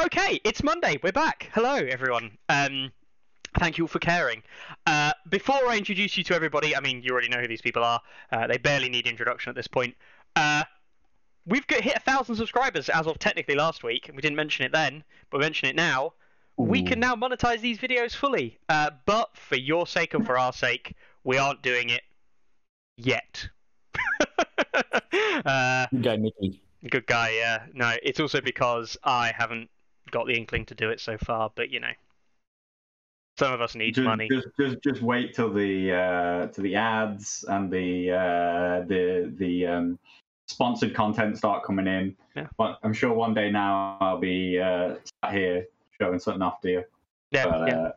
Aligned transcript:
Okay, 0.00 0.40
it's 0.44 0.62
Monday. 0.62 0.98
We're 1.02 1.12
back. 1.12 1.50
Hello, 1.52 1.74
everyone. 1.74 2.38
Um, 2.48 2.90
thank 3.58 3.76
you 3.76 3.84
all 3.84 3.88
for 3.88 3.98
caring. 3.98 4.42
Uh, 4.86 5.12
before 5.28 5.68
I 5.68 5.76
introduce 5.76 6.16
you 6.16 6.24
to 6.24 6.34
everybody, 6.34 6.74
I 6.74 6.80
mean, 6.80 7.02
you 7.02 7.12
already 7.12 7.28
know 7.28 7.38
who 7.38 7.46
these 7.46 7.60
people 7.60 7.84
are. 7.84 8.00
Uh, 8.32 8.46
they 8.46 8.56
barely 8.56 8.88
need 8.88 9.06
introduction 9.06 9.50
at 9.50 9.56
this 9.56 9.66
point. 9.66 9.94
Uh, 10.36 10.64
we've 11.44 11.66
got, 11.66 11.82
hit 11.82 11.96
a 11.96 12.00
thousand 12.00 12.36
subscribers 12.36 12.88
as 12.88 13.06
of 13.06 13.18
technically 13.18 13.56
last 13.56 13.82
week. 13.82 14.10
We 14.14 14.22
didn't 14.22 14.36
mention 14.36 14.64
it 14.64 14.72
then, 14.72 15.04
but 15.28 15.36
we 15.36 15.42
mention 15.44 15.68
it 15.68 15.76
now. 15.76 16.14
We 16.56 16.82
can 16.82 16.98
now 16.98 17.14
monetize 17.14 17.60
these 17.60 17.76
videos 17.76 18.14
fully. 18.14 18.58
Uh, 18.70 18.92
but 19.04 19.36
for 19.36 19.56
your 19.56 19.86
sake 19.86 20.14
and 20.14 20.24
for 20.24 20.38
our 20.38 20.54
sake, 20.54 20.94
we 21.24 21.36
aren't 21.36 21.60
doing 21.60 21.90
it 21.90 22.02
yet. 22.96 23.50
uh, 25.44 25.86
Good 25.90 26.02
guy, 26.02 26.16
Mickey. 26.16 26.62
Good 26.88 27.06
guy, 27.06 27.32
yeah. 27.36 27.66
No, 27.74 27.92
it's 28.02 28.18
also 28.18 28.40
because 28.40 28.96
I 29.04 29.34
haven't 29.36 29.68
got 30.10 30.26
the 30.26 30.36
inkling 30.36 30.66
to 30.66 30.74
do 30.74 30.90
it 30.90 31.00
so 31.00 31.16
far, 31.18 31.50
but 31.54 31.70
you 31.70 31.80
know. 31.80 31.92
Some 33.38 33.52
of 33.52 33.60
us 33.62 33.74
need 33.74 33.94
just, 33.94 34.04
money. 34.04 34.28
Just, 34.30 34.48
just, 34.58 34.82
just 34.82 35.02
wait 35.02 35.34
till 35.34 35.52
the 35.52 35.92
uh, 35.92 36.46
till 36.48 36.64
the 36.64 36.76
ads 36.76 37.44
and 37.48 37.70
the 37.70 38.10
uh, 38.10 38.86
the 38.86 39.32
the 39.38 39.66
um, 39.66 39.98
sponsored 40.50 40.94
content 40.94 41.38
start 41.38 41.64
coming 41.64 41.86
in. 41.86 42.14
Yeah. 42.36 42.48
But 42.58 42.78
I'm 42.82 42.92
sure 42.92 43.12
one 43.14 43.32
day 43.32 43.50
now 43.50 43.96
I'll 44.00 44.18
be 44.18 44.58
uh, 44.58 44.96
sat 45.24 45.32
here 45.32 45.66
showing 46.00 46.18
something 46.18 46.42
off 46.42 46.60
to 46.62 46.70
you. 46.70 46.84
Yeah, 47.30 47.46
But, 47.46 47.68
yeah. 47.68 47.80
uh, 47.80 47.92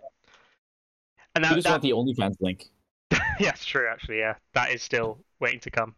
And 1.35 1.43
You 1.43 1.49
that, 1.49 1.55
just 1.55 1.63
that, 1.65 1.71
want 1.71 2.15
the 2.15 2.23
OnlyFans 2.23 2.35
link. 2.39 2.69
yeah, 3.39 3.49
it's 3.49 3.65
true, 3.65 3.87
actually, 3.91 4.19
yeah. 4.19 4.35
That 4.53 4.71
is 4.71 4.81
still 4.81 5.19
waiting 5.39 5.59
to 5.61 5.71
come. 5.71 5.95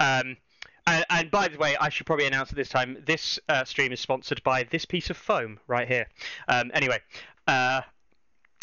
Um, 0.00 0.36
and, 0.86 1.04
and 1.10 1.30
by 1.30 1.48
the 1.48 1.58
way, 1.58 1.76
I 1.76 1.88
should 1.88 2.06
probably 2.06 2.26
announce 2.26 2.50
at 2.50 2.56
this 2.56 2.68
time 2.68 3.02
this 3.04 3.38
uh, 3.48 3.64
stream 3.64 3.92
is 3.92 4.00
sponsored 4.00 4.42
by 4.42 4.64
this 4.64 4.84
piece 4.84 5.10
of 5.10 5.16
foam 5.16 5.58
right 5.66 5.88
here. 5.88 6.08
Um, 6.48 6.70
anyway, 6.74 6.98
uh, 7.46 7.82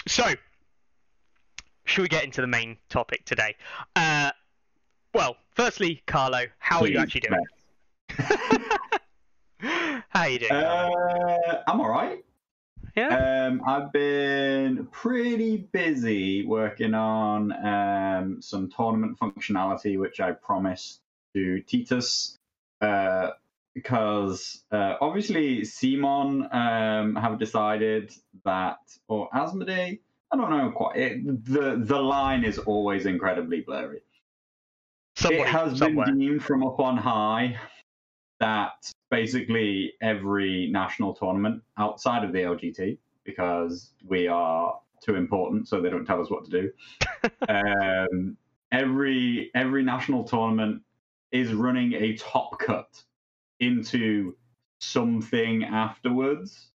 so 0.08 0.34
should 1.86 2.02
we 2.02 2.08
get 2.08 2.24
into 2.24 2.42
the 2.42 2.48
main 2.48 2.78
topic 2.90 3.26
today? 3.26 3.56
Uh, 3.96 4.32
well, 5.14 5.36
firstly, 5.52 6.02
Carlo, 6.08 6.46
how 6.60 6.82
are 6.82 6.88
you 6.88 6.98
actually 6.98 7.22
doing? 7.22 7.44
how 9.60 10.22
are 10.22 10.30
you 10.30 10.40
doing? 10.40 10.52
Uh, 10.52 11.64
I'm 11.68 11.80
all 11.82 11.90
right. 11.90 12.24
yeah. 12.96 13.48
Um, 13.48 13.62
I've 13.68 13.92
been 13.92 14.88
pretty 14.92 15.58
busy 15.72 16.46
working 16.46 16.94
on 16.94 17.52
um, 17.66 18.42
some 18.42 18.72
tournament 18.72 19.20
functionality, 19.20 20.00
which 20.00 20.20
I 20.20 20.32
promised 20.32 21.03
to 21.34 21.62
Titus, 21.64 22.38
uh, 22.82 23.32
because 23.74 24.64
uh, 24.72 24.96
obviously 25.02 25.62
CMON 25.62 26.54
um, 26.54 27.16
have 27.16 27.40
decided 27.40 28.12
that, 28.46 28.78
or 29.08 29.30
Asmodee, 29.32 30.00
I 30.32 30.36
don't 30.36 30.50
know 30.50 30.72
quite. 30.72 30.98
It, 30.98 31.46
the 31.46 31.82
the 31.84 32.00
line 32.00 32.44
is 32.44 32.58
always 32.58 33.06
incredibly 33.06 33.62
blurry. 33.62 34.02
Somebody, 35.16 35.42
it 35.42 35.48
has 35.48 35.78
somewhere. 35.78 36.08
been 36.08 36.18
deemed 36.18 36.44
from 36.44 36.66
up 36.66 36.80
on 36.80 36.98
high 36.98 37.58
that 38.40 38.92
basically 39.12 39.94
every 40.02 40.70
national 40.72 41.14
tournament 41.14 41.62
outside 41.78 42.24
of 42.24 42.34
the 42.34 42.40
LGT, 42.40 42.98
because 43.24 43.92
we 44.06 44.28
are 44.28 44.80
too 45.06 45.16
important, 45.16 45.68
so 45.68 45.82
they 45.82 45.90
don't 45.90 46.06
tell 46.06 46.20
us 46.20 46.32
what 46.32 46.46
to 46.46 46.52
do. 46.52 46.72
um, 47.50 48.36
every 48.72 49.52
every 49.54 49.84
national 49.84 50.24
tournament 50.24 50.82
is 51.34 51.52
running 51.54 51.94
a 51.94 52.16
top 52.16 52.60
cut 52.60 53.04
into 53.60 54.36
something 54.80 55.64
afterwards. 55.64 56.70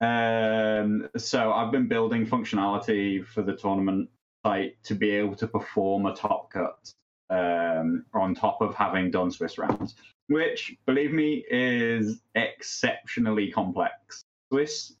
Um, 0.00 1.08
so 1.16 1.52
I've 1.52 1.72
been 1.72 1.88
building 1.88 2.26
functionality 2.26 3.26
for 3.26 3.42
the 3.42 3.56
tournament 3.56 4.10
site 4.44 4.76
to 4.84 4.94
be 4.94 5.10
able 5.10 5.34
to 5.36 5.48
perform 5.48 6.04
a 6.04 6.14
top 6.14 6.50
cut 6.50 6.92
um, 7.30 8.04
on 8.12 8.34
top 8.34 8.60
of 8.60 8.74
having 8.74 9.10
done 9.10 9.30
Swiss 9.30 9.56
rounds, 9.56 9.94
which, 10.28 10.76
believe 10.86 11.12
me, 11.12 11.44
is 11.50 12.20
exceptionally 12.34 13.50
complex. 13.50 14.22
Swiss 14.52 14.94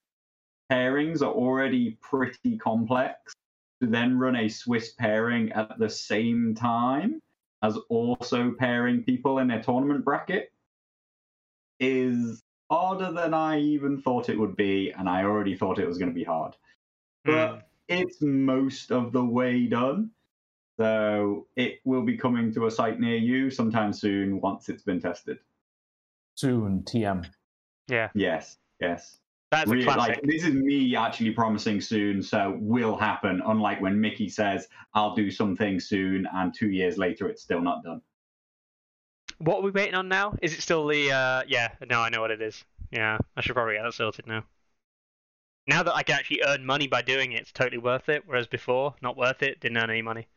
pairings 0.72 1.20
are 1.20 1.32
already 1.32 1.98
pretty 2.00 2.56
complex. 2.56 3.34
To 3.82 3.86
then 3.86 4.18
run 4.18 4.36
a 4.36 4.48
Swiss 4.48 4.94
pairing 4.94 5.52
at 5.52 5.78
the 5.78 5.90
same 5.90 6.54
time 6.54 7.20
as 7.62 7.76
also 7.88 8.52
pairing 8.58 9.02
people 9.02 9.38
in 9.38 9.50
a 9.50 9.62
tournament 9.62 10.04
bracket 10.04 10.52
is 11.80 12.42
harder 12.70 13.12
than 13.12 13.34
I 13.34 13.60
even 13.60 14.00
thought 14.00 14.28
it 14.28 14.38
would 14.38 14.56
be, 14.56 14.90
and 14.90 15.08
I 15.08 15.22
already 15.24 15.56
thought 15.56 15.78
it 15.78 15.86
was 15.86 15.98
going 15.98 16.10
to 16.10 16.14
be 16.14 16.24
hard. 16.24 16.56
But 17.24 17.54
Mm. 17.58 17.62
it's 17.88 18.20
most 18.22 18.90
of 18.90 19.12
the 19.12 19.24
way 19.24 19.66
done. 19.66 20.10
So 20.78 21.46
it 21.56 21.80
will 21.84 22.02
be 22.02 22.18
coming 22.18 22.52
to 22.54 22.66
a 22.66 22.70
site 22.70 23.00
near 23.00 23.16
you 23.16 23.50
sometime 23.50 23.92
soon 23.92 24.40
once 24.40 24.68
it's 24.68 24.82
been 24.82 25.00
tested. 25.00 25.38
Soon, 26.34 26.82
TM. 26.82 27.24
Yeah, 27.88 28.10
Yes, 28.14 28.58
yes. 28.80 29.20
That's 29.50 29.72
a 29.72 29.74
Really, 29.74 29.84
classic. 29.84 30.16
like 30.16 30.22
this 30.22 30.44
is 30.44 30.54
me 30.54 30.96
actually 30.96 31.30
promising 31.30 31.80
soon, 31.80 32.22
so 32.22 32.56
will 32.60 32.96
happen. 32.96 33.42
Unlike 33.46 33.80
when 33.80 34.00
Mickey 34.00 34.28
says 34.28 34.66
I'll 34.94 35.14
do 35.14 35.30
something 35.30 35.78
soon, 35.80 36.26
and 36.34 36.52
two 36.54 36.70
years 36.70 36.98
later 36.98 37.28
it's 37.28 37.42
still 37.42 37.60
not 37.60 37.82
done. 37.84 38.02
What 39.38 39.58
are 39.58 39.62
we 39.62 39.70
waiting 39.70 39.94
on 39.94 40.08
now? 40.08 40.34
Is 40.42 40.54
it 40.54 40.62
still 40.62 40.86
the? 40.86 41.12
Uh, 41.12 41.42
yeah, 41.46 41.72
no, 41.88 42.00
I 42.00 42.08
know 42.08 42.20
what 42.20 42.30
it 42.30 42.40
is. 42.42 42.64
Yeah, 42.90 43.18
I 43.36 43.40
should 43.40 43.54
probably 43.54 43.74
get 43.74 43.82
that 43.82 43.94
sorted 43.94 44.26
now. 44.26 44.44
Now 45.66 45.82
that 45.82 45.94
I 45.94 46.02
can 46.02 46.14
actually 46.16 46.42
earn 46.46 46.64
money 46.64 46.86
by 46.86 47.02
doing 47.02 47.32
it, 47.32 47.40
it's 47.42 47.52
totally 47.52 47.78
worth 47.78 48.08
it. 48.08 48.22
Whereas 48.26 48.46
before, 48.46 48.94
not 49.02 49.16
worth 49.16 49.42
it, 49.42 49.60
didn't 49.60 49.78
earn 49.78 49.90
any 49.90 50.02
money. 50.02 50.28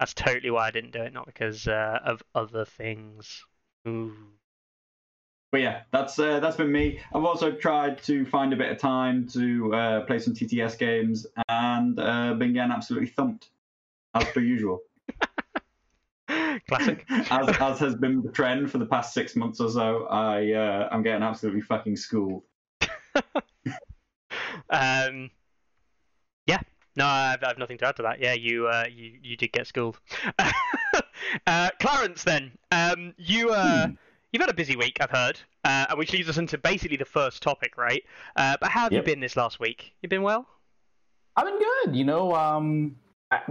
That's 0.00 0.14
totally 0.14 0.50
why 0.50 0.68
I 0.68 0.70
didn't 0.70 0.92
do 0.92 1.02
it, 1.02 1.12
not 1.12 1.26
because 1.26 1.68
uh, 1.68 2.00
of 2.04 2.22
other 2.34 2.64
things. 2.64 3.44
Ooh. 3.86 4.37
But 5.50 5.62
yeah, 5.62 5.82
that's 5.92 6.18
uh, 6.18 6.40
that's 6.40 6.56
been 6.56 6.70
me. 6.70 7.00
I've 7.14 7.24
also 7.24 7.50
tried 7.50 8.02
to 8.02 8.26
find 8.26 8.52
a 8.52 8.56
bit 8.56 8.70
of 8.70 8.78
time 8.78 9.26
to 9.28 9.74
uh, 9.74 10.00
play 10.02 10.18
some 10.18 10.34
TTS 10.34 10.78
games, 10.78 11.26
and 11.48 11.98
uh, 11.98 12.34
been 12.34 12.52
getting 12.52 12.70
absolutely 12.70 13.08
thumped, 13.08 13.48
as 14.14 14.24
per 14.26 14.40
usual. 14.40 14.80
Classic. 16.68 17.06
as 17.08 17.48
as 17.60 17.78
has 17.78 17.94
been 17.94 18.20
the 18.20 18.30
trend 18.30 18.70
for 18.70 18.76
the 18.76 18.84
past 18.84 19.14
six 19.14 19.34
months 19.36 19.58
or 19.60 19.70
so, 19.70 20.04
I 20.08 20.52
uh, 20.52 20.88
I'm 20.92 21.02
getting 21.02 21.22
absolutely 21.22 21.62
fucking 21.62 21.96
schooled. 21.96 22.42
um, 24.68 25.30
yeah. 26.46 26.60
No, 26.94 27.06
I've, 27.06 27.42
I've 27.42 27.58
nothing 27.58 27.78
to 27.78 27.86
add 27.86 27.96
to 27.96 28.02
that. 28.02 28.20
Yeah, 28.20 28.34
you 28.34 28.66
uh, 28.66 28.84
you 28.90 29.18
you 29.22 29.36
did 29.38 29.52
get 29.52 29.66
schooled. 29.66 29.98
uh, 31.46 31.70
Clarence, 31.80 32.24
then, 32.24 32.52
um, 32.70 33.14
you 33.16 33.48
uh, 33.50 33.86
Hmm. 33.86 33.94
You've 34.32 34.40
had 34.40 34.50
a 34.50 34.54
busy 34.54 34.76
week, 34.76 34.98
I've 35.00 35.10
heard, 35.10 35.40
uh, 35.64 35.86
and 35.90 35.98
which 35.98 36.12
leads 36.12 36.28
us 36.28 36.38
into 36.38 36.58
basically 36.58 36.96
the 36.96 37.04
first 37.04 37.42
topic, 37.42 37.76
right? 37.76 38.02
Uh, 38.36 38.56
but 38.60 38.70
how 38.70 38.82
have 38.82 38.92
Yep. 38.92 39.02
you 39.06 39.12
been 39.14 39.20
this 39.20 39.36
last 39.36 39.60
week? 39.60 39.94
You've 40.02 40.10
been 40.10 40.22
well? 40.22 40.46
I've 41.36 41.46
been 41.46 41.58
good. 41.58 41.96
You 41.96 42.04
know, 42.04 42.34
um, 42.34 42.96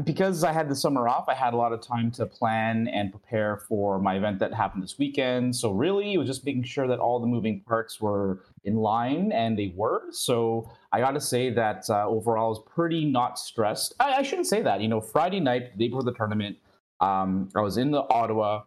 because 0.04 0.44
I 0.44 0.52
had 0.52 0.68
the 0.70 0.76
summer 0.76 1.08
off, 1.08 1.30
I 1.30 1.34
had 1.36 1.54
a 1.54 1.58
lot 1.58 1.72
of 1.72 1.82
time 1.82 2.12
to 2.12 2.26
plan 2.26 2.88
and 2.90 3.12
prepare 3.12 3.58
for 3.70 4.00
my 4.00 4.16
event 4.16 4.40
that 4.40 4.54
happened 4.54 4.84
this 4.84 4.98
weekend. 4.98 5.56
So 5.56 5.72
really, 5.72 6.14
it 6.14 6.18
was 6.18 6.28
just 6.28 6.46
making 6.46 6.64
sure 6.64 6.88
that 6.88 7.00
all 7.00 7.20
the 7.20 7.28
moving 7.28 7.62
parts 7.62 8.02
were 8.02 8.44
in 8.66 8.76
line, 8.76 9.32
and 9.32 9.58
they 9.58 9.74
were. 9.76 10.04
So 10.12 10.70
I 10.92 11.00
got 11.00 11.12
to 11.12 11.22
say 11.22 11.50
that 11.52 11.90
uh, 11.90 12.08
overall, 12.08 12.48
I 12.48 12.50
was 12.50 12.62
pretty 12.68 13.06
not 13.06 13.40
stressed. 13.40 13.94
I, 14.00 14.16
I 14.16 14.22
shouldn't 14.24 14.48
say 14.48 14.62
that. 14.64 14.82
You 14.82 14.90
know, 14.90 15.00
Friday 15.00 15.40
night, 15.40 15.72
the 15.74 15.86
day 15.86 15.88
before 15.90 16.04
the 16.04 16.14
tournament, 16.14 16.58
um, 17.00 17.50
I 17.56 17.62
was 17.62 17.78
in 17.78 17.92
the 17.92 18.02
Ottawa, 18.10 18.64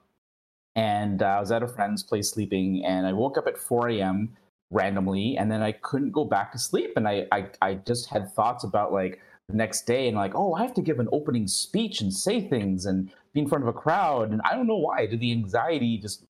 and 0.80 1.22
uh, 1.22 1.26
I 1.26 1.40
was 1.40 1.52
at 1.52 1.62
a 1.62 1.68
friend's 1.68 2.02
place 2.02 2.30
sleeping, 2.30 2.84
and 2.84 3.06
I 3.06 3.12
woke 3.12 3.36
up 3.38 3.46
at 3.46 3.58
4 3.58 3.88
a.m 3.90 4.36
randomly 4.70 5.36
and 5.36 5.50
then 5.50 5.62
i 5.62 5.72
couldn't 5.72 6.12
go 6.12 6.24
back 6.24 6.52
to 6.52 6.58
sleep 6.58 6.92
and 6.96 7.08
I, 7.08 7.26
I 7.32 7.46
i 7.60 7.74
just 7.74 8.08
had 8.08 8.32
thoughts 8.32 8.62
about 8.62 8.92
like 8.92 9.20
the 9.48 9.56
next 9.56 9.84
day 9.84 10.06
and 10.06 10.16
like 10.16 10.34
oh 10.34 10.54
i 10.54 10.62
have 10.62 10.74
to 10.74 10.82
give 10.82 11.00
an 11.00 11.08
opening 11.10 11.48
speech 11.48 12.00
and 12.00 12.12
say 12.12 12.48
things 12.48 12.86
and 12.86 13.10
be 13.34 13.40
in 13.40 13.48
front 13.48 13.64
of 13.64 13.68
a 13.68 13.72
crowd 13.72 14.30
and 14.30 14.40
i 14.44 14.54
don't 14.54 14.68
know 14.68 14.76
why 14.76 15.06
did 15.06 15.18
the 15.18 15.32
anxiety 15.32 15.98
just 15.98 16.24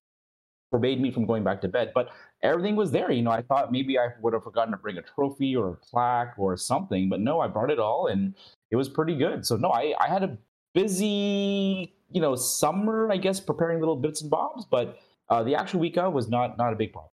forbade 0.71 0.99
me 0.99 1.11
from 1.11 1.27
going 1.27 1.43
back 1.43 1.61
to 1.61 1.67
bed 1.67 1.91
but 1.93 2.09
everything 2.41 2.75
was 2.75 2.89
there 2.89 3.11
you 3.11 3.21
know 3.21 3.29
i 3.29 3.43
thought 3.43 3.71
maybe 3.71 3.99
i 3.99 4.07
would 4.21 4.33
have 4.33 4.43
forgotten 4.43 4.71
to 4.71 4.77
bring 4.77 4.97
a 4.97 5.03
trophy 5.03 5.55
or 5.55 5.69
a 5.69 5.75
plaque 5.75 6.33
or 6.37 6.57
something 6.57 7.09
but 7.09 7.19
no 7.19 7.39
i 7.41 7.47
brought 7.47 7.69
it 7.69 7.77
all 7.77 8.07
and 8.07 8.33
it 8.71 8.75
was 8.77 8.89
pretty 8.89 9.15
good. 9.15 9.45
So 9.45 9.57
no 9.57 9.69
i 9.69 9.93
i 9.99 10.07
had 10.07 10.23
a 10.23 10.37
busy 10.73 11.93
you 12.13 12.21
know 12.21 12.35
summer 12.35 13.11
i 13.11 13.17
guess 13.17 13.39
preparing 13.39 13.79
little 13.79 13.95
bits 13.95 14.21
and 14.21 14.29
bobs 14.29 14.65
but 14.69 14.97
uh, 15.29 15.43
the 15.43 15.55
actual 15.55 15.79
week 15.79 15.97
of 15.97 16.13
was 16.13 16.27
not 16.29 16.57
not 16.57 16.73
a 16.73 16.75
big 16.75 16.91
problem 16.91 17.09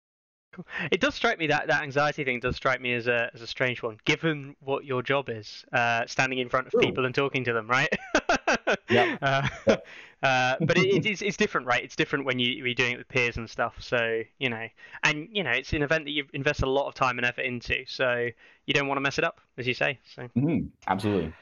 It 0.92 1.01
does 1.01 1.16
strike 1.16 1.40
me 1.40 1.48
that 1.48 1.68
that 1.68 1.81
anxiety 1.81 2.24
thing 2.24 2.40
does 2.40 2.56
strike 2.56 2.80
me 2.80 2.94
as 2.94 3.07
a 3.07 3.31
as 3.34 3.42
a 3.42 3.48
strange 3.48 3.81
one, 3.81 3.98
given 4.06 4.56
what 4.60 4.86
your 4.86 5.01
job 5.01 5.30
is, 5.30 5.66
uh, 5.74 6.06
standing 6.06 6.38
in 6.38 6.48
front 6.48 6.68
of 6.68 6.74
True. 6.74 6.81
people 6.81 7.06
and 7.06 7.16
talking 7.16 7.44
to 7.45 7.54
them, 7.54 7.68
right? 7.68 7.90
Yep. 8.90 9.18
Uh, 9.22 9.48
Yep. 9.66 9.88
uh, 10.24 10.56
but 10.62 10.78
it, 10.78 10.88
it 10.88 11.06
is 11.07 11.22
it's 11.24 11.38
different, 11.38 11.66
right? 11.66 11.84
It's 11.84 11.96
different 11.96 12.25
when 12.25 12.38
you 12.38 12.50
you're 12.51 12.75
doing 12.75 12.94
it 12.94 12.98
with 12.98 13.07
peers 13.07 13.38
and 13.38 13.50
stuff. 13.50 13.75
So 13.81 14.22
you 14.38 14.50
know, 14.50 14.68
and 15.04 15.28
you 15.31 15.44
know, 15.44 15.51
it's 15.51 15.74
an 15.74 15.81
event 15.81 16.06
that 16.06 16.12
you 16.12 16.25
invest 16.34 16.62
a 16.62 16.69
lot 16.69 16.88
of 16.88 16.94
time 16.94 17.18
and 17.18 17.25
effort 17.25 17.46
into. 17.46 17.84
So 17.88 18.30
you 18.68 18.74
don't 18.74 18.88
want 18.88 18.98
to 18.98 19.01
mess 19.01 19.18
it 19.18 19.24
up, 19.24 19.42
as 19.57 19.66
you 19.66 19.74
say. 19.74 20.00
So 20.16 20.30
Mhm, 20.36 20.69
Absolutely. 20.88 21.34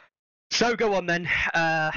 so 0.52 0.76
go 0.76 0.94
on 0.96 1.06
then. 1.06 1.28
Uh, 1.54 1.92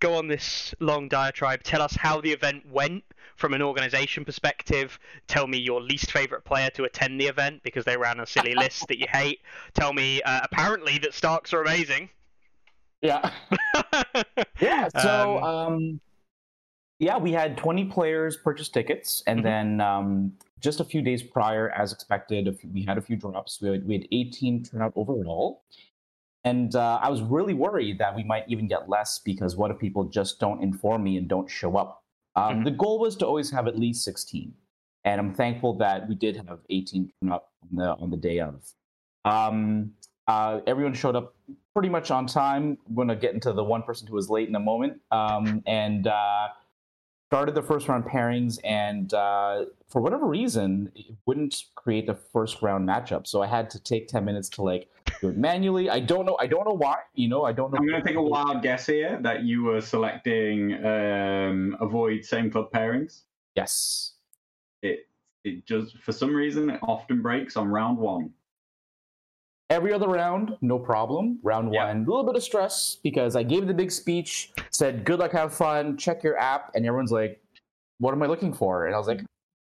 go 0.00 0.14
on 0.14 0.28
this 0.28 0.74
long 0.80 1.08
diatribe. 1.08 1.62
Tell 1.62 1.82
us 1.82 1.94
how 1.96 2.20
the 2.20 2.30
event 2.32 2.64
went 2.70 3.04
from 3.36 3.52
an 3.54 3.62
organization 3.62 4.24
perspective. 4.24 4.98
Tell 5.26 5.46
me 5.46 5.58
your 5.58 5.80
least 5.80 6.10
favorite 6.10 6.44
player 6.44 6.70
to 6.70 6.84
attend 6.84 7.20
the 7.20 7.26
event 7.26 7.62
because 7.62 7.84
they 7.84 7.96
ran 7.96 8.20
a 8.20 8.26
silly 8.26 8.54
list 8.54 8.88
that 8.88 8.98
you 8.98 9.06
hate. 9.08 9.40
Tell 9.74 9.92
me 9.92 10.22
uh, 10.22 10.40
apparently 10.42 10.98
that 10.98 11.14
Starks 11.14 11.52
are 11.52 11.62
amazing. 11.62 12.08
Yeah. 13.02 13.30
Yeah. 14.60 14.88
So, 14.96 15.38
Um, 15.38 15.44
um, 15.44 16.00
yeah, 16.98 17.18
we 17.18 17.30
had 17.32 17.58
20 17.58 17.84
players 17.86 18.38
purchase 18.38 18.70
tickets, 18.70 19.22
and 19.26 19.40
Mhm. 19.40 19.42
then 19.42 19.80
um, 19.82 20.32
just 20.60 20.80
a 20.80 20.84
few 20.84 21.02
days 21.02 21.22
prior, 21.22 21.70
as 21.70 21.92
expected, 21.92 22.58
we 22.72 22.84
had 22.84 22.96
a 22.96 23.02
few 23.02 23.16
drops. 23.16 23.60
We 23.60 23.68
had, 23.68 23.86
we 23.86 23.94
had 23.98 24.08
18 24.12 24.64
turnout 24.64 24.94
overall. 24.96 25.62
And 26.46 26.76
uh, 26.76 27.00
I 27.02 27.10
was 27.10 27.22
really 27.22 27.54
worried 27.54 27.98
that 27.98 28.14
we 28.14 28.22
might 28.22 28.44
even 28.46 28.68
get 28.68 28.88
less 28.88 29.18
because 29.18 29.56
what 29.56 29.72
if 29.72 29.80
people 29.80 30.04
just 30.04 30.38
don't 30.38 30.62
inform 30.62 31.02
me 31.02 31.16
and 31.16 31.26
don't 31.26 31.50
show 31.50 31.76
up? 31.76 32.04
Um, 32.36 32.60
Mhm. 32.60 32.64
The 32.64 32.70
goal 32.70 33.00
was 33.00 33.16
to 33.16 33.26
always 33.26 33.50
have 33.50 33.66
at 33.66 33.76
least 33.76 34.04
16. 34.04 34.54
And 35.04 35.20
I'm 35.20 35.34
thankful 35.34 35.74
that 35.78 36.08
we 36.08 36.14
did 36.14 36.36
have 36.36 36.60
18 36.70 37.10
turn 37.20 37.32
up 37.32 37.50
on 37.62 37.76
the, 37.76 37.88
on 37.96 38.10
the 38.10 38.16
day 38.16 38.38
of. 38.38 38.62
Um, 39.24 39.92
uh, 40.28 40.60
everyone 40.68 40.94
showed 40.94 41.16
up 41.16 41.34
pretty 41.74 41.88
much 41.88 42.12
on 42.12 42.26
time. 42.26 42.78
I'm 42.88 42.94
going 42.94 43.08
to 43.08 43.16
get 43.16 43.34
into 43.34 43.52
the 43.52 43.64
one 43.64 43.82
person 43.82 44.06
who 44.06 44.14
was 44.14 44.30
late 44.30 44.48
in 44.48 44.54
a 44.54 44.60
moment. 44.60 45.00
Um, 45.10 45.64
and 45.66 46.06
uh, 46.06 46.48
started 47.36 47.54
the 47.54 47.62
first 47.62 47.86
round 47.86 48.02
pairings, 48.02 48.58
and 48.64 49.12
uh, 49.12 49.66
for 49.88 50.00
whatever 50.00 50.26
reason, 50.26 50.90
it 50.94 51.14
wouldn't 51.26 51.64
create 51.74 52.06
the 52.06 52.14
first 52.14 52.62
round 52.62 52.88
matchup. 52.88 53.26
So 53.26 53.42
I 53.42 53.46
had 53.46 53.68
to 53.70 53.78
take 53.78 54.08
10 54.08 54.24
minutes 54.24 54.48
to 54.50 54.62
like 54.62 54.88
do 55.20 55.28
it 55.28 55.36
manually. 55.36 55.90
I 55.90 56.00
don't 56.00 56.24
know. 56.24 56.38
I 56.40 56.46
don't 56.46 56.66
know 56.66 56.74
why. 56.74 56.96
You 57.14 57.28
know, 57.28 57.44
I 57.44 57.52
don't 57.52 57.70
know. 57.70 57.76
I'm 57.78 57.86
going 57.86 58.00
to 58.00 58.08
take 58.08 58.16
a 58.16 58.22
wild 58.22 58.62
guess 58.62 58.86
here 58.86 59.18
that 59.20 59.42
you 59.42 59.64
were 59.64 59.82
selecting 59.82 60.82
um, 60.82 61.76
avoid 61.78 62.24
same 62.24 62.50
club 62.50 62.70
pairings. 62.72 63.24
Yes. 63.54 64.14
It 64.80 65.00
it 65.44 65.66
just 65.66 65.98
for 65.98 66.12
some 66.12 66.34
reason 66.34 66.70
it 66.70 66.80
often 66.82 67.20
breaks 67.20 67.54
on 67.58 67.68
round 67.68 67.98
one. 67.98 68.30
Every 69.68 69.92
other 69.92 70.06
round, 70.08 70.56
no 70.60 70.78
problem. 70.78 71.40
Round 71.42 71.72
Yeah. 71.74 71.86
one, 71.88 71.96
a 72.04 72.06
little 72.06 72.24
bit 72.24 72.36
of 72.36 72.42
stress 72.42 72.98
because 73.02 73.34
I 73.34 73.42
gave 73.42 73.66
the 73.66 73.74
big 73.74 73.90
speech, 73.90 74.52
said, 74.70 75.04
good 75.04 75.18
luck, 75.18 75.32
have 75.32 75.52
fun, 75.52 75.96
check 75.96 76.22
your 76.22 76.38
app. 76.38 76.70
And 76.74 76.86
everyone's 76.86 77.10
like, 77.10 77.42
what 77.98 78.12
am 78.12 78.22
I 78.22 78.26
looking 78.26 78.52
for? 78.52 78.86
And 78.86 78.94
I 78.94 78.98
was 78.98 79.08
like, 79.08 79.22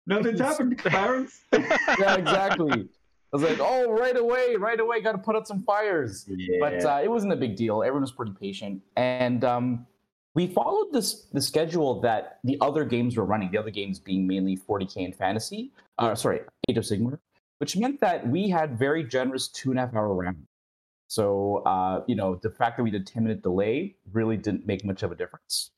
Nothing's 0.06 0.41
happened, 0.41 0.79
parents. 0.85 1.44
yeah, 1.53 2.17
exactly. 2.17 2.73
I 3.35 3.37
was 3.37 3.43
like, 3.43 3.59
oh, 3.61 3.93
right 3.93 4.17
away, 4.17 4.56
right 4.56 4.79
away, 4.81 5.00
got 5.00 5.12
to 5.12 5.19
put 5.19 5.37
out 5.37 5.47
some 5.47 5.62
fires. 5.62 6.27
yeah. 6.29 6.56
But 6.59 6.85
uh, 6.85 7.00
it 7.03 7.09
wasn't 7.11 7.33
a 7.33 7.37
big 7.37 7.55
deal. 7.56 7.83
Everyone 7.83 8.03
was 8.03 8.12
pretty 8.12 8.33
patient. 8.38 8.83
And 8.97 9.45
um, 9.45 9.87
we 10.35 10.49
followed 10.49 10.93
this 10.93 11.27
the 11.33 11.41
schedule 11.41 12.00
that 12.00 12.38
the 12.45 12.59
other 12.61 12.85
games 12.85 13.17
were 13.17 13.25
running, 13.25 13.50
the 13.53 13.59
other 13.59 13.71
games 13.71 13.99
being 13.99 14.27
mainly 14.27 14.56
40K 14.56 15.05
and 15.05 15.15
fantasy, 15.15 15.71
uh, 15.99 16.15
sorry, 16.15 16.41
Age 16.69 16.77
of 16.79 16.85
Sigmar, 16.85 17.19
which 17.62 17.76
meant 17.76 18.00
that 18.00 18.26
we 18.26 18.49
had 18.49 18.76
very 18.76 19.05
generous 19.05 19.47
two 19.47 19.70
and 19.70 19.79
a 19.79 19.82
half 19.82 19.94
hour 19.94 20.12
rounds. 20.12 20.49
So, 21.06 21.62
uh, 21.64 22.03
you 22.09 22.17
know, 22.17 22.41
the 22.43 22.50
fact 22.50 22.76
that 22.76 22.82
we 22.82 22.91
did 22.91 23.06
10 23.06 23.23
minute 23.23 23.41
delay 23.41 23.94
really 24.12 24.37
didn't 24.37 24.67
make 24.67 24.85
much 24.85 25.05
of 25.05 25.12
a 25.12 25.14
difference. 25.14 25.70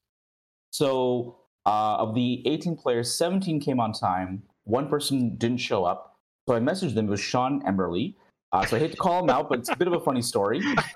So, 0.70 1.40
uh, 1.66 1.96
of 1.96 2.14
the 2.14 2.42
18 2.48 2.78
players, 2.78 3.14
17 3.14 3.60
came 3.60 3.80
on 3.80 3.92
time. 3.92 4.44
One 4.64 4.88
person 4.88 5.36
didn't 5.36 5.58
show 5.58 5.84
up. 5.84 6.16
So 6.48 6.54
I 6.54 6.58
messaged 6.58 6.94
them. 6.94 7.08
It 7.08 7.10
was 7.10 7.20
Sean 7.20 7.60
Emberley. 7.64 8.14
Uh, 8.50 8.64
so 8.64 8.78
I 8.78 8.80
hate 8.80 8.92
to 8.92 8.96
call 8.96 9.22
him 9.22 9.28
out, 9.28 9.50
but 9.50 9.58
it's 9.58 9.68
a 9.68 9.76
bit 9.76 9.86
of 9.86 9.92
a 9.92 10.00
funny 10.00 10.22
story. 10.22 10.60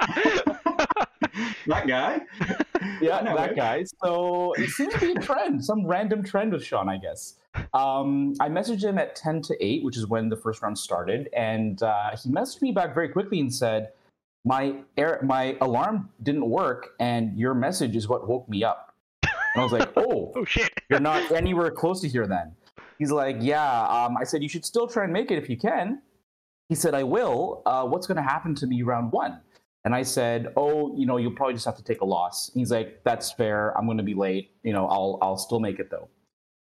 that 1.66 1.86
guy. 1.86 2.22
Yeah, 3.02 3.22
that 3.34 3.54
guy. 3.54 3.84
So 4.02 4.54
it 4.54 4.70
seems 4.70 4.94
to 4.94 5.00
be 5.00 5.12
a 5.12 5.16
trend, 5.16 5.62
some 5.62 5.86
random 5.86 6.24
trend 6.24 6.52
with 6.52 6.64
Sean, 6.64 6.88
I 6.88 6.96
guess. 6.96 7.34
Um, 7.74 8.34
I 8.40 8.48
messaged 8.48 8.82
him 8.82 8.98
at 8.98 9.16
10 9.16 9.42
to 9.42 9.64
8, 9.64 9.84
which 9.84 9.96
is 9.96 10.06
when 10.06 10.28
the 10.28 10.36
first 10.36 10.62
round 10.62 10.78
started. 10.78 11.28
And 11.34 11.82
uh, 11.82 12.10
he 12.22 12.30
messaged 12.30 12.62
me 12.62 12.72
back 12.72 12.94
very 12.94 13.08
quickly 13.08 13.40
and 13.40 13.52
said, 13.52 13.92
my, 14.44 14.76
air, 14.96 15.20
my 15.22 15.56
alarm 15.60 16.10
didn't 16.22 16.48
work, 16.48 16.94
and 17.00 17.36
your 17.36 17.54
message 17.54 17.96
is 17.96 18.08
what 18.08 18.28
woke 18.28 18.48
me 18.48 18.64
up. 18.64 18.94
And 19.22 19.30
I 19.56 19.62
was 19.62 19.72
like, 19.72 19.90
oh, 19.96 20.32
oh 20.36 20.44
shit. 20.44 20.72
you're 20.88 21.00
not 21.00 21.30
anywhere 21.32 21.70
close 21.70 22.00
to 22.02 22.08
here 22.08 22.26
then. 22.26 22.54
He's 22.98 23.10
like, 23.10 23.36
yeah. 23.40 23.82
Um, 23.86 24.16
I 24.16 24.24
said, 24.24 24.42
you 24.42 24.48
should 24.48 24.64
still 24.64 24.86
try 24.86 25.04
and 25.04 25.12
make 25.12 25.30
it 25.30 25.38
if 25.38 25.48
you 25.48 25.56
can. 25.56 26.02
He 26.68 26.74
said, 26.74 26.94
I 26.94 27.02
will. 27.02 27.62
Uh, 27.64 27.84
what's 27.84 28.06
going 28.06 28.16
to 28.16 28.22
happen 28.22 28.54
to 28.56 28.66
me 28.66 28.82
round 28.82 29.12
one? 29.12 29.40
And 29.84 29.94
I 29.94 30.02
said, 30.02 30.52
oh, 30.56 30.94
you 30.96 31.06
know, 31.06 31.16
you'll 31.16 31.32
probably 31.32 31.54
just 31.54 31.64
have 31.64 31.76
to 31.76 31.84
take 31.84 32.00
a 32.00 32.04
loss. 32.04 32.50
He's 32.52 32.70
like, 32.70 33.02
that's 33.04 33.32
fair. 33.32 33.76
I'm 33.78 33.86
going 33.86 33.96
to 33.98 34.02
be 34.02 34.14
late. 34.14 34.50
You 34.62 34.72
know, 34.72 34.86
I'll 34.86 35.18
I'll 35.22 35.38
still 35.38 35.60
make 35.60 35.78
it 35.78 35.90
though. 35.90 36.08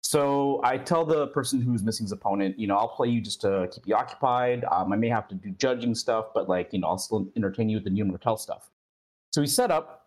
So 0.08 0.62
I 0.64 0.78
tell 0.78 1.04
the 1.04 1.30
person 1.30 1.60
who's 1.60 1.82
missing 1.82 2.04
his 2.04 2.12
opponent, 2.12 2.60
you 2.60 2.68
know, 2.68 2.78
I'll 2.78 2.90
play 2.90 3.10
you 3.10 3.20
just 3.20 3.42
to 3.42 3.68
keep 3.72 3.88
you 3.88 3.96
occupied. 3.96 4.64
Um, 4.72 4.94
I 4.94 4.96
may 4.96 5.10
have 5.10 5.28
to 5.30 5.36
do 5.36 5.50
judging 5.50 5.96
stuff, 5.96 6.28
but 6.32 6.48
like, 6.48 6.72
you 6.74 6.80
know, 6.80 6.90
I'll 6.90 7.00
still 7.00 7.28
entertain 7.36 7.70
you 7.70 7.78
with 7.78 7.86
the 7.86 7.90
new 7.90 8.06
Martell 8.06 8.38
stuff. 8.38 8.70
So 9.34 9.42
we 9.42 9.48
set 9.48 9.72
up, 9.72 10.06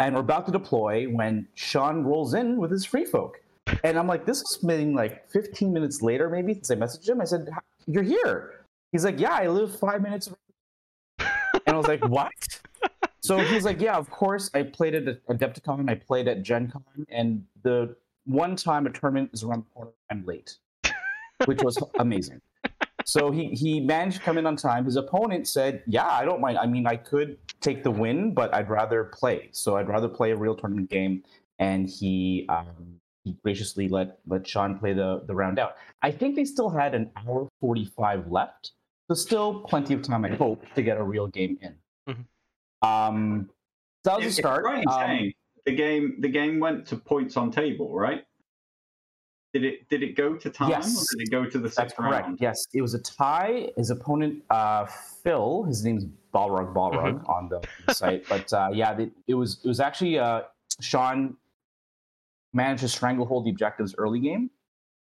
and 0.00 0.16
we're 0.16 0.22
about 0.22 0.46
to 0.46 0.52
deploy 0.52 1.04
when 1.04 1.46
Sean 1.54 2.02
rolls 2.02 2.34
in 2.34 2.56
with 2.56 2.72
his 2.72 2.84
free 2.84 3.04
folk. 3.04 3.40
And 3.84 3.96
I'm 3.96 4.08
like, 4.08 4.26
this 4.26 4.42
is 4.42 4.56
been 4.56 4.92
like 4.92 5.30
15 5.30 5.72
minutes 5.72 6.02
later, 6.02 6.28
maybe, 6.28 6.54
since 6.54 6.72
I 6.72 6.74
messaged 6.74 7.08
him. 7.08 7.20
I 7.20 7.24
said, 7.24 7.48
You're 7.86 8.02
here. 8.02 8.64
He's 8.90 9.04
like, 9.04 9.20
Yeah, 9.20 9.34
I 9.34 9.46
live 9.46 9.78
five 9.78 10.02
minutes. 10.02 10.30
And 11.20 11.28
I 11.68 11.76
was 11.76 11.86
like, 11.86 12.04
What? 12.08 12.32
So 13.20 13.38
he's 13.38 13.64
like, 13.64 13.80
Yeah, 13.80 13.94
of 13.94 14.10
course. 14.10 14.50
I 14.52 14.64
played 14.64 14.96
at 14.96 15.24
Adepticon, 15.28 15.88
I 15.88 15.94
played 15.94 16.26
at 16.26 16.42
Gen 16.42 16.72
Con, 16.72 17.06
and 17.08 17.44
the 17.62 17.94
one 18.24 18.56
time 18.56 18.86
a 18.86 18.90
tournament 18.90 19.30
is 19.32 19.42
around 19.42 19.60
the 19.64 19.70
corner, 19.74 19.90
I'm 20.10 20.24
late, 20.24 20.56
which 21.46 21.62
was 21.62 21.78
amazing. 21.98 22.40
So 23.04 23.30
he, 23.32 23.48
he 23.48 23.80
managed 23.80 24.18
to 24.18 24.22
come 24.22 24.38
in 24.38 24.46
on 24.46 24.54
time. 24.56 24.84
His 24.84 24.96
opponent 24.96 25.48
said, 25.48 25.82
Yeah, 25.86 26.06
I 26.06 26.24
don't 26.24 26.40
mind. 26.40 26.58
I 26.58 26.66
mean, 26.66 26.86
I 26.86 26.96
could 26.96 27.36
take 27.60 27.82
the 27.82 27.90
win, 27.90 28.32
but 28.32 28.54
I'd 28.54 28.70
rather 28.70 29.04
play. 29.04 29.48
So 29.52 29.76
I'd 29.76 29.88
rather 29.88 30.08
play 30.08 30.30
a 30.30 30.36
real 30.36 30.54
tournament 30.54 30.88
game. 30.88 31.24
And 31.58 31.88
he 31.88 32.46
um, 32.48 33.00
he 33.24 33.36
graciously 33.42 33.88
let 33.88 34.18
let 34.26 34.46
Sean 34.46 34.78
play 34.78 34.92
the 34.92 35.22
the 35.26 35.34
round 35.34 35.58
out. 35.58 35.76
I 36.02 36.10
think 36.12 36.34
they 36.36 36.44
still 36.44 36.70
had 36.70 36.94
an 36.94 37.10
hour 37.16 37.48
forty 37.60 37.84
five 37.84 38.26
left, 38.28 38.72
so 39.08 39.14
still 39.14 39.60
plenty 39.60 39.94
of 39.94 40.02
time. 40.02 40.24
I 40.24 40.30
hope 40.30 40.64
to 40.74 40.82
get 40.82 40.96
a 40.96 41.02
real 41.04 41.26
game 41.28 41.56
in. 41.60 41.74
Mhm. 42.08 42.24
Um, 42.88 43.50
so 44.04 44.10
that 44.10 44.16
was 44.18 44.26
It's 44.26 44.36
the 44.36 44.42
start. 44.42 44.64
right 44.64 44.82
in 44.82 44.88
Um, 44.88 44.94
saying 45.00 45.32
the 45.66 45.74
game 45.74 46.16
the 46.20 46.28
game 46.28 46.58
went 46.60 46.86
to 46.88 46.96
points 46.96 47.36
on 47.36 47.50
table, 47.50 47.94
right? 47.94 48.24
Did 49.52 49.64
it 49.64 49.88
did 49.88 50.02
it 50.02 50.16
go 50.16 50.34
to 50.34 50.50
time 50.50 50.70
Yes. 50.70 50.96
or 50.96 51.16
did 51.18 51.28
it 51.28 51.30
go 51.30 51.44
to 51.44 51.58
the 51.58 51.64
That's 51.64 51.76
sixth 51.76 51.96
correct. 51.96 52.26
round? 52.26 52.38
Yes, 52.40 52.58
it 52.72 52.80
was 52.80 52.94
a 52.94 52.98
tie. 53.00 53.68
His 53.76 53.90
opponent, 53.90 54.42
uh, 54.50 54.86
Phil, 54.86 55.64
his 55.64 55.84
name's 55.84 56.06
Balrog 56.34 56.72
Balrog 56.74 57.20
Mm-hmm. 57.20 57.30
on 57.30 57.48
the 57.50 57.92
site, 57.94 58.26
but 58.28 58.50
uh, 58.52 58.70
yeah, 58.72 58.96
it, 58.98 59.12
it 59.28 59.34
was 59.34 59.60
it 59.62 59.68
was 59.68 59.78
actually 59.80 60.18
uh, 60.18 60.42
Sean 60.80 61.36
managed 62.54 62.80
to 62.82 62.88
stranglehold 62.88 63.44
the 63.44 63.50
objectives 63.50 63.94
early 63.98 64.20
game, 64.20 64.50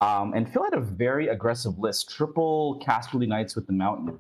um, 0.01 0.33
and 0.33 0.51
Phil 0.51 0.63
had 0.63 0.73
a 0.73 0.81
very 0.81 1.29
aggressive 1.29 1.79
list, 1.79 2.09
triple 2.09 2.81
Casterly 2.85 3.27
Knights 3.27 3.55
with 3.55 3.67
the 3.67 3.73
Mountain, 3.73 4.19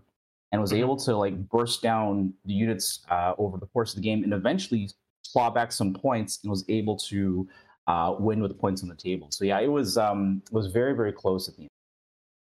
and 0.53 0.61
was 0.61 0.71
Mhm. 0.71 0.77
able 0.79 0.95
to 0.97 1.15
like 1.17 1.49
burst 1.49 1.81
down 1.81 2.33
the 2.45 2.53
units 2.53 3.05
uh, 3.09 3.33
over 3.37 3.57
the 3.57 3.67
course 3.67 3.91
of 3.91 3.97
the 3.97 4.01
game, 4.01 4.23
and 4.23 4.33
eventually 4.33 4.89
claw 5.31 5.49
back 5.49 5.71
some 5.71 5.93
points, 5.93 6.39
and 6.43 6.49
was 6.49 6.65
able 6.69 6.97
to 6.97 7.47
uh, 7.87 8.15
win 8.17 8.41
with 8.41 8.57
points 8.59 8.83
on 8.83 8.89
the 8.89 8.95
table. 8.95 9.27
So 9.31 9.45
yeah, 9.45 9.59
it 9.59 9.67
was 9.67 9.97
um, 9.97 10.41
it 10.45 10.53
was 10.53 10.67
very 10.67 10.95
very 10.95 11.11
close 11.11 11.47
at 11.47 11.55
the 11.55 11.63
end. 11.63 11.69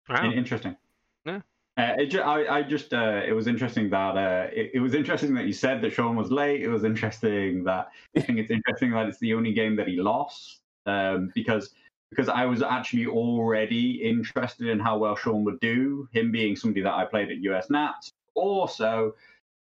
Wow. 0.09 0.31
Interesting. 0.33 0.77
Yeah. 1.25 1.41
Uh, 1.79 1.95
it 1.99 2.15
I, 2.17 2.59
I 2.59 2.63
just 2.63 2.93
uh, 2.93 3.23
it 3.27 3.33
was 3.33 3.47
interesting 3.47 3.89
that 3.91 4.17
uh, 4.17 4.49
it, 4.53 4.73
it 4.75 4.81
was 4.81 4.95
interesting 4.95 5.35
that 5.35 5.47
you 5.47 5.53
said 5.53 5.81
that 5.83 5.93
Sean 5.93 6.17
was 6.17 6.31
late. 6.31 6.63
It 6.63 6.69
was 6.69 6.85
interesting 6.85 7.65
that 7.65 7.89
I 8.17 8.21
think 8.21 8.39
it's 8.39 8.51
interesting 8.51 8.91
that 8.93 9.09
it's 9.09 9.19
the 9.19 9.33
only 9.35 9.53
game 9.53 9.77
that 9.77 9.89
he 9.89 9.97
lost 9.97 10.61
um, 10.87 11.31
because 11.35 11.71
because 12.11 12.29
I 12.29 12.45
was 12.45 12.63
actually 12.63 13.07
already 13.07 14.03
interested 14.03 14.69
in 14.69 14.79
how 14.79 14.99
well 14.99 15.17
Sean 15.17 15.45
would 15.45 15.61
do. 15.61 16.09
Him 16.13 16.31
being 16.31 16.57
somebody 16.57 16.83
that 16.83 16.93
I 16.93 17.07
played 17.07 17.31
at 17.31 17.39
US 17.39 17.71
Nats. 17.71 18.11
Also, 18.35 19.15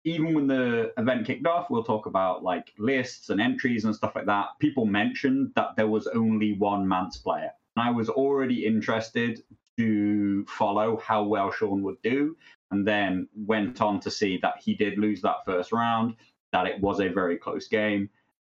even 0.06 0.36
when 0.36 0.46
the 0.46 0.94
event 0.98 1.26
kicked 1.26 1.48
off, 1.48 1.70
we'll 1.70 1.84
talk 1.84 2.06
about 2.06 2.44
like 2.44 2.72
lists 2.78 3.30
and 3.32 3.42
entries 3.42 3.86
and 3.86 3.96
stuff 3.96 4.16
like 4.16 4.28
that. 4.28 4.50
People 4.60 4.86
mentioned 4.86 5.52
that 5.56 5.76
there 5.76 5.88
was 5.88 6.06
only 6.08 6.54
one 6.54 6.88
Mance 6.88 7.18
player. 7.18 7.50
And 7.76 7.88
I 7.88 7.92
was 7.92 8.08
already 8.08 8.66
interested 8.66 9.42
to 9.78 10.46
follow 10.46 10.98
how 10.98 11.24
well 11.24 11.52
Sean 11.52 11.82
would 11.84 12.02
do, 12.04 12.38
and 12.72 12.88
then 12.88 13.28
went 13.36 13.82
on 13.82 14.00
to 14.02 14.12
see 14.12 14.40
that 14.42 14.54
he 14.64 14.76
did 14.76 14.98
lose 14.98 15.22
that 15.24 15.44
first 15.44 15.72
round, 15.72 16.16
that 16.54 16.68
it 16.68 16.80
was 16.80 17.02
a 17.02 17.10
very 17.10 17.38
close 17.38 17.68
game. 17.68 18.10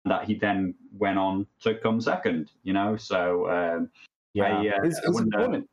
that 0.07 0.25
he 0.25 0.35
then 0.35 0.75
went 0.97 1.19
on 1.19 1.47
to 1.61 1.75
come 1.75 2.01
second. 2.01 2.53
You 2.63 2.73
know, 2.73 2.97
so 2.97 3.51
um, 3.51 3.91
Yeah, 4.33 4.45
I, 4.45 4.69
uh, 4.69 4.83
his, 4.83 4.99
his 5.01 5.21
opponent. 5.21 5.69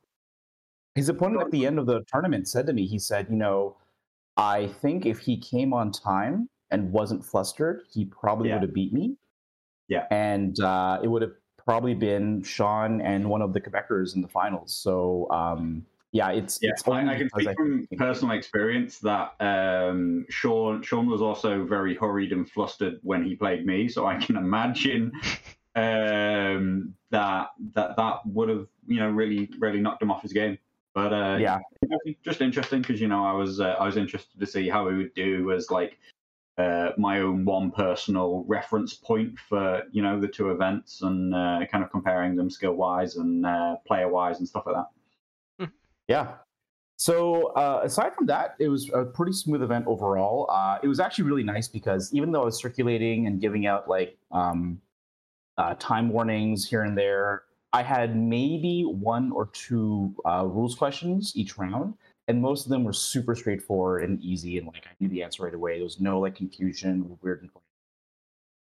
His 0.96 1.10
opponent 1.10 1.44
at 1.44 1.52
the 1.52 1.66
end 1.68 1.78
of 1.80 1.86
the 1.86 2.04
tournament 2.12 2.48
said 2.48 2.66
to 2.66 2.74
me, 2.74 2.88
he 2.88 3.00
said, 3.00 3.28
"You 3.30 3.38
know, 3.38 3.78
I 4.38 4.68
think 4.68 5.06
if 5.06 5.20
he 5.20 5.38
came 5.38 5.74
on 5.74 5.92
time 5.92 6.50
and 6.72 6.92
wasn't 6.92 7.26
flustered, 7.26 7.84
he 7.92 8.06
probably 8.06 8.50
Yeah. 8.50 8.56
would 8.56 8.64
have 8.64 8.74
beat 8.74 8.94
me. 8.94 9.18
Yeah. 9.90 10.06
and 10.12 10.60
uh, 10.60 11.00
it 11.02 11.08
would 11.08 11.22
have 11.22 11.32
probably 11.56 11.94
been 11.94 12.44
Sean 12.44 13.00
and 13.00 13.30
one 13.30 13.42
of 13.42 13.54
the 13.54 13.62
Quebecers 13.62 14.16
in 14.16 14.22
the 14.22 14.28
finals. 14.28 14.76
So, 14.76 15.28
um, 15.32 15.86
yeah, 16.12 16.32
it's 16.32 16.60
Yeah, 16.62 16.72
it's 16.72 16.86
I, 16.88 17.08
I 17.08 17.18
can 17.18 17.30
speak 17.30 17.56
from 17.56 17.88
personal 17.98 18.36
experience 18.36 19.00
that 19.00 19.34
um, 19.40 20.26
Sean 20.30 20.82
Sean 20.82 21.08
was 21.08 21.22
also 21.22 21.64
very 21.66 21.96
hurried 21.96 22.32
and 22.34 22.50
flustered 22.50 23.00
when 23.04 23.24
he 23.24 23.36
played 23.36 23.66
me, 23.66 23.88
so 23.88 24.06
I 24.06 24.16
can 24.18 24.36
imagine 24.36 25.12
um, 25.76 26.94
that 27.12 27.50
that 27.74 27.96
that 27.98 28.26
would 28.26 28.50
have 28.50 28.68
you 28.88 29.00
know 29.00 29.10
really 29.10 29.50
really 29.60 29.80
knocked 29.80 30.02
him 30.02 30.12
off 30.12 30.22
his 30.22 30.34
game. 30.34 30.58
But 30.98 31.14
uh, 31.14 31.38
Yeah. 31.40 31.60
just 32.24 32.42
interesting 32.42 32.82
because 32.82 33.00
you 33.00 33.08
know 33.08 33.24
I 33.24 33.32
was 33.32 33.60
uh, 33.60 33.76
I 33.80 33.86
was 33.86 33.98
interested 33.98 34.40
to 34.40 34.48
see 34.48 34.68
how 34.68 34.90
he 34.90 34.96
would 34.96 35.14
do 35.14 35.52
as 35.52 35.70
like 35.70 36.00
uh, 36.58 36.90
my 36.98 37.20
own 37.20 37.46
one 37.46 37.70
personal 37.70 38.44
reference 38.48 38.96
point 38.96 39.38
for 39.48 39.84
you 39.92 40.02
know 40.02 40.20
the 40.20 40.28
two 40.28 40.50
events 40.50 41.04
and 41.04 41.36
uh, 41.36 41.60
kind 41.72 41.84
of 41.84 41.92
comparing 41.92 42.36
them 42.36 42.50
skill 42.50 42.74
wise 42.74 43.18
and 43.18 43.46
uh, 43.46 43.76
player 43.86 44.10
wise 44.10 44.40
and 44.40 44.48
stuff 44.48 44.64
like 44.66 44.76
that. 44.76 45.70
Yeah. 46.08 46.38
So 46.96 47.54
uh, 47.54 47.82
aside 47.84 48.16
from 48.16 48.26
that, 48.26 48.56
it 48.58 48.70
was 48.70 48.90
a 48.90 49.06
pretty 49.06 49.34
smooth 49.34 49.62
event 49.62 49.86
overall. 49.86 50.50
Uh, 50.50 50.80
it 50.82 50.88
was 50.88 51.00
actually 51.00 51.26
really 51.26 51.44
nice 51.44 51.68
because 51.68 52.12
even 52.12 52.32
though 52.32 52.42
I 52.42 52.46
was 52.46 52.58
circulating 52.58 53.28
and 53.28 53.40
giving 53.40 53.68
out 53.68 53.88
like 53.88 54.18
um, 54.32 54.82
uh, 55.60 55.76
time 55.78 56.10
warnings 56.10 56.68
here 56.68 56.82
and 56.82 56.98
there, 56.98 57.44
I 57.74 57.84
had 57.84 58.16
maybe 58.16 58.84
one 58.84 59.32
or 59.32 59.48
two 59.48 60.16
uh, 60.26 60.46
rules 60.46 60.76
questions 60.76 61.34
each 61.36 61.58
round, 61.58 61.96
and 62.28 62.42
most 62.42 62.66
of 62.66 62.70
them 62.70 62.84
were 62.84 62.94
super 62.94 63.36
straightforward 63.36 64.04
and 64.04 64.22
easy, 64.22 64.58
and 64.58 64.68
like 64.68 64.86
I 64.86 64.92
knew 65.00 65.10
the 65.10 65.24
answer 65.24 65.44
right 65.44 65.54
away. 65.54 65.76
There 65.76 65.84
was 65.84 66.00
no 66.00 66.20
like 66.20 66.36
confusion, 66.36 67.18
weird. 67.22 67.50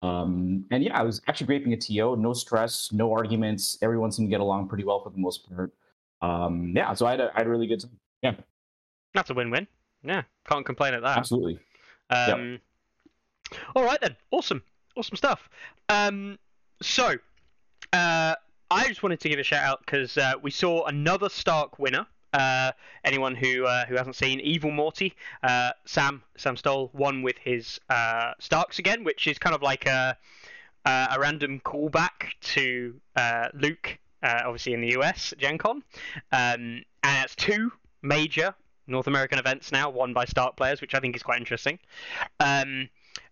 Um, 0.03 0.67
and 0.71 0.85
yeah, 0.85 0.99
I 0.99 1.03
was 1.03 1.23
actually 1.29 1.47
great 1.47 1.65
being 1.65 1.75
a 1.75 1.77
TO. 1.79 2.17
No 2.17 2.33
stress, 2.35 2.93
no 2.93 3.13
arguments. 3.13 3.79
Everyone 3.81 4.13
seemed 4.13 4.29
to 4.29 4.31
get 4.31 4.41
along 4.41 4.69
pretty 4.69 4.85
well 4.85 5.01
for 5.01 5.11
the 5.11 5.19
most 5.19 5.49
part. 5.49 5.73
Um, 6.21 6.73
yeah, 6.77 6.93
so 6.95 7.07
I 7.07 7.13
had 7.13 7.21
a, 7.21 7.31
I 7.35 7.39
had 7.39 7.47
a 7.47 7.51
really 7.51 7.67
good 7.67 7.81
time. 7.81 7.99
Yeah, 8.23 8.35
that's 9.15 9.31
a 9.31 9.35
win-win. 9.35 9.67
Yeah, 10.03 10.23
can't 10.47 10.65
complain 10.65 10.95
at 10.95 11.03
that. 11.03 11.19
Absolutely. 11.19 11.59
Um, 12.11 12.61
All 13.75 13.85
right 13.85 14.01
then, 14.01 14.17
awesome, 14.31 14.63
awesome 14.97 15.17
stuff. 15.17 15.49
Um, 15.89 16.39
so, 16.83 17.15
uh, 17.93 18.35
I 18.71 18.89
just 18.89 19.03
wanted 19.03 19.21
to 19.21 19.29
give 19.29 19.39
a 19.39 19.43
shout 19.43 19.63
out 19.63 19.81
because 19.85 20.17
uh, 20.17 20.35
we 20.41 20.51
saw 20.51 20.85
another 20.87 21.29
Stark 21.29 21.79
winner. 21.79 22.07
Uh, 22.33 22.73
anyone 23.05 23.35
who 23.37 23.65
uh, 23.65 23.87
who 23.87 23.95
hasn't 23.95 24.17
seen 24.17 24.41
Evil 24.41 24.71
Morty, 24.71 25.15
uh, 25.43 25.71
Sam 25.85 26.23
Sam 26.37 26.57
Stoll 26.57 26.91
won 26.93 27.23
with 27.23 27.39
his 27.39 27.79
uh, 27.91 28.33
Starks 28.41 28.79
again, 28.79 29.05
which 29.05 29.29
is 29.29 29.39
kind 29.39 29.55
of 29.55 29.63
like 29.63 29.87
a 29.87 30.17
a 30.87 31.17
random 31.19 31.61
callback 31.61 32.33
to 32.41 33.01
uh, 33.17 33.49
Luke, 33.55 33.99
obviously 34.23 34.75
in 34.75 34.81
the 34.81 34.99
US 34.99 35.33
at 35.33 35.39
Gen 35.39 35.59
Con. 35.59 35.83
Um, 36.33 36.83
and 37.03 37.25
it's 37.25 37.37
two 37.37 37.73
major 38.03 38.55
North 38.87 39.07
American 39.07 39.39
events 39.39 39.73
now, 39.73 39.89
won 39.89 40.13
by 40.13 40.25
Stark 40.25 40.57
players, 40.57 40.81
which 40.81 40.95
I 40.95 41.01
think 41.01 41.17
is 41.17 41.23
quite 41.23 41.39
interesting. 41.39 41.79
Um, 42.41 42.89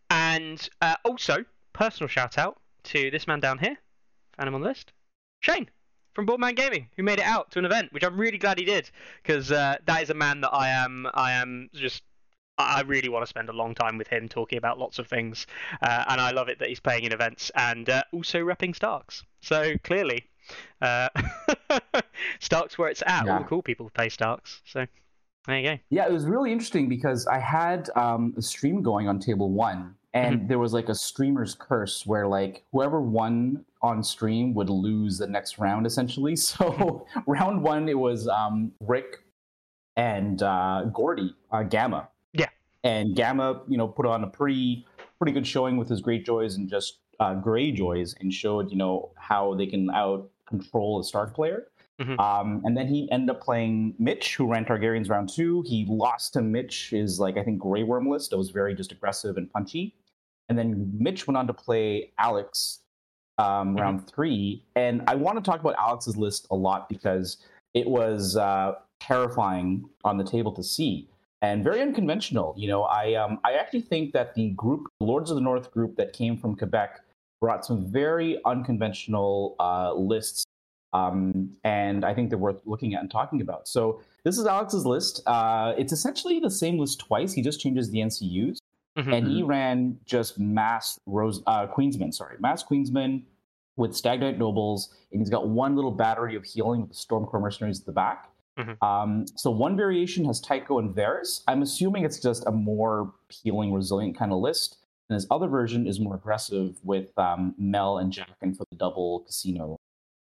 and 0.09 0.69
also, 1.05 1.45
personal 1.73 2.09
shout 2.09 2.39
out 2.39 2.59
to 2.85 3.11
this 3.11 3.27
man 3.27 3.41
down 3.41 3.59
here, 3.59 3.77
found 4.37 4.49
him 4.49 4.55
on 4.55 4.61
the 4.61 4.69
list, 4.69 4.93
Shane 5.43 5.69
from 6.15 6.27
Boardman 6.27 6.55
Gaming, 6.55 6.89
who 6.97 7.03
made 7.03 7.19
it 7.19 7.25
out 7.25 7.51
to 7.53 7.59
an 7.59 7.65
event, 7.65 7.93
which 7.93 8.05
I'm 8.05 8.19
really 8.19 8.39
glad 8.39 8.59
he 8.59 8.65
did, 8.65 8.91
because 9.23 9.51
uh, 9.51 9.77
that 9.87 10.03
is 10.03 10.11
a 10.11 10.15
man 10.15 10.41
that 10.43 10.51
I 10.51 10.71
am, 10.71 11.07
I 11.13 11.33
am 11.33 11.69
just. 11.75 12.03
I 12.59 12.83
really 12.83 13.09
want 13.09 13.23
to 13.23 13.27
spend 13.27 13.49
a 13.49 13.53
long 13.53 13.75
time 13.75 13.97
with 13.97 14.09
him 14.09 14.29
talking 14.29 14.59
about 14.59 14.79
lots 14.79 14.99
of 14.99 15.09
things, 15.09 15.47
uh, 15.81 16.05
and 16.09 16.21
I 16.21 16.33
love 16.33 16.49
it 16.49 16.59
that 16.59 16.69
he's 16.69 16.81
playing 16.81 17.05
in 17.05 17.13
events 17.13 17.51
and 17.55 17.89
uh, 17.89 18.03
also 18.13 18.39
repping 18.41 18.77
Starks. 18.77 19.25
So 19.41 19.75
clearly, 19.83 20.29
uh, 20.81 21.09
Starks 22.41 22.77
where 22.77 22.89
it's 22.89 23.03
at. 23.07 23.27
All 23.27 23.39
the 23.39 23.45
cool 23.47 23.63
people 23.63 23.91
play 23.95 24.11
Starks. 24.11 24.61
So 24.67 24.87
there 25.47 25.59
you 25.59 25.71
go. 25.71 25.79
Yeah, 25.89 26.07
it 26.07 26.13
was 26.13 26.27
really 26.27 26.53
interesting 26.53 26.91
because 26.91 27.27
I 27.27 27.39
had 27.39 27.89
um, 27.97 28.35
a 28.37 28.43
stream 28.43 28.83
going 28.83 29.09
on 29.09 29.19
table 29.19 29.51
one, 29.51 29.95
and 30.15 30.49
there 30.49 30.59
was 30.59 30.73
like 30.73 30.89
a 30.89 30.95
streamer's 30.95 31.55
curse 31.55 32.05
where 32.07 32.27
like 32.27 32.65
whoever 32.73 33.01
won 33.01 33.65
on 33.81 34.03
stream 34.03 34.55
would 34.55 34.69
lose 34.69 35.19
the 35.19 35.27
next 35.27 35.59
round 35.59 35.87
essentially. 35.87 36.37
So 36.43 37.07
round 37.27 37.63
one, 37.63 37.89
it 37.89 37.99
was 37.99 38.29
um, 38.29 38.73
Rick 38.81 39.25
and 39.97 40.43
uh, 40.43 40.85
Gordy, 40.93 41.35
uh, 41.51 41.63
Gamma. 41.63 42.09
Yeah. 42.33 42.49
And 42.85 43.15
Gamma, 43.15 43.63
you 43.69 43.79
know, 43.79 43.89
put 43.89 44.07
on 44.07 44.25
a 44.25 44.27
pretty 44.27 44.87
pretty 45.19 45.33
good 45.33 45.47
showing 45.47 45.77
with 45.77 45.89
his 45.89 46.01
Great 46.01 46.27
Joys 46.27 46.57
and 46.57 46.69
just 46.69 46.99
uh, 47.21 47.35
Greyjoys, 47.35 48.15
and 48.21 48.33
showed 48.33 48.71
you 48.71 48.77
know 48.77 49.13
how 49.17 49.55
they 49.55 49.67
can 49.67 49.91
out 49.91 50.29
control 50.47 51.01
a 51.01 51.05
Stark 51.05 51.35
player. 51.35 51.69
Mhm. 52.01 52.19
Um, 52.19 52.63
and 52.65 52.77
then 52.77 52.89
he 52.89 53.11
ended 53.13 53.37
up 53.37 53.43
playing 53.43 53.95
Mitch, 53.99 54.35
who 54.37 54.51
ran 54.51 54.65
Targaryens 54.65 55.09
round 55.09 55.29
two. 55.29 55.63
He 55.67 55.87
lost 55.89 56.33
to 56.33 56.43
Mitch, 56.43 56.93
is 56.93 57.21
like 57.21 57.37
I 57.37 57.43
think 57.45 57.59
Grey 57.61 57.83
Worm 57.83 58.09
list 58.09 58.31
that 58.31 58.39
was 58.39 58.51
very 58.51 58.75
just 58.75 58.93
aggressive 58.93 59.37
and 59.37 59.51
punchy. 59.53 59.95
And 60.53 60.59
then 60.59 60.93
Mitch 60.99 61.27
went 61.27 61.39
on 61.39 61.47
to 61.47 61.55
play 61.55 62.13
Alex 62.19 62.81
um, 63.39 63.75
round 63.75 64.07
three. 64.07 64.63
And 64.77 65.01
I 65.07 65.15
want 65.15 65.43
to 65.43 65.51
talk 65.51 65.61
about 65.61 65.75
Alex's 65.79 66.15
list 66.15 66.47
a 66.51 66.55
lot 66.55 66.91
because 66.91 67.39
it 67.73 67.87
was 67.87 68.37
uh, 68.37 68.75
terrifying 69.01 69.89
on 70.05 70.19
the 70.19 70.25
table 70.25 70.53
to 70.53 70.63
see 70.63 71.09
and 71.41 71.65
very 71.65 71.81
unconventional. 71.81 72.55
You 72.59 72.69
know, 72.69 72.83
I 72.83 73.15
um, 73.15 73.39
I 73.45 73.55
actually 73.55 73.81
think 73.81 74.13
that 74.13 74.35
the 74.35 74.51
group, 74.51 74.89
the 75.01 75.07
Lords 75.07 75.31
of 75.31 75.37
the 75.37 75.41
North 75.41 75.71
group 75.71 75.97
that 75.97 76.13
came 76.13 76.37
from 76.37 76.55
Quebec, 76.55 77.01
brought 77.41 77.65
some 77.65 77.91
very 77.91 78.39
unconventional 78.45 79.57
uh, 79.59 79.95
lists, 79.95 80.45
um, 80.93 81.57
and 81.65 82.05
I 82.05 82.13
think 82.13 82.29
they're 82.29 82.39
worth 82.39 82.61
looking 82.67 82.93
at 82.93 83.01
and 83.01 83.11
talking 83.11 83.41
about. 83.41 83.69
So 83.69 84.03
this 84.23 84.37
is 84.37 84.45
Alex's 84.45 84.85
list. 84.85 85.23
Uh, 85.27 85.73
it's 85.79 85.95
essentially 85.95 86.41
the 86.41 86.51
same 86.51 86.79
list 86.79 87.01
twice. 87.01 87.33
He 87.33 87.41
just 87.41 87.59
changes 87.59 87.91
the 87.91 88.01
NCUs 88.01 88.59
Mhm. 88.99 89.13
and 89.15 89.27
he 89.29 89.43
ran 89.43 89.99
just 90.05 90.39
mass 90.39 90.99
Rose 91.07 91.43
uh, 91.47 91.67
Queensmen, 91.67 92.13
sorry, 92.13 92.37
mass 92.41 92.63
Queensmen 92.63 93.23
with 93.77 93.95
Stag 93.97 94.21
Knight 94.21 94.39
Nobles, 94.39 94.95
and 95.11 95.21
he's 95.21 95.31
got 95.31 95.49
one 95.49 95.75
little 95.77 95.91
battery 95.93 96.37
of 96.37 96.45
healing 96.45 96.83
with 96.83 96.91
the 96.91 96.97
Stormcrow 96.97 97.41
Mercenaries 97.41 97.81
at 97.81 97.87
the 97.87 97.93
back. 97.93 98.29
Mhm. 98.59 98.83
Um, 98.83 99.27
so 99.35 99.51
one 99.51 99.77
variation 99.79 100.27
has 100.27 100.41
Tycho 100.41 100.79
and 100.79 100.95
Varys. 100.95 101.43
I'm 101.49 101.63
assuming 101.63 102.05
it's 102.05 102.21
just 102.21 102.47
a 102.47 102.51
more 102.53 103.15
healing, 103.31 103.73
resilient 103.73 104.17
kind 104.19 104.31
of 104.31 104.41
list. 104.41 104.77
And 105.09 105.15
his 105.15 105.27
other 105.31 105.49
version 105.49 105.87
is 105.87 106.01
more 106.01 106.15
aggressive 106.15 106.79
with 106.85 107.17
um, 107.19 107.55
Mel 107.59 107.97
and 107.99 108.13
Jaqen 108.13 108.55
for 108.57 108.65
the 108.71 108.77
double 108.77 109.21
casino. 109.21 109.79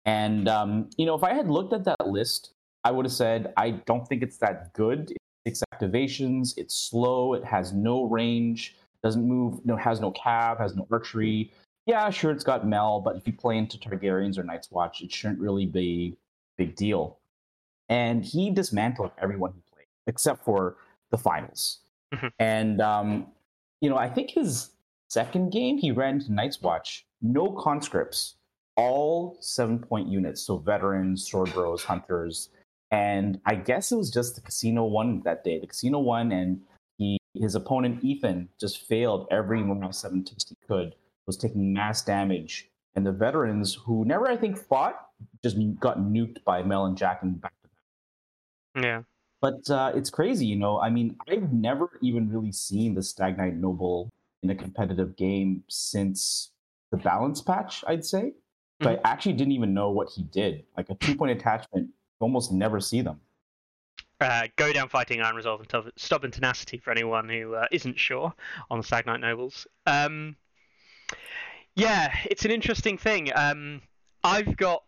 And 0.05 0.47
um, 0.49 0.89
you 0.97 1.05
know, 1.05 1.15
if 1.15 1.23
I 1.23 1.33
had 1.33 1.49
looked 1.49 1.71
at 1.73 1.85
that 1.85 2.05
list, 2.05 2.53
I 2.83 2.91
would 2.91 3.05
have 3.05 3.13
said 3.13 3.53
I 3.57 3.71
don't 3.71 4.05
think 4.07 4.23
it's 4.23 4.37
that 4.39 4.73
good 4.73 5.11
six 5.47 5.63
activations. 5.73 6.53
It's 6.57 6.75
slow. 6.75 7.33
It 7.33 7.43
has 7.45 7.71
no 7.73 8.03
range. 8.05 8.75
Doesn't 9.03 9.25
move. 9.25 9.65
No, 9.65 9.77
has 9.77 10.01
no 10.01 10.11
cav. 10.11 10.59
Has 10.59 10.75
no 10.75 10.87
archery. 10.91 11.53
Yeah, 11.85 12.09
sure, 12.09 12.31
it's 12.31 12.43
got 12.43 12.67
Mel, 12.67 12.99
but 12.99 13.15
if 13.15 13.25
you 13.25 13.31
play 13.31 13.57
into 13.57 13.77
Targaryens 13.77 14.37
or 14.37 14.43
Night's 14.43 14.69
Watch, 14.69 15.01
it 15.01 15.09
shouldn't 15.09 15.39
really 15.39 15.65
be 15.65 16.17
a 16.17 16.63
big 16.63 16.75
deal. 16.75 17.17
And 17.87 18.25
he 18.25 18.51
dismantled 18.51 19.11
everyone 19.21 19.53
he 19.53 19.61
played 19.73 19.85
except 20.05 20.43
for 20.43 20.75
the 21.11 21.17
finals. 21.17 21.79
Mhm. 22.13 22.31
And 22.39 22.81
um, 22.81 23.27
you 23.79 23.89
know, 23.89 23.97
I 23.97 24.09
think 24.09 24.31
his 24.31 24.71
second 25.07 25.51
game 25.53 25.77
he 25.77 25.91
ran 25.91 26.15
into 26.15 26.33
Night's 26.33 26.61
Watch, 26.61 27.05
no 27.21 27.51
conscripts, 27.51 28.35
all 28.75 29.37
seven 29.39 29.79
point 29.79 30.09
units, 30.09 30.41
so 30.41 30.57
veterans, 30.57 31.25
sword 31.25 31.53
bros, 31.53 31.85
hunters, 31.85 32.49
and 32.91 33.39
I 33.45 33.55
guess 33.55 33.91
it 33.91 33.97
was 33.97 34.09
just 34.09 34.35
the 34.35 34.41
casino 34.41 34.85
one 34.85 35.21
that 35.25 35.43
day. 35.43 35.59
The 35.59 35.67
casino 35.67 35.99
won, 35.99 36.31
and 36.31 36.61
he 36.97 37.19
his 37.33 37.55
opponent 37.55 38.03
Ethan 38.03 38.49
just 38.59 38.87
failed 38.87 39.27
every 39.31 39.61
morale 39.61 39.91
seven 39.91 40.23
test 40.23 40.49
he 40.49 40.55
could. 40.67 40.95
Was 41.25 41.37
taking 41.37 41.73
mass 41.73 42.03
damage, 42.03 42.69
and 42.95 43.05
the 43.05 43.11
veterans 43.11 43.73
who 43.73 44.05
never 44.05 44.27
I 44.27 44.37
think 44.37 44.57
fought 44.57 44.95
just 45.43 45.57
got 45.79 45.99
nuked 45.99 46.43
by 46.45 46.63
Mel 46.63 46.85
and 46.85 46.97
Jaqen 46.97 47.41
back 47.41 47.53
to 47.63 47.69
back. 47.69 48.83
Yeah. 48.83 49.01
But 49.41 49.69
uh, 49.69 49.91
it's 49.93 50.09
crazy, 50.09 50.45
you 50.45 50.55
know. 50.55 50.79
I 50.79 50.89
mean, 50.89 51.15
I've 51.29 51.51
never 51.53 51.89
even 52.01 52.29
really 52.31 52.51
seen 52.51 52.95
the 52.95 53.03
Stag 53.03 53.37
Knight 53.37 53.55
Noble 53.55 54.11
in 54.41 54.49
a 54.49 54.55
competitive 54.55 55.15
game 55.15 55.63
since 55.67 56.51
the 56.91 56.97
balance 56.97 57.41
patch. 57.41 57.83
I'd 57.87 58.05
say. 58.05 58.33
So 58.83 58.91
I 58.91 58.99
actually 59.03 59.33
didn't 59.33 59.53
even 59.53 59.73
know 59.73 59.89
what 59.89 60.09
he 60.09 60.23
did. 60.23 60.63
Like 60.75 60.89
a 60.89 60.95
two 60.95 61.15
point 61.15 61.31
attachment, 61.31 61.89
almost 62.19 62.51
never 62.51 62.79
see 62.79 63.01
them. 63.01 63.19
Uh, 64.19 64.47
go 64.55 64.73
down 64.73 64.89
fighting 64.89 65.21
Iron 65.21 65.35
Resolve 65.35 65.59
and 65.59 65.69
Stub- 65.69 65.91
stubborn 65.95 66.31
tenacity 66.31 66.79
for 66.79 66.91
anyone 66.91 67.29
who 67.29 67.53
uh, 67.53 67.67
isn't 67.71 67.99
sure 67.99 68.33
on 68.71 68.79
the 68.79 68.83
Stag 68.83 69.05
Knight 69.05 69.19
Nobles. 69.19 69.67
Um, 69.85 70.35
Yeah, 71.75 72.11
it's 72.25 72.43
an 72.43 72.49
interesting 72.49 72.97
thing. 72.97 73.31
Um, 73.35 73.81
I've 74.23 74.57
got 74.57 74.83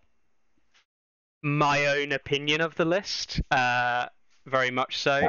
my 1.43 1.85
own 1.85 2.11
opinion 2.11 2.61
of 2.61 2.73
the 2.73 2.85
list, 2.85 3.39
uh, 3.51 4.07
very 4.47 4.71
much 4.71 4.97
so. 4.97 5.21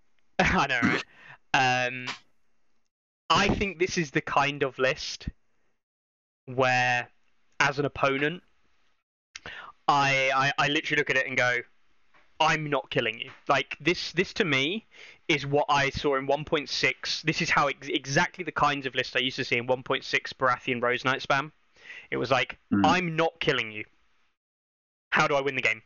I 0.38 0.66
know, 0.66 0.80
right? 0.82 1.86
Um, 1.88 2.06
I 3.30 3.48
think 3.48 3.78
this 3.78 3.96
is 3.96 4.10
the 4.10 4.20
kind 4.20 4.62
of 4.62 4.78
list 4.78 5.30
where, 6.44 7.08
as 7.60 7.78
an 7.78 7.86
opponent, 7.86 8.42
I, 9.88 10.30
I 10.34 10.64
I 10.64 10.68
literally 10.68 11.00
look 11.00 11.10
at 11.10 11.16
it 11.16 11.26
and 11.26 11.36
go, 11.36 11.58
I'm 12.40 12.68
not 12.70 12.90
killing 12.90 13.18
you. 13.18 13.30
Like 13.48 13.76
this 13.80 14.12
this 14.12 14.32
to 14.34 14.44
me 14.44 14.86
is 15.28 15.46
what 15.46 15.66
I 15.68 15.90
saw 15.90 16.16
in 16.16 16.26
1.6. 16.26 17.22
This 17.22 17.42
is 17.42 17.50
how 17.50 17.66
ex- 17.68 17.88
exactly 17.88 18.44
the 18.44 18.52
kinds 18.52 18.86
of 18.86 18.94
lists 18.94 19.16
I 19.16 19.20
used 19.20 19.36
to 19.36 19.44
see 19.44 19.56
in 19.56 19.66
1.6 19.66 20.04
Baratheon 20.34 20.82
Rose 20.82 21.04
Knight 21.04 21.20
spam. 21.20 21.52
It 22.10 22.16
was 22.16 22.30
like, 22.30 22.58
Mm. 22.72 22.86
I'm 22.86 23.16
not 23.16 23.38
killing 23.40 23.72
you. 23.72 23.84
How 25.10 25.26
do 25.26 25.34
I 25.34 25.40
win 25.40 25.56
the 25.56 25.62
game? 25.62 25.82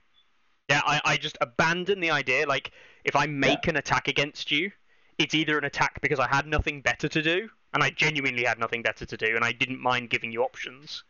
Yeah, 0.68 0.82
I, 0.84 1.00
I 1.04 1.16
just 1.16 1.38
abandon 1.40 2.00
the 2.00 2.10
idea. 2.10 2.46
Like, 2.46 2.70
if 3.04 3.16
I 3.16 3.26
make 3.26 3.66
an 3.66 3.76
attack 3.76 4.08
against 4.08 4.50
you, 4.50 4.70
it's 5.18 5.34
either 5.34 5.58
an 5.58 5.64
attack 5.64 6.00
because 6.00 6.18
I 6.18 6.28
had 6.28 6.46
nothing 6.46 6.80
better 6.80 7.08
to 7.08 7.22
do, 7.22 7.48
and 7.72 7.82
I 7.82 7.90
genuinely 7.90 8.44
had 8.44 8.58
nothing 8.58 8.82
better 8.82 9.06
to 9.06 9.16
do, 9.16 9.34
and 9.36 9.44
I 9.44 9.52
didn't 9.52 9.80
mind 9.80 10.10
giving 10.10 10.32
you 10.32 10.42
options, 10.42 11.04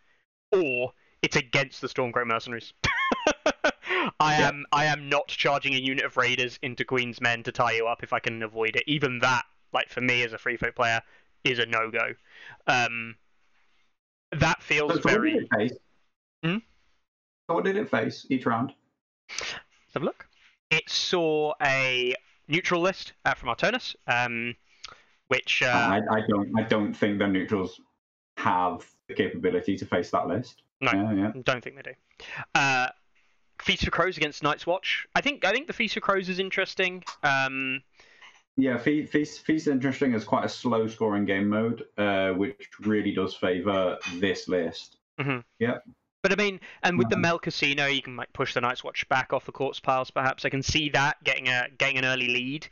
or 0.53 0.93
it's 1.23 1.37
against 1.37 1.81
the 1.81 1.87
Stormcrow 1.89 2.27
mercenaries. 2.27 2.73
I 4.21 4.39
Yeah. 4.39 4.49
am 4.49 4.67
I 4.73 4.87
am 4.87 5.09
not 5.09 5.29
charging 5.29 5.75
a 5.75 5.79
unit 5.79 6.05
of 6.05 6.17
raiders 6.17 6.59
into 6.63 6.85
Queen's 6.85 7.21
Men 7.21 7.43
to 7.45 7.53
tie 7.53 7.73
you 7.73 7.87
up 7.87 8.03
if 8.03 8.13
I 8.13 8.19
can 8.19 8.43
avoid 8.43 8.77
it. 8.77 8.85
Even 8.87 9.21
that, 9.21 9.45
like 9.73 9.89
for 9.89 10.01
me 10.01 10.23
as 10.23 10.33
a 10.33 10.39
free 10.39 10.57
folk 10.57 10.75
player, 10.75 11.01
is 11.45 11.59
a 11.59 11.67
no 11.67 11.91
go. 11.91 12.15
Um, 12.67 13.17
that 14.33 14.63
feels 14.63 14.93
So, 14.95 15.01
so 15.01 15.03
what 15.05 15.13
very. 15.13 15.33
did 15.35 15.43
it 15.43 15.49
face? 15.57 15.73
Hmm? 16.45 16.57
So 17.49 17.55
what 17.55 17.65
did 17.65 17.77
it 17.77 17.89
face 17.91 18.27
each 18.31 18.47
round? 18.47 18.73
Let's 19.29 19.55
have 19.95 20.03
a 20.03 20.07
look. 20.07 20.27
It 20.71 20.89
saw 20.89 21.53
a 21.63 22.15
neutral 22.49 22.81
list 22.81 23.13
uh, 23.25 23.35
from 23.35 23.51
Artonis, 23.51 23.95
um, 24.07 24.57
which 25.29 25.63
uh, 25.63 25.67
I, 25.67 26.01
I 26.11 26.21
don't 26.29 26.59
I 26.59 26.63
don't 26.63 26.95
think 26.95 27.19
the 27.19 27.27
neutrals 27.29 27.81
have 28.39 28.87
the 29.09 29.15
capability 29.15 29.77
to 29.77 29.87
face 29.87 30.11
that 30.11 30.27
list. 30.27 30.63
No. 30.83 30.93
Yeah, 30.93 31.13
yeah. 31.15 31.33
don't 31.45 31.63
think 31.63 31.77
they 31.77 31.83
do. 31.83 31.95
Uh, 32.55 32.89
Feast 33.63 33.85
for 33.85 33.91
Crows 33.93 34.17
against 34.17 34.43
Night's 34.43 34.67
Watch. 34.67 35.07
I 35.15 35.21
think 35.21 35.45
I 35.45 35.53
think 35.53 35.69
the 35.69 35.73
Feast 35.73 35.97
of 35.97 36.03
Crows 36.03 36.29
is 36.29 36.39
interesting. 36.39 37.05
Um, 37.23 37.83
Yeah, 38.57 38.77
Fe- 38.77 39.07
Feast 39.07 39.47
Feast 39.47 39.69
interesting 39.69 40.13
is 40.15 40.25
quite 40.25 40.45
a 40.45 40.49
slow 40.49 40.87
scoring 40.89 41.25
game 41.25 41.49
mode, 41.49 41.85
uh, 41.97 42.31
which 42.33 42.69
really 42.81 43.13
does 43.13 43.35
favour 43.35 43.99
this 44.17 44.49
list. 44.49 44.99
Yeah. 45.59 45.79
but 46.23 46.33
I 46.33 46.37
mean, 46.37 46.61
and 46.83 46.99
with 46.99 47.09
the 47.09 47.17
Mhm. 47.17 47.21
Mel 47.21 47.39
Casino, 47.39 47.87
you 47.87 48.03
can 48.03 48.17
like 48.17 48.33
push 48.33 48.55
the 48.55 48.61
Night's 48.61 48.83
Watch 48.85 49.09
back 49.09 49.33
off 49.33 49.45
the 49.45 49.53
corpse 49.53 49.81
piles. 49.81 50.11
Perhaps 50.11 50.45
I 50.45 50.51
can 50.51 50.63
see 50.63 50.89
that 50.91 51.23
getting 51.25 51.49
a 51.49 51.69
getting 51.79 51.99
an 51.99 52.05
early 52.05 52.29
lead 52.29 52.69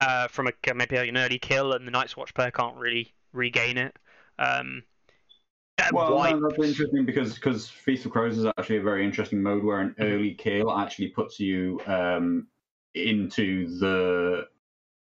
uh, 0.00 0.26
from 0.28 0.46
a 0.48 0.52
maybe 0.74 0.96
an 0.96 1.16
early 1.16 1.38
kill, 1.38 1.72
and 1.72 1.86
the 1.86 1.90
Night's 1.90 2.16
Watch 2.16 2.32
player 2.34 2.50
can't 2.50 2.76
really 2.76 3.12
regain 3.32 3.76
it. 3.78 3.96
Um, 4.38 4.84
Well, 5.92 6.16
Wipe- 6.16 6.36
no, 6.36 6.48
that's 6.48 6.62
interesting 6.62 7.04
because 7.04 7.34
because 7.34 7.68
Feast 7.68 8.04
of 8.06 8.12
Crows 8.12 8.36
is 8.38 8.46
actually 8.46 8.78
a 8.78 8.82
very 8.82 9.04
interesting 9.04 9.42
mode 9.42 9.62
where 9.64 9.80
an 9.80 9.90
Mm-hmm. 9.90 10.02
early 10.02 10.34
kill 10.34 10.70
actually 10.76 11.08
puts 11.08 11.38
you 11.40 11.80
um, 11.86 12.46
into 12.94 13.66
the 13.78 14.48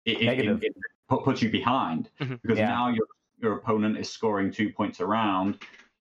it, 0.05 0.21
it- 0.21 0.25
Negative. 0.27 0.63
it- 0.63 0.77
put- 1.09 1.25
puts 1.25 1.43
you 1.43 1.51
behind 1.51 2.11
Mhm. 2.21 2.41
because 2.43 2.59
Yeah. 2.59 2.69
now 2.69 2.89
your 2.89 3.07
your 3.41 3.55
opponent 3.55 3.99
is 3.99 4.09
scoring 4.09 4.53
two 4.53 4.71
points 4.73 5.01
around 5.01 5.59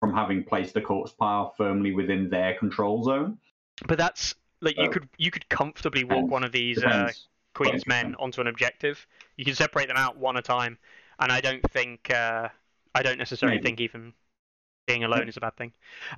from 0.00 0.14
having 0.14 0.44
placed 0.44 0.74
the 0.74 0.80
corpse 0.80 1.12
pile 1.12 1.50
firmly 1.56 1.92
within 1.92 2.28
their 2.30 2.54
control 2.54 3.02
zone. 3.02 3.38
but 3.86 3.98
that's 3.98 4.34
like 4.62 4.76
you 4.78 4.84
Oh. 4.84 4.88
could 4.90 5.08
you 5.18 5.30
could 5.30 5.48
comfortably 5.48 6.04
walk 6.04 6.12
Depends. 6.16 6.30
one 6.30 6.44
of 6.44 6.52
these 6.52 6.82
uh, 6.82 7.10
Queen's 7.54 7.84
Well, 7.86 8.02
men 8.02 8.14
onto 8.18 8.40
an 8.40 8.46
objective. 8.46 9.06
You 9.36 9.44
can 9.44 9.54
separate 9.54 9.88
them 9.88 9.96
out 9.96 10.16
one 10.18 10.36
at 10.36 10.44
a 10.44 10.46
time, 10.46 10.78
and 11.18 11.30
I 11.32 11.40
don't 11.40 11.62
think 11.72 12.10
uh, 12.10 12.48
I 12.94 13.02
don't 13.02 13.18
necessarily 13.18 13.56
Maybe. 13.58 13.66
think 13.68 13.80
even 13.80 14.14
being 14.86 15.04
alone 15.04 15.28
is 15.28 15.36
a 15.36 15.40
bad 15.40 15.56
thing. 15.56 15.72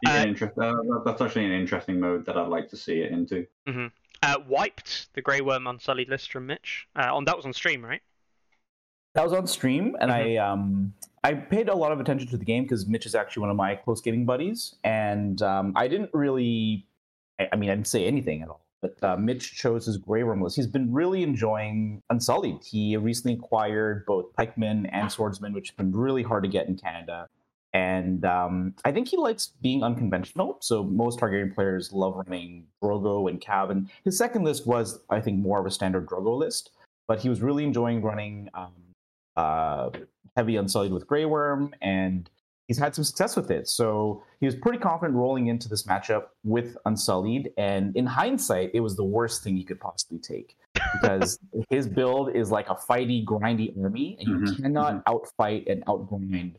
Yeah, 0.04 0.20
Uh, 0.20 0.26
interest, 0.26 0.58
uh, 0.58 0.74
that's 1.04 1.20
actually 1.20 1.46
an 1.46 1.52
interesting 1.52 1.98
mode 1.98 2.26
that 2.26 2.36
I'd 2.36 2.48
like 2.48 2.68
to 2.70 2.76
see 2.76 3.00
it 3.00 3.10
into. 3.10 3.46
Uh, 4.22 4.36
wiped 4.48 5.12
the 5.14 5.22
Grey 5.22 5.40
Worm 5.40 5.66
Unsullied 5.66 6.08
list 6.08 6.32
from 6.32 6.46
Mitch. 6.46 6.88
Uh, 6.94 7.14
on 7.14 7.24
that 7.24 7.36
was 7.36 7.46
on 7.46 7.52
stream, 7.52 7.84
right? 7.84 8.02
That 9.14 9.24
was 9.24 9.32
on 9.32 9.46
stream, 9.46 9.96
and 10.00 10.12
I 10.12 10.36
um 10.36 10.92
I 11.24 11.34
paid 11.34 11.68
a 11.68 11.74
lot 11.74 11.92
of 11.92 12.00
attention 12.00 12.28
to 12.28 12.36
the 12.36 12.44
game 12.44 12.64
because 12.64 12.86
Mitch 12.86 13.06
is 13.06 13.14
actually 13.14 13.40
one 13.42 13.50
of 13.50 13.56
my 13.56 13.74
close 13.74 14.00
gaming 14.00 14.26
buddies, 14.26 14.74
and 14.84 15.40
um, 15.42 15.72
I 15.74 15.88
didn't 15.88 16.10
really, 16.12 16.86
I, 17.40 17.48
I 17.52 17.56
mean, 17.56 17.70
I 17.70 17.74
didn't 17.74 17.88
say 17.88 18.06
anything 18.06 18.42
at 18.42 18.48
all. 18.48 18.64
But 18.80 19.02
uh, 19.02 19.16
Mitch 19.16 19.54
chose 19.56 19.86
his 19.86 19.96
Grey 19.96 20.22
Worm 20.22 20.40
list. 20.40 20.54
He's 20.54 20.68
been 20.68 20.92
really 20.92 21.24
enjoying 21.24 22.00
Unsullied. 22.10 22.62
He 22.64 22.96
recently 22.96 23.34
acquired 23.34 24.06
both 24.06 24.32
Pikemen 24.36 24.86
and 24.86 25.10
Swordsmen, 25.10 25.52
which 25.52 25.70
has 25.70 25.76
been 25.76 25.90
really 25.90 26.22
hard 26.22 26.44
to 26.44 26.48
get 26.48 26.68
in 26.68 26.76
Canada. 26.76 27.26
And 27.74 28.24
um, 28.24 28.74
I 28.84 28.92
think 28.92 29.08
he 29.08 29.16
likes 29.16 29.48
being 29.60 29.82
unconventional. 29.82 30.58
So 30.60 30.82
most 30.82 31.20
Targaryen 31.20 31.54
players 31.54 31.92
love 31.92 32.16
running 32.16 32.66
Drogo 32.82 33.28
and 33.28 33.40
Cav. 33.40 33.70
And 33.70 33.90
his 34.04 34.16
second 34.16 34.44
list 34.44 34.66
was, 34.66 35.00
I 35.10 35.20
think, 35.20 35.38
more 35.38 35.60
of 35.60 35.66
a 35.66 35.70
standard 35.70 36.06
Drogo 36.06 36.36
list. 36.36 36.70
But 37.06 37.20
he 37.20 37.28
was 37.28 37.40
really 37.42 37.64
enjoying 37.64 38.02
running 38.02 38.48
um, 38.54 38.72
uh, 39.36 39.90
heavy 40.36 40.56
Unsullied 40.56 40.92
with 40.92 41.06
Grey 41.06 41.24
Worm, 41.24 41.74
and 41.80 42.28
he's 42.66 42.78
had 42.78 42.94
some 42.94 43.04
success 43.04 43.34
with 43.34 43.50
it. 43.50 43.66
So 43.68 44.22
he 44.40 44.46
was 44.46 44.54
pretty 44.54 44.78
confident 44.78 45.16
rolling 45.16 45.46
into 45.46 45.68
this 45.68 45.84
matchup 45.84 46.26
with 46.44 46.76
Unsullied. 46.84 47.50
And 47.56 47.96
in 47.96 48.06
hindsight, 48.06 48.70
it 48.74 48.80
was 48.80 48.96
the 48.96 49.04
worst 49.04 49.42
thing 49.42 49.56
he 49.56 49.64
could 49.64 49.80
possibly 49.80 50.18
take 50.18 50.56
because 51.00 51.38
his 51.70 51.88
build 51.88 52.34
is 52.34 52.50
like 52.50 52.68
a 52.68 52.74
fighty, 52.74 53.24
grindy 53.24 53.76
army, 53.82 54.16
and 54.20 54.28
you 54.28 54.38
Mhm, 54.38 54.62
cannot 54.62 55.04
outfight 55.06 55.70
and 55.70 55.84
outgrind 55.86 56.56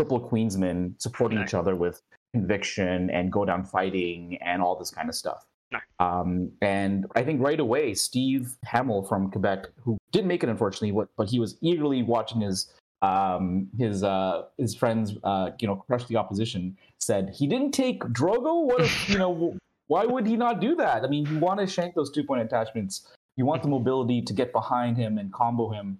triple 0.00 0.20
Queensmen 0.20 0.94
supporting 1.00 1.38
No. 1.38 1.44
each 1.44 1.54
other 1.54 1.76
with 1.76 2.00
conviction 2.32 3.10
and 3.10 3.30
go 3.30 3.44
down 3.44 3.64
fighting 3.64 4.38
and 4.40 4.62
all 4.62 4.76
this 4.76 4.90
kind 4.90 5.08
of 5.08 5.14
stuff. 5.14 5.44
No. 5.72 5.78
Um, 5.98 6.50
and 6.62 7.06
I 7.14 7.22
think 7.22 7.42
right 7.42 7.60
away, 7.60 7.94
Steve 7.94 8.54
Hamill 8.64 9.02
from 9.02 9.30
Quebec, 9.30 9.66
who 9.82 9.98
didn't 10.10 10.28
make 10.28 10.42
it 10.42 10.48
unfortunately, 10.48 10.92
but, 10.92 11.08
but 11.16 11.28
he 11.28 11.38
was 11.38 11.58
eagerly 11.60 12.02
watching 12.02 12.40
his 12.40 12.72
um, 13.02 13.68
his 13.78 14.02
uh, 14.02 14.44
his 14.58 14.74
friends, 14.74 15.16
uh, 15.24 15.50
you 15.58 15.66
know, 15.68 15.76
crush 15.76 16.04
the 16.06 16.16
opposition. 16.16 16.76
Said 16.98 17.30
he 17.30 17.46
didn't 17.46 17.72
take 17.72 18.00
Drogo. 18.04 18.66
What 18.66 18.82
if 18.82 19.08
you 19.08 19.18
know? 19.18 19.56
Why 19.86 20.04
would 20.04 20.26
he 20.26 20.36
not 20.36 20.60
do 20.60 20.74
that? 20.76 21.02
I 21.04 21.08
mean, 21.08 21.26
you 21.26 21.38
want 21.38 21.60
to 21.60 21.66
shank 21.66 21.94
those 21.94 22.10
two 22.10 22.24
point 22.24 22.42
attachments. 22.42 23.06
You 23.36 23.46
want 23.46 23.62
the 23.62 23.68
mobility 23.68 24.20
to 24.22 24.32
get 24.34 24.52
behind 24.52 24.98
him 24.98 25.16
and 25.18 25.32
combo 25.32 25.70
him, 25.70 25.98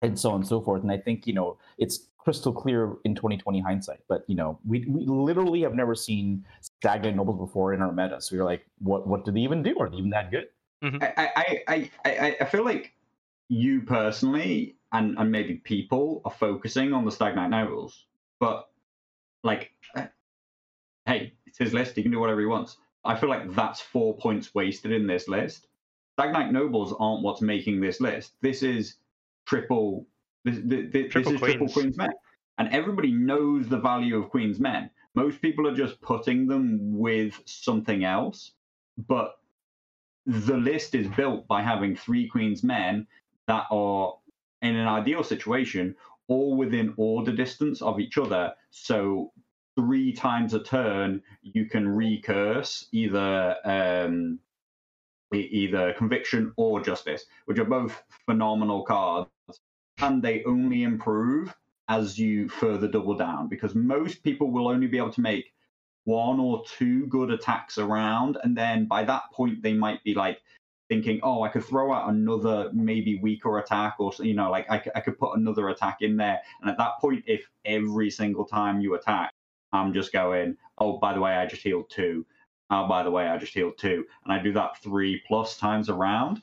and 0.00 0.18
so 0.18 0.30
on 0.30 0.36
and 0.40 0.46
so 0.46 0.60
forth. 0.60 0.82
And 0.82 0.90
I 0.90 0.96
think 0.96 1.26
you 1.26 1.32
know 1.32 1.58
it's 1.78 2.08
crystal 2.22 2.52
clear 2.52 2.94
in 3.04 3.14
2020 3.14 3.60
hindsight. 3.60 4.00
But 4.08 4.24
you 4.26 4.36
know, 4.36 4.58
we 4.66 4.84
we 4.88 5.04
literally 5.06 5.62
have 5.62 5.74
never 5.74 5.94
seen 5.94 6.44
Stag 6.60 7.02
Knight 7.02 7.16
Nobles 7.16 7.38
before 7.38 7.74
in 7.74 7.82
our 7.82 7.92
meta. 7.92 8.20
So 8.20 8.34
you're 8.34 8.44
like, 8.44 8.64
what 8.78 9.06
what 9.06 9.24
did 9.24 9.34
they 9.34 9.40
even 9.40 9.62
do? 9.62 9.76
Are 9.78 9.88
they 9.88 9.96
even 9.96 10.10
that 10.10 10.30
good? 10.30 10.48
I, 10.82 11.30
I, 11.36 11.62
I, 11.68 11.90
I, 12.04 12.36
I 12.40 12.44
feel 12.44 12.64
like 12.64 12.92
you 13.48 13.82
personally 13.82 14.76
and, 14.92 15.16
and 15.18 15.30
maybe 15.30 15.54
people 15.54 16.22
are 16.24 16.30
focusing 16.30 16.92
on 16.92 17.04
the 17.04 17.10
Stag 17.10 17.36
Knight 17.36 17.50
Nobles, 17.50 18.06
but 18.40 18.68
like, 19.42 19.72
eh, 19.96 20.06
hey, 21.06 21.34
it's 21.46 21.58
his 21.58 21.72
list. 21.72 21.96
He 21.96 22.02
can 22.02 22.12
do 22.12 22.20
whatever 22.20 22.40
he 22.40 22.46
wants. 22.46 22.76
I 23.04 23.16
feel 23.16 23.28
like 23.28 23.54
that's 23.54 23.80
four 23.80 24.16
points 24.16 24.54
wasted 24.54 24.92
in 24.92 25.06
this 25.06 25.28
list. 25.28 25.66
Stag 26.14 26.32
Knight 26.32 26.52
Nobles 26.52 26.94
aren't 26.98 27.22
what's 27.22 27.40
making 27.40 27.80
this 27.80 28.00
list. 28.00 28.32
This 28.42 28.62
is 28.62 28.96
triple. 29.46 30.06
This, 30.44 30.58
this, 30.64 30.92
this 30.92 31.12
Triple 31.12 31.34
is 31.34 31.40
triple 31.40 31.68
Queens. 31.68 31.74
Queen's 31.74 31.96
Men, 31.96 32.10
and 32.58 32.68
everybody 32.68 33.12
knows 33.12 33.68
the 33.68 33.78
value 33.78 34.16
of 34.16 34.30
Queen's 34.30 34.58
Men. 34.58 34.90
Most 35.14 35.40
people 35.42 35.68
are 35.68 35.74
just 35.74 36.00
putting 36.00 36.46
them 36.46 36.98
with 36.98 37.40
something 37.44 38.04
else, 38.04 38.52
but 39.06 39.36
the 40.26 40.56
list 40.56 40.94
is 40.94 41.06
built 41.08 41.46
by 41.48 41.62
having 41.62 41.96
three 41.96 42.28
Queen's 42.28 42.62
Men 42.62 43.06
that 43.46 43.66
are 43.70 44.14
in 44.62 44.76
an 44.76 44.88
ideal 44.88 45.22
situation 45.22 45.94
all 46.28 46.56
within 46.56 46.94
order 46.96 47.32
distance 47.32 47.82
of 47.82 48.00
each 48.00 48.16
other. 48.16 48.54
So 48.70 49.32
three 49.76 50.12
times 50.12 50.54
a 50.54 50.62
turn 50.62 51.22
you 51.42 51.66
can 51.66 51.88
recurse 51.88 52.86
either 52.92 53.56
um, 53.64 54.38
either 55.32 55.94
conviction 55.94 56.52
or 56.56 56.80
justice, 56.80 57.24
which 57.46 57.58
are 57.58 57.64
both 57.64 58.02
phenomenal 58.26 58.84
cards, 58.84 59.30
and 59.98 60.22
they 60.22 60.42
only 60.44 60.82
improve 60.82 61.54
as 61.88 62.18
you 62.18 62.48
further 62.48 62.88
double 62.88 63.14
down 63.14 63.48
because 63.48 63.74
most 63.74 64.22
people 64.22 64.50
will 64.50 64.68
only 64.68 64.86
be 64.86 64.98
able 64.98 65.12
to 65.12 65.20
make 65.20 65.52
one 66.04 66.40
or 66.40 66.64
two 66.78 67.06
good 67.06 67.30
attacks 67.30 67.78
around, 67.78 68.36
and 68.42 68.56
then 68.56 68.86
by 68.86 69.04
that 69.04 69.22
point 69.32 69.62
they 69.62 69.72
might 69.72 70.02
be 70.02 70.14
like 70.14 70.40
thinking, 70.88 71.20
oh, 71.22 71.42
I 71.42 71.48
could 71.48 71.64
throw 71.64 71.92
out 71.92 72.10
another 72.10 72.70
maybe 72.72 73.18
weaker 73.20 73.58
attack, 73.58 73.96
or 73.98 74.12
you 74.18 74.34
know, 74.34 74.50
like 74.50 74.68
I 74.70 74.78
could 74.78 75.18
put 75.18 75.38
another 75.38 75.68
attack 75.68 75.98
in 76.00 76.16
there. 76.16 76.40
And 76.60 76.70
at 76.70 76.78
that 76.78 76.98
point, 77.00 77.24
if 77.26 77.42
every 77.64 78.10
single 78.10 78.44
time 78.44 78.80
you 78.80 78.94
attack, 78.94 79.30
I'm 79.72 79.92
just 79.92 80.12
going, 80.12 80.56
oh, 80.78 80.98
by 80.98 81.14
the 81.14 81.20
way, 81.20 81.32
I 81.32 81.46
just 81.46 81.62
healed 81.62 81.90
two. 81.90 82.26
Oh, 82.70 82.88
by 82.88 83.02
the 83.02 83.10
way, 83.10 83.26
I 83.26 83.36
just 83.38 83.54
healed 83.54 83.78
two, 83.78 84.04
and 84.24 84.32
I 84.32 84.42
do 84.42 84.52
that 84.54 84.78
three 84.82 85.22
plus 85.28 85.56
times 85.56 85.88
around. 85.88 86.42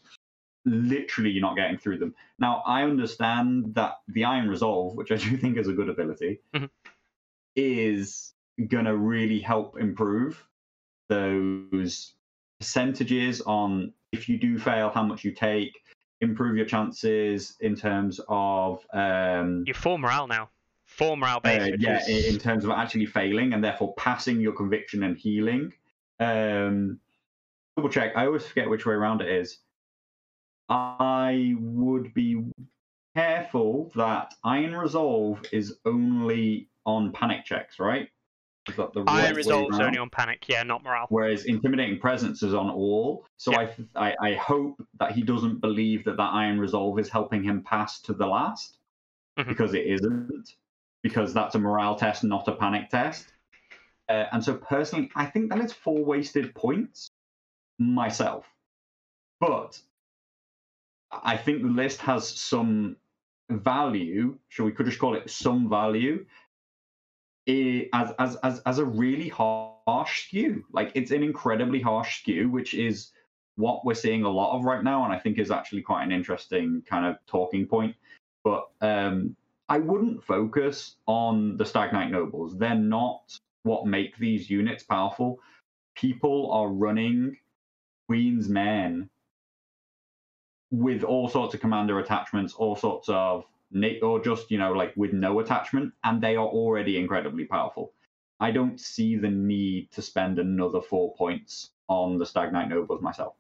Literally, 0.66 1.32
you're 1.32 1.42
not 1.42 1.56
getting 1.56 1.78
through 1.78 1.98
them. 2.00 2.14
Now, 2.38 2.62
I 2.66 2.84
understand 2.84 3.74
that 3.76 4.00
the 4.08 4.26
Iron 4.26 4.50
Resolve, 4.50 4.96
which 4.96 5.12
I 5.12 5.16
do 5.16 5.38
think 5.38 5.58
is 5.58 5.68
a 5.68 5.74
good 5.74 5.90
ability, 5.90 6.40
Mhm. 6.54 6.70
is 7.56 8.34
gonna 8.68 8.96
really 8.96 9.40
help 9.40 9.80
improve 9.80 10.46
those 11.08 12.14
percentages 12.60 13.42
on 13.42 13.94
if 14.12 14.28
you 14.28 14.38
do 14.38 14.58
fail, 14.58 14.90
how 14.90 15.04
much 15.04 15.24
you 15.24 15.32
take, 15.32 15.72
improve 16.22 16.58
your 16.58 16.66
chances 16.66 17.56
in 17.62 17.76
terms 17.76 18.20
of 18.28 18.86
um, 18.94 19.64
You're 19.66 19.74
full 19.76 19.98
morale 19.98 20.28
now. 20.28 20.50
Full 20.86 21.16
morale 21.16 21.38
uh, 21.38 21.40
base, 21.40 21.76
yeah, 21.80 22.02
is 22.02 22.28
in 22.28 22.34
in 22.34 22.40
terms 22.40 22.66
of 22.66 22.72
actually 22.72 23.06
failing 23.06 23.54
and 23.54 23.64
therefore 23.64 23.94
passing 23.96 24.42
your 24.42 24.54
conviction 24.54 25.04
and 25.04 25.16
healing. 25.18 25.72
Um, 26.20 27.00
double 27.78 27.90
check. 27.90 28.14
I 28.18 28.26
always 28.26 28.46
forget 28.46 28.70
which 28.70 28.86
way 28.86 28.94
around 28.94 29.22
it 29.22 29.30
is. 29.30 29.60
I 30.70 31.56
would 31.60 32.14
be 32.14 32.44
careful 33.16 33.92
that 33.96 34.36
Iron 34.44 34.76
Resolve 34.76 35.44
is 35.52 35.80
only 35.86 36.70
on 36.86 37.12
panic 37.12 37.46
checks, 37.46 37.80
right? 37.80 38.10
Is 38.68 38.76
that 38.76 38.94
the 38.94 39.04
Iron 39.08 39.32
way 39.32 39.32
resolves 39.34 39.80
only 39.80 39.98
on 39.98 40.10
panic. 40.10 40.48
Yeah, 40.48 40.64
not 40.64 40.84
morale. 40.84 41.08
Whereas 41.10 41.46
intimidating 41.46 42.00
presence 42.00 42.44
is 42.44 42.54
on 42.54 42.70
all. 42.70 43.26
So 43.38 43.52
Yeah. 43.52 43.72
I, 43.96 44.10
I 44.10 44.30
I 44.30 44.34
hope 44.36 44.86
that 45.00 45.14
he 45.14 45.24
doesn't 45.24 45.60
believe 45.60 46.06
that 46.06 46.18
that 46.18 46.34
iron 46.34 46.60
resolve 46.60 47.00
is 47.00 47.10
helping 47.10 47.44
him 47.44 47.64
pass 47.64 48.00
to 48.02 48.14
the 48.14 48.28
last, 48.28 48.78
Mhm. 49.38 49.48
because 49.48 49.74
it 49.74 49.88
isn't. 49.88 50.56
Because 51.02 51.34
that's 51.34 51.56
a 51.56 51.60
morale 51.60 51.96
test, 51.96 52.24
not 52.24 52.48
a 52.48 52.56
panic 52.56 52.90
test. 52.90 53.34
Uh, 54.10 54.26
and 54.34 54.44
so 54.44 54.56
personally, 54.56 55.10
I 55.16 55.26
think 55.26 55.50
that 55.50 55.60
is 55.60 55.72
four 55.72 56.04
wasted 56.04 56.54
points 56.54 57.10
myself. 57.80 58.46
But 59.40 59.82
I 61.12 61.38
think 61.38 61.62
the 61.62 61.70
list 61.70 62.00
has 62.02 62.28
some 62.28 62.98
value. 63.50 64.38
Shall 64.50 64.66
we 64.66 64.72
could 64.72 64.86
just 64.86 65.00
call 65.00 65.16
it 65.16 65.30
some 65.30 65.70
value 65.70 66.26
as 67.94 68.12
as 68.20 68.36
as 68.38 68.60
as 68.66 68.80
a 68.80 68.86
really 68.86 69.30
harsh 69.30 70.28
skew. 70.28 70.66
Like 70.72 70.92
it's 70.96 71.12
an 71.12 71.24
incredibly 71.24 71.82
harsh 71.82 72.22
skew, 72.22 72.50
which 72.50 72.74
is 72.74 73.12
what 73.56 73.86
we're 73.86 73.94
seeing 73.94 74.24
a 74.24 74.30
lot 74.30 74.56
of 74.56 74.66
right 74.66 74.84
now, 74.84 75.04
and 75.04 75.14
I 75.14 75.20
think 75.20 75.38
is 75.38 75.52
actually 75.52 75.82
quite 75.82 76.04
an 76.04 76.12
interesting 76.12 76.84
kind 76.88 77.06
of 77.06 77.18
talking 77.28 77.66
point. 77.66 77.96
But 78.44 78.70
um, 78.82 79.36
I 79.68 79.80
wouldn't 79.80 80.24
focus 80.24 80.96
on 81.08 81.58
the 81.58 81.66
Stag 81.66 81.92
Knight 81.92 82.12
Nobles. 82.12 82.58
They're 82.58 82.76
not 82.76 83.38
what 83.64 83.86
make 83.86 84.18
these 84.18 84.50
units 84.50 84.84
powerful. 84.84 85.40
People 85.96 86.52
are 86.52 86.70
running 86.70 87.36
Queen's 88.08 88.48
Men 88.48 89.10
with 90.72 91.04
all 91.04 91.28
sorts 91.28 91.54
of 91.54 91.60
commander 91.60 92.00
attachments, 92.00 92.54
all 92.54 92.76
sorts 92.76 93.10
of 93.10 93.46
or 94.02 94.20
just 94.20 94.50
you 94.50 94.58
know 94.58 94.72
like 94.72 94.94
with 94.96 95.14
no 95.14 95.40
attachment, 95.40 95.94
and 96.04 96.22
they 96.22 96.36
are 96.36 96.48
already 96.48 96.98
incredibly 96.98 97.46
powerful. 97.46 97.94
I 98.40 98.52
don't 98.52 98.80
see 98.80 99.16
the 99.16 99.30
need 99.30 99.92
to 99.92 100.02
spend 100.02 100.40
another 100.40 100.82
four 100.82 101.14
points 101.16 101.72
on 101.88 102.18
the 102.18 102.26
Stag 102.26 102.54
Knight 102.54 102.70
Nobles 102.70 103.02
myself. 103.02 103.34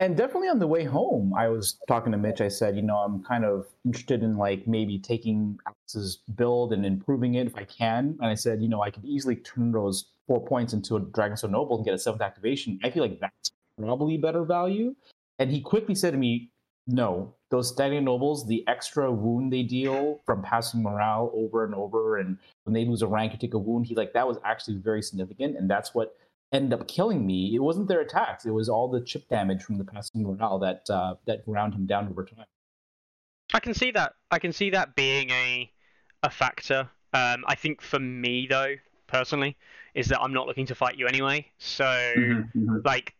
And 0.00 0.16
definitely 0.16 0.48
on 0.48 0.60
the 0.60 0.66
way 0.66 0.84
home, 0.84 1.34
I 1.34 1.48
was 1.48 1.78
talking 1.88 2.12
to 2.12 2.18
Mitch. 2.18 2.40
I 2.40 2.48
said, 2.48 2.76
you 2.76 2.82
know, 2.82 2.98
I'm 2.98 3.22
kind 3.24 3.44
of 3.44 3.66
interested 3.84 4.22
in 4.22 4.36
like 4.36 4.68
maybe 4.68 4.96
taking 4.98 5.58
Alex's 5.66 6.18
build 6.36 6.72
and 6.72 6.86
improving 6.86 7.34
it 7.34 7.48
if 7.48 7.56
I 7.56 7.64
can. 7.64 8.16
And 8.20 8.30
I 8.30 8.34
said, 8.34 8.62
you 8.62 8.68
know, 8.68 8.80
I 8.80 8.90
could 8.90 9.04
easily 9.04 9.36
turn 9.36 9.72
those 9.72 10.06
four 10.28 10.44
points 10.44 10.72
into 10.72 10.94
a 10.96 11.00
Dragonstone 11.00 11.50
Noble 11.50 11.76
and 11.76 11.84
get 11.84 11.94
a 11.94 11.98
seventh 11.98 12.22
activation. 12.22 12.78
I 12.84 12.90
feel 12.90 13.02
like 13.02 13.18
that's 13.18 13.50
probably 13.76 14.18
better 14.18 14.44
value. 14.44 14.94
And 15.38 15.50
he 15.50 15.60
quickly 15.60 15.94
said 15.94 16.12
to 16.12 16.18
me, 16.18 16.50
no, 16.86 17.34
those 17.50 17.68
Stag 17.68 17.92
Knight 17.92 18.02
Nobles, 18.02 18.46
the 18.46 18.66
extra 18.66 19.12
wound 19.12 19.52
they 19.52 19.62
deal 19.62 20.20
from 20.24 20.42
passing 20.42 20.82
morale 20.82 21.30
over 21.34 21.64
and 21.64 21.74
over, 21.74 22.16
and 22.16 22.38
when 22.64 22.72
they 22.72 22.84
lose 22.86 23.02
a 23.02 23.06
rank, 23.06 23.32
you 23.32 23.38
take 23.38 23.54
a 23.54 23.58
wound. 23.58 23.86
He 23.86 23.94
like 23.94 24.14
that 24.14 24.26
was 24.26 24.38
actually 24.44 24.76
very 24.76 25.02
significant, 25.02 25.56
and 25.56 25.70
that's 25.70 25.94
what 25.94 26.16
ended 26.52 26.72
up 26.78 26.88
killing 26.88 27.26
me. 27.26 27.54
It 27.54 27.58
wasn't 27.58 27.88
their 27.88 28.00
attacks; 28.00 28.46
it 28.46 28.50
was 28.50 28.70
all 28.70 28.88
the 28.88 29.02
chip 29.02 29.28
damage 29.28 29.62
from 29.62 29.76
the 29.76 29.84
passing 29.84 30.22
morale 30.22 30.58
that 30.60 30.88
uh, 30.88 31.16
that 31.26 31.44
ground 31.44 31.74
him 31.74 31.86
down 31.86 32.08
over 32.08 32.24
time. 32.24 32.46
I 33.52 33.60
can 33.60 33.74
see 33.74 33.90
that. 33.92 34.14
I 34.30 34.38
can 34.38 34.52
see 34.52 34.70
that 34.70 34.94
being 34.94 35.30
a 35.30 35.70
a 36.22 36.30
factor. 36.30 36.88
Um, 37.12 37.44
I 37.46 37.54
think 37.54 37.82
for 37.82 37.98
me 37.98 38.46
though, 38.48 38.74
personally, 39.06 39.56
is 39.94 40.08
that 40.08 40.20
I'm 40.20 40.32
not 40.32 40.46
looking 40.46 40.66
to 40.66 40.74
fight 40.74 40.96
you 40.96 41.06
anyway. 41.06 41.46
So 41.58 41.84
Mm-hmm. 41.84 42.78
like, 42.84 43.14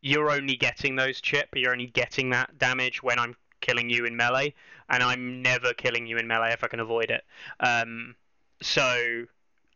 you're 0.00 0.30
only 0.30 0.56
getting 0.56 0.96
those 0.96 1.20
chip. 1.20 1.48
You're 1.54 1.72
only 1.72 1.86
getting 1.86 2.30
that 2.30 2.58
damage 2.58 3.02
when 3.02 3.18
I'm 3.18 3.36
killing 3.60 3.90
you 3.90 4.04
in 4.04 4.16
melee, 4.16 4.54
and 4.88 5.02
I'm 5.02 5.42
never 5.42 5.74
killing 5.74 6.06
you 6.06 6.18
in 6.18 6.26
melee 6.26 6.52
if 6.52 6.62
I 6.62 6.68
can 6.68 6.80
avoid 6.80 7.10
it. 7.10 7.24
Um, 7.60 8.14
so. 8.62 9.24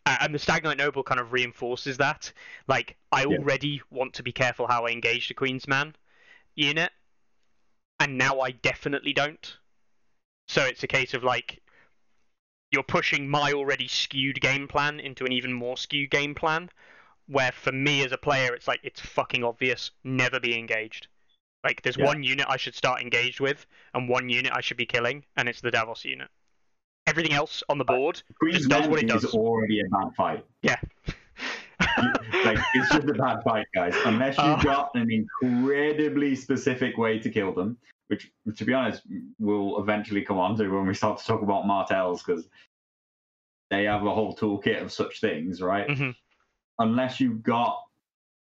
And 0.05 0.35
the 0.35 0.39
Stag 0.41 0.65
Knight 0.65 0.79
Noble 0.79 1.05
kind 1.05 1.21
of 1.21 1.33
reinforces 1.33 1.97
that. 1.99 2.33
Like, 2.67 2.97
I 3.13 3.25
Yeah. 3.25 3.37
already 3.39 3.83
want 3.91 4.15
to 4.15 4.25
be 4.25 4.33
careful 4.33 4.67
how 4.67 4.85
I 4.85 4.91
engage 4.91 5.29
the 5.29 5.35
Queen's 5.35 5.69
Man 5.69 5.95
unit, 6.57 6.91
and 8.01 8.19
now 8.19 8.41
I 8.41 8.51
definitely 8.51 9.13
don't. 9.13 9.59
So 10.49 10.65
it's 10.65 10.83
a 10.83 10.89
case 10.89 11.15
of 11.15 11.23
like 11.23 11.63
you're 12.73 12.83
pushing 12.83 13.29
my 13.29 13.53
already 13.53 13.87
skewed 13.87 14.41
game 14.41 14.67
plan 14.67 14.99
into 14.99 15.25
an 15.25 15.31
even 15.33 15.53
more 15.53 15.77
skewed 15.77 16.11
game 16.11 16.35
plan. 16.35 16.69
Where 17.29 17.53
for 17.53 17.73
me 17.73 18.05
as 18.05 18.13
a 18.13 18.19
player, 18.19 18.55
it's 18.55 18.69
like 18.69 18.81
it's 18.83 19.01
fucking 19.01 19.45
obvious, 19.45 19.91
never 20.05 20.41
be 20.41 20.59
engaged. 20.59 21.07
Like 21.65 21.83
there's 21.83 21.97
Yeah. 21.97 22.07
one 22.07 22.23
unit 22.23 22.47
I 22.49 22.57
should 22.57 22.75
start 22.75 23.01
engaged 23.01 23.41
with, 23.41 23.67
and 23.95 24.09
one 24.09 24.29
unit 24.29 24.53
I 24.55 24.61
should 24.61 24.77
be 24.77 24.87
killing, 24.87 25.25
and 25.37 25.49
it's 25.49 25.61
the 25.61 25.71
Davos 25.71 26.05
unit. 26.05 26.29
Everything 27.07 27.33
else 27.33 27.63
on 27.69 27.79
the 27.79 27.85
board, 27.85 28.23
Queen's 28.41 28.59
Just 28.59 28.71
does 28.71 28.89
what 28.89 29.01
it 29.01 29.07
Men 29.07 29.17
is 29.17 29.23
does. 29.23 29.35
already 29.35 29.81
a 29.81 29.85
bad 29.85 30.15
fight. 30.17 30.45
yeah. 30.63 30.77
like 32.45 32.59
it's 32.75 32.91
just 32.91 33.09
a 33.09 33.15
bad 33.15 33.43
fight, 33.43 33.67
guys. 33.75 33.95
Unless 34.05 34.37
you've 34.39 34.47
Oh. 34.61 34.63
got 34.63 34.91
an 34.95 35.11
incredibly 35.11 36.35
specific 36.35 36.97
way 36.97 37.19
to 37.19 37.29
kill 37.31 37.53
them, 37.53 37.77
which, 38.09 38.31
to 38.57 38.65
be 38.65 38.73
honest, 38.73 39.03
we'll 39.39 39.81
eventually 39.81 40.23
come 40.23 40.39
on 40.39 40.57
to 40.57 40.69
when 40.69 40.87
we 40.87 40.95
start 40.95 41.19
to 41.19 41.25
talk 41.27 41.43
about 41.43 41.67
Martells, 41.67 42.23
because 42.23 42.49
they 43.71 43.85
have 43.85 44.05
a 44.05 44.15
whole 44.15 44.37
toolkit 44.37 44.81
of 44.83 44.93
such 44.93 45.21
things, 45.21 45.61
right? 45.63 45.89
Mhm. 45.89 46.15
Unless 46.79 47.21
you've 47.21 47.43
got, 47.43 47.79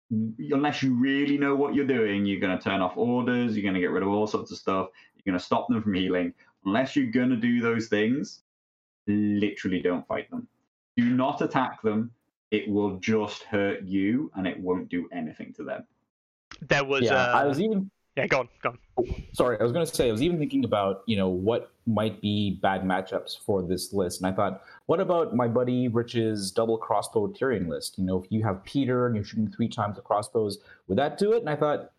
unless 0.09 0.81
you 0.81 0.93
really 0.95 1.37
know 1.37 1.55
what 1.55 1.75
you're 1.75 1.85
doing, 1.85 2.25
you're 2.25 2.39
going 2.39 2.57
to 2.57 2.63
turn 2.63 2.81
off 2.81 2.97
orders, 2.97 3.55
you're 3.55 3.63
going 3.63 3.75
to 3.75 3.79
get 3.81 3.91
rid 3.91 4.03
of 4.03 4.09
all 4.09 4.27
sorts 4.27 4.51
of 4.51 4.57
stuff, 4.57 4.89
you're 5.15 5.31
going 5.31 5.39
to 5.39 5.45
stop 5.45 5.67
them 5.67 5.81
from 5.81 5.93
healing. 5.93 6.33
Unless 6.65 6.95
you're 6.95 7.11
going 7.11 7.29
to 7.29 7.35
do 7.35 7.61
those 7.61 7.87
things, 7.87 8.41
literally 9.07 9.81
don't 9.81 10.07
fight 10.07 10.29
them. 10.29 10.47
Do 10.97 11.05
not 11.05 11.41
attack 11.41 11.81
them 11.81 12.11
it 12.51 12.69
will 12.69 12.97
just 12.97 13.43
hurt 13.43 13.83
you 13.83 14.29
and 14.35 14.45
it 14.45 14.59
won't 14.59 14.89
do 14.89 15.07
anything 15.11 15.53
to 15.53 15.63
them. 15.63 15.87
There 16.67 16.83
was 16.83 17.03
yeah, 17.03 17.15
uh, 17.15 17.39
I 17.39 17.45
was 17.45 17.59
even 17.61 17.89
yeah, 18.17 18.27
go 18.27 18.39
on, 18.39 18.49
go 18.61 18.75
on. 18.97 19.23
sorry, 19.33 19.57
I 19.59 19.63
was 19.63 19.71
going 19.71 19.85
to 19.85 19.95
say 19.95 20.09
I 20.09 20.11
was 20.11 20.21
even 20.21 20.37
thinking 20.37 20.65
about 20.65 21.03
you 21.05 21.15
know 21.15 21.29
what 21.29 21.71
might 21.87 22.21
be 22.21 22.59
bad 22.61 22.83
matchups 22.83 23.39
for 23.45 23.63
this 23.63 23.93
list, 23.93 24.21
and 24.21 24.31
I 24.31 24.35
thought, 24.35 24.63
what 24.87 24.99
about 24.99 25.35
my 25.35 25.47
buddy 25.47 25.87
Rich's 25.87 26.51
double 26.51 26.77
crossbow 26.77 27.27
Tyrion 27.27 27.69
list? 27.69 27.97
You 27.97 28.05
know, 28.05 28.21
if 28.21 28.29
you 28.29 28.43
have 28.43 28.63
Peter 28.65 29.07
and 29.07 29.15
you're 29.15 29.23
shooting 29.23 29.49
three 29.49 29.69
times 29.69 29.95
the 29.95 30.01
crossbows, 30.01 30.59
would 30.87 30.97
that 30.97 31.17
do 31.17 31.31
it? 31.33 31.39
And 31.39 31.49
I 31.49 31.55
thought, 31.55 31.91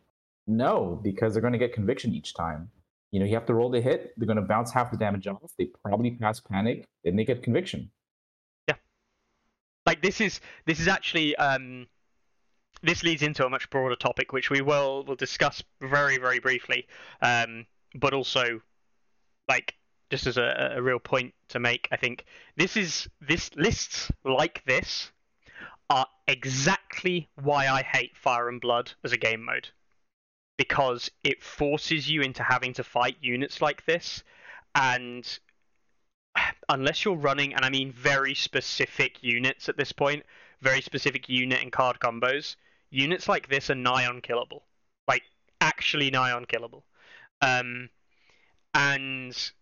no, 0.46 1.00
because 1.02 1.32
they're 1.32 1.40
going 1.40 1.54
to 1.54 1.58
get 1.58 1.72
conviction 1.72 2.12
each 2.12 2.34
time. 2.34 2.70
You 3.10 3.20
know, 3.20 3.26
you 3.26 3.34
have 3.34 3.46
to 3.46 3.54
roll 3.54 3.70
the 3.70 3.80
hit. 3.80 4.12
They're 4.16 4.26
going 4.26 4.36
to 4.36 4.42
bounce 4.42 4.72
half 4.72 4.90
the 4.90 4.96
damage 4.96 5.26
off. 5.26 5.52
They 5.58 5.66
probably 5.84 6.12
pass 6.12 6.40
panic, 6.40 6.84
then 7.04 7.16
they 7.16 7.24
get 7.24 7.42
conviction. 7.42 7.90
Yeah, 8.68 8.74
like 9.86 10.02
this 10.02 10.20
is 10.20 10.40
this 10.66 10.78
is 10.78 10.88
actually 10.88 11.34
um 11.36 11.86
this 12.82 13.02
leads 13.02 13.22
into 13.22 13.44
a 13.46 13.50
much 13.50 13.70
broader 13.70 13.96
topic 13.96 14.32
which 14.32 14.50
we 14.50 14.60
will 14.60 15.04
will 15.04 15.16
discuss 15.16 15.62
very 15.80 16.18
very 16.18 16.38
briefly. 16.38 16.86
Um 17.20 17.66
but 17.94 18.14
also 18.14 18.60
like 19.48 19.74
just 20.10 20.26
as 20.26 20.36
a, 20.36 20.74
a 20.76 20.82
real 20.82 20.98
point 20.98 21.34
to 21.48 21.58
make 21.58 21.88
i 21.90 21.96
think 21.96 22.24
this 22.56 22.76
is 22.76 23.08
this 23.20 23.50
lists 23.56 24.10
like 24.24 24.62
this 24.66 25.10
are 25.90 26.06
exactly 26.28 27.28
why 27.42 27.66
i 27.66 27.82
hate 27.82 28.16
fire 28.16 28.48
and 28.48 28.60
blood 28.60 28.92
as 29.04 29.12
a 29.12 29.16
game 29.16 29.44
mode. 29.44 29.68
Because 30.58 31.10
it 31.24 31.42
forces 31.42 32.08
you 32.08 32.20
into 32.22 32.42
having 32.42 32.72
to 32.74 32.84
fight 32.84 33.16
units 33.20 33.60
like 33.60 33.84
this 33.86 34.22
and 34.74 35.38
unless 36.68 37.04
you're 37.04 37.16
running, 37.16 37.54
and 37.54 37.64
I 37.64 37.70
mean 37.70 37.92
very 37.92 38.34
specific 38.34 39.22
units 39.22 39.68
at 39.68 39.76
this 39.76 39.92
point, 39.92 40.24
very 40.60 40.80
specific 40.80 41.28
unit 41.28 41.60
and 41.62 41.72
card 41.72 41.98
combos, 42.00 42.56
units 42.92 43.28
like 43.28 43.48
this 43.48 43.70
are 43.70 43.74
nigh 43.74 44.04
unkillable. 44.04 44.64
like 45.08 45.22
actually 45.60 46.10
nigh 46.10 46.36
unkillable. 46.36 46.84
Um, 47.40 47.88
and 48.74 49.52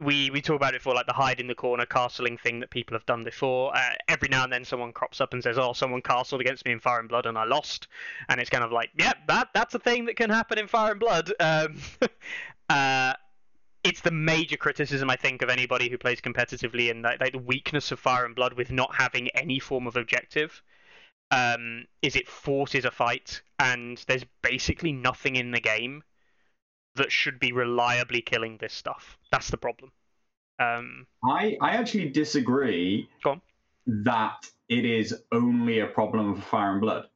we 0.00 0.30
we 0.30 0.42
talk 0.42 0.56
about 0.56 0.74
it 0.74 0.82
for 0.82 0.94
like 0.94 1.06
the 1.06 1.12
hide 1.12 1.40
in 1.40 1.46
the 1.46 1.54
corner 1.54 1.86
castling 1.86 2.38
thing 2.38 2.60
that 2.60 2.70
people 2.70 2.94
have 2.94 3.06
done 3.06 3.24
before. 3.24 3.74
Uh, 3.76 3.94
every 4.08 4.28
now 4.28 4.44
and 4.44 4.52
then 4.52 4.64
someone 4.64 4.92
crops 4.92 5.20
up 5.20 5.32
and 5.32 5.42
says, 5.42 5.58
"Oh, 5.58 5.72
someone 5.72 6.02
castled 6.02 6.40
against 6.40 6.64
me 6.66 6.72
in 6.72 6.80
Fire 6.80 7.00
and 7.00 7.08
Blood 7.08 7.26
and 7.26 7.38
I 7.38 7.44
lost," 7.44 7.88
and 8.28 8.40
it's 8.40 8.50
kind 8.50 8.64
of 8.64 8.72
like, 8.72 8.90
"Yep, 8.98 9.16
that 9.28 9.48
that's 9.54 9.74
a 9.74 9.78
thing 9.78 10.06
that 10.06 10.16
can 10.16 10.30
happen 10.30 10.58
in 10.58 10.66
Fire 10.66 10.92
and 10.92 11.00
Blood." 11.00 11.32
Um, 11.40 11.80
uh, 12.68 13.14
it's 13.84 14.00
the 14.00 14.10
major 14.10 14.56
criticism 14.56 15.08
I 15.08 15.16
think 15.16 15.42
of 15.42 15.48
anybody 15.48 15.88
who 15.88 15.96
plays 15.96 16.20
competitively, 16.20 16.90
and 16.90 17.02
like 17.02 17.32
the 17.32 17.38
weakness 17.38 17.92
of 17.92 18.00
Fire 18.00 18.24
and 18.24 18.34
Blood 18.34 18.54
with 18.54 18.70
not 18.72 18.94
having 18.96 19.28
any 19.28 19.58
form 19.60 19.86
of 19.86 19.96
objective. 19.96 20.62
Um, 21.30 21.86
is 22.02 22.14
it 22.14 22.28
forces 22.28 22.84
a 22.84 22.90
fight, 22.90 23.42
and 23.58 24.02
there's 24.06 24.24
basically 24.42 24.92
nothing 24.92 25.36
in 25.36 25.50
the 25.50 25.60
game 25.60 26.02
that 26.94 27.12
should 27.12 27.38
be 27.38 27.52
reliably 27.52 28.22
killing 28.22 28.58
this 28.58 28.72
stuff. 28.72 29.18
That's 29.30 29.50
the 29.50 29.56
problem. 29.56 29.92
Um, 30.58 31.06
I 31.24 31.58
I 31.60 31.72
actually 31.72 32.08
disagree 32.08 33.08
Go 33.22 33.32
on. 33.32 33.40
that 33.86 34.48
it 34.68 34.84
is 34.84 35.14
only 35.32 35.80
a 35.80 35.86
problem 35.86 36.34
for 36.34 36.42
Fire 36.42 36.72
and 36.72 36.80
Blood. 36.80 37.08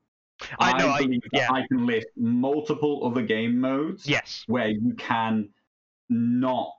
I 0.59 0.77
know, 0.79 0.91
I- 0.91 1.03
believe 1.03 1.23
that 1.33 1.41
yeah. 1.41 1.53
I 1.53 1.67
can 1.69 1.87
list 1.87 2.09
multiple 2.17 3.07
other 3.07 3.23
game 3.23 3.61
modes 3.61 4.07
yes. 4.07 4.45
where 4.47 4.69
you 4.69 4.95
can 4.95 5.49
not 6.09 6.75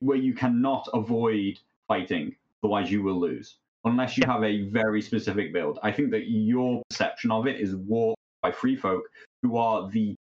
where 0.00 0.16
you 0.16 0.34
cannot 0.34 0.88
avoid 0.92 1.58
fighting, 1.88 2.36
otherwise 2.62 2.90
you 2.90 3.02
will 3.02 3.18
lose. 3.18 3.56
Unless 3.84 4.16
you 4.18 4.22
Yeah. 4.26 4.32
have 4.34 4.44
a 4.44 4.62
very 4.68 5.00
specific 5.00 5.52
build. 5.52 5.78
I 5.82 5.90
think 5.92 6.10
that 6.10 6.28
your 6.28 6.82
perception 6.90 7.30
of 7.30 7.46
it 7.46 7.60
is 7.60 7.74
warped 7.74 8.20
by 8.42 8.50
free 8.52 8.76
folk 8.76 9.04
who 9.42 9.56
are 9.56 9.88
the 9.90 10.14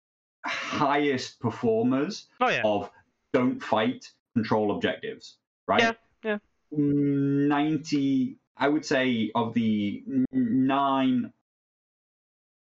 highest 0.45 1.41
performers 1.41 2.29
Oh 2.41 2.49
yeah. 2.49 2.63
of 2.65 2.91
don't 3.33 3.63
fight, 3.63 4.13
control 4.35 4.75
objectives, 4.75 5.39
right? 5.67 5.81
Yeah, 5.81 5.93
yeah. 6.23 6.39
90, 6.71 8.37
I 8.57 8.69
would 8.69 8.85
say, 8.85 9.31
of 9.35 9.55
the 9.55 10.03
nine 10.33 11.33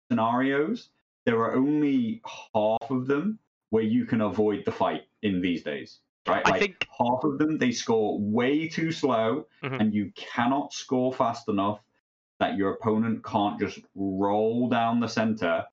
scenarios, 0.09 0.89
there 1.25 1.39
are 1.41 1.55
only 1.55 2.21
half 2.53 2.89
of 2.89 3.07
them 3.07 3.39
where 3.69 3.83
you 3.83 4.05
can 4.05 4.21
avoid 4.21 4.63
the 4.65 4.71
fight 4.71 5.03
in 5.21 5.41
these 5.41 5.63
days, 5.63 5.99
right? 6.27 6.45
I 6.45 6.49
like 6.51 6.59
think- 6.61 6.87
half 6.97 7.23
of 7.23 7.37
them, 7.37 7.57
they 7.57 7.71
score 7.71 8.19
way 8.19 8.67
too 8.67 8.91
slow, 8.91 9.45
Mhm. 9.63 9.79
and 9.79 9.93
you 9.93 10.11
cannot 10.15 10.73
score 10.73 11.13
fast 11.13 11.47
enough 11.49 11.79
that 12.39 12.55
your 12.57 12.71
opponent 12.71 13.23
can't 13.23 13.59
just 13.59 13.79
roll 13.95 14.69
down 14.69 14.99
the 14.99 15.07
center. 15.07 15.65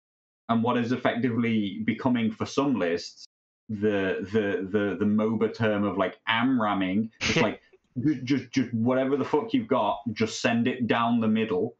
And 0.48 0.62
what 0.62 0.76
is 0.78 0.92
effectively 0.92 1.80
becoming 1.84 2.30
for 2.30 2.46
some 2.46 2.78
lists 2.78 3.26
the 3.70 4.18
the 4.32 4.68
the 4.70 4.96
the 4.98 5.04
MOBA 5.06 5.54
term 5.54 5.84
of 5.84 5.96
like 5.96 6.18
am 6.26 6.60
ramming, 6.60 7.10
just 7.20 7.40
like 7.40 7.62
ju- 8.02 8.20
just 8.22 8.50
just 8.50 8.72
whatever 8.74 9.16
the 9.16 9.24
fuck 9.24 9.54
you've 9.54 9.66
got, 9.68 10.00
just 10.12 10.40
send 10.42 10.68
it 10.68 10.86
down 10.86 11.20
the 11.20 11.28
middle. 11.28 11.76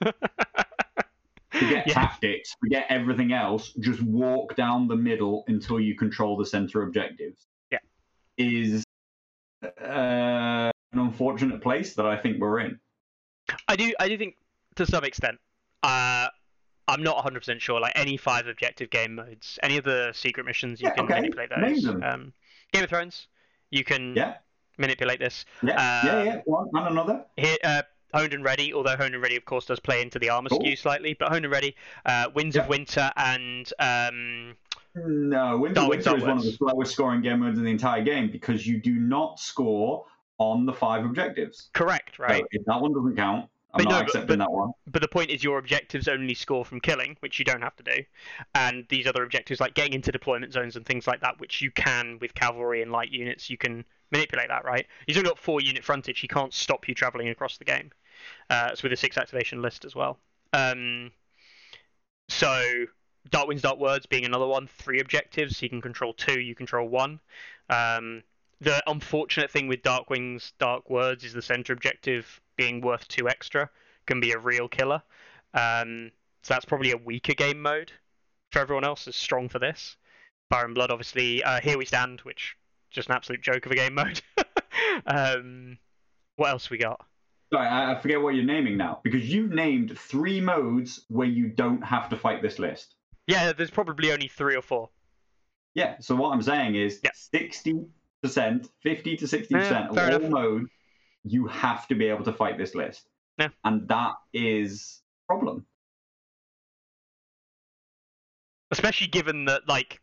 Forget 1.50 1.86
Yeah. 1.88 1.94
tactics, 1.94 2.54
forget 2.60 2.86
everything 2.88 3.32
else. 3.32 3.72
Just 3.80 4.00
walk 4.02 4.54
down 4.54 4.86
the 4.86 4.94
middle 4.96 5.44
until 5.48 5.80
you 5.80 5.96
control 5.96 6.36
the 6.36 6.44
center 6.46 6.82
objectives. 6.82 7.47
Yeah. 8.38 8.46
is 8.46 8.84
uh, 9.62 10.70
an 10.92 10.98
unfortunate 10.98 11.60
place 11.62 11.94
that 11.94 12.06
I 12.06 12.16
think 12.16 12.40
we're 12.40 12.60
in. 12.60 12.78
I 13.66 13.76
do. 13.76 13.92
I 13.98 14.08
do 14.08 14.16
think 14.16 14.36
to 14.76 14.86
some 14.86 15.04
extent. 15.04 15.38
Uh, 15.82 16.28
I'm 16.88 17.02
not 17.02 17.22
100% 17.22 17.60
sure. 17.60 17.80
Like 17.80 17.92
any 17.96 18.16
five 18.16 18.46
objective 18.46 18.88
game 18.88 19.14
modes, 19.14 19.58
any 19.62 19.76
of 19.76 19.84
the 19.84 20.10
secret 20.14 20.46
missions, 20.46 20.80
you 20.80 20.86
Yeah, 20.88 20.94
can 20.94 21.04
okay. 21.04 21.16
manipulate 21.16 21.50
those. 21.50 21.86
Um, 21.86 22.32
Game 22.72 22.82
of 22.84 22.88
Thrones, 22.88 23.26
you 23.70 23.84
can 23.84 24.16
Yeah, 24.16 24.36
manipulate 24.78 25.18
this. 25.18 25.44
yeah, 25.62 26.02
yeah, 26.04 26.18
Um, 26.20 26.26
yeah. 26.26 26.36
One 26.46 26.68
and 26.74 26.86
another. 26.88 27.26
Here, 27.36 27.58
uh, 27.62 27.82
Honed 28.14 28.32
and 28.32 28.42
Ready, 28.42 28.72
although 28.72 28.96
Honed 28.96 29.12
and 29.14 29.22
Ready, 29.22 29.36
of 29.36 29.44
course, 29.44 29.66
does 29.66 29.80
play 29.80 30.00
into 30.00 30.18
the 30.18 30.30
armor 30.30 30.48
Cool. 30.48 30.60
skew 30.60 30.76
slightly, 30.76 31.12
but 31.12 31.28
Honed 31.28 31.44
and 31.44 31.52
Ready, 31.52 31.76
uh, 32.06 32.30
Winds 32.34 32.56
Yeah. 32.56 32.62
of 32.62 32.68
Winter, 32.70 33.10
and 33.16 33.70
um, 33.78 34.56
No, 35.06 35.58
Winter, 35.58 35.88
Winter 35.88 36.16
is 36.16 36.22
one 36.22 36.38
of 36.38 36.44
the 36.44 36.52
slowest 36.52 36.92
scoring 36.92 37.20
game 37.22 37.40
modes 37.40 37.58
in 37.58 37.64
the 37.64 37.70
entire 37.70 38.02
game 38.02 38.30
because 38.30 38.66
you 38.66 38.78
do 38.80 38.92
not 38.94 39.38
score 39.38 40.04
on 40.38 40.66
the 40.66 40.72
five 40.72 41.04
objectives. 41.04 41.70
correct, 41.74 42.18
right? 42.18 42.42
So 42.42 42.48
if 42.52 42.64
that 42.66 42.80
one 42.80 42.92
doesn't 42.92 43.16
count, 43.16 43.48
I'm 43.74 43.84
But 43.84 43.90
not 43.90 43.98
no, 43.98 44.00
accepting 44.00 44.26
but- 44.28 44.38
that 44.38 44.50
one. 44.50 44.72
But 44.86 45.02
the 45.02 45.08
point 45.08 45.30
is, 45.30 45.44
your 45.44 45.58
objectives 45.58 46.08
only 46.08 46.34
score 46.34 46.64
from 46.64 46.80
killing, 46.80 47.16
which 47.20 47.38
you 47.38 47.44
don't 47.44 47.60
have 47.60 47.76
to 47.76 47.82
do, 47.82 48.02
and 48.54 48.86
these 48.88 49.06
other 49.06 49.22
objectives, 49.22 49.60
like 49.60 49.74
getting 49.74 49.92
into 49.92 50.10
deployment 50.10 50.52
zones 50.52 50.76
and 50.76 50.86
things 50.86 51.06
like 51.06 51.20
that, 51.20 51.38
which 51.40 51.60
you 51.60 51.70
can 51.70 52.18
with 52.20 52.34
cavalry 52.34 52.80
and 52.82 52.90
light 52.92 53.10
units, 53.10 53.50
you 53.50 53.58
can 53.58 53.84
manipulate 54.10 54.48
that, 54.48 54.64
right? 54.64 54.86
He's 55.06 55.16
only 55.18 55.28
got 55.28 55.38
four 55.38 55.60
unit 55.60 55.84
frontage; 55.84 56.20
he 56.20 56.28
can't 56.28 56.54
stop 56.54 56.88
you 56.88 56.94
traveling 56.94 57.28
across 57.28 57.58
the 57.58 57.64
game. 57.64 57.90
Uh, 58.48 58.70
it's 58.72 58.82
with 58.82 58.92
a 58.92 58.96
six 58.96 59.18
activation 59.18 59.60
list 59.60 59.84
as 59.84 59.94
well. 59.94 60.18
Um, 60.54 61.10
so 62.28 62.86
Dark 63.30 63.48
Winds, 63.48 63.62
Dark 63.62 63.78
Words 63.78 64.06
being 64.06 64.24
another 64.24 64.46
one, 64.46 64.66
three 64.66 65.00
objectives. 65.00 65.58
He 65.58 65.68
can 65.68 65.80
control 65.80 66.12
two, 66.12 66.40
you 66.40 66.54
control 66.54 66.88
one. 66.88 67.20
Um, 67.68 68.22
the 68.60 68.82
unfortunate 68.86 69.50
thing 69.50 69.68
with 69.68 69.82
Dark 69.82 70.10
Wings, 70.10 70.52
Dark 70.58 70.90
Words 70.90 71.24
is 71.24 71.32
the 71.32 71.42
center 71.42 71.72
objective 71.72 72.40
being 72.56 72.80
worth 72.80 73.06
two 73.08 73.28
extra 73.28 73.70
can 74.06 74.20
be 74.20 74.32
a 74.32 74.38
real 74.38 74.68
killer. 74.68 75.02
Um, 75.54 76.10
so 76.42 76.54
that's 76.54 76.64
probably 76.64 76.90
a 76.90 76.96
weaker 76.96 77.34
game 77.34 77.60
mode 77.62 77.92
for 78.50 78.58
everyone 78.60 78.84
else. 78.84 79.06
Is 79.06 79.14
strong 79.14 79.48
for 79.48 79.58
this. 79.58 79.96
Fire 80.50 80.64
and 80.64 80.74
Blood, 80.74 80.90
obviously. 80.90 81.44
Uh, 81.44 81.60
Here 81.60 81.78
we 81.78 81.84
stand, 81.84 82.20
which 82.20 82.56
just 82.90 83.08
an 83.08 83.14
absolute 83.14 83.42
joke 83.42 83.66
of 83.66 83.72
a 83.72 83.76
game 83.76 83.94
mode. 83.94 84.20
um, 85.06 85.78
what 86.36 86.50
else 86.50 86.70
we 86.70 86.78
got? 86.78 87.04
Sorry, 87.52 87.66
I 87.66 87.92
I 87.92 88.00
forget 88.00 88.20
what 88.20 88.34
you're 88.34 88.44
naming 88.44 88.76
now 88.76 89.00
because 89.02 89.32
you've 89.32 89.52
named 89.52 89.98
three 89.98 90.40
modes 90.40 91.04
where 91.08 91.28
you 91.28 91.48
don't 91.48 91.82
have 91.82 92.08
to 92.10 92.16
fight 92.16 92.42
this 92.42 92.58
list. 92.58 92.94
Yeah, 93.28 93.52
there's 93.52 93.70
probably 93.70 94.10
only 94.10 94.26
three 94.26 94.56
or 94.56 94.62
four. 94.62 94.90
Yeah, 95.74 95.96
so 96.00 96.16
what 96.16 96.32
I'm 96.32 96.42
saying 96.42 96.74
is 96.74 97.00
Yeah. 97.04 97.10
60%, 97.32 98.68
50 98.82 99.16
to 99.18 99.24
60% 99.26 99.50
Yeah, 99.50 99.88
eh, 99.92 100.14
of 100.16 100.22
all 100.24 100.30
modes, 100.30 100.70
you 101.24 101.46
have 101.46 101.86
to 101.88 101.94
be 101.94 102.06
able 102.06 102.24
to 102.24 102.32
fight 102.32 102.58
this 102.58 102.74
list. 102.74 103.06
Yeah. 103.38 103.48
And 103.64 103.86
that 103.88 104.14
is 104.32 105.02
a 105.24 105.26
problem. 105.32 105.66
especially 108.70 109.06
given 109.06 109.46
that 109.46 109.66
like 109.66 110.00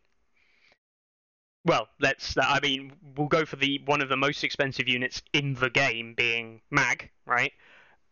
well 1.66 1.88
let's 2.00 2.38
uh, 2.38 2.42
i 2.48 2.60
mean 2.62 2.92
we'll 3.16 3.28
go 3.28 3.46
for 3.46 3.58
the 3.58 3.80
one 3.86 4.02
of 4.02 4.10
the 4.10 4.18
most 4.18 4.44
expensive 4.44 4.88
units 4.88 5.22
in 5.34 5.54
the 5.56 5.70
game 5.70 6.14
being 6.16 6.62
mag 6.72 7.12
right 7.26 7.52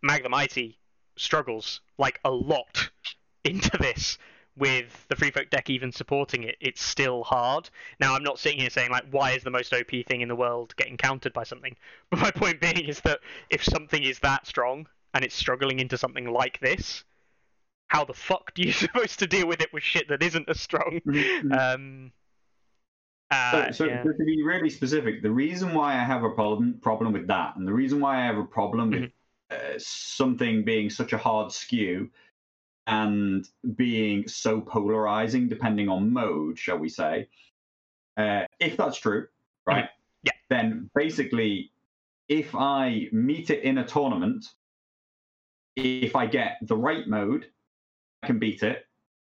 mag 0.02 0.24
the 0.24 0.30
mighty 0.30 0.78
struggles 1.18 1.82
like 1.98 2.20
a 2.24 2.32
lot 2.32 2.90
into 3.44 3.76
this 3.78 4.18
with 4.56 5.06
the 5.10 5.16
free 5.16 5.32
folk 5.32 5.50
deck 5.50 5.70
even 5.70 5.92
supporting 5.92 6.44
it 6.44 6.56
it's 6.62 6.82
still 6.82 7.24
hard 7.24 7.70
now 8.00 8.14
i'm 8.16 8.24
not 8.24 8.38
sitting 8.40 8.60
here 8.60 8.70
saying 8.70 8.92
like 8.92 9.06
why 9.12 9.32
is 9.32 9.44
the 9.44 9.50
most 9.50 9.74
op 9.74 9.92
thing 10.08 10.22
in 10.22 10.28
the 10.28 10.36
world 10.36 10.76
getting 10.76 10.98
countered 10.98 11.34
by 11.34 11.44
something 11.44 11.76
but 12.10 12.20
my 12.20 12.32
point 12.32 12.60
being 12.62 12.86
is 12.86 13.02
that 13.02 13.20
if 13.50 13.64
something 13.64 14.04
is 14.04 14.20
that 14.20 14.46
strong 14.48 14.88
and 15.14 15.24
it's 15.24 15.36
struggling 15.36 15.80
into 15.80 15.98
something 15.98 16.26
like 16.32 16.60
this 16.60 17.04
how 17.88 18.04
the 18.06 18.14
fuck 18.14 18.54
do 18.54 18.64
you 18.64 18.72
supposed 18.74 19.20
to 19.20 19.28
deal 19.28 19.48
with 19.48 19.62
it 19.62 19.72
with 19.74 19.84
shit 19.84 20.08
that 20.10 20.24
isn't 20.24 20.50
as 20.50 20.60
strong? 20.60 21.02
Um, 21.52 22.12
uh, 23.32 23.68
So, 23.68 23.72
so 23.72 23.86
yeah. 23.86 24.06
to 24.18 24.24
be 24.26 24.44
really 24.44 24.70
specific, 24.70 25.22
the 25.22 25.32
reason 25.32 25.74
why 25.74 25.94
I 25.96 26.04
have 26.04 26.24
a 26.24 26.30
problem 26.32 26.80
problem 26.82 27.12
with 27.14 27.28
that, 27.28 27.56
and 27.56 27.68
the 27.68 27.74
reason 27.74 28.00
why 28.00 28.22
I 28.22 28.26
have 28.26 28.38
a 28.38 28.46
problem 28.46 28.92
with 28.92 29.04
Mm-hmm. 29.04 29.14
uh, 29.52 29.74
something 29.78 30.64
being 30.64 30.90
such 30.90 31.14
a 31.14 31.18
hard 31.18 31.52
skew 31.52 32.10
and 32.88 33.48
being 33.76 34.28
so 34.28 34.62
polarizing, 34.62 35.48
depending 35.48 35.90
on 35.90 36.12
mode, 36.12 36.60
shall 36.60 36.78
we 36.78 36.90
say, 36.90 37.28
uh, 38.18 38.44
if 38.60 38.78
that's 38.78 38.98
true, 38.98 39.28
right? 39.66 39.86
Mm-hmm. 39.86 39.90
Yeah. 40.24 40.32
Then 40.50 40.90
basically, 40.94 41.72
if 42.28 42.56
I 42.56 43.08
meet 43.12 43.50
it 43.50 43.64
in 43.64 43.78
a 43.78 43.86
tournament, 43.86 44.46
if 45.76 46.16
I 46.16 46.26
get 46.28 46.58
the 46.62 46.78
right 46.78 47.08
mode, 47.08 47.48
I 48.22 48.28
can 48.28 48.40
beat 48.40 48.64
it, 48.64 48.86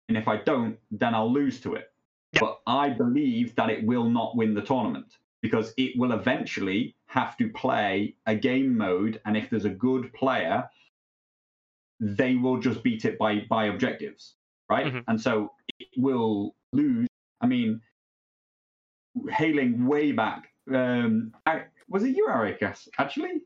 and 0.09 0.17
if 0.19 0.29
I 0.29 0.37
don't, 0.37 0.79
then 0.91 1.15
I'll 1.15 1.33
lose 1.33 1.61
to 1.63 1.75
it 1.75 1.91
Yeah. 2.33 2.41
but 2.41 2.61
I 2.67 2.91
believe 2.91 3.55
that 3.57 3.71
it 3.71 3.85
will 3.85 4.09
not 4.09 4.37
win 4.37 4.55
the 4.55 4.63
tournament 4.63 5.17
because 5.41 5.73
it 5.77 5.93
will 5.97 6.13
eventually 6.13 6.95
have 7.07 7.37
to 7.39 7.49
play 7.51 8.15
a 8.27 8.35
game 8.35 8.77
mode, 8.77 9.21
and 9.25 9.37
if 9.37 9.51
there's 9.51 9.65
a 9.65 9.71
good 9.71 10.13
player, 10.13 10.69
they 12.01 12.35
will 12.37 12.59
just 12.59 12.83
beat 12.83 13.05
it 13.05 13.19
by 13.19 13.41
by 13.49 13.67
objectives, 13.67 14.35
right? 14.69 14.87
Mhm. 14.87 15.05
And 15.09 15.21
so 15.21 15.53
it 15.79 15.89
will 15.97 16.55
lose. 16.73 17.09
I 17.41 17.47
mean, 17.47 17.81
hailing 19.31 19.87
way 19.87 20.13
back, 20.13 20.49
um, 20.73 21.33
I, 21.47 21.65
was 21.89 22.03
it 22.05 22.17
you, 22.17 22.27
yes, 22.61 22.89
Actually, 22.99 23.43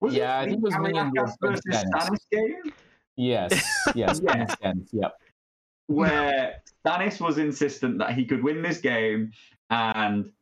was 0.00 0.14
Yeah, 0.14 0.38
I 0.38 0.44
think 0.44 0.58
it 0.58 0.62
was 0.62 0.76
me 0.78 0.98
and 0.98 1.12
versus 1.40 1.62
Stannis 1.70 2.18
game? 2.30 2.72
Yes, 3.16 3.52
yes, 3.94 4.20
Yeah. 4.22 4.36
makes. 4.36 4.92
Yep. 4.92 5.12
where 5.86 6.62
Stannis 6.84 7.20
was 7.20 7.38
insistent 7.38 7.98
that 7.98 8.12
he 8.12 8.24
could 8.26 8.42
win 8.42 8.60
this 8.62 8.78
game, 8.78 9.32
and 9.70 10.32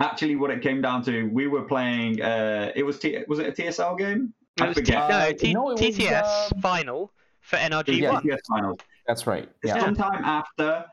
actually, 0.00 0.36
what 0.36 0.50
it 0.50 0.60
came 0.62 0.82
down 0.82 1.02
to, 1.04 1.24
we 1.28 1.46
were 1.46 1.62
playing. 1.62 2.20
Uh, 2.20 2.72
it 2.74 2.82
was 2.82 2.98
T- 2.98 3.24
was 3.28 3.38
it 3.38 3.46
a 3.46 3.52
TSL 3.52 3.96
game? 3.96 4.34
It 4.56 4.62
I 4.62 4.68
was 4.68 4.76
T- 4.76 4.82
forget. 4.82 5.08
no, 5.08 5.16
Uh, 5.16 5.32
T- 5.32 5.54
no, 5.54 5.70
it 5.70 5.72
was, 5.72 5.80
TTS 5.80 6.52
um, 6.52 6.60
final 6.60 7.12
for 7.40 7.56
NRG 7.56 7.98
Yeah, 8.00 8.12
one. 8.12 8.22
TTS 8.22 8.38
finals. 8.48 8.78
That's 9.06 9.26
right. 9.26 9.48
Yeah. 9.64 9.80
Sometime 9.80 10.24
after 10.24 10.84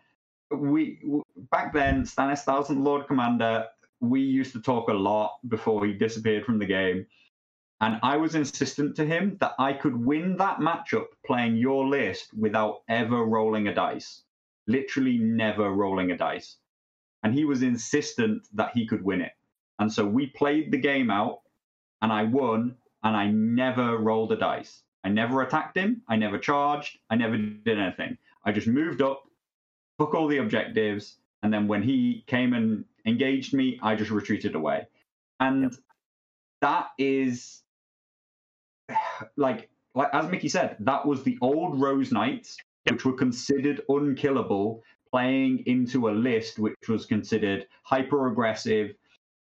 we 0.52 1.00
back 1.52 1.74
then, 1.74 2.04
Stannis 2.04 2.40
Thousand 2.44 2.84
Lord 2.84 3.08
Commander, 3.08 3.66
we 4.00 4.22
used 4.22 4.54
to 4.54 4.62
talk 4.62 4.90
a 4.90 4.94
lot 4.94 5.38
before 5.48 5.86
he 5.86 5.94
disappeared 5.94 6.46
from 6.46 6.58
the 6.58 6.66
game. 6.66 7.06
And 7.82 8.00
I 8.04 8.18
was 8.18 8.36
insistent 8.36 8.96
to 8.98 9.06
him 9.06 9.38
that 9.40 9.54
I 9.60 9.74
could 9.74 9.96
win 9.96 10.36
that 10.38 10.58
matchup 10.60 11.06
playing 11.26 11.58
your 11.58 11.88
list 11.88 12.34
without 12.38 12.82
ever 12.90 13.24
rolling 13.26 13.68
a 13.68 13.74
dice. 13.76 14.24
Literally 14.68 15.18
never 15.18 15.72
rolling 15.72 16.12
a 16.12 16.18
dice. 16.18 16.58
And 17.24 17.34
he 17.34 17.46
was 17.46 17.62
insistent 17.64 18.48
that 18.54 18.72
he 18.74 18.86
could 18.86 19.04
win 19.04 19.22
it. 19.22 19.32
And 19.80 19.92
so 19.92 20.06
we 20.06 20.28
played 20.28 20.72
the 20.72 20.78
game 20.78 21.10
out 21.10 21.40
and 22.02 22.12
I 22.12 22.24
won 22.24 22.76
and 23.04 23.16
I 23.16 23.28
never 23.28 23.98
rolled 23.98 24.32
a 24.32 24.38
dice. 24.38 24.84
I 25.04 25.10
never 25.10 25.42
attacked 25.42 25.78
him. 25.78 26.02
I 26.08 26.16
never 26.18 26.38
charged. 26.38 27.00
I 27.10 27.16
never 27.16 27.38
did 27.38 27.80
anything. 27.80 28.18
I 28.44 28.52
just 28.52 28.68
moved 28.68 29.02
up, 29.02 29.24
took 30.00 30.14
all 30.14 30.28
the 30.28 30.38
objectives, 30.38 31.18
and 31.44 31.54
then 31.54 31.68
when 31.68 31.84
he 31.84 32.24
came 32.28 32.54
and 32.54 32.84
engaged 33.06 33.54
me, 33.54 33.80
I 33.82 33.96
just 33.96 34.12
retreated 34.12 34.56
away. 34.56 34.88
And 35.40 35.76
that 36.62 36.90
is 36.98 37.64
like 39.38 39.70
like 39.96 40.10
as 40.14 40.30
Mickey 40.30 40.50
said, 40.50 40.76
that 40.80 41.06
was 41.06 41.24
the 41.24 41.38
old 41.42 41.80
Rose 41.80 42.12
Knights, 42.12 42.58
Yep. 42.86 42.94
which 42.94 43.06
were 43.06 43.14
considered 43.14 43.82
unkillable, 43.90 44.84
playing 45.12 45.64
into 45.66 46.10
a 46.10 46.12
list 46.12 46.60
which 46.60 46.88
was 46.88 47.06
considered 47.06 47.68
hyper 47.84 48.28
aggressive. 48.28 48.96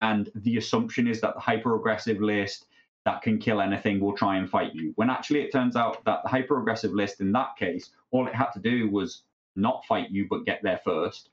And 0.00 0.28
the 0.34 0.56
assumption 0.56 1.06
is 1.06 1.20
that 1.20 1.34
the 1.34 1.40
hyper 1.40 1.76
aggressive 1.76 2.20
list 2.20 2.66
that 3.04 3.22
can 3.22 3.38
kill 3.38 3.60
anything 3.60 4.00
will 4.00 4.16
try 4.16 4.36
and 4.36 4.48
fight 4.48 4.74
you. 4.74 4.92
When 4.96 5.10
actually 5.10 5.40
it 5.40 5.52
turns 5.52 5.76
out 5.76 6.04
that 6.04 6.22
the 6.22 6.28
hyper 6.28 6.60
aggressive 6.60 6.92
list 6.92 7.20
in 7.20 7.32
that 7.32 7.56
case, 7.58 7.90
all 8.10 8.26
it 8.26 8.34
had 8.34 8.50
to 8.52 8.60
do 8.60 8.88
was 8.88 9.22
not 9.56 9.84
fight 9.86 10.10
you 10.10 10.26
but 10.28 10.46
get 10.46 10.62
there 10.62 10.80
first. 10.84 11.30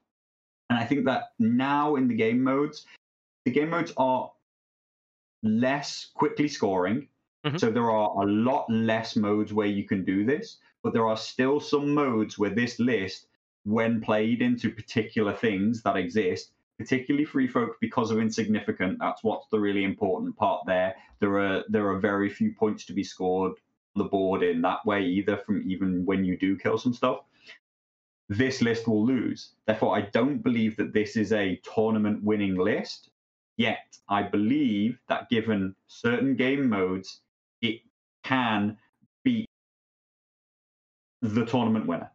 And 0.69 0.79
I 0.79 0.85
think 0.85 1.05
that 1.05 1.33
now 1.39 1.95
in 1.95 2.07
the 2.07 2.15
game 2.15 2.43
modes, 2.43 2.85
the 3.45 3.51
game 3.51 3.69
modes 3.69 3.93
are 3.97 4.31
less 5.43 6.11
quickly 6.13 6.47
scoring. 6.47 7.07
Mhm. 7.45 7.59
So 7.59 7.71
there 7.71 7.89
are 7.91 8.21
a 8.21 8.25
lot 8.25 8.69
less 8.69 9.15
modes 9.15 9.53
where 9.53 9.67
you 9.67 9.83
can 9.85 10.03
do 10.03 10.25
this, 10.25 10.57
but 10.83 10.93
there 10.93 11.07
are 11.07 11.17
still 11.17 11.59
some 11.59 11.93
modes 11.93 12.37
where 12.37 12.49
this 12.49 12.79
list, 12.79 13.27
when 13.63 14.01
played 14.01 14.41
into 14.41 14.69
particular 14.69 15.33
things 15.33 15.81
that 15.83 15.95
exist, 15.95 16.51
particularly 16.79 17.25
free 17.25 17.47
folk 17.47 17.77
because 17.79 18.09
of 18.09 18.17
insignificant, 18.17 18.97
that's 18.99 19.23
what's 19.23 19.47
the 19.51 19.59
really 19.59 19.83
important 19.83 20.35
part 20.35 20.65
there. 20.65 20.95
There 21.19 21.37
are 21.37 21.63
there 21.69 21.87
are 21.89 21.99
very 21.99 22.29
few 22.29 22.53
points 22.53 22.85
to 22.85 22.93
be 22.93 23.03
scored 23.03 23.53
on 23.95 24.03
the 24.03 24.09
board 24.09 24.41
in 24.41 24.61
that 24.63 24.83
way 24.85 25.03
either 25.03 25.37
from 25.37 25.69
even 25.69 26.05
when 26.05 26.25
you 26.25 26.37
do 26.37 26.57
kill 26.57 26.77
some 26.79 26.93
stuff 26.93 27.19
this 28.29 28.61
list 28.61 28.87
will 28.87 29.05
lose. 29.05 29.53
Therefore, 29.65 29.97
I 29.97 30.01
don't 30.01 30.37
believe 30.37 30.77
that 30.77 30.93
this 30.93 31.17
is 31.17 31.33
a 31.33 31.59
tournament 31.73 32.23
winning 32.23 32.55
list. 32.55 33.09
Yet, 33.57 33.97
I 34.07 34.23
believe 34.23 34.99
that 35.09 35.29
given 35.29 35.75
certain 35.87 36.35
game 36.35 36.69
modes, 36.69 37.21
it 37.61 37.81
can 38.23 38.77
beat 39.23 39.47
the 41.21 41.45
tournament 41.45 41.87
winner. 41.87 42.11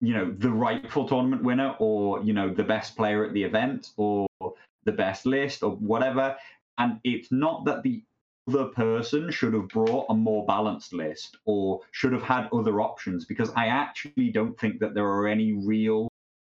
You 0.00 0.14
know, 0.14 0.30
the 0.30 0.50
rightful 0.50 1.08
tournament 1.08 1.42
winner, 1.42 1.74
or, 1.78 2.22
you 2.22 2.32
know, 2.32 2.52
the 2.52 2.64
best 2.64 2.96
player 2.96 3.24
at 3.24 3.32
the 3.32 3.42
event, 3.42 3.90
or 3.96 4.28
the 4.84 4.92
best 4.92 5.26
list, 5.26 5.62
or 5.62 5.72
whatever. 5.76 6.36
And 6.78 7.00
it's 7.02 7.32
not 7.32 7.64
that 7.64 7.82
the 7.82 8.04
other 8.48 8.66
person 8.66 9.30
should 9.30 9.52
have 9.52 9.68
brought 9.68 10.06
a 10.08 10.14
more 10.14 10.46
balanced 10.46 10.92
list 10.92 11.36
or 11.44 11.80
should 11.90 12.12
have 12.12 12.22
had 12.22 12.48
other 12.52 12.80
options 12.80 13.26
because 13.26 13.50
I 13.56 13.66
actually 13.66 14.30
don't 14.30 14.58
think 14.58 14.80
that 14.80 14.94
there 14.94 15.06
are 15.06 15.26
any 15.26 15.52
real 15.52 16.08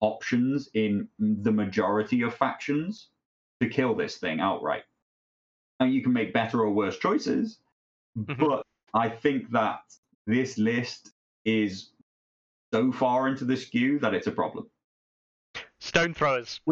options 0.01 0.69
in 0.75 1.09
the 1.19 1.53
majority 1.53 2.23
of 2.23 2.35
factions 2.35 3.09
to 3.61 3.69
kill 3.69 3.95
this 3.95 4.19
thing 4.19 4.41
outright. 4.41 4.85
Now 5.81 5.87
you 5.87 6.03
can 6.03 6.13
make 6.13 6.33
better 6.33 6.61
or 6.61 6.71
worse 6.71 6.99
choices, 6.99 7.59
Mhm. 8.19 8.39
but 8.39 8.63
I 8.93 9.09
think 9.09 9.51
that 9.51 9.81
this 10.27 10.59
list 10.59 11.13
is 11.45 11.91
so 12.73 12.93
far 12.93 13.29
into 13.29 13.45
the 13.45 13.57
skew 13.57 13.99
that 14.01 14.15
it's 14.15 14.27
a 14.27 14.33
problem. 14.33 14.69
Stone 15.81 16.15
throwers. 16.15 16.61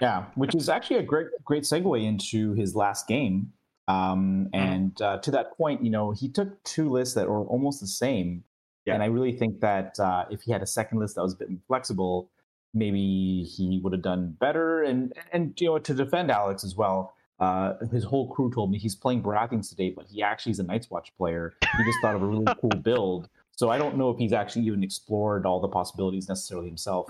Yeah, 0.00 0.26
which 0.34 0.54
is 0.54 0.68
actually 0.68 0.98
a 0.98 1.02
great 1.02 1.28
great 1.44 1.62
segue 1.62 2.04
into 2.04 2.52
his 2.54 2.74
last 2.74 3.08
game. 3.08 3.52
Um, 3.88 4.48
and 4.52 5.00
uh, 5.00 5.18
to 5.18 5.30
that 5.30 5.56
point, 5.56 5.84
you 5.84 5.90
know, 5.90 6.10
he 6.10 6.28
took 6.28 6.62
two 6.64 6.90
lists 6.90 7.14
that 7.14 7.28
were 7.28 7.44
almost 7.44 7.80
the 7.80 7.86
same. 7.86 8.44
Yeah. 8.84 8.94
And 8.94 9.02
I 9.02 9.06
really 9.06 9.32
think 9.32 9.60
that 9.60 9.98
uh, 9.98 10.24
if 10.30 10.42
he 10.42 10.52
had 10.52 10.62
a 10.62 10.66
second 10.66 10.98
list 10.98 11.14
that 11.14 11.22
was 11.22 11.34
a 11.34 11.36
bit 11.36 11.50
more 11.50 11.60
flexible, 11.66 12.30
maybe 12.74 13.44
he 13.44 13.80
would 13.82 13.92
have 13.92 14.02
done 14.02 14.36
better. 14.38 14.82
And 14.82 15.12
and 15.32 15.58
you 15.60 15.68
know, 15.68 15.78
to 15.78 15.94
defend 15.94 16.30
Alex 16.30 16.62
as 16.62 16.76
well, 16.76 17.14
uh, 17.40 17.74
his 17.90 18.04
whole 18.04 18.28
crew 18.28 18.50
told 18.52 18.70
me 18.70 18.78
he's 18.78 18.94
playing 18.94 19.22
Baratheons 19.22 19.70
today, 19.70 19.90
but 19.90 20.06
he 20.08 20.22
actually 20.22 20.52
is 20.52 20.58
a 20.58 20.64
Night's 20.64 20.90
Watch 20.90 21.12
player. 21.16 21.54
He 21.78 21.84
just 21.84 21.98
thought 22.02 22.14
of 22.14 22.22
a 22.22 22.26
really 22.26 22.46
cool 22.60 22.80
build. 22.82 23.28
So 23.56 23.70
I 23.70 23.78
don't 23.78 23.96
know 23.96 24.10
if 24.10 24.18
he's 24.18 24.32
actually 24.34 24.66
even 24.66 24.84
explored 24.84 25.46
all 25.46 25.60
the 25.60 25.68
possibilities 25.68 26.28
necessarily 26.28 26.68
himself. 26.68 27.06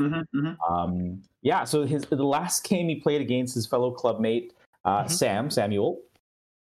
Um, 0.68 1.22
yeah, 1.42 1.64
so 1.64 1.84
his 1.84 2.04
the 2.04 2.16
last 2.24 2.64
game 2.68 2.88
he 2.88 2.96
played 2.96 3.20
against 3.20 3.54
his 3.54 3.66
fellow 3.66 3.94
clubmate 3.94 4.52
uh, 4.84 5.02
Mhm. 5.04 5.10
Sam 5.10 5.50
Samuel, 5.50 6.00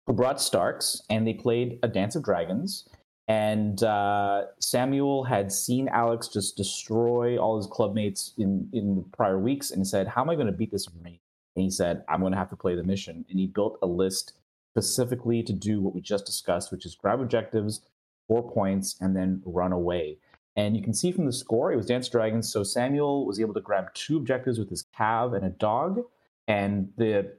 who 0.06 0.12
brought 0.12 0.40
Starks, 0.40 1.02
and 1.08 1.24
they 1.26 1.34
played 1.34 1.78
a 1.84 1.88
Dance 1.88 2.16
of 2.16 2.24
Dragons. 2.24 2.88
And 3.28 3.82
uh, 3.82 4.46
Samuel 4.58 5.22
had 5.24 5.52
seen 5.52 5.86
Alex 5.88 6.28
just 6.28 6.56
destroy 6.56 7.36
all 7.36 7.56
his 7.58 7.66
clubmates 7.68 8.32
in 8.38 8.68
in 8.72 8.96
the 8.96 9.02
prior 9.16 9.38
weeks, 9.38 9.70
and 9.70 9.86
said, 9.86 10.08
"How 10.08 10.22
am 10.22 10.30
I 10.30 10.34
going 10.34 10.46
to 10.48 10.52
beat 10.52 10.72
this 10.72 10.88
army?" 10.88 11.20
And 11.54 11.62
he 11.62 11.70
said, 11.70 12.02
"I'm 12.08 12.20
going 12.20 12.32
to 12.32 12.38
have 12.38 12.50
to 12.50 12.56
play 12.56 12.74
the 12.74 12.82
mission." 12.82 13.24
And 13.30 13.38
he 13.38 13.46
built 13.46 13.78
a 13.82 13.86
list 13.86 14.32
specifically 14.72 15.42
to 15.44 15.52
do 15.52 15.80
what 15.80 15.94
we 15.94 16.00
just 16.00 16.24
discussed, 16.26 16.72
which 16.72 16.86
is 16.86 16.94
grab 16.94 17.20
objectives, 17.20 17.82
four 18.28 18.48
points, 18.52 18.96
and 19.00 19.16
then 19.16 19.42
run 19.44 19.72
away. 19.72 20.18
And 20.54 20.76
you 20.76 20.82
can 20.82 20.92
see 20.92 21.12
from 21.12 21.26
the 21.26 21.32
score, 21.32 21.72
it 21.72 21.76
was 21.76 21.86
Dance 21.86 22.08
Dragons. 22.08 22.52
So 22.52 22.62
Samuel 22.62 23.26
was 23.26 23.40
able 23.40 23.54
to 23.54 23.60
grab 23.60 23.92
two 23.94 24.16
objectives 24.16 24.58
with 24.58 24.68
his 24.68 24.84
cav 24.96 25.34
and 25.34 25.44
a 25.44 25.50
dog. 25.50 26.02
And 26.46 26.92
the 26.96 27.32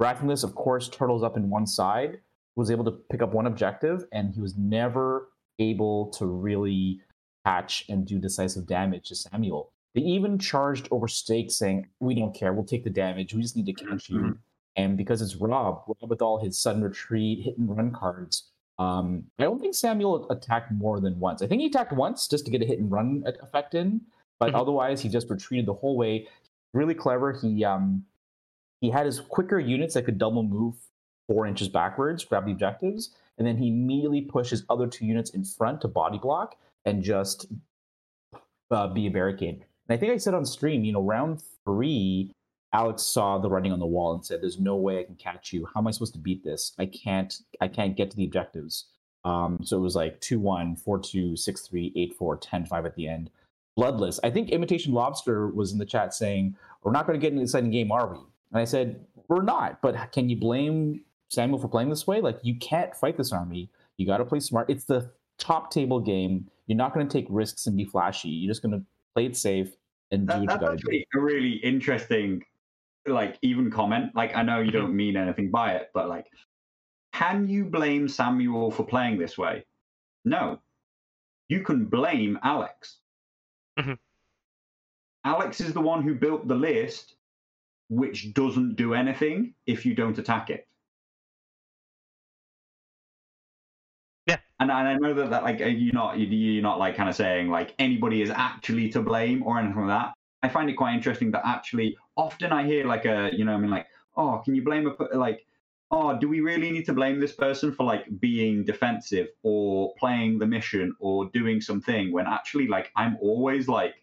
Baratheon 0.00 0.26
list, 0.26 0.44
of 0.44 0.54
course, 0.54 0.88
turtles 0.88 1.22
up 1.22 1.36
in 1.36 1.50
one 1.50 1.66
side, 1.66 2.20
was 2.54 2.70
able 2.70 2.84
to 2.84 2.90
pick 2.90 3.22
up 3.22 3.32
one 3.32 3.46
objective, 3.46 4.04
and 4.12 4.32
he 4.34 4.40
was 4.40 4.56
never 4.56 5.28
able 5.58 6.10
to 6.10 6.26
really 6.26 7.00
catch 7.44 7.84
and 7.88 8.06
do 8.06 8.18
decisive 8.18 8.66
damage 8.66 9.08
to 9.08 9.14
Samuel. 9.14 9.72
They 9.94 10.02
even 10.02 10.38
charged 10.38 10.88
over 10.90 11.08
stakes, 11.08 11.56
saying, 11.56 11.86
We 12.00 12.14
don't 12.14 12.34
care, 12.34 12.52
we'll 12.52 12.64
take 12.64 12.84
the 12.84 12.90
damage, 12.90 13.32
we 13.32 13.40
just 13.40 13.56
need 13.56 13.66
to 13.66 13.72
catch 13.72 14.10
you. 14.10 14.18
Mhm. 14.18 14.38
And 14.76 14.98
because 14.98 15.22
it's 15.22 15.36
Robb, 15.36 15.84
Robb 15.86 16.10
with 16.10 16.20
all 16.20 16.38
his 16.44 16.58
sudden 16.58 16.82
retreat, 16.82 17.44
hit 17.44 17.56
and 17.56 17.74
run 17.74 17.92
cards, 17.92 18.50
um, 18.78 19.24
I 19.38 19.44
don't 19.44 19.60
think 19.60 19.74
Samuel 19.74 20.28
attacked 20.30 20.70
more 20.72 21.00
than 21.00 21.18
once. 21.18 21.42
I 21.42 21.46
think 21.46 21.60
he 21.60 21.66
attacked 21.68 21.92
once 21.92 22.28
just 22.28 22.44
to 22.44 22.50
get 22.50 22.62
a 22.62 22.66
hit 22.66 22.78
and 22.78 22.90
run 22.90 23.24
effect 23.40 23.74
in, 23.74 24.02
but 24.38 24.52
Mhm. 24.52 24.60
otherwise 24.60 25.00
he 25.00 25.08
just 25.08 25.30
retreated 25.30 25.66
the 25.66 25.74
whole 25.74 25.96
way. 25.96 26.28
Really 26.74 26.94
clever. 26.94 27.32
He 27.32 27.64
um, 27.64 28.04
he 28.82 28.90
had 28.90 29.06
his 29.06 29.20
quicker 29.20 29.58
units 29.58 29.94
that 29.94 30.04
could 30.04 30.18
double 30.18 30.42
move 30.42 30.74
four 31.26 31.46
inches 31.46 31.68
backwards, 31.68 32.24
grab 32.24 32.44
the 32.44 32.52
objectives, 32.52 33.14
and 33.38 33.46
then 33.46 33.56
he 33.56 33.68
immediately 33.68 34.20
pushed 34.20 34.50
his 34.50 34.64
other 34.68 34.86
two 34.86 35.06
units 35.06 35.30
in 35.30 35.42
front 35.44 35.80
to 35.80 35.88
body 35.88 36.18
block 36.18 36.56
and 36.84 37.02
just 37.02 37.46
uh, 38.70 38.88
be 38.88 39.06
a 39.06 39.10
barricade. 39.10 39.64
And 39.88 39.96
I 39.96 39.96
think 39.96 40.12
I 40.12 40.18
said 40.18 40.34
on 40.34 40.44
stream, 40.44 40.84
you 40.84 40.92
know, 40.92 41.02
round 41.02 41.42
three, 41.64 42.30
Alex 42.72 43.02
saw 43.02 43.38
the 43.38 43.48
writing 43.48 43.72
on 43.72 43.78
the 43.78 43.86
wall 43.86 44.14
and 44.14 44.24
said, 44.24 44.42
"There's 44.42 44.58
no 44.58 44.76
way 44.76 45.00
I 45.00 45.04
can 45.04 45.14
catch 45.14 45.52
you. 45.52 45.66
How 45.72 45.80
am 45.80 45.86
I 45.86 45.90
supposed 45.90 46.14
to 46.14 46.18
beat 46.18 46.44
this? 46.44 46.72
I 46.78 46.86
can't. 46.86 47.34
I 47.60 47.68
can't 47.68 47.96
get 47.96 48.10
to 48.10 48.16
the 48.16 48.24
objectives." 48.24 48.86
Um, 49.24 49.58
so 49.64 49.76
it 49.76 49.80
was 49.80 49.96
like 49.96 50.20
2-1, 50.20 50.80
4-2, 50.80 51.32
6-3, 51.32 52.14
8-4, 52.16 52.40
10-5 52.40 52.86
at 52.86 52.94
the 52.94 53.08
end. 53.08 53.28
Bloodless. 53.76 54.20
I 54.22 54.30
think 54.30 54.50
Imitation 54.50 54.92
Lobster 54.92 55.48
was 55.48 55.72
in 55.72 55.78
the 55.78 55.84
chat 55.84 56.14
saying, 56.14 56.56
"We're 56.82 56.92
not 56.92 57.06
going 57.06 57.18
to 57.18 57.24
get 57.24 57.32
an 57.32 57.40
exciting 57.40 57.70
game, 57.70 57.90
are 57.90 58.06
we?" 58.06 58.18
And 58.52 58.60
I 58.60 58.64
said, 58.64 59.04
"We're 59.28 59.42
not." 59.42 59.82
But 59.82 60.12
can 60.12 60.28
you 60.28 60.36
blame 60.36 61.02
Samuel 61.28 61.58
for 61.58 61.68
playing 61.68 61.90
this 61.90 62.06
way? 62.06 62.20
Like 62.20 62.38
you 62.42 62.54
can't 62.56 62.94
fight 62.94 63.16
this 63.16 63.32
army. 63.32 63.68
You 63.96 64.06
got 64.06 64.18
to 64.18 64.24
play 64.24 64.40
smart. 64.40 64.70
It's 64.70 64.84
the 64.84 65.10
top 65.38 65.70
table 65.70 66.00
game. 66.00 66.48
You're 66.66 66.76
not 66.76 66.94
going 66.94 67.06
to 67.06 67.12
take 67.12 67.26
risks 67.28 67.66
and 67.66 67.76
be 67.76 67.84
flashy. 67.84 68.28
You're 68.28 68.50
just 68.50 68.62
going 68.62 68.78
to 68.78 68.84
play 69.14 69.26
it 69.26 69.36
safe 69.36 69.76
and 70.10 70.26
do 70.26 70.32
That, 70.32 70.34
what 70.34 70.40
you 70.42 70.46
that's 70.48 70.60
got 70.60 70.70
to 70.70 70.76
do. 70.76 70.82
actually 70.82 71.06
a 71.14 71.18
really 71.18 71.52
interesting, 71.56 72.42
like, 73.14 73.38
even 73.42 73.70
comment. 73.70 74.14
Like, 74.14 74.36
I 74.36 74.42
know 74.42 74.60
you 74.60 74.70
don't 74.70 74.94
mean 74.94 75.16
anything 75.16 75.50
by 75.50 75.72
it, 75.74 75.90
but 75.94 76.08
like, 76.08 76.26
can 77.12 77.48
you 77.48 77.64
blame 77.64 78.08
Samuel 78.08 78.70
for 78.70 78.84
playing 78.84 79.18
this 79.18 79.38
way? 79.38 79.64
No. 80.24 80.60
You 81.48 81.62
can 81.62 81.86
blame 81.86 82.38
Alex. 82.42 82.98
Mhm. 83.78 83.98
Alex 85.24 85.60
is 85.60 85.72
the 85.72 85.80
one 85.80 86.02
who 86.02 86.14
built 86.14 86.46
the 86.46 86.54
list, 86.54 87.16
which 87.88 88.34
doesn't 88.34 88.76
do 88.76 88.94
anything 88.94 89.54
if 89.66 89.86
you 89.86 89.94
don't 89.94 90.18
attack 90.18 90.50
it. 90.50 90.66
Yeah. 94.26 94.38
And, 94.60 94.70
and 94.70 94.88
I 94.88 94.94
know 94.94 95.14
that, 95.14 95.30
that 95.30 95.42
like 95.44 95.60
you're 95.60 95.94
not 95.94 96.18
you're 96.18 96.62
not 96.62 96.78
like 96.78 96.96
kind 96.96 97.08
of 97.08 97.14
saying 97.14 97.48
like 97.48 97.74
anybody 97.78 98.22
is 98.22 98.30
actually 98.30 98.88
to 98.90 99.02
blame 99.02 99.42
or 99.42 99.58
anything 99.58 99.86
like 99.86 99.88
that. 99.88 100.14
I 100.42 100.48
find 100.48 100.68
it 100.68 100.74
quite 100.74 100.94
interesting 100.94 101.30
that 101.32 101.42
actually 101.44 101.96
often 102.16 102.52
I 102.52 102.66
hear 102.66 102.86
like 102.86 103.04
a 103.04 103.30
you 103.32 103.44
know 103.44 103.54
I 103.54 103.58
mean 103.58 103.70
like 103.70 103.86
oh 104.16 104.42
can 104.44 104.54
you 104.54 104.62
blame 104.64 104.86
a 104.88 105.16
like 105.16 105.46
oh 105.90 106.18
do 106.18 106.28
we 106.28 106.40
really 106.40 106.70
need 106.70 106.86
to 106.86 106.92
blame 106.94 107.20
this 107.20 107.32
person 107.32 107.72
for 107.72 107.84
like 107.84 108.04
being 108.20 108.64
defensive 108.64 109.28
or 109.42 109.94
playing 109.98 110.38
the 110.38 110.46
mission 110.46 110.94
or 110.98 111.26
doing 111.30 111.60
something 111.60 112.12
when 112.12 112.26
actually 112.26 112.66
like 112.68 112.90
I'm 112.96 113.16
always 113.20 113.68
like 113.68 113.94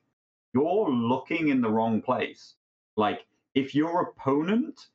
you're 0.53 0.89
looking 0.89 1.47
in 1.49 1.61
the 1.61 1.69
wrong 1.69 2.01
place. 2.01 2.55
Like 2.95 3.25
if 3.55 3.75
your 3.75 4.01
opponent 4.01 4.87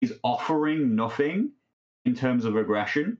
is 0.00 0.18
offering 0.22 0.94
nothing 0.94 1.52
in 2.04 2.14
terms 2.14 2.44
of 2.44 2.56
aggression, 2.56 3.18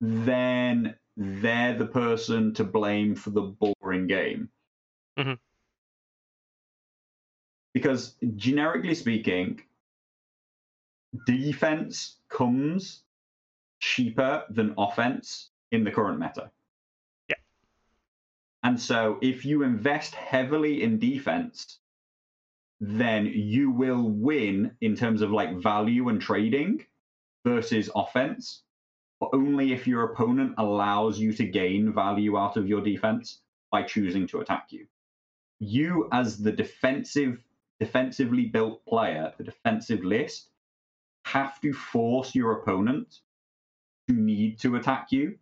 then 0.00 0.96
they're 1.16 1.76
the 1.76 1.86
person 1.86 2.54
to 2.54 2.64
blame 2.64 3.14
for 3.14 3.30
the 3.30 3.42
boring 3.42 4.06
game. 4.06 4.50
Mhm. 5.18 5.38
Because 7.72 8.14
generically 8.36 8.94
speaking, 8.94 9.62
defense 11.26 12.16
comes 12.28 13.02
cheaper 13.80 14.44
than 14.50 14.74
offense 14.76 15.50
in 15.72 15.84
the 15.84 15.90
current 15.90 16.18
meta. 16.18 16.50
Yeah. 17.28 17.36
And 18.62 18.80
so 18.80 19.18
if 19.22 19.44
you 19.44 19.62
invest 19.62 20.14
heavily 20.14 20.82
in 20.82 20.98
defense, 20.98 21.78
then 22.80 23.26
you 23.26 23.70
will 23.70 24.02
win 24.02 24.72
in 24.80 24.96
terms 24.96 25.22
of 25.22 25.30
like 25.30 25.54
value 25.56 26.08
and 26.08 26.20
trading 26.20 26.84
versus 27.44 27.90
offense, 27.94 28.62
but 29.18 29.30
only 29.32 29.72
if 29.72 29.86
your 29.86 30.04
opponent 30.04 30.54
allows 30.58 31.18
you 31.18 31.32
to 31.34 31.44
gain 31.44 31.92
value 31.92 32.38
out 32.38 32.56
of 32.56 32.66
your 32.66 32.80
defense 32.80 33.40
by 33.70 33.82
choosing 33.82 34.26
to 34.28 34.40
attack 34.40 34.66
you. 34.70 34.86
You 35.58 36.08
as 36.10 36.38
the 36.38 36.52
defensive 36.52 37.42
defensively 37.80 38.44
built 38.44 38.84
player, 38.86 39.32
the 39.38 39.44
defensive 39.44 40.04
list, 40.04 40.48
have 41.24 41.60
to 41.62 41.72
force 41.72 42.34
your 42.34 42.52
opponent 42.52 43.20
to 44.08 44.14
need 44.14 44.60
to 44.60 44.76
attack 44.76 45.10
you. 45.10 45.36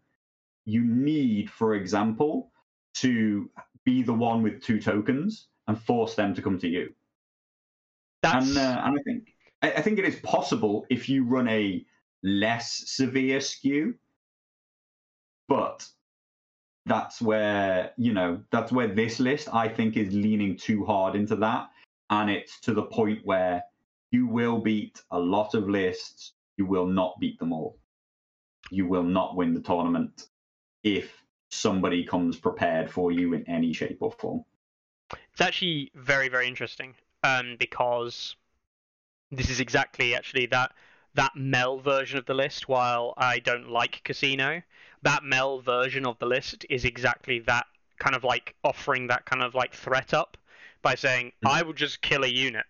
You 0.64 0.84
need, 0.84 1.50
for 1.50 1.74
example, 1.74 2.52
to 2.94 3.50
be 3.84 4.02
the 4.02 4.14
one 4.14 4.42
with 4.42 4.62
two 4.62 4.80
tokens 4.80 5.48
and 5.66 5.80
force 5.80 6.14
them 6.14 6.34
to 6.34 6.42
come 6.42 6.58
to 6.58 6.68
you. 6.68 6.94
That's 8.22 8.48
And, 8.48 8.58
uh, 8.58 8.82
and 8.84 8.98
I 8.98 9.02
think 9.02 9.34
I, 9.62 9.72
I 9.72 9.82
think 9.82 9.98
it 9.98 10.04
is 10.04 10.16
possible 10.16 10.86
if 10.90 11.08
you 11.08 11.24
run 11.24 11.48
a 11.48 11.84
less 12.22 12.84
severe 12.86 13.40
skew, 13.40 13.94
but 15.48 15.86
that's 16.86 17.20
where 17.20 17.92
you 17.96 18.12
know 18.12 18.42
that's 18.50 18.72
where 18.72 18.88
this 18.88 19.20
list 19.20 19.48
I 19.52 19.68
think 19.68 19.96
is 19.96 20.12
leaning 20.12 20.56
too 20.56 20.84
hard 20.84 21.14
into 21.14 21.36
that, 21.36 21.70
and 22.10 22.30
it's 22.30 22.60
to 22.60 22.72
the 22.72 22.84
point 22.84 23.20
where 23.24 23.62
you 24.10 24.26
will 24.26 24.58
beat 24.58 25.00
a 25.10 25.18
lot 25.18 25.54
of 25.54 25.68
lists, 25.68 26.32
you 26.56 26.66
will 26.66 26.86
not 26.86 27.14
beat 27.20 27.38
them 27.38 27.52
all. 27.52 27.78
You 28.70 28.86
will 28.86 29.02
not 29.02 29.36
win 29.36 29.54
the 29.54 29.60
tournament 29.60 30.28
if 30.82 31.22
somebody 31.50 32.04
comes 32.04 32.36
prepared 32.36 32.90
for 32.90 33.12
you 33.12 33.34
in 33.34 33.48
any 33.48 33.72
shape 33.72 33.98
or 34.00 34.12
form. 34.12 34.44
It's 35.32 35.40
actually 35.40 35.90
very, 35.94 36.28
very 36.28 36.46
interesting 36.46 36.94
um, 37.22 37.56
because 37.58 38.36
this 39.30 39.50
is 39.50 39.60
exactly 39.60 40.14
actually 40.14 40.46
that 40.46 40.72
that 41.14 41.34
Mel 41.34 41.78
version 41.78 42.18
of 42.18 42.26
the 42.26 42.34
list. 42.34 42.68
While 42.68 43.14
I 43.16 43.38
don't 43.38 43.68
like 43.68 44.02
Casino, 44.04 44.62
that 45.02 45.24
Mel 45.24 45.60
version 45.60 46.06
of 46.06 46.18
the 46.18 46.26
list 46.26 46.66
is 46.68 46.84
exactly 46.84 47.40
that 47.40 47.66
kind 47.98 48.14
of 48.14 48.24
like 48.24 48.54
offering 48.62 49.08
that 49.08 49.24
kind 49.24 49.42
of 49.42 49.54
like 49.54 49.74
threat 49.74 50.14
up 50.14 50.36
by 50.82 50.94
saying 50.94 51.32
Mhm. 51.44 51.50
I 51.50 51.62
will 51.62 51.72
just 51.72 52.00
kill 52.00 52.24
a 52.24 52.28
unit. 52.28 52.66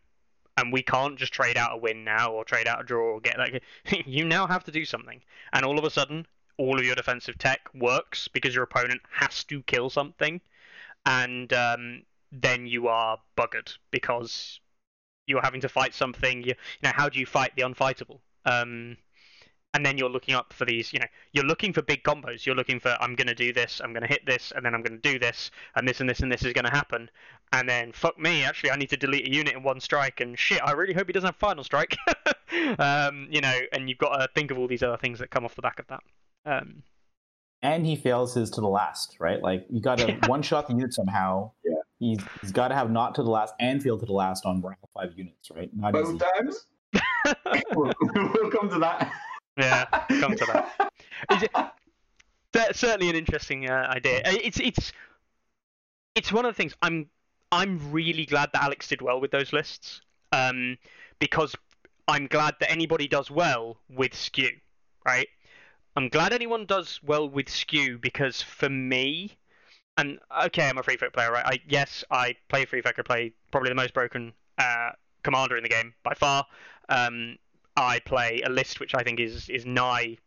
And 0.57 0.73
we 0.73 0.83
can't 0.83 1.17
just 1.17 1.33
trade 1.33 1.57
out 1.57 1.73
a 1.73 1.77
win 1.77 2.03
now, 2.03 2.33
or 2.33 2.45
trade 2.45 2.67
out 2.67 2.81
a 2.81 2.85
draw, 2.85 3.15
or 3.15 3.21
get 3.21 3.39
like. 3.39 3.63
you 4.07 4.25
now 4.25 4.45
have 4.49 4.65
to 4.65 4.73
do 4.73 4.85
something, 4.85 5.23
and 5.53 5.65
all 5.65 5.79
of 5.79 5.85
a 5.85 5.91
sudden, 5.91 6.27
all 6.57 6.81
of 6.81 6.85
your 6.85 6.97
defensive 6.97 7.39
tech 7.39 7.61
works 7.75 8.27
because 8.27 8.57
your 8.57 8.65
opponent 8.65 9.01
has 9.13 9.45
to 9.45 9.63
kill 9.63 9.89
something, 9.89 10.41
and 11.07 11.53
um, 11.53 12.03
then 12.33 12.67
you 12.67 12.89
are 12.89 13.19
buggered 13.37 13.77
because 13.93 14.59
you're 15.29 15.43
having 15.43 15.61
to 15.61 15.69
fight 15.69 15.95
something. 15.95 16.43
You, 16.43 16.49
you 16.49 16.55
know, 16.83 16.93
how 16.93 17.09
do 17.09 17.21
you 17.21 17.27
fight 17.27 17.53
the 17.55 17.63
unfightable? 17.63 18.19
Um, 18.45 18.97
and 19.79 19.87
then 19.87 19.97
you're 19.97 20.11
looking 20.11 20.35
up 20.35 20.53
for 20.53 20.65
these. 20.65 20.93
You 20.93 20.99
know, 20.99 21.07
you're 21.33 21.45
looking 21.45 21.73
for 21.73 21.83
big 21.83 22.03
combos. 22.03 22.45
You're 22.45 22.57
looking 22.57 22.81
for 22.81 22.97
I'm 23.01 23.15
going 23.15 23.29
to 23.29 23.35
do 23.35 23.53
this, 23.53 23.81
I'm 23.83 23.93
going 23.93 24.03
to 24.03 24.09
hit 24.09 24.27
this, 24.27 24.53
and 24.57 24.67
then 24.67 24.75
I'm 24.75 24.83
going 24.83 25.01
to 25.01 25.13
do 25.13 25.21
this, 25.21 25.53
and 25.77 25.87
this 25.87 26.01
and 26.01 26.11
this 26.11 26.19
and 26.19 26.33
this 26.33 26.43
is 26.43 26.53
going 26.53 26.65
to 26.65 26.71
happen. 26.73 27.09
And 27.53 27.69
then 27.69 27.93
fuck 27.93 28.19
me, 28.19 28.43
actually, 28.43 28.73
I 28.73 28.77
need 28.77 28.91
to 28.91 28.97
delete 28.97 29.29
a 29.29 29.33
unit 29.33 29.55
in 29.55 29.63
one 29.63 29.81
strike, 29.81 30.21
and 30.21 30.37
shit, 30.37 30.61
I 30.65 30.73
really 30.73 30.95
hope 30.95 31.07
he 31.07 31.13
doesn't 31.13 31.29
have 31.29 31.37
final 31.37 31.63
strike. 31.63 31.97
um, 32.81 33.29
you 33.31 33.41
know, 33.41 33.55
and 33.73 33.89
you've 33.89 33.99
got 33.99 34.17
to 34.17 34.29
think 34.35 34.51
of 34.51 34.59
all 34.59 34.67
these 34.67 34.83
other 34.83 34.97
things 34.97 35.21
that 35.21 35.31
come 35.31 35.45
off 35.45 35.55
the 35.55 35.63
back 35.63 35.79
of 35.79 35.87
that. 35.87 36.01
Um, 36.45 36.83
and 37.63 37.87
he 37.87 37.95
fails 37.95 38.35
his 38.35 38.51
to 38.51 38.61
the 38.61 38.69
last, 38.69 39.17
right? 39.21 39.41
Like 39.41 39.65
you 39.71 39.81
got 39.81 39.99
to 39.99 40.07
Yeah. 40.09 40.27
one 40.27 40.43
shot 40.43 40.67
the 40.67 40.75
unit 40.75 40.93
somehow. 40.93 41.53
Yeah. 41.65 41.75
He's 42.01 42.19
he's 42.41 42.53
got 42.53 42.69
to 42.69 42.75
have 42.75 42.91
not 42.91 43.15
to 43.15 43.23
the 43.23 43.31
last 43.31 43.55
and 43.61 43.81
fail 43.81 43.97
to 43.99 44.07
the 44.07 44.13
last 44.13 44.45
on 44.45 44.61
round 44.61 44.77
five 44.93 45.13
units, 45.17 45.51
right? 45.55 45.71
Not 45.73 45.95
easy. 45.97 46.03
Both 46.19 46.23
times. 46.37 46.67
we'll, 47.75 47.93
we'll 48.35 48.51
come 48.51 48.69
to 48.71 48.79
that. 48.81 49.13
Yeah, 49.59 49.87
come 50.21 50.37
to 50.37 50.47
that. 50.47 50.93
Is 51.31 51.43
it, 51.43 51.51
cer- 52.55 52.73
certainly 52.75 53.11
an 53.11 53.17
interesting 53.17 53.69
uh, 53.69 53.87
idea. 53.91 54.19
Uh, 54.21 54.33
It's 54.43 54.61
it's 54.61 54.93
it's 56.15 56.33
one 56.33 56.45
of 56.45 56.55
the 56.55 56.57
things 56.57 56.75
I'm 56.83 57.09
I'm 57.53 57.91
really 57.93 58.27
glad 58.27 58.51
that 58.53 58.63
Alex 58.63 58.89
did 58.89 59.03
well 59.03 59.21
with 59.21 59.31
those 59.31 59.53
lists, 59.53 60.03
um, 60.33 60.77
because 61.19 61.55
I'm 62.07 62.27
glad 62.27 62.55
that 62.61 62.71
anybody 62.71 63.09
does 63.09 63.31
well 63.31 63.79
with 63.89 64.15
skew, 64.15 64.51
right? 65.07 65.29
I'm 65.97 66.09
glad 66.09 66.33
anyone 66.33 66.67
does 66.67 67.01
well 67.03 67.29
with 67.29 67.49
skew 67.49 67.99
because 67.99 68.43
for 68.43 68.69
me, 68.69 69.37
and 69.97 70.19
okay, 70.45 70.69
I'm 70.69 70.79
a 70.79 70.83
free 70.83 70.97
folk 70.97 71.13
player, 71.13 71.33
right? 71.33 71.45
I 71.47 71.61
yes, 71.69 72.05
I 72.11 72.37
play 72.49 72.65
free 72.67 72.83
folk. 72.83 72.95
I 72.99 73.03
play 73.03 73.33
probably 73.51 73.71
the 73.71 73.75
most 73.75 73.95
broken 73.95 74.33
uh, 74.59 74.91
commander 75.23 75.57
in 75.57 75.63
the 75.63 75.69
game 75.69 75.95
by 76.03 76.15
far. 76.15 76.47
Um, 76.89 77.39
I 77.79 78.01
play 78.01 78.43
a 78.45 78.51
list 78.51 78.81
which 78.81 78.95
I 78.95 79.03
think 79.05 79.21
is 79.21 79.49
is 79.49 79.65
nigh 79.65 80.19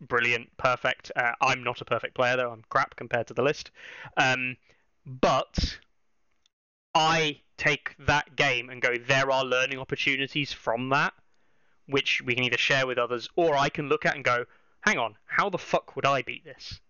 brilliant, 0.00 0.56
perfect. 0.56 1.12
Uh, 1.14 1.32
I'm 1.40 1.62
not 1.62 1.80
a 1.80 1.84
perfect 1.84 2.14
player 2.14 2.36
though. 2.36 2.50
I'm 2.50 2.62
crap 2.68 2.96
compared 2.96 3.26
to 3.28 3.34
the 3.34 3.42
list. 3.42 3.70
Um, 4.16 4.56
but 5.04 5.78
I 6.94 7.40
take 7.56 7.94
that 7.98 8.36
game 8.36 8.70
and 8.70 8.82
go. 8.82 8.96
There 8.96 9.30
are 9.30 9.44
learning 9.44 9.78
opportunities 9.78 10.52
from 10.52 10.88
that, 10.90 11.14
which 11.86 12.22
we 12.22 12.34
can 12.34 12.44
either 12.44 12.58
share 12.58 12.86
with 12.86 12.98
others, 12.98 13.28
or 13.36 13.54
I 13.56 13.68
can 13.68 13.88
look 13.88 14.06
at 14.06 14.14
and 14.14 14.24
go, 14.24 14.46
"Hang 14.80 14.98
on, 14.98 15.16
how 15.26 15.50
the 15.50 15.58
fuck 15.58 15.96
would 15.96 16.06
I 16.06 16.22
beat 16.22 16.44
this?" 16.44 16.80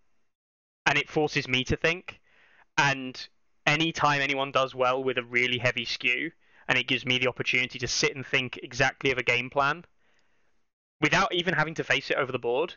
And 0.86 0.98
it 0.98 1.10
forces 1.10 1.48
me 1.48 1.64
to 1.64 1.76
think. 1.76 2.20
And 2.78 3.28
anytime 3.66 4.20
anyone 4.20 4.52
does 4.52 4.74
well 4.74 5.02
with 5.02 5.18
a 5.18 5.24
really 5.24 5.58
heavy 5.58 5.84
skew, 5.84 6.30
and 6.68 6.78
it 6.78 6.86
gives 6.86 7.04
me 7.04 7.18
the 7.18 7.28
opportunity 7.28 7.78
to 7.78 7.88
sit 7.88 8.14
and 8.14 8.24
think 8.24 8.58
exactly 8.62 9.10
of 9.10 9.18
a 9.18 9.22
game 9.22 9.50
plan 9.50 9.84
without 11.00 11.34
even 11.34 11.54
having 11.54 11.74
to 11.74 11.84
face 11.84 12.10
it 12.10 12.16
over 12.16 12.32
the 12.32 12.38
board. 12.38 12.74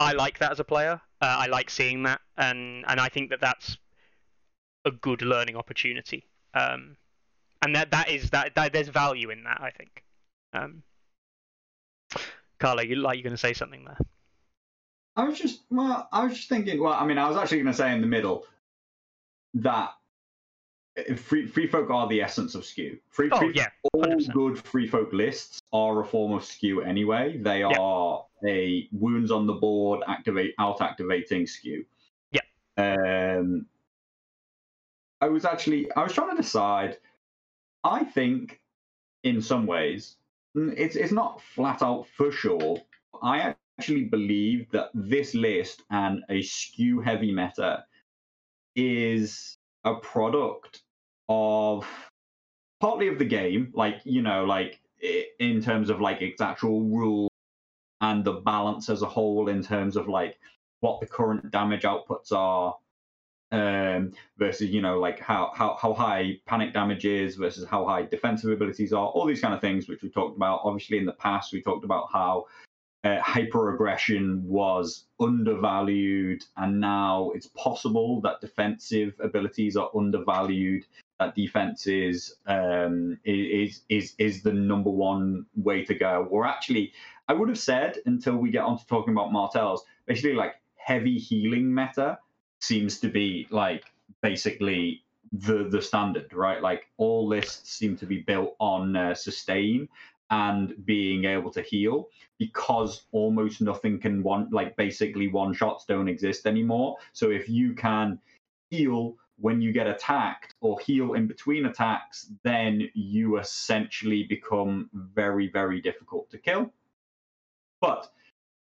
I 0.00 0.12
like 0.12 0.38
that 0.38 0.52
as 0.52 0.60
a 0.60 0.64
player. 0.64 1.00
Uh, 1.20 1.36
I 1.38 1.46
like 1.46 1.70
seeing 1.70 2.02
that, 2.02 2.20
and 2.36 2.84
and 2.88 3.00
I 3.00 3.08
think 3.08 3.30
that 3.30 3.40
that's 3.40 3.78
a 4.84 4.90
good 4.90 5.22
learning 5.22 5.56
opportunity. 5.56 6.26
Um, 6.52 6.96
and 7.62 7.74
that 7.76 7.90
that 7.92 8.10
is 8.10 8.30
that, 8.30 8.54
that 8.56 8.72
there's 8.72 8.88
value 8.88 9.30
in 9.30 9.44
that. 9.44 9.60
I 9.60 9.70
think. 9.70 10.04
Um, 10.52 10.82
Carlo, 12.58 12.82
you 12.82 12.96
like 12.96 13.16
you're 13.16 13.24
going 13.24 13.32
to 13.32 13.38
say 13.38 13.52
something 13.52 13.84
there? 13.84 13.98
I 15.16 15.24
was 15.24 15.38
just 15.38 15.62
well, 15.70 16.08
I 16.12 16.24
was 16.24 16.34
just 16.34 16.48
thinking. 16.48 16.82
Well, 16.82 16.92
I 16.92 17.06
mean, 17.06 17.18
I 17.18 17.28
was 17.28 17.36
actually 17.36 17.58
going 17.58 17.72
to 17.72 17.78
say 17.78 17.92
in 17.92 18.00
the 18.00 18.06
middle 18.06 18.44
that 19.54 19.90
free 21.16 21.46
free 21.46 21.66
folk 21.66 21.90
are 21.90 22.08
the 22.08 22.22
essence 22.22 22.54
of 22.54 22.64
skew. 22.64 22.98
Free, 23.10 23.28
Oh 23.32 23.38
free 23.38 23.52
yeah, 23.54 23.68
all 23.92 24.16
good 24.32 24.58
free 24.58 24.86
folk 24.86 25.12
lists 25.12 25.60
are 25.72 26.00
a 26.00 26.06
form 26.06 26.32
of 26.32 26.44
skew 26.44 26.82
anyway. 26.82 27.38
They 27.38 27.62
are 27.62 28.24
a 28.46 28.88
wounds 28.92 29.30
on 29.30 29.46
the 29.46 29.54
board 29.54 30.02
activate 30.06 30.54
out 30.58 30.80
activating 30.80 31.46
skew. 31.46 31.84
Yeah. 32.30 32.42
Um 32.76 33.66
I 35.20 35.28
was 35.28 35.44
actually 35.44 35.90
I 35.92 36.02
was 36.02 36.12
trying 36.12 36.36
to 36.36 36.42
decide. 36.42 36.98
I 37.82 38.04
think 38.04 38.60
in 39.24 39.42
some 39.42 39.66
ways 39.66 40.16
mm, 40.56 40.72
it's 40.76 40.96
it's 40.96 41.12
not 41.12 41.40
flat 41.40 41.82
out 41.82 42.06
for 42.16 42.30
sure. 42.30 42.78
I 43.20 43.54
actually 43.78 44.04
believe 44.04 44.70
that 44.70 44.90
this 44.94 45.34
list 45.34 45.82
and 45.90 46.22
a 46.30 46.40
skew 46.42 47.00
heavy 47.00 47.32
meta 47.32 47.84
is 48.76 49.56
a 49.84 49.94
product 49.96 50.83
of 51.28 51.86
partly 52.80 53.08
of 53.08 53.18
the 53.18 53.24
game, 53.24 53.72
like 53.74 54.00
you 54.04 54.22
know, 54.22 54.44
like 54.44 54.80
in 55.38 55.62
terms 55.62 55.90
of 55.90 56.00
like 56.00 56.22
its 56.22 56.40
actual 56.40 56.82
rule 56.82 57.28
and 58.00 58.24
the 58.24 58.32
balance 58.32 58.88
as 58.88 59.02
a 59.02 59.08
whole 59.08 59.48
in 59.48 59.62
terms 59.62 59.96
of 59.96 60.08
like 60.08 60.38
what 60.80 61.00
the 61.00 61.06
current 61.06 61.50
damage 61.50 61.82
outputs 61.82 62.32
are 62.32 62.76
um, 63.52 64.12
versus 64.36 64.70
you 64.70 64.82
know 64.82 64.98
like 64.98 65.20
how, 65.20 65.52
how 65.54 65.76
how 65.80 65.92
high 65.94 66.38
panic 66.46 66.72
damage 66.72 67.04
is 67.04 67.36
versus 67.36 67.66
how 67.68 67.86
high 67.86 68.02
defensive 68.02 68.50
abilities 68.50 68.92
are 68.92 69.06
all 69.06 69.26
these 69.26 69.40
kind 69.40 69.54
of 69.54 69.60
things 69.60 69.88
which 69.88 70.02
we 70.02 70.08
talked 70.08 70.36
about. 70.36 70.60
Obviously 70.64 70.98
in 70.98 71.06
the 71.06 71.12
past 71.12 71.52
we 71.52 71.62
talked 71.62 71.84
about 71.84 72.08
how 72.12 72.46
uh, 73.04 73.20
hyper 73.20 73.72
aggression 73.74 74.42
was 74.44 75.04
undervalued 75.20 76.42
and 76.56 76.80
now 76.80 77.30
it's 77.34 77.48
possible 77.48 78.20
that 78.22 78.40
defensive 78.40 79.14
abilities 79.20 79.76
are 79.76 79.90
undervalued 79.96 80.84
that 81.18 81.34
defense 81.34 81.86
is 81.86 82.36
um, 82.46 83.18
is 83.24 83.82
is 83.88 84.14
is 84.18 84.42
the 84.42 84.52
number 84.52 84.90
one 84.90 85.46
way 85.54 85.84
to 85.84 85.94
go 85.94 86.26
or 86.30 86.44
actually 86.46 86.92
i 87.28 87.32
would 87.32 87.48
have 87.48 87.58
said 87.58 87.96
until 88.06 88.36
we 88.36 88.50
get 88.50 88.64
on 88.64 88.78
to 88.78 88.86
talking 88.86 89.14
about 89.14 89.32
Martells 89.32 89.84
basically 90.06 90.34
like 90.34 90.54
heavy 90.76 91.18
healing 91.18 91.74
meta 91.74 92.18
seems 92.60 93.00
to 93.00 93.08
be 93.08 93.46
like 93.50 93.84
basically 94.22 95.02
the 95.32 95.68
the 95.70 95.82
standard, 95.82 96.32
right? 96.32 96.62
Like 96.62 96.86
all 96.96 97.26
lists 97.26 97.70
seem 97.72 97.96
to 97.98 98.06
be 98.06 98.20
built 98.20 98.54
on 98.58 98.96
uh, 98.96 99.14
sustain 99.14 99.88
and 100.30 100.74
being 100.84 101.24
able 101.24 101.50
to 101.50 101.62
heal 101.62 102.08
because 102.38 103.02
almost 103.12 103.60
nothing 103.60 104.00
can 104.00 104.22
one 104.22 104.48
like 104.50 104.76
basically 104.76 105.28
one 105.28 105.52
shots 105.52 105.84
don't 105.86 106.08
exist 106.08 106.46
anymore. 106.46 106.96
So 107.12 107.30
if 107.30 107.48
you 107.48 107.74
can 107.74 108.18
heal 108.70 109.16
when 109.44 109.60
you 109.60 109.72
get 109.72 109.86
attacked 109.86 110.54
or 110.62 110.80
heal 110.80 111.12
in 111.12 111.26
between 111.26 111.66
attacks, 111.66 112.30
then 112.44 112.88
you 112.94 113.36
essentially 113.36 114.22
become 114.22 114.88
very, 114.94 115.50
very 115.50 115.82
difficult 115.82 116.30
to 116.30 116.38
kill. 116.38 116.72
But 117.82 118.10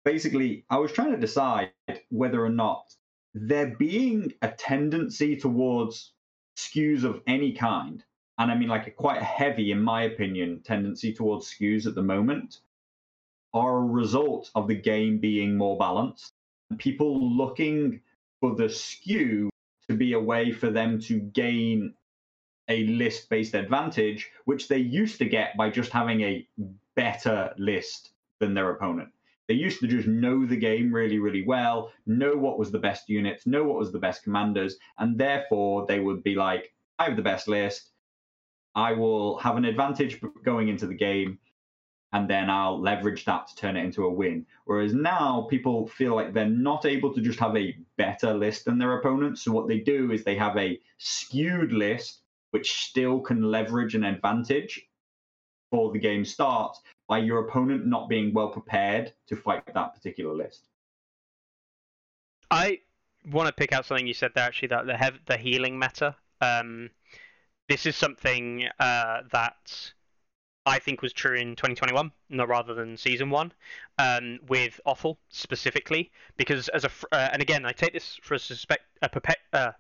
basically, 0.05 0.65
I 0.67 0.79
was 0.79 0.91
trying 0.91 1.11
to 1.11 1.19
decide 1.19 1.69
whether 2.09 2.43
or 2.43 2.49
not 2.49 2.95
there 3.35 3.75
being 3.77 4.33
a 4.41 4.47
tendency 4.47 5.35
towards 5.35 6.13
skews 6.57 7.03
of 7.03 7.21
any 7.27 7.51
kind, 7.53 8.03
and 8.39 8.49
I 8.49 8.55
mean 8.55 8.69
like 8.69 8.87
a 8.87 8.91
quite 8.91 9.21
heavy, 9.21 9.71
in 9.71 9.83
my 9.83 10.01
opinion, 10.01 10.61
tendency 10.63 11.13
towards 11.13 11.45
skews 11.45 11.85
at 11.85 11.93
the 11.93 12.01
moment, 12.01 12.61
are 13.53 13.77
a 13.77 13.85
result 14.01 14.49
of 14.55 14.67
the 14.67 14.81
game 14.81 15.19
being 15.19 15.57
more 15.57 15.77
balanced. 15.77 16.33
People 16.79 17.37
looking 17.37 18.01
for 18.41 18.55
the 18.55 18.67
skew 18.67 19.51
to 19.89 19.95
be 19.95 20.13
a 20.13 20.19
way 20.19 20.51
for 20.51 20.69
them 20.69 20.99
to 21.01 21.19
gain 21.19 21.93
a 22.67 22.85
list 22.87 23.29
based 23.29 23.53
advantage, 23.53 24.31
which 24.45 24.67
they 24.67 24.77
used 24.77 25.19
to 25.19 25.25
get 25.25 25.55
by 25.57 25.69
just 25.69 25.91
having 25.91 26.21
a 26.21 26.47
better 26.95 27.53
list 27.57 28.11
than 28.39 28.53
their 28.53 28.71
opponent. 28.71 29.09
They 29.47 29.53
used 29.53 29.79
to 29.81 29.87
just 29.87 30.07
know 30.07 30.45
the 30.45 30.57
game 30.57 30.91
really, 30.91 31.19
really 31.19 31.45
well, 31.45 31.91
know 32.07 32.35
what 32.35 32.57
was 32.57 32.71
the 32.71 32.79
best 32.79 33.09
units, 33.09 33.45
know 33.45 33.63
what 33.63 33.77
was 33.77 33.91
the 33.91 33.99
best 33.99 34.23
commanders, 34.23 34.77
and 34.97 35.17
therefore 35.17 35.85
they 35.85 35.99
would 35.99 36.23
be 36.23 36.33
like, 36.33 36.73
I 36.97 37.05
have 37.05 37.15
the 37.15 37.21
best 37.21 37.47
list. 37.47 37.91
I 38.73 38.93
will 38.93 39.37
have 39.37 39.55
an 39.55 39.65
advantage 39.65 40.19
going 40.43 40.67
into 40.67 40.87
the 40.87 40.95
game, 40.95 41.39
and 42.15 42.29
then 42.29 42.49
I'll 42.49 42.79
leverage 42.79 43.25
that 43.25 43.45
to 43.49 43.55
turn 43.57 43.75
it 43.75 43.83
into 43.83 44.05
a 44.05 44.09
win. 44.09 44.45
Whereas 44.63 44.93
now 44.93 45.47
people 45.49 45.85
feel 45.85 46.15
like 46.15 46.33
they're 46.33 46.45
not 46.45 46.85
able 46.85 47.13
to 47.13 47.19
just 47.19 47.39
have 47.39 47.57
a 47.57 47.75
better 47.97 48.33
list 48.33 48.63
than 48.63 48.77
their 48.77 48.97
opponents. 48.97 49.41
So 49.41 49.51
what 49.51 49.67
they 49.67 49.79
do 49.79 50.13
is 50.13 50.23
they 50.23 50.37
have 50.37 50.55
a 50.55 50.79
skewed 50.97 51.73
list, 51.73 52.21
which 52.51 52.71
still 52.71 53.19
can 53.19 53.51
leverage 53.51 53.95
an 53.95 54.05
advantage 54.05 54.87
before 55.69 55.91
the 55.91 55.99
game 55.99 56.23
starts, 56.23 56.79
by 57.09 57.17
your 57.17 57.49
opponent 57.49 57.85
not 57.85 58.07
being 58.07 58.33
well 58.33 58.47
prepared 58.47 59.11
to 59.27 59.35
fight 59.35 59.65
that 59.73 59.93
particular 59.93 60.33
list. 60.33 60.69
I 62.49 62.79
want 63.29 63.47
to 63.47 63.53
pick 63.53 63.73
out 63.73 63.85
something 63.85 64.07
you 64.07 64.13
said 64.13 64.31
there 64.35 64.45
actually 64.45 64.69
that 64.69 64.85
the 64.85 65.11
the 65.25 65.35
healing 65.35 65.77
meta. 65.77 66.15
Um, 66.39 66.91
this 67.67 67.85
is 67.85 67.97
something 67.97 68.69
uh, 68.79 69.23
that 69.33 69.91
I 70.65 70.79
think 70.79 71.01
was 71.01 71.13
true 71.13 71.35
in 71.35 71.55
2021, 71.55 72.11
not 72.29 72.47
rather 72.47 72.73
than 72.73 72.97
season 72.97 73.29
one, 73.29 73.53
um, 73.99 74.39
with 74.47 74.81
Offal 74.85 75.19
specifically, 75.29 76.11
because 76.37 76.69
as 76.69 76.83
a 76.83 76.89
uh, 77.11 77.29
and 77.31 77.41
again 77.41 77.65
I 77.65 77.71
take 77.71 77.93
this 77.93 78.19
for 78.23 78.33
a, 78.33 78.39
suspect, 78.39 78.83
a, 79.01 79.09
perpe- 79.09 79.35
uh, 79.53 79.71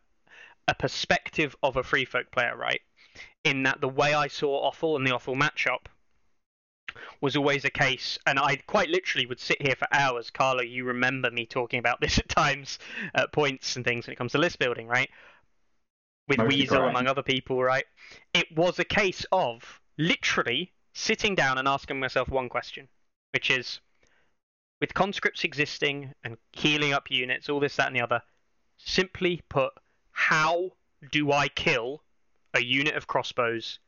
a 0.67 0.75
perspective 0.75 1.55
of 1.63 1.77
a 1.77 1.83
free 1.83 2.05
folk 2.05 2.29
player, 2.31 2.55
right? 2.55 2.81
In 3.43 3.63
that 3.63 3.81
the 3.81 3.89
way 3.89 4.13
I 4.13 4.27
saw 4.27 4.67
Offal 4.67 4.95
and 4.95 5.05
the 5.07 5.11
Offal 5.11 5.35
matchup 5.35 5.87
was 7.19 7.35
always 7.35 7.65
a 7.65 7.71
case, 7.71 8.19
and 8.27 8.37
I 8.37 8.57
quite 8.67 8.89
literally 8.89 9.25
would 9.25 9.39
sit 9.39 9.61
here 9.61 9.75
for 9.75 9.87
hours. 9.91 10.29
Carlo, 10.29 10.61
you 10.61 10.85
remember 10.85 11.31
me 11.31 11.47
talking 11.47 11.79
about 11.79 11.99
this 11.99 12.17
at 12.19 12.29
times, 12.29 12.77
at 13.15 13.33
points 13.33 13.75
and 13.75 13.83
things 13.83 14.05
when 14.05 14.13
it 14.13 14.17
comes 14.17 14.33
to 14.33 14.37
list 14.37 14.59
building, 14.59 14.87
right? 14.87 15.09
With 16.27 16.39
Weasel, 16.41 16.85
among 16.85 17.07
other 17.07 17.23
people, 17.23 17.63
right? 17.63 17.85
It 18.33 18.55
was 18.55 18.79
a 18.79 18.83
case 18.83 19.25
of 19.31 19.79
literally 19.97 20.73
sitting 20.95 21.35
down 21.35 21.59
and 21.59 21.67
asking 21.67 21.99
myself 21.99 22.29
one 22.29 22.49
question, 22.49 22.87
which 23.33 23.51
is 23.51 23.79
with 24.81 24.95
conscripts 24.95 25.43
existing 25.43 26.13
and 26.23 26.37
healing 26.53 26.93
up 26.93 27.11
units, 27.11 27.49
all 27.49 27.59
this, 27.59 27.75
that, 27.75 27.87
and 27.87 27.95
the 27.95 28.01
other, 28.01 28.21
simply 28.77 29.41
put, 29.49 29.71
how 30.11 30.71
do 31.11 31.31
I 31.31 31.49
kill 31.49 32.01
a 32.55 32.63
unit 32.63 32.95
of 32.95 33.07
crossbows 33.07 33.79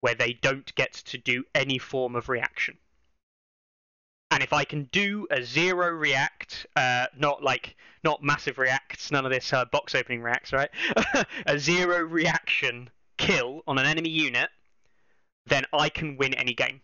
where 0.00 0.14
they 0.14 0.32
don't 0.32 0.74
get 0.74 0.92
to 0.92 1.18
do 1.18 1.44
any 1.54 1.78
form 1.78 2.16
of 2.16 2.28
reaction. 2.28 2.78
And 4.30 4.42
if 4.42 4.52
I 4.52 4.64
can 4.64 4.84
do 4.84 5.26
a 5.30 5.42
zero 5.42 5.88
react, 5.90 6.66
uh, 6.74 7.06
not 7.16 7.42
like 7.42 7.76
not 8.02 8.22
massive 8.22 8.58
reacts, 8.58 9.10
none 9.10 9.24
of 9.24 9.32
this 9.32 9.52
uh, 9.52 9.64
box 9.66 9.94
opening 9.94 10.22
reacts, 10.22 10.52
right? 10.52 10.70
a 11.46 11.58
zero 11.58 12.00
reaction 12.00 12.90
kill 13.18 13.62
on 13.66 13.78
an 13.78 13.86
enemy 13.86 14.10
unit, 14.10 14.50
then 15.46 15.64
I 15.72 15.88
can 15.88 16.16
win 16.16 16.34
any 16.34 16.54
game. 16.54 16.80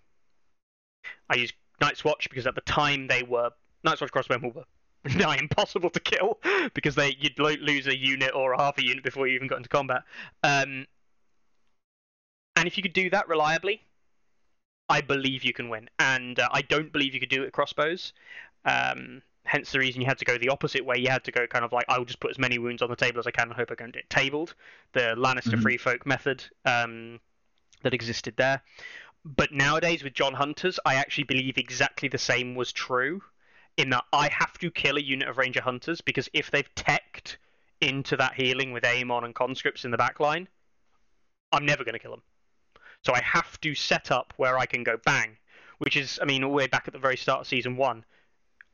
I 1.29 1.37
use 1.37 1.53
Night's 1.81 2.05
Watch 2.05 2.29
because 2.29 2.47
at 2.47 2.55
the 2.55 2.61
time 2.63 3.07
they 3.09 3.23
were 3.23 3.51
Night's 3.85 4.01
Watch 4.01 4.13
crossbowmen 4.13 4.55
were 4.55 4.65
nigh 5.17 5.37
impossible 5.37 5.91
to 5.91 6.01
kill 6.01 6.39
because 6.75 6.95
they 6.95 7.17
you'd 7.19 7.39
lose 7.39 7.87
a 7.87 7.97
unit 7.97 8.33
or 8.35 8.53
a 8.53 8.59
half 8.59 8.79
a 8.79 8.85
unit 8.85 9.03
before 9.03 9.27
you 9.27 9.35
even 9.35 9.49
got 9.49 9.57
into 9.57 9.69
combat. 9.69 10.03
Um, 10.43 10.87
and 12.57 12.67
if 12.67 12.77
you 12.77 12.83
could 12.83 12.93
do 12.93 13.11
that 13.11 13.29
reliably, 13.29 13.83
I 14.89 15.01
believe 15.01 15.43
you 15.43 15.53
can 15.53 15.69
win. 15.69 15.89
And 15.99 16.39
uh, 16.39 16.49
I 16.53 16.63
don't 16.63 16.93
believe 16.93 17.15
you 17.15 17.21
could 17.21 17.31
do 17.31 17.43
it 17.43 17.47
with 17.47 17.53
crossbows. 17.53 18.13
Um, 18.65 19.23
hence 19.45 19.73
the 19.73 19.79
reason 19.79 20.01
you 20.01 20.07
had 20.07 20.19
to 20.19 20.25
go 20.25 20.39
the 20.39 20.51
opposite 20.51 20.85
way. 20.85 20.99
You 20.99 21.09
had 21.09 21.25
to 21.25 21.33
go 21.33 21.47
kind 21.47 21.65
of 21.65 21.73
like, 21.73 21.87
I'll 21.89 22.05
just 22.05 22.21
put 22.21 22.31
as 22.31 22.39
many 22.39 22.59
wounds 22.59 22.83
on 22.83 22.91
the 22.91 22.97
table 22.97 23.19
as 23.19 23.27
I 23.27 23.31
can 23.31 23.49
and 23.49 23.55
hope 23.55 23.71
I 23.71 23.75
don't 23.75 23.93
get 23.93 24.09
tabled. 24.11 24.55
The 24.93 25.15
Lannister 25.17 25.53
mm-hmm. 25.53 25.63
free 25.63 25.79
folk 25.79 26.07
method 26.07 26.45
um, 26.65 27.21
that 27.83 27.95
existed 27.95 28.37
there. 28.37 28.63
But 29.25 29.53
nowadays 29.53 30.03
with 30.03 30.15
John 30.15 30.35
Hunters, 30.35 30.81
I 30.85 30.97
actually 30.97 31.25
believe 31.25 31.57
exactly 31.57 32.09
the 32.09 32.19
same 32.19 32.55
was 32.55 32.73
true. 32.73 33.23
In 33.77 33.91
that 33.91 34.05
I 34.13 34.29
have 34.29 34.59
to 34.59 34.71
kill 34.71 34.97
a 34.97 35.01
unit 35.01 35.29
of 35.29 35.39
Ranger 35.39 35.63
Hunters 35.63 36.01
because 36.01 36.29
if 36.35 36.51
they've 36.51 36.75
teched 36.75 37.39
into 37.81 38.17
that 38.17 38.35
healing 38.35 38.73
with 38.73 38.85
Aemon 38.85 39.25
and 39.25 39.35
conscripts 39.35 39.85
in 39.85 39.91
the 39.91 39.97
back 39.97 40.21
line, 40.21 40.49
I'm 41.53 41.65
never 41.65 41.85
going 41.85 41.95
to 41.95 41.99
kill 41.99 42.11
them. 42.11 42.23
So 43.05 43.15
I 43.15 43.21
have 43.23 43.61
to 43.61 43.75
set 43.75 44.11
up 44.11 44.33
where 44.37 44.59
I 44.59 44.67
can 44.67 44.85
go 44.85 44.97
bang, 45.05 45.37
which 45.79 45.97
is, 45.97 46.19
I 46.21 46.25
mean, 46.25 46.45
all 46.45 46.51
the 46.51 46.57
way 46.57 46.67
back 46.67 46.85
at 46.87 46.93
the 46.93 46.99
very 46.99 47.17
start 47.17 47.41
of 47.41 47.47
season 47.47 47.77
one. 47.77 48.05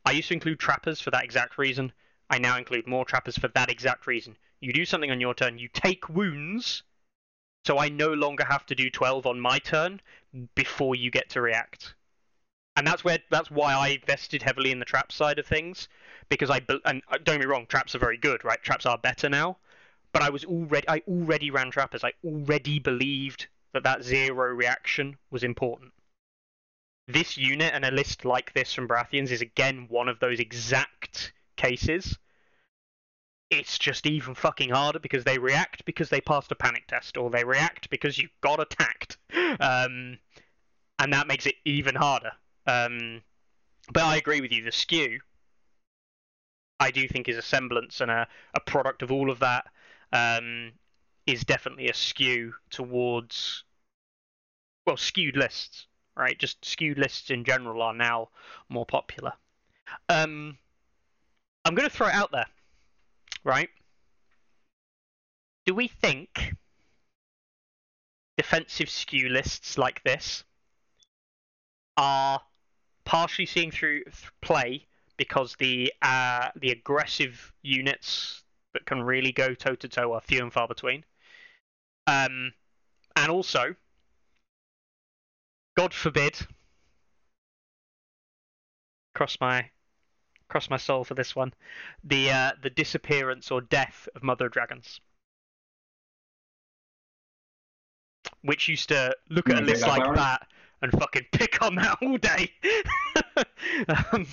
I 0.05 0.11
used 0.11 0.27
to 0.29 0.33
include 0.33 0.59
trappers 0.59 1.01
for 1.01 1.11
that 1.11 1.23
exact 1.23 1.57
reason. 1.57 1.91
I 2.29 2.37
now 2.37 2.57
include 2.57 2.87
more 2.87 3.05
trappers 3.05 3.37
for 3.37 3.47
that 3.49 3.69
exact 3.69 4.05
reason. 4.07 4.37
You 4.61 4.73
do 4.73 4.85
something 4.85 5.11
on 5.11 5.21
your 5.21 5.33
turn, 5.33 5.57
you 5.57 5.69
take 5.73 6.09
wounds, 6.09 6.83
so 7.69 7.77
I 7.77 7.87
no 7.87 8.11
longer 8.13 8.43
have 8.45 8.65
to 8.65 8.73
do 8.73 8.89
12 8.89 9.27
on 9.27 9.39
my 9.39 9.59
turn 9.59 10.01
before 10.55 10.95
you 10.95 11.11
get 11.11 11.29
to 11.29 11.41
react. 11.41 11.93
And 12.75 12.87
that's 12.87 13.03
where 13.03 13.19
that's 13.29 13.51
why 13.51 13.73
I 13.73 13.89
invested 13.89 14.41
heavily 14.41 14.71
in 14.71 14.79
the 14.79 14.85
trap 14.85 15.11
side 15.11 15.37
of 15.37 15.45
things 15.45 15.87
because 16.29 16.49
I 16.49 16.61
and 16.85 17.03
uh, 17.11 17.19
don't 17.23 17.39
me 17.39 17.45
wrong, 17.45 17.67
traps 17.67 17.93
are 17.93 17.99
very 17.99 18.17
good, 18.17 18.43
right? 18.43 18.59
Traps 18.63 18.87
are 18.87 18.97
better 18.97 19.29
now, 19.29 19.57
but 20.13 20.23
I 20.23 20.31
was 20.31 20.45
already 20.45 20.89
I 20.89 21.03
already 21.07 21.51
ran 21.51 21.69
trappers. 21.69 22.03
I 22.03 22.13
already 22.25 22.79
believed 22.79 23.45
that 23.73 23.83
that 23.83 24.01
zero 24.01 24.51
reaction 24.51 25.19
was 25.29 25.43
important. 25.43 25.93
This 27.07 27.37
unit 27.37 27.75
and 27.75 27.85
a 27.85 27.91
list 27.91 28.25
like 28.25 28.51
this 28.53 28.73
from 28.73 28.87
Baratheons 28.87 29.29
is 29.29 29.41
again 29.41 29.85
one 29.89 30.09
of 30.09 30.19
those 30.19 30.39
exact 30.39 31.33
cases. 31.55 32.17
It's 33.49 33.79
just 33.79 34.05
even 34.05 34.35
fucking 34.35 34.69
harder 34.69 34.99
because 34.99 35.23
they 35.23 35.39
react 35.39 35.83
because 35.85 36.09
they 36.09 36.21
passed 36.21 36.51
a 36.51 36.55
panic 36.55 36.87
test, 36.87 37.17
or 37.17 37.29
they 37.29 37.43
react 37.43 37.89
because 37.89 38.17
you 38.17 38.29
got 38.41 38.59
attacked, 38.59 39.17
um, 39.59 40.19
and 40.99 41.13
that 41.13 41.27
makes 41.27 41.45
it 41.45 41.55
even 41.65 41.95
harder. 41.95 42.31
Um, 42.67 43.21
but 43.91 44.03
I 44.03 44.17
agree 44.17 44.41
with 44.41 44.51
you. 44.51 44.63
The 44.63 44.71
skew, 44.71 45.19
I 46.79 46.91
do 46.91 47.07
think, 47.07 47.27
is 47.27 47.37
a 47.37 47.41
semblance 47.41 48.01
and 48.01 48.11
a, 48.11 48.27
a 48.53 48.59
product 48.59 49.01
of 49.01 49.11
all 49.11 49.31
of 49.31 49.39
that. 49.39 49.65
Um, 50.13 50.73
is 51.29 51.43
definitely 51.43 51.89
a 51.89 51.93
skew 51.93 52.53
towards 52.71 53.63
well 54.87 54.97
skewed 54.97 55.37
lists, 55.37 55.85
right? 56.15 56.37
Just 56.37 56.65
skewed 56.65 56.97
lists 56.97 57.29
in 57.29 57.43
general 57.43 57.81
are 57.81 57.93
now 57.93 58.29
more 58.67 58.85
popular. 58.85 59.33
Um, 60.07 60.57
I'm 61.65 61.75
going 61.75 61.87
to 61.87 61.95
throw 61.95 62.07
it 62.07 62.13
out 62.13 62.31
there, 62.31 62.47
right? 63.43 63.69
Do 65.65 65.75
we 65.75 65.87
think 65.87 66.53
defensive 68.37 68.89
skew 68.89 69.29
lists 69.29 69.77
like 69.77 70.01
this 70.03 70.43
are 71.97 72.41
partially 73.05 73.45
seeing 73.45 73.71
through 73.71 74.03
play 74.41 74.87
because 75.17 75.55
the 75.59 75.93
uh, 76.01 76.47
the 76.55 76.71
aggressive 76.71 77.51
units 77.61 78.43
that 78.73 78.85
can 78.85 79.03
really 79.03 79.31
go 79.31 79.53
toe 79.53 79.75
to 79.75 79.87
toe 79.87 80.13
are 80.13 80.21
few 80.21 80.41
and 80.41 80.53
far 80.53 80.67
between. 80.67 81.03
Um, 82.07 82.53
and 83.15 83.29
also, 83.29 83.75
God 85.75 85.93
forbid, 85.93 86.39
cross 89.13 89.37
my 89.41 89.69
cross 90.49 90.69
my 90.69 90.77
soul 90.77 91.03
for 91.03 91.13
this 91.13 91.35
one, 91.35 91.53
the 92.03 92.31
uh, 92.31 92.51
the 92.61 92.69
disappearance 92.69 93.51
or 93.51 93.61
death 93.61 94.09
of 94.15 94.23
Mother 94.23 94.47
of 94.47 94.51
Dragons. 94.51 94.99
Which 98.41 98.67
used 98.67 98.89
to 98.89 99.15
look 99.29 99.49
at 99.49 99.61
a 99.61 99.65
list 99.65 99.87
like 99.87 100.15
that 100.15 100.47
and 100.81 100.91
fucking 100.91 101.25
pick 101.31 101.61
on 101.61 101.75
that 101.75 101.97
all 102.01 102.17
day. 102.17 102.51
um, 103.87 104.27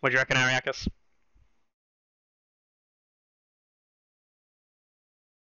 what 0.00 0.10
do 0.10 0.12
you 0.12 0.18
reckon, 0.18 0.36
Ariakas? 0.36 0.88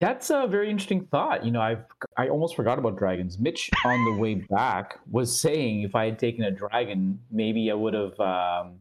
That's 0.01 0.29
a 0.29 0.47
very 0.47 0.71
interesting 0.71 1.07
thought. 1.07 1.45
You 1.45 1.51
know, 1.51 1.61
I've 1.61 1.85
I 2.19 2.29
almost 2.29 2.55
forgot 2.55 2.79
about 2.79 2.99
dragons. 2.99 3.39
Mitch 3.39 3.71
on 3.85 4.05
the 4.05 4.13
way 4.13 4.35
back 4.35 4.99
was 5.11 5.41
saying 5.41 5.83
if 5.83 5.95
I 5.95 6.05
had 6.07 6.19
taken 6.19 6.45
a 6.45 6.51
dragon, 6.51 7.19
maybe 7.31 7.71
I 7.71 7.75
would 7.75 7.95
have 7.95 8.21
um, 8.21 8.81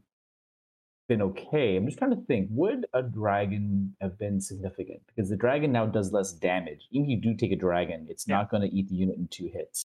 been 1.08 1.22
okay. 1.22 1.76
I'm 1.76 1.86
just 1.86 1.98
trying 1.98 2.12
to 2.12 2.22
think, 2.26 2.48
would 2.52 2.86
a 2.94 3.02
dragon 3.02 3.96
have 4.02 4.18
been 4.18 4.42
significant? 4.42 5.02
Because 5.08 5.30
the 5.30 5.38
dragon 5.38 5.72
now 5.72 5.86
does 5.86 6.12
less 6.12 6.34
damage. 6.34 6.88
Even 6.92 7.06
if 7.06 7.10
you 7.10 7.22
do 7.22 7.38
take 7.38 7.52
a 7.52 7.56
dragon, 7.56 8.08
it's 8.10 8.28
yeah. 8.28 8.38
not 8.38 8.50
going 8.50 8.62
to 8.62 8.76
eat 8.76 8.90
the 8.90 8.96
unit 8.96 9.18
in 9.18 9.28
two 9.28 9.50
hits. 9.54 9.86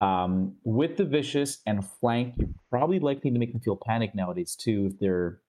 Um, 0.00 0.56
with 0.64 0.96
the 0.96 1.04
vicious 1.04 1.58
and 1.66 1.86
flank, 1.86 2.34
you're 2.38 2.48
probably 2.70 2.98
likely 2.98 3.30
to 3.30 3.38
make 3.38 3.52
them 3.52 3.60
feel 3.60 3.76
panic 3.76 4.14
nowadays 4.14 4.56
too 4.56 4.90
if 4.90 4.98
they're 4.98 5.40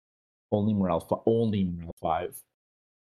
only 0.52 0.74
morale 0.74 1.24
only 1.26 1.64
morale 1.64 1.96
five. 2.02 2.42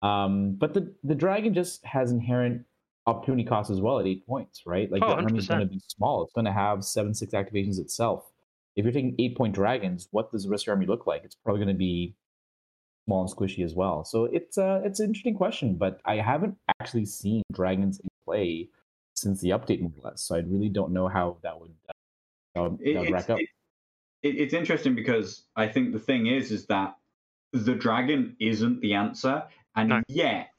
Um, 0.02 0.56
but 0.56 0.74
the 0.74 0.94
the 1.04 1.16
dragon 1.16 1.54
just 1.54 1.86
has 1.86 2.12
inherent 2.12 2.66
opportunity 3.06 3.44
cost 3.44 3.70
as 3.72 3.80
well 3.80 4.00
at 4.00 4.06
eight 4.06 4.26
points, 4.28 4.64
right? 4.66 4.92
Like 4.92 5.02
oh, 5.02 5.10
the 5.10 5.16
army 5.16 5.40
is 5.40 5.48
going 5.48 5.62
to 5.62 5.66
be 5.66 5.80
small. 5.88 6.24
It's 6.24 6.34
going 6.34 6.46
to 6.46 6.52
have 6.52 6.84
seven 6.84 7.14
six 7.14 7.34
activations 7.34 7.80
itself. 7.80 8.30
If 8.80 8.86
you're 8.86 8.94
taking 8.94 9.16
eight 9.20 9.38
point 9.38 9.54
dragons, 9.54 10.08
what 10.12 10.32
does 10.32 10.44
the 10.44 10.50
rest 10.50 10.64
of 10.64 10.68
your 10.68 10.76
army 10.76 10.86
look 10.86 11.06
like? 11.06 11.24
It's 11.26 11.36
probably 11.36 11.60
going 11.60 11.76
to 11.76 11.78
be 11.78 12.16
small 13.06 13.22
and 13.22 13.30
squishy 13.30 13.64
as 13.64 13.76
well. 13.76 14.06
So 14.06 14.26
it's 14.26 14.58
uh 14.58 14.82
it's 14.86 15.00
an 15.00 15.08
interesting 15.08 15.36
question, 15.36 15.76
but 15.76 16.00
I 16.06 16.16
haven't 16.16 16.56
actually 16.80 17.06
seen 17.06 17.44
dragons 17.52 18.00
in 18.00 18.08
play 18.26 18.70
since 19.16 19.42
the 19.42 19.50
update 19.50 19.82
more 19.82 19.92
or 20.02 20.12
less. 20.12 20.24
So 20.24 20.36
I 20.36 20.40
really 20.40 20.70
don't 20.70 20.94
know 20.94 21.08
how 21.08 21.38
that 21.44 21.60
would, 21.60 21.74
uh, 21.90 21.92
that 22.56 22.62
would, 22.62 22.80
that 22.80 23.00
would 23.02 23.12
rack 23.12 23.30
up. 23.30 23.40
It, 23.40 23.50
it, 24.24 24.36
it's 24.36 24.54
interesting 24.54 24.96
because 24.96 25.44
I 25.56 25.68
think 25.68 25.92
the 25.92 26.00
thing 26.00 26.28
is, 26.28 26.52
is 26.52 26.66
that 26.68 26.96
the 27.52 27.76
dragon 27.76 28.36
isn't 28.40 28.80
the 28.80 28.94
answer, 28.94 29.44
and 29.76 29.90
no. 29.90 30.02
yet 30.08 30.52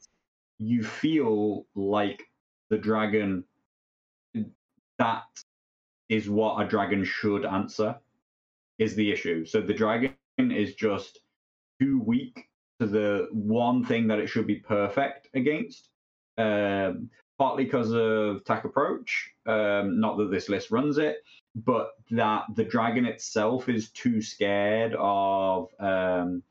you 0.59 0.83
feel 0.83 1.65
like 1.73 2.21
the 2.69 2.77
dragon 2.77 3.45
that 4.99 5.23
is 6.09 6.29
what 6.29 6.63
a 6.63 6.67
dragon 6.67 7.03
should 7.03 7.45
answer 7.45 7.95
is 8.81 8.95
the 8.95 9.11
issue. 9.11 9.45
So 9.45 9.61
the 9.61 9.73
dragon 9.73 10.15
is 10.39 10.75
just 10.75 11.19
too 11.79 12.01
weak 12.03 12.49
to 12.79 12.87
the 12.87 13.27
one 13.31 13.85
thing 13.85 14.07
that 14.07 14.19
it 14.19 14.27
should 14.27 14.47
be 14.47 14.55
perfect 14.55 15.29
against. 15.35 15.89
Um, 16.37 17.09
partly 17.37 17.63
because 17.63 17.91
of 17.91 18.37
attack 18.37 18.65
approach. 18.65 19.31
Um, 19.47 19.99
not 19.99 20.17
that 20.17 20.29
this 20.29 20.47
list 20.47 20.69
runs 20.69 20.97
it, 20.97 21.23
but 21.55 21.89
that 22.11 22.43
the 22.55 22.63
dragon 22.63 23.05
itself 23.05 23.67
is 23.67 23.89
too 23.89 24.21
scared 24.21 24.95
of 24.97 25.69
um, 25.79 26.43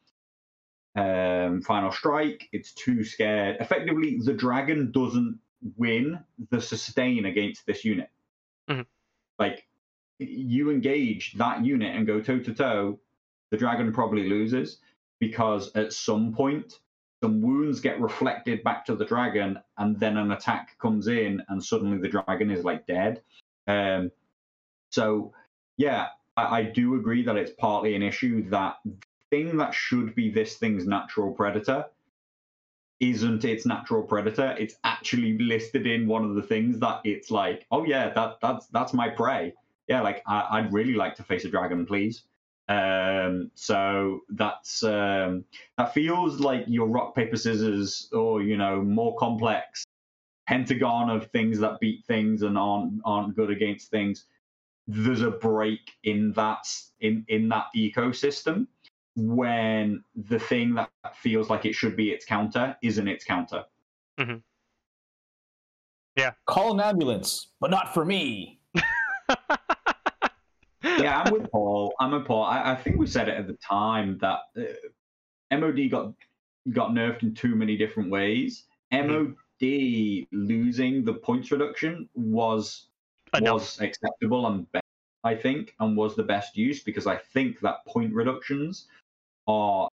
um, 0.97 1.63
final 1.63 1.93
strike. 1.93 2.49
It's 2.53 2.73
too 2.73 3.05
scared. 3.05 3.59
Effectively, 3.61 4.19
the 4.25 4.35
dragon 4.35 4.91
doesn't 4.91 5.39
win 5.77 6.19
the 6.51 6.61
sustain 6.61 7.27
against 7.27 7.67
this 7.67 7.85
unit. 7.85 8.11
Mm-hmm. 8.69 8.83
Like 9.39 9.67
you 10.21 10.71
engage 10.71 11.35
that 11.35 11.65
unit 11.65 11.95
and 11.95 12.07
go 12.07 12.21
toe 12.21 12.41
to 12.41 12.55
toe, 12.55 12.99
the 13.51 13.57
dragon 13.57 13.93
probably 13.93 14.29
loses 14.29 14.79
because 15.19 15.71
at 15.75 15.93
some 15.93 16.33
point 16.33 16.79
some 17.23 17.43
wounds 17.43 17.81
get 17.81 18.01
reflected 18.01 18.63
back 18.65 18.87
to 18.87 18.95
the 18.95 19.05
dragon, 19.05 19.59
and 19.77 19.99
then 20.01 20.17
an 20.17 20.33
attack 20.33 20.79
comes 20.79 21.07
in, 21.07 21.43
and 21.49 21.63
suddenly 21.63 21.99
the 21.99 22.09
dragon 22.09 22.51
is 22.51 22.65
like 22.65 22.87
dead. 22.87 23.21
Um, 23.67 24.11
so, 24.91 25.33
yeah, 25.77 26.09
I, 26.37 26.61
I 26.61 26.63
do 26.63 26.95
agree 26.95 27.23
that 27.25 27.37
it's 27.37 27.53
partly 27.59 27.95
an 27.95 28.03
issue 28.03 28.49
that 28.49 28.77
thing 29.29 29.59
that 29.59 29.75
should 29.75 30.15
be 30.15 30.31
this 30.31 30.57
thing's 30.57 30.87
natural 30.87 31.33
predator 31.33 31.85
isn't 33.01 33.45
its 33.45 33.65
natural 33.65 34.03
predator. 34.03 34.55
It's 34.59 34.75
actually 34.85 35.39
listed 35.39 35.87
in 35.87 36.07
one 36.07 36.25
of 36.25 36.35
the 36.35 36.43
things 36.43 36.79
that 36.81 37.01
it's 37.05 37.31
like, 37.31 37.67
oh 37.71 37.85
yeah, 37.85 38.13
that 38.15 38.39
that's 38.41 38.67
that's 38.69 38.93
my 38.93 39.09
prey. 39.09 39.55
Yeah, 39.91 40.03
like 40.03 40.23
I, 40.25 40.61
would 40.61 40.73
really 40.73 40.95
like 40.95 41.17
to 41.17 41.25
face 41.25 41.45
a 41.45 41.49
dragon, 41.51 41.85
please. 41.85 42.23
Um, 42.69 43.51
so 43.57 44.21
that's 44.29 44.85
um, 44.85 45.45
that 45.77 45.93
feels 45.93 46.39
like 46.39 46.65
your 46.69 46.87
rock 46.87 47.17
paper 47.17 47.37
scissors, 47.37 48.09
or 48.13 48.41
you 48.41 48.57
know, 48.57 48.83
more 48.83 49.17
complex 49.17 49.85
pentagon 50.47 51.11
of 51.11 51.27
things 51.33 51.59
that 51.59 51.81
beat 51.81 52.05
things 52.07 52.43
and 52.43 52.57
aren't 52.57 53.01
aren't 53.05 53.35
good 53.35 53.51
against 53.51 53.91
things. 53.91 54.27
There's 54.87 55.23
a 55.23 55.31
break 55.33 55.81
in 56.05 56.33
that 56.35 56.73
in 57.01 57.25
in 57.27 57.49
that 57.49 57.67
ecosystem 57.77 58.69
when 59.17 60.05
the 60.15 60.39
thing 60.39 60.75
that 60.75 60.91
feels 61.17 61.51
like 61.51 61.67
it 61.67 61.75
should 61.75 61.97
be 61.97 62.11
its 62.11 62.25
counter 62.25 62.77
isn't 62.81 63.09
its 63.09 63.25
counter. 63.25 63.65
Mm-hmm. 64.21 64.37
Yeah. 66.17 66.31
Call 66.47 66.75
an 66.75 66.81
ambulance, 66.81 67.49
but 67.61 67.71
not 67.71 67.93
for 67.93 68.05
me. 68.05 68.61
yeah, 70.83 71.23
I'm 71.23 71.33
with 71.33 71.51
Paul. 71.51 71.95
I'm 72.01 72.13
with 72.13 72.27
Paul. 72.27 72.45
I, 72.45 72.73
I, 72.73 72.75
think 72.75 72.99
we 72.99 73.07
said 73.07 73.29
it 73.29 73.37
at 73.37 73.47
the 73.47 73.55
time 73.55 74.19
that 74.21 74.41
uh, 74.57 75.57
MOD 75.57 75.91
got 75.91 76.13
got 76.73 76.91
nerfed 76.91 77.23
in 77.23 77.35
too 77.35 77.55
many 77.55 77.77
different 77.77 78.11
ways. 78.11 78.65
MOD 78.93 79.35
mm-hmm. 79.61 80.23
losing 80.33 81.05
the 81.05 81.15
points 81.15 81.51
reduction 81.51 82.09
was 82.15 82.87
Enough. 83.35 83.55
was 83.55 83.81
acceptable 83.81 84.47
and 84.47 84.67
I 85.23 85.35
think, 85.35 85.75
and 85.81 85.97
was 85.97 86.17
the 86.17 86.23
best 86.23 86.57
use 86.57 86.83
because 86.83 87.07
I 87.07 87.17
think 87.17 87.61
that 87.61 87.85
point 87.87 88.15
reductions 88.15 88.87
are 89.47 89.89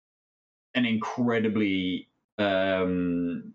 an 0.74 0.86
incredibly 0.86 2.08
um, 2.38 3.54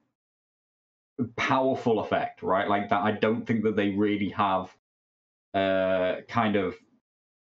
powerful 1.36 2.00
effect, 2.00 2.42
right? 2.42 2.68
Like 2.68 2.90
that. 2.90 3.02
I 3.02 3.12
don't 3.12 3.46
think 3.46 3.62
that 3.64 3.76
they 3.76 3.90
really 3.90 4.28
have 4.30 4.74
uh, 5.54 6.16
kind 6.28 6.56
of 6.56 6.74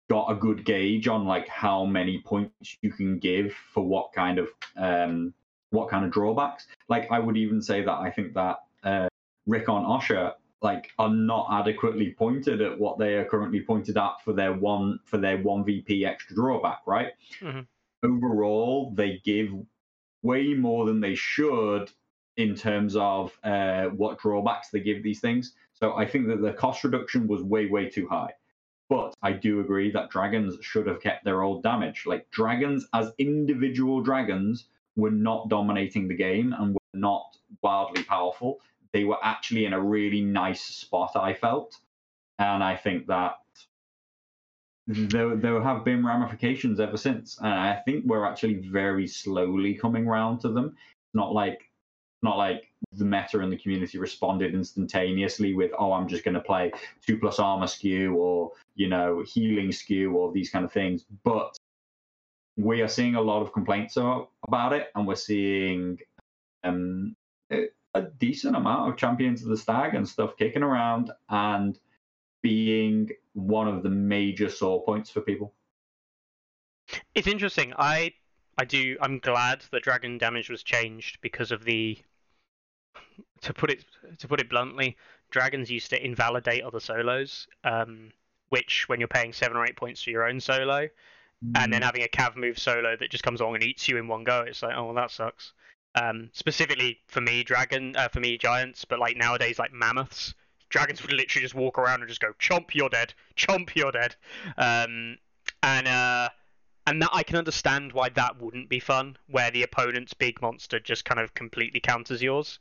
got 0.10 0.32
a 0.32 0.36
good 0.36 0.66
gauge 0.66 1.08
on 1.08 1.26
like 1.26 1.48
how 1.48 1.86
many 1.86 2.20
points 2.20 2.78
you 2.82 2.92
can 2.92 3.18
give 3.20 3.54
for 3.74 3.84
what 3.84 4.14
kind 4.14 4.40
of 4.40 4.50
um, 4.78 5.34
what 5.72 5.90
kind 5.90 6.06
of 6.06 6.12
drawbacks. 6.12 6.68
Like 6.88 7.12
I 7.12 7.20
would 7.20 7.38
even 7.38 7.62
say 7.62 7.84
that 7.84 7.92
I 7.94 8.12
think 8.12 8.34
that 8.34 8.58
uh, 8.84 9.08
Rickon 9.46 9.84
Osha 9.84 10.34
like 10.62 10.92
are 10.98 11.10
not 11.10 11.48
adequately 11.52 12.16
pointed 12.18 12.62
at 12.62 12.80
what 12.80 12.98
they 12.98 13.16
are 13.16 13.26
currently 13.26 13.62
pointed 13.62 13.98
at 13.98 14.22
for 14.24 14.34
their 14.34 14.54
one 14.54 15.00
for 15.06 15.18
their 15.18 15.38
one 15.38 15.64
VP 15.64 16.06
extra 16.06 16.36
drawback, 16.36 16.82
right? 16.86 17.14
Mm-hmm. 17.42 17.62
Overall, 18.04 18.92
they 18.96 19.22
give 19.24 19.50
way 20.22 20.54
more 20.54 20.86
than 20.86 21.00
they 21.00 21.16
should 21.16 21.92
in 22.38 22.56
terms 22.56 22.96
of 22.96 23.38
uh, 23.44 23.86
what 23.86 24.20
drawbacks 24.20 24.70
they 24.70 24.80
give 24.80 25.04
these 25.04 25.20
things. 25.20 25.54
So 25.74 25.96
I 25.96 26.06
think 26.06 26.28
that 26.28 26.42
the 26.42 26.54
cost 26.54 26.84
reduction 26.84 27.28
was 27.28 27.42
way 27.42 27.68
way 27.68 27.90
too 27.90 28.08
high. 28.08 28.34
But 28.90 29.16
I 29.22 29.32
do 29.32 29.62
agree 29.62 29.92
that 29.92 30.12
dragons 30.12 30.58
should 30.62 30.88
have 30.88 31.02
kept 31.02 31.26
their 31.26 31.42
old 31.42 31.64
damage. 31.64 32.06
Like 32.06 32.30
dragons 32.30 32.88
as 32.94 33.12
individual 33.18 34.02
dragons 34.02 34.68
were 34.96 35.12
not 35.12 35.50
dominating 35.50 36.08
the 36.08 36.16
game 36.16 36.54
and 36.54 36.74
were 36.74 36.80
not 36.94 37.36
wildly 37.62 38.04
powerful. 38.04 38.62
They 38.94 39.04
were 39.04 39.18
actually 39.24 39.66
in 39.66 39.74
a 39.74 39.82
really 39.82 40.22
nice 40.22 40.62
spot, 40.64 41.16
I 41.16 41.34
felt. 41.34 41.78
And 42.38 42.64
I 42.64 42.76
think 42.76 43.08
that 43.08 43.38
there, 44.88 45.36
there 45.36 45.62
have 45.62 45.84
been 45.84 46.06
ramifications 46.06 46.80
ever 46.80 46.98
since. 46.98 47.40
And 47.40 47.48
I 47.48 47.82
think 47.86 48.06
we're 48.06 48.26
actually 48.26 48.56
very 48.56 49.08
slowly 49.08 49.74
coming 49.74 50.08
round 50.08 50.42
to 50.42 50.50
them. 50.50 50.78
It's 50.78 51.16
not 51.16 51.34
like 51.34 51.72
not 52.26 52.38
like 52.38 52.74
the 52.92 53.06
meta 53.06 53.40
and 53.40 53.52
the 53.52 53.58
community 53.58 53.98
responded 53.98 54.54
instantaneously 54.54 55.54
with, 55.54 55.72
oh, 55.80 55.94
I'm 55.94 56.08
just 56.08 56.26
going 56.26 56.34
to 56.34 56.42
play 56.42 56.74
two 57.06 57.18
plus 57.18 57.40
armor 57.40 57.68
skew 57.68 58.16
or, 58.16 58.52
you 58.76 58.90
know, 58.90 59.24
healing 59.26 59.72
skew 59.72 60.14
or 60.18 60.34
these 60.34 60.50
kind 60.50 60.66
of 60.66 60.74
things. 60.74 61.06
But 61.24 61.58
we 62.58 62.82
are 62.82 62.88
seeing 62.90 63.16
a 63.16 63.22
lot 63.22 63.42
of 63.42 63.54
complaints 63.54 63.98
about 63.98 64.74
it, 64.74 64.88
and 64.96 65.08
we're 65.08 65.16
seeing 65.16 66.00
um, 66.64 67.16
a 67.52 68.02
decent 68.20 68.56
amount 68.56 68.90
of 68.90 68.98
champions 68.98 69.44
of 69.44 69.50
the 69.50 69.58
stag 69.58 69.96
and 69.96 70.08
stuff 70.08 70.38
kicking 70.38 70.64
around 70.64 71.12
and 71.30 71.80
being 72.42 73.10
one 73.34 73.68
of 73.68 73.84
the 73.84 73.90
major 73.90 74.50
sore 74.50 74.84
points 74.84 75.10
for 75.10 75.22
people. 75.22 75.54
It's 77.14 77.28
interesting. 77.28 77.74
I 77.78 78.14
I 78.58 78.66
do. 78.66 78.98
I'm 79.02 79.20
glad 79.20 79.64
that 79.72 79.84
dragon 79.84 80.18
damage 80.18 80.50
was 80.50 80.64
changed 80.64 81.20
because 81.22 81.52
of 81.52 81.64
the. 81.66 81.98
To 83.42 83.54
put 83.54 83.70
it 83.70 83.86
to 84.18 84.28
put 84.28 84.40
it 84.40 84.50
bluntly, 84.50 84.98
dragons 85.30 85.70
used 85.70 85.90
to 85.92 86.04
invalidate 86.04 86.64
other 86.64 86.80
solos, 86.80 87.48
um, 87.64 88.12
which 88.50 88.90
when 88.90 89.00
you're 89.00 89.08
paying 89.08 89.34
seven 89.34 89.56
or 89.56 89.66
eight 89.66 89.76
points 89.76 90.02
for 90.02 90.10
your 90.10 90.28
own 90.28 90.40
solo, 90.40 90.90
and 91.54 91.72
then 91.72 91.82
mm. 91.82 91.86
having 91.86 92.04
a 92.04 92.08
cav 92.08 92.36
move 92.36 92.58
solo 92.58 92.96
that 92.96 93.12
just 93.12 93.24
comes 93.24 93.42
along 93.42 93.56
and 93.56 93.64
eats 93.64 93.88
you 93.88 93.98
in 93.98 94.08
one 94.08 94.24
go, 94.24 94.42
it's 94.42 94.64
like, 94.64 94.76
oh, 94.76 94.86
well, 94.86 94.96
that 94.96 95.12
sucks. 95.12 95.54
Um, 95.94 96.30
specifically 96.34 97.00
for 97.08 97.22
me, 97.22 97.44
dragon, 97.44 97.96
uh, 97.96 98.08
for 98.08 98.20
me, 98.20 98.38
giants, 98.38 98.84
but 98.84 99.00
like 99.00 99.16
nowadays, 99.16 99.60
like 99.60 99.72
mammoths, 99.72 100.34
dragons 100.70 101.02
would 101.02 101.14
literally 101.14 101.44
just 101.44 101.56
walk 101.56 101.78
around 101.78 102.02
and 102.02 102.10
just 102.10 102.20
go, 102.20 102.34
"Chomp, 102.40 102.74
you're 102.74 102.90
dead. 102.90 103.14
Chomp, 103.38 103.74
you're 103.76 103.92
dead." 103.92 104.16
Um, 104.58 105.18
and 105.64 105.88
uh, 105.88 106.30
and 106.88 107.02
that 107.02 107.10
I 107.12 107.24
can 107.24 107.38
understand 107.38 107.94
why 107.94 108.10
that 108.10 108.40
wouldn't 108.40 108.70
be 108.70 108.80
fun, 108.80 109.18
where 109.28 109.52
the 109.52 109.64
opponent's 109.64 110.14
big 110.14 110.42
monster 110.42 110.80
just 110.80 111.06
kind 111.06 111.20
of 111.20 111.34
completely 111.34 111.80
counters 111.80 112.22
yours. 112.22 112.60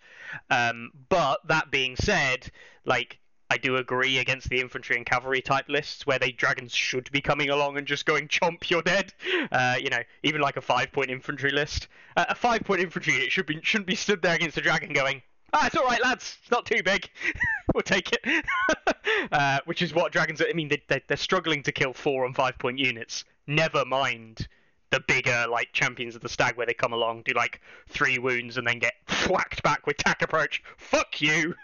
Um, 0.50 0.90
but 1.08 1.46
that 1.48 1.70
being 1.70 1.96
said, 1.96 2.50
like 2.84 3.18
I 3.50 3.58
do 3.58 3.76
agree 3.76 4.18
against 4.18 4.48
the 4.48 4.60
infantry 4.60 4.96
and 4.96 5.04
cavalry 5.04 5.42
type 5.42 5.68
lists 5.68 6.06
where 6.06 6.18
they 6.18 6.32
dragons 6.32 6.74
should 6.74 7.10
be 7.12 7.20
coming 7.20 7.50
along 7.50 7.76
and 7.76 7.86
just 7.86 8.06
going 8.06 8.28
chomp 8.28 8.68
you're 8.70 8.82
dead. 8.82 9.12
Uh, 9.52 9.76
you 9.78 9.90
know, 9.90 10.02
even 10.22 10.40
like 10.40 10.56
a 10.56 10.62
five 10.62 10.90
point 10.90 11.10
infantry 11.10 11.50
list, 11.50 11.88
uh, 12.16 12.24
a 12.28 12.34
five 12.34 12.62
point 12.62 12.80
infantry 12.80 13.14
it 13.14 13.30
should 13.30 13.46
be 13.46 13.60
shouldn't 13.62 13.86
be 13.86 13.94
stood 13.94 14.22
there 14.22 14.34
against 14.34 14.56
a 14.56 14.60
dragon 14.60 14.92
going. 14.92 15.22
Ah, 15.54 15.66
it's 15.66 15.76
all 15.76 15.84
right, 15.84 16.02
lads. 16.02 16.36
It's 16.42 16.50
not 16.50 16.66
too 16.66 16.82
big. 16.82 17.08
we'll 17.74 17.82
take 17.82 18.12
it. 18.12 18.44
uh, 19.32 19.60
which 19.64 19.80
is 19.80 19.94
what 19.94 20.12
dragons. 20.12 20.40
Are, 20.40 20.48
I 20.48 20.52
mean, 20.52 20.68
they, 20.68 21.00
they're 21.06 21.16
struggling 21.16 21.62
to 21.62 21.72
kill 21.72 21.94
four 21.94 22.26
and 22.26 22.34
five 22.34 22.58
point 22.58 22.78
units 22.78 23.24
never 23.46 23.84
mind 23.84 24.48
the 24.90 25.00
bigger 25.00 25.46
like 25.50 25.72
champions 25.72 26.14
of 26.14 26.20
the 26.20 26.28
stag 26.28 26.56
where 26.56 26.66
they 26.66 26.74
come 26.74 26.92
along, 26.92 27.22
do 27.24 27.32
like 27.32 27.60
three 27.88 28.18
wounds 28.18 28.56
and 28.56 28.66
then 28.66 28.78
get 28.78 28.94
whacked 29.28 29.62
back 29.62 29.86
with 29.86 29.96
tack 29.96 30.22
approach. 30.22 30.62
Fuck 30.76 31.20
you. 31.20 31.54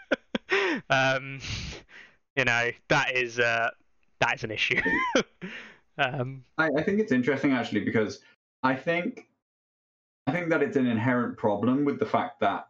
um, 0.90 1.40
you 2.36 2.44
know 2.44 2.70
that 2.88 3.16
is 3.16 3.38
uh, 3.38 3.70
that 4.20 4.34
is 4.34 4.44
an 4.44 4.50
issue. 4.50 4.80
um, 5.98 6.44
I, 6.58 6.70
I 6.76 6.82
think 6.82 7.00
it's 7.00 7.12
interesting 7.12 7.52
actually 7.52 7.80
because 7.80 8.20
I 8.62 8.74
think 8.74 9.28
I 10.26 10.32
think 10.32 10.50
that 10.50 10.62
it's 10.62 10.76
an 10.76 10.86
inherent 10.86 11.36
problem 11.36 11.84
with 11.84 11.98
the 11.98 12.06
fact 12.06 12.40
that 12.40 12.66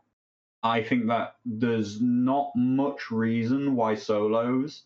I 0.62 0.82
think 0.82 1.06
that 1.08 1.36
there's 1.44 2.00
not 2.00 2.52
much 2.54 3.10
reason 3.10 3.74
why 3.74 3.94
solos 3.94 4.82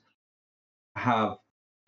have 0.96 1.38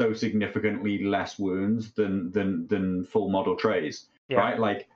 so 0.01 0.13
significantly 0.13 1.05
less 1.05 1.39
wounds 1.39 1.93
than 1.93 2.33
than 2.33 2.67
than 2.67 3.05
full 3.05 3.31
model 3.31 3.57
trays, 3.57 4.07
yeah. 4.29 4.39
right? 4.39 4.59
Like 4.59 4.89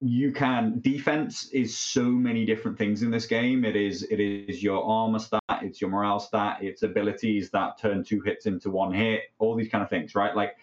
you 0.00 0.32
can 0.32 0.80
defense 0.80 1.48
is 1.50 1.76
so 1.76 2.02
many 2.02 2.44
different 2.44 2.76
things 2.76 3.02
in 3.02 3.10
this 3.10 3.26
game. 3.26 3.64
It 3.64 3.76
is 3.76 4.02
it 4.02 4.20
is 4.20 4.62
your 4.62 4.84
armor 4.84 5.20
stat, 5.20 5.40
it's 5.62 5.80
your 5.80 5.90
morale 5.90 6.20
stat, 6.20 6.58
it's 6.60 6.82
abilities 6.82 7.50
that 7.50 7.78
turn 7.78 8.04
two 8.04 8.20
hits 8.20 8.46
into 8.46 8.70
one 8.70 8.92
hit, 8.92 9.22
all 9.38 9.54
these 9.54 9.68
kind 9.68 9.82
of 9.82 9.88
things, 9.88 10.14
right? 10.14 10.34
Like 10.34 10.56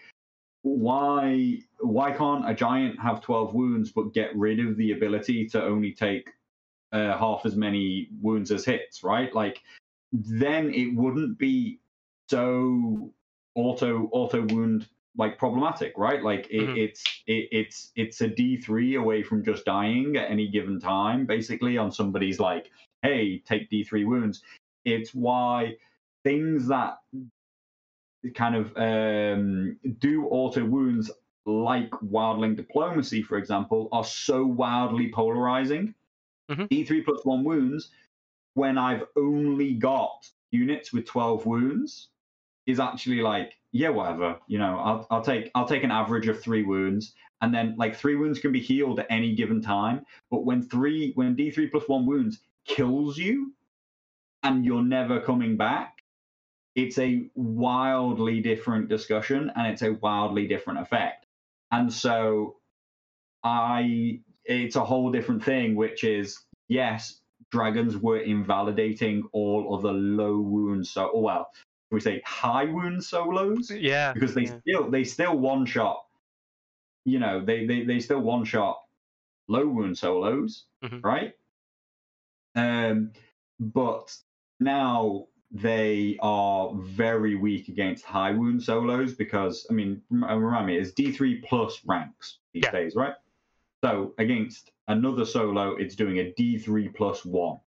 why 0.62 1.58
why 1.80 2.12
can't 2.12 2.48
a 2.48 2.54
giant 2.54 3.00
have 3.00 3.20
12 3.20 3.52
wounds 3.52 3.90
but 3.90 4.14
get 4.14 4.36
rid 4.36 4.60
of 4.60 4.76
the 4.76 4.92
ability 4.92 5.48
to 5.48 5.62
only 5.62 5.92
take 5.92 6.30
uh, 6.92 7.16
half 7.18 7.44
as 7.44 7.56
many 7.56 8.08
wounds 8.20 8.50
as 8.50 8.64
hits, 8.64 9.02
right? 9.02 9.34
Like 9.34 9.62
then 10.12 10.72
it 10.74 10.94
wouldn't 10.94 11.38
be 11.38 11.80
so 12.28 13.12
auto 13.54 14.08
auto 14.12 14.42
wound 14.46 14.88
like 15.16 15.38
problematic, 15.38 15.92
right? 15.96 16.22
Like 16.22 16.48
it, 16.50 16.60
mm-hmm. 16.60 16.76
it's 16.76 17.04
it, 17.26 17.48
it's 17.52 17.92
it's 17.96 18.20
a 18.20 18.28
D 18.28 18.56
three 18.56 18.94
away 18.94 19.22
from 19.22 19.44
just 19.44 19.64
dying 19.64 20.16
at 20.16 20.30
any 20.30 20.48
given 20.48 20.80
time, 20.80 21.26
basically 21.26 21.76
on 21.76 21.92
somebody's 21.92 22.40
like, 22.40 22.70
hey, 23.02 23.38
take 23.38 23.68
D 23.68 23.84
three 23.84 24.04
wounds. 24.04 24.42
It's 24.84 25.14
why 25.14 25.76
things 26.24 26.68
that 26.68 26.98
kind 28.34 28.54
of 28.54 28.76
um, 28.76 29.76
do 29.98 30.26
auto 30.26 30.64
wounds, 30.64 31.10
like 31.44 31.90
wildling 31.90 32.56
diplomacy, 32.56 33.22
for 33.22 33.36
example, 33.36 33.88
are 33.92 34.04
so 34.04 34.44
wildly 34.44 35.10
polarizing. 35.12 35.94
Mm-hmm. 36.50 36.64
D3 36.64 37.04
plus 37.04 37.24
one 37.24 37.44
wounds, 37.44 37.90
when 38.54 38.78
I've 38.78 39.04
only 39.16 39.74
got 39.74 40.26
units 40.50 40.92
with 40.92 41.06
12 41.06 41.46
wounds, 41.46 42.08
is 42.66 42.78
actually 42.80 43.20
like, 43.22 43.54
yeah, 43.72 43.88
whatever. 43.88 44.38
You 44.46 44.58
know, 44.58 44.78
I'll 44.78 45.06
I'll 45.10 45.22
take 45.22 45.50
I'll 45.54 45.66
take 45.66 45.84
an 45.84 45.90
average 45.90 46.28
of 46.28 46.40
three 46.42 46.62
wounds, 46.62 47.14
and 47.40 47.54
then 47.54 47.74
like 47.78 47.96
three 47.96 48.16
wounds 48.16 48.38
can 48.38 48.52
be 48.52 48.60
healed 48.60 49.00
at 49.00 49.06
any 49.10 49.34
given 49.34 49.60
time. 49.62 50.04
But 50.30 50.44
when 50.44 50.62
three 50.62 51.12
when 51.14 51.34
D 51.34 51.50
three 51.50 51.68
plus 51.68 51.88
one 51.88 52.06
wounds 52.06 52.40
kills 52.66 53.16
you, 53.16 53.52
and 54.42 54.64
you're 54.64 54.84
never 54.84 55.20
coming 55.20 55.56
back, 55.56 56.02
it's 56.74 56.98
a 56.98 57.30
wildly 57.34 58.40
different 58.40 58.88
discussion, 58.88 59.50
and 59.56 59.66
it's 59.66 59.82
a 59.82 59.92
wildly 59.94 60.46
different 60.46 60.80
effect. 60.80 61.26
And 61.70 61.92
so, 61.92 62.56
I 63.42 64.20
it's 64.44 64.76
a 64.76 64.84
whole 64.84 65.10
different 65.10 65.44
thing, 65.44 65.74
which 65.74 66.04
is 66.04 66.38
yes, 66.68 67.20
dragons 67.50 67.96
were 67.96 68.20
invalidating 68.20 69.28
all 69.32 69.74
of 69.74 69.82
the 69.82 69.92
low 69.92 70.38
wounds. 70.38 70.90
So, 70.90 71.10
oh 71.14 71.20
well, 71.20 71.50
we 71.90 72.00
say 72.00 72.22
high 72.24 72.64
wound 72.64 73.04
solos. 73.04 73.70
Yeah. 73.70 74.12
Because 74.12 74.34
they 74.34 74.42
yeah. 74.42 74.58
still 74.60 74.90
they 74.90 75.04
still 75.04 75.38
one 75.38 75.66
shot. 75.66 76.04
You 77.04 77.18
know, 77.18 77.44
they 77.44 77.66
they, 77.66 77.84
they 77.84 78.00
still 78.00 78.20
one 78.20 78.44
shot 78.44 78.80
low 79.48 79.66
wound 79.66 79.98
solos, 79.98 80.64
mm-hmm. 80.82 81.00
right? 81.00 81.34
Um, 82.54 83.12
but 83.60 84.16
now 84.60 85.26
they 85.50 86.18
are 86.22 86.72
very 86.74 87.34
weak 87.34 87.68
against 87.68 88.04
high 88.04 88.32
wound 88.32 88.62
solos 88.62 89.12
because 89.12 89.66
I 89.70 89.74
mean, 89.74 90.00
remind 90.10 90.66
me, 90.66 90.78
it's 90.78 90.92
D 90.92 91.12
three 91.12 91.42
plus 91.46 91.80
ranks 91.86 92.38
these 92.54 92.62
yeah. 92.64 92.70
days, 92.70 92.94
right? 92.96 93.14
So 93.82 94.14
against 94.18 94.70
another 94.88 95.24
solo, 95.24 95.76
it's 95.76 95.96
doing 95.96 96.18
a 96.18 96.32
D 96.32 96.58
three 96.58 96.88
plus 96.88 97.24
one. 97.24 97.58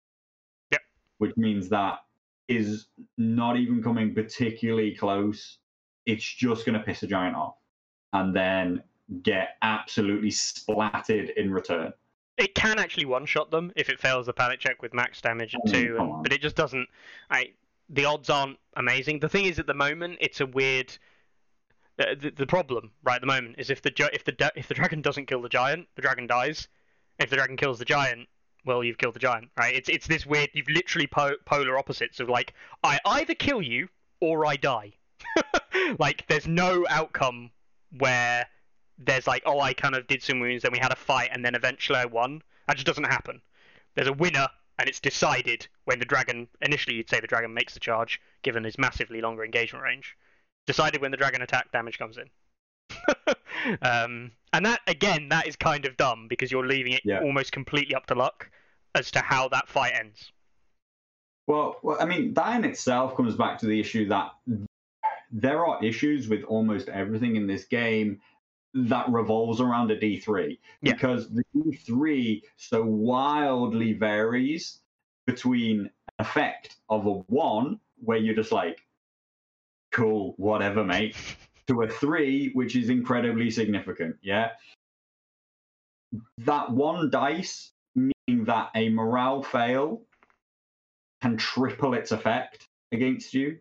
Yep. 0.71 0.81
Which 1.17 1.35
means 1.37 1.69
that 1.69 1.99
is 2.47 2.87
not 3.17 3.57
even 3.57 3.83
coming 3.83 4.13
particularly 4.13 4.95
close. 4.95 5.57
It's 6.05 6.23
just 6.23 6.65
going 6.65 6.77
to 6.77 6.85
piss 6.85 7.03
a 7.03 7.07
giant 7.07 7.35
off 7.35 7.55
and 8.13 8.35
then 8.35 8.83
get 9.23 9.57
absolutely 9.61 10.29
splatted 10.29 11.33
in 11.35 11.51
return. 11.51 11.91
It 12.37 12.53
can 12.53 12.79
actually 12.79 13.05
one 13.05 13.25
shot 13.25 13.49
them 13.49 13.71
if 13.75 13.89
it 13.89 13.99
fails 13.99 14.25
the 14.25 14.33
panic 14.33 14.59
check 14.59 14.81
with 14.81 14.93
max 14.93 15.21
damage 15.21 15.55
at 15.55 15.71
two, 15.71 15.97
and, 15.99 16.21
but 16.21 16.33
it 16.33 16.41
just 16.41 16.55
doesn't. 16.55 16.87
I 17.29 17.51
the 17.89 18.05
odds 18.05 18.29
aren't 18.29 18.57
amazing. 18.75 19.19
The 19.19 19.29
thing 19.29 19.45
is, 19.45 19.59
at 19.59 19.67
the 19.67 19.73
moment, 19.73 20.17
it's 20.21 20.41
a 20.41 20.45
weird. 20.45 20.97
Uh, 21.97 22.13
the, 22.19 22.29
the 22.29 22.45
problem 22.45 22.91
right 23.03 23.15
at 23.15 23.21
the 23.21 23.27
moment 23.27 23.55
is 23.57 23.69
if 23.69 23.81
the 23.81 23.91
if 24.11 24.25
the 24.25 24.51
if 24.55 24.67
the 24.67 24.73
dragon 24.73 25.01
doesn't 25.01 25.27
kill 25.27 25.41
the 25.41 25.49
giant, 25.49 25.87
the 25.95 26.01
dragon 26.01 26.27
dies. 26.27 26.67
If 27.19 27.29
the 27.29 27.37
dragon 27.37 27.55
kills 27.55 27.79
the 27.79 27.85
giant, 27.85 28.27
well, 28.65 28.83
you've 28.83 28.97
killed 28.97 29.15
the 29.15 29.19
giant, 29.19 29.49
right? 29.57 29.73
It's 29.73 29.87
it's 29.87 30.07
this 30.07 30.25
weird. 30.25 30.49
You've 30.53 30.69
literally 30.69 31.07
po- 31.07 31.37
polar 31.45 31.77
opposites 31.77 32.19
of 32.19 32.27
like 32.27 32.53
I 32.83 32.99
either 33.05 33.33
kill 33.33 33.61
you 33.61 33.87
or 34.19 34.45
I 34.45 34.57
die. 34.57 34.93
like 35.99 36.27
there's 36.27 36.47
no 36.47 36.85
outcome 36.89 37.51
where 37.97 38.45
there's 38.97 39.27
like 39.27 39.43
oh 39.45 39.61
I 39.61 39.73
kind 39.73 39.95
of 39.95 40.07
did 40.07 40.21
some 40.21 40.41
wounds, 40.41 40.63
then 40.63 40.73
we 40.73 40.79
had 40.79 40.91
a 40.91 40.97
fight, 40.97 41.29
and 41.31 41.45
then 41.45 41.55
eventually 41.55 41.99
I 41.99 42.05
won. 42.05 42.41
That 42.67 42.75
just 42.75 42.87
doesn't 42.87 43.05
happen. 43.05 43.41
There's 43.93 44.09
a 44.09 44.13
winner, 44.13 44.49
and 44.77 44.89
it's 44.89 44.99
decided 44.99 45.67
when 45.85 45.99
the 45.99 46.05
dragon. 46.05 46.49
Initially, 46.61 46.97
you'd 46.97 47.09
say 47.09 47.21
the 47.21 47.27
dragon 47.27 47.53
makes 47.53 47.73
the 47.73 47.79
charge, 47.79 48.19
given 48.41 48.65
his 48.65 48.77
massively 48.77 49.21
longer 49.21 49.45
engagement 49.45 49.85
range. 49.85 50.17
Decided 50.67 51.01
when 51.01 51.11
the 51.11 51.17
dragon 51.17 51.41
attack 51.41 51.71
damage 51.71 51.97
comes 51.97 52.17
in. 52.17 52.29
um, 53.81 54.31
and 54.53 54.65
that 54.65 54.79
again, 54.87 55.29
that 55.29 55.47
is 55.47 55.55
kind 55.55 55.85
of 55.85 55.97
dumb 55.97 56.27
because 56.27 56.51
you're 56.51 56.65
leaving 56.65 56.93
it 56.93 57.01
yeah. 57.03 57.19
almost 57.21 57.51
completely 57.51 57.95
up 57.95 58.05
to 58.07 58.15
luck 58.15 58.49
as 58.95 59.11
to 59.11 59.19
how 59.19 59.47
that 59.49 59.67
fight 59.67 59.93
ends. 59.93 60.31
Well, 61.47 61.77
well, 61.83 61.97
I 61.99 62.05
mean, 62.05 62.33
that 62.33 62.55
in 62.55 62.65
itself 62.65 63.15
comes 63.15 63.35
back 63.35 63.59
to 63.59 63.67
the 63.67 63.79
issue 63.79 64.07
that 64.09 64.31
there 65.31 65.65
are 65.65 65.83
issues 65.83 66.27
with 66.27 66.43
almost 66.43 66.89
everything 66.89 67.35
in 67.35 67.47
this 67.47 67.65
game. 67.65 68.21
that 68.77 69.07
revolves 69.07 69.61
around 69.61 69.89
a 69.89 69.97
D3 69.97 70.57
Yeah. 70.81 70.91
because 70.91 71.29
the 71.29 71.45
D3 71.55 72.41
so 72.57 72.83
wildly 72.83 73.93
varies 73.93 74.81
between 75.25 75.89
effect 76.19 76.75
of 76.89 77.05
a 77.05 77.13
one 77.13 77.79
where 78.03 78.17
you're 78.17 78.35
just 78.35 78.51
like, 78.51 78.84
cool, 79.95 80.33
whatever, 80.37 80.83
mate, 80.83 81.15
to 81.67 81.81
a 81.81 81.87
three, 81.87 82.51
which 82.53 82.75
is 82.75 82.89
incredibly 82.89 83.49
significant. 83.49 84.17
Yeah. 84.21 84.49
That 86.39 86.71
one 86.71 87.09
dice, 87.09 87.71
meaning 87.95 88.45
that 88.45 88.71
a 88.75 88.89
morale 88.89 89.41
fail 89.41 90.01
can 91.21 91.37
triple 91.37 91.93
its 91.93 92.11
effect 92.11 92.67
against 92.91 93.33
you, 93.33 93.57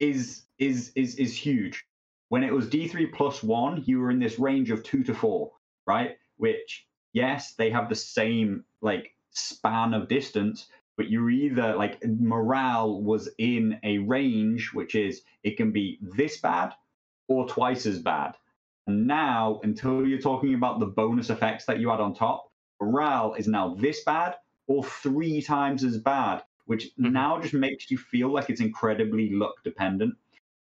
is 0.00 0.42
is 0.58 0.90
is 0.96 1.14
is 1.14 1.36
huge. 1.36 1.84
When 2.28 2.42
it 2.42 2.52
was 2.52 2.68
D3 2.68 3.12
plus 3.12 3.42
one, 3.42 3.84
you 3.86 4.00
were 4.00 4.10
in 4.10 4.18
this 4.18 4.38
range 4.38 4.70
of 4.70 4.82
two 4.82 5.04
to 5.04 5.14
four, 5.14 5.52
right? 5.86 6.16
Which, 6.36 6.86
yes, 7.12 7.54
they 7.54 7.70
have 7.70 7.88
the 7.88 7.94
same 7.94 8.64
like 8.80 9.14
span 9.30 9.94
of 9.94 10.08
distance, 10.08 10.66
but 10.96 11.10
you're 11.10 11.30
either 11.30 11.74
like 11.76 12.02
morale 12.04 13.02
was 13.02 13.28
in 13.38 13.78
a 13.82 13.98
range 13.98 14.72
which 14.72 14.94
is 14.94 15.22
it 15.42 15.56
can 15.56 15.72
be 15.72 15.98
this 16.02 16.40
bad 16.40 16.74
or 17.28 17.48
twice 17.48 17.86
as 17.86 17.98
bad. 18.00 18.36
And 18.86 19.06
now, 19.06 19.60
until 19.62 20.06
you're 20.06 20.20
talking 20.20 20.54
about 20.54 20.80
the 20.80 20.86
bonus 20.86 21.30
effects 21.30 21.66
that 21.66 21.78
you 21.78 21.90
add 21.90 22.00
on 22.00 22.14
top, 22.14 22.50
morale 22.80 23.34
is 23.34 23.46
now 23.48 23.74
this 23.74 24.02
bad 24.04 24.36
or 24.66 24.84
three 24.84 25.40
times 25.40 25.84
as 25.84 25.98
bad, 25.98 26.42
which 26.66 26.90
Mhm. 27.04 27.12
now 27.12 27.40
just 27.40 27.54
makes 27.54 27.90
you 27.90 27.98
feel 27.98 28.28
like 28.32 28.50
it's 28.50 28.60
incredibly 28.60 29.30
luck 29.30 29.54
dependent. 29.64 30.16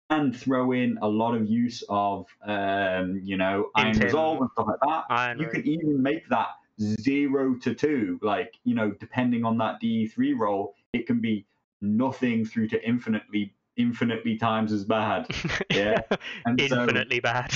And 0.09 0.35
throw 0.35 0.73
in 0.73 0.99
a 1.01 1.07
lot 1.07 1.35
of 1.35 1.47
use 1.49 1.83
of, 1.89 2.27
um, 2.43 3.19
you 3.23 3.37
know, 3.37 3.71
iron 3.75 3.99
resolve 3.99 4.41
and 4.41 4.51
stuff 4.51 4.67
like 4.67 4.79
that. 4.81 5.05
Iron 5.09 5.39
you 5.39 5.47
can 5.47 5.65
even 5.65 6.01
make 6.03 6.27
that 6.29 6.49
zero 6.81 7.55
to 7.55 7.73
two. 7.73 8.19
Like, 8.21 8.53
you 8.63 8.75
know, 8.75 8.91
depending 8.91 9.45
on 9.45 9.57
that 9.59 9.81
D3 9.81 10.37
roll, 10.37 10.75
it 10.93 11.07
can 11.07 11.19
be 11.19 11.45
nothing 11.81 12.45
through 12.45 12.67
to 12.69 12.87
infinitely, 12.87 13.53
infinitely 13.77 14.37
times 14.37 14.71
as 14.71 14.83
bad. 14.83 15.27
Yeah. 15.71 16.01
And 16.45 16.59
so- 16.69 16.81
Infinitely 16.83 17.19
bad. 17.21 17.53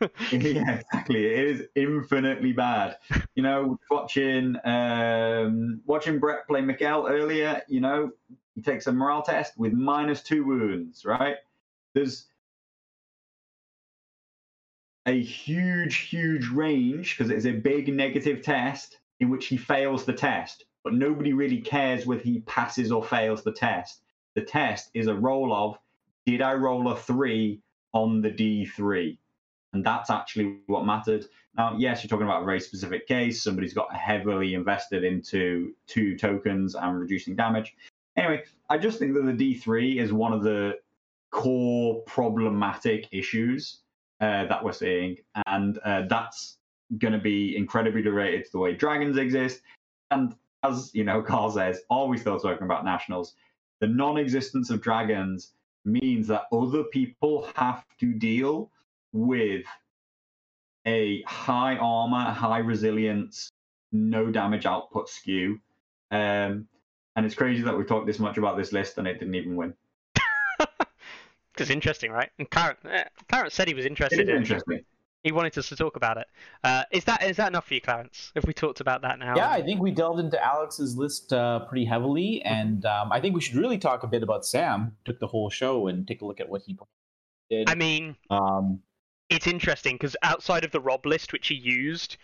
yeah, 0.32 0.78
exactly. 0.78 1.26
It 1.26 1.46
is 1.48 1.62
infinitely 1.74 2.52
bad. 2.52 2.96
You 3.34 3.42
know, 3.42 3.78
watching 3.90 4.56
um, 4.64 5.80
watching 5.86 6.18
Brett 6.20 6.46
play 6.46 6.60
Mikael 6.60 7.06
earlier. 7.08 7.62
You 7.68 7.80
know, 7.80 8.12
he 8.54 8.62
takes 8.62 8.86
a 8.86 8.92
morale 8.92 9.22
test 9.22 9.58
with 9.58 9.72
minus 9.72 10.22
two 10.22 10.44
wounds. 10.44 11.04
Right? 11.04 11.36
There's 11.94 12.26
a 15.08 15.22
huge, 15.22 15.96
huge 16.10 16.48
range 16.48 17.16
because 17.16 17.32
it's 17.32 17.46
a 17.46 17.52
big 17.52 17.92
negative 17.92 18.42
test 18.42 18.98
in 19.20 19.30
which 19.30 19.46
he 19.46 19.56
fails 19.56 20.04
the 20.04 20.12
test, 20.12 20.66
but 20.84 20.92
nobody 20.92 21.32
really 21.32 21.62
cares 21.62 22.04
whether 22.04 22.20
he 22.20 22.40
passes 22.40 22.92
or 22.92 23.02
fails 23.02 23.42
the 23.42 23.52
test. 23.52 24.02
The 24.34 24.42
test 24.42 24.90
is 24.92 25.06
a 25.06 25.14
roll 25.14 25.54
of 25.54 25.78
did 26.26 26.42
I 26.42 26.52
roll 26.52 26.92
a 26.92 26.96
three 26.96 27.62
on 27.94 28.20
the 28.20 28.30
D3? 28.30 29.16
And 29.72 29.82
that's 29.82 30.10
actually 30.10 30.58
what 30.66 30.84
mattered. 30.84 31.24
Now, 31.56 31.74
yes, 31.78 32.02
you're 32.02 32.10
talking 32.10 32.26
about 32.26 32.42
a 32.42 32.46
very 32.46 32.60
specific 32.60 33.08
case. 33.08 33.42
Somebody's 33.42 33.72
got 33.72 33.94
heavily 33.94 34.52
invested 34.52 35.04
into 35.04 35.72
two 35.86 36.18
tokens 36.18 36.74
and 36.74 37.00
reducing 37.00 37.34
damage. 37.34 37.74
Anyway, 38.14 38.42
I 38.68 38.76
just 38.76 38.98
think 38.98 39.14
that 39.14 39.24
the 39.24 39.32
D3 39.32 40.02
is 40.02 40.12
one 40.12 40.34
of 40.34 40.42
the 40.42 40.74
core 41.30 42.02
problematic 42.02 43.08
issues 43.10 43.80
uh, 44.20 44.46
that 44.46 44.64
we're 44.64 44.72
seeing. 44.72 45.16
And 45.46 45.78
uh, 45.84 46.02
that's 46.08 46.58
going 46.98 47.12
to 47.12 47.18
be 47.18 47.56
incredibly 47.56 48.02
related 48.02 48.46
to 48.46 48.52
the 48.52 48.58
way 48.58 48.74
dragons 48.74 49.16
exist. 49.16 49.60
And 50.10 50.34
as 50.62 50.90
you 50.94 51.04
know, 51.04 51.22
Carl 51.26 51.50
says, 51.50 51.80
always 51.90 52.20
still 52.20 52.38
talking 52.38 52.64
about 52.64 52.84
nationals, 52.84 53.34
the 53.80 53.86
non 53.86 54.16
existence 54.16 54.70
of 54.70 54.80
dragons 54.80 55.52
means 55.84 56.26
that 56.28 56.46
other 56.52 56.84
people 56.84 57.48
have 57.54 57.84
to 58.00 58.12
deal 58.12 58.70
with 59.12 59.64
a 60.86 61.22
high 61.22 61.76
armor, 61.76 62.30
high 62.32 62.58
resilience, 62.58 63.50
no 63.92 64.30
damage 64.30 64.66
output 64.66 65.08
skew. 65.08 65.60
Um, 66.10 66.66
and 67.16 67.26
it's 67.26 67.34
crazy 67.34 67.62
that 67.62 67.76
we 67.76 67.84
talked 67.84 68.06
this 68.06 68.18
much 68.18 68.38
about 68.38 68.56
this 68.56 68.72
list 68.72 68.98
and 68.98 69.06
it 69.06 69.18
didn't 69.18 69.34
even 69.34 69.56
win. 69.56 69.74
It's 71.60 71.70
interesting, 71.70 72.10
right? 72.10 72.30
And 72.38 72.50
Clarence, 72.50 72.80
eh, 72.88 73.04
Clarence 73.28 73.54
said 73.54 73.68
he 73.68 73.74
was 73.74 73.86
interested 73.86 74.20
is 74.20 74.28
in 74.28 74.36
interesting. 74.36 74.80
He 75.24 75.32
wanted 75.32 75.58
us 75.58 75.68
to 75.68 75.76
talk 75.76 75.96
about 75.96 76.16
it. 76.16 76.26
Uh, 76.62 76.84
is 76.92 77.04
that 77.04 77.22
is 77.24 77.36
that 77.38 77.48
enough 77.48 77.66
for 77.66 77.74
you, 77.74 77.80
Clarence? 77.80 78.30
Have 78.36 78.44
we 78.44 78.52
talked 78.52 78.80
about 78.80 79.02
that 79.02 79.18
now? 79.18 79.34
Yeah, 79.36 79.50
I 79.50 79.62
think 79.62 79.80
we 79.80 79.90
delved 79.90 80.20
into 80.20 80.42
Alex's 80.42 80.96
list 80.96 81.32
uh, 81.32 81.60
pretty 81.66 81.84
heavily, 81.84 82.40
and 82.42 82.84
um, 82.86 83.10
I 83.10 83.20
think 83.20 83.34
we 83.34 83.40
should 83.40 83.56
really 83.56 83.78
talk 83.78 84.04
a 84.04 84.06
bit 84.06 84.22
about 84.22 84.46
Sam. 84.46 84.96
who 85.04 85.12
Took 85.12 85.20
the 85.20 85.26
whole 85.26 85.50
show 85.50 85.88
and 85.88 86.06
take 86.06 86.22
a 86.22 86.24
look 86.24 86.40
at 86.40 86.48
what 86.48 86.62
he 86.62 86.78
did. 87.50 87.68
I 87.68 87.74
mean, 87.74 88.14
um, 88.30 88.80
it's 89.28 89.46
interesting 89.46 89.96
because 89.96 90.16
outside 90.22 90.64
of 90.64 90.70
the 90.70 90.80
Robb 90.80 91.04
list, 91.04 91.32
which 91.32 91.48
he 91.48 91.54
used, 91.54 92.16
a- 92.16 92.18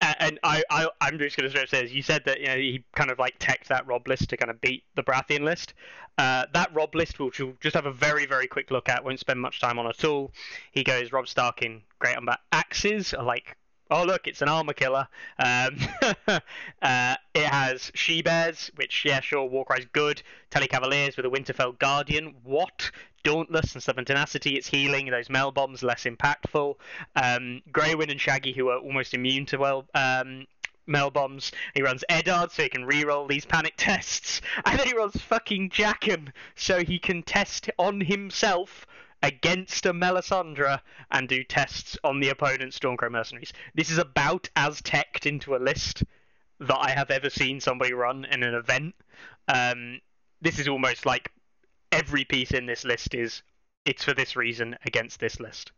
and 0.00 0.38
I, 0.42 0.62
I 0.70 0.88
I'm 1.00 1.18
just 1.18 1.36
going 1.36 1.50
to 1.50 1.66
say, 1.66 1.82
this, 1.82 1.92
you 1.92 2.02
said 2.02 2.24
that 2.24 2.40
you 2.40 2.46
know 2.46 2.56
he 2.56 2.84
kind 2.94 3.10
of 3.10 3.18
like 3.18 3.36
teched 3.38 3.68
that 3.68 3.86
Robb 3.86 4.08
list 4.08 4.30
to 4.30 4.36
kind 4.36 4.50
of 4.50 4.60
beat 4.60 4.84
the 4.94 5.02
Baratheon 5.02 5.40
list. 5.40 5.74
Uh, 6.18 6.46
that 6.52 6.74
Robb 6.74 6.94
list, 6.94 7.18
which 7.18 7.38
we'll 7.38 7.54
just 7.60 7.74
have 7.74 7.86
a 7.86 7.92
very 7.92 8.26
very 8.26 8.46
quick 8.46 8.70
look 8.70 8.88
at, 8.88 9.04
won't 9.04 9.20
spend 9.20 9.40
much 9.40 9.60
time 9.60 9.78
on 9.78 9.86
at 9.86 10.04
all. 10.04 10.32
He 10.72 10.84
goes 10.84 11.12
Rob 11.12 11.26
Starkin, 11.26 11.82
great 11.98 12.16
on 12.16 12.26
that. 12.26 12.40
Axes 12.52 13.12
like. 13.12 13.56
Oh 13.90 14.04
look, 14.04 14.28
it's 14.28 14.40
an 14.40 14.48
armor 14.48 14.72
killer. 14.72 15.08
Um, 15.38 15.76
uh, 16.82 17.16
it 17.34 17.44
has 17.44 17.90
she 17.94 18.22
bears, 18.22 18.70
which 18.76 19.04
yeah, 19.04 19.20
sure, 19.20 19.48
Warcry's 19.48 19.86
good. 19.92 20.22
Tully 20.50 20.68
Cavaliers 20.68 21.16
with 21.16 21.26
a 21.26 21.30
Winterfell 21.30 21.76
Guardian. 21.78 22.36
What? 22.44 22.90
Dauntless 23.24 23.74
and 23.74 23.82
Stubborn 23.82 24.04
Tenacity, 24.04 24.56
it's 24.56 24.68
healing. 24.68 25.10
Those 25.10 25.28
Mel 25.28 25.50
bombs 25.50 25.82
less 25.82 26.04
impactful. 26.04 26.76
Um, 27.16 27.62
Grey 27.72 27.94
Wind 27.94 28.10
and 28.10 28.20
Shaggy, 28.20 28.52
who 28.52 28.68
are 28.68 28.78
almost 28.78 29.12
immune 29.12 29.44
to 29.46 29.58
well 29.58 29.86
um, 29.94 30.46
Mel 30.86 31.10
bombs. 31.10 31.50
He 31.74 31.82
runs 31.82 32.04
Eddard 32.08 32.52
so 32.52 32.62
he 32.62 32.68
can 32.68 32.86
reroll 32.86 33.28
these 33.28 33.44
panic 33.44 33.74
tests, 33.76 34.40
and 34.64 34.78
then 34.78 34.86
he 34.86 34.94
runs 34.94 35.20
fucking 35.20 35.70
Jaqen 35.70 36.32
so 36.54 36.84
he 36.84 36.98
can 36.98 37.22
test 37.24 37.68
on 37.76 38.00
himself 38.00 38.86
against 39.22 39.86
a 39.86 39.92
Melisandre 39.92 40.80
and 41.10 41.28
do 41.28 41.44
tests 41.44 41.98
on 42.04 42.20
the 42.20 42.28
opponent's 42.28 42.78
Stormcrow 42.78 43.10
mercenaries. 43.10 43.52
This 43.74 43.90
is 43.90 43.98
about 43.98 44.48
as 44.56 44.80
teched 44.82 45.26
into 45.26 45.54
a 45.54 45.58
list 45.58 46.04
that 46.60 46.78
I 46.78 46.90
have 46.90 47.10
ever 47.10 47.30
seen 47.30 47.60
somebody 47.60 47.92
run 47.92 48.24
in 48.24 48.42
an 48.42 48.54
event. 48.54 48.94
Um, 49.48 50.00
this 50.40 50.58
is 50.58 50.68
almost 50.68 51.06
like 51.06 51.32
every 51.92 52.24
piece 52.24 52.52
in 52.52 52.66
this 52.66 52.84
list 52.84 53.14
is 53.14 53.42
it's 53.84 54.04
for 54.04 54.14
this 54.14 54.36
reason 54.36 54.76
against 54.84 55.20
this 55.20 55.40
list. 55.40 55.72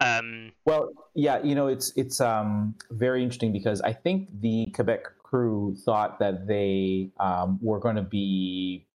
Um, 0.00 0.52
well, 0.66 0.90
yeah, 1.14 1.42
you 1.42 1.54
know, 1.54 1.68
it's 1.68 1.92
it's 1.96 2.20
um, 2.20 2.74
very 2.90 3.22
interesting 3.22 3.52
because 3.52 3.80
I 3.80 3.92
think 3.92 4.28
the 4.40 4.66
Quebec 4.74 5.04
crew 5.22 5.76
thought 5.84 6.18
that 6.18 6.46
they 6.46 7.10
um, 7.20 7.58
were 7.62 7.78
going 7.78 7.96
to 7.96 8.02
be 8.02 8.86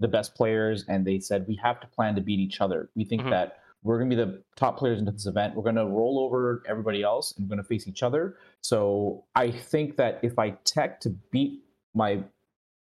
the 0.00 0.08
best 0.08 0.34
players, 0.34 0.84
and 0.88 1.06
they 1.06 1.18
said 1.18 1.46
we 1.46 1.56
have 1.56 1.80
to 1.80 1.86
plan 1.86 2.14
to 2.14 2.20
beat 2.20 2.40
each 2.40 2.60
other. 2.60 2.90
We 2.94 3.04
think 3.04 3.22
Mhm. 3.22 3.30
that 3.30 3.58
we're 3.82 3.98
going 3.98 4.10
to 4.10 4.16
be 4.16 4.22
the 4.22 4.42
top 4.56 4.78
players 4.78 4.98
into 4.98 5.12
this 5.12 5.26
event. 5.26 5.54
We're 5.54 5.62
going 5.62 5.76
to 5.76 5.86
roll 5.86 6.18
over 6.18 6.62
everybody 6.66 7.02
else, 7.02 7.32
and 7.36 7.44
we're 7.44 7.50
going 7.56 7.62
to 7.62 7.68
face 7.68 7.86
each 7.86 8.02
other. 8.02 8.36
So 8.62 9.24
I 9.34 9.50
think 9.50 9.96
that 9.96 10.18
if 10.22 10.38
I 10.38 10.50
tech 10.64 11.00
to 11.00 11.10
beat 11.30 11.62
my 11.94 12.24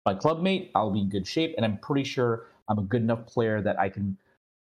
my 0.04 0.16
clubmate, 0.16 0.72
I'll 0.74 0.90
be 0.90 1.02
in 1.02 1.10
good 1.10 1.28
shape, 1.28 1.54
and 1.58 1.66
I'm 1.66 1.78
pretty 1.78 2.04
sure 2.04 2.48
I'm 2.68 2.80
a 2.80 2.82
good 2.82 3.04
enough 3.04 3.28
player 3.28 3.62
that 3.62 3.80
I 3.80 3.88
can 3.90 4.18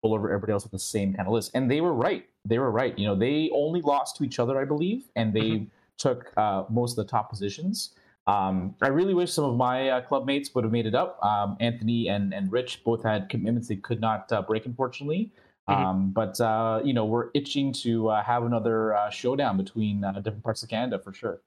roll 0.03 0.15
over 0.15 0.29
everybody 0.29 0.53
else 0.53 0.65
with 0.65 0.73
the 0.73 0.79
same 0.81 1.15
kind 1.15 1.29
of 1.29 1.33
list. 1.33 1.53
And 1.55 1.71
they 1.71 1.81
were 1.81 1.95
right. 1.95 2.27
They 2.45 2.59
were 2.59 2.71
right. 2.73 2.99
You 2.99 3.07
know, 3.07 3.15
they 3.15 3.49
only 3.53 3.81
lost 3.81 4.17
to 4.17 4.25
each 4.25 4.41
other, 4.41 4.59
I 4.61 4.65
believe, 4.65 5.09
and 5.15 5.33
they 5.33 5.69
took 5.99 6.33
uh, 6.37 6.65
most 6.69 6.99
of 6.99 7.07
the 7.07 7.11
top 7.11 7.31
positions. 7.31 7.95
Um, 8.27 8.75
I 8.83 8.89
really 8.89 9.15
wish 9.15 9.33
some 9.33 9.45
of 9.45 9.57
my 9.57 9.89
uh, 9.89 10.01
club 10.03 10.27
mates 10.27 10.55
would 10.55 10.65
have 10.65 10.73
made 10.73 10.87
it 10.87 10.95
up. 10.95 11.19
Um, 11.25 11.57
Anthony 11.61 12.09
and, 12.09 12.33
and 12.33 12.53
Rich 12.53 12.85
both 12.85 13.03
had 13.03 13.29
commitments 13.29 13.69
they 13.69 13.77
could 13.77 14.01
not 14.01 14.31
uh, 14.33 14.43
break, 14.43 14.67
unfortunately. 14.67 15.33
Mhm. 15.69 15.77
Um, 15.77 16.11
but 16.11 16.41
uh, 16.41 16.81
you 16.85 16.93
know, 16.93 17.05
we're 17.05 17.31
itching 17.35 17.73
to 17.85 18.09
uh, 18.09 18.23
have 18.23 18.45
another 18.45 18.95
uh, 18.95 19.11
showdown 19.11 19.57
between 19.57 20.05
uh, 20.05 20.13
different 20.13 20.43
parts 20.43 20.63
of 20.63 20.69
Canada 20.69 20.99
for 20.99 21.13
sure. 21.13 21.41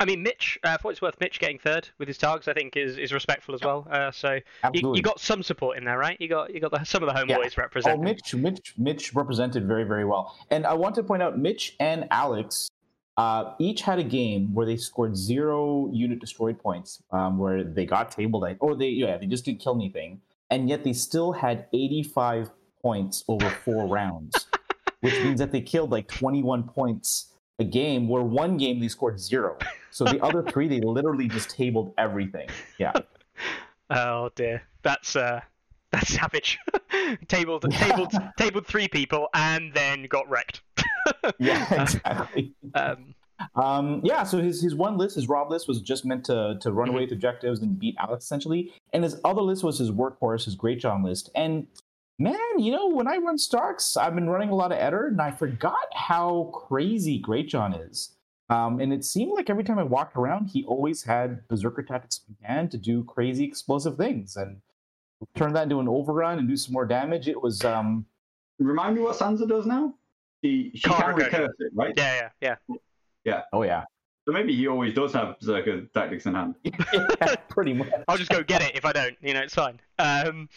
I 0.00 0.04
mean, 0.04 0.24
Mitch, 0.24 0.58
uh, 0.64 0.76
for 0.76 0.88
what 0.88 0.90
it's 0.92 1.02
worth, 1.02 1.20
Mitch 1.20 1.38
getting 1.38 1.58
third 1.58 1.88
with 1.98 2.08
his 2.08 2.18
targets, 2.18 2.48
I 2.48 2.52
think, 2.52 2.76
is, 2.76 2.98
is 2.98 3.12
respectful 3.12 3.54
as 3.54 3.60
well. 3.62 3.86
Uh, 3.88 4.10
so 4.10 4.40
you, 4.72 4.96
you 4.96 5.02
got 5.02 5.20
some 5.20 5.40
support 5.40 5.78
in 5.78 5.84
there, 5.84 5.98
right? 5.98 6.16
You 6.20 6.26
got 6.26 6.52
you 6.52 6.58
got 6.58 6.72
the, 6.72 6.82
some 6.82 7.04
of 7.04 7.08
the 7.08 7.14
home 7.14 7.28
Yeah. 7.28 7.36
represented. 7.56 8.00
Oh. 8.00 8.02
Mitch, 8.02 8.34
Mitch, 8.34 8.74
Mitch 8.76 9.14
represented 9.14 9.68
very, 9.68 9.84
very 9.84 10.04
well. 10.04 10.36
And 10.50 10.66
I 10.66 10.74
want 10.74 10.96
to 10.96 11.04
point 11.04 11.22
out, 11.22 11.38
Mitch 11.38 11.76
and 11.78 12.08
Alex 12.10 12.68
uh, 13.16 13.54
each 13.58 13.82
had 13.82 13.98
a 13.98 14.04
game 14.04 14.52
where 14.54 14.66
they 14.66 14.76
scored 14.76 15.16
zero 15.16 15.88
unit 15.92 16.18
destroyed 16.18 16.58
points, 16.58 17.02
um, 17.12 17.38
where 17.38 17.62
they 17.62 17.86
got 17.86 18.10
tabled, 18.10 18.44
or 18.60 18.74
they 18.74 18.88
yeah, 18.88 19.16
they 19.16 19.26
just 19.26 19.44
didn't 19.44 19.60
kill 19.60 19.76
anything, 19.76 20.20
and 20.50 20.68
yet 20.68 20.82
they 20.84 20.92
still 20.92 21.32
had 21.32 21.66
85 21.72 22.50
points 22.82 23.24
over 23.28 23.48
four 23.48 23.86
rounds. 23.88 24.46
which 25.00 25.14
means 25.22 25.38
that 25.38 25.52
they 25.52 25.60
killed 25.60 25.90
like 25.90 26.08
21 26.08 26.62
points 26.64 27.34
a 27.58 27.64
game, 27.64 28.08
where 28.08 28.22
one 28.22 28.56
game 28.56 28.80
they 28.80 28.88
scored 28.88 29.20
zero. 29.20 29.58
So 29.90 30.04
the 30.04 30.20
other 30.22 30.42
three, 30.50 30.66
they 30.66 30.80
literally 30.80 31.28
just 31.28 31.50
tabled 31.50 31.94
everything. 31.98 32.48
Yeah. 32.78 32.92
Oh 33.90 34.30
dear, 34.34 34.62
that's 34.82 35.14
uh, 35.14 35.40
that's 35.92 36.08
savage. 36.08 36.58
tabled, 37.28 37.70
tabled, 37.70 38.12
tabled 38.36 38.66
three 38.66 38.88
people, 38.88 39.28
and 39.34 39.72
then 39.72 40.04
got 40.04 40.28
wrecked. 40.28 40.62
Yeah, 41.38 41.82
exactly. 41.82 42.54
Um, 42.74 43.14
Um, 43.56 44.00
yeah, 44.04 44.22
so 44.22 44.38
his, 44.38 44.62
his 44.62 44.74
one 44.74 44.96
list, 44.96 45.16
his 45.16 45.28
Robb 45.28 45.50
list, 45.50 45.66
was 45.68 45.80
just 45.80 46.04
meant 46.04 46.24
to 46.26 46.56
to 46.60 46.72
run 46.72 46.88
away 46.88 47.02
with 47.02 47.12
objectives 47.12 47.60
and 47.60 47.78
beat 47.78 47.96
Alex 47.98 48.24
essentially. 48.24 48.72
And 48.92 49.02
his 49.02 49.20
other 49.24 49.42
list 49.42 49.64
was 49.64 49.78
his 49.78 49.90
workhorse, 49.90 50.44
his 50.44 50.56
Greatjon 50.56 51.04
list. 51.04 51.30
And 51.34 51.66
man, 52.18 52.36
you 52.58 52.72
know, 52.72 52.88
when 52.88 53.08
I 53.08 53.16
run 53.16 53.38
Starks, 53.38 53.96
I've 53.96 54.14
been 54.14 54.30
running 54.30 54.50
a 54.50 54.54
lot 54.54 54.72
of 54.72 54.78
Eddard, 54.78 55.12
and 55.12 55.20
I 55.20 55.30
forgot 55.30 55.86
how 55.92 56.50
crazy 56.54 57.20
Greatjon 57.20 57.88
is. 57.88 58.16
Um, 58.50 58.78
and 58.78 58.92
it 58.92 59.04
seemed 59.04 59.32
like 59.32 59.48
every 59.50 59.64
time 59.64 59.78
I 59.78 59.84
walked 59.84 60.16
around, 60.16 60.48
he 60.48 60.64
always 60.64 61.02
had 61.02 61.46
Berserker 61.48 61.82
tactics 61.82 62.18
began 62.18 62.68
to 62.68 62.78
do 62.78 63.02
crazy 63.04 63.44
explosive 63.44 63.96
things 63.96 64.36
and 64.36 64.60
turn 65.34 65.54
that 65.54 65.64
into 65.64 65.80
an 65.80 65.88
overrun 65.88 66.38
and 66.38 66.48
do 66.48 66.56
some 66.56 66.74
more 66.74 66.84
damage. 66.84 67.26
It 67.26 67.42
was 67.42 67.64
um, 67.64 68.06
Remind 68.58 68.94
me 68.94 69.02
what 69.02 69.16
Sansa 69.16 69.48
does 69.48 69.66
now? 69.66 69.94
She, 70.44 70.72
she 70.74 70.82
Can't 70.82 71.00
can 71.02 71.14
recurse 71.14 71.54
it, 71.58 71.72
right? 71.74 71.94
yeah, 71.96 72.28
yeah, 72.42 72.56
yeah. 72.68 72.76
Yeah. 73.24 73.40
Oh 73.54 73.62
yeah, 73.62 73.84
So 74.26 74.32
maybe 74.32 74.54
he 74.54 74.68
always 74.68 74.92
does 74.92 75.14
have 75.14 75.38
Berserker 75.40 75.86
tactics 75.94 76.26
in 76.26 76.34
hand. 76.34 76.54
yeah, 76.64 77.34
pretty 77.48 77.72
much. 77.72 77.88
I'll 78.08 78.18
just 78.18 78.30
go 78.30 78.42
get 78.42 78.60
it 78.60 78.76
if 78.76 78.84
I 78.84 78.92
don't. 78.92 79.16
You 79.22 79.32
know, 79.32 79.40
it's 79.40 79.54
fine. 79.54 79.80
Um, 79.98 80.50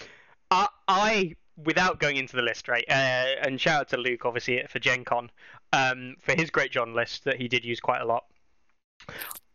I, 0.52 0.68
I 0.90 1.36
without 1.56 2.02
going 2.02 2.18
into 2.18 2.36
the 2.36 2.42
list, 2.42 2.68
right? 2.68 2.84
Uh, 2.90 3.40
and 3.44 3.62
shout 3.62 3.80
out 3.80 3.88
to 3.90 3.98
Luke, 3.98 4.26
obviously, 4.26 4.62
for 4.68 4.80
Gen 4.80 5.06
Con, 5.06 5.32
um, 5.72 6.18
for 6.20 6.36
his 6.36 6.52
Greatjon 6.52 6.94
list 6.94 7.24
that 7.24 7.38
he 7.38 7.48
did 7.48 7.64
use 7.64 7.80
quite 7.80 8.02
a 8.02 8.06
lot. 8.06 8.26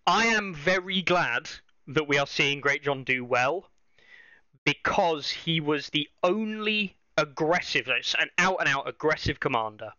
I 0.07 0.29
am 0.29 0.55
very 0.55 1.03
glad 1.03 1.51
that 1.89 2.09
we 2.09 2.17
are 2.17 2.27
seeing 2.27 2.63
Greatjon 2.63 3.05
do 3.05 3.23
well 3.23 3.69
because 4.65 5.29
he 5.29 5.61
was 5.61 5.91
the 5.91 6.09
only 6.23 6.97
aggressive, 7.19 7.89
an 7.89 8.31
out 8.39 8.57
and 8.61 8.69
out 8.71 8.89
aggressive 8.89 9.39
commander 9.39 9.93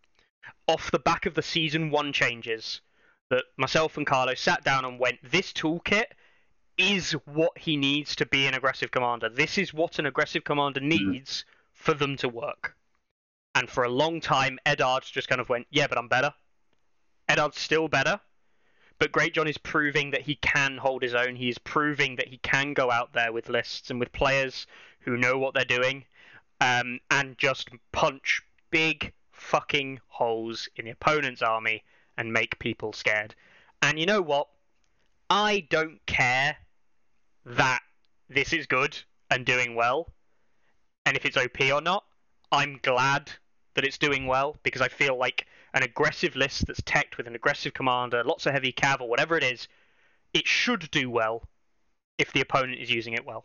off 0.66 0.90
the 0.90 0.98
back 0.98 1.26
of 1.26 1.34
the 1.34 1.42
season 1.42 1.90
one 1.90 2.12
changes 2.12 2.80
that 3.30 3.44
myself 3.56 3.96
and 3.96 4.06
Carlo 4.06 4.34
sat 4.34 4.64
down 4.64 4.84
and 4.84 4.98
went, 4.98 5.18
this 5.22 5.52
toolkit 5.52 6.06
is 6.76 7.12
what 7.26 7.56
he 7.56 7.76
needs 7.76 8.16
to 8.16 8.26
be 8.26 8.46
an 8.46 8.54
aggressive 8.54 8.90
commander. 8.90 9.28
This 9.28 9.58
is 9.58 9.72
what 9.72 9.98
an 9.98 10.06
aggressive 10.06 10.44
commander 10.44 10.80
needs 10.80 11.44
for 11.72 11.94
them 11.94 12.16
to 12.16 12.28
work. 12.28 12.76
And 13.54 13.70
for 13.70 13.84
a 13.84 13.88
long 13.88 14.20
time, 14.20 14.58
Eddard 14.66 15.04
just 15.04 15.28
kind 15.28 15.40
of 15.40 15.48
went, 15.48 15.66
yeah, 15.70 15.86
but 15.86 15.98
I'm 15.98 16.08
better. 16.08 16.34
Eddard's 17.28 17.58
still 17.58 17.88
better. 17.88 18.20
But 18.98 19.12
Greatjon 19.12 19.48
is 19.48 19.58
proving 19.58 20.10
that 20.12 20.22
he 20.22 20.36
can 20.36 20.76
hold 20.78 21.02
his 21.02 21.14
own. 21.14 21.36
He 21.36 21.48
is 21.48 21.58
proving 21.58 22.16
that 22.16 22.28
he 22.28 22.38
can 22.38 22.74
go 22.74 22.90
out 22.90 23.12
there 23.12 23.32
with 23.32 23.48
lists 23.48 23.90
and 23.90 23.98
with 23.98 24.12
players 24.12 24.66
who 25.00 25.16
know 25.16 25.38
what 25.38 25.54
they're 25.54 25.64
doing 25.64 26.04
um, 26.60 27.00
and 27.10 27.36
just 27.36 27.70
punch 27.92 28.42
big 28.70 29.12
fucking 29.44 30.00
holes 30.08 30.68
in 30.76 30.86
the 30.86 30.90
opponent's 30.90 31.42
army 31.42 31.84
and 32.16 32.32
make 32.32 32.58
people 32.58 32.92
scared. 32.92 33.34
And 33.82 33.98
you 33.98 34.06
know 34.06 34.22
what? 34.22 34.48
I 35.28 35.66
don't 35.70 36.04
care 36.06 36.56
that 37.44 37.80
this 38.28 38.52
is 38.52 38.66
good 38.66 38.98
and 39.30 39.44
doing 39.44 39.74
well, 39.74 40.12
and 41.04 41.16
if 41.16 41.24
it's 41.26 41.36
OP 41.36 41.60
or 41.72 41.80
not. 41.80 42.04
I'm 42.52 42.78
glad 42.82 43.30
that 43.74 43.84
it's 43.84 43.98
doing 43.98 44.26
well 44.26 44.56
because 44.62 44.80
I 44.80 44.88
feel 44.88 45.18
like 45.18 45.46
an 45.74 45.82
aggressive 45.82 46.36
list 46.36 46.66
that's 46.66 46.82
teched 46.82 47.16
with 47.16 47.26
an 47.26 47.34
aggressive 47.34 47.74
commander, 47.74 48.22
lots 48.22 48.46
of 48.46 48.52
heavy 48.52 48.72
cav 48.72 49.00
or 49.00 49.08
whatever 49.08 49.36
it 49.36 49.42
is, 49.42 49.66
it 50.32 50.46
should 50.46 50.88
do 50.92 51.10
well 51.10 51.48
if 52.16 52.32
the 52.32 52.40
opponent 52.40 52.80
is 52.80 52.90
using 52.90 53.14
it 53.14 53.26
well. 53.26 53.44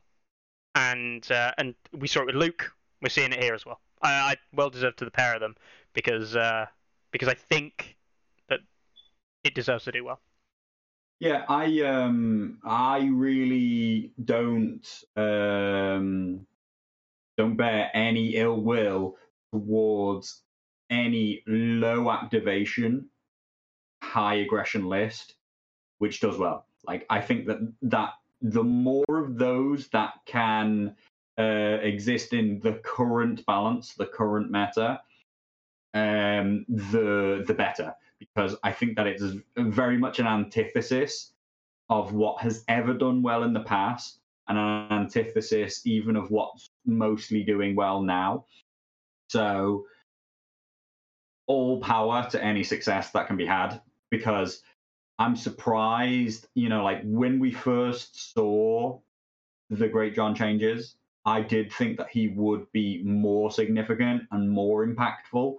And 0.75 1.29
uh, 1.31 1.53
and 1.57 1.73
we 1.91 2.07
saw 2.07 2.21
it 2.21 2.27
with 2.27 2.35
Luke. 2.35 2.71
We're 3.01 3.09
seeing 3.09 3.33
it 3.33 3.41
here 3.41 3.55
as 3.55 3.65
well. 3.65 3.79
I, 4.01 4.11
I 4.11 4.35
well 4.53 4.69
deserved 4.69 4.99
to 4.99 5.05
the 5.05 5.11
pair 5.11 5.33
of 5.33 5.41
them 5.41 5.55
because 5.99 6.33
uh, 6.33 6.65
because 7.11 7.27
I 7.27 7.33
think 7.33 7.97
that 8.47 8.59
it 9.43 9.53
deserves 9.53 9.83
to 9.83 9.91
do 9.91 10.05
well. 10.05 10.21
Yeah, 11.19 11.43
I 11.49 11.81
um 11.81 12.59
I 12.63 13.09
really 13.11 14.13
don't 14.23 14.87
um 15.17 16.47
don't 17.37 17.57
bear 17.57 17.91
any 17.93 18.35
ill 18.35 18.61
will 18.61 19.17
towards 19.51 20.41
any 20.89 21.43
low 21.47 22.09
activation, 22.11 23.09
high 24.01 24.35
aggression 24.35 24.87
list, 24.87 25.35
which 25.97 26.21
does 26.21 26.37
well. 26.37 26.65
Like 26.87 27.05
I 27.09 27.19
think 27.19 27.45
that 27.47 27.59
that 27.81 28.13
the 28.41 28.63
more 28.63 29.03
of 29.09 29.37
those 29.37 29.89
that 29.89 30.13
can 30.25 30.95
uh, 31.37 31.79
exist 31.81 32.31
in 32.31 32.61
the 32.61 32.79
current 32.83 33.45
balance, 33.45 33.95
the 33.95 34.05
current 34.05 34.49
meta, 34.49 35.01
um, 35.93 36.65
the 36.67 37.43
the 37.47 37.53
better 37.53 37.93
because 38.19 38.55
I 38.63 38.71
think 38.71 38.95
that 38.97 39.07
it's 39.07 39.23
very 39.57 39.97
much 39.97 40.19
an 40.19 40.27
antithesis 40.27 41.31
of 41.89 42.13
what 42.13 42.41
has 42.41 42.63
ever 42.67 42.93
done 42.93 43.21
well 43.21 43.43
in 43.43 43.53
the 43.53 43.61
past 43.61 44.19
and 44.47 44.57
an 44.57 44.91
antithesis 44.91 45.85
even 45.85 46.15
of 46.15 46.29
what's 46.31 46.69
mostly 46.85 47.43
doing 47.43 47.75
well 47.75 48.01
now. 48.01 48.45
So, 49.29 49.85
all 51.47 51.79
power 51.79 52.27
to 52.31 52.43
any 52.43 52.63
success 52.63 53.11
that 53.11 53.27
can 53.27 53.37
be 53.37 53.45
had 53.45 53.79
because 54.09 54.61
I'm 55.17 55.35
surprised, 55.35 56.47
you 56.55 56.69
know, 56.69 56.83
like 56.83 57.01
when 57.03 57.39
we 57.39 57.51
first 57.51 58.33
saw 58.33 58.99
the 59.69 59.89
Greatjon 59.89 60.35
changes, 60.35 60.95
I 61.25 61.41
did 61.41 61.71
think 61.73 61.97
that 61.97 62.09
he 62.09 62.29
would 62.29 62.71
be 62.71 63.03
more 63.03 63.51
significant 63.51 64.23
and 64.31 64.49
more 64.49 64.85
impactful. 64.85 65.57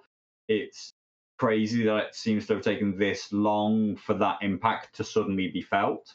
It's 0.50 0.94
crazy 1.38 1.84
that 1.84 2.08
it 2.08 2.14
seems 2.16 2.46
to 2.48 2.54
have 2.54 2.64
taken 2.64 2.98
this 2.98 3.32
long 3.32 3.96
for 3.96 4.14
that 4.14 4.38
impact 4.42 4.96
to 4.96 5.04
suddenly 5.04 5.48
be 5.48 5.62
felt. 5.62 6.14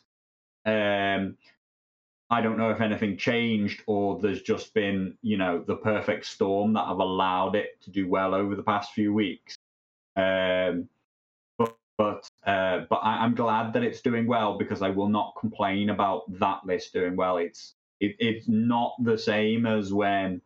Um, 0.65 1.37
I 2.29 2.41
don't 2.41 2.57
know 2.57 2.71
if 2.71 2.81
anything 2.81 3.17
changed 3.17 3.83
or 3.87 4.19
there's 4.19 4.41
just 4.41 4.73
been, 4.73 5.17
you 5.21 5.37
know, 5.37 5.63
the 5.65 5.77
perfect 5.77 6.25
storm 6.25 6.73
that 6.73 6.87
have 6.87 6.99
allowed 6.99 7.55
it 7.55 7.81
to 7.83 7.91
do 7.91 8.09
well 8.09 8.35
over 8.35 8.55
the 8.55 8.63
past 8.63 8.93
few 8.93 9.13
weeks. 9.13 9.55
Um, 10.17 10.89
but 11.57 11.77
but 11.97 12.29
uh, 12.45 12.81
but 12.89 12.97
I, 12.97 13.23
I'm 13.23 13.35
glad 13.35 13.73
that 13.73 13.83
it's 13.83 14.01
doing 14.01 14.27
well 14.27 14.57
because 14.57 14.81
I 14.81 14.89
will 14.89 15.09
not 15.09 15.35
complain 15.39 15.91
about 15.91 16.23
that 16.39 16.65
list 16.65 16.93
doing 16.93 17.15
well. 17.15 17.37
It's 17.37 17.75
it, 18.01 18.15
it's 18.19 18.49
not 18.49 18.95
the 19.03 19.17
same 19.17 19.65
as 19.65 19.93
when 19.93 20.41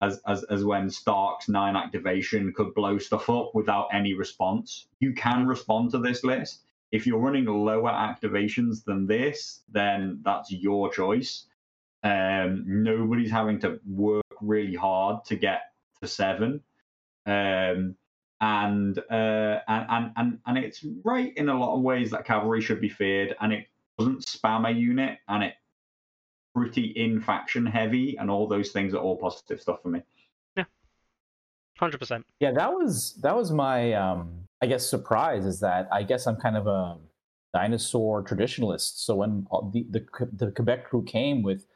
as, 0.00 0.20
as 0.26 0.44
as 0.44 0.64
when 0.64 0.90
Stark's 0.90 1.48
nine 1.48 1.76
activation 1.76 2.52
could 2.52 2.74
blow 2.74 2.98
stuff 2.98 3.28
up 3.28 3.54
without 3.54 3.88
any 3.92 4.14
response. 4.14 4.86
You 5.00 5.12
can 5.12 5.46
respond 5.46 5.90
to 5.92 5.98
this 5.98 6.24
list. 6.24 6.62
If 6.90 7.06
you're 7.06 7.18
running 7.18 7.44
lower 7.44 7.90
activations 7.90 8.84
than 8.84 9.06
this, 9.06 9.60
then 9.70 10.20
that's 10.24 10.50
your 10.50 10.90
choice. 10.90 11.44
Um, 12.02 12.64
nobody's 12.66 13.30
having 13.30 13.58
to 13.60 13.80
work 13.86 14.24
really 14.40 14.74
hard 14.74 15.24
to 15.26 15.36
get 15.36 15.72
to 16.00 16.08
seven. 16.08 16.62
Um, 17.26 17.96
and, 18.40 18.98
uh, 19.10 19.60
and 19.66 19.86
and 19.90 20.12
and 20.16 20.38
and 20.46 20.58
it's 20.58 20.84
right 21.04 21.36
in 21.36 21.48
a 21.48 21.58
lot 21.58 21.74
of 21.74 21.82
ways 21.82 22.12
that 22.12 22.24
cavalry 22.24 22.60
should 22.60 22.80
be 22.80 22.88
feared, 22.88 23.34
and 23.40 23.52
it 23.52 23.66
doesn't 23.98 24.24
spam 24.24 24.66
a 24.66 24.72
unit, 24.72 25.18
and 25.26 25.42
it 25.42 25.54
pretty 26.58 26.86
in 26.96 27.20
faction 27.20 27.66
heavy, 27.66 28.16
and 28.16 28.30
all 28.30 28.46
those 28.46 28.70
things 28.70 28.94
are 28.94 28.98
all 28.98 29.16
positive 29.16 29.60
stuff 29.60 29.82
for 29.82 29.88
me. 29.88 30.02
Yeah, 30.56 30.64
Hundred 31.78 31.98
percent. 31.98 32.26
Yeah, 32.40 32.52
that 32.52 32.72
was 32.72 33.14
that 33.22 33.34
was 33.34 33.52
my 33.52 33.92
um 33.92 34.30
I 34.60 34.66
guess 34.66 34.88
surprise 34.88 35.44
is 35.44 35.60
that 35.60 35.88
I 35.92 36.02
guess 36.02 36.26
I'm 36.26 36.36
kind 36.36 36.56
of 36.56 36.66
a 36.66 36.96
dinosaur 37.54 38.22
traditionalist. 38.22 38.98
So 39.04 39.16
when 39.16 39.46
all 39.50 39.70
the 39.70 39.86
the, 39.90 40.06
the 40.32 40.50
Quebec 40.50 40.88
crew 40.88 41.02
came 41.04 41.42
with 41.42 41.66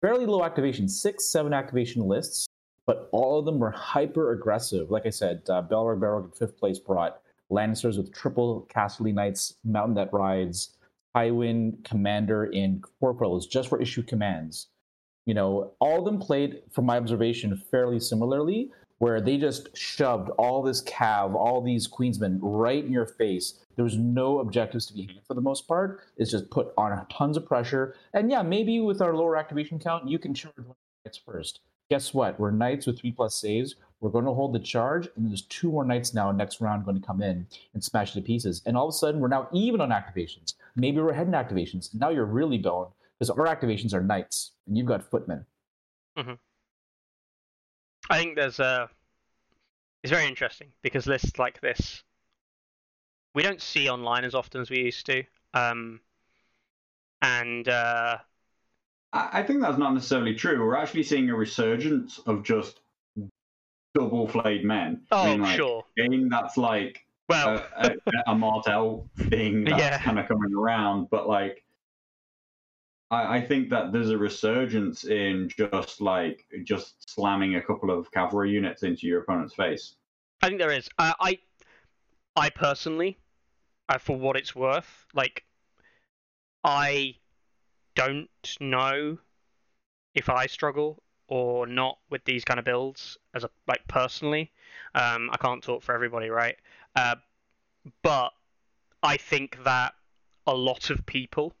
fairly 0.00 0.26
low 0.26 0.44
activation, 0.44 0.88
six 0.88 1.24
seven 1.24 1.52
activation 1.52 2.02
lists, 2.06 2.46
but 2.86 3.08
all 3.12 3.38
of 3.38 3.44
them 3.44 3.58
were 3.58 3.70
hyper 3.70 4.32
aggressive. 4.32 4.90
Like 4.90 5.06
I 5.06 5.10
said, 5.10 5.42
uh, 5.48 5.62
Belrog 5.62 6.00
Belrog 6.00 6.24
in 6.26 6.30
fifth 6.32 6.58
place 6.58 6.78
brought 6.78 7.20
Lannisters 7.50 7.96
with 7.96 8.12
triple 8.12 8.68
Casterly 8.74 9.14
Knights, 9.14 9.54
Mountain 9.64 9.94
that 9.94 10.12
rides, 10.12 10.75
Highwind 11.16 11.82
Commander 11.84 12.44
in 12.44 12.82
Corporals 13.00 13.46
just 13.46 13.70
for 13.70 13.80
issue 13.80 14.02
commands. 14.02 14.68
You 15.24 15.34
know, 15.34 15.72
all 15.80 15.98
of 15.98 16.04
them 16.04 16.20
played, 16.20 16.62
from 16.70 16.84
my 16.84 16.98
observation, 16.98 17.60
fairly 17.70 17.98
similarly, 17.98 18.70
where 18.98 19.20
they 19.20 19.36
just 19.36 19.76
shoved 19.76 20.30
all 20.38 20.62
this 20.62 20.82
cav, 20.84 21.34
all 21.34 21.62
these 21.62 21.88
queensmen 21.88 22.38
right 22.40 22.84
in 22.84 22.92
your 22.92 23.06
face. 23.06 23.64
There 23.74 23.84
was 23.84 23.96
no 23.96 24.38
objectives 24.40 24.86
to 24.86 24.94
be 24.94 25.02
had 25.02 25.24
for 25.26 25.34
the 25.34 25.40
most 25.40 25.66
part. 25.66 26.00
It's 26.16 26.30
just 26.30 26.50
put 26.50 26.72
on 26.78 27.06
tons 27.08 27.36
of 27.36 27.46
pressure. 27.46 27.94
And 28.14 28.30
yeah, 28.30 28.42
maybe 28.42 28.80
with 28.80 29.02
our 29.02 29.14
lower 29.14 29.36
activation 29.36 29.78
count, 29.78 30.08
you 30.08 30.18
can 30.18 30.32
charge 30.32 30.54
one 30.58 30.76
knights 31.04 31.18
first. 31.18 31.60
Guess 31.90 32.14
what? 32.14 32.38
We're 32.40 32.50
knights 32.50 32.86
with 32.86 32.98
three 32.98 33.12
plus 33.12 33.34
saves. 33.36 33.76
we're 34.00 34.10
going 34.10 34.24
to 34.24 34.34
hold 34.34 34.52
the 34.52 34.58
charge, 34.58 35.08
and 35.16 35.28
there's 35.28 35.42
two 35.42 35.70
more 35.70 35.84
knights 35.84 36.12
now 36.12 36.30
next 36.32 36.60
round 36.60 36.84
going 36.84 37.00
to 37.00 37.06
come 37.06 37.22
in 37.22 37.46
and 37.74 37.82
smash 37.82 38.12
to 38.12 38.20
pieces. 38.20 38.62
And 38.66 38.76
all 38.76 38.88
of 38.88 38.90
a 38.90 38.96
sudden, 38.96 39.20
we're 39.20 39.28
now 39.28 39.48
even 39.52 39.80
on 39.80 39.90
activations. 39.90 40.54
Maybe 40.76 40.98
we're 40.98 41.10
ahead 41.10 41.26
in 41.26 41.32
activations. 41.32 41.92
And 41.92 42.00
now 42.00 42.10
you're 42.10 42.26
really 42.26 42.58
boned 42.58 42.92
because 43.18 43.30
our 43.30 43.46
activations 43.46 43.94
are 43.94 44.02
knights, 44.02 44.52
and 44.66 44.76
you've 44.76 44.86
got 44.86 45.02
footmen. 45.02 45.46
Mm-hmm. 46.18 46.34
I 48.10 48.18
think 48.18 48.36
there's 48.36 48.60
a. 48.60 48.88
It's 50.02 50.12
very 50.12 50.26
interesting 50.26 50.68
because 50.82 51.06
lists 51.06 51.38
like 51.38 51.60
this 51.60 52.04
we 53.36 53.42
don't 53.42 53.60
see 53.60 53.88
online 53.90 54.24
as 54.24 54.34
often 54.34 54.62
as 54.62 54.70
we 54.70 54.78
used 54.78 55.04
to. 55.06 55.22
Um, 55.52 56.00
and 57.20 57.68
uh, 57.68 58.16
I 59.12 59.42
think 59.42 59.60
that's 59.60 59.76
not 59.76 59.92
necessarily 59.92 60.34
true. 60.34 60.64
We're 60.64 60.74
actually 60.74 61.02
seeing 61.02 61.28
a 61.28 61.36
resurgence 61.36 62.18
of 62.26 62.42
just 62.42 62.80
double 63.94 64.26
flayed 64.26 64.64
men. 64.64 65.02
Oh, 65.12 65.22
I 65.22 65.30
mean, 65.32 65.42
like, 65.42 65.56
sure. 65.56 65.84
Game 65.98 66.30
that's 66.30 66.56
like 66.56 67.05
well, 67.28 67.66
a, 67.76 67.88
a, 67.88 68.32
a 68.32 68.34
Martell 68.34 69.08
thing 69.16 69.64
that's 69.64 69.80
Yeah. 69.80 69.98
kind 69.98 70.18
of 70.18 70.28
coming 70.28 70.54
around, 70.54 71.08
but 71.10 71.28
like. 71.28 71.62
I, 73.08 73.36
I 73.36 73.40
think 73.40 73.70
that 73.70 73.92
there's 73.92 74.10
a 74.10 74.18
resurgence 74.18 75.04
in 75.04 75.48
just 75.48 76.00
like 76.00 76.44
just 76.64 77.08
slamming 77.08 77.54
a 77.54 77.62
couple 77.62 77.90
of 77.90 78.10
cavalry 78.10 78.50
units 78.50 78.82
into 78.82 79.06
your 79.06 79.20
opponent's 79.20 79.54
face. 79.54 79.94
I 80.42 80.48
think 80.48 80.58
there 80.58 80.72
is. 80.72 80.88
Uh, 80.98 81.12
I, 81.20 81.38
I 82.34 82.50
personally, 82.50 83.16
uh, 83.88 83.98
for 83.98 84.16
what 84.16 84.36
it's 84.36 84.56
worth, 84.56 85.06
like, 85.14 85.44
I 86.64 87.14
don't 87.94 88.28
know 88.58 89.18
if 90.14 90.28
I 90.28 90.46
struggle 90.46 91.00
or 91.28 91.66
not 91.66 91.98
with 92.10 92.24
these 92.24 92.44
kind 92.44 92.58
of 92.58 92.64
builds 92.64 93.18
as 93.34 93.44
a 93.44 93.50
like 93.68 93.86
personally. 93.86 94.52
Um, 94.96 95.30
I 95.32 95.36
can't 95.36 95.62
talk 95.62 95.82
for 95.82 95.94
everybody, 95.94 96.28
right? 96.28 96.56
Uh, 96.96 97.16
but 98.02 98.32
I 99.02 99.16
think 99.16 99.62
that 99.64 99.94
a 100.46 100.54
lot 100.54 100.90
of 100.90 101.06
people 101.06 101.54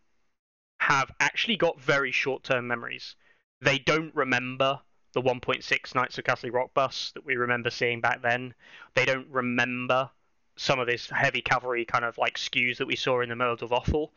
have 0.80 1.10
actually 1.20 1.56
got 1.56 1.80
very 1.80 2.10
short-term 2.10 2.66
memories. 2.66 3.14
They 3.60 3.78
don't 3.78 4.14
remember 4.14 4.80
the 5.12 5.22
1.6 5.22 5.94
Knights 5.94 6.18
of 6.18 6.24
Casterly 6.24 6.52
Rock 6.52 6.74
bus 6.74 7.12
that 7.14 7.24
we 7.24 7.36
remember 7.36 7.70
seeing 7.70 8.00
back 8.00 8.22
then. 8.22 8.54
They 8.94 9.04
don't 9.04 9.28
remember 9.28 10.10
some 10.56 10.78
of 10.78 10.86
this 10.86 11.08
heavy 11.10 11.42
cavalry 11.42 11.84
kind 11.84 12.04
of 12.04 12.18
like 12.18 12.36
skews 12.36 12.78
that 12.78 12.86
we 12.86 12.96
saw 12.96 13.20
in 13.20 13.28
the 13.28 13.36
World 13.36 13.62
of 13.62 13.72
Offal, 13.72 14.12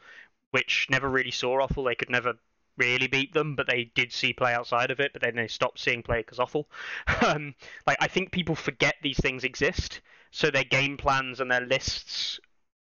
which 0.51 0.87
never 0.89 1.09
really 1.09 1.31
saw 1.31 1.61
Offal. 1.61 1.83
They 1.83 1.95
could 1.95 2.09
never 2.09 2.33
really 2.77 3.07
beat 3.07 3.33
them, 3.33 3.55
but 3.55 3.67
they 3.67 3.91
did 3.95 4.11
see 4.11 4.33
play 4.33 4.53
outside 4.53 4.91
of 4.91 4.99
it. 4.99 5.13
But 5.13 5.21
then 5.21 5.35
they 5.35 5.47
stopped 5.47 5.79
seeing 5.79 6.03
play 6.03 6.19
because 6.19 6.39
Offal. 6.39 6.69
um, 7.25 7.55
like 7.87 7.97
I 8.01 8.07
think 8.07 8.31
people 8.31 8.55
forget 8.55 8.95
these 9.01 9.19
things 9.19 9.43
exist, 9.43 10.01
so 10.31 10.51
their 10.51 10.63
game 10.63 10.97
plans 10.97 11.39
and 11.39 11.49
their 11.49 11.61
lists 11.61 12.39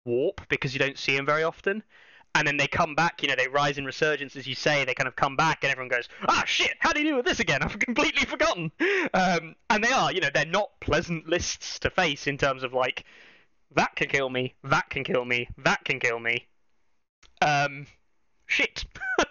warp 0.06 0.42
because 0.50 0.74
you 0.74 0.80
don't 0.80 0.98
see 0.98 1.16
them 1.16 1.26
very 1.26 1.44
often. 1.44 1.84
And 2.36 2.48
then 2.48 2.58
they 2.58 2.66
come 2.66 2.96
back, 2.96 3.22
you 3.22 3.28
know, 3.28 3.36
they 3.38 3.48
rise 3.48 3.78
in 3.78 3.86
resurgence, 3.86 4.36
as 4.36 4.48
you 4.48 4.56
say. 4.56 4.86
They 4.86 4.96
kind 4.96 5.08
of 5.08 5.16
come 5.16 5.36
back, 5.36 5.64
and 5.64 5.72
everyone 5.72 5.90
goes, 5.90 6.10
"Ah, 6.28 6.44
shit! 6.48 6.74
How 6.80 6.92
do 6.92 7.00
you 7.00 7.12
do 7.12 7.16
with 7.18 7.26
this 7.26 7.40
again? 7.40 7.62
I've 7.62 7.78
completely 7.78 8.26
forgotten." 8.26 8.72
Um, 9.14 9.56
and 9.70 9.84
they 9.84 9.92
are, 9.92 10.12
you 10.12 10.20
know, 10.20 10.32
they're 10.34 10.44
not 10.46 10.72
pleasant 10.80 11.30
lists 11.30 11.78
to 11.80 11.92
face 11.92 12.26
in 12.26 12.40
terms 12.40 12.64
of 12.64 12.74
like, 12.74 13.06
that 13.76 13.96
can 13.96 14.08
kill 14.08 14.32
me, 14.32 14.56
that 14.64 14.90
can 14.90 15.04
kill 15.04 15.26
me, 15.26 15.48
that 15.60 15.86
can 15.86 16.00
kill 16.00 16.20
me. 16.20 16.48
Um, 17.40 17.86
shit. 18.48 18.86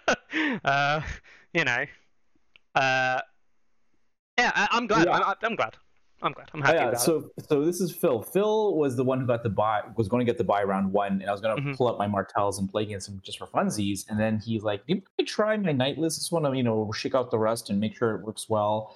uh, 0.63 1.01
you 1.53 1.65
know. 1.65 1.85
Uh, 2.73 3.21
yeah, 4.37 4.51
I, 4.55 4.67
I'm 4.71 4.87
glad. 4.87 5.07
Yeah. 5.07 5.19
I, 5.19 5.33
I'm 5.43 5.55
glad. 5.55 5.75
I'm 6.23 6.31
glad. 6.31 6.49
I'm 6.53 6.61
Oh, 6.61 6.65
happy 6.65 6.77
yeah, 6.77 6.83
about 6.89 6.93
it. 6.95 6.99
so 7.01 7.29
so 7.49 7.63
this 7.65 7.81
is 7.81 7.91
Phil. 7.95 8.21
Phil 8.21 8.75
was 8.75 8.95
the 8.95 9.03
one 9.03 9.19
who 9.21 9.27
got 9.27 9.43
the 9.43 9.49
buy 9.49 9.81
was 9.97 10.07
going 10.07 10.25
to 10.25 10.29
get 10.29 10.37
the 10.37 10.43
buy 10.43 10.63
round 10.63 10.91
one, 10.91 11.13
and 11.21 11.25
I 11.29 11.31
was 11.31 11.41
going 11.41 11.55
to 11.55 11.61
Mhm. 11.61 11.77
pull 11.77 11.87
up 11.87 11.97
my 11.97 12.07
Martells 12.07 12.59
and 12.59 12.69
play 12.69 12.83
against 12.83 13.09
him 13.09 13.19
just 13.23 13.37
for 13.37 13.45
funsies. 13.47 14.09
And 14.09 14.19
then 14.19 14.39
he's 14.39 14.63
like, 14.63 14.83
"Maybe 14.87 15.03
I 15.19 15.23
try 15.23 15.55
my 15.57 15.73
knight 15.73 15.97
list. 15.97 16.19
Just 16.19 16.31
want 16.31 16.45
to 16.45 16.53
you 16.55 16.63
know 16.63 16.91
shake 16.93 17.13
out 17.13 17.29
the 17.29 17.37
rust 17.37 17.69
and 17.69 17.79
make 17.79 17.95
sure 17.95 18.15
it 18.15 18.23
works 18.23 18.49
well." 18.49 18.95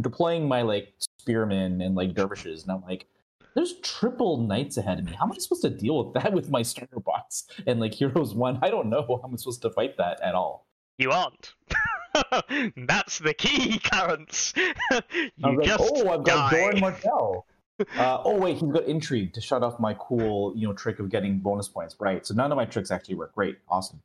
Deploying 0.00 0.46
my 0.48 0.62
like 0.62 0.94
spearmen 0.98 1.80
and 1.82 1.94
like 1.94 2.14
dervishes, 2.14 2.62
and 2.62 2.72
I'm 2.72 2.82
like, 2.82 3.06
"There's 3.54 3.74
triple 3.80 4.36
knights 4.38 4.76
ahead 4.76 4.98
of 5.00 5.04
me. 5.04 5.12
How 5.12 5.26
am 5.26 5.32
I 5.32 5.38
supposed 5.38 5.62
to 5.62 5.70
deal 5.70 6.04
with 6.04 6.14
that 6.14 6.32
with 6.38 6.48
my 6.50 6.62
starter 6.62 7.00
box 7.00 7.46
and 7.66 7.80
like 7.80 7.92
heroes 7.94 8.32
one? 8.34 8.58
I 8.62 8.70
don't 8.70 8.88
know 8.88 9.02
how 9.02 9.20
I'm 9.24 9.36
supposed 9.36 9.62
to 9.62 9.70
fight 9.70 9.96
that 9.98 10.20
at 10.20 10.34
all." 10.34 10.66
You 10.98 11.10
aren't. 11.10 11.54
That's 12.76 13.18
the 13.18 13.34
key, 13.34 13.78
Clarence. 13.78 14.52
you 14.56 15.30
like, 15.38 15.62
just 15.62 15.92
"Oh, 15.94 16.08
I've 16.10 16.24
got. 16.24 16.50
Doran 16.52 16.80
Martell." 16.80 17.46
Uh, 17.96 18.20
oh 18.26 18.36
wait, 18.36 18.58
he's 18.58 18.70
got 18.70 18.84
intrigue 18.84 19.32
to 19.32 19.40
shut 19.40 19.62
off 19.62 19.80
my 19.80 19.94
cool, 19.94 20.52
you 20.54 20.68
know, 20.68 20.74
trick 20.74 20.98
of 20.98 21.08
getting 21.08 21.38
bonus 21.38 21.66
points. 21.66 21.96
Right. 21.98 22.26
So 22.26 22.34
none 22.34 22.52
of 22.52 22.56
my 22.56 22.66
tricks 22.66 22.90
actually 22.90 23.14
work. 23.14 23.34
Great, 23.34 23.56
awesome. 23.70 24.02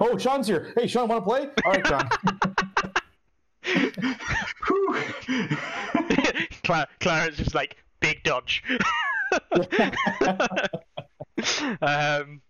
oh, 0.00 0.16
Sean's 0.16 0.46
here. 0.46 0.72
Hey, 0.74 0.86
Sean, 0.86 1.06
want 1.06 1.22
to 1.22 1.28
play? 1.28 1.50
All 1.66 1.72
right, 1.72 1.86
Sean. 1.86 2.08
Cla- 6.64 6.88
Clarence 7.00 7.38
is 7.38 7.54
like 7.54 7.76
big 8.00 8.22
dodge. 8.22 8.62
um, 11.82 12.40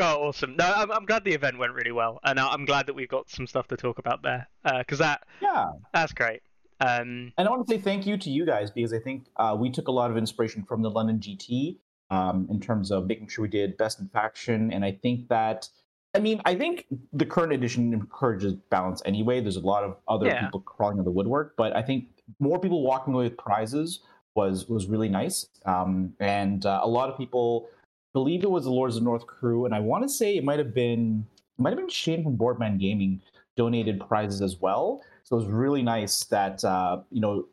oh, 0.00 0.28
awesome! 0.28 0.56
No, 0.56 0.64
I'm, 0.64 0.90
I'm 0.90 1.04
glad 1.06 1.24
the 1.24 1.32
event 1.32 1.58
went 1.58 1.72
really 1.72 1.92
well, 1.92 2.20
and 2.24 2.38
I- 2.38 2.52
I'm 2.52 2.64
glad 2.64 2.86
that 2.86 2.94
we've 2.94 3.08
got 3.08 3.30
some 3.30 3.46
stuff 3.46 3.66
to 3.68 3.76
talk 3.76 3.98
about 3.98 4.22
there 4.22 4.46
because 4.78 4.98
that 4.98 5.22
yeah, 5.40 5.66
that's 5.92 6.12
great. 6.12 6.42
Um, 6.80 7.32
and 7.38 7.48
I 7.48 7.50
want 7.50 7.66
to 7.66 7.74
say 7.74 7.80
thank 7.80 8.06
you 8.06 8.18
to 8.18 8.30
you 8.30 8.44
guys 8.44 8.70
because 8.70 8.92
I 8.92 8.98
think 8.98 9.26
uh, 9.36 9.56
we 9.58 9.70
took 9.70 9.88
a 9.88 9.92
lot 9.92 10.10
of 10.10 10.16
inspiration 10.18 10.62
from 10.62 10.82
the 10.82 10.90
London 10.90 11.18
GT 11.18 11.78
um, 12.10 12.46
in 12.50 12.60
terms 12.60 12.90
of 12.90 13.06
making 13.06 13.28
sure 13.28 13.42
we 13.42 13.48
did 13.48 13.76
best 13.78 13.98
in 14.00 14.08
faction, 14.08 14.72
and 14.72 14.84
I 14.84 14.92
think 14.92 15.28
that. 15.28 15.68
I 16.14 16.18
mean, 16.18 16.40
I 16.46 16.54
think 16.54 16.86
the 17.12 17.26
current 17.26 17.52
edition 17.52 17.92
encourages 17.92 18.54
balance 18.70 19.02
anyway. 19.04 19.42
There's 19.42 19.56
a 19.56 19.60
lot 19.60 19.84
of 19.84 19.98
other 20.08 20.24
Yeah. 20.26 20.40
people 20.44 20.60
crawling 20.60 20.98
on 20.98 21.04
the 21.04 21.10
woodwork, 21.10 21.54
but 21.58 21.76
I 21.76 21.82
think 21.82 22.06
more 22.40 22.58
people 22.58 22.82
walking 22.82 23.12
away 23.12 23.24
with 23.24 23.36
prizes 23.36 24.00
was 24.34 24.66
was 24.66 24.86
really 24.86 25.10
nice. 25.10 25.46
Um, 25.66 26.14
and 26.18 26.64
uh, 26.64 26.80
a 26.82 26.88
lot 26.88 27.10
of 27.10 27.18
people 27.18 27.68
believe 28.16 28.42
it 28.44 28.50
was 28.50 28.64
the 28.64 28.70
Lords 28.70 28.96
of 28.96 29.02
North 29.02 29.26
crew, 29.26 29.66
and 29.66 29.74
I 29.74 29.80
want 29.80 30.02
to 30.02 30.08
say 30.08 30.38
it 30.38 30.42
might 30.42 30.58
have 30.58 30.72
been 30.72 31.26
might 31.58 31.68
have 31.68 31.78
been 31.78 31.90
Shane 31.90 32.24
from 32.24 32.34
Boardman 32.34 32.78
Gaming 32.78 33.20
donated 33.56 34.00
prizes 34.08 34.40
as 34.40 34.56
well. 34.58 35.02
So 35.24 35.36
it 35.36 35.40
was 35.40 35.48
really 35.48 35.82
nice 35.82 36.24
that 36.24 36.64
uh, 36.64 37.02
you 37.10 37.20
know 37.20 37.46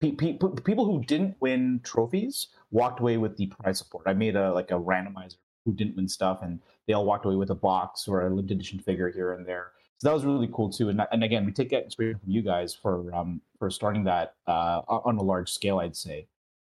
pe- 0.00 0.12
pe- 0.12 0.38
people 0.64 0.86
who 0.86 1.04
didn't 1.04 1.36
win 1.40 1.80
trophies 1.84 2.46
walked 2.70 3.00
away 3.00 3.18
with 3.18 3.36
the 3.36 3.48
prize 3.48 3.76
support. 3.76 4.04
I 4.06 4.14
made 4.14 4.36
a 4.36 4.54
like 4.54 4.70
a 4.70 4.80
randomizer 4.80 5.36
who 5.66 5.74
didn't 5.74 5.96
win 5.96 6.08
stuff, 6.08 6.38
and 6.40 6.60
they 6.86 6.94
all 6.94 7.04
walked 7.04 7.26
away 7.26 7.36
with 7.36 7.50
a 7.50 7.54
box 7.54 8.08
or 8.08 8.22
a 8.22 8.30
limited 8.30 8.52
edition 8.52 8.78
figure 8.78 9.10
here 9.10 9.34
and 9.34 9.44
there. 9.44 9.72
So 9.98 10.08
that 10.08 10.14
was 10.14 10.24
really 10.24 10.48
cool 10.50 10.70
too. 10.70 10.88
And, 10.88 11.02
and 11.12 11.24
again, 11.24 11.44
we 11.44 11.52
take 11.52 11.68
that 11.70 11.84
inspiration 11.84 12.20
from 12.20 12.30
you 12.30 12.40
guys 12.40 12.74
for 12.74 13.14
um, 13.14 13.42
for 13.58 13.68
starting 13.68 14.04
that 14.04 14.36
uh, 14.46 14.80
on 14.88 15.18
a 15.18 15.22
large 15.22 15.52
scale, 15.52 15.78
I'd 15.78 15.94
say. 15.94 16.26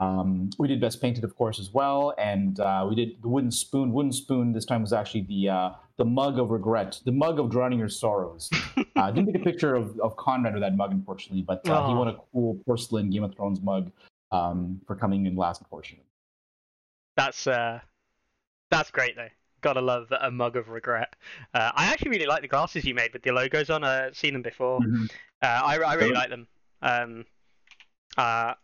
Um, 0.01 0.48
we 0.59 0.66
did 0.66 0.80
best 0.80 1.01
painted, 1.03 1.24
of 1.24 1.36
course, 1.36 1.61
as 1.61 1.74
well, 1.74 2.14
and 2.16 2.58
uh, 2.58 2.87
we 2.88 2.95
did 2.95 3.20
the 3.20 3.29
wooden 3.29 3.50
spoon. 3.50 3.92
Wooden 3.92 4.12
spoon 4.12 4.53
this 4.53 4.64
time 4.64 4.80
was 4.80 4.95
actually 4.95 5.22
the 5.22 5.50
uh, 5.50 5.70
the 5.99 6.07
mug 6.07 6.38
of 6.38 6.50
regret, 6.50 6.99
the 7.04 7.12
mug 7.12 7.38
of 7.38 7.50
drowning 7.50 7.79
your 7.79 7.91
sorrows. 7.91 8.49
uh, 8.96 9.11
didn't 9.11 9.33
take 9.33 9.42
a 9.42 9.45
picture 9.45 9.75
of, 9.75 9.99
of 10.00 10.16
Conrad 10.16 10.54
with 10.54 10.62
that 10.62 10.75
mug, 10.75 10.92
unfortunately, 10.92 11.42
but 11.42 11.68
uh, 11.68 11.87
he 11.88 11.95
won 11.95 12.08
a 12.08 12.16
cool 12.33 12.58
porcelain 12.64 13.11
Game 13.11 13.25
of 13.25 13.34
Thrones 13.34 13.61
mug 13.61 13.92
um, 14.33 14.80
for 14.87 14.96
coming 14.96 15.26
in 15.26 15.37
last, 15.37 15.61
unfortunately. 15.61 16.07
that's 17.16 17.46
uh, 17.46 17.80
that's 18.70 18.91
great 18.91 19.16
though. 19.16 19.29
Gotta 19.61 19.83
love 19.83 20.11
a 20.18 20.30
mug 20.30 20.57
of 20.57 20.70
regret. 20.70 21.14
Uh, 21.53 21.72
I 21.75 21.87
actually 21.92 22.12
really 22.12 22.26
like 22.26 22.41
the 22.41 22.49
glasses 22.49 22.87
you 22.87 22.95
made 22.95 23.12
with 23.12 23.22
the 23.22 23.33
logos 23.33 23.68
on. 23.68 23.84
I've 23.84 24.16
seen 24.16 24.33
them 24.33 24.41
before. 24.41 24.80
Mhm. 24.80 25.11
Uh, 25.42 25.46
I, 25.46 25.79
I 25.79 25.95
really 25.95 26.12
like 26.12 26.30
them. 26.30 26.46
Um, 26.80 27.26
uh, 28.16 28.54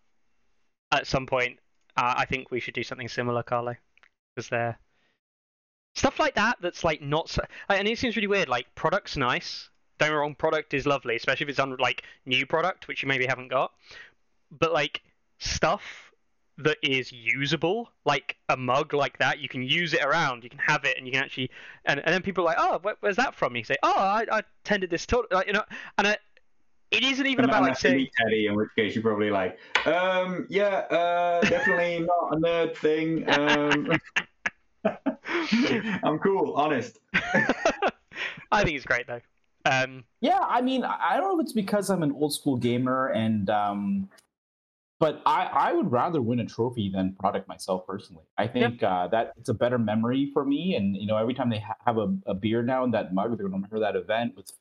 at 0.93 1.07
some 1.07 1.27
point, 1.27 1.59
uh, 1.97 2.15
I 2.17 2.25
think 2.27 2.51
we 2.51 2.61
should 2.61 2.75
do 2.75 2.83
something 2.83 3.09
similar, 3.09 3.43
Carlo, 3.43 3.75
because 4.35 4.49
they're 4.49 4.79
stuff 5.95 6.19
like 6.19 6.35
that. 6.35 6.59
That's 6.61 6.85
like 6.85 7.03
not, 7.03 7.29
so, 7.29 7.43
and 7.69 7.89
it 7.89 7.99
seems 7.99 8.17
really 8.17 8.29
weird. 8.29 8.49
Like 8.49 8.75
product's 8.75 9.17
nice. 9.17 9.71
Don't 9.99 10.11
get 10.11 10.15
wrong, 10.15 10.35
product 10.35 10.75
is 10.75 10.87
lovely, 10.87 11.17
especially 11.17 11.45
if 11.45 11.51
it's 11.51 11.59
on 11.59 11.75
like 11.79 12.03
new 12.27 12.45
product, 12.45 12.87
which 12.87 13.03
you 13.03 13.09
maybe 13.09 13.25
haven't 13.27 13.49
got. 13.49 13.73
But 14.51 14.73
like 14.73 15.03
stuff 15.39 16.13
that 16.59 16.77
is 16.83 17.13
usable, 17.13 17.91
like 18.05 18.37
a 18.49 18.57
mug 18.57 18.95
like 18.95 19.19
that, 19.19 19.41
you 19.41 19.49
can 19.49 19.63
use 19.63 19.95
it 19.95 20.03
around, 20.03 20.45
you 20.45 20.51
can 20.51 20.59
have 20.59 20.85
it, 20.85 20.97
and 20.99 21.07
you 21.07 21.13
can 21.13 21.23
actually, 21.23 21.51
and, 21.85 22.01
and 22.01 22.15
then 22.15 22.23
people 22.23 22.45
are 22.45 22.47
like, 22.47 22.57
oh, 22.59 22.79
where, 22.83 22.97
where's 23.01 23.17
that 23.17 23.35
from? 23.35 23.57
You 23.57 23.65
say, 23.65 23.77
oh, 23.83 23.95
I, 23.95 24.27
I 24.31 24.43
attended 24.65 24.91
this 24.91 25.07
talk, 25.07 25.27
like, 25.31 25.47
you 25.47 25.53
know, 25.53 25.65
and 25.99 26.09
I, 26.09 26.19
it 26.97 27.05
isn't 27.05 27.27
even 27.27 27.45
about 27.45 27.63
like 27.63 27.79
saying, 27.79 28.09
Teddy, 28.19 28.47
in 28.47 28.57
which 28.57 28.71
case 28.77 28.95
you're 28.95 29.03
probably 29.03 29.31
like, 29.31 29.59
um, 29.85 30.47
yeah, 30.49 30.85
uh, 30.91 31.41
definitely 31.43 32.01
not 32.07 32.33
a 32.33 32.37
nerd 32.37 32.77
thing. 32.77 33.29
Um, 33.31 34.01
I'm 36.03 36.19
cool, 36.19 36.55
honest. 36.55 36.99
I 37.15 38.65
think 38.65 38.77
it's 38.77 38.87
great 38.87 39.07
though. 39.07 39.21
Um, 39.65 40.05
Yeah, 40.21 40.41
I 40.41 40.61
mean, 40.63 40.85
I 40.85 40.97
I 41.11 41.17
don't 41.17 41.25
know 41.25 41.41
if 41.41 41.45
it's 41.45 41.53
because 41.53 41.91
I'm 41.91 42.03
an 42.03 42.13
old 42.13 42.33
school 42.33 42.57
gamer 42.57 43.09
and 43.09 43.51
um, 43.51 44.09
but 44.99 45.21
I, 45.27 45.45
I 45.47 45.73
would 45.73 45.93
rather 45.93 46.23
win 46.23 46.41
a 46.41 46.47
trophy 46.47 46.89
than 46.89 47.15
product 47.19 47.49
myself 47.49 47.87
personally. 47.87 48.25
I 48.39 48.47
think 48.47 48.81
yeah. 48.81 49.05
uh, 49.05 49.09
that 49.09 49.33
it's 49.37 49.51
a 49.51 49.55
better 49.55 49.79
memory 49.79 50.31
for 50.33 50.45
me. 50.45 50.75
And 50.75 50.97
you 50.97 51.07
know, 51.07 51.19
every 51.19 51.35
time 51.35 51.51
they 51.51 51.59
ha- 51.59 51.77
have 51.85 51.99
a, 51.99 52.17
a, 52.27 52.35
beer 52.35 52.63
now 52.63 52.83
in 52.85 52.93
that 52.93 53.13
mug, 53.13 53.29
they're 53.29 53.49
going 53.49 53.51
to 53.51 53.57
remember 53.57 53.81
that 53.81 53.95
event 53.95 54.35
with 54.37 54.53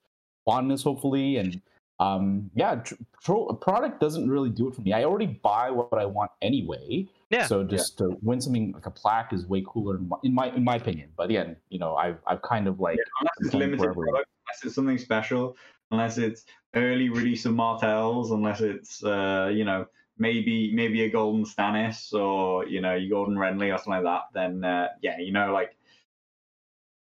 fondness, 0.43 0.83
hopefully. 0.83 1.37
And 1.37 1.61
um, 1.99 2.49
yeah, 2.55 2.75
tr- 2.75 2.95
tr- 3.23 3.53
product 3.61 3.99
doesn't 3.99 4.29
really 4.29 4.49
do 4.49 4.67
it 4.67 4.75
for 4.75 4.81
me. 4.81 4.91
I 4.91 5.03
already 5.03 5.27
buy 5.27 5.69
what 5.71 5.93
I 5.93 6.05
want 6.05 6.31
anyway. 6.41 7.07
Yeah. 7.29 7.47
So 7.47 7.63
just 7.63 7.99
yeah. 7.99 8.07
to 8.07 8.17
win 8.21 8.41
something 8.41 8.73
like 8.73 8.85
a 8.85 8.91
plaque 8.91 9.31
is 9.33 9.45
way 9.45 9.63
cooler 9.65 9.97
in 9.97 10.09
my 10.09 10.17
in 10.23 10.33
my, 10.33 10.47
in 10.49 10.63
my 10.63 10.75
opinion. 10.75 11.09
But 11.15 11.29
again, 11.29 11.55
you 11.69 11.79
know, 11.79 11.95
I've 11.95 12.17
I've 12.27 12.41
kind 12.41 12.67
of 12.67 12.79
like 12.79 12.97
yeah, 12.97 13.03
unless 13.21 13.33
it's 13.39 13.53
limited 13.53 13.93
product, 13.93 14.29
unless 14.47 14.65
it's 14.65 14.75
something 14.75 14.97
special, 14.97 15.55
unless 15.91 16.17
it's 16.17 16.45
early 16.75 17.09
release 17.09 17.45
of 17.45 17.53
Martells, 17.53 18.31
unless 18.31 18.61
it's 18.61 19.03
uh, 19.03 19.49
you 19.53 19.63
know 19.63 19.85
maybe 20.17 20.73
maybe 20.73 21.03
a 21.03 21.09
golden 21.09 21.45
Stannis 21.45 22.13
or 22.13 22.67
you 22.67 22.81
know 22.81 22.95
your 22.95 23.17
golden 23.17 23.35
Renly 23.35 23.73
or 23.73 23.77
something 23.77 24.03
like 24.03 24.03
that, 24.03 24.23
then 24.33 24.63
uh, 24.65 24.89
yeah, 25.01 25.17
you 25.17 25.31
know 25.31 25.53
like 25.53 25.75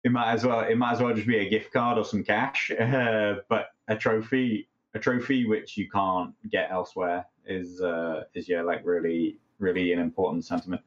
it 0.04 0.12
might 0.12 0.32
as 0.34 0.46
well 0.46 0.62
it 0.62 0.76
might 0.76 0.94
as 0.94 1.02
well 1.02 1.14
just 1.14 1.28
be 1.28 1.38
a 1.38 1.50
gift 1.50 1.72
card 1.72 1.98
or 1.98 2.04
some 2.04 2.24
cash. 2.24 2.72
Uh, 2.82 3.36
but 3.48 3.68
a 3.88 3.96
trophy 3.96 4.68
a 4.94 5.00
trophy 5.00 5.46
which 5.46 5.78
you 5.78 5.90
can't 5.90 6.34
get 6.50 6.70
elsewhere 6.72 7.26
is 7.46 7.82
uh, 7.82 8.24
is 8.34 8.48
yeah 8.48 8.62
like 8.62 8.86
really 8.86 9.38
really 9.60 9.94
an 9.94 10.00
important 10.00 10.46
sentiment. 10.46 10.82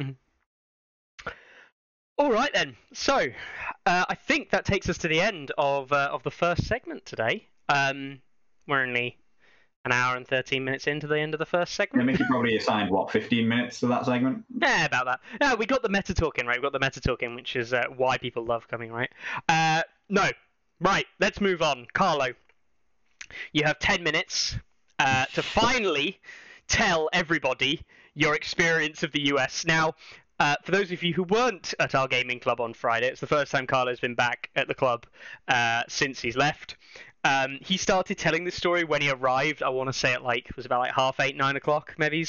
Mm-hmm. 0.00 0.12
All 2.16 2.32
right 2.32 2.52
then. 2.54 2.76
So 2.92 3.26
uh, 3.86 4.04
I 4.08 4.14
think 4.14 4.50
that 4.50 4.64
takes 4.64 4.88
us 4.88 4.98
to 4.98 5.08
the 5.08 5.20
end 5.20 5.52
of 5.58 5.92
uh, 5.92 6.10
of 6.12 6.22
the 6.22 6.30
first 6.30 6.66
segment 6.66 7.04
today. 7.04 7.48
Um, 7.68 8.20
we're 8.66 8.82
only 8.82 9.18
an 9.84 9.92
hour 9.92 10.16
and 10.16 10.26
13 10.26 10.64
minutes 10.64 10.86
into 10.86 11.06
the 11.06 11.18
end 11.18 11.34
of 11.34 11.38
the 11.38 11.46
first 11.46 11.74
segment. 11.74 12.04
I 12.04 12.06
think 12.06 12.18
you 12.18 12.26
probably 12.26 12.56
assigned, 12.56 12.90
what, 12.90 13.10
15 13.10 13.46
minutes 13.46 13.80
to 13.80 13.86
that 13.88 14.06
segment? 14.06 14.44
Yeah, 14.62 14.86
about 14.86 15.04
that. 15.04 15.20
Yeah, 15.40 15.54
we 15.54 15.66
got 15.66 15.82
the 15.82 15.90
meta 15.90 16.14
talking, 16.14 16.46
right? 16.46 16.56
We 16.56 16.62
got 16.62 16.72
the 16.72 16.80
meta 16.80 17.02
talking, 17.02 17.34
which 17.34 17.54
is 17.54 17.74
uh, 17.74 17.84
why 17.94 18.16
people 18.16 18.44
love 18.46 18.66
coming, 18.66 18.90
right? 18.90 19.10
Uh, 19.46 19.82
no. 20.08 20.30
Right, 20.80 21.06
let's 21.20 21.40
move 21.40 21.60
on. 21.60 21.86
Carlo, 21.92 22.32
you 23.52 23.64
have 23.64 23.78
10 23.78 24.02
minutes 24.02 24.56
uh, 24.98 25.26
to 25.34 25.42
finally 25.42 26.20
tell 26.68 27.08
everybody 27.12 27.82
your 28.14 28.34
experience 28.34 29.02
of 29.02 29.12
the 29.12 29.26
US. 29.32 29.64
Now, 29.66 29.94
uh, 30.40 30.56
for 30.62 30.72
those 30.72 30.90
of 30.90 31.02
you 31.02 31.14
who 31.14 31.22
weren't 31.24 31.74
at 31.78 31.94
our 31.94 32.08
gaming 32.08 32.40
club 32.40 32.60
on 32.60 32.74
Friday, 32.74 33.06
it's 33.06 33.20
the 33.20 33.26
first 33.26 33.52
time 33.52 33.66
Carlo's 33.66 34.00
been 34.00 34.14
back 34.14 34.50
at 34.56 34.68
the 34.68 34.74
club 34.74 35.06
uh, 35.48 35.82
since 35.88 36.20
he's 36.20 36.36
left. 36.36 36.76
Um, 37.24 37.58
he 37.62 37.76
started 37.76 38.18
telling 38.18 38.44
the 38.44 38.50
story 38.50 38.84
when 38.84 39.00
he 39.00 39.10
arrived. 39.10 39.62
I 39.62 39.70
want 39.70 39.88
to 39.88 39.92
say 39.92 40.12
it 40.12 40.22
like 40.22 40.48
it 40.48 40.56
was 40.56 40.66
about 40.66 40.80
like 40.80 40.92
half 40.92 41.20
eight, 41.20 41.36
nine 41.36 41.56
o'clock, 41.56 41.94
maybe. 41.98 42.26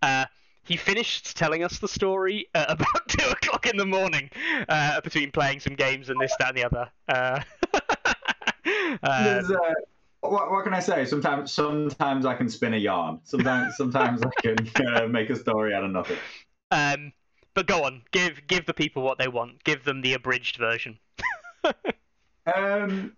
Uh, 0.00 0.24
he 0.64 0.76
finished 0.76 1.36
telling 1.36 1.62
us 1.62 1.78
the 1.78 1.88
story 1.88 2.46
at 2.54 2.70
about 2.70 3.08
two 3.08 3.28
o'clock 3.28 3.66
in 3.66 3.76
the 3.76 3.86
morning, 3.86 4.30
uh, 4.68 5.00
between 5.00 5.30
playing 5.30 5.60
some 5.60 5.74
games 5.74 6.08
and 6.08 6.20
this, 6.20 6.32
that, 6.38 6.48
and 6.48 6.56
the 6.56 6.64
other. 6.64 6.90
Uh, 7.08 7.40
uh, 9.02 9.42
what, 10.20 10.50
what, 10.50 10.64
can 10.64 10.74
I 10.74 10.80
say? 10.80 11.04
Sometimes, 11.04 11.52
sometimes 11.52 12.26
I 12.26 12.34
can 12.34 12.48
spin 12.48 12.74
a 12.74 12.78
yarn. 12.78 13.20
Sometimes, 13.24 13.76
sometimes 13.76 14.22
I 14.22 14.30
can 14.42 14.86
uh, 14.86 15.06
make 15.06 15.30
a 15.30 15.36
story 15.36 15.74
out 15.74 15.84
of 15.84 15.90
nothing. 15.90 16.18
Um, 16.70 17.12
but 17.54 17.66
go 17.66 17.84
on, 17.84 18.02
give 18.12 18.46
give 18.46 18.66
the 18.66 18.74
people 18.74 19.02
what 19.02 19.18
they 19.18 19.28
want. 19.28 19.64
Give 19.64 19.82
them 19.84 20.02
the 20.02 20.14
abridged 20.14 20.56
version. 20.56 20.98
um, 22.54 23.16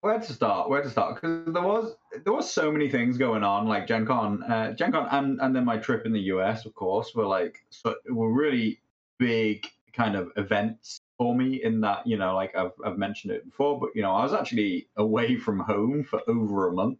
where 0.00 0.20
to 0.20 0.32
start? 0.32 0.70
Where 0.70 0.82
to 0.82 0.90
start? 0.90 1.16
Because 1.16 1.52
there 1.52 1.62
was 1.62 1.96
there 2.24 2.32
was 2.32 2.50
so 2.50 2.70
many 2.70 2.88
things 2.88 3.18
going 3.18 3.42
on, 3.42 3.66
like 3.66 3.88
Gen 3.88 4.06
Con, 4.06 4.42
uh, 4.44 4.72
Gen 4.72 4.92
Con, 4.92 5.08
and 5.10 5.40
and 5.40 5.56
then 5.56 5.64
my 5.64 5.76
trip 5.76 6.06
in 6.06 6.12
the 6.12 6.20
US, 6.20 6.66
of 6.66 6.74
course, 6.74 7.14
were 7.14 7.26
like 7.26 7.64
so, 7.70 7.94
were 8.08 8.32
really 8.32 8.80
big 9.18 9.66
kind 9.92 10.14
of 10.14 10.30
events 10.36 11.00
for 11.18 11.34
me. 11.34 11.62
In 11.62 11.80
that, 11.82 12.06
you 12.06 12.16
know, 12.16 12.34
like 12.34 12.54
I've 12.56 12.72
I've 12.84 12.98
mentioned 12.98 13.32
it 13.32 13.44
before, 13.44 13.78
but 13.80 13.90
you 13.94 14.02
know, 14.02 14.12
I 14.12 14.22
was 14.22 14.32
actually 14.32 14.88
away 14.96 15.36
from 15.36 15.60
home 15.60 16.04
for 16.04 16.20
over 16.28 16.68
a 16.68 16.72
month. 16.72 16.98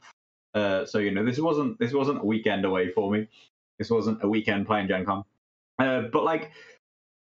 Uh, 0.55 0.87
so 0.87 0.99
you 0.99 1.11
know, 1.11 1.25
this 1.25 1.39
wasn't 1.39 1.79
this 1.79 1.93
wasn't 1.93 2.21
a 2.21 2.25
weekend 2.25 2.65
away 2.65 2.91
for 2.91 3.11
me. 3.11 3.29
This 3.79 3.91
wasn't 3.91 4.23
a 4.23 4.29
weekend 4.29 4.67
playing 4.67 4.89
Gen 4.89 5.05
Con. 5.05 5.25
Uh, 5.79 6.03
but 6.13 6.25
like 6.25 6.53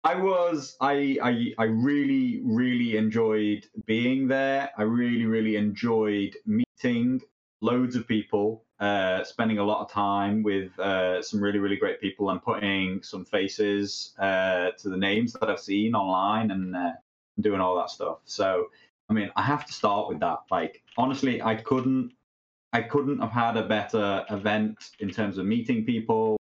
I 0.05 0.16
was 0.16 0.77
I, 0.81 1.19
I 1.23 1.55
I 1.59 1.64
really 1.64 2.40
really 2.44 2.97
enjoyed 2.97 3.66
being 3.86 4.28
there. 4.28 4.70
I 4.77 4.82
really 4.82 5.27
really 5.27 5.56
enjoyed 5.56 6.36
meeting 6.44 7.23
loads 7.60 7.97
of 7.97 8.06
people, 8.09 8.64
uh, 8.82 9.22
spending 9.22 9.59
a 9.59 9.64
lot 9.64 9.80
of 9.80 9.90
time 9.92 10.42
with 10.42 10.76
uh, 10.80 11.22
some 11.22 11.40
really 11.40 11.60
really 11.60 11.76
great 11.76 12.00
people, 12.00 12.30
and 12.30 12.42
putting 12.42 13.00
some 13.02 13.24
faces 13.24 14.12
uh, 14.18 14.70
to 14.76 14.88
the 14.88 14.96
names 14.96 15.32
that 15.34 15.48
I've 15.48 15.60
seen 15.60 15.94
online 15.94 16.50
and 16.50 16.74
uh, 16.74 16.92
doing 17.40 17.60
all 17.60 17.76
that 17.76 17.90
stuff. 17.90 18.18
So 18.24 18.66
I 19.09 19.12
mean, 19.12 19.30
I 19.36 19.42
have 19.42 19.66
to 19.66 19.72
start 19.72 20.09
with 20.09 20.18
that. 20.20 20.40
Like 20.50 20.82
honestly, 20.98 21.40
I 21.40 21.54
couldn't 21.54 22.12
I 22.72 22.82
couldn't 22.82 23.20
have 23.20 23.30
had 23.30 23.56
a 23.56 23.68
better 23.68 24.24
event 24.30 24.90
in 24.98 25.10
terms 25.10 25.38
of 25.38 25.46
meeting 25.46 25.84
people, 25.84 26.38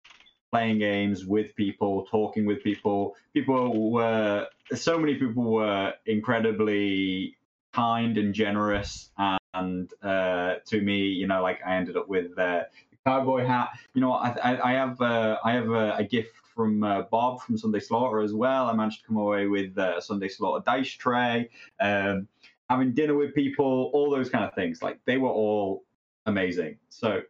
playing 0.51 0.79
games 0.79 1.27
with 1.27 1.55
people, 1.57 2.07
talking 2.07 2.47
with 2.47 2.63
people. 2.63 3.17
People 3.35 3.91
were 3.91 4.47
so 4.73 4.99
many 4.99 5.17
people 5.17 5.43
were 5.43 5.93
incredibly 6.07 7.37
kind 7.75 8.17
and 8.17 8.33
generous, 8.33 9.11
and 9.19 9.40
uh, 9.55 10.55
to 10.67 10.81
me, 10.81 11.07
you 11.07 11.27
know, 11.27 11.43
like 11.43 11.61
I 11.67 11.77
ended 11.77 11.97
up 11.97 12.09
with 12.09 12.33
uh, 12.39 12.65
the 12.91 12.97
cowboy 13.05 13.45
hat. 13.45 13.71
You 13.95 14.01
know, 14.01 14.13
I, 14.13 14.31
I, 14.43 14.71
I 14.71 14.73
have 14.73 15.01
uh, 15.01 15.39
I 15.45 15.53
have 15.53 15.71
a, 15.71 15.97
a 15.97 16.05
gift 16.05 16.35
from 16.55 16.83
uh, 16.83 17.03
Bob 17.03 17.41
from 17.41 17.57
Sunday 17.57 17.81
Slaughter 17.81 18.21
as 18.21 18.33
well. 18.33 18.67
I 18.67 18.73
managed 18.73 19.01
to 19.01 19.07
come 19.07 19.17
away 19.17 19.47
with 19.47 19.77
uh, 19.79 19.95
a 19.99 20.03
Sunday 20.03 20.29
Slaughter 20.29 20.63
dice 20.67 20.91
tray, 20.91 21.49
um, 21.81 22.29
having 22.69 22.93
dinner 22.93 23.15
with 23.15 23.35
people, 23.35 23.91
all 23.93 24.11
those 24.11 24.31
kind 24.31 24.45
of 24.45 24.55
things. 24.55 24.83
Like 24.83 25.01
they 25.07 25.17
were 25.17 25.31
all 25.31 25.85
amazing. 26.27 26.77
So 26.89 27.23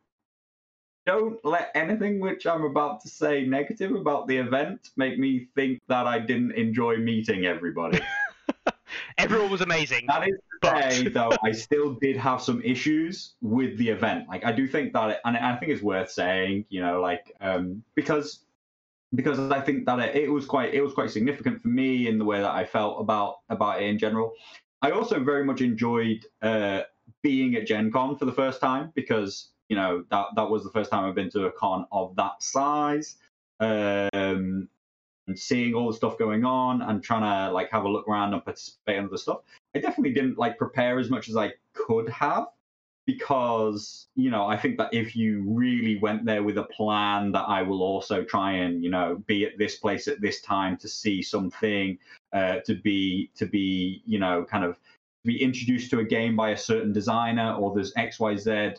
don't 1.06 1.42
let 1.44 1.70
anything 1.74 2.20
which 2.20 2.46
I'm 2.46 2.64
about 2.64 3.00
to 3.02 3.08
say 3.08 3.44
negative 3.44 3.94
about 3.94 4.26
the 4.26 4.36
event 4.36 4.90
make 4.96 5.18
me 5.18 5.48
think 5.54 5.80
that 5.88 6.06
I 6.06 6.18
didn't 6.18 6.52
enjoy 6.52 6.96
meeting 6.98 7.46
everybody. 7.46 8.00
Everyone 9.20 9.50
was 9.50 9.60
amazing. 9.60 10.06
That 10.08 10.28
is 10.28 10.36
to 10.62 10.92
say, 10.92 11.08
though, 11.08 11.32
I 11.44 11.52
still 11.52 11.94
did 11.94 12.16
have 12.16 12.40
some 12.40 12.62
issues 12.62 13.34
with 13.42 13.76
the 13.76 13.88
event. 13.88 14.28
Like, 14.28 14.44
I 14.44 14.52
do 14.52 14.66
think 14.66 14.92
that, 14.94 15.10
it, 15.10 15.18
and 15.24 15.36
I 15.36 15.56
think 15.56 15.72
it's 15.72 15.82
worth 15.82 16.10
saying, 16.10 16.64
you 16.70 16.80
know, 16.80 17.00
like, 17.00 17.34
um, 17.40 17.84
because 17.94 18.40
because 19.14 19.38
I 19.38 19.60
think 19.60 19.86
that 19.86 19.98
it, 19.98 20.14
it 20.16 20.30
was 20.30 20.46
quite 20.46 20.72
it 20.72 20.82
was 20.82 20.94
quite 20.94 21.10
significant 21.10 21.60
for 21.60 21.68
me 21.68 22.06
in 22.06 22.18
the 22.18 22.24
way 22.24 22.40
that 22.40 22.50
I 22.52 22.64
felt 22.64 23.00
about 23.00 23.40
about 23.48 23.82
it 23.82 23.86
in 23.86 23.98
general. 23.98 24.32
I 24.82 24.92
also 24.92 25.22
very 25.22 25.44
much 25.44 25.60
enjoyed 25.60 26.24
uh, 26.42 26.82
being 27.22 27.56
at 27.56 27.66
Gen 27.66 27.90
Con 27.90 28.16
for 28.16 28.24
the 28.24 28.32
first 28.32 28.60
time 28.60 28.92
because 28.94 29.48
you 29.68 29.76
know 29.76 30.04
that 30.10 30.26
that 30.36 30.48
was 30.48 30.64
the 30.64 30.70
first 30.70 30.90
time 30.90 31.04
I've 31.04 31.14
been 31.14 31.30
to 31.30 31.46
a 31.46 31.52
con 31.52 31.86
of 31.92 32.14
that 32.16 32.42
size. 32.42 33.16
Um, 33.58 34.68
and 35.30 35.38
seeing 35.38 35.74
all 35.74 35.86
the 35.86 35.96
stuff 35.96 36.18
going 36.18 36.44
on 36.44 36.82
and 36.82 37.02
trying 37.02 37.22
to 37.22 37.52
like 37.52 37.70
have 37.70 37.84
a 37.84 37.88
look 37.88 38.08
around 38.08 38.34
and 38.34 38.44
participate 38.44 38.96
in 38.96 39.08
the 39.08 39.16
stuff. 39.16 39.38
I 39.76 39.78
definitely 39.78 40.12
didn't 40.12 40.38
like 40.38 40.58
prepare 40.58 40.98
as 40.98 41.08
much 41.08 41.28
as 41.28 41.36
I 41.36 41.52
could 41.72 42.08
have 42.08 42.48
because 43.06 44.08
you 44.16 44.30
know 44.30 44.46
I 44.46 44.56
think 44.56 44.76
that 44.78 44.92
if 44.92 45.14
you 45.14 45.44
really 45.46 45.98
went 45.98 46.24
there 46.24 46.42
with 46.42 46.58
a 46.58 46.64
plan 46.64 47.30
that 47.32 47.44
I 47.48 47.62
will 47.62 47.82
also 47.82 48.24
try 48.24 48.52
and 48.52 48.82
you 48.82 48.90
know 48.90 49.22
be 49.26 49.44
at 49.46 49.56
this 49.56 49.76
place 49.76 50.08
at 50.08 50.20
this 50.20 50.40
time 50.42 50.76
to 50.78 50.88
see 50.88 51.22
something 51.22 51.96
uh, 52.32 52.56
to 52.66 52.74
be 52.74 53.30
to 53.36 53.46
be 53.46 54.02
you 54.04 54.18
know 54.18 54.44
kind 54.44 54.64
of 54.64 54.80
be 55.24 55.40
introduced 55.40 55.90
to 55.90 56.00
a 56.00 56.04
game 56.04 56.34
by 56.34 56.50
a 56.50 56.56
certain 56.56 56.92
designer 56.92 57.54
or 57.54 57.72
there's 57.72 57.94
XYZ 57.94 58.78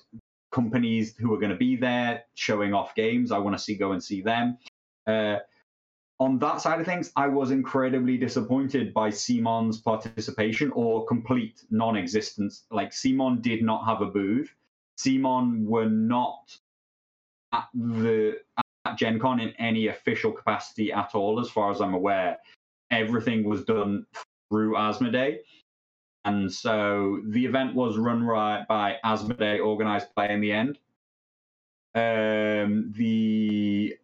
companies 0.52 1.16
who 1.18 1.34
are 1.34 1.38
going 1.38 1.52
to 1.52 1.56
be 1.56 1.78
there 1.78 2.24
showing 2.36 2.74
off 2.74 2.94
games. 2.94 3.32
I 3.32 3.38
want 3.38 3.58
to 3.58 3.64
see 3.64 3.76
go 3.76 3.94
and 3.94 4.04
see 4.04 4.22
them. 4.22 4.58
Uh, 5.08 5.38
on 6.22 6.38
that 6.38 6.62
side 6.62 6.80
of 6.80 6.86
things, 6.86 7.12
I 7.16 7.28
was 7.28 7.50
incredibly 7.50 8.16
disappointed 8.16 8.94
by 8.94 9.10
CMON's 9.10 9.82
participation 9.82 10.72
or 10.76 11.04
complete 11.08 11.64
non-existence. 11.72 12.66
Like 12.70 12.92
CMON 12.92 13.42
did 13.42 13.64
not 13.64 13.86
have 13.88 14.02
a 14.02 14.06
booth. 14.06 14.54
CMON 15.00 15.66
were 15.66 15.90
not 15.90 16.56
at 17.54 17.68
the 17.74 18.38
at 18.86 18.98
Gen 18.98 19.20
Con 19.20 19.40
in 19.40 19.50
any 19.58 19.88
official 19.88 20.32
capacity 20.32 20.94
at 20.94 21.16
all, 21.16 21.40
as 21.40 21.50
far 21.50 21.72
as 21.72 21.82
I'm 21.82 21.96
aware. 21.96 22.38
Everything 22.92 23.44
was 23.44 23.64
done 23.64 24.06
through 24.48 24.76
Asmodee. 24.76 25.40
And 26.24 26.54
so 26.54 27.20
the 27.30 27.48
event 27.48 27.74
was 27.74 27.98
run 27.98 28.24
right 28.24 28.64
by 28.68 28.98
Asmodee, 29.04 29.66
organized 29.66 30.14
by 30.14 30.28
in 30.28 30.40
the 30.40 30.52
end. 30.52 30.78
Um, 31.96 32.94
the 32.96 33.98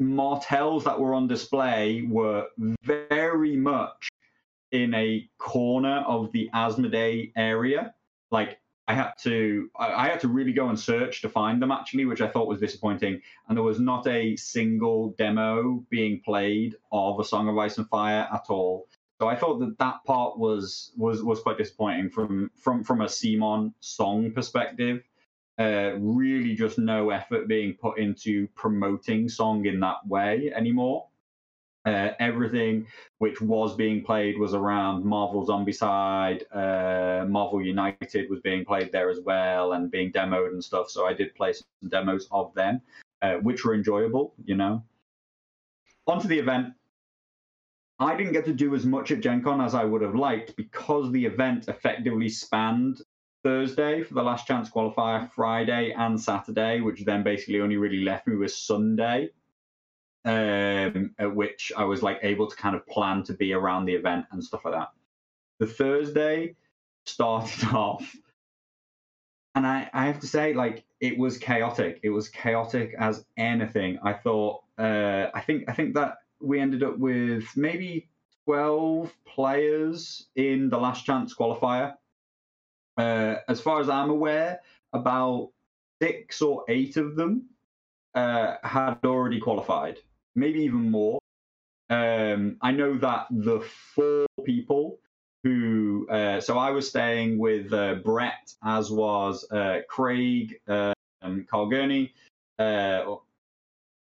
Martells 0.00 0.84
that 0.84 0.98
were 0.98 1.14
on 1.14 1.28
display 1.28 2.02
were 2.08 2.46
very 2.82 3.56
much 3.56 4.08
in 4.72 4.94
a 4.94 5.28
corner 5.38 6.04
of 6.06 6.32
the 6.32 6.48
Asmodee 6.54 7.32
area. 7.36 7.94
Like 8.30 8.58
I 8.88 8.94
had 8.94 9.12
to 9.22 9.70
I, 9.78 10.08
had 10.08 10.20
to 10.20 10.28
really 10.28 10.52
go 10.52 10.68
and 10.68 10.78
search 10.78 11.20
to 11.22 11.28
find 11.28 11.60
them 11.62 11.70
actually, 11.70 12.06
which 12.06 12.20
I 12.20 12.28
thought 12.28 12.48
was 12.48 12.60
disappointing. 12.60 13.20
And 13.48 13.56
there 13.56 13.62
was 13.62 13.78
not 13.78 14.06
a 14.06 14.36
single 14.36 15.10
demo 15.18 15.84
being 15.90 16.20
played 16.24 16.76
of 16.90 17.20
a 17.20 17.24
Song 17.24 17.48
of 17.48 17.58
Ice 17.58 17.78
and 17.78 17.88
Fire 17.88 18.26
at 18.32 18.46
all. 18.48 18.88
So 19.20 19.28
I 19.28 19.36
thought 19.36 19.58
that 19.58 19.78
that 19.78 20.02
part 20.06 20.38
was 20.38 20.92
was 20.96 21.22
was 21.22 21.40
quite 21.40 21.58
disappointing 21.58 22.10
from 22.10 22.50
from 22.56 22.82
from 22.82 23.02
a 23.02 23.06
CMON 23.06 23.74
song 23.80 24.32
perspective. 24.32 25.02
Uh, 25.58 25.92
really, 25.98 26.54
just 26.54 26.78
no 26.78 27.10
effort 27.10 27.46
being 27.46 27.74
put 27.74 27.98
into 27.98 28.48
promoting 28.54 29.28
song 29.28 29.66
in 29.66 29.80
that 29.80 30.06
way 30.06 30.50
anymore. 30.54 31.06
Uh, 31.86 32.10
everything 32.18 32.86
which 33.18 33.40
was 33.40 33.74
being 33.74 34.04
played 34.04 34.38
was 34.38 34.52
around 34.52 35.02
Marvel 35.04 35.46
Zombicide. 35.46 36.42
Uh, 36.52 37.24
Marvel 37.26 37.62
United 37.62 38.28
was 38.28 38.40
being 38.40 38.64
played 38.64 38.92
there 38.92 39.08
as 39.08 39.20
well 39.20 39.72
and 39.72 39.90
being 39.90 40.12
demoed 40.12 40.48
and 40.48 40.62
stuff. 40.62 40.90
So 40.90 41.06
I 41.06 41.14
did 41.14 41.34
play 41.34 41.54
some 41.54 41.88
demos 41.88 42.28
of 42.30 42.52
them, 42.54 42.82
uh, 43.22 43.34
which 43.36 43.64
were 43.64 43.74
enjoyable, 43.74 44.34
you 44.44 44.56
know. 44.56 44.84
Onto 46.06 46.28
the 46.28 46.38
event. 46.38 46.74
I 47.98 48.16
didn't 48.16 48.32
get 48.32 48.46
to 48.46 48.54
do 48.54 48.74
as 48.74 48.86
much 48.86 49.10
at 49.10 49.20
Gen 49.20 49.42
Con 49.42 49.60
as 49.60 49.74
I 49.74 49.84
would 49.84 50.00
have 50.02 50.14
liked 50.14 50.56
because 50.56 51.12
the 51.12 51.24
event 51.24 51.68
effectively 51.68 52.30
spanned 52.30 53.02
Thursday 53.42 54.02
for 54.02 54.14
the 54.14 54.22
last 54.22 54.46
chance 54.46 54.68
qualifier, 54.70 55.30
Friday 55.32 55.92
and 55.96 56.20
Saturday, 56.20 56.80
which 56.80 57.04
then 57.04 57.22
basically 57.22 57.60
only 57.60 57.76
really 57.76 58.02
left 58.02 58.26
me 58.26 58.36
with 58.36 58.52
Sunday 58.52 59.30
um, 60.24 61.14
at 61.18 61.34
which 61.34 61.72
I 61.76 61.84
was 61.84 62.02
like 62.02 62.18
able 62.22 62.46
to 62.46 62.56
kind 62.56 62.76
of 62.76 62.86
plan 62.86 63.22
to 63.24 63.32
be 63.32 63.52
around 63.52 63.86
the 63.86 63.94
event 63.94 64.26
and 64.30 64.42
stuff 64.42 64.64
like 64.64 64.74
that. 64.74 64.90
The 65.58 65.66
Thursday 65.66 66.56
started 67.06 67.64
off, 67.74 68.14
and 69.54 69.66
I, 69.66 69.88
I 69.92 70.06
have 70.06 70.20
to 70.20 70.26
say, 70.26 70.52
like, 70.54 70.84
it 71.00 71.18
was 71.18 71.38
chaotic. 71.38 72.00
It 72.02 72.10
was 72.10 72.28
chaotic 72.28 72.94
as 72.98 73.24
anything. 73.36 73.98
I 74.02 74.12
thought, 74.12 74.62
uh, 74.78 75.26
I 75.34 75.40
think, 75.40 75.68
I 75.68 75.72
think 75.72 75.94
that 75.94 76.18
we 76.40 76.60
ended 76.60 76.82
up 76.82 76.98
with 76.98 77.44
maybe 77.56 78.08
12 78.44 79.12
players 79.26 80.26
in 80.36 80.70
the 80.70 80.78
last 80.78 81.04
chance 81.04 81.34
qualifier. 81.34 81.94
Uh, 83.00 83.40
as 83.48 83.60
far 83.60 83.80
as 83.80 83.88
I'm 83.88 84.10
aware, 84.10 84.60
about 84.92 85.50
six 86.02 86.42
or 86.42 86.64
eight 86.68 86.96
of 86.96 87.16
them 87.16 87.46
uh, 88.14 88.56
had 88.62 88.98
already 89.04 89.40
qualified 89.40 89.98
maybe 90.34 90.60
even 90.60 90.90
more. 90.90 91.18
Um, 91.88 92.56
I 92.60 92.70
know 92.72 92.96
that 92.98 93.26
the 93.30 93.60
four 93.94 94.26
people 94.44 94.98
who, 95.42 96.06
uh, 96.10 96.40
so 96.40 96.58
I 96.58 96.70
was 96.70 96.88
staying 96.88 97.38
with 97.38 97.72
uh, 97.72 97.94
Brett, 97.94 98.52
as 98.62 98.90
was 98.90 99.50
uh, 99.50 99.80
Craig, 99.88 100.60
um, 100.68 101.46
Carl 101.50 101.68
Gurney, 101.68 102.12
uh, 102.58 103.16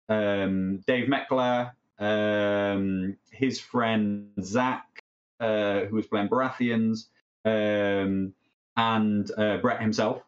um, 0.10 0.78
Dave 0.88 1.10
Meckler, 1.10 1.72
um, 2.00 3.18
his 3.32 3.60
friend 3.60 4.30
Zach, 4.42 4.88
uh, 5.40 5.82
who 5.82 5.96
was 5.98 6.08
playing 6.08 6.30
Baratheons, 6.30 7.08
um, 7.44 8.34
and 8.78 9.30
uh, 9.38 9.58
Brett 9.58 9.82
himself. 9.82 10.22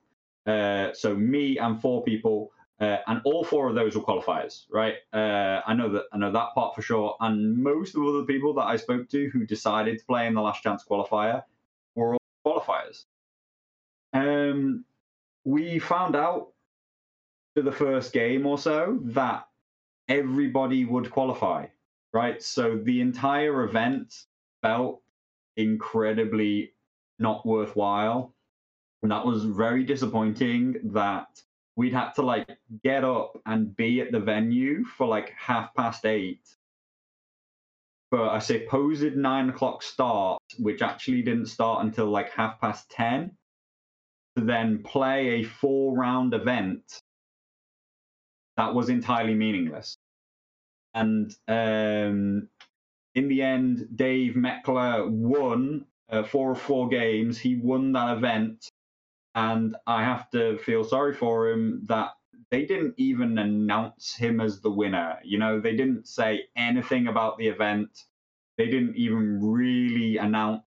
so 0.45 1.15
me 1.15 1.57
and 1.57 1.81
four 1.81 2.03
people 2.03 2.51
uh, 2.79 2.97
and 3.07 3.21
all 3.25 3.43
four 3.43 3.67
of 3.67 3.75
those 3.75 3.95
were 3.95 4.03
qualifiers, 4.03 4.65
right? 4.69 4.95
Uh, 5.11 5.61
I 5.65 5.73
know 5.73 5.89
that 5.93 6.03
I 6.13 6.17
know 6.17 6.31
that 6.31 6.53
part 6.53 6.75
for 6.75 6.83
sure. 6.83 7.15
And 7.19 7.57
most 7.57 7.95
of 7.95 8.01
the 8.01 8.07
other 8.07 8.23
people 8.23 8.53
that 8.55 8.65
I 8.65 8.75
spoke 8.75 9.09
to 9.09 9.29
who 9.29 9.45
decided 9.45 9.97
to 9.97 10.05
play 10.05 10.27
in 10.27 10.35
the 10.35 10.41
last 10.41 10.61
chance 10.61 10.85
qualifier 10.87 11.43
were 11.95 12.15
all 12.15 12.19
qualifiers. 12.61 13.05
Um, 14.13 14.85
we 15.43 15.79
found 15.79 16.15
out 16.15 16.49
to 17.55 17.63
the 17.63 17.71
first 17.71 18.13
game 18.13 18.45
or 18.45 18.59
so 18.59 18.99
that 19.05 19.47
everybody 20.07 20.85
would 20.85 21.09
qualify, 21.09 21.65
right? 22.13 22.41
So 22.43 22.77
the 22.77 23.01
entire 23.01 23.63
event 23.63 24.13
felt 24.61 25.01
incredibly 25.55 26.73
not 27.17 27.43
worthwhile. 27.43 28.35
And 29.03 29.11
that 29.11 29.25
was 29.25 29.43
very 29.45 29.83
disappointing 29.83 30.75
that 30.93 31.27
we'd 31.75 31.93
had 31.93 32.11
to 32.13 32.23
like 32.23 32.57
get 32.83 33.03
up 33.03 33.37
and 33.45 33.75
be 33.75 34.01
at 34.01 34.11
the 34.11 34.19
venue 34.19 34.83
for 34.83 35.07
like 35.07 35.33
half 35.37 35.73
past 35.75 36.05
eight 36.05 36.41
for 38.09 38.35
a 38.35 38.41
supposed 38.41 39.15
nine 39.15 39.49
o'clock 39.49 39.83
start, 39.83 40.41
which 40.59 40.81
actually 40.81 41.21
didn't 41.21 41.47
start 41.47 41.85
until 41.85 42.07
like 42.07 42.31
half 42.31 42.59
past 42.59 42.89
ten, 42.89 43.31
to 44.35 44.43
then 44.43 44.81
play 44.83 45.27
a 45.27 45.43
four 45.43 45.95
round 45.95 46.33
event 46.33 47.01
that 48.57 48.73
was 48.73 48.89
entirely 48.89 49.35
meaningless. 49.35 49.97
And 50.93 51.31
um, 51.47 52.49
in 53.13 53.27
the 53.29 53.41
end, 53.43 53.87
Dave 53.95 54.33
Meckler 54.33 55.07
won 55.07 55.85
uh, 56.09 56.23
four 56.23 56.53
of 56.53 56.61
four 56.61 56.89
games. 56.89 57.37
He 57.37 57.55
won 57.55 57.91
that 57.91 58.17
event 58.17 58.67
and 59.37 59.75
I 59.85 60.03
have 60.03 60.31
to 60.31 60.57
feel 60.57 60.83
sorry 60.83 61.13
for 61.13 61.49
him 61.49 61.83
that 61.85 62.09
they 62.49 62.65
didn't 62.65 62.95
even 62.97 63.37
announce 63.37 64.15
him 64.15 64.41
as 64.41 64.61
the 64.61 64.71
winner. 64.71 65.19
You 65.23 65.37
know, 65.37 65.61
they 65.61 65.75
didn't 65.75 66.07
say 66.07 66.45
anything 66.55 67.07
about 67.07 67.37
the 67.37 67.47
event. 67.47 68.05
They 68.57 68.65
didn't 68.65 68.95
even 68.95 69.39
really 69.39 70.17
announce 70.17 70.63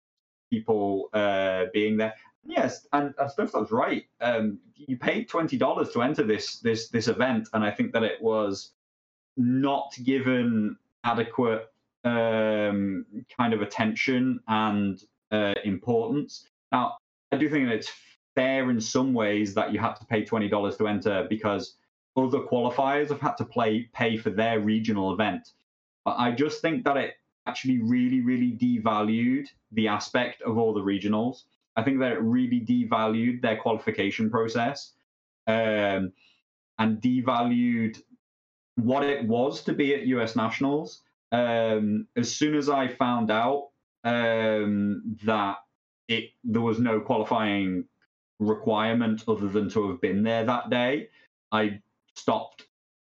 people 0.50 1.10
uh, 1.12 1.64
being 1.74 1.98
there. 1.98 2.14
Yes, 2.46 2.86
and, 2.94 3.14
and 3.18 3.52
was 3.52 3.70
right. 3.70 4.06
Um, 4.22 4.58
you 4.74 4.96
paid 4.96 5.28
twenty 5.28 5.58
dollars 5.58 5.90
to 5.90 6.00
enter 6.00 6.22
this 6.22 6.60
this 6.60 6.88
this 6.88 7.08
event, 7.08 7.48
and 7.52 7.62
I 7.62 7.70
think 7.70 7.92
that 7.92 8.02
it 8.02 8.22
was 8.22 8.72
not 9.36 9.92
given 10.02 10.76
adequate 11.04 11.70
um, 12.04 13.04
kind 13.36 13.52
of 13.52 13.60
attention 13.60 14.40
and 14.48 15.02
uh, 15.30 15.54
importance. 15.64 16.48
Now, 16.72 16.96
I 17.30 17.36
do 17.36 17.50
think 17.50 17.68
that 17.68 17.74
it's 17.74 17.92
fair 18.34 18.70
in 18.70 18.80
some 18.80 19.14
ways 19.14 19.54
that 19.54 19.72
you 19.72 19.78
had 19.78 19.94
to 19.94 20.06
pay 20.06 20.24
twenty 20.24 20.48
dollars 20.48 20.76
to 20.78 20.88
enter 20.88 21.26
because 21.28 21.76
other 22.16 22.40
qualifiers 22.40 23.08
have 23.08 23.20
had 23.20 23.36
to 23.36 23.44
play 23.44 23.88
pay 23.92 24.16
for 24.16 24.30
their 24.30 24.60
regional 24.60 25.12
event. 25.12 25.52
But 26.04 26.16
I 26.18 26.32
just 26.32 26.60
think 26.60 26.84
that 26.84 26.96
it 26.96 27.14
actually 27.46 27.78
really, 27.82 28.20
really 28.20 28.52
devalued 28.52 29.48
the 29.72 29.88
aspect 29.88 30.42
of 30.42 30.56
all 30.58 30.72
the 30.72 30.80
regionals. 30.80 31.44
I 31.76 31.82
think 31.82 31.98
that 32.00 32.12
it 32.12 32.20
really 32.20 32.60
devalued 32.60 33.42
their 33.42 33.56
qualification 33.56 34.30
process 34.30 34.92
um, 35.46 36.12
and 36.78 37.00
devalued 37.00 38.00
what 38.76 39.04
it 39.04 39.26
was 39.26 39.62
to 39.64 39.72
be 39.72 39.94
at 39.94 40.06
US 40.06 40.36
Nationals. 40.36 41.02
Um, 41.32 42.06
as 42.16 42.34
soon 42.34 42.54
as 42.54 42.68
I 42.68 42.88
found 42.88 43.30
out 43.30 43.70
um, 44.04 45.16
that 45.24 45.56
it 46.06 46.30
there 46.44 46.60
was 46.60 46.78
no 46.78 47.00
qualifying 47.00 47.84
requirement 48.46 49.24
other 49.28 49.48
than 49.48 49.68
to 49.70 49.88
have 49.88 50.00
been 50.00 50.22
there 50.22 50.44
that 50.44 50.70
day, 50.70 51.08
I 51.52 51.80
stopped 52.16 52.66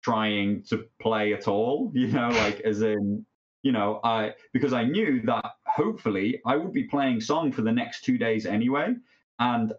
trying 0.03 0.63
to 0.63 0.85
play 1.01 1.33
at 1.33 1.47
all. 1.47 1.91
You 1.95 2.07
know, 2.07 2.29
like 2.29 2.61
as 2.61 2.81
in, 2.81 3.25
you 3.63 3.71
know, 3.71 3.99
I 4.03 4.33
because 4.53 4.73
I 4.73 4.83
knew 4.83 5.21
that 5.25 5.45
hopefully 5.65 6.41
I 6.45 6.55
would 6.55 6.73
be 6.73 6.83
playing 6.83 7.21
song 7.21 7.51
for 7.51 7.61
the 7.61 7.71
next 7.71 8.03
two 8.03 8.17
days 8.17 8.45
anyway. 8.45 8.95
And 9.39 9.73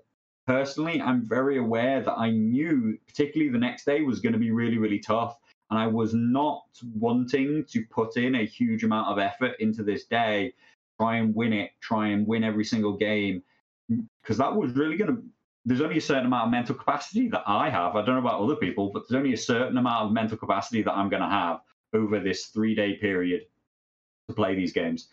personally, 0.46 1.00
I'm 1.00 1.26
very 1.26 1.58
aware 1.58 2.02
that 2.02 2.18
I 2.18 2.30
knew, 2.30 2.98
particularly 3.06 3.52
the 3.52 3.58
next 3.58 3.84
day, 3.84 4.02
was 4.02 4.20
going 4.20 4.32
to 4.32 4.38
be 4.38 4.50
really, 4.50 4.78
really 4.78 4.98
tough. 4.98 5.36
And 5.70 5.78
I 5.78 5.86
was 5.86 6.14
not 6.14 6.64
wanting 6.94 7.64
to 7.70 7.84
put 7.90 8.16
in 8.16 8.36
a 8.36 8.44
huge 8.44 8.84
amount 8.84 9.08
of 9.08 9.18
effort 9.18 9.56
into 9.58 9.82
this 9.82 10.04
day, 10.06 10.52
try 11.00 11.16
and 11.16 11.34
win 11.34 11.52
it, 11.52 11.70
try 11.80 12.08
and 12.08 12.26
win 12.26 12.44
every 12.44 12.64
single 12.64 12.96
game 12.96 13.42
because 14.22 14.38
that 14.38 14.54
was 14.54 14.72
really 14.72 14.96
going 14.96 15.16
to. 15.16 15.22
There's 15.66 15.80
only 15.80 15.98
a 15.98 16.00
certain 16.00 16.26
amount 16.26 16.46
of 16.46 16.50
mental 16.52 16.74
capacity 16.76 17.28
that 17.28 17.42
I 17.46 17.68
have. 17.68 17.96
I 17.96 18.04
don't 18.04 18.14
know 18.14 18.20
about 18.20 18.40
other 18.40 18.56
people, 18.56 18.90
but 18.94 19.08
there's 19.08 19.18
only 19.18 19.34
a 19.34 19.38
certain 19.38 19.76
amount 19.76 20.06
of 20.06 20.12
mental 20.12 20.38
capacity 20.38 20.82
that 20.82 20.92
I'm 20.92 21.08
going 21.08 21.22
to 21.22 21.28
have 21.28 21.60
over 21.92 22.20
this 22.20 22.46
three 22.46 22.74
day 22.74 22.94
period 22.94 23.42
to 24.28 24.34
play 24.34 24.54
these 24.54 24.72
games. 24.72 25.08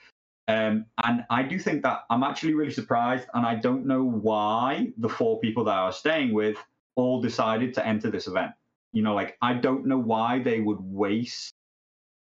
Um, 0.47 0.85
and 1.03 1.25
I 1.29 1.43
do 1.43 1.57
think 1.57 1.83
that 1.83 2.03
I'm 2.09 2.23
actually 2.23 2.53
really 2.53 2.71
surprised, 2.71 3.27
and 3.33 3.45
I 3.45 3.55
don't 3.55 3.85
know 3.85 4.03
why 4.03 4.91
the 4.97 5.09
four 5.09 5.39
people 5.39 5.63
that 5.65 5.75
I 5.75 5.85
was 5.85 5.97
staying 5.97 6.33
with 6.33 6.57
all 6.95 7.21
decided 7.21 7.73
to 7.75 7.85
enter 7.85 8.11
this 8.11 8.27
event. 8.27 8.51
You 8.91 9.03
know, 9.03 9.15
like 9.15 9.37
I 9.41 9.53
don't 9.53 9.85
know 9.85 9.97
why 9.97 10.39
they 10.39 10.59
would 10.59 10.79
waste 10.81 11.53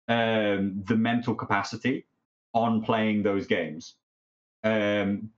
um, 0.07 0.83
the 0.85 0.95
mental 0.95 1.35
capacity 1.35 2.05
on 2.53 2.81
playing 2.81 3.23
those 3.23 3.45
games. 3.45 3.95
Um, 4.63 5.29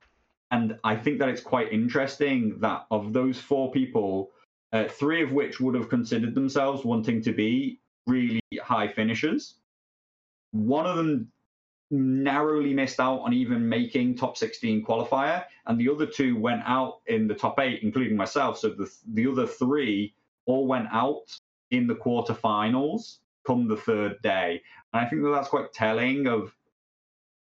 and 0.51 0.77
I 0.83 0.95
think 0.95 1.19
that 1.19 1.29
it's 1.29 1.41
quite 1.41 1.71
interesting 1.71 2.59
that 2.59 2.85
of 2.89 3.13
those 3.13 3.39
four 3.39 3.71
people, 3.71 4.31
uh, 4.73 4.85
three 4.85 5.21
of 5.21 5.31
which 5.31 5.59
would 5.59 5.75
have 5.75 5.89
considered 5.89 6.35
themselves 6.35 6.83
wanting 6.83 7.21
to 7.23 7.31
be 7.31 7.79
really 8.07 8.41
high 8.61 8.87
finishers. 8.87 9.55
One 10.51 10.87
of 10.87 10.97
them 10.97 11.31
narrowly 11.91 12.73
missed 12.73 12.99
out 12.99 13.19
on 13.19 13.33
even 13.33 13.67
making 13.67 14.15
top 14.15 14.37
16 14.37 14.85
qualifier, 14.85 15.45
and 15.65 15.79
the 15.79 15.89
other 15.89 16.05
two 16.05 16.37
went 16.37 16.61
out 16.65 17.01
in 17.07 17.27
the 17.27 17.33
top 17.33 17.59
eight, 17.59 17.83
including 17.83 18.17
myself. 18.17 18.57
So 18.57 18.69
the 18.69 18.91
the 19.13 19.27
other 19.27 19.47
three 19.47 20.13
all 20.45 20.67
went 20.67 20.87
out 20.91 21.35
in 21.71 21.87
the 21.87 21.95
quarterfinals 21.95 23.17
come 23.45 23.67
the 23.67 23.77
third 23.77 24.21
day, 24.21 24.61
and 24.93 25.05
I 25.05 25.09
think 25.09 25.23
that 25.23 25.29
that's 25.29 25.49
quite 25.49 25.73
telling 25.73 26.27
of 26.27 26.55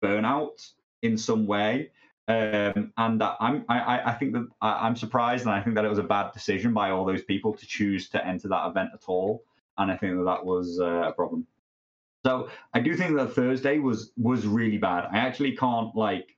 burnout 0.03 0.73
in 1.03 1.17
some 1.17 1.47
way. 1.47 1.91
Um, 2.29 2.93
and 2.99 3.19
that 3.23 3.37
I'm, 3.41 3.65
I, 3.71 4.03
I 4.05 4.13
think 4.13 4.35
that 4.35 4.47
I'm 4.61 4.97
surprised, 4.97 5.47
and 5.47 5.55
I 5.55 5.63
think 5.63 5.77
that 5.77 5.87
it 5.87 5.89
was 5.89 5.99
a 5.99 6.03
bad 6.03 6.33
decision 6.33 6.75
by 6.75 6.91
all 6.91 7.07
those 7.07 7.23
people 7.23 7.55
to 7.55 7.67
choose 7.67 8.11
to 8.11 8.27
enter 8.27 8.49
that 8.49 8.69
event 8.69 8.91
at 8.93 9.05
all. 9.07 9.45
And 9.79 9.91
I 9.91 9.97
think 9.97 10.19
that 10.19 10.25
that 10.25 10.45
was 10.45 10.79
uh, 10.79 11.09
a 11.09 11.13
problem. 11.13 11.47
So 12.27 12.51
I 12.75 12.81
do 12.81 12.95
think 12.97 13.17
that 13.17 13.33
Thursday 13.33 13.79
was 13.79 14.13
was 14.19 14.47
really 14.47 14.77
bad. 14.77 15.07
I 15.11 15.19
actually 15.19 15.57
can't 15.57 15.97
like, 15.97 16.37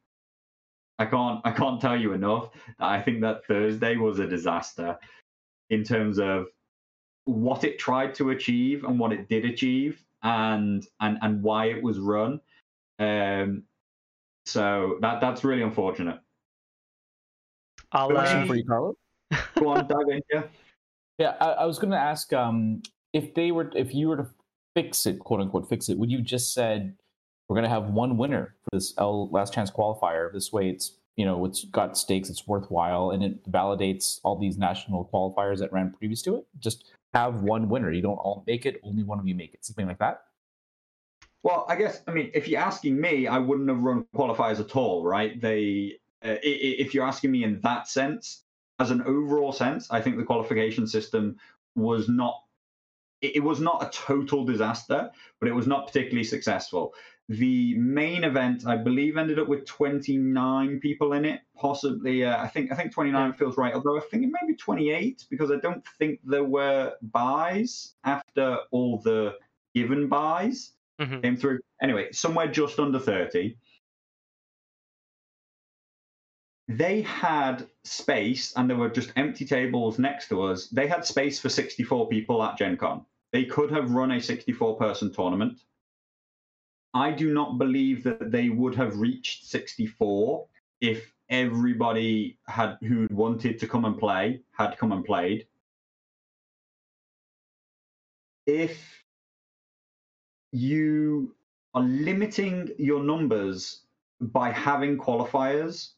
I 1.00 1.06
can't 1.06 1.40
I 1.44 1.50
can't 1.50 1.80
tell 1.80 1.96
you 1.96 2.12
enough 2.12 2.50
that 2.78 2.86
I 2.86 3.02
think 3.02 3.22
that 3.22 3.44
Thursday 3.46 3.96
was 3.96 4.20
a 4.20 4.28
disaster 4.28 4.96
in 5.70 5.82
terms 5.82 6.20
of 6.20 6.46
what 7.24 7.64
it 7.64 7.80
tried 7.80 8.14
to 8.16 8.30
achieve 8.30 8.84
and 8.84 8.98
what 8.98 9.12
it 9.12 9.28
did 9.28 9.44
achieve, 9.44 10.04
and 10.22 10.86
and 11.00 11.18
and 11.22 11.42
why 11.42 11.66
it 11.66 11.82
was 11.82 11.98
run. 11.98 12.40
Um, 13.00 13.64
so 14.50 14.98
that 15.00 15.20
that's 15.20 15.44
really 15.44 15.62
unfortunate. 15.62 16.18
I'll 17.92 18.10
Question 18.10 18.42
uh, 18.42 18.46
for 18.46 18.56
you, 18.56 18.64
Carlo. 18.64 18.94
Go 19.58 19.68
on, 19.68 19.86
dive 19.86 20.08
in. 20.08 20.20
Yeah. 20.32 20.42
Yeah, 21.18 21.34
I, 21.40 21.50
I 21.50 21.64
was 21.66 21.78
going 21.78 21.90
to 21.90 21.98
ask 21.98 22.32
um, 22.32 22.82
if 23.12 23.34
they 23.34 23.52
were, 23.52 23.70
if 23.76 23.94
you 23.94 24.08
were 24.08 24.16
to 24.16 24.26
fix 24.74 25.06
it, 25.06 25.18
quote 25.18 25.40
unquote, 25.40 25.68
fix 25.68 25.88
it. 25.88 25.98
Would 25.98 26.10
you 26.10 26.22
just 26.22 26.54
said 26.54 26.96
we're 27.48 27.56
going 27.56 27.64
to 27.64 27.70
have 27.70 27.90
one 27.90 28.16
winner 28.16 28.54
for 28.64 28.76
this 28.76 28.94
L 28.96 29.28
last 29.30 29.52
chance 29.52 29.70
qualifier? 29.70 30.32
This 30.32 30.52
way, 30.52 30.70
it's 30.70 30.96
you 31.16 31.24
know 31.24 31.44
it's 31.44 31.64
got 31.64 31.98
stakes, 31.98 32.30
it's 32.30 32.46
worthwhile, 32.46 33.10
and 33.10 33.22
it 33.22 33.50
validates 33.50 34.20
all 34.24 34.38
these 34.38 34.56
national 34.56 35.10
qualifiers 35.12 35.58
that 35.58 35.72
ran 35.72 35.92
previous 35.92 36.22
to 36.22 36.36
it. 36.36 36.46
Just 36.58 36.90
have 37.12 37.42
one 37.42 37.68
winner. 37.68 37.92
You 37.92 38.02
don't 38.02 38.16
all 38.16 38.42
make 38.46 38.64
it; 38.64 38.80
only 38.82 39.02
one 39.02 39.18
of 39.18 39.28
you 39.28 39.34
make 39.34 39.52
it. 39.52 39.64
Something 39.64 39.86
like 39.86 39.98
that. 39.98 40.22
Well, 41.42 41.64
I 41.68 41.76
guess 41.76 42.02
I 42.06 42.12
mean 42.12 42.30
if 42.34 42.48
you're 42.48 42.60
asking 42.60 43.00
me, 43.00 43.26
I 43.26 43.38
wouldn't 43.38 43.68
have 43.68 43.82
run 43.82 44.06
qualifiers 44.14 44.60
at 44.60 44.76
all, 44.76 45.04
right? 45.04 45.40
They, 45.40 45.98
uh, 46.22 46.36
if 46.42 46.92
you're 46.92 47.06
asking 47.06 47.30
me 47.30 47.44
in 47.44 47.60
that 47.62 47.88
sense, 47.88 48.44
as 48.78 48.90
an 48.90 49.02
overall 49.02 49.52
sense, 49.52 49.90
I 49.90 50.00
think 50.00 50.16
the 50.16 50.24
qualification 50.24 50.86
system 50.86 51.36
was 51.74 52.08
not. 52.08 52.42
It 53.22 53.36
it 53.36 53.40
was 53.40 53.60
not 53.60 53.82
a 53.82 53.90
total 53.90 54.44
disaster, 54.44 55.10
but 55.38 55.48
it 55.48 55.54
was 55.54 55.66
not 55.66 55.86
particularly 55.86 56.24
successful. 56.24 56.94
The 57.30 57.78
main 57.78 58.24
event, 58.24 58.66
I 58.66 58.76
believe, 58.76 59.16
ended 59.16 59.38
up 59.38 59.46
with 59.46 59.64
29 59.64 60.80
people 60.80 61.12
in 61.12 61.24
it. 61.24 61.42
Possibly, 61.56 62.24
uh, 62.24 62.42
I 62.42 62.48
think 62.48 62.72
I 62.72 62.74
think 62.74 62.92
29 62.92 63.32
feels 63.34 63.56
right. 63.56 63.72
Although 63.72 63.96
I 63.96 64.00
think 64.10 64.24
it 64.24 64.30
may 64.32 64.46
be 64.46 64.56
28 64.56 65.26
because 65.30 65.50
I 65.50 65.56
don't 65.56 65.86
think 65.98 66.20
there 66.24 66.44
were 66.44 66.94
buys 67.00 67.94
after 68.04 68.58
all 68.72 68.98
the 68.98 69.36
given 69.74 70.08
buys 70.08 70.72
mhm. 71.00 71.22
came 71.22 71.36
through. 71.36 71.60
Anyway, 71.82 72.12
somewhere 72.12 72.48
just 72.48 72.78
under 72.78 72.98
30. 72.98 73.56
They 76.68 77.02
had 77.02 77.68
space, 77.82 78.52
and 78.56 78.70
there 78.70 78.76
were 78.76 78.90
just 78.90 79.12
empty 79.16 79.44
tables 79.44 79.98
next 79.98 80.28
to 80.28 80.42
us. 80.42 80.68
They 80.68 80.86
had 80.86 81.04
space 81.04 81.40
for 81.40 81.48
64 81.48 82.08
people 82.08 82.42
at 82.44 82.56
Gen 82.56 82.76
Con. 82.76 83.04
They 83.32 83.44
could 83.44 83.70
have 83.72 83.90
run 83.90 84.12
a 84.12 84.20
64 84.20 84.76
person 84.76 85.12
tournament. 85.12 85.58
I 86.94 87.12
do 87.12 87.32
not 87.32 87.58
believe 87.58 88.04
that 88.04 88.30
they 88.30 88.48
would 88.48 88.74
have 88.74 88.98
reached 88.98 89.46
64 89.46 90.46
if 90.80 91.12
everybody 91.28 92.38
had 92.46 92.76
who 92.82 93.06
wanted 93.10 93.58
to 93.60 93.68
come 93.68 93.84
and 93.84 93.98
play 93.98 94.40
had 94.52 94.76
come 94.78 94.92
and 94.92 95.04
played. 95.04 95.46
If 98.46 99.04
you 100.52 101.34
are 101.74 101.82
limiting 101.82 102.70
your 102.78 103.02
numbers 103.02 103.82
by 104.20 104.50
having 104.50 104.98
qualifiers, 104.98 105.90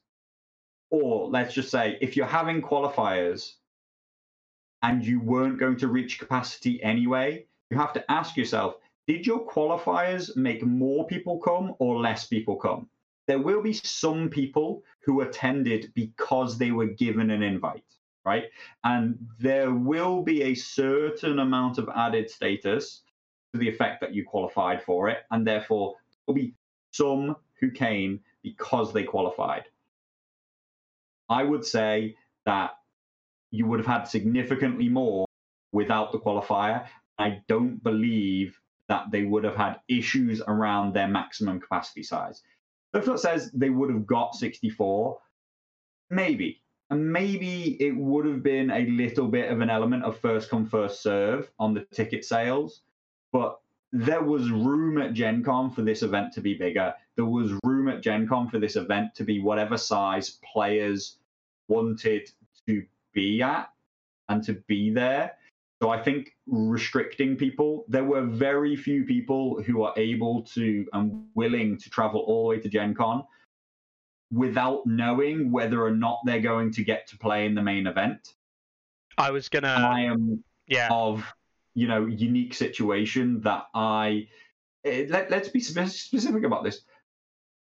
or 0.90 1.28
let's 1.28 1.54
just 1.54 1.70
say 1.70 1.98
if 2.00 2.16
you're 2.16 2.26
having 2.26 2.60
qualifiers 2.60 3.54
and 4.82 5.04
you 5.04 5.20
weren't 5.20 5.58
going 5.58 5.76
to 5.76 5.88
reach 5.88 6.18
capacity 6.18 6.82
anyway, 6.82 7.46
you 7.70 7.78
have 7.78 7.92
to 7.94 8.10
ask 8.10 8.36
yourself 8.36 8.76
did 9.08 9.26
your 9.26 9.44
qualifiers 9.46 10.36
make 10.36 10.62
more 10.62 11.06
people 11.06 11.38
come 11.38 11.74
or 11.80 11.98
less 11.98 12.26
people 12.26 12.56
come? 12.56 12.88
There 13.26 13.40
will 13.40 13.62
be 13.62 13.72
some 13.72 14.28
people 14.28 14.84
who 15.04 15.22
attended 15.22 15.92
because 15.94 16.56
they 16.56 16.70
were 16.70 16.86
given 16.86 17.30
an 17.30 17.42
invite, 17.42 17.84
right? 18.24 18.44
And 18.84 19.18
there 19.40 19.72
will 19.72 20.22
be 20.22 20.42
a 20.42 20.54
certain 20.54 21.40
amount 21.40 21.78
of 21.78 21.88
added 21.96 22.30
status 22.30 23.02
the 23.58 23.68
effect 23.68 24.00
that 24.00 24.14
you 24.14 24.24
qualified 24.24 24.82
for 24.82 25.08
it, 25.08 25.18
and 25.30 25.46
therefore 25.46 25.94
there'll 26.26 26.36
be 26.40 26.54
some 26.92 27.36
who 27.60 27.70
came 27.70 28.20
because 28.42 28.92
they 28.92 29.04
qualified. 29.04 29.64
I 31.28 31.42
would 31.44 31.64
say 31.64 32.16
that 32.46 32.72
you 33.50 33.66
would 33.66 33.78
have 33.78 33.86
had 33.86 34.04
significantly 34.04 34.88
more 34.88 35.26
without 35.72 36.12
the 36.12 36.18
qualifier. 36.18 36.86
I 37.18 37.42
don't 37.48 37.82
believe 37.82 38.58
that 38.88 39.10
they 39.10 39.22
would 39.22 39.44
have 39.44 39.54
had 39.54 39.80
issues 39.88 40.42
around 40.46 40.92
their 40.92 41.08
maximum 41.08 41.60
capacity 41.60 42.02
size. 42.02 42.42
If 42.94 43.08
it 43.08 43.18
says 43.18 43.50
they 43.52 43.70
would 43.70 43.90
have 43.90 44.06
got 44.06 44.34
64, 44.34 45.18
maybe. 46.10 46.60
And 46.90 47.10
maybe 47.10 47.76
it 47.80 47.96
would 47.96 48.26
have 48.26 48.42
been 48.42 48.70
a 48.70 48.84
little 48.84 49.28
bit 49.28 49.50
of 49.50 49.60
an 49.62 49.70
element 49.70 50.04
of 50.04 50.18
first 50.18 50.50
come, 50.50 50.66
first 50.66 51.02
serve 51.02 51.50
on 51.58 51.72
the 51.72 51.86
ticket 51.94 52.24
sales. 52.24 52.82
But 53.32 53.58
there 53.92 54.22
was 54.22 54.50
room 54.50 55.00
at 55.00 55.12
Gen 55.12 55.42
Con 55.42 55.70
for 55.70 55.82
this 55.82 56.02
event 56.02 56.32
to 56.34 56.40
be 56.40 56.54
bigger. 56.54 56.94
There 57.16 57.26
was 57.26 57.52
room 57.64 57.88
at 57.88 58.02
Gen 58.02 58.26
Con 58.26 58.48
for 58.48 58.58
this 58.58 58.76
event 58.76 59.14
to 59.16 59.24
be 59.24 59.40
whatever 59.40 59.76
size 59.76 60.38
players 60.52 61.16
wanted 61.68 62.30
to 62.66 62.84
be 63.12 63.42
at 63.42 63.70
and 64.28 64.42
to 64.44 64.54
be 64.66 64.90
there. 64.90 65.32
So 65.82 65.90
I 65.90 66.00
think 66.00 66.36
restricting 66.46 67.36
people, 67.36 67.84
there 67.88 68.04
were 68.04 68.22
very 68.22 68.76
few 68.76 69.04
people 69.04 69.62
who 69.62 69.82
are 69.82 69.92
able 69.96 70.42
to 70.54 70.86
and 70.92 71.24
willing 71.34 71.76
to 71.78 71.90
travel 71.90 72.20
all 72.20 72.44
the 72.44 72.48
way 72.50 72.60
to 72.60 72.68
Gen 72.68 72.94
Con 72.94 73.24
without 74.30 74.86
knowing 74.86 75.50
whether 75.50 75.84
or 75.84 75.90
not 75.90 76.20
they're 76.24 76.40
going 76.40 76.72
to 76.72 76.84
get 76.84 77.06
to 77.08 77.18
play 77.18 77.46
in 77.46 77.54
the 77.54 77.62
main 77.62 77.86
event. 77.86 78.34
I 79.18 79.30
was 79.30 79.48
gonna. 79.48 79.68
I 79.68 80.02
am 80.02 80.42
yeah. 80.68 80.88
of 80.90 81.24
you 81.74 81.88
know 81.88 82.06
unique 82.06 82.54
situation 82.54 83.40
that 83.42 83.66
I 83.74 84.28
eh, 84.84 85.06
let, 85.08 85.30
let's 85.30 85.48
be 85.48 85.60
specific 85.60 86.44
about 86.44 86.64
this. 86.64 86.80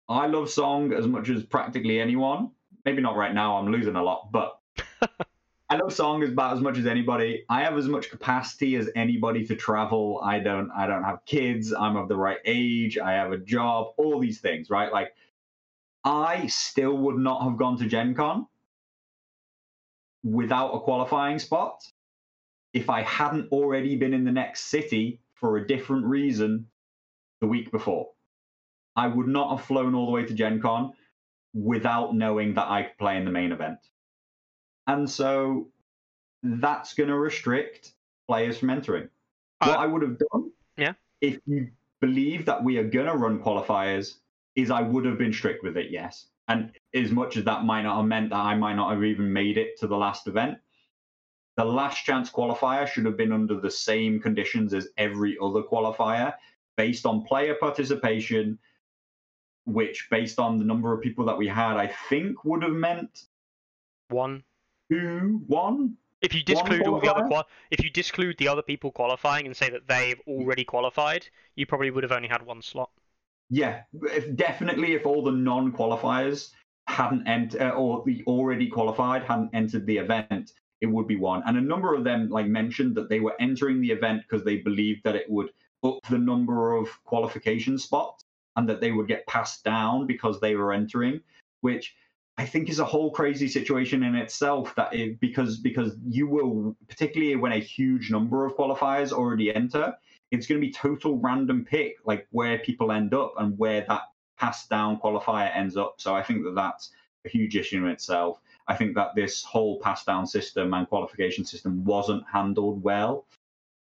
I 0.08 0.26
love 0.28 0.50
song 0.50 0.94
as 0.94 1.08
much 1.08 1.30
as 1.30 1.44
practically 1.44 2.00
anyone. 2.00 2.52
Maybe 2.86 3.02
not 3.02 3.16
right 3.16 3.34
now. 3.34 3.58
I'm 3.58 3.72
losing 3.72 3.96
a 3.96 4.04
lot, 4.04 4.32
but 4.32 4.60
I 5.70 5.76
love 5.76 5.94
song 5.94 6.24
about 6.24 6.56
as 6.56 6.62
much 6.62 6.80
as 6.80 6.88
anybody. 6.88 7.46
I 7.48 7.62
have 7.62 7.78
as 7.78 7.88
much 7.88 8.10
capacity 8.10 8.76
as 8.76 8.90
anybody 8.96 9.46
to 9.46 9.56
travel. 9.56 10.20
I 10.24 10.40
don't. 10.40 10.72
I 10.76 10.88
don't 10.88 11.04
have 11.04 11.24
kids. 11.26 11.74
I'm 11.74 11.96
of 11.96 12.08
the 12.08 12.18
right 12.18 12.40
age. 12.46 12.98
I 12.98 13.12
have 13.14 13.32
a 13.32 13.38
job. 13.38 13.94
All 13.98 14.20
these 14.20 14.40
things, 14.40 14.72
right? 14.72 14.92
Like, 14.92 15.14
I 16.04 16.48
still 16.48 16.98
would 16.98 17.18
not 17.18 17.44
have 17.44 17.58
gone 17.58 17.78
to 17.78 17.86
Gen 17.86 18.16
Con 18.16 18.48
without 20.24 20.72
a 20.72 20.80
qualifying 20.80 21.38
spot 21.38 21.84
if 22.74 22.90
I 22.90 23.02
hadn't 23.02 23.52
already 23.52 23.96
been 23.96 24.14
in 24.14 24.24
the 24.24 24.32
next 24.32 24.66
city 24.66 25.20
for 25.34 25.58
a 25.58 25.68
different 25.68 26.06
reason 26.06 26.68
the 27.42 27.48
week 27.48 27.72
before. 27.72 28.10
I 28.96 29.08
would 29.08 29.28
not 29.28 29.56
have 29.58 29.66
flown 29.66 29.96
all 29.96 30.06
the 30.08 30.12
way 30.12 30.26
to 30.26 30.34
Gen 30.34 30.62
Con 30.62 30.94
without 31.54 32.16
knowing 32.16 32.54
that 32.56 32.68
I 32.70 32.84
could 32.84 32.98
play 32.98 33.18
in 33.18 33.26
the 33.26 33.32
main 33.32 33.52
event. 33.52 33.80
And 34.88 35.10
so 35.10 35.70
that's 36.44 36.94
going 36.94 37.10
to 37.10 37.18
restrict 37.18 37.94
players 38.28 38.58
from 38.58 38.70
entering. 38.70 39.10
What 39.60 39.78
Uh, 39.78 39.82
I 39.82 39.86
would 39.86 40.02
have 40.02 40.18
done, 40.32 40.52
Yeah. 40.78 40.94
if 41.22 41.40
you 41.46 41.72
believe 42.02 42.46
that 42.46 42.64
we 42.64 42.78
are 42.78 42.88
going 42.88 43.08
to 43.08 43.16
run 43.16 43.42
qualifiers, 43.42 44.20
is 44.56 44.72
I 44.72 44.82
would 44.82 45.06
have 45.06 45.18
been 45.18 45.34
strict 45.34 45.64
with 45.64 45.78
it, 45.78 45.92
yes. 45.92 46.28
And 46.48 46.72
as 46.94 47.12
much 47.12 47.38
as 47.38 47.46
that 47.46 47.64
might 47.64 47.84
not 47.84 47.98
have 47.98 48.06
meant 48.06 48.32
that 48.32 48.40
I 48.40 48.56
might 48.56 48.76
not 48.76 48.92
have 48.92 49.04
even 49.04 49.32
made 49.32 49.58
it 49.58 49.78
to 49.80 49.88
the 49.88 49.98
last 49.98 50.28
event, 50.28 50.58
the 51.60 51.66
last 51.66 52.06
chance 52.06 52.32
qualifier 52.32 52.88
should 52.88 53.06
have 53.06 53.18
been 53.18 53.32
under 53.32 53.60
the 53.60 53.70
same 53.70 54.20
conditions 54.20 54.74
as 54.74 54.88
every 54.98 55.38
other 55.42 55.62
qualifier 55.62 56.34
based 56.78 57.06
on 57.06 57.24
player 57.26 57.56
participation, 57.56 58.58
which, 59.66 60.08
based 60.10 60.40
on 60.40 60.58
the 60.58 60.64
number 60.64 60.94
of 60.94 61.02
people 61.02 61.26
that 61.26 61.38
we 61.38 61.48
had, 61.48 61.76
I 61.76 61.88
think 62.10 62.46
would 62.46 62.64
have 62.64 62.72
meant 62.72 63.26
one, 64.08 64.44
two, 64.90 65.42
one. 65.48 65.98
If 66.22 66.34
you 66.34 66.44
disclude 66.44 66.88
all 66.88 67.00
the 67.00 67.14
other 67.14 67.28
qual- 67.28 67.48
if 67.72 67.84
you 67.84 67.90
disclude 67.90 68.38
the 68.38 68.48
other 68.48 68.62
people 68.62 68.92
qualifying 68.92 69.46
and 69.46 69.56
say 69.56 69.70
that 69.70 69.88
they've 69.88 70.20
already 70.28 70.64
qualified, 70.64 71.28
you 71.56 71.66
probably 71.66 71.92
would 71.92 72.04
have 72.04 72.12
only 72.12 72.30
had 72.30 72.46
one 72.46 72.62
slot. 72.62 72.90
yeah, 73.50 73.82
if, 74.04 74.36
definitely 74.36 74.94
if 74.94 75.06
all 75.06 75.24
the 75.24 75.32
non-qualifiers 75.32 76.52
hadn't 76.88 77.28
entered 77.28 77.62
uh, 77.62 77.70
or 77.70 78.04
the 78.06 78.24
already 78.26 78.68
qualified 78.68 79.24
hadn't 79.24 79.50
entered 79.54 79.86
the 79.86 79.98
event, 79.98 80.54
it 80.82 80.88
would 80.88 81.08
be 81.08 81.16
one. 81.16 81.44
And 81.46 81.58
a 81.58 81.62
number 81.62 81.94
of 81.94 82.04
them 82.04 82.30
like 82.30 82.48
mentioned 82.48 82.96
that 82.96 83.10
they 83.10 83.20
were 83.20 83.36
entering 83.40 83.82
the 83.82 83.92
event 83.92 84.24
because 84.24 84.46
they 84.46 84.58
believed 84.58 85.04
that 85.04 85.16
it 85.16 85.30
would 85.30 85.50
up 85.84 86.00
the 86.10 86.18
number 86.18 86.76
of 86.76 86.88
qualification 87.06 87.78
spots 87.78 88.26
and 88.56 88.68
that 88.68 88.82
they 88.82 88.92
would 88.92 89.08
get 89.08 89.26
passed 89.28 89.64
down 89.64 90.06
because 90.06 90.40
they 90.40 90.56
were 90.56 90.74
entering, 90.74 91.22
which 91.62 91.96
I 92.38 92.46
think 92.46 92.70
is 92.70 92.80
a 92.80 92.86
whole 92.86 93.12
crazy 93.12 93.48
situation 93.48 94.04
in 94.04 94.16
itself. 94.16 94.74
That 94.76 94.94
it, 94.94 95.20
because 95.20 95.58
because 95.58 95.96
you 96.08 96.28
will 96.28 96.76
particularly 96.88 97.36
when 97.36 97.52
a 97.52 97.60
huge 97.60 98.12
number 98.12 98.46
of 98.46 98.56
qualifiers 98.56 99.12
already 99.12 99.54
enter, 99.54 99.96
it's 100.32 100.48
going 100.48 100.60
to 100.60 100.66
be 100.66 100.72
total 100.72 101.18
random 101.18 101.66
pick 101.66 101.98
like 102.06 102.28
where 102.32 102.60
people 102.60 102.92
end 102.92 103.14
up 103.14 103.34
and 103.38 103.58
where 103.58 103.86
that 103.88 104.04
passed 104.38 104.70
down 104.70 105.00
qualifier 105.00 105.56
ends 105.56 105.76
up. 105.76 105.96
So 105.98 106.16
I 106.16 106.24
think 106.24 106.44
that 106.44 106.56
that's 106.56 106.92
a 107.26 107.30
huge 107.30 107.56
issue 107.56 107.86
in 107.86 107.92
itself. 107.92 108.40
I 108.70 108.76
think 108.76 108.94
that 108.96 109.16
this 109.16 109.44
whole 109.44 109.80
pass 109.80 110.06
down 110.06 110.28
system 110.28 110.74
and 110.76 110.88
qualification 110.88 111.44
system 111.44 111.84
wasn't 111.84 112.24
handled 112.32 112.84
well. 112.84 113.26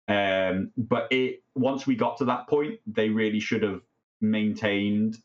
Um, 0.06 0.70
but 0.76 1.08
it 1.10 1.42
once 1.54 1.86
we 1.86 1.96
got 1.96 2.16
to 2.18 2.24
that 2.26 2.46
point, 2.46 2.78
they 2.86 3.08
really 3.10 3.40
should 3.40 3.62
have 3.64 3.82
maintained 4.20 5.18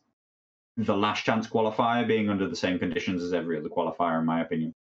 the 0.76 0.96
last 0.96 1.24
chance 1.24 1.46
qualifier 1.46 2.06
being 2.06 2.28
under 2.28 2.48
the 2.48 2.56
same 2.56 2.80
conditions 2.80 3.22
as 3.22 3.32
every 3.32 3.56
other 3.56 3.68
qualifier, 3.68 4.18
in 4.18 4.26
my 4.26 4.42
opinion. 4.42 4.74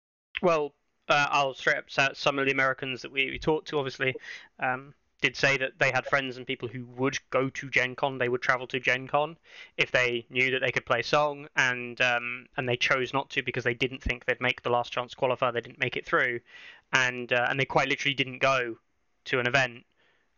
Well, 0.40 0.72
uh, 1.08 1.26
I'll 1.30 1.54
straight 1.54 1.76
up 1.76 2.16
some 2.16 2.38
of 2.38 2.46
the 2.46 2.52
Americans 2.52 3.02
that 3.02 3.10
we, 3.10 3.30
we 3.30 3.38
talked 3.40 3.68
to, 3.68 3.78
obviously, 3.78 4.14
um, 4.60 4.94
did 5.20 5.36
say 5.36 5.56
that 5.58 5.78
they 5.78 5.90
had 5.90 6.06
friends 6.06 6.36
and 6.36 6.46
people 6.46 6.68
who 6.68 6.86
would 6.96 7.18
go 7.30 7.50
to 7.50 7.70
Gen 7.70 7.94
Con. 7.94 8.18
They 8.18 8.28
would 8.28 8.42
travel 8.42 8.66
to 8.68 8.80
Gen 8.80 9.06
Con 9.06 9.36
if 9.76 9.90
they 9.90 10.26
knew 10.30 10.50
that 10.50 10.60
they 10.60 10.72
could 10.72 10.86
play 10.86 11.02
song, 11.02 11.48
and 11.56 12.00
um, 12.00 12.46
and 12.56 12.68
they 12.68 12.76
chose 12.76 13.12
not 13.12 13.30
to 13.30 13.42
because 13.42 13.64
they 13.64 13.74
didn't 13.74 14.02
think 14.02 14.24
they'd 14.24 14.40
make 14.40 14.62
the 14.62 14.70
last 14.70 14.92
chance 14.92 15.14
qualifier. 15.14 15.52
They 15.52 15.60
didn't 15.60 15.78
make 15.78 15.96
it 15.96 16.06
through, 16.06 16.40
and 16.92 17.32
uh, 17.32 17.46
and 17.48 17.60
they 17.60 17.64
quite 17.64 17.88
literally 17.88 18.14
didn't 18.14 18.38
go 18.38 18.76
to 19.26 19.38
an 19.38 19.46
event 19.46 19.84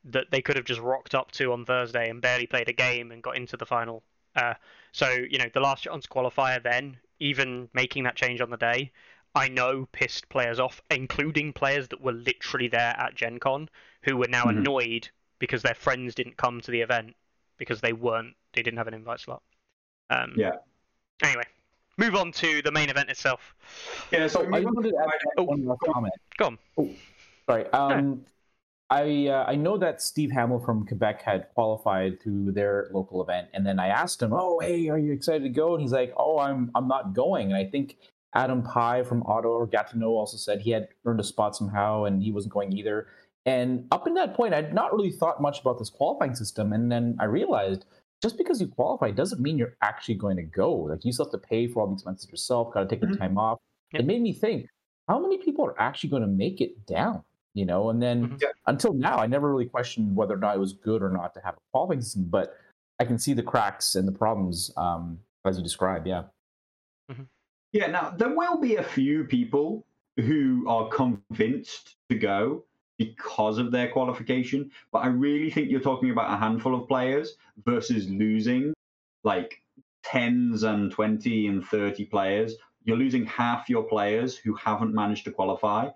that 0.05 0.31
they 0.31 0.43
could 0.43 0.57
have 0.57 0.65
just 0.65 0.81
rocked 0.81 1.15
up 1.15 1.31
to 1.33 1.53
on 1.53 1.65
Thursday 1.65 2.11
and 2.11 2.21
barely 2.21 2.47
played 2.47 2.69
a 2.69 2.73
game 2.73 3.13
and 3.13 3.23
got 3.23 3.37
into 3.37 3.57
the 3.57 3.67
final. 3.67 4.03
Uh, 4.35 4.55
so 4.91 5.09
you 5.09 5.39
know 5.39 5.51
the 5.53 5.61
last 5.61 5.85
chance 5.85 6.07
qualifier 6.07 6.63
then, 6.63 6.99
even 7.21 7.69
making 7.73 8.03
that 8.05 8.17
change 8.17 8.41
on 8.41 8.51
the 8.51 8.57
day, 8.57 8.91
I 9.35 9.49
know 9.49 9.89
pissed 9.93 10.29
players 10.29 10.59
off, 10.59 10.83
including 10.91 11.53
players 11.53 11.89
that 11.89 12.01
were 12.01 12.13
literally 12.13 12.69
there 12.69 12.95
at 12.99 13.15
Gen 13.15 13.39
Con 13.39 13.69
who 14.03 14.17
were 14.17 14.29
now 14.29 14.45
mm-hmm. 14.45 14.59
annoyed 14.59 15.09
because 15.39 15.63
their 15.63 15.75
friends 15.75 16.15
didn't 16.15 16.37
come 16.37 16.61
to 16.61 16.71
the 16.71 16.81
event 16.81 17.15
because 17.59 17.81
they 17.81 17.93
weren't 17.93 18.35
they 18.53 18.63
didn't 18.63 18.79
have 18.79 18.89
an 18.89 18.95
invite 18.95 19.21
slot. 19.21 19.43
Um, 20.11 20.35
yeah. 20.37 20.53
Anyway, 21.23 21.45
move 21.97 22.15
on 22.15 22.33
to 22.33 22.63
the 22.63 22.73
main 22.73 22.91
event 22.91 23.09
itself. 23.09 23.55
Yeah. 24.11 24.27
So 24.27 24.43
I 24.53 24.61
wanted 24.61 24.91
to 24.91 24.97
add 25.03 25.11
oh, 25.39 25.45
one 25.45 25.65
more 25.65 25.77
comment. 25.85 26.15
Go 26.37 26.47
on. 26.47 26.59
Oh, 26.77 26.91
sorry. 27.47 27.67
Um, 27.73 28.25
I 28.91 29.29
uh, 29.29 29.45
I 29.49 29.55
know 29.55 29.79
that 29.79 30.03
Steve 30.03 30.31
Hamill 30.33 30.61
from 30.61 30.87
Quebec 30.87 31.23
had 31.23 31.49
qualified 31.55 32.21
through 32.21 32.53
their 32.53 32.91
local 32.93 33.23
event, 33.23 33.49
and 33.55 33.65
then 33.65 33.79
I 33.79 33.89
asked 33.89 34.21
him, 34.21 34.33
"Oh, 34.35 34.61
hey, 34.61 34.89
are 34.91 34.99
you 34.99 35.13
excited 35.13 35.45
to 35.45 35.49
go?" 35.49 35.75
And 35.75 35.81
he's 35.81 35.93
like, 35.93 36.13
"Oh, 36.17 36.39
I'm 36.39 36.71
I'm 36.75 36.89
not 36.89 37.15
going." 37.15 37.53
And 37.53 37.57
I 37.57 37.65
think 37.65 37.97
Adam 38.35 38.63
Pye 38.63 39.03
from 39.03 39.23
Ottawa 39.23 39.55
or 39.55 39.67
Gatineau 39.67 40.11
also 40.11 40.37
said 40.37 40.61
he 40.61 40.73
had 40.73 40.89
earned 41.07 41.21
a 41.21 41.25
spot 41.25 41.57
somehow, 41.57 42.05
and 42.05 42.23
he 42.23 42.33
wasn't 42.33 42.53
going 42.53 42.73
either. 42.73 43.07
And 43.45 43.87
up 43.91 44.07
in 44.07 44.15
that 44.15 44.35
point, 44.35 44.55
I'd 44.55 44.73
not 44.73 44.93
really 44.93 45.11
thought 45.11 45.43
much 45.43 45.61
about 45.61 45.79
this 45.79 45.91
qualifying 45.91 46.35
system. 46.35 46.73
And 46.73 46.91
then 46.91 47.17
I 47.19 47.25
realized 47.25 47.87
just 48.23 48.39
because 48.39 48.61
you 48.61 48.69
qualify 48.69 49.11
doesn't 49.11 49.41
mean 49.41 49.59
you're 49.59 49.77
actually 49.83 50.15
going 50.15 50.37
to 50.37 50.45
go. 50.45 50.73
Like 50.73 51.05
you 51.05 51.13
still 51.13 51.27
have 51.27 51.33
to 51.33 51.39
pay 51.39 51.67
for 51.67 51.81
all 51.81 51.89
the 51.89 51.95
expenses 51.95 52.31
yourself, 52.31 52.73
got 52.73 52.81
to 52.81 52.87
take 52.87 53.01
mm-hmm. 53.01 53.13
the 53.13 53.19
time 53.19 53.37
off. 53.37 53.59
Yep. 53.93 54.03
It 54.03 54.07
made 54.07 54.23
me 54.23 54.33
think, 54.33 54.69
how 55.09 55.19
many 55.19 55.39
people 55.39 55.65
are 55.65 55.79
actually 55.81 56.11
going 56.11 56.23
to 56.23 56.29
make 56.29 56.61
it 56.61 56.87
down? 56.87 57.25
You 57.55 57.67
know, 57.67 57.91
and 57.91 58.01
then 58.01 58.29
mm-hmm. 58.29 58.47
until 58.67 58.95
now, 58.95 59.19
I 59.19 59.27
never 59.27 59.51
really 59.51 59.67
questioned 59.67 60.17
whether 60.17 60.35
or 60.35 60.39
not 60.39 60.55
it 60.57 60.61
was 60.61 60.73
good 60.73 61.03
or 61.03 61.11
not 61.11 61.35
to 61.35 61.41
have 61.45 61.55
a 61.55 61.61
qualifying 61.73 62.01
system, 62.01 62.27
but 62.31 62.55
I 62.99 63.05
can 63.05 63.19
see 63.19 63.35
the 63.35 63.43
cracks 63.43 63.97
and 63.97 64.09
the 64.09 64.13
problems 64.13 64.71
um, 64.77 65.19
as 65.45 65.59
you 65.59 65.63
describe. 65.63 66.07
Yeah. 66.07 66.23
Mm-hmm. 67.11 67.25
Yeah. 67.73 67.89
Now 67.89 68.15
there 68.17 68.35
will 68.35 68.59
be 68.59 68.77
a 68.77 68.83
few 68.83 69.25
people 69.25 69.85
who 70.17 70.65
are 70.69 70.89
convinced 70.89 71.97
to 72.09 72.17
go 72.17 72.65
because 72.99 73.59
of 73.59 73.71
their 73.71 73.91
qualification. 73.91 74.71
But 74.93 75.01
I 75.01 75.09
really 75.09 75.51
think 75.51 75.71
you're 75.71 75.81
talking 75.81 76.11
about 76.11 76.33
a 76.33 76.37
handful 76.37 76.75
of 76.75 76.89
players 76.89 77.37
versus 77.65 78.09
losing 78.09 78.73
like 79.25 79.61
tens 80.03 80.63
and 80.63 80.91
20 80.91 81.47
and 81.47 81.65
30 81.65 82.05
players. 82.07 82.55
You're 82.85 82.97
losing 82.97 83.27
half 83.27 83.69
your 83.69 83.85
players 83.85 84.37
who 84.37 84.55
haven't 84.55 84.95
managed 84.95 85.25
to 85.25 85.33
qualify 85.33 85.89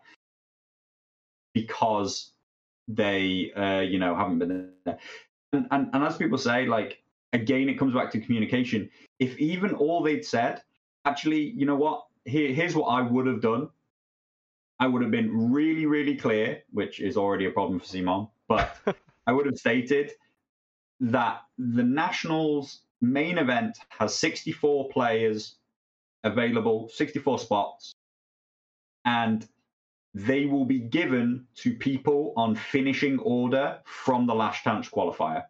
because 1.55 2.33
they, 2.89 3.51
uh, 3.57 3.81
you 3.81 3.99
know, 3.99 4.15
haven't 4.15 4.39
been 4.39 4.71
there. 4.85 4.99
And, 5.53 5.67
and, 5.71 5.91
and 5.93 6.05
as 6.05 6.17
people 6.17 6.39
say, 6.39 6.67
like, 6.67 7.03
again, 7.33 7.69
it 7.69 7.79
comes 7.79 7.95
back 7.95 8.11
to 8.13 8.21
communication. 8.21 8.89
If 9.19 9.37
even 9.39 9.75
all 9.75 10.03
they'd 10.03 10.25
said, 10.25 10.63
actually, 11.05 11.51
you 11.51 11.67
know 11.67 11.77
what? 11.77 12.05
Here, 12.25 12.53
here's 12.53 12.75
what 12.75 12.87
I 12.87 13.03
would 13.03 13.27
have 13.27 13.41
done 13.41 13.69
I 14.79 14.87
would 14.87 15.03
have 15.03 15.11
been 15.11 15.53
really, 15.53 15.87
really 15.87 16.17
clear, 16.17 16.63
which 16.71 17.01
is 17.01 17.17
already 17.17 17.47
a 17.47 17.51
problem 17.51 17.81
for 17.81 17.87
CMON, 17.87 18.31
but 18.49 18.77
I 19.27 19.33
would 19.33 19.47
have 19.47 19.57
stated 19.57 20.13
that 21.01 21.43
the 21.59 21.83
Nationals 21.83 22.81
main 23.01 23.39
event 23.39 23.79
has 23.89 24.15
64 24.19 24.89
players 24.91 25.57
available, 26.25 26.89
64 26.93 27.39
spots, 27.39 27.93
and 29.05 29.47
they 30.15 30.47
will 30.47 30.65
be 30.65 30.81
given 30.81 31.47
to 31.57 31.75
people 31.75 32.33
on 32.37 32.55
finishing 32.55 33.19
order 33.19 33.79
from 33.85 34.27
the 34.27 34.35
last 34.35 34.65
chance 34.65 34.89
qualifier. 34.89 35.45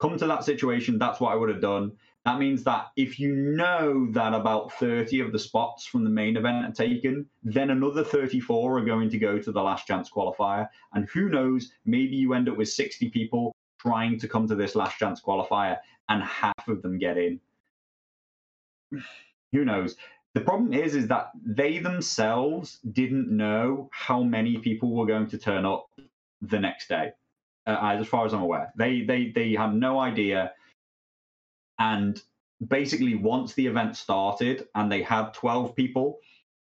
Come 0.00 0.18
to 0.18 0.26
that 0.26 0.44
situation, 0.44 0.98
that's 0.98 1.20
what 1.20 1.32
I 1.32 1.36
would 1.36 1.48
have 1.48 1.60
done. 1.60 1.92
That 2.24 2.38
means 2.38 2.64
that 2.64 2.86
if 2.96 3.20
you 3.20 3.34
know 3.34 4.06
that 4.12 4.32
about 4.32 4.72
30 4.72 5.20
of 5.20 5.32
the 5.32 5.38
spots 5.38 5.84
from 5.84 6.04
the 6.04 6.10
main 6.10 6.38
event 6.38 6.64
are 6.64 6.72
taken, 6.72 7.26
then 7.42 7.68
another 7.68 8.02
34 8.02 8.78
are 8.78 8.84
going 8.84 9.10
to 9.10 9.18
go 9.18 9.38
to 9.38 9.52
the 9.52 9.62
last 9.62 9.86
chance 9.86 10.08
qualifier. 10.10 10.68
And 10.94 11.06
who 11.10 11.28
knows, 11.28 11.72
maybe 11.84 12.16
you 12.16 12.32
end 12.32 12.48
up 12.48 12.56
with 12.56 12.70
60 12.70 13.10
people 13.10 13.54
trying 13.78 14.18
to 14.20 14.28
come 14.28 14.48
to 14.48 14.54
this 14.54 14.74
last 14.74 14.98
chance 14.98 15.20
qualifier 15.20 15.76
and 16.08 16.22
half 16.22 16.66
of 16.66 16.80
them 16.80 16.98
get 16.98 17.18
in. 17.18 17.40
who 19.52 19.64
knows? 19.66 19.96
The 20.32 20.40
problem 20.40 20.72
is, 20.72 20.94
is 20.94 21.06
that 21.08 21.30
they 21.44 21.78
themselves 21.78 22.80
didn't 22.92 23.30
know 23.30 23.90
how 23.92 24.22
many 24.22 24.56
people 24.58 24.94
were 24.94 25.06
going 25.06 25.28
to 25.28 25.38
turn 25.38 25.66
up 25.66 25.90
the 26.40 26.58
next 26.58 26.88
day. 26.88 27.12
Uh, 27.66 27.96
as 27.98 28.06
far 28.06 28.26
as 28.26 28.34
I'm 28.34 28.42
aware, 28.42 28.72
they 28.76 29.02
they 29.02 29.30
they 29.34 29.52
had 29.52 29.74
no 29.74 29.98
idea 29.98 30.52
and 31.78 32.20
basically, 32.66 33.14
once 33.14 33.54
the 33.54 33.66
event 33.66 33.96
started 33.96 34.68
and 34.74 34.90
they 34.90 35.02
had 35.02 35.34
12 35.34 35.74
people, 35.74 36.18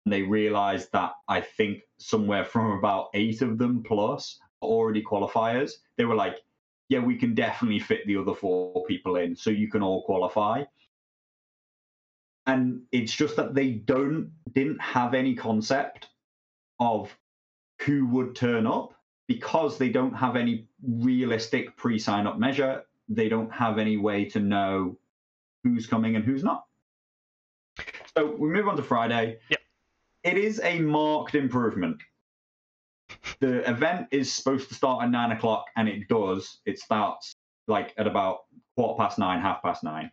and 0.05 0.13
they 0.13 0.23
realized 0.23 0.91
that 0.93 1.13
I 1.29 1.41
think 1.41 1.83
somewhere 1.99 2.45
from 2.45 2.79
about 2.79 3.09
eight 3.15 3.43
of 3.43 3.59
them 3.59 3.83
plus 3.83 4.39
already 4.63 5.03
qualifiers, 5.03 5.73
they 5.97 6.05
were 6.05 6.15
like, 6.15 6.39
yeah, 6.89 7.01
we 7.01 7.17
can 7.17 7.35
definitely 7.35 7.79
fit 7.79 8.07
the 8.07 8.17
other 8.17 8.35
four 8.35 8.85
people 8.87 9.17
in, 9.17 9.37
so 9.37 9.51
you 9.51 9.69
can 9.71 9.83
all 9.83 10.03
qualify. 10.05 10.65
And 12.47 12.83
it's 12.91 13.15
just 13.15 13.37
that 13.37 13.55
they 13.55 13.73
don't 13.73 14.33
didn't 14.53 14.81
have 14.81 15.15
any 15.15 15.35
concept 15.35 16.09
of 16.81 17.17
who 17.83 18.07
would 18.07 18.35
turn 18.35 18.67
up 18.67 18.95
because 19.29 19.79
they 19.79 19.91
don't 19.91 20.15
have 20.15 20.35
any 20.35 20.67
realistic 20.83 21.77
pre-sign 21.77 22.27
up 22.27 22.39
measure 22.39 22.83
they 23.11 23.29
don't 23.29 23.53
have 23.53 23.79
any 23.79 23.97
way 23.97 24.25
to 24.25 24.39
know 24.39 24.97
who's 25.63 25.87
coming 25.87 26.17
and 26.17 26.25
who's 26.25 26.45
not. 26.45 26.65
So 28.17 28.35
we 28.37 28.49
move 28.49 28.69
on 28.69 28.77
to 28.77 28.83
Friday. 28.83 29.39
Yep. 29.51 29.61
It 30.25 30.37
is 30.37 30.61
a 30.63 30.79
marked 30.81 31.35
improvement. 31.35 31.99
The 33.41 33.69
event 33.69 34.09
is 34.11 34.33
supposed 34.33 34.69
to 34.69 34.75
start 34.75 35.03
at 35.03 35.11
nine 35.11 35.33
o'clock, 35.33 35.67
and 35.77 35.89
it 35.89 36.09
does. 36.09 36.59
It 36.67 36.79
starts 36.79 37.35
like 37.67 37.95
at 37.97 38.07
about 38.07 38.41
quarter 38.77 38.97
past 38.99 39.19
nine, 39.19 39.41
half 39.41 39.63
past 39.63 39.83
nine. 39.83 40.11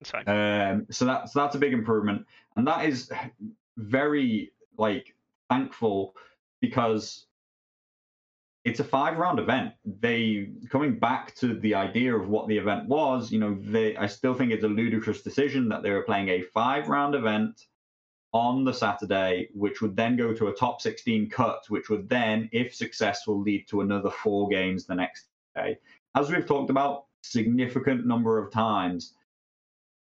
That's. 0.00 0.28
Um, 0.28 0.86
so 0.90 1.04
that's 1.04 1.32
that's 1.32 1.54
a 1.54 1.58
big 1.58 1.72
improvement, 1.72 2.26
and 2.56 2.66
that 2.66 2.84
is 2.84 3.10
very 3.76 4.52
like 4.78 5.14
thankful 5.48 6.14
because 6.60 7.26
it's 8.64 8.80
a 8.80 8.84
five 8.84 9.18
round 9.18 9.38
event. 9.38 9.72
They 9.84 10.50
coming 10.70 10.98
back 10.98 11.34
to 11.36 11.58
the 11.58 11.74
idea 11.74 12.16
of 12.16 12.28
what 12.28 12.48
the 12.48 12.58
event 12.58 12.88
was, 12.88 13.32
you 13.32 13.38
know, 13.38 13.58
they 13.60 13.96
I 13.96 14.06
still 14.06 14.34
think 14.34 14.52
it's 14.52 14.64
a 14.64 14.68
ludicrous 14.68 15.22
decision 15.22 15.68
that 15.70 15.82
they 15.82 15.90
were 15.90 16.02
playing 16.02 16.28
a 16.28 16.42
five 16.42 16.88
round 16.88 17.14
event 17.14 17.66
on 18.32 18.64
the 18.64 18.72
Saturday, 18.72 19.48
which 19.52 19.82
would 19.82 19.96
then 19.96 20.16
go 20.16 20.32
to 20.32 20.48
a 20.48 20.54
top 20.54 20.80
16 20.80 21.28
cut, 21.28 21.64
which 21.68 21.90
would 21.90 22.08
then, 22.08 22.48
if 22.52 22.74
successful, 22.74 23.40
lead 23.40 23.68
to 23.68 23.82
another 23.82 24.10
four 24.10 24.48
games 24.48 24.86
the 24.86 24.94
next 24.94 25.26
day. 25.54 25.76
As 26.14 26.30
we've 26.30 26.46
talked 26.46 26.70
about, 26.70 27.06
significant 27.22 28.06
number 28.06 28.38
of 28.38 28.50
times, 28.50 29.14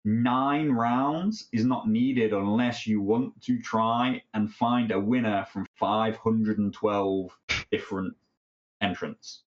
nine 0.05 0.71
rounds 0.71 1.49
is 1.53 1.65
not 1.65 1.89
needed 1.89 2.33
unless 2.33 2.87
you 2.87 3.01
want 3.01 3.41
to 3.43 3.59
try 3.61 4.23
and 4.35 4.53
find 4.53 4.93
a 4.93 5.01
winner 5.01 5.47
from 5.51 5.67
512 5.79 7.39
different 7.71 8.15
entrants, 8.81 9.43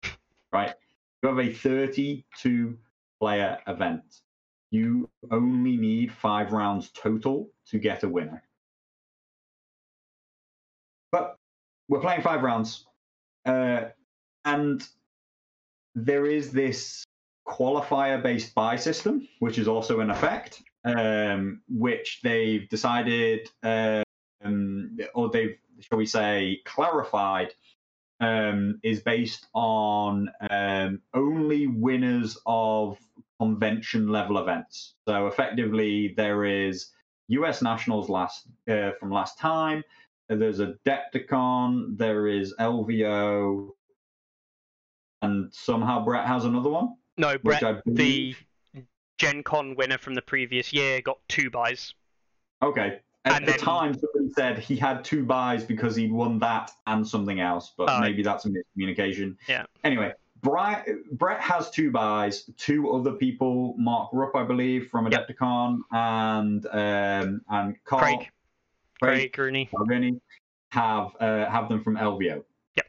right? 0.52 0.74
You 1.22 1.28
have 1.28 1.38
a 1.38 1.52
32 1.52 2.78
player 3.20 3.58
event. 3.66 4.02
You 4.70 5.08
only 5.30 5.76
need 5.76 6.12
five 6.12 6.52
rounds 6.52 6.90
total 6.94 7.50
to 7.70 7.78
get 7.78 8.02
a 8.04 8.08
winner. 8.08 8.42
But 11.12 11.36
we're 11.88 12.00
playing 12.00 12.22
five 12.22 12.42
rounds. 12.42 12.86
Uh, 13.44 13.86
and 14.44 14.86
there 15.94 16.26
is 16.26 16.52
this 16.52 17.04
qualifier 17.46 18.22
based 18.22 18.54
buy 18.54 18.76
system, 18.76 19.28
which 19.40 19.58
is 19.58 19.68
also 19.68 20.00
in 20.00 20.10
effect, 20.10 20.62
um, 20.84 21.60
which 21.68 22.20
they've 22.22 22.68
decided, 22.68 23.48
um, 23.62 24.98
or 25.14 25.30
they've, 25.30 25.58
shall 25.80 25.98
we 25.98 26.06
say, 26.06 26.60
clarified, 26.64 27.52
um, 28.20 28.78
is 28.82 29.00
based 29.00 29.46
on 29.54 30.30
um, 30.50 31.00
only 31.14 31.66
winners 31.66 32.38
of 32.46 32.98
convention 33.40 34.08
level 34.08 34.38
events. 34.38 34.94
So 35.08 35.26
effectively, 35.26 36.14
there 36.16 36.44
is 36.44 36.90
US 37.28 37.62
Nationals 37.62 38.08
last 38.08 38.46
uh, 38.68 38.90
from 38.98 39.10
last 39.10 39.38
time. 39.38 39.82
There's 40.28 40.60
Adepticon. 40.60 41.96
There 41.98 42.28
is 42.28 42.54
LVO, 42.60 43.70
and 45.22 45.52
somehow 45.52 46.04
Brett 46.04 46.26
has 46.26 46.44
another 46.44 46.70
one. 46.70 46.94
No, 47.16 47.36
Brett, 47.38 47.62
I 47.64 47.72
the 47.72 47.82
believe- 47.86 48.44
Gen 49.18 49.42
Con 49.42 49.74
winner 49.76 49.98
from 49.98 50.14
the 50.14 50.22
previous 50.22 50.72
year, 50.72 51.02
got 51.02 51.18
two 51.28 51.50
buys. 51.50 51.92
Okay. 52.62 53.00
At 53.26 53.36
And 53.36 53.46
the 53.46 53.50
then- 53.52 53.60
time, 53.60 53.94
said 54.32 54.58
he 54.58 54.76
had 54.76 55.04
two 55.04 55.24
buys 55.24 55.64
because 55.64 55.94
he'd 55.96 56.12
won 56.12 56.38
that 56.40 56.70
and 56.86 57.06
something 57.06 57.40
else, 57.40 57.72
but 57.76 57.88
Oh. 57.90 58.00
maybe 58.00 58.22
that's 58.22 58.44
a 58.46 58.50
miscommunication. 58.50 59.36
Yeah. 59.48 59.64
Anyway, 59.84 60.12
Brett, 60.42 60.86
Brett 61.12 61.40
has 61.40 61.70
two 61.70 61.90
buys. 61.90 62.44
Two 62.56 62.90
other 62.92 63.12
people, 63.12 63.74
Mark 63.78 64.10
Rupp, 64.12 64.34
I 64.36 64.44
believe, 64.44 64.88
from 64.88 65.10
Yep. 65.10 65.28
Adepticon, 65.28 65.80
and 65.92 66.66
um, 66.66 67.42
and 67.50 67.76
Carl, 67.84 68.16
Craig, 68.18 68.30
Craig 69.02 69.38
Rooney. 69.38 69.68
Alvini 69.74 70.20
have 70.70 71.14
uh, 71.20 71.44
have 71.50 71.68
them 71.68 71.82
from 71.82 71.96
LVO. 71.96 72.42
Yep. 72.76 72.86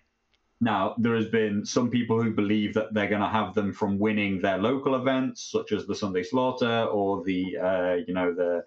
Now 0.61 0.95
there 0.97 1.15
has 1.15 1.27
been 1.27 1.65
some 1.65 1.89
people 1.89 2.21
who 2.21 2.31
believe 2.31 2.73
that 2.75 2.93
they're 2.93 3.09
going 3.09 3.21
to 3.21 3.27
have 3.27 3.53
them 3.53 3.73
from 3.73 3.97
winning 3.99 4.39
their 4.39 4.57
local 4.57 4.95
events, 4.95 5.41
such 5.43 5.71
as 5.73 5.85
the 5.87 5.95
Sunday 5.95 6.23
Slaughter 6.23 6.83
or 6.85 7.23
the 7.23 7.57
uh, 7.57 7.93
you 8.07 8.13
know 8.13 8.33
the 8.33 8.63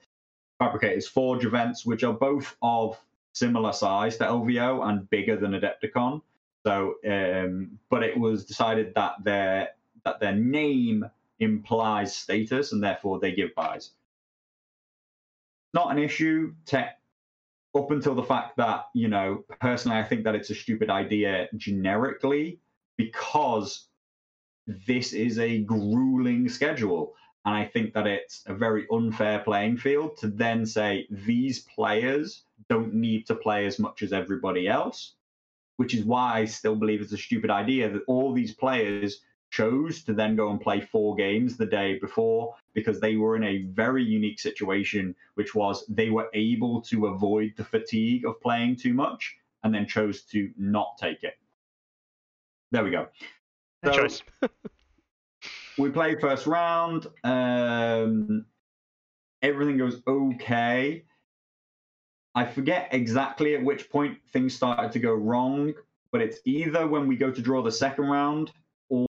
Fabricators 0.58 1.08
Forge 1.08 1.44
events, 1.44 1.84
which 1.84 2.04
are 2.04 2.12
both 2.12 2.56
of 2.62 2.98
similar 3.32 3.72
size 3.72 4.16
to 4.18 4.24
LVO 4.24 4.88
and 4.88 5.08
bigger 5.10 5.36
than 5.36 5.52
Adepticon. 5.52 6.22
So, 6.64 6.94
um, 7.06 7.78
but 7.90 8.02
it 8.02 8.18
was 8.18 8.44
decided 8.46 8.94
that 8.94 9.14
their 9.22 9.70
that 10.04 10.20
their 10.20 10.34
name 10.34 11.04
implies 11.40 12.16
status, 12.16 12.72
and 12.72 12.82
therefore 12.82 13.20
they 13.20 13.32
give 13.32 13.54
buys. 13.54 13.90
Not 15.74 15.90
an 15.90 15.98
issue. 15.98 16.54
Tech 16.64 16.98
up 17.76 17.90
until 17.90 18.14
the 18.14 18.22
fact 18.22 18.56
that 18.56 18.86
you 18.94 19.08
know 19.08 19.44
personally 19.60 19.98
i 19.98 20.02
think 20.04 20.24
that 20.24 20.34
it's 20.34 20.50
a 20.50 20.54
stupid 20.54 20.90
idea 20.90 21.48
generically 21.56 22.58
because 22.96 23.88
this 24.66 25.12
is 25.12 25.38
a 25.38 25.58
grueling 25.58 26.48
schedule 26.48 27.14
and 27.44 27.54
i 27.54 27.64
think 27.64 27.92
that 27.94 28.06
it's 28.06 28.42
a 28.46 28.54
very 28.54 28.86
unfair 28.90 29.38
playing 29.40 29.76
field 29.76 30.16
to 30.16 30.28
then 30.28 30.64
say 30.64 31.06
these 31.10 31.60
players 31.60 32.44
don't 32.68 32.94
need 32.94 33.26
to 33.26 33.34
play 33.34 33.66
as 33.66 33.78
much 33.78 34.02
as 34.02 34.12
everybody 34.12 34.68
else 34.68 35.14
which 35.76 35.94
is 35.94 36.04
why 36.04 36.40
i 36.40 36.44
still 36.44 36.76
believe 36.76 37.00
it's 37.00 37.12
a 37.12 37.18
stupid 37.18 37.50
idea 37.50 37.90
that 37.90 38.02
all 38.06 38.32
these 38.32 38.54
players 38.54 39.20
chose 39.54 40.02
to 40.02 40.12
then 40.12 40.34
go 40.34 40.50
and 40.50 40.60
play 40.60 40.80
four 40.80 41.14
games 41.14 41.56
the 41.56 41.66
day 41.66 41.96
before 42.00 42.56
because 42.72 42.98
they 42.98 43.14
were 43.14 43.36
in 43.36 43.44
a 43.44 43.62
very 43.70 44.02
unique 44.02 44.40
situation, 44.40 45.14
which 45.34 45.54
was 45.54 45.86
they 45.88 46.10
were 46.10 46.28
able 46.34 46.82
to 46.82 47.06
avoid 47.06 47.52
the 47.56 47.62
fatigue 47.64 48.26
of 48.26 48.40
playing 48.40 48.74
too 48.74 48.92
much 48.92 49.36
and 49.62 49.72
then 49.72 49.86
chose 49.86 50.22
to 50.22 50.50
not 50.58 50.98
take 50.98 51.22
it. 51.22 51.34
There 52.72 52.82
we 52.82 52.90
go. 52.90 53.06
So- 53.84 53.92
choice. 53.92 54.22
we 55.78 55.90
play 55.90 56.16
first 56.16 56.46
round. 56.46 57.06
Um, 57.22 58.46
everything 59.42 59.78
goes 59.78 60.00
okay. 60.06 61.04
I 62.34 62.46
forget 62.46 62.88
exactly 62.92 63.54
at 63.54 63.62
which 63.62 63.90
point 63.90 64.18
things 64.32 64.54
started 64.54 64.92
to 64.92 64.98
go 64.98 65.12
wrong, 65.12 65.72
but 66.10 66.20
it's 66.20 66.38
either 66.44 66.86
when 66.86 67.06
we 67.06 67.16
go 67.16 67.30
to 67.30 67.40
draw 67.40 67.62
the 67.62 67.70
second 67.70 68.06
round 68.06 68.50
or 68.88 69.06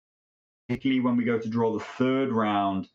particularly 0.67 1.01
when 1.01 1.17
we 1.17 1.25
go 1.25 1.39
to 1.39 1.49
draw 1.49 1.73
the 1.73 1.85
third 1.85 2.33
round. 2.33 2.89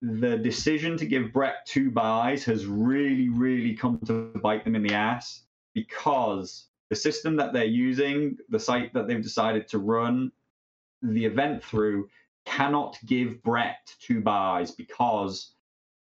The 0.00 0.36
decision 0.36 0.96
to 0.96 1.06
give 1.06 1.32
Brett 1.32 1.66
two 1.66 1.90
buys 1.90 2.44
has 2.44 2.66
really, 2.66 3.28
really 3.28 3.74
come 3.74 4.00
to 4.06 4.32
bite 4.42 4.64
them 4.64 4.74
in 4.74 4.82
the 4.82 4.94
ass 4.94 5.42
because 5.74 6.66
the 6.90 6.96
system 6.96 7.36
that 7.36 7.52
they're 7.52 7.64
using, 7.64 8.36
the 8.48 8.58
site 8.58 8.92
that 8.94 9.06
they've 9.06 9.22
decided 9.22 9.68
to 9.68 9.78
run, 9.78 10.32
the 11.02 11.24
event 11.24 11.64
through 11.64 12.08
cannot 12.44 12.98
give 13.06 13.42
Brett 13.42 13.94
two 14.00 14.20
buys 14.20 14.70
because 14.70 15.54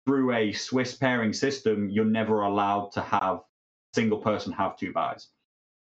through 0.05 0.33
a 0.33 0.53
Swiss 0.53 0.95
pairing 0.95 1.33
system, 1.33 1.89
you're 1.89 2.05
never 2.05 2.41
allowed 2.41 2.91
to 2.93 3.01
have 3.01 3.37
a 3.37 3.41
single 3.93 4.19
person 4.19 4.53
have 4.53 4.77
two 4.77 4.93
buys. 4.93 5.27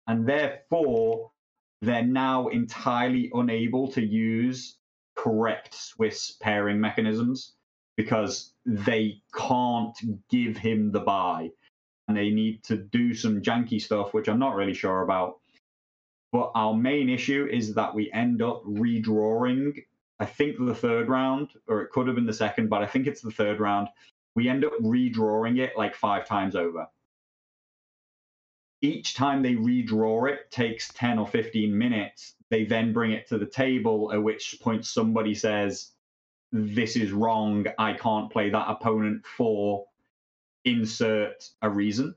And 0.06 0.26
therefore, 0.26 1.32
they're 1.82 2.04
now 2.04 2.48
entirely 2.48 3.30
unable 3.34 3.88
to 3.92 4.04
use 4.04 4.78
correct 5.16 5.74
Swiss 5.74 6.32
pairing 6.32 6.80
mechanisms 6.80 7.54
because 7.96 8.52
they 8.66 9.22
can't 9.34 9.96
give 10.30 10.56
him 10.56 10.92
the 10.92 11.00
buy. 11.00 11.50
And 12.06 12.16
they 12.16 12.30
need 12.30 12.62
to 12.64 12.76
do 12.76 13.14
some 13.14 13.40
janky 13.40 13.80
stuff, 13.80 14.12
which 14.12 14.28
I'm 14.28 14.38
not 14.38 14.56
really 14.56 14.74
sure 14.74 15.02
about. 15.02 15.40
But 16.34 16.50
our 16.56 16.74
main 16.74 17.10
issue 17.10 17.46
is 17.48 17.74
that 17.74 17.94
we 17.94 18.10
end 18.10 18.42
up 18.42 18.64
redrawing, 18.64 19.84
I 20.18 20.24
think 20.26 20.56
the 20.58 20.74
third 20.74 21.08
round, 21.08 21.50
or 21.68 21.82
it 21.82 21.92
could 21.92 22.08
have 22.08 22.16
been 22.16 22.26
the 22.26 22.32
second, 22.32 22.68
but 22.68 22.82
I 22.82 22.86
think 22.86 23.06
it's 23.06 23.20
the 23.20 23.30
third 23.30 23.60
round. 23.60 23.86
We 24.34 24.48
end 24.48 24.64
up 24.64 24.72
redrawing 24.82 25.60
it 25.60 25.78
like 25.78 25.94
five 25.94 26.26
times 26.26 26.56
over. 26.56 26.88
Each 28.82 29.14
time 29.14 29.44
they 29.44 29.54
redraw 29.54 30.28
it 30.28 30.50
takes 30.50 30.92
10 30.94 31.20
or 31.20 31.28
15 31.28 31.78
minutes. 31.78 32.34
They 32.50 32.64
then 32.64 32.92
bring 32.92 33.12
it 33.12 33.28
to 33.28 33.38
the 33.38 33.46
table, 33.46 34.10
at 34.12 34.20
which 34.20 34.56
point 34.60 34.84
somebody 34.84 35.36
says, 35.36 35.92
This 36.50 36.96
is 36.96 37.12
wrong. 37.12 37.66
I 37.78 37.92
can't 37.92 38.32
play 38.32 38.50
that 38.50 38.68
opponent 38.68 39.24
for 39.24 39.86
insert 40.64 41.48
a 41.62 41.70
reason. 41.70 42.16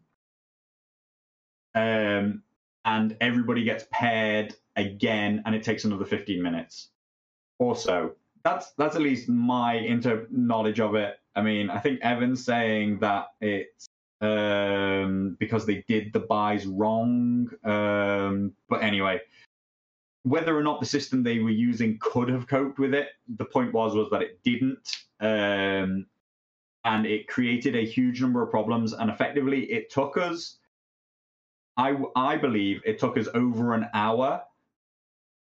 Um, 1.75 2.41
and 2.87 3.17
everybody 3.19 3.63
gets 3.63 3.85
paired 3.91 4.55
again, 4.77 5.43
and 5.45 5.53
it 5.53 5.61
takes 5.61 5.83
another 5.83 6.05
15 6.05 6.41
minutes 6.41 6.89
or 7.59 7.75
so. 7.75 8.13
That's 8.43 8.71
that's 8.77 8.95
at 8.95 9.01
least 9.01 9.27
my 9.27 9.73
inter 9.73 10.25
knowledge 10.31 10.79
of 10.79 10.95
it. 10.95 11.19
I 11.35 11.41
mean, 11.41 11.69
I 11.69 11.79
think 11.79 11.99
Evan's 12.01 12.43
saying 12.43 12.99
that 12.99 13.27
it's 13.41 13.87
um, 14.21 15.35
because 15.37 15.65
they 15.65 15.83
did 15.87 16.13
the 16.13 16.21
buys 16.21 16.65
wrong. 16.65 17.49
Um, 17.65 18.53
but 18.69 18.81
anyway, 18.83 19.19
whether 20.23 20.57
or 20.57 20.63
not 20.63 20.79
the 20.79 20.85
system 20.85 21.23
they 21.23 21.39
were 21.39 21.49
using 21.49 21.97
could 21.99 22.29
have 22.29 22.47
coped 22.47 22.79
with 22.79 22.93
it, 22.93 23.09
the 23.37 23.45
point 23.45 23.73
was 23.73 23.95
was 23.95 24.09
that 24.11 24.21
it 24.21 24.39
didn't, 24.43 24.95
um, 25.19 26.05
and 26.85 27.05
it 27.05 27.27
created 27.27 27.75
a 27.75 27.85
huge 27.85 28.21
number 28.21 28.41
of 28.41 28.49
problems. 28.49 28.93
And 28.93 29.11
effectively, 29.11 29.65
it 29.65 29.91
took 29.91 30.15
us. 30.15 30.56
I 31.77 31.95
I 32.15 32.37
believe 32.37 32.81
it 32.85 32.99
took 32.99 33.17
us 33.17 33.27
over 33.33 33.73
an 33.73 33.87
hour 33.93 34.43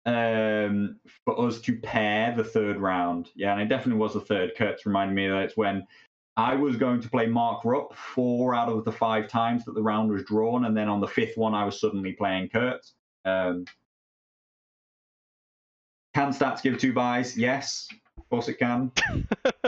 um, 0.05 1.01
for 1.25 1.47
us 1.47 1.61
to 1.63 1.77
pair 1.79 2.35
the 2.37 2.45
third 2.45 2.79
round. 2.79 3.31
Yeah, 3.35 3.53
and 3.53 3.63
it 3.63 3.69
definitely 3.69 4.01
was 4.01 4.15
the 4.15 4.21
third. 4.21 4.53
Kurt's 4.57 4.87
reminded 4.87 5.15
me 5.15 5.29
that 5.29 5.43
it's 5.43 5.57
when 5.57 5.87
I 6.37 6.55
was 6.55 6.77
going 6.77 7.01
to 7.01 7.09
play 7.09 7.27
Mark 7.27 7.65
Rupp 7.65 7.95
four 7.95 8.55
out 8.55 8.69
of 8.69 8.85
the 8.85 8.93
five 8.93 9.29
times 9.29 9.65
that 9.65 9.75
the 9.75 9.83
round 9.83 10.11
was 10.11 10.25
drawn, 10.25 10.67
and 10.67 10.77
then 10.77 10.89
on 10.89 11.01
the 11.01 11.07
fifth 11.09 11.37
one, 11.37 11.55
I 11.55 11.65
was 11.65 11.81
suddenly 11.81 12.13
playing 12.13 12.51
Kurt. 12.51 12.85
Um, 13.25 13.65
can 16.15 16.33
stats 16.33 16.63
give 16.63 16.79
two 16.79 16.93
buys? 16.93 17.37
Yes, 17.37 17.89
of 18.27 18.31
course 18.31 18.49
it 18.49 18.59
can. 18.59 18.91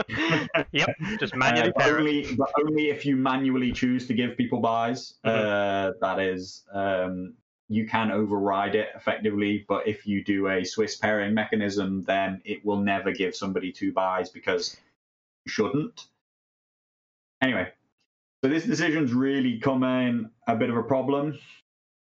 yep, 0.73 0.89
just 1.17 1.33
Uh, 1.33 1.37
manually 1.37 1.69
it. 1.69 1.81
only, 1.81 2.35
but 2.35 2.51
only 2.59 2.89
if 2.89 3.05
you 3.05 3.15
manually 3.15 3.71
choose 3.71 4.05
to 4.07 4.13
give 4.13 4.35
people 4.35 4.59
buys. 4.59 5.13
Mhm. 5.25 5.29
Uh, 5.29 5.93
that 6.01 6.19
is, 6.19 6.65
um, 6.73 7.35
you 7.69 7.87
can 7.87 8.11
override 8.11 8.75
it 8.75 8.89
effectively. 8.95 9.65
But 9.67 9.87
if 9.87 10.05
you 10.05 10.23
do 10.23 10.49
a 10.49 10.65
Swiss 10.65 10.97
pairing 10.97 11.33
mechanism, 11.33 12.01
then 12.03 12.41
it 12.43 12.65
will 12.65 12.81
never 12.81 13.13
give 13.13 13.33
somebody 13.33 13.71
two 13.71 13.93
buys 13.93 14.29
because 14.29 14.77
you 15.45 15.51
shouldn't. 15.51 16.07
Anyway, 17.41 17.71
so 18.43 18.49
this 18.49 18.65
decision's 18.65 19.13
really 19.13 19.57
come 19.59 19.83
in 19.83 20.29
a 20.47 20.55
bit 20.57 20.69
of 20.69 20.75
a 20.75 20.83
problem. 20.83 21.39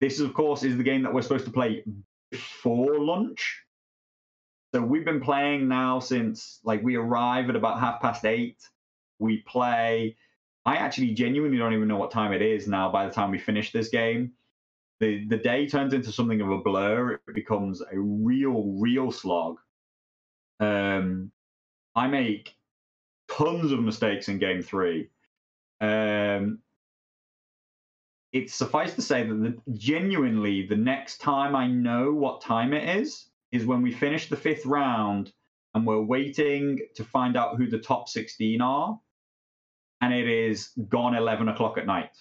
This, 0.02 0.20
of 0.20 0.34
course, 0.34 0.64
is 0.64 0.78
the 0.78 0.84
game 0.84 1.04
that 1.04 1.14
we're 1.14 1.22
supposed 1.22 1.46
to 1.46 1.52
play 1.52 1.84
before 2.32 2.98
lunch. 3.00 3.62
So 4.74 4.82
we've 4.82 5.06
been 5.06 5.22
playing 5.22 5.68
now 5.68 6.00
since 6.00 6.60
like 6.64 6.84
we 6.84 6.96
arrive 6.96 7.50
at 7.50 7.56
about 7.56 7.80
half 7.80 8.02
past 8.02 8.26
eight. 8.26 8.58
We 9.18 9.38
play. 9.40 10.16
I 10.66 10.76
actually 10.76 11.14
genuinely 11.14 11.58
don't 11.58 11.74
even 11.74 11.88
know 11.88 11.98
what 11.98 12.12
time 12.12 12.34
it 12.34 12.41
is 12.41 12.68
now 12.68 12.91
by 12.91 13.08
the 13.08 13.12
time 13.14 13.32
we 13.32 13.40
finish 13.40 13.72
this 13.72 13.90
game. 13.90 14.34
The 15.00 15.26
the 15.28 15.38
day 15.38 15.68
turns 15.68 15.94
into 15.94 16.12
something 16.12 16.41
of 16.41 16.52
a 16.52 16.60
blur. 16.60 17.14
It 17.14 17.34
becomes 17.34 17.82
a 17.82 17.98
real, 18.00 18.64
real 18.80 19.12
slog. 19.12 19.60
Um 20.60 21.32
I 21.96 22.08
make 22.08 22.56
tons 23.28 23.72
of 23.72 23.80
mistakes 23.80 24.30
in 24.30 24.38
game 24.38 24.62
three. 24.62 25.10
Um 25.82 26.60
it's 28.32 28.54
suffice 28.54 28.94
to 28.94 29.02
say 29.02 29.26
that 29.26 29.34
the, 29.34 29.74
genuinely 29.74 30.68
the 30.68 30.76
next 30.76 31.18
time 31.18 31.56
I 31.56 31.66
know 31.66 32.14
what 32.14 32.41
time 32.41 32.74
it 32.74 32.98
is 33.00 33.28
is 33.52 33.66
when 33.66 33.82
we 33.82 33.92
finish 33.92 34.30
the 34.30 34.36
fifth 34.36 34.66
round 34.66 35.32
and 35.74 35.86
we're 35.86 36.02
waiting 36.02 36.80
to 36.96 37.04
find 37.04 37.38
out 37.38 37.58
who 37.58 37.68
the 37.68 37.80
top 37.80 38.10
16 38.10 38.62
are. 38.62 39.00
And 40.02 40.14
it 40.14 40.28
is 40.28 40.70
gone 40.88 41.16
11 41.16 41.50
o'clock 41.50 41.78
at 41.78 41.86
night. 41.86 42.16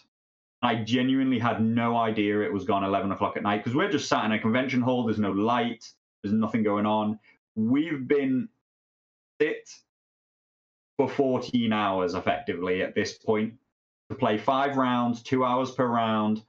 I 0.60 0.76
genuinely 0.76 1.38
had 1.38 1.62
no 1.62 1.96
idea 1.96 2.40
it 2.40 2.52
was 2.52 2.64
gone 2.64 2.82
11 2.82 3.12
o'clock 3.12 3.36
at 3.36 3.44
night 3.44 3.58
because 3.58 3.76
we're 3.76 3.90
just 3.90 4.08
sat 4.08 4.24
in 4.24 4.32
a 4.32 4.40
convention 4.40 4.80
hall. 4.80 5.04
There's 5.04 5.18
no 5.18 5.30
light, 5.30 5.84
there's 6.22 6.34
nothing 6.34 6.64
going 6.64 6.86
on. 6.86 7.20
We've 7.54 8.06
been 8.06 8.48
sit 9.40 9.70
for 10.96 11.08
14 11.08 11.72
hours 11.72 12.14
effectively 12.14 12.82
at 12.82 12.94
this 12.94 13.12
point 13.14 13.54
to 14.10 14.16
play 14.16 14.36
five 14.36 14.76
rounds, 14.76 15.22
two 15.22 15.44
hours 15.44 15.70
per 15.70 15.86
round, 15.86 16.42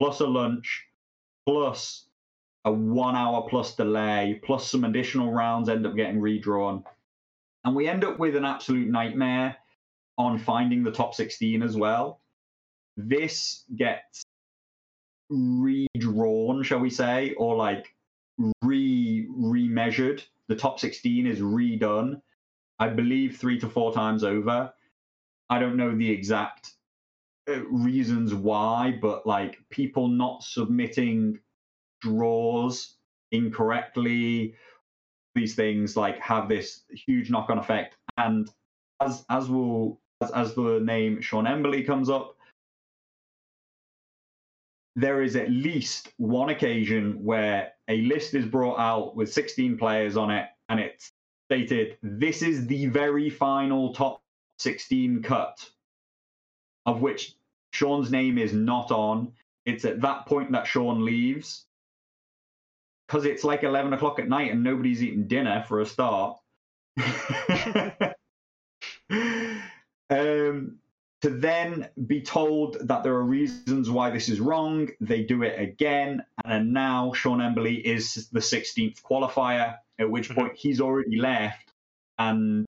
plus 0.00 0.20
a 0.20 0.26
lunch, 0.26 0.86
plus 1.46 2.06
a 2.64 2.72
one 2.72 3.16
hour 3.16 3.46
plus 3.48 3.74
delay, 3.74 4.40
plus 4.44 4.70
some 4.70 4.84
additional 4.84 5.32
rounds 5.32 5.68
end 5.68 5.86
up 5.86 5.96
getting 5.96 6.20
redrawn. 6.20 6.84
And 7.64 7.74
we 7.74 7.88
end 7.88 8.04
up 8.04 8.18
with 8.18 8.36
an 8.36 8.44
absolute 8.44 8.88
nightmare 8.88 9.56
on 10.18 10.38
finding 10.38 10.82
the 10.82 10.92
top 10.92 11.14
16 11.14 11.62
as 11.62 11.76
well. 11.76 12.20
This 12.96 13.64
gets 13.74 14.22
redrawn, 15.30 16.62
shall 16.62 16.80
we 16.80 16.90
say, 16.90 17.32
or 17.34 17.56
like 17.56 17.94
re 18.62 19.26
remeasured. 19.30 20.22
The 20.48 20.56
top 20.56 20.80
16 20.80 21.26
is 21.26 21.40
redone, 21.40 22.20
I 22.78 22.88
believe, 22.88 23.38
three 23.38 23.58
to 23.60 23.68
four 23.68 23.92
times 23.92 24.24
over. 24.24 24.72
I 25.48 25.58
don't 25.58 25.76
know 25.76 25.96
the 25.96 26.10
exact 26.10 26.72
uh, 27.48 27.60
reasons 27.64 28.34
why, 28.34 28.98
but 29.00 29.26
like 29.26 29.58
people 29.70 30.08
not 30.08 30.42
submitting 30.42 31.38
draws 32.00 32.94
incorrectly. 33.32 34.54
These 35.34 35.54
things 35.54 35.96
like 35.96 36.18
have 36.18 36.48
this 36.48 36.82
huge 36.90 37.30
knock-on 37.30 37.58
effect, 37.58 37.96
and 38.16 38.50
as 39.00 39.24
as 39.30 39.48
will 39.48 40.00
as, 40.20 40.30
as 40.32 40.54
the 40.54 40.80
name 40.80 41.20
Sean 41.20 41.44
Emberley 41.44 41.86
comes 41.86 42.10
up, 42.10 42.36
there 44.96 45.22
is 45.22 45.36
at 45.36 45.50
least 45.50 46.12
one 46.16 46.50
occasion 46.50 47.24
where 47.24 47.72
a 47.88 48.02
list 48.02 48.34
is 48.34 48.44
brought 48.44 48.78
out 48.78 49.14
with 49.16 49.32
16 49.32 49.78
players 49.78 50.16
on 50.16 50.30
it, 50.30 50.46
and 50.68 50.80
it's 50.80 51.12
stated 51.48 51.96
this 52.02 52.42
is 52.42 52.66
the 52.66 52.86
very 52.86 53.30
final 53.30 53.94
top 53.94 54.20
16 54.58 55.22
cut, 55.22 55.70
of 56.86 57.00
which 57.00 57.34
Sean's 57.72 58.10
name 58.10 58.36
is 58.36 58.52
not 58.52 58.90
on. 58.90 59.32
It's 59.64 59.84
at 59.84 60.00
that 60.00 60.26
point 60.26 60.52
that 60.52 60.66
Sean 60.66 61.04
leaves 61.04 61.66
because 63.10 63.24
it's 63.24 63.42
like 63.42 63.64
11 63.64 63.92
o'clock 63.92 64.20
at 64.20 64.28
night 64.28 64.52
and 64.52 64.62
nobody's 64.62 65.02
eating 65.02 65.26
dinner 65.26 65.64
for 65.66 65.80
a 65.80 65.86
start. 65.86 66.38
um, 70.10 70.78
to 71.22 71.30
then 71.30 71.88
be 72.06 72.22
told 72.22 72.76
that 72.86 73.02
there 73.02 73.14
are 73.14 73.24
reasons 73.24 73.90
why 73.90 74.10
this 74.10 74.28
is 74.28 74.38
wrong, 74.38 74.90
they 75.00 75.24
do 75.24 75.42
it 75.42 75.60
again, 75.60 76.24
and 76.44 76.72
now 76.72 77.12
Sean 77.12 77.40
Emberley 77.40 77.82
is 77.82 78.28
the 78.30 78.38
16th 78.38 79.02
qualifier, 79.02 79.76
at 79.98 80.08
which 80.08 80.30
point 80.30 80.54
he's 80.54 80.80
already 80.80 81.16
left, 81.18 81.72
and 82.16 82.64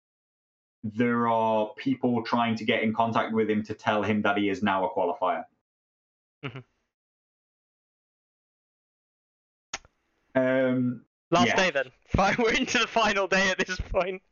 there 0.85 1.27
are 1.27 1.71
people 1.77 2.23
trying 2.23 2.55
to 2.55 2.65
get 2.65 2.85
in 2.85 2.95
contact 2.95 3.33
with 3.33 3.51
him 3.51 3.65
to 3.65 3.75
tell 3.75 4.05
him 4.05 4.23
that 4.23 4.39
he 4.39 4.49
is 4.49 4.63
now 4.63 4.87
a 4.87 4.91
qualifier. 4.91 5.43
Mhm. 6.45 6.63
Um, 10.39 11.03
Last 11.31 11.49
Yeah. 11.49 11.57
day 11.57 11.71
then. 11.71 11.91
We're 12.39 12.53
into 12.53 12.79
the 12.79 12.87
final 12.87 13.27
day 13.27 13.51
at 13.51 13.59
this 13.59 13.79
point. 13.79 14.23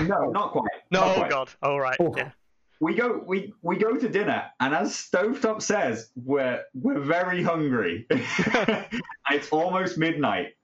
no, 0.00 0.30
not 0.30 0.52
quite. 0.52 0.70
No, 0.90 1.00
not 1.00 1.08
oh 1.10 1.14
quite. 1.14 1.30
god. 1.30 1.50
All 1.62 1.80
right. 1.80 1.96
Oh. 2.00 2.14
Yeah. 2.16 2.30
we 2.80 2.94
go 2.94 3.22
we 3.26 3.52
we 3.62 3.76
go 3.76 3.96
to 3.96 4.08
dinner 4.08 4.44
and 4.60 4.74
as 4.74 4.92
stovetop 4.94 5.62
says 5.62 6.10
we're 6.16 6.60
we're 6.74 6.98
very 7.00 7.40
hungry 7.42 8.04
it's 9.30 9.48
almost 9.50 9.96
midnight 9.96 10.56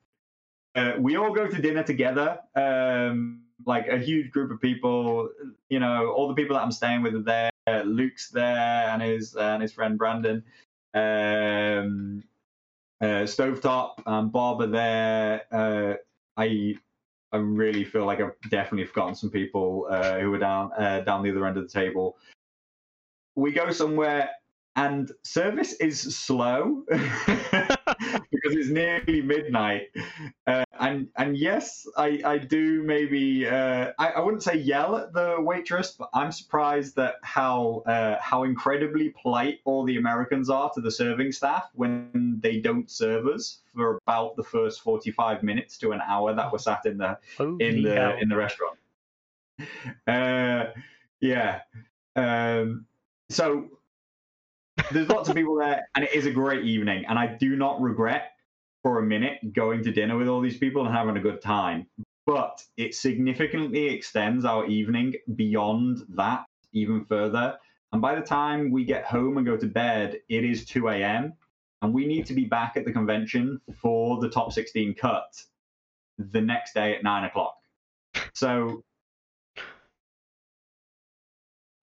uh, 0.75 0.95
we 0.99 1.17
all 1.17 1.33
go 1.33 1.47
to 1.47 1.63
dinner 1.63 1.85
together 1.85 2.39
um 2.57 3.43
like 3.65 3.87
a 3.87 3.97
huge 3.99 4.31
group 4.33 4.51
of 4.51 4.61
people 4.61 5.29
you 5.69 5.79
know 5.79 6.11
all 6.11 6.27
the 6.29 6.35
people 6.35 6.57
that 6.57 6.63
i'm 6.63 6.73
staying 6.73 7.01
with 7.01 7.15
are 7.15 7.23
there 7.23 7.85
luke's 7.85 8.29
there 8.31 8.89
and 8.91 9.01
his 9.03 9.37
and 9.37 9.63
his 9.63 9.73
friend 9.73 9.97
brandon 9.97 10.43
um 10.95 12.23
uh 13.01 13.25
stovetop 13.25 13.95
and 14.07 14.31
bob 14.33 14.61
are 14.61 14.67
there 14.67 15.43
uh 15.53 15.95
i 16.37 16.75
I 17.33 17.37
really 17.37 17.85
feel 17.85 18.07
like 18.07 18.21
I've 18.21 18.33
definitely 18.51 18.87
forgotten 18.87 19.15
some 19.15 19.31
people 19.31 19.87
uh, 19.89 20.19
who 20.19 20.31
were 20.31 20.39
down 20.39 20.73
uh, 20.77 21.01
down 21.01 21.23
the 21.23 21.31
other 21.31 21.47
end 21.47 21.57
of 21.57 21.63
the 21.63 21.69
table. 21.69 22.17
We 23.37 23.53
go 23.53 23.71
somewhere, 23.71 24.31
and 24.77 25.11
service 25.23 25.75
is 25.75 26.01
slow 26.01 26.85
because 27.99 28.57
it's 28.57 28.69
nearly 28.69 29.23
midnight. 29.23 29.89
Uh, 30.47 30.65
and 30.79 31.09
and 31.17 31.37
yes, 31.37 31.87
I 31.97 32.21
I 32.25 32.39
do 32.39 32.83
maybe 32.83 33.47
uh, 33.47 33.93
I, 33.99 34.11
I 34.11 34.21
wouldn't 34.21 34.43
say 34.43 34.57
yell 34.57 34.97
at 34.97 35.13
the 35.13 35.37
waitress, 35.39 35.93
but 35.93 36.09
I'm 36.15 36.33
surprised 36.33 36.97
that 36.97 37.17
how 37.23 37.83
uh, 37.87 38.17
how 38.21 38.45
incredibly 38.45 39.11
polite 39.11 39.61
all 39.65 39.85
the 39.85 39.97
Americans 39.97 40.51
are 40.51 40.71
to 40.75 40.81
the 40.81 40.91
serving 40.91 41.33
staff 41.33 41.69
when 41.75 42.39
they 42.41 42.61
don't 42.61 42.91
serve 42.91 43.27
us 43.27 43.61
for 43.75 43.99
about 44.07 44.37
the 44.37 44.45
first 44.45 44.81
45 44.83 45.43
minutes 45.43 45.79
to 45.79 45.93
an 45.93 46.01
hour 46.07 46.35
that 46.35 46.51
we're 46.51 46.59
sat 46.59 46.87
in 46.87 46.99
the 46.99 47.19
Holy 47.37 47.65
in 47.65 47.83
the 47.83 47.95
hell. 47.95 48.17
in 48.21 48.29
the 48.29 48.37
restaurant. 48.37 48.79
Uh, 50.07 50.67
yeah. 51.21 51.61
Um, 52.17 52.87
so 53.29 53.69
there's 54.91 55.09
lots 55.09 55.29
of 55.29 55.37
people 55.37 55.57
there, 55.57 55.89
and 55.95 56.05
it 56.05 56.15
is 56.15 56.27
a 56.27 56.31
great 56.31 56.65
evening. 56.65 57.05
And 57.09 57.19
I 57.19 57.27
do 57.27 57.57
not 57.57 57.81
regret 57.81 58.33
for 58.83 58.99
a 58.99 59.03
minute 59.03 59.53
going 59.53 59.85
to 59.85 59.93
dinner 59.93 60.17
with 60.17 60.29
all 60.29 60.41
these 60.41 60.57
people 60.57 60.87
and 60.87 60.95
having 60.95 61.17
a 61.17 61.21
good 61.21 61.43
time. 61.43 61.87
But 62.27 62.63
it 62.77 62.95
significantly 62.95 63.89
extends 63.89 64.45
our 64.45 64.67
evening 64.67 65.15
beyond 65.35 65.99
that 66.11 66.45
even 66.73 67.05
further. 67.05 67.59
And 67.93 68.01
by 68.01 68.15
the 68.15 68.21
time 68.21 68.71
we 68.71 68.85
get 68.85 69.05
home 69.05 69.37
and 69.37 69.47
go 69.47 69.57
to 69.57 69.67
bed, 69.67 70.19
it 70.29 70.45
is 70.45 70.65
2 70.65 70.89
a.m. 70.89 71.35
And 71.83 71.93
we 71.93 72.07
need 72.07 72.27
to 72.27 72.35
be 72.35 72.45
back 72.45 72.77
at 72.77 72.85
the 72.85 72.93
convention 72.93 73.61
for 73.81 74.21
the 74.21 74.29
top 74.29 74.53
16 74.53 74.95
cut 74.95 75.43
the 76.19 76.41
next 76.41 76.75
day 76.75 76.95
at 76.95 77.03
nine 77.03 77.25
o'clock. 77.25 77.57
So 78.35 78.85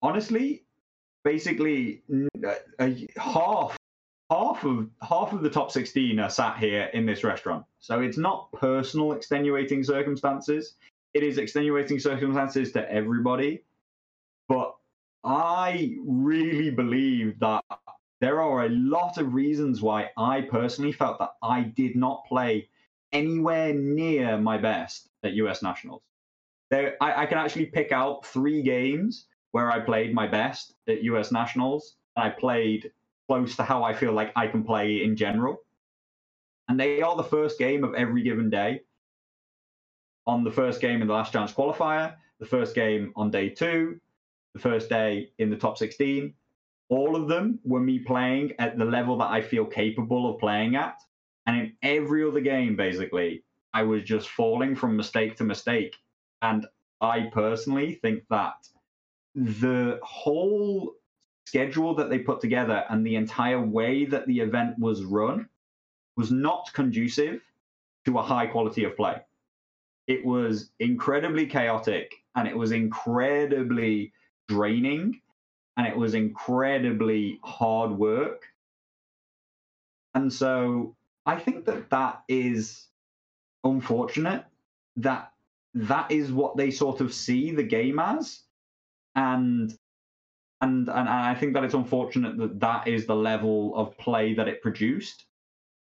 honestly, 0.00 0.64
basically 1.28 2.02
a, 2.42 2.48
uh, 2.48 2.54
a 2.80 3.08
half 3.18 3.76
half 4.30 4.64
of 4.64 4.88
half 5.02 5.32
of 5.34 5.42
the 5.42 5.50
top 5.50 5.70
16 5.70 6.18
are 6.18 6.30
sat 6.30 6.56
here 6.58 6.84
in 6.94 7.04
this 7.04 7.22
restaurant. 7.22 7.66
So 7.80 8.00
it's 8.00 8.16
not 8.16 8.50
personal 8.52 9.12
extenuating 9.12 9.84
circumstances. 9.84 10.74
It 11.12 11.22
is 11.22 11.36
extenuating 11.36 12.00
circumstances 12.00 12.72
to 12.72 12.90
everybody. 12.90 13.62
But 14.48 14.74
I 15.22 15.96
really 16.06 16.70
believe 16.70 17.38
that 17.40 17.62
there 18.22 18.40
are 18.40 18.64
a 18.64 18.70
lot 18.70 19.18
of 19.18 19.34
reasons 19.34 19.82
why 19.82 20.10
I 20.16 20.40
personally 20.40 20.92
felt 20.92 21.18
that 21.18 21.32
I 21.42 21.60
did 21.60 21.94
not 21.94 22.24
play 22.26 22.70
anywhere 23.12 23.74
near 23.74 24.38
my 24.38 24.56
best 24.56 25.08
at 25.22 25.34
US 25.34 25.62
Nationals. 25.62 26.02
There, 26.70 26.96
I, 27.02 27.22
I 27.22 27.26
can 27.26 27.36
actually 27.36 27.66
pick 27.66 27.92
out 27.92 28.24
three 28.24 28.62
games 28.62 29.26
where 29.52 29.70
I 29.70 29.80
played 29.80 30.14
my 30.14 30.26
best 30.26 30.74
at 30.88 31.02
US 31.04 31.32
Nationals. 31.32 31.96
I 32.16 32.30
played 32.30 32.92
close 33.28 33.56
to 33.56 33.62
how 33.62 33.84
I 33.84 33.94
feel 33.94 34.12
like 34.12 34.32
I 34.36 34.46
can 34.46 34.64
play 34.64 35.02
in 35.02 35.16
general. 35.16 35.58
and 36.68 36.78
they 36.78 37.00
are 37.02 37.16
the 37.16 37.24
first 37.24 37.58
game 37.58 37.84
of 37.84 37.94
every 37.94 38.22
given 38.22 38.50
day. 38.50 38.82
On 40.26 40.44
the 40.44 40.50
first 40.52 40.80
game 40.80 41.00
in 41.00 41.08
the 41.08 41.14
last 41.14 41.32
chance 41.32 41.52
qualifier, 41.52 42.14
the 42.40 42.46
first 42.46 42.74
game 42.74 43.12
on 43.16 43.30
day 43.30 43.48
two, 43.48 43.98
the 44.54 44.60
first 44.60 44.88
day 44.88 45.30
in 45.38 45.50
the 45.50 45.56
top 45.56 45.78
16, 45.78 46.34
all 46.90 47.16
of 47.16 47.28
them 47.28 47.58
were 47.64 47.80
me 47.80 47.98
playing 47.98 48.52
at 48.58 48.78
the 48.78 48.84
level 48.84 49.16
that 49.18 49.30
I 49.30 49.40
feel 49.42 49.64
capable 49.64 50.30
of 50.32 50.40
playing 50.40 50.76
at. 50.76 51.00
And 51.46 51.58
in 51.60 51.72
every 51.82 52.24
other 52.24 52.40
game, 52.40 52.76
basically, 52.76 53.44
I 53.72 53.82
was 53.82 54.02
just 54.02 54.28
falling 54.28 54.76
from 54.76 54.96
mistake 54.96 55.36
to 55.36 55.44
mistake. 55.44 55.96
And 56.42 56.66
I 57.00 57.30
personally 57.32 57.94
think 57.94 58.24
that 58.30 58.56
the 59.38 60.00
whole 60.02 60.94
schedule 61.46 61.94
that 61.94 62.10
they 62.10 62.18
put 62.18 62.40
together 62.40 62.84
and 62.90 63.06
the 63.06 63.14
entire 63.14 63.60
way 63.60 64.04
that 64.04 64.26
the 64.26 64.40
event 64.40 64.78
was 64.78 65.04
run 65.04 65.48
was 66.16 66.30
not 66.30 66.70
conducive 66.72 67.40
to 68.04 68.18
a 68.18 68.22
high 68.22 68.46
quality 68.46 68.84
of 68.84 68.96
play. 68.96 69.16
It 70.08 70.24
was 70.24 70.70
incredibly 70.80 71.46
chaotic 71.46 72.14
and 72.34 72.48
it 72.48 72.56
was 72.56 72.72
incredibly 72.72 74.12
draining 74.48 75.20
and 75.76 75.86
it 75.86 75.96
was 75.96 76.14
incredibly 76.14 77.38
hard 77.44 77.92
work. 77.92 78.42
And 80.14 80.32
so 80.32 80.96
I 81.24 81.36
think 81.36 81.66
that 81.66 81.90
that 81.90 82.24
is 82.28 82.88
unfortunate 83.62 84.44
that 84.96 85.32
that 85.74 86.10
is 86.10 86.32
what 86.32 86.56
they 86.56 86.72
sort 86.72 87.00
of 87.00 87.14
see 87.14 87.52
the 87.52 87.62
game 87.62 88.00
as 88.00 88.40
and 89.18 89.76
and 90.60 90.88
and 90.88 91.08
I 91.08 91.34
think 91.34 91.54
that 91.54 91.64
it's 91.64 91.74
unfortunate 91.74 92.36
that 92.38 92.60
that 92.60 92.88
is 92.88 93.06
the 93.06 93.16
level 93.16 93.76
of 93.76 93.98
play 93.98 94.34
that 94.34 94.48
it 94.48 94.62
produced 94.62 95.26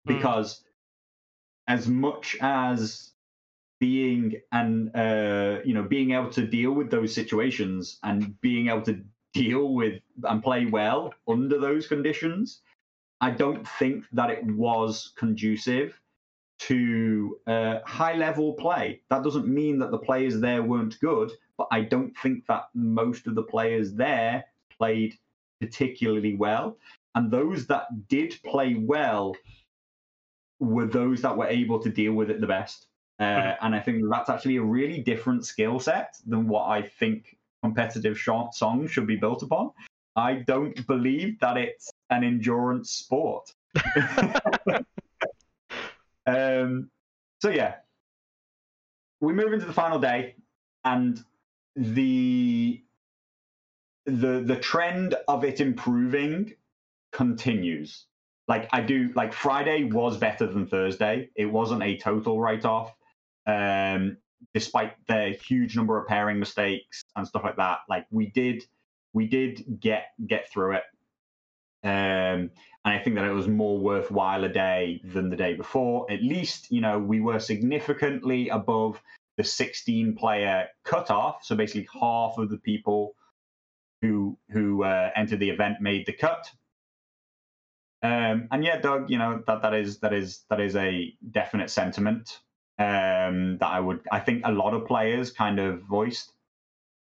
because 0.06 0.60
mm. 0.60 0.64
as 1.68 1.88
much 1.88 2.38
as 2.42 3.12
being 3.80 4.42
and 4.52 4.96
uh, 4.96 5.60
you 5.64 5.74
know 5.74 5.84
being 5.84 6.12
able 6.12 6.30
to 6.32 6.48
deal 6.48 6.72
with 6.72 6.90
those 6.90 7.14
situations 7.14 8.00
and 8.04 8.40
being 8.42 8.70
able 8.70 8.82
to 8.84 9.04
deal 9.34 9.74
with 9.74 10.02
and 10.24 10.42
play 10.42 10.66
well 10.66 11.14
under 11.28 11.60
those 11.60 11.86
conditions 11.86 12.62
i 13.22 13.30
don't 13.30 13.68
think 13.68 14.04
that 14.12 14.32
it 14.32 14.44
was 14.46 15.14
conducive 15.16 16.00
to 16.60 17.38
uh, 17.48 17.80
high 17.86 18.16
level 18.16 18.54
play 18.54 19.02
that 19.10 19.24
doesn't 19.24 19.48
mean 19.48 19.78
that 19.80 19.92
the 19.92 19.98
players 19.98 20.40
there 20.40 20.64
weren't 20.64 21.00
good 21.00 21.32
but 21.58 21.68
i 21.72 21.82
don't 21.82 22.16
think 22.18 22.46
that 22.48 22.66
most 22.74 23.28
of 23.28 23.36
the 23.36 23.44
players 23.44 23.94
there 23.94 24.44
played 24.76 25.14
particularly 25.62 26.36
well 26.36 26.78
and 27.16 27.32
those 27.32 27.66
that 27.68 28.08
did 28.08 28.36
play 28.44 28.76
well 28.76 29.36
were 30.60 30.88
those 30.88 31.22
that 31.22 31.38
were 31.38 31.48
able 31.48 31.80
to 31.80 31.90
deal 31.90 32.14
with 32.14 32.30
it 32.30 32.42
the 32.42 32.48
best 32.48 32.88
uh, 33.20 33.24
mm-hmm. 33.24 33.66
and 33.66 33.76
I 33.76 33.80
think 33.80 34.04
that's 34.10 34.30
actually 34.30 34.58
a 34.58 34.62
really 34.62 35.02
different 35.02 35.46
skill 35.46 35.80
set 35.80 36.18
than 36.28 36.48
what 36.48 36.68
I 36.68 36.84
think 36.84 37.36
competitive 37.64 38.20
short 38.20 38.54
songs 38.54 38.92
should 38.92 39.08
be 39.08 39.16
built 39.16 39.42
upon. 39.42 39.72
I 40.16 40.36
don't 40.36 40.86
believe 40.88 41.40
that 41.40 41.58
it's 41.58 41.92
an 42.10 42.24
endurance 42.24 42.92
sport. 42.92 43.52
um, 46.28 46.92
so 47.42 47.50
yeah, 47.50 47.76
we 49.22 49.34
move 49.34 49.54
into 49.54 49.66
the 49.66 49.74
final 49.74 50.00
day, 50.00 50.36
and 50.86 51.24
the 51.76 52.84
the 54.06 54.42
the 54.46 54.58
trend 54.58 55.16
of 55.28 55.44
it 55.44 55.62
improving 55.62 56.54
continues. 57.12 58.06
Like 58.48 58.70
I 58.72 58.82
do, 58.82 59.12
like 59.16 59.34
Friday 59.34 59.84
was 59.84 60.18
better 60.18 60.48
than 60.48 60.68
Thursday. 60.68 61.30
It 61.36 61.46
wasn't 61.48 61.84
a 61.84 61.98
total 61.98 62.40
write 62.40 62.66
off 62.66 62.94
um, 63.48 64.18
despite 64.54 64.94
the 65.08 65.38
huge 65.48 65.76
number 65.76 66.00
of 66.00 66.08
pairing 66.08 66.40
mistakes 66.40 67.04
and 67.16 67.28
stuff 67.28 67.44
like 67.44 67.58
that. 67.58 67.80
Like 67.90 68.06
we 68.12 68.28
did, 68.28 68.64
we 69.14 69.28
did 69.28 69.80
get 69.80 70.08
get 70.28 70.52
through 70.52 70.76
it, 70.76 70.84
um, 71.88 72.52
and 72.84 72.96
I 72.96 73.00
think 73.00 73.16
that 73.16 73.26
it 73.26 73.32
was 73.32 73.48
more 73.48 73.78
worthwhile 73.78 74.44
a 74.44 74.50
day 74.50 75.02
than 75.04 75.30
the 75.30 75.38
day 75.38 75.54
before. 75.54 76.12
At 76.12 76.22
least, 76.22 76.70
you 76.70 76.82
know, 76.82 77.00
we 77.00 77.22
were 77.22 77.40
significantly 77.40 78.50
above 78.50 79.02
the 79.38 79.44
16 79.44 80.16
player 80.16 80.68
cutoff. 80.84 81.46
So 81.46 81.56
basically, 81.56 81.88
half 81.94 82.38
of 82.38 82.50
the 82.50 82.58
people 82.58 83.16
who 84.02 84.38
who 84.50 84.84
uh, 84.84 85.12
entered 85.16 85.40
the 85.40 85.50
event 85.50 85.78
made 85.80 86.06
the 86.06 86.14
cut. 86.14 86.52
Um, 88.04 88.48
and 88.52 88.64
yeah, 88.64 88.80
Doug, 88.80 89.10
you 89.10 89.18
know 89.18 89.42
that 89.48 89.62
that 89.62 89.74
is 89.74 90.00
that 90.00 90.14
is 90.14 90.44
that 90.50 90.60
is 90.60 90.76
a 90.76 91.14
definite 91.32 91.70
sentiment 91.70 92.42
um, 92.80 93.58
that 93.60 93.72
I 93.72 93.80
would, 93.80 94.02
I 94.12 94.20
think 94.20 94.44
a 94.46 94.52
lot 94.52 94.74
of 94.74 94.86
players 94.86 95.32
kind 95.32 95.60
of 95.60 95.82
voiced. 95.84 96.34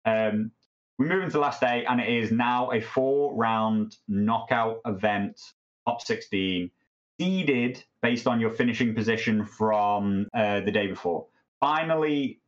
Um, 0.05 0.52
we 1.01 1.07
move 1.07 1.23
into 1.23 1.33
the 1.33 1.39
last 1.39 1.63
day, 1.63 1.87
and 1.89 1.99
it 1.99 2.11
is 2.11 2.31
now 2.31 2.71
a 2.73 2.81
four 2.83 3.35
round 3.35 3.97
knockout 4.07 4.83
event, 4.85 5.41
top 5.89 6.03
16, 6.03 6.71
seeded 7.19 7.83
based 8.03 8.27
on 8.27 8.39
your 8.39 8.51
finishing 8.51 8.95
position 8.95 9.47
from 9.47 10.29
uh, 10.35 10.61
the 10.61 10.71
day 10.71 10.89
before. 10.89 11.27
Finally, 11.59 12.43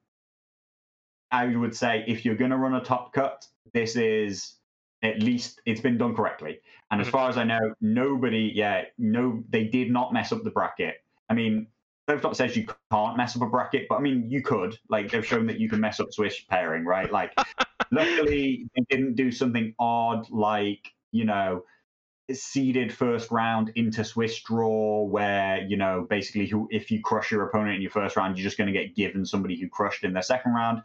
I 1.31 1.47
would 1.47 1.74
say 1.74 2.05
if 2.07 2.27
you're 2.27 2.35
going 2.35 2.51
to 2.51 2.59
run 2.59 2.74
a 2.74 2.85
top 2.85 3.15
cut, 3.15 3.47
this 3.73 3.97
is 3.97 4.57
at 5.03 5.23
least 5.23 5.62
it's 5.65 5.81
been 5.81 5.97
done 5.97 6.15
correctly. 6.15 6.61
And 6.91 7.01
as 7.01 7.07
mm-hmm. 7.07 7.12
far 7.12 7.31
as 7.31 7.39
I 7.39 7.45
know, 7.45 7.73
nobody, 7.81 8.53
yeah, 8.55 8.83
no, 8.99 9.43
they 9.49 9.65
did 9.65 9.91
not 9.91 10.12
mess 10.12 10.31
up 10.31 10.45
the 10.45 10.51
bracket. 10.51 10.97
I 11.31 11.33
mean, 11.33 11.69
Stovetop 12.07 12.37
says 12.37 12.55
you 12.55 12.66
can't 12.91 13.16
mess 13.16 13.35
up 13.35 13.41
a 13.41 13.47
bracket, 13.47 13.87
but 13.89 13.97
I 13.97 14.01
mean, 14.01 14.29
you 14.29 14.43
could. 14.43 14.79
Like, 14.91 15.11
they've 15.11 15.27
shown 15.27 15.47
that 15.47 15.59
you 15.59 15.70
can 15.70 15.81
mess 15.81 16.01
up 16.01 16.12
Swiss 16.12 16.39
pairing, 16.51 16.85
right? 16.85 17.11
Like, 17.11 17.33
luckily, 17.93 18.66
they 18.74 18.85
didn't 18.90 19.14
do 19.14 19.31
something 19.31 19.74
odd, 19.78 20.28
like, 20.31 20.93
you 21.12 21.24
know, 21.24 21.64
seeded 22.32 22.93
first 22.93 23.31
round 23.31 23.70
into 23.77 24.05
Swiss 24.05 24.40
draw, 24.43 25.05
where, 25.05 25.62
you 25.62 25.77
know, 25.77 26.06
basically, 26.09 26.47
who, 26.47 26.66
if 26.70 26.90
you 26.90 27.01
crush 27.01 27.31
your 27.31 27.47
opponent 27.47 27.77
in 27.77 27.82
your 27.82 27.90
first 27.90 28.16
round, 28.16 28.36
you're 28.36 28.44
just 28.44 28.59
going 28.59 28.73
to 28.73 28.78
get 28.78 28.97
given 28.97 29.24
somebody 29.24 29.60
who 29.60 29.69
crushed 29.69 30.02
in 30.02 30.12
their 30.12 30.23
second 30.23 30.52
round. 30.52 30.82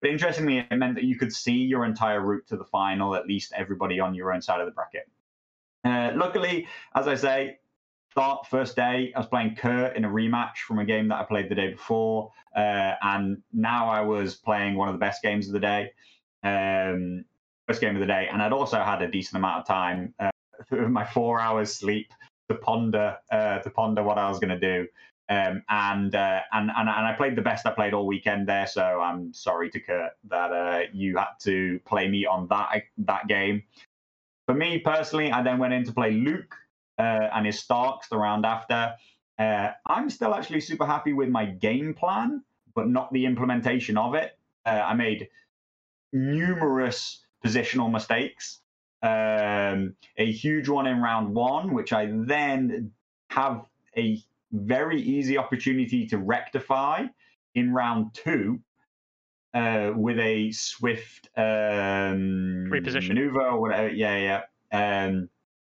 But 0.00 0.10
interestingly, 0.10 0.58
it 0.58 0.76
meant 0.76 0.94
that 0.94 1.04
you 1.04 1.18
could 1.18 1.32
see 1.32 1.56
your 1.56 1.84
entire 1.84 2.20
route 2.20 2.46
to 2.48 2.56
the 2.56 2.64
final, 2.64 3.14
at 3.14 3.26
least 3.26 3.52
everybody 3.56 4.00
on 4.00 4.14
your 4.14 4.32
own 4.32 4.40
side 4.40 4.60
of 4.60 4.66
the 4.66 4.72
bracket. 4.72 5.08
Uh, 5.84 6.12
luckily, 6.14 6.66
as 6.94 7.08
I 7.08 7.14
say, 7.14 7.58
start 8.10 8.46
first 8.46 8.76
day, 8.76 9.12
I 9.14 9.18
was 9.18 9.28
playing 9.28 9.56
Kurt 9.56 9.96
in 9.96 10.04
a 10.04 10.08
rematch 10.08 10.58
from 10.66 10.78
a 10.78 10.84
game 10.84 11.08
that 11.08 11.20
I 11.20 11.24
played 11.24 11.48
the 11.48 11.54
day 11.54 11.72
before, 11.72 12.32
uh, 12.56 12.94
and 13.02 13.42
now 13.52 13.88
I 13.88 14.00
was 14.00 14.34
playing 14.34 14.74
one 14.74 14.88
of 14.88 14.94
the 14.94 14.98
best 14.98 15.22
games 15.22 15.46
of 15.46 15.52
the 15.52 15.60
day, 15.60 15.92
um, 16.42 17.24
first 17.66 17.80
game 17.80 17.94
of 17.94 18.00
the 18.00 18.06
day, 18.06 18.28
and 18.30 18.42
I'd 18.42 18.52
also 18.52 18.82
had 18.82 19.02
a 19.02 19.10
decent 19.10 19.36
amount 19.36 19.60
of 19.60 19.66
time 19.66 20.14
uh, 20.18 20.30
my 20.88 21.04
four 21.04 21.40
hours 21.40 21.72
sleep 21.72 22.12
to 22.48 22.54
ponder 22.56 23.16
uh, 23.30 23.58
to 23.60 23.70
ponder 23.70 24.02
what 24.02 24.18
I 24.18 24.28
was 24.28 24.38
going 24.38 24.58
to 24.58 24.60
do. 24.60 24.88
Um, 25.28 25.62
and, 25.68 26.12
uh, 26.12 26.40
and 26.52 26.70
and 26.70 26.88
and 26.88 27.06
I 27.06 27.14
played 27.16 27.36
the 27.36 27.42
best 27.42 27.64
I 27.64 27.70
played 27.70 27.94
all 27.94 28.06
weekend 28.06 28.48
there. 28.48 28.66
So 28.66 28.82
I'm 28.82 29.32
sorry 29.32 29.70
to 29.70 29.80
Kurt 29.80 30.12
that 30.28 30.52
uh, 30.52 30.80
you 30.92 31.16
had 31.16 31.28
to 31.42 31.78
play 31.86 32.08
me 32.08 32.26
on 32.26 32.48
that 32.48 32.82
that 32.98 33.28
game. 33.28 33.62
For 34.46 34.54
me 34.54 34.80
personally, 34.80 35.30
I 35.30 35.42
then 35.42 35.58
went 35.58 35.72
in 35.72 35.84
to 35.84 35.92
play 35.92 36.10
Luke, 36.10 36.56
uh, 36.98 37.28
and 37.32 37.46
his 37.46 37.60
Starks 37.60 38.08
the 38.08 38.18
round 38.18 38.44
after. 38.44 38.94
Uh, 39.38 39.70
I'm 39.86 40.10
still 40.10 40.34
actually 40.34 40.60
super 40.60 40.84
happy 40.84 41.12
with 41.12 41.28
my 41.28 41.46
game 41.46 41.94
plan, 41.94 42.42
but 42.74 42.88
not 42.88 43.12
the 43.12 43.24
implementation 43.24 43.96
of 43.96 44.14
it. 44.14 44.36
Uh, 44.66 44.82
I 44.84 44.94
made 44.94 45.28
numerous 46.12 47.24
positional 47.44 47.90
mistakes. 47.90 48.60
Um, 49.02 49.94
a 50.18 50.30
huge 50.30 50.68
one 50.68 50.86
in 50.86 51.00
round 51.00 51.34
one, 51.34 51.72
which 51.72 51.92
I 51.92 52.06
then 52.12 52.92
have 53.30 53.64
a 53.96 54.22
very 54.52 55.00
easy 55.00 55.38
opportunity 55.38 56.06
to 56.08 56.18
rectify 56.18 57.06
in 57.54 57.72
round 57.72 58.14
two 58.14 58.60
uh, 59.54 59.92
with 59.94 60.18
a 60.18 60.52
swift 60.52 61.28
um, 61.36 62.68
reposition 62.70 63.08
maneuver 63.08 63.42
or 63.42 63.60
whatever. 63.60 63.88
Yeah, 63.88 64.42
yeah. 64.72 65.06
Um, 65.06 65.28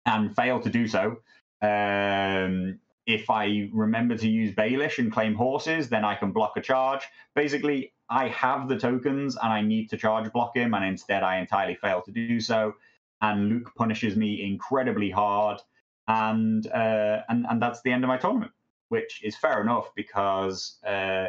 and 0.05 0.35
fail 0.35 0.60
to 0.60 0.69
do 0.69 0.88
so. 0.88 1.18
Um, 1.61 2.80
if 3.05 3.30
I 3.30 3.69
remember 3.73 4.17
to 4.17 4.30
use 4.30 4.55
Baelish 4.55 4.97
and 4.97 5.11
claim 5.11 5.35
horses, 5.35 5.89
then 5.89 6.05
I 6.05 6.15
can 6.15 6.31
block 6.31 6.53
a 6.55 6.61
charge. 6.61 7.01
Basically, 7.35 7.93
I 8.09 8.30
have 8.30 8.69
the 8.69 8.77
tokens 8.77 9.38
and 9.41 9.51
I 9.51 9.61
need 9.61 9.89
to 9.89 9.97
charge 9.97 10.31
block 10.31 10.55
him, 10.55 10.73
and 10.73 10.85
instead 10.85 11.23
I 11.23 11.38
entirely 11.38 11.75
fail 11.75 12.01
to 12.03 12.11
do 12.11 12.39
so. 12.39 12.75
And 13.21 13.49
Luke 13.49 13.71
punishes 13.75 14.15
me 14.15 14.43
incredibly 14.43 15.09
hard, 15.09 15.61
and 16.07 16.65
uh, 16.67 17.21
and 17.30 17.45
and 17.49 17.61
that's 17.61 17.81
the 17.81 17.91
end 17.91 18.03
of 18.03 18.07
my 18.07 18.17
tournament, 18.17 18.51
which 18.89 19.23
is 19.23 19.35
fair 19.35 19.61
enough 19.61 19.91
because 19.95 20.77
uh, 20.85 21.27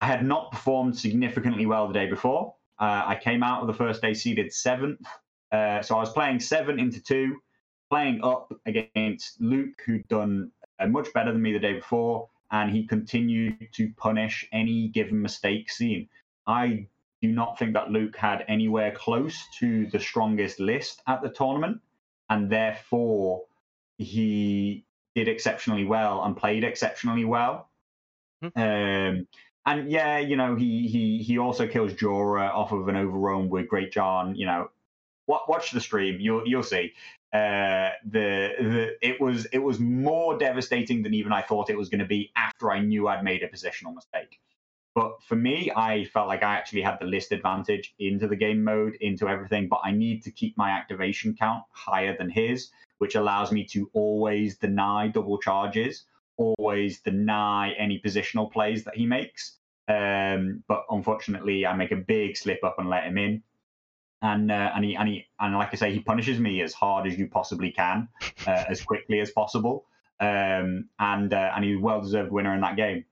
I 0.00 0.06
had 0.06 0.24
not 0.24 0.50
performed 0.52 0.98
significantly 0.98 1.66
well 1.66 1.88
the 1.88 1.94
day 1.94 2.06
before. 2.06 2.54
Uh, 2.78 3.04
I 3.06 3.18
came 3.22 3.42
out 3.42 3.60
of 3.60 3.66
the 3.66 3.74
first 3.74 4.02
day 4.02 4.14
seeded 4.14 4.52
seventh, 4.52 5.06
uh, 5.52 5.82
so 5.82 5.96
I 5.96 6.00
was 6.00 6.12
playing 6.12 6.40
seven 6.40 6.78
into 6.78 7.02
two, 7.02 7.40
playing 7.92 8.24
up 8.24 8.50
against 8.64 9.38
Luke, 9.38 9.82
who'd 9.84 10.08
done 10.08 10.50
uh, 10.78 10.86
much 10.86 11.12
better 11.12 11.30
than 11.30 11.42
me 11.42 11.52
the 11.52 11.58
day 11.58 11.74
before, 11.74 12.26
and 12.50 12.70
he 12.70 12.86
continued 12.86 13.68
to 13.70 13.92
punish 13.98 14.48
any 14.50 14.88
given 14.88 15.20
mistake 15.20 15.70
seen. 15.70 16.08
I 16.46 16.86
do 17.20 17.28
not 17.30 17.58
think 17.58 17.74
that 17.74 17.90
Luke 17.90 18.16
had 18.16 18.46
anywhere 18.48 18.92
close 18.92 19.36
to 19.58 19.86
the 19.88 20.00
strongest 20.00 20.58
list 20.58 21.02
at 21.06 21.20
the 21.20 21.28
tournament, 21.28 21.82
and 22.30 22.48
therefore 22.48 23.42
he 23.98 24.86
did 25.14 25.28
exceptionally 25.28 25.84
well 25.84 26.24
and 26.24 26.34
played 26.34 26.64
exceptionally 26.64 27.26
well. 27.26 27.68
Mm-hmm. 28.42 28.58
Um, 28.58 29.26
and 29.66 29.90
yeah, 29.90 30.16
you 30.16 30.36
know, 30.36 30.56
he 30.56 30.88
he 30.88 31.18
he 31.18 31.36
also 31.36 31.66
kills 31.66 31.92
Jorah 31.92 32.54
off 32.54 32.72
of 32.72 32.88
an 32.88 32.96
overrun 32.96 33.50
with 33.50 33.68
Greatjon. 33.68 34.34
You 34.34 34.46
know, 34.46 34.70
watch 35.26 35.72
the 35.72 35.80
stream, 35.80 36.20
you'll 36.20 36.48
you'll 36.48 36.62
see. 36.62 36.94
Uh, 37.32 37.90
the 38.04 38.50
the 38.58 38.96
it 39.00 39.18
was 39.20 39.46
it 39.46 39.58
was 39.58 39.80
more 39.80 40.36
devastating 40.36 41.02
than 41.02 41.14
even 41.14 41.32
I 41.32 41.40
thought 41.40 41.70
it 41.70 41.78
was 41.78 41.88
going 41.88 42.00
to 42.00 42.06
be 42.06 42.30
after 42.36 42.70
I 42.70 42.80
knew 42.80 43.08
I'd 43.08 43.24
made 43.24 43.42
a 43.42 43.48
positional 43.48 43.94
mistake. 43.94 44.38
But 44.94 45.22
for 45.22 45.36
me, 45.36 45.72
I 45.74 46.04
felt 46.04 46.28
like 46.28 46.42
I 46.42 46.54
actually 46.54 46.82
had 46.82 46.98
the 47.00 47.06
list 47.06 47.32
advantage 47.32 47.94
into 47.98 48.28
the 48.28 48.36
game 48.36 48.62
mode, 48.62 48.96
into 49.00 49.28
everything. 49.28 49.68
But 49.68 49.80
I 49.82 49.92
need 49.92 50.22
to 50.24 50.30
keep 50.30 50.58
my 50.58 50.70
activation 50.70 51.34
count 51.34 51.64
higher 51.70 52.14
than 52.16 52.28
his, 52.28 52.70
which 52.98 53.14
allows 53.14 53.50
me 53.50 53.64
to 53.72 53.90
always 53.94 54.58
deny 54.58 55.08
double 55.08 55.38
charges, 55.38 56.04
always 56.36 57.00
deny 57.00 57.72
any 57.72 58.00
positional 58.04 58.52
plays 58.52 58.84
that 58.84 58.94
he 58.94 59.06
makes. 59.06 59.56
Um, 59.88 60.62
but 60.68 60.84
unfortunately, 60.90 61.66
I 61.66 61.74
make 61.74 61.92
a 61.92 61.96
big 61.96 62.36
slip 62.36 62.62
up 62.62 62.78
and 62.78 62.90
let 62.90 63.04
him 63.04 63.16
in. 63.16 63.42
And 64.22 64.50
uh, 64.50 64.70
and 64.74 64.84
he 64.84 64.94
and 64.94 65.08
he 65.08 65.26
and 65.40 65.54
like 65.54 65.70
I 65.72 65.76
say, 65.76 65.92
he 65.92 66.00
punishes 66.00 66.38
me 66.38 66.62
as 66.62 66.72
hard 66.72 67.06
as 67.06 67.18
you 67.18 67.28
possibly 67.28 67.72
can, 67.72 68.08
uh, 68.46 68.64
as 68.68 68.80
quickly 68.82 69.20
as 69.20 69.30
possible. 69.32 69.84
Um, 70.20 70.88
and 71.00 71.34
uh, 71.34 71.52
and 71.54 71.64
he's 71.64 71.76
a 71.76 71.80
well 71.80 72.00
deserved 72.00 72.30
winner 72.30 72.54
in 72.54 72.60
that 72.60 72.76
game. 72.76 73.04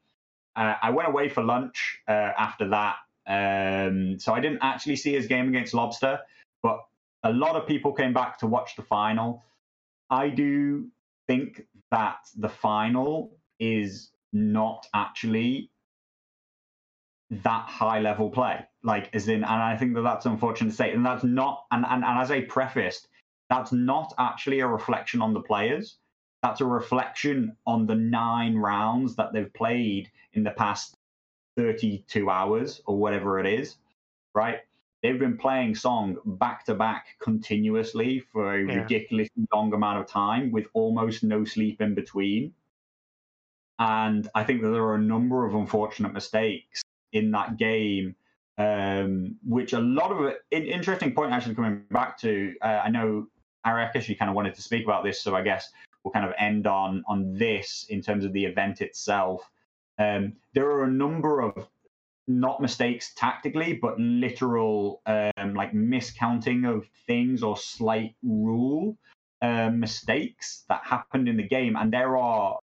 Uh, 0.55 0.75
I 0.81 0.91
went 0.91 1.09
away 1.09 1.29
for 1.29 1.43
lunch 1.43 1.99
uh, 2.09 2.13
after 2.39 2.69
that, 2.69 2.97
um, 3.27 4.19
so 4.19 4.33
I 4.33 4.41
didn't 4.41 4.61
actually 4.63 4.97
see 4.97 5.13
his 5.15 5.27
game 5.27 5.49
against 5.49 5.75
Lobster, 5.75 6.21
but 6.63 6.79
a 7.23 7.33
lot 7.33 7.57
of 7.57 7.67
people 7.67 7.93
came 7.93 8.13
back 8.13 8.39
to 8.39 8.47
watch 8.47 8.77
the 8.77 8.83
final. 8.83 9.45
I 10.11 10.29
do 10.29 10.89
think 11.27 11.63
that 11.91 12.19
the 12.37 12.49
final 12.49 13.37
is 13.59 14.11
not 14.33 14.87
actually 14.95 15.71
that 17.31 17.69
high 17.69 18.01
level 18.01 18.31
play, 18.31 18.67
like 18.83 19.15
as 19.15 19.29
in, 19.29 19.45
and 19.45 19.45
I 19.45 19.77
think 19.77 19.95
that 19.95 20.03
that's 20.03 20.27
unfortunate 20.27 20.71
to 20.71 20.77
say, 20.77 20.93
and 20.93 21.05
that's 21.05 21.25
not, 21.25 21.65
and, 21.71 21.85
and, 21.89 22.05
and 22.05 22.19
as 22.19 22.31
I 22.31 22.43
prefaced, 22.43 23.09
that's 23.49 23.73
not 23.73 24.15
actually 24.19 24.61
a 24.61 24.67
reflection 24.67 25.21
on 25.21 25.35
the 25.35 25.41
players 25.41 25.99
that's 26.43 26.61
a 26.61 26.67
reflection 26.67 27.57
on 27.67 27.87
the 27.87 27.95
nine 27.95 28.57
rounds 28.57 29.17
that 29.17 29.33
they've 29.33 29.53
played 29.53 30.11
in 30.33 30.43
the 30.43 30.51
past 30.51 30.95
32 31.57 32.31
hours 32.31 32.81
or 32.87 32.97
whatever 32.97 33.39
it 33.39 33.47
is, 33.47 33.77
right? 34.35 34.61
They've 35.03 35.19
been 35.19 35.37
playing 35.37 35.75
song 35.75 36.17
back 36.25 36.65
to 36.67 36.75
back 36.75 37.17
continuously 37.21 38.21
for 38.33 38.55
a 38.55 38.67
yeah. 38.67 38.81
ridiculously 38.83 39.47
long 39.53 39.73
amount 39.73 40.01
of 40.01 40.07
time 40.07 40.51
with 40.51 40.67
almost 40.73 41.23
no 41.23 41.45
sleep 41.45 41.81
in 41.81 41.95
between. 41.95 42.55
And 43.79 44.29
I 44.35 44.45
think 44.45 44.63
that 44.63 44.69
there 44.71 44.85
are 44.85 44.95
a 44.95 45.01
number 45.01 45.47
of 45.47 45.55
unfortunate 45.55 46.13
mistakes 46.13 46.83
in 47.13 47.31
that 47.33 47.57
game, 47.57 48.15
um, 48.61 49.37
which 49.47 49.73
a 49.73 49.81
lot 49.81 50.13
of 50.13 50.35
it, 50.51 50.65
interesting 50.65 51.15
point 51.15 51.33
actually 51.33 51.55
coming 51.55 51.83
back 51.91 52.19
to, 52.19 52.55
uh, 52.63 52.81
I 52.85 52.91
know 52.91 53.27
Arakesh, 53.67 54.09
you 54.09 54.17
kind 54.17 54.29
of 54.29 54.35
wanted 54.35 54.55
to 54.55 54.63
speak 54.63 54.85
about 54.85 55.05
this, 55.05 55.23
so 55.23 55.35
I 55.35 55.43
guess 55.43 55.71
we'll 56.05 56.13
kind 56.13 56.27
of 56.27 56.33
end 56.39 56.67
on 56.67 57.03
on 57.07 57.35
this 57.35 57.87
in 57.89 58.03
terms 58.03 58.25
of 58.25 58.33
the 58.33 58.45
event 58.45 58.81
itself. 58.81 59.49
Um, 59.99 60.35
there 60.55 60.71
are 60.71 60.85
a 60.85 60.91
number 60.91 61.41
of 61.41 61.69
not 62.27 62.61
mistakes 62.61 63.13
tactically, 63.17 63.75
but 63.75 63.99
literal 63.99 65.03
um, 65.07 65.55
like 65.55 65.73
miscounting 65.73 66.69
of 66.69 66.87
things 67.07 67.43
or 67.43 67.57
slight 67.57 68.15
rule 68.23 68.97
uh, 69.43 69.71
mistakes 69.71 70.65
that 70.69 70.83
happened 70.85 71.29
in 71.29 71.37
the 71.37 71.49
game. 71.49 71.77
And 71.77 71.93
there 71.93 72.17
are 72.17 72.59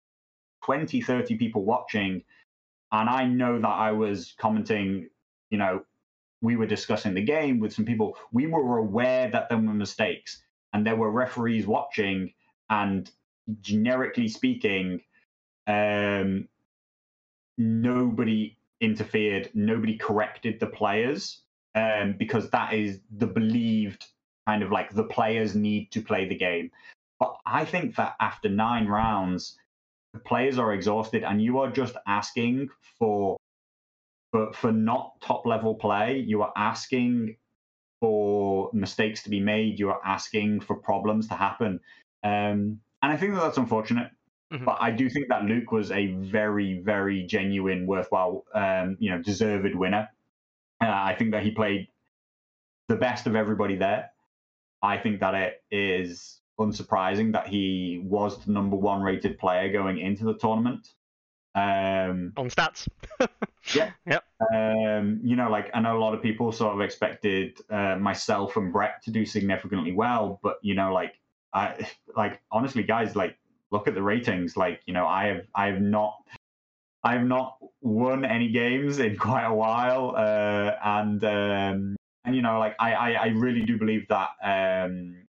20, 0.65 1.02
30 1.02 1.38
people 1.38 1.64
watching. 1.64 2.24
And 2.91 3.10
I 3.10 3.26
know 3.26 3.60
that 3.60 3.68
I 3.68 3.91
was 3.91 4.34
commenting, 4.38 5.10
you 5.49 5.57
know, 5.57 5.84
we 6.41 6.56
were 6.56 6.68
discussing 6.68 7.14
the 7.14 7.22
game 7.22 7.60
with 7.60 7.74
some 7.74 7.86
people. 7.86 8.18
We 8.32 8.48
were 8.48 8.78
aware 8.78 9.30
that 9.32 9.49
there 9.49 9.57
were 9.57 9.74
mistakes 9.74 10.41
and 10.74 10.86
there 10.86 10.95
were 10.95 11.11
referees 11.11 11.65
watching 11.65 12.34
and 12.69 13.10
generically 13.61 14.28
speaking, 14.28 15.02
um, 15.65 16.48
nobody 17.57 18.57
interfered, 18.82 19.49
nobody 19.53 19.98
corrected 19.98 20.60
the 20.60 20.68
players 20.68 21.41
um, 21.76 22.15
because 22.18 22.49
that 22.52 22.74
is 22.74 22.99
the 23.18 23.28
believed 23.28 24.06
kind 24.48 24.64
of 24.64 24.72
like 24.72 24.94
the 24.94 25.03
players 25.03 25.56
need 25.56 25.91
to 25.91 26.02
play 26.02 26.28
the 26.28 26.36
game. 26.36 26.72
But 27.19 27.36
I 27.45 27.65
think 27.65 27.95
that 27.95 28.15
after 28.19 28.49
nine 28.49 28.88
rounds, 28.88 29.57
the 30.14 30.19
players 30.19 30.57
are 30.57 30.74
exhausted, 30.74 31.24
and 31.24 31.41
you 31.41 31.60
are 31.60 31.69
just 31.69 31.95
asking 32.07 32.69
for 32.98 33.38
for 34.38 34.53
for 34.53 34.72
not 34.72 35.19
top 35.22 35.45
level 35.45 35.76
play. 35.76 36.19
You 36.19 36.41
are 36.43 36.53
asking 36.55 37.38
for 37.99 38.69
mistakes 38.73 39.23
to 39.23 39.30
be 39.30 39.39
made. 39.39 39.80
You 39.80 39.89
are 39.89 40.01
asking 40.05 40.61
for 40.61 40.76
problems 40.76 41.27
to 41.30 41.35
happen. 41.35 41.80
Um, 42.23 42.80
and 43.01 43.11
I 43.14 43.18
think 43.18 43.34
that 43.34 43.41
that's 43.41 43.57
unfortunate. 43.57 44.11
Mm-hmm. 44.53 44.65
But 44.65 44.77
I 44.80 44.91
do 44.91 45.09
think 45.09 45.27
that 45.30 45.43
Luke 45.43 45.72
was 45.72 45.91
a 45.91 46.07
very, 46.07 46.80
very 46.80 47.23
genuine, 47.23 47.85
worthwhile, 47.85 48.45
um, 48.53 48.97
you 48.99 49.09
know, 49.09 49.22
deserved 49.22 49.76
winner. 49.76 50.09
Uh, 50.81 50.88
I 50.89 51.15
think 51.18 51.31
that 51.31 51.43
he 51.43 51.51
played 51.51 51.88
the 52.88 52.95
best 52.95 53.27
of 53.27 53.35
everybody 53.35 53.76
there. 53.76 54.11
I 54.81 54.97
think 54.97 55.19
that 55.19 55.34
it 55.34 55.64
is 55.72 56.39
unsurprising 56.59 57.34
that 57.34 57.47
he 57.47 58.01
was 58.03 58.45
the 58.45 58.51
number 58.51 58.77
one 58.77 59.01
rated 59.01 59.38
player 59.38 59.72
going 59.72 59.99
into 59.99 60.23
the 60.23 60.35
tournament. 60.35 60.88
Um, 61.57 62.34
On 62.38 62.49
stats. 62.49 62.88
yeah. 63.73 63.91
Yep. 64.05 64.23
Um, 64.53 65.19
you 65.23 65.35
know, 65.35 65.49
like 65.49 65.71
I 65.73 65.79
know 65.79 65.97
a 65.97 65.99
lot 65.99 66.13
of 66.13 66.21
people 66.21 66.51
sort 66.51 66.75
of 66.75 66.81
expected 66.81 67.57
uh, 67.71 67.95
myself 67.95 68.57
and 68.57 68.71
Brett 68.71 69.01
to 69.05 69.11
do 69.11 69.25
significantly 69.25 69.91
well, 69.91 70.39
but 70.43 70.57
you 70.61 70.75
know, 70.75 70.93
like 70.93 71.15
I 71.53 71.88
like 72.15 72.41
honestly, 72.51 72.84
guys, 72.84 73.15
like 73.15 73.38
look 73.71 73.88
at 73.88 73.95
the 73.95 74.03
ratings. 74.03 74.55
Like 74.55 74.81
you 74.85 74.93
know, 74.93 75.07
I 75.07 75.27
have 75.27 75.47
I 75.55 75.67
have 75.67 75.81
not 75.81 76.15
I 77.03 77.13
have 77.13 77.25
not 77.25 77.57
won 77.81 78.23
any 78.23 78.49
games 78.51 78.99
in 78.99 79.17
quite 79.27 79.45
a 79.45 79.53
while, 79.53 80.13
uh, 80.15 80.75
and 80.84 81.23
um, 81.23 81.95
and 82.23 82.35
you 82.35 82.43
know, 82.43 82.59
like 82.59 82.75
I, 82.79 82.93
I 82.93 83.11
I 83.13 83.27
really 83.29 83.63
do 83.63 83.79
believe 83.79 84.07
that 84.09 84.29
um, 84.43 85.26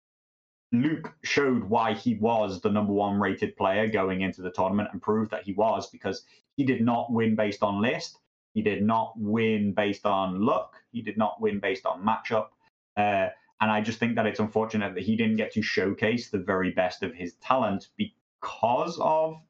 Luke 0.72 1.14
showed 1.22 1.64
why 1.64 1.94
he 1.94 2.14
was 2.14 2.60
the 2.60 2.70
number 2.70 2.92
one 2.92 3.18
rated 3.18 3.56
player 3.56 3.88
going 3.88 4.20
into 4.20 4.42
the 4.42 4.50
tournament 4.50 4.90
and 4.92 5.00
proved 5.00 5.30
that 5.30 5.44
he 5.44 5.52
was 5.52 5.88
because 5.88 6.24
he 6.56 6.64
did 6.64 6.82
not 6.82 7.10
win 7.10 7.34
based 7.34 7.62
on 7.62 7.80
list. 7.80 8.18
He 8.52 8.62
did 8.62 8.82
not 8.82 9.14
win 9.16 9.72
based 9.72 10.04
on 10.04 10.44
luck. 10.44 10.74
He 10.92 11.00
did 11.00 11.16
not 11.16 11.40
win 11.40 11.58
based 11.58 11.86
on 11.86 12.04
matchup. 12.04 12.48
Uh, 12.96 13.28
and 13.60 13.70
I 13.70 13.80
just 13.80 13.98
think 13.98 14.16
that 14.16 14.26
it's 14.26 14.40
unfortunate 14.40 14.94
that 14.94 15.04
he 15.04 15.16
didn't 15.16 15.36
get 15.36 15.52
to 15.52 15.62
showcase 15.62 16.28
the 16.30 16.38
very 16.38 16.70
best 16.70 17.02
of 17.02 17.14
his 17.14 17.34
talent 17.34 17.88
because 17.96 18.98
of 19.00 19.40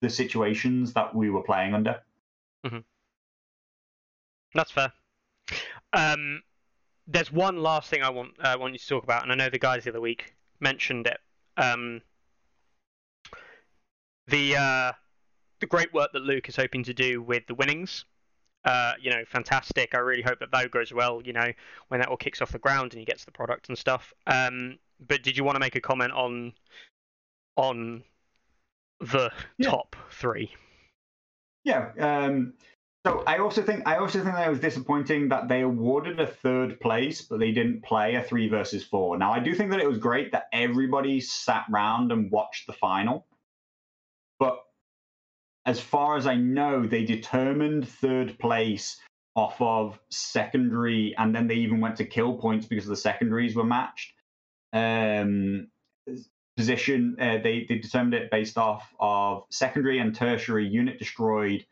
the 0.00 0.10
situations 0.10 0.92
that 0.94 1.14
we 1.14 1.30
were 1.30 1.42
playing 1.42 1.74
under. 1.74 2.00
Mm-hmm. 2.66 2.78
That's 4.54 4.70
fair. 4.70 4.92
Um, 5.92 6.42
there's 7.06 7.32
one 7.32 7.58
last 7.58 7.88
thing 7.88 8.02
I 8.02 8.10
want 8.10 8.32
uh, 8.40 8.56
want 8.58 8.72
you 8.72 8.78
to 8.78 8.86
talk 8.86 9.04
about, 9.04 9.22
and 9.22 9.32
I 9.32 9.34
know 9.34 9.50
the 9.50 9.58
guys 9.58 9.84
the 9.84 9.90
other 9.90 10.00
week 10.00 10.34
mentioned 10.64 11.06
it. 11.06 11.20
Um, 11.56 12.02
the 14.26 14.56
uh, 14.56 14.92
the 15.60 15.66
great 15.66 15.94
work 15.94 16.12
that 16.12 16.22
Luke 16.22 16.48
is 16.48 16.56
hoping 16.56 16.82
to 16.84 16.94
do 16.94 17.22
with 17.22 17.46
the 17.46 17.54
winnings 17.54 18.04
uh, 18.64 18.92
you 19.00 19.10
know, 19.10 19.22
fantastic. 19.26 19.94
I 19.94 19.98
really 19.98 20.22
hope 20.22 20.38
that 20.40 20.50
that 20.52 20.70
goes 20.70 20.92
well. 20.92 21.20
You 21.22 21.32
know, 21.32 21.52
when 21.88 22.00
that 22.00 22.08
all 22.08 22.16
kicks 22.16 22.40
off 22.40 22.52
the 22.52 22.58
ground 22.58 22.92
and 22.92 22.98
he 22.98 23.04
gets 23.04 23.24
the 23.24 23.30
product 23.30 23.68
and 23.68 23.76
stuff. 23.76 24.12
Um, 24.26 24.78
but 25.06 25.22
did 25.22 25.36
you 25.36 25.44
want 25.44 25.56
to 25.56 25.60
make 25.60 25.76
a 25.76 25.80
comment 25.80 26.12
on 26.12 26.52
on 27.56 28.02
the 29.00 29.30
yeah. 29.58 29.70
top 29.70 29.96
three? 30.10 30.50
Yeah. 31.64 31.90
Um, 31.98 32.54
so 33.06 33.22
I 33.26 33.38
also 33.38 33.62
think 33.62 33.86
I 33.86 33.96
also 33.96 34.22
think 34.22 34.34
that 34.34 34.46
it 34.46 34.50
was 34.50 34.60
disappointing 34.60 35.28
that 35.28 35.48
they 35.48 35.60
awarded 35.60 36.20
a 36.20 36.26
third 36.26 36.80
place, 36.80 37.20
but 37.22 37.38
they 37.38 37.52
didn't 37.52 37.82
play 37.82 38.14
a 38.14 38.22
three 38.22 38.48
versus 38.48 38.82
four. 38.82 39.18
Now 39.18 39.32
I 39.32 39.40
do 39.40 39.54
think 39.54 39.70
that 39.70 39.80
it 39.80 39.88
was 39.88 39.98
great 39.98 40.32
that 40.32 40.48
everybody 40.52 41.20
sat 41.20 41.64
round 41.68 42.12
and 42.12 42.30
watched 42.30 42.66
the 42.66 42.72
final, 42.72 43.26
but 44.38 44.58
as 45.66 45.80
far 45.80 46.16
as 46.16 46.26
I 46.26 46.36
know, 46.36 46.86
they 46.86 47.04
determined 47.04 47.88
third 47.88 48.38
place 48.38 49.00
off 49.36 49.60
of 49.60 49.98
secondary, 50.10 51.14
and 51.18 51.34
then 51.34 51.46
they 51.46 51.56
even 51.56 51.80
went 51.80 51.96
to 51.96 52.04
kill 52.04 52.38
points 52.38 52.66
because 52.66 52.86
the 52.86 52.96
secondaries 52.96 53.54
were 53.54 53.64
matched. 53.64 54.12
Um, 54.72 55.68
position. 56.56 57.16
Uh, 57.20 57.38
they 57.42 57.66
they 57.68 57.78
determined 57.78 58.14
it 58.14 58.30
based 58.30 58.56
off 58.56 58.94
of 59.00 59.44
secondary 59.50 59.98
and 59.98 60.14
tertiary 60.14 60.66
unit 60.66 60.98
destroyed 60.98 61.66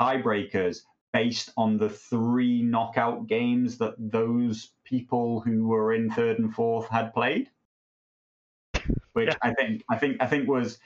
tiebreakers 0.00 0.80
based 1.12 1.50
on 1.56 1.78
the 1.78 1.88
three 1.88 2.62
knockout 2.62 3.26
games 3.28 3.78
that 3.78 3.94
those 3.98 4.72
people 4.84 5.40
who 5.40 5.66
were 5.66 5.92
in 5.94 6.10
third 6.10 6.38
and 6.38 6.54
fourth 6.54 6.88
had 6.88 7.14
played. 7.14 7.50
Which 9.12 9.28
Yeah. 9.28 9.36
I 9.42 9.52
think 9.54 9.84
I 9.88 9.96
think 9.96 10.16
I 10.20 10.26
think 10.26 10.48
was 10.48 10.78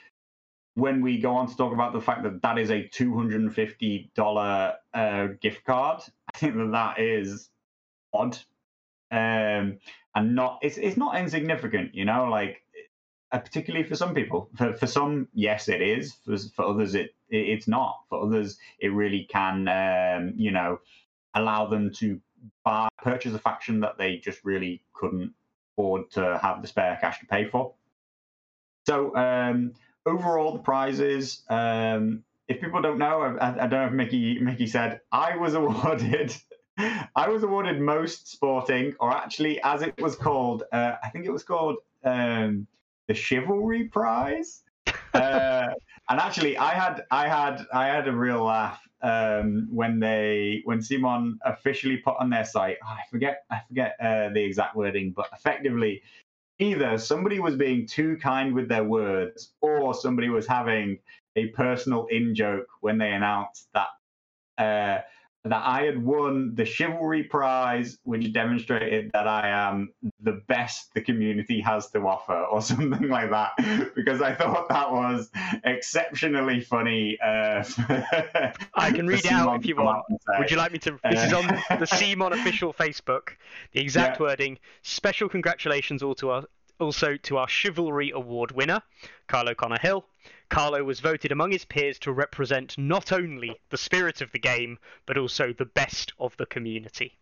when 0.75 1.01
we 1.03 1.19
go 1.19 1.35
on 1.35 1.49
to 1.49 1.57
talk 1.57 1.73
about 1.73 1.93
the 1.93 2.01
fact 2.01 2.23
that 2.25 2.43
that 2.43 2.59
is 2.59 2.71
a 2.71 2.87
two 2.89 3.17
hundred 3.17 3.41
and 3.41 3.55
fifty 3.55 4.11
dollar 4.15 4.77
uh, 4.95 5.29
gift 5.41 5.65
card. 5.65 6.03
I 6.35 6.39
think 6.39 6.55
that 6.57 6.71
that 6.73 7.01
is 7.01 7.51
odd, 8.13 8.39
um, 9.11 9.79
and 10.15 10.35
not 10.35 10.59
it's 10.63 10.77
it's 10.79 10.97
not 10.97 11.17
insignificant. 11.17 11.95
You 11.95 12.05
know, 12.05 12.29
like 12.31 12.63
uh, 13.33 13.39
particularly 13.39 13.87
for 13.87 13.97
some 13.97 14.15
people. 14.15 14.51
For 14.57 14.73
for 14.73 14.87
some, 14.87 15.29
yes, 15.35 15.69
it 15.69 15.83
is. 15.83 16.15
For 16.25 16.39
for 16.39 16.65
others, 16.65 16.95
it, 16.95 17.15
it 17.29 17.49
it's 17.49 17.69
not. 17.69 18.01
For 18.09 18.23
others, 18.23 18.59
it 18.79 18.89
really 18.89 19.27
can, 19.31 19.69
um, 19.69 20.35
you 20.37 20.51
know, 20.51 20.81
allow 21.35 21.67
them 21.67 21.93
to 21.95 22.21
buy 22.65 22.89
purchase 23.03 23.35
a 23.35 23.39
faction 23.39 23.81
that 23.81 23.99
they 23.99 24.17
just 24.17 24.45
really 24.45 24.83
couldn't 24.93 25.35
afford 25.73 26.11
to 26.13 26.39
have 26.43 26.63
the 26.63 26.69
spare 26.69 26.99
cash 27.01 27.21
to 27.21 27.27
pay 27.27 27.49
for. 27.49 27.75
So 28.87 29.15
um, 29.17 29.75
overall, 30.07 30.53
the 30.53 30.61
prizes. 30.61 31.43
Um, 31.49 32.25
if 32.49 32.61
people 32.63 32.81
don't 32.81 32.99
know, 32.99 33.37
I, 33.39 33.65
I 33.65 33.67
don't 33.67 33.71
know 33.71 33.87
if 33.87 33.93
Mickey 33.93 34.39
Mickey 34.39 34.67
said 34.67 35.01
I 35.13 35.37
was 35.37 35.55
awarded. 35.63 36.35
I 36.79 37.29
was 37.29 37.43
awarded 37.43 37.81
most 37.81 38.29
sporting, 38.29 38.95
or 39.01 39.11
actually, 39.11 39.61
as 39.63 39.83
it 39.83 40.01
was 40.01 40.15
called, 40.15 40.63
uh, 40.73 40.93
I 41.03 41.11
think 41.11 41.27
it 41.27 41.33
was 41.33 41.43
called 41.43 41.79
um, 42.05 42.69
the 43.09 43.15
chivalry 43.15 43.85
prize. 43.85 44.63
uh, 45.15 45.67
and 46.09 46.21
actually, 46.21 46.57
I 46.57 46.75
had 46.75 47.05
I 47.11 47.27
had 47.27 47.67
I 47.73 47.87
had 47.87 48.07
a 48.07 48.13
real 48.13 48.45
laugh 48.45 48.81
um, 49.03 49.69
when 49.71 49.99
they 49.99 50.63
when 50.65 50.79
CMON 50.79 51.39
officially 51.45 51.97
put 51.97 52.17
on 52.21 52.31
their 52.31 52.45
site. 52.45 52.77
I 52.87 53.01
forget 53.11 53.45
I 53.51 53.61
forget 53.67 53.97
uh, 54.01 54.29
the 54.31 54.43
exact 54.45 54.77
wording, 54.77 55.11
but 55.11 55.29
effectively, 55.33 56.03
either 56.59 56.99
somebody 56.99 57.41
was 57.41 57.57
being 57.57 57.87
too 57.87 58.17
kind 58.19 58.55
with 58.55 58.69
their 58.69 58.85
words, 58.85 59.53
or 59.61 59.95
somebody 59.95 60.29
was 60.29 60.47
having 60.47 60.99
a 61.37 61.47
personal 61.49 62.07
in 62.07 62.35
joke 62.35 62.69
when 62.81 62.99
they 62.99 63.13
announced 63.13 63.69
that. 63.75 63.89
Uh, 64.59 65.01
that 65.51 65.63
I 65.65 65.83
had 65.83 66.03
won 66.03 66.55
the 66.55 66.65
chivalry 66.65 67.25
prize, 67.25 67.99
which 68.05 68.33
demonstrated 68.33 69.11
that 69.13 69.27
I 69.27 69.49
am 69.49 69.93
the 70.21 70.41
best 70.49 70.93
the 70.95 71.01
community 71.01 71.61
has 71.61 71.91
to 71.91 72.01
offer, 72.01 72.35
or 72.53 72.61
something 72.63 73.09
like 73.09 73.31
that, 73.31 73.53
because 73.95 74.21
I 74.23 74.35
thought 74.35 74.69
that 74.69 74.91
was 74.93 75.31
exceptionally 75.65 76.61
funny. 76.61 77.19
Uh, 77.23 77.65
I 78.75 78.91
can 78.93 79.07
read 79.07 79.27
out 79.27 79.61
if 79.61 79.67
you 79.67 79.77
want. 79.77 79.99
out 79.99 80.05
and 80.09 80.19
say. 80.21 80.39
Would 80.39 80.51
you 80.51 80.57
like 80.57 80.73
me 80.73 80.79
to? 80.81 80.99
This 81.11 81.25
is 81.25 81.33
on 81.33 81.45
Uh, 81.49 81.61
the 81.79 81.87
CMON 81.87 82.33
official 82.33 82.73
Facebook. 82.73 83.31
The 83.73 83.81
exact 83.81 84.19
Yeah. 84.21 84.27
wording. 84.27 84.59
Special 84.83 85.29
congratulations 85.29 86.03
all 86.03 86.15
to 86.17 86.31
our, 86.31 86.45
also 86.81 87.17
to 87.17 87.37
our 87.39 87.49
Chivalry 87.49 88.11
Award 88.15 88.53
winner, 88.53 88.83
Carlo 89.27 89.55
Connor 89.55 89.79
Hill. 89.81 90.05
Carlo 90.51 90.83
was 90.83 91.01
voted 91.01 91.33
among 91.33 91.53
his 91.53 91.65
peers 91.65 91.99
to 92.01 92.13
represent 92.13 92.77
not 92.79 93.13
only 93.13 93.61
the 93.71 93.77
spirit 93.77 94.21
of 94.21 94.33
the 94.33 94.39
game, 94.39 94.79
but 95.07 95.19
also 95.19 95.53
the 95.53 95.67
best 95.67 96.13
of 96.19 96.37
the 96.37 96.47
community. 96.47 97.19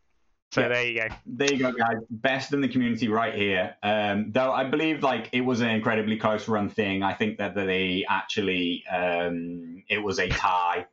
So 0.52 0.60
Yeah. 0.62 0.68
there 0.68 0.86
you 0.86 1.00
go. 1.00 1.08
There 1.26 1.52
you 1.52 1.58
go, 1.58 1.72
guys. 1.72 1.98
Best 2.08 2.52
in 2.52 2.60
the 2.60 2.68
community 2.68 3.08
right 3.08 3.34
here. 3.34 3.76
Um, 3.82 4.30
though 4.30 4.52
I 4.52 4.64
believe 4.64 5.02
like 5.02 5.28
it 5.32 5.40
was 5.40 5.60
an 5.60 5.70
incredibly 5.70 6.16
close 6.16 6.48
run 6.48 6.68
thing. 6.68 7.02
I 7.02 7.14
think 7.14 7.38
that 7.38 7.54
they 7.54 8.04
actually 8.08 8.84
um, 8.86 9.82
it 9.88 9.98
was 9.98 10.18
a 10.20 10.28
tie, 10.28 10.86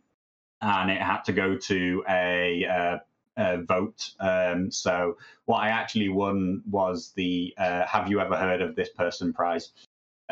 and 0.62 0.90
it 0.90 1.02
had 1.02 1.22
to 1.26 1.34
go 1.34 1.56
to 1.56 2.04
a, 2.10 2.66
uh, 2.66 2.98
a 3.38 3.58
vote. 3.62 4.12
Um, 4.20 4.72
so 4.72 5.18
what 5.46 5.60
I 5.60 5.70
actually 5.70 6.10
won 6.10 6.64
was 6.70 7.12
the 7.16 7.54
uh, 7.58 7.86
Have 7.86 8.10
you 8.10 8.20
ever 8.20 8.36
heard 8.36 8.62
of 8.62 8.76
this 8.76 8.90
person 8.90 9.34
prize? 9.34 9.72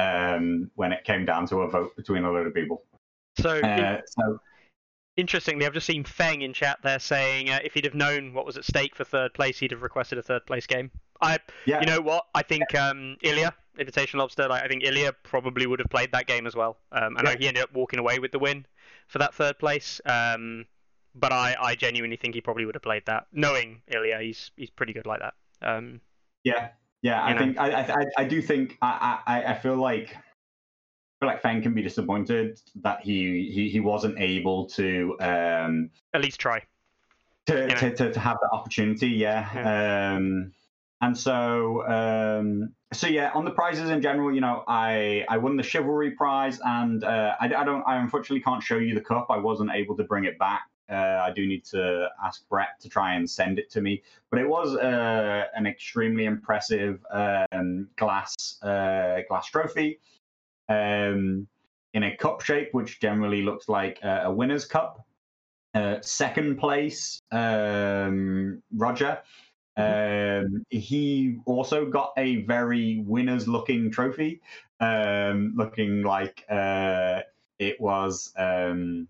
Um, 0.01 0.71
when 0.75 0.91
it 0.91 1.03
came 1.03 1.25
down 1.25 1.47
to 1.47 1.57
a 1.61 1.69
vote 1.69 1.95
between 1.95 2.23
a 2.23 2.31
load 2.31 2.47
of 2.47 2.53
people. 2.53 2.83
So 3.37 3.57
in- 3.57 3.65
Uh, 3.65 4.01
so 4.07 4.39
interestingly, 5.17 5.65
I've 5.65 5.73
just 5.73 5.87
seen 5.87 6.03
Feng 6.03 6.41
in 6.41 6.53
chat 6.53 6.79
there 6.83 6.99
saying 6.99 7.49
uh, 7.49 7.59
if 7.63 7.73
he'd 7.73 7.85
have 7.85 7.93
known 7.95 8.33
what 8.33 8.45
was 8.45 8.57
at 8.57 8.65
stake 8.65 8.95
for 8.95 9.03
third 9.03 9.33
place, 9.33 9.59
he'd 9.59 9.71
have 9.71 9.81
requested 9.81 10.17
a 10.17 10.23
third 10.23 10.45
place 10.45 10.65
game. 10.65 10.91
I, 11.21 11.37
yeah, 11.65 11.79
you 11.79 11.85
know 11.85 12.01
what? 12.01 12.25
I 12.33 12.41
think 12.41 12.73
um, 12.73 13.15
Ilya, 13.21 13.53
Invitation 13.77 14.19
Lobster, 14.19 14.47
like, 14.47 14.63
I 14.63 14.67
think 14.67 14.83
Ilya 14.83 15.13
probably 15.23 15.67
would 15.67 15.79
have 15.79 15.89
played 15.89 16.11
that 16.13 16.25
game 16.25 16.47
as 16.47 16.55
well. 16.55 16.77
Um, 16.91 17.15
I 17.17 17.21
know 17.21 17.31
Yeah. 17.31 17.37
he 17.37 17.47
ended 17.47 17.63
up 17.63 17.73
walking 17.73 17.99
away 17.99 18.17
with 18.19 18.31
the 18.31 18.39
win 18.39 18.65
for 19.07 19.19
that 19.19 19.33
third 19.35 19.59
place. 19.59 20.01
Um, 20.05 20.65
but 21.13 21.31
I, 21.31 21.55
I 21.61 21.75
genuinely 21.75 22.17
think 22.17 22.33
he 22.33 22.41
probably 22.41 22.65
would 22.65 22.73
have 22.75 22.81
played 22.81 23.05
that. 23.05 23.27
Knowing 23.31 23.81
Ilya, 23.87 24.19
he's 24.21 24.51
he's 24.55 24.69
pretty 24.71 24.93
good 24.93 25.05
like 25.05 25.19
that. 25.19 25.33
Um, 25.61 26.01
Yeah, 26.43 26.69
yeah. 27.01 27.21
I 27.21 27.33
know? 27.33 27.39
think 27.39 27.59
I, 27.59 27.71
I, 27.71 28.05
I 28.17 28.23
do 28.25 28.41
think 28.41 28.77
I, 28.81 29.19
I, 29.25 29.43
I 29.43 29.53
feel 29.55 29.75
like 29.75 30.15
I 30.15 31.19
feel 31.19 31.29
like 31.29 31.41
Fang 31.41 31.61
can 31.61 31.73
be 31.73 31.81
disappointed 31.81 32.59
that 32.81 33.01
he, 33.01 33.51
he, 33.53 33.69
he 33.69 33.79
wasn't 33.79 34.19
able 34.19 34.65
to 34.69 35.17
um 35.19 35.89
at 36.13 36.21
least 36.21 36.39
try. 36.39 36.63
to, 37.47 37.67
to, 37.75 37.95
to, 37.95 38.11
to 38.13 38.19
have 38.19 38.37
the 38.41 38.49
opportunity. 38.51 39.09
Yeah. 39.09 40.15
Um, 40.15 40.53
and 41.01 41.17
so 41.17 41.87
um, 41.87 42.73
so 42.93 43.07
yeah, 43.07 43.31
on 43.33 43.45
the 43.45 43.51
prizes 43.51 43.89
in 43.89 44.01
general, 44.01 44.33
you 44.33 44.41
know, 44.41 44.63
I 44.67 45.25
I 45.27 45.37
won 45.37 45.57
the 45.57 45.63
chivalry 45.63 46.11
prize, 46.11 46.59
and 46.63 47.03
uh, 47.03 47.35
I, 47.39 47.45
I 47.45 47.63
don't 47.63 47.83
I 47.87 47.97
unfortunately 47.97 48.41
can't 48.41 48.61
show 48.61 48.77
you 48.77 48.93
the 48.93 49.01
cup. 49.01 49.27
I 49.29 49.37
wasn't 49.37 49.71
able 49.73 49.97
to 49.97 50.03
bring 50.03 50.25
it 50.25 50.37
back. 50.37 50.61
Uh, 50.91 51.22
I 51.23 51.31
do 51.31 51.47
need 51.47 51.63
to 51.65 52.09
ask 52.23 52.47
Brett 52.49 52.80
to 52.81 52.89
try 52.89 53.13
and 53.15 53.30
send 53.30 53.59
it 53.59 53.69
to 53.72 53.81
me. 53.81 54.03
But 54.30 54.39
it 54.39 54.49
was 54.49 54.76
uh, 54.76 55.45
an 55.55 55.65
extremely 55.65 56.26
impressive 56.26 57.03
um, 57.11 57.88
glass 57.97 58.61
uh, 58.61 59.22
glass 59.27 59.47
trophy 59.47 59.99
um, 60.69 61.47
in 61.93 62.03
a 62.03 62.15
cup 62.15 62.41
shape, 62.41 62.73
which 62.73 62.99
generally 62.99 63.41
looks 63.41 63.69
like 63.69 63.99
a, 64.03 64.23
a 64.26 64.31
winner's 64.31 64.65
cup. 64.65 65.05
Uh, 65.73 65.95
second 66.01 66.57
place, 66.57 67.22
um, 67.31 68.61
Roger. 68.76 69.19
Um, 69.77 70.65
he 70.69 71.38
also 71.45 71.85
got 71.85 72.11
a 72.18 72.43
very 72.43 73.03
winners 73.07 73.47
looking 73.47 73.89
trophy, 73.89 74.41
um, 74.81 75.53
looking 75.55 76.03
like 76.03 76.43
uh, 76.49 77.22
it 77.57 77.80
was 77.80 78.34
um, 78.38 79.07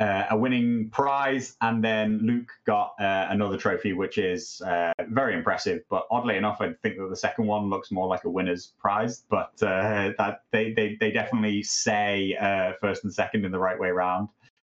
uh, 0.00 0.24
a 0.30 0.36
winning 0.36 0.90
prize. 0.90 1.56
And 1.60 1.82
then 1.82 2.20
Luke 2.22 2.50
got 2.66 2.94
uh, 3.00 3.26
another 3.30 3.56
trophy, 3.56 3.92
which 3.92 4.18
is 4.18 4.60
uh, 4.62 4.92
very 5.08 5.34
impressive. 5.34 5.82
But 5.88 6.06
oddly 6.10 6.36
enough, 6.36 6.60
I 6.60 6.72
think 6.82 6.98
that 6.98 7.08
the 7.08 7.16
second 7.16 7.46
one 7.46 7.70
looks 7.70 7.90
more 7.90 8.06
like 8.06 8.24
a 8.24 8.30
winner's 8.30 8.72
prize. 8.78 9.24
But 9.28 9.52
uh, 9.62 10.12
that 10.18 10.42
they, 10.50 10.72
they, 10.72 10.96
they 10.98 11.10
definitely 11.10 11.62
say 11.62 12.36
uh, 12.40 12.72
first 12.80 13.04
and 13.04 13.12
second 13.12 13.44
in 13.44 13.52
the 13.52 13.58
right 13.58 13.78
way 13.78 13.90
round. 13.90 14.28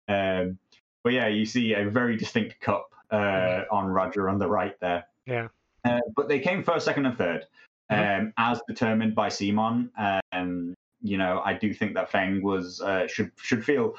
Um, 0.08 0.58
but 1.04 1.12
yeah, 1.12 1.28
you 1.28 1.44
see 1.44 1.74
a 1.74 1.88
very 1.88 2.16
distinct 2.16 2.60
cup 2.60 2.88
uh, 3.10 3.62
on 3.70 3.86
Roger 3.86 4.28
on 4.28 4.38
the 4.38 4.48
right 4.48 4.78
there. 4.80 5.06
Yeah. 5.26 5.48
Uh, 5.84 6.00
but 6.16 6.28
they 6.28 6.38
came 6.38 6.62
first, 6.62 6.84
second, 6.84 7.06
and 7.06 7.18
third, 7.18 7.46
um, 7.90 8.32
as 8.38 8.60
determined 8.68 9.14
by 9.14 9.28
CMON. 9.28 9.90
Um, 10.32 10.74
you 11.02 11.18
know, 11.18 11.42
I 11.44 11.54
do 11.54 11.74
think 11.74 11.94
that 11.94 12.10
Feng 12.10 12.42
was 12.42 12.80
uh, 12.80 13.08
should 13.08 13.32
should 13.36 13.64
feel 13.64 13.96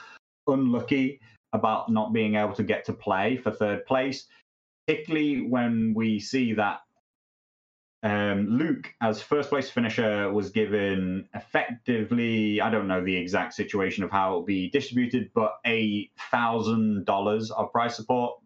unlucky 0.47 1.19
about 1.53 1.89
not 1.89 2.13
being 2.13 2.35
able 2.35 2.53
to 2.53 2.63
get 2.63 2.85
to 2.85 2.93
play 2.93 3.37
for 3.37 3.51
third 3.51 3.85
place, 3.85 4.25
particularly 4.87 5.41
when 5.41 5.93
we 5.95 6.19
see 6.19 6.53
that 6.53 6.81
um, 8.03 8.47
Luke, 8.49 8.93
as 9.01 9.21
first 9.21 9.49
place 9.49 9.69
finisher, 9.69 10.29
was 10.31 10.49
given 10.49 11.29
effectively, 11.33 12.59
I 12.59 12.69
don't 12.69 12.87
know 12.87 13.01
the 13.01 13.15
exact 13.15 13.53
situation 13.53 14.03
of 14.03 14.11
how 14.11 14.31
it'll 14.31 14.43
be 14.43 14.69
distributed, 14.69 15.31
but 15.33 15.55
a 15.65 16.09
thousand 16.29 17.05
dollars 17.05 17.49
of 17.51 17.71
prize 17.71 17.95
support. 17.95 18.39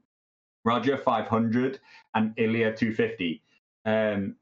Roger 0.64 0.98
five 0.98 1.28
hundred 1.28 1.80
and 2.14 2.34
Ilya 2.38 2.76
two 2.76 2.94
fifty. 2.94 3.42
Um, 3.86 4.36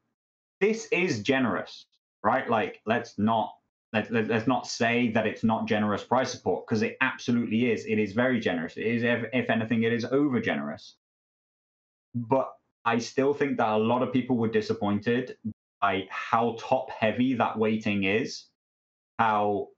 this 0.60 0.88
is 0.92 1.22
generous, 1.22 1.86
right? 2.24 2.50
Like, 2.50 2.82
let's 2.86 3.18
not 3.18 3.54
let, 3.96 4.12
let, 4.12 4.32
us 4.32 4.48
not 4.48 4.68
say 4.68 5.10
that 5.12 5.26
it's 5.26 5.44
not 5.44 5.68
generous 5.68 6.04
price 6.04 6.32
support 6.32 6.66
because 6.66 6.82
it 6.82 6.98
absolutely 7.00 7.72
is. 7.72 7.86
It 7.86 7.98
is 7.98 8.12
very 8.12 8.40
generous. 8.40 8.76
It 8.76 8.86
is, 8.86 9.04
if, 9.04 9.26
if 9.32 9.50
anything, 9.50 9.84
it 9.84 9.94
is 9.94 10.04
over 10.04 10.42
generous. 10.42 10.96
But 12.14 12.52
I 12.84 13.00
still 13.00 13.34
think 13.34 13.58
that 13.58 13.70
a 13.70 13.78
lot 13.78 14.04
of 14.04 14.12
people 14.12 14.38
were 14.38 14.50
disappointed 14.50 15.38
by 15.82 16.08
how 16.10 16.58
top 16.60 16.92
heavy 16.92 17.36
that 17.36 17.58
weighting 17.58 18.04
is, 18.04 18.46
how 19.18 19.70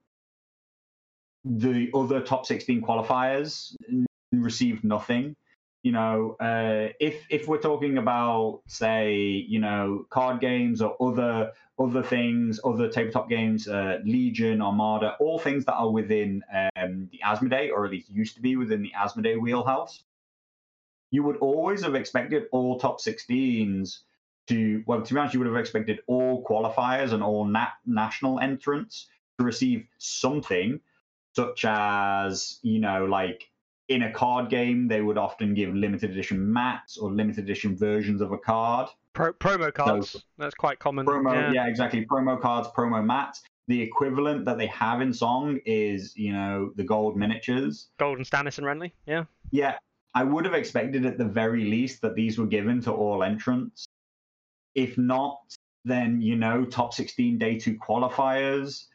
the 1.44 1.88
other 1.94 2.20
top 2.20 2.44
16 2.44 2.82
qualifiers 2.82 3.74
received 4.32 4.82
nothing. 4.82 5.36
You 5.88 5.92
know, 5.92 6.36
uh, 6.38 6.92
if 7.00 7.24
if 7.30 7.48
we're 7.48 7.62
talking 7.62 7.96
about 7.96 8.60
say, 8.66 9.14
you 9.14 9.58
know, 9.58 10.04
card 10.10 10.38
games 10.38 10.82
or 10.82 10.94
other 11.00 11.52
other 11.78 12.02
things, 12.02 12.60
other 12.62 12.90
tabletop 12.90 13.30
games, 13.30 13.66
uh, 13.66 13.98
Legion, 14.04 14.60
Armada, 14.60 15.16
all 15.18 15.38
things 15.38 15.64
that 15.64 15.72
are 15.72 15.90
within 15.90 16.44
um, 16.76 17.08
the 17.10 17.20
Asmodee, 17.24 17.72
or 17.72 17.86
at 17.86 17.90
least 17.90 18.10
used 18.10 18.34
to 18.34 18.42
be 18.42 18.54
within 18.56 18.82
the 18.82 18.92
Asmodee 18.94 19.40
wheelhouse, 19.40 20.02
you 21.10 21.22
would 21.22 21.38
always 21.38 21.82
have 21.84 21.94
expected 21.94 22.42
all 22.52 22.78
top 22.78 23.00
16s 23.00 24.00
to, 24.48 24.84
well, 24.86 25.00
to 25.00 25.14
be 25.14 25.18
honest, 25.18 25.32
you 25.32 25.40
would 25.40 25.46
have 25.46 25.56
expected 25.56 26.00
all 26.06 26.44
qualifiers 26.44 27.12
and 27.14 27.22
all 27.22 27.46
nat- 27.46 27.78
national 27.86 28.40
entrants 28.40 29.08
to 29.38 29.44
receive 29.46 29.86
something, 29.96 30.80
such 31.34 31.64
as, 31.64 32.58
you 32.60 32.78
know, 32.78 33.06
like 33.06 33.48
in 33.88 34.02
a 34.02 34.12
card 34.12 34.50
game, 34.50 34.86
they 34.86 35.00
would 35.00 35.18
often 35.18 35.54
give 35.54 35.74
limited 35.74 36.10
edition 36.10 36.52
mats 36.52 36.98
or 36.98 37.10
limited 37.10 37.44
edition 37.44 37.76
versions 37.76 38.20
of 38.20 38.32
a 38.32 38.38
card. 38.38 38.88
Pro- 39.14 39.32
promo 39.32 39.72
cards. 39.72 40.10
So, 40.10 40.20
That's 40.36 40.54
quite 40.54 40.78
common. 40.78 41.06
Promo, 41.06 41.32
yeah. 41.32 41.52
yeah, 41.52 41.66
exactly. 41.66 42.04
Promo 42.06 42.40
cards, 42.40 42.68
promo 42.76 43.04
mats. 43.04 43.42
The 43.66 43.80
equivalent 43.80 44.44
that 44.46 44.56
they 44.56 44.66
have 44.68 45.00
in 45.00 45.12
Song 45.12 45.58
is, 45.66 46.16
you 46.16 46.32
know, 46.32 46.72
the 46.76 46.84
gold 46.84 47.16
miniatures. 47.16 47.88
Golden 47.98 48.24
Stannis 48.24 48.58
and 48.58 48.66
Renly, 48.66 48.92
yeah. 49.06 49.24
Yeah, 49.50 49.76
I 50.14 50.24
would 50.24 50.44
have 50.44 50.54
expected 50.54 51.04
at 51.04 51.18
the 51.18 51.24
very 51.24 51.64
least 51.64 52.00
that 52.02 52.14
these 52.14 52.38
were 52.38 52.46
given 52.46 52.80
to 52.82 52.92
all 52.92 53.22
entrants. 53.22 53.86
If 54.74 54.96
not, 54.96 55.38
then, 55.84 56.20
you 56.20 56.36
know, 56.36 56.64
top 56.64 56.94
16 56.94 57.38
day 57.38 57.58
two 57.58 57.76
qualifiers. 57.78 58.86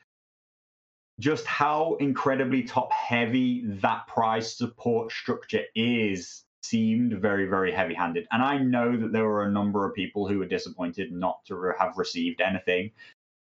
Just 1.20 1.46
how 1.46 1.96
incredibly 2.00 2.64
top 2.64 2.92
heavy 2.92 3.64
that 3.66 4.08
prize 4.08 4.56
support 4.56 5.12
structure 5.12 5.64
is 5.76 6.44
seemed 6.64 7.14
very, 7.14 7.46
very 7.46 7.72
heavy 7.72 7.94
handed. 7.94 8.28
And 8.32 8.42
I 8.42 8.58
know 8.58 8.98
that 8.98 9.12
there 9.12 9.26
were 9.26 9.44
a 9.44 9.52
number 9.52 9.88
of 9.88 9.94
people 9.94 10.28
who 10.28 10.40
were 10.40 10.46
disappointed 10.46 11.12
not 11.12 11.46
to 11.46 11.74
have 11.78 11.98
received 11.98 12.42
anything 12.42 12.92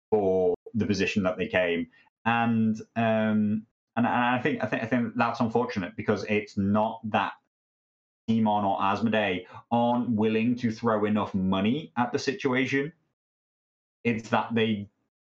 for 0.09 0.55
the 0.73 0.85
position 0.85 1.23
that 1.23 1.37
they 1.37 1.47
came. 1.47 1.87
And 2.25 2.79
um, 2.95 3.65
and, 3.95 4.07
and 4.07 4.07
I 4.07 4.39
think 4.39 4.63
I 4.63 4.67
think 4.67 4.83
I 4.83 4.85
think 4.85 5.13
that's 5.15 5.39
unfortunate 5.39 5.95
because 5.95 6.25
it's 6.25 6.57
not 6.57 6.99
that 7.11 7.33
CMON 8.29 8.63
or 8.63 8.79
Asmodee 8.79 9.45
aren't 9.71 10.09
willing 10.11 10.55
to 10.57 10.71
throw 10.71 11.05
enough 11.05 11.33
money 11.33 11.91
at 11.97 12.11
the 12.11 12.19
situation. 12.19 12.93
It's 14.03 14.29
that 14.29 14.53
they 14.53 14.89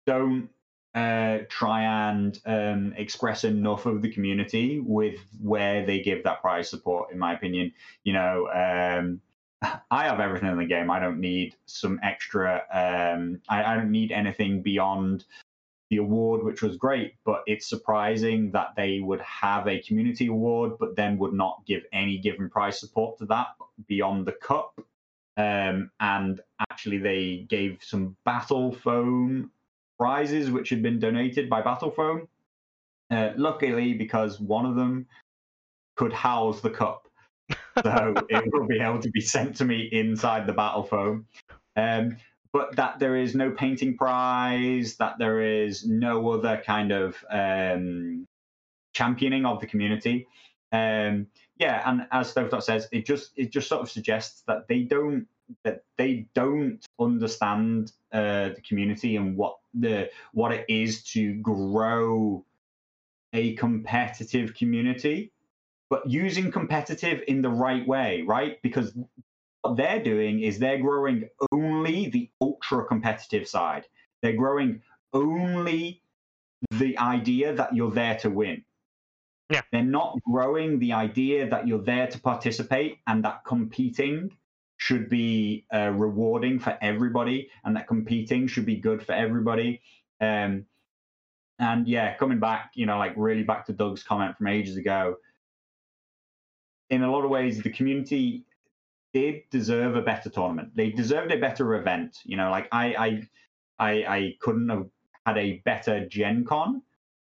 don't 0.06 0.48
uh, 0.96 1.44
try 1.50 1.82
and 2.08 2.40
um, 2.46 2.94
express 2.96 3.44
enough 3.44 3.84
of 3.84 4.00
the 4.00 4.10
community 4.10 4.80
with 4.80 5.20
where 5.42 5.84
they 5.84 6.00
give 6.00 6.24
that 6.24 6.40
prize 6.40 6.70
support. 6.70 7.12
In 7.12 7.18
my 7.18 7.34
opinion, 7.34 7.74
you 8.02 8.14
know, 8.14 8.48
um, 8.48 9.20
I 9.90 10.04
have 10.04 10.20
everything 10.20 10.48
in 10.48 10.56
the 10.56 10.64
game. 10.64 10.90
I 10.90 10.98
don't 10.98 11.20
need 11.20 11.54
some 11.66 12.00
extra. 12.02 12.62
Um, 12.72 13.42
I, 13.46 13.62
I, 13.62 13.76
don't 13.76 13.90
need 13.90 14.10
anything 14.10 14.62
beyond 14.62 15.26
the 15.90 15.98
award, 15.98 16.42
which 16.42 16.62
was 16.62 16.78
great. 16.78 17.14
But 17.26 17.42
it's 17.46 17.68
surprising 17.68 18.52
that 18.52 18.68
they 18.74 19.00
would 19.00 19.20
have 19.20 19.68
a 19.68 19.82
community 19.82 20.28
award, 20.28 20.78
but 20.80 20.96
then 20.96 21.18
would 21.18 21.34
not 21.34 21.62
give 21.66 21.82
any 21.92 22.16
given 22.16 22.48
prize 22.48 22.80
support 22.80 23.18
to 23.18 23.26
that 23.26 23.48
beyond 23.86 24.24
the 24.24 24.32
cup. 24.32 24.80
Um, 25.36 25.90
and 26.00 26.40
actually, 26.70 26.98
they 26.98 27.44
gave 27.50 27.80
some 27.82 28.16
battle 28.24 28.72
foam 28.72 29.50
prizes 29.98 30.50
which 30.50 30.70
had 30.70 30.82
been 30.82 30.98
donated 30.98 31.48
by 31.48 31.62
Battle 31.62 31.90
Foam. 31.90 32.28
Uh, 33.10 33.30
luckily, 33.36 33.94
because 33.94 34.40
one 34.40 34.66
of 34.66 34.74
them 34.74 35.06
could 35.96 36.12
house 36.12 36.60
the 36.60 36.70
cup, 36.70 37.06
so 37.82 38.14
it 38.28 38.52
will 38.52 38.66
be 38.66 38.80
able 38.80 38.98
to 38.98 39.10
be 39.10 39.20
sent 39.20 39.56
to 39.56 39.64
me 39.64 39.88
inside 39.92 40.46
the 40.46 40.52
Battle 40.52 40.82
Foam. 40.82 41.26
Um, 41.76 42.16
but 42.52 42.74
that 42.76 42.98
there 42.98 43.16
is 43.16 43.34
no 43.34 43.50
painting 43.50 43.96
prize, 43.96 44.96
that 44.96 45.18
there 45.18 45.40
is 45.40 45.86
no 45.86 46.30
other 46.30 46.62
kind 46.64 46.90
of 46.90 47.16
um, 47.30 48.26
championing 48.94 49.44
of 49.44 49.60
the 49.60 49.66
community. 49.66 50.26
Um, 50.72 51.26
yeah, 51.58 51.82
and 51.84 52.06
as 52.10 52.32
Stovetop 52.32 52.62
says, 52.62 52.88
it 52.92 53.06
just 53.06 53.32
it 53.36 53.52
just 53.52 53.68
sort 53.68 53.82
of 53.82 53.90
suggests 53.90 54.42
that 54.46 54.68
they 54.68 54.80
don't 54.80 55.26
that 55.64 55.84
they 55.96 56.26
don't 56.34 56.84
understand 57.00 57.92
uh, 58.12 58.50
the 58.50 58.62
community 58.66 59.16
and 59.16 59.36
what 59.36 59.58
the 59.74 60.10
what 60.32 60.52
it 60.52 60.64
is 60.68 61.02
to 61.04 61.34
grow 61.34 62.44
a 63.32 63.54
competitive 63.54 64.54
community, 64.54 65.32
but 65.90 66.08
using 66.08 66.50
competitive 66.50 67.22
in 67.28 67.42
the 67.42 67.50
right 67.50 67.86
way, 67.86 68.22
right? 68.22 68.60
Because 68.62 68.96
what 69.62 69.76
they're 69.76 70.02
doing 70.02 70.40
is 70.40 70.58
they're 70.58 70.78
growing 70.78 71.28
only 71.52 72.08
the 72.08 72.30
ultra 72.40 72.84
competitive 72.84 73.46
side. 73.46 73.84
They're 74.22 74.36
growing 74.36 74.82
only 75.12 76.02
the 76.70 76.98
idea 76.98 77.54
that 77.54 77.74
you're 77.74 77.90
there 77.90 78.16
to 78.18 78.30
win. 78.30 78.64
Yeah. 79.50 79.62
They're 79.70 79.82
not 79.82 80.18
growing 80.22 80.78
the 80.78 80.94
idea 80.94 81.48
that 81.48 81.68
you're 81.68 81.82
there 81.82 82.08
to 82.08 82.18
participate 82.18 82.98
and 83.06 83.24
that 83.24 83.44
competing 83.44 84.32
should 84.76 85.08
be 85.08 85.64
uh, 85.74 85.90
rewarding 85.94 86.58
for 86.58 86.76
everybody 86.82 87.50
and 87.64 87.76
that 87.76 87.86
competing 87.86 88.46
should 88.46 88.66
be 88.66 88.76
good 88.76 89.02
for 89.02 89.12
everybody. 89.12 89.80
Um, 90.20 90.66
and 91.58 91.88
yeah, 91.88 92.14
coming 92.16 92.38
back, 92.38 92.72
you 92.74 92.86
know, 92.86 92.98
like 92.98 93.14
really 93.16 93.42
back 93.42 93.66
to 93.66 93.72
Doug's 93.72 94.02
comment 94.02 94.36
from 94.36 94.48
ages 94.48 94.76
ago, 94.76 95.16
in 96.90 97.02
a 97.02 97.10
lot 97.10 97.24
of 97.24 97.30
ways, 97.30 97.62
the 97.62 97.70
community 97.70 98.44
did 99.12 99.42
deserve 99.50 99.96
a 99.96 100.02
better 100.02 100.28
tournament. 100.28 100.76
They 100.76 100.90
deserved 100.90 101.32
a 101.32 101.38
better 101.38 101.74
event. 101.74 102.18
You 102.24 102.36
know, 102.36 102.50
like 102.50 102.68
I, 102.70 102.94
I, 102.94 103.28
I, 103.78 103.90
I 104.16 104.36
couldn't 104.40 104.68
have 104.68 104.86
had 105.24 105.38
a 105.38 105.62
better 105.64 106.06
Gen 106.06 106.44
Con, 106.44 106.82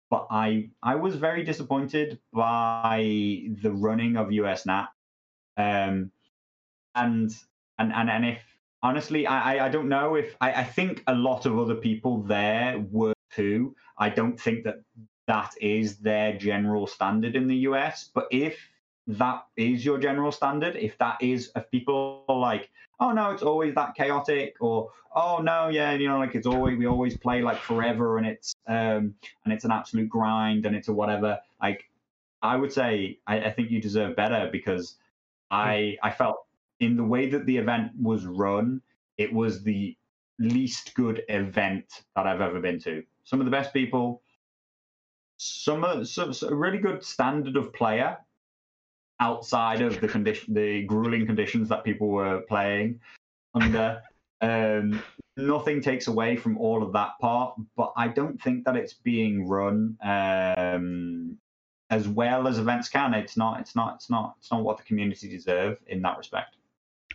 but 0.09 0.27
I, 0.29 0.69
I 0.83 0.95
was 0.95 1.15
very 1.15 1.43
disappointed 1.43 2.19
by 2.31 3.43
the 3.61 3.71
running 3.71 4.15
of 4.15 4.31
US 4.31 4.65
Nat. 4.65 4.87
Um, 5.57 6.11
and 6.95 7.31
and 7.79 7.93
and 7.93 8.09
and 8.09 8.25
if 8.25 8.41
honestly, 8.83 9.27
I 9.27 9.65
I 9.65 9.69
don't 9.69 9.89
know 9.89 10.15
if 10.15 10.35
I, 10.41 10.53
I 10.53 10.63
think 10.63 11.03
a 11.07 11.15
lot 11.15 11.45
of 11.45 11.57
other 11.57 11.75
people 11.75 12.21
there 12.23 12.79
were 12.91 13.13
too. 13.33 13.75
I 13.97 14.09
don't 14.09 14.39
think 14.39 14.63
that 14.63 14.77
that 15.27 15.53
is 15.61 15.97
their 15.97 16.37
general 16.37 16.87
standard 16.87 17.35
in 17.35 17.47
the 17.47 17.57
US. 17.69 18.09
But 18.13 18.27
if 18.31 18.57
that 19.07 19.45
is 19.55 19.85
your 19.85 19.97
general 19.97 20.31
standard, 20.31 20.75
if 20.75 20.97
that 20.97 21.17
is 21.21 21.51
if 21.55 21.69
people 21.71 22.25
are 22.27 22.37
like, 22.37 22.69
oh 22.99 23.11
no, 23.11 23.31
it's 23.31 23.43
always 23.43 23.75
that 23.75 23.95
chaotic, 23.95 24.55
or 24.59 24.89
oh 25.15 25.39
no, 25.39 25.69
yeah, 25.69 25.91
you 25.93 26.07
know, 26.07 26.19
like 26.19 26.35
it's 26.35 26.47
always 26.47 26.77
we 26.77 26.87
always 26.87 27.17
play 27.17 27.41
like 27.41 27.59
forever 27.59 28.17
and 28.17 28.27
it's 28.27 28.53
um 28.67 29.15
and 29.43 29.53
it's 29.53 29.65
an 29.65 29.71
absolute 29.71 30.09
grind 30.09 30.65
and 30.65 30.75
it's 30.75 30.87
a 30.87 30.93
whatever. 30.93 31.39
Like 31.61 31.89
I 32.41 32.55
would 32.55 32.73
say 32.73 33.19
I, 33.27 33.39
I 33.41 33.51
think 33.51 33.71
you 33.71 33.81
deserve 33.81 34.15
better 34.15 34.49
because 34.51 34.95
I 35.49 35.97
I 36.03 36.11
felt 36.11 36.45
in 36.81 36.97
the 36.97 37.03
way 37.03 37.29
that 37.29 37.45
the 37.45 37.57
event 37.57 37.91
was 37.97 38.25
run, 38.25 38.81
it 39.17 39.31
was 39.31 39.63
the 39.63 39.95
least 40.39 40.93
good 40.95 41.23
event 41.29 41.85
that 42.15 42.25
I've 42.25 42.41
ever 42.41 42.59
been 42.59 42.79
to. 42.81 43.03
Some 43.23 43.39
of 43.39 43.45
the 43.45 43.51
best 43.51 43.71
people, 43.71 44.23
some, 45.37 46.03
some, 46.03 46.33
some 46.33 46.51
a 46.51 46.55
really 46.55 46.79
good 46.79 47.03
standard 47.03 47.55
of 47.55 47.71
player 47.71 48.17
outside 49.19 49.81
of 49.81 50.01
the 50.01 50.07
condition, 50.07 50.55
the 50.55 50.81
grueling 50.83 51.27
conditions 51.27 51.69
that 51.69 51.83
people 51.83 52.09
were 52.09 52.41
playing 52.41 52.99
under. 53.53 54.01
Um, 54.43 55.03
nothing 55.37 55.83
takes 55.83 56.07
away 56.07 56.35
from 56.35 56.57
all 56.57 56.81
of 56.81 56.93
that 56.93 57.11
part, 57.21 57.53
but 57.77 57.93
I 57.95 58.07
don't 58.07 58.41
think 58.41 58.65
that 58.65 58.75
it's 58.75 58.95
being 58.95 59.47
run 59.47 59.95
um, 60.01 61.37
as 61.91 62.07
well 62.07 62.47
as 62.47 62.57
events 62.57 62.89
can. 62.89 63.13
It's 63.13 63.37
not. 63.37 63.59
It's 63.59 63.75
not. 63.75 63.93
It's 63.93 64.09
not. 64.09 64.33
It's 64.39 64.49
not 64.49 64.63
what 64.63 64.77
the 64.77 64.83
community 64.83 65.29
deserve 65.29 65.77
in 65.85 66.01
that 66.01 66.17
respect. 66.17 66.55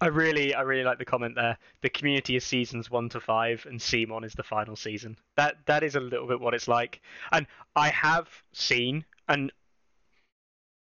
I 0.01 0.07
really, 0.09 0.55
I 0.55 0.63
really 0.63 0.85
like 0.85 0.99
the 0.99 1.05
comment 1.05 1.35
there. 1.37 1.57
The 1.81 1.89
community 1.89 2.37
is 2.37 2.45
seasons 2.45 2.91
one 2.91 3.09
to 3.11 3.21
five, 3.21 3.67
and 3.69 3.81
CMON 3.81 4.25
is 4.25 4.35
the 4.35 4.43
final 4.43 4.77
season. 4.77 5.17
That 5.37 5.57
that 5.67 5.83
is 5.83 5.95
a 5.95 6.01
little 6.01 6.27
bit 6.27 6.41
what 6.41 6.55
it's 6.55 6.69
like. 6.69 7.01
And 7.33 7.47
I 7.75 7.89
have 7.89 8.29
seen, 8.53 9.05
and 9.29 9.53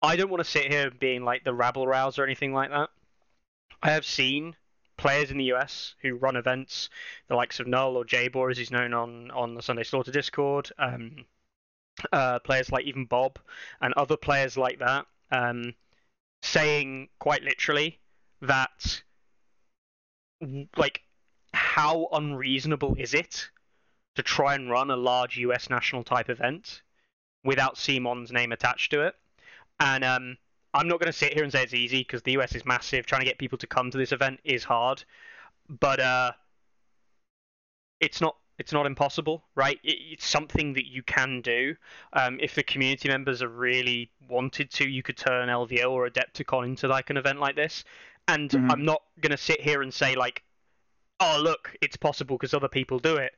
I 0.02 0.16
don't 0.16 0.30
want 0.30 0.44
to 0.44 0.50
sit 0.50 0.72
here 0.72 0.92
being 0.92 1.24
like 1.24 1.44
the 1.44 1.54
rabble 1.54 1.88
rouse 1.88 2.20
or 2.20 2.24
anything 2.24 2.54
like 2.54 2.72
that. 2.72 2.90
I 3.82 3.92
have 3.92 4.06
seen 4.06 4.56
players 4.98 5.32
in 5.32 5.38
the 5.38 5.54
US 5.54 5.96
who 6.02 6.16
run 6.16 6.36
events, 6.36 6.90
the 7.28 7.36
likes 7.36 7.60
of 7.60 7.68
Null 7.68 7.96
or 7.98 8.06
Jabor, 8.06 8.50
as 8.50 8.58
he's 8.58 8.72
known 8.72 8.94
on 8.94 9.32
on 9.32 9.56
the 9.56 9.62
Sunday 9.62 9.84
Slaughter 9.84 10.12
Discord. 10.12 10.72
Um, 10.78 11.26
uh, 12.12 12.40
players 12.40 12.72
like 12.72 12.86
even 12.86 13.06
Bob 13.06 13.40
and 13.80 13.94
other 13.94 14.18
players 14.18 14.58
like 14.58 14.80
that, 14.80 15.06
um, 15.32 15.74
saying 16.42 17.08
quite 17.20 17.44
literally 17.44 18.00
that 18.46 19.02
like 20.78 21.02
how 21.54 22.08
unreasonable 22.12 22.96
is 22.98 23.14
it 23.14 23.50
to 24.16 24.24
try 24.24 24.56
and 24.56 24.70
run 24.70 24.92
a 24.92 24.96
large 24.96 25.38
US 25.38 25.70
national 25.70 26.04
type 26.04 26.30
event 26.30 26.82
without 27.44 27.76
CMON's 27.76 28.32
name 28.32 28.52
attached 28.52 28.92
to 28.92 29.02
it? 29.02 29.16
And 29.80 30.04
um, 30.04 30.38
I'm 30.74 30.88
not 30.88 31.00
going 31.00 31.12
to 31.12 31.18
sit 31.18 31.34
here 31.34 31.44
and 31.44 31.52
say 31.52 31.64
it's 31.64 31.74
easy 31.74 32.00
because 32.00 32.22
the 32.22 32.34
US 32.34 32.56
is 32.56 32.66
massive. 32.66 33.06
Trying 33.06 33.22
to 33.22 33.28
get 33.28 33.38
people 33.38 33.58
to 33.60 33.68
come 33.68 33.92
to 33.92 33.98
this 33.98 34.12
event 34.12 34.40
is 34.44 34.64
hard, 34.64 35.04
but 35.70 36.00
uh, 36.00 36.32
it's 38.00 38.22
not 38.22 38.36
it's 38.58 38.72
not 38.72 38.86
impossible, 38.86 39.44
right? 39.56 39.80
It, 39.84 39.98
it's 40.12 40.28
something 40.28 40.74
that 40.74 40.86
you 40.86 41.04
can 41.04 41.42
do. 41.42 41.76
Um, 42.14 42.40
if 42.42 42.56
the 42.56 42.64
community 42.64 43.10
members 43.10 43.42
are 43.42 43.50
really 43.50 44.12
wanted 44.30 44.72
to, 44.72 44.90
you 44.90 45.04
could 45.04 45.18
turn 45.18 45.50
LVO 45.50 45.92
or 45.92 46.10
Adepticon 46.10 46.66
into 46.66 46.88
like 46.88 47.10
an 47.10 47.18
event 47.18 47.40
like 47.40 47.56
this. 47.56 47.84
And 48.27 48.49
Mhm. 48.49 48.72
I'm 48.72 48.85
not 48.85 49.03
going 49.22 49.31
to 49.31 49.38
sit 49.38 49.61
here 49.61 49.81
and 49.81 49.93
say 49.93 50.15
like, 50.15 50.43
oh 51.19 51.39
look, 51.41 51.76
it's 51.81 51.97
possible 51.97 52.38
because 52.38 52.53
other 52.53 52.68
people 52.68 52.99
do 52.99 53.18
it. 53.18 53.35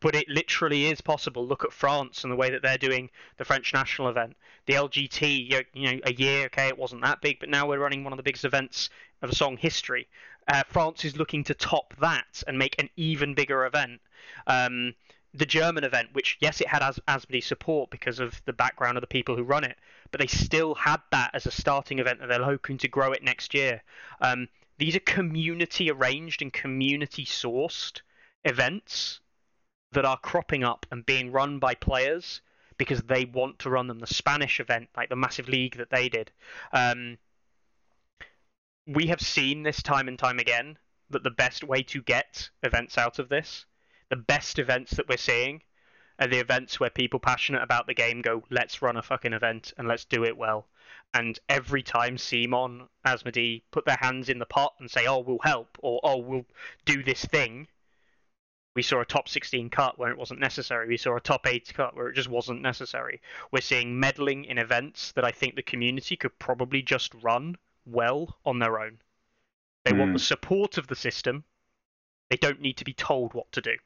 But 0.00 0.14
it 0.14 0.28
literally 0.28 0.86
is 0.86 1.00
possible. 1.00 1.46
Look 1.46 1.64
at 1.64 1.72
France 1.72 2.24
and 2.24 2.32
the 2.32 2.36
way 2.36 2.50
that 2.50 2.60
they're 2.62 2.76
doing 2.76 3.10
the 3.38 3.44
French 3.44 3.72
national 3.72 4.08
event. 4.08 4.36
The 4.66 4.74
LGT, 4.74 5.50
you 5.50 5.64
you 5.72 5.92
know, 5.92 6.00
a 6.04 6.12
year, 6.12 6.46
okay, 6.46 6.68
it 6.68 6.76
wasn't 6.76 7.02
that 7.02 7.22
big, 7.22 7.40
but 7.40 7.48
now 7.48 7.66
we're 7.66 7.78
running 7.78 8.04
one 8.04 8.12
of 8.12 8.18
the 8.18 8.22
biggest 8.22 8.44
events 8.44 8.90
of 9.22 9.32
song 9.34 9.56
history. 9.56 10.08
Uh, 10.46 10.62
France 10.68 11.04
is 11.06 11.16
looking 11.16 11.42
to 11.44 11.54
top 11.54 11.94
that 12.00 12.42
and 12.46 12.58
make 12.58 12.78
an 12.78 12.90
even 12.96 13.34
bigger 13.34 13.64
event. 13.64 14.00
Um, 14.46 14.94
the 15.32 15.46
German 15.46 15.84
event, 15.84 16.10
which 16.12 16.36
yes, 16.40 16.60
it 16.60 16.68
had 16.68 16.82
As- 16.82 17.00
Asmodee 17.08 17.42
support 17.42 17.90
because 17.90 18.20
of 18.20 18.42
the 18.44 18.52
background 18.52 18.98
of 18.98 19.00
the 19.00 19.06
people 19.06 19.36
who 19.36 19.42
run 19.42 19.64
it, 19.64 19.78
but 20.14 20.20
they 20.20 20.28
still 20.28 20.76
had 20.76 21.00
that 21.10 21.32
as 21.34 21.44
a 21.44 21.50
starting 21.50 21.98
event, 21.98 22.20
and 22.22 22.30
they're 22.30 22.44
hoping 22.44 22.78
to 22.78 22.86
grow 22.86 23.10
it 23.10 23.24
next 23.24 23.52
year. 23.52 23.82
Um, 24.20 24.46
these 24.78 24.94
are 24.94 25.00
community 25.00 25.90
arranged 25.90 26.40
and 26.40 26.52
community 26.52 27.24
sourced 27.24 28.00
events 28.44 29.18
that 29.90 30.04
are 30.04 30.16
cropping 30.16 30.62
up 30.62 30.86
and 30.92 31.04
being 31.04 31.32
run 31.32 31.58
by 31.58 31.74
players 31.74 32.42
because 32.78 33.02
they 33.02 33.24
want 33.24 33.58
to 33.58 33.70
run 33.70 33.88
them. 33.88 33.98
The 33.98 34.06
Spanish 34.06 34.60
event, 34.60 34.88
like 34.96 35.08
the 35.08 35.16
massive 35.16 35.48
league 35.48 35.78
that 35.78 35.90
they 35.90 36.08
did. 36.08 36.30
Um, 36.72 37.18
we 38.86 39.08
have 39.08 39.20
seen 39.20 39.64
this 39.64 39.82
time 39.82 40.06
and 40.06 40.16
time 40.16 40.38
again 40.38 40.78
that 41.10 41.24
the 41.24 41.30
best 41.30 41.64
way 41.64 41.82
to 41.82 42.00
get 42.00 42.50
events 42.62 42.96
out 42.98 43.18
of 43.18 43.28
this, 43.30 43.66
the 44.10 44.16
best 44.16 44.60
events 44.60 44.92
that 44.92 45.08
we're 45.08 45.16
seeing, 45.16 45.62
are 46.18 46.28
the 46.28 46.38
events 46.38 46.78
where 46.78 46.90
people 46.90 47.18
passionate 47.18 47.62
about 47.62 47.86
the 47.86 47.94
game 47.94 48.22
go, 48.22 48.44
let's 48.50 48.82
run 48.82 48.96
a 48.96 49.02
fucking 49.02 49.32
event 49.32 49.72
and 49.76 49.88
let's 49.88 50.04
do 50.04 50.24
it 50.24 50.36
well. 50.36 50.66
And 51.12 51.38
every 51.48 51.82
time 51.82 52.16
CMON, 52.16 52.88
Asmodee 53.06 53.62
put 53.70 53.84
their 53.84 53.98
hands 54.00 54.28
in 54.28 54.38
the 54.38 54.46
pot 54.46 54.74
and 54.78 54.90
say, 54.90 55.06
oh, 55.06 55.20
we'll 55.20 55.38
help, 55.42 55.78
or 55.80 56.00
oh, 56.02 56.18
we'll 56.18 56.46
do 56.84 57.02
this 57.02 57.24
thing, 57.24 57.68
we 58.74 58.82
saw 58.82 59.00
a 59.00 59.04
top 59.04 59.28
16 59.28 59.70
cut 59.70 59.98
where 59.98 60.10
it 60.10 60.18
wasn't 60.18 60.40
necessary. 60.40 60.88
We 60.88 60.96
saw 60.96 61.16
a 61.16 61.20
top 61.20 61.46
8 61.46 61.72
cut 61.74 61.94
where 61.94 62.08
it 62.08 62.14
just 62.16 62.28
wasn't 62.28 62.62
necessary. 62.62 63.20
We're 63.52 63.60
seeing 63.60 64.00
meddling 64.00 64.44
in 64.44 64.58
events 64.58 65.12
that 65.12 65.24
I 65.24 65.30
think 65.30 65.54
the 65.54 65.62
community 65.62 66.16
could 66.16 66.36
probably 66.40 66.82
just 66.82 67.14
run 67.22 67.56
well 67.86 68.36
on 68.44 68.58
their 68.58 68.80
own. 68.80 68.98
They 69.84 69.92
want 69.92 70.10
Mm. 70.10 70.14
the 70.14 70.18
support 70.18 70.76
of 70.78 70.88
the 70.88 70.96
system. 70.96 71.44
They 72.30 72.36
don't 72.36 72.60
need 72.60 72.78
to 72.78 72.84
be 72.84 72.94
told 72.94 73.34
what 73.34 73.52
to 73.52 73.60
do. 73.60 73.76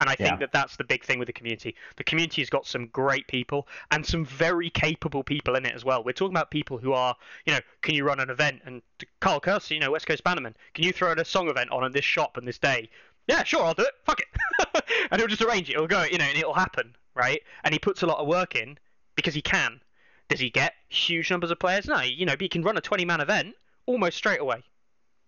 And 0.00 0.08
I 0.08 0.14
think 0.14 0.30
Yeah. 0.30 0.36
that 0.36 0.52
that's 0.52 0.76
the 0.76 0.84
big 0.84 1.04
thing 1.04 1.18
with 1.18 1.26
the 1.26 1.32
community. 1.32 1.76
The 1.96 2.04
community 2.04 2.40
has 2.40 2.48
got 2.48 2.66
some 2.66 2.86
great 2.86 3.26
people 3.28 3.68
and 3.90 4.04
some 4.04 4.24
very 4.24 4.70
capable 4.70 5.22
people 5.22 5.56
in 5.56 5.66
it 5.66 5.74
as 5.74 5.84
well. 5.84 6.02
We're 6.02 6.12
talking 6.12 6.34
about 6.34 6.50
people 6.50 6.78
who 6.78 6.94
are, 6.94 7.14
you 7.44 7.52
know, 7.52 7.60
can 7.82 7.94
you 7.94 8.04
run 8.04 8.18
an 8.18 8.30
event? 8.30 8.62
And 8.64 8.80
Carl 9.20 9.40
Kersey, 9.40 9.74
you 9.74 9.80
know, 9.80 9.90
West 9.90 10.06
Coast 10.06 10.24
Bannerman, 10.24 10.56
can 10.74 10.84
you 10.84 10.92
throw 10.92 11.12
a 11.12 11.24
song 11.24 11.48
event 11.48 11.70
on 11.70 11.84
at 11.84 11.92
this 11.92 12.04
shop 12.04 12.36
and 12.38 12.48
this 12.48 12.58
day? 12.58 12.88
Yeah, 13.28 13.44
sure, 13.44 13.62
I'll 13.62 13.74
do 13.74 13.82
it. 13.82 13.94
Fuck 14.04 14.20
it. 14.20 14.84
and 15.10 15.20
he'll 15.20 15.28
just 15.28 15.42
arrange 15.42 15.68
it. 15.68 15.74
It'll 15.74 15.86
go, 15.86 16.04
you 16.04 16.18
know, 16.18 16.24
and 16.24 16.36
it'll 16.38 16.54
happen, 16.54 16.96
right? 17.14 17.42
And 17.62 17.74
he 17.74 17.78
puts 17.78 18.02
a 18.02 18.06
lot 18.06 18.18
of 18.18 18.26
work 18.26 18.56
in 18.56 18.78
because 19.14 19.34
he 19.34 19.42
can. 19.42 19.80
Does 20.28 20.40
he 20.40 20.48
get 20.48 20.74
huge 20.88 21.30
numbers 21.30 21.50
of 21.50 21.58
players? 21.58 21.86
No, 21.86 22.00
you 22.00 22.24
know, 22.24 22.32
but 22.32 22.40
he 22.40 22.48
can 22.48 22.62
run 22.62 22.76
a 22.76 22.80
20 22.80 23.04
man 23.04 23.20
event 23.20 23.54
almost 23.86 24.16
straight 24.16 24.40
away. 24.40 24.62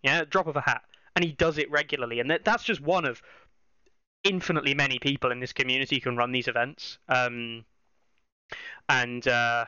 Yeah, 0.03 0.24
drop 0.24 0.47
of 0.47 0.57
a 0.57 0.61
hat. 0.62 0.82
And 1.15 1.24
he 1.24 1.32
does 1.32 1.59
it 1.59 1.70
regularly. 1.70 2.20
And 2.20 2.31
that, 2.31 2.44
that's 2.44 2.65
just 2.65 2.81
one 2.81 3.05
of 3.05 3.20
infinitely 4.24 4.74
many 4.74 4.99
people 4.99 5.32
in 5.32 5.40
this 5.40 5.53
community 5.53 6.01
can 6.01 6.16
run 6.16 6.32
these 6.32 6.49
events. 6.49 6.99
Um, 7.09 7.65
and 8.89 9.27
uh, 9.27 9.66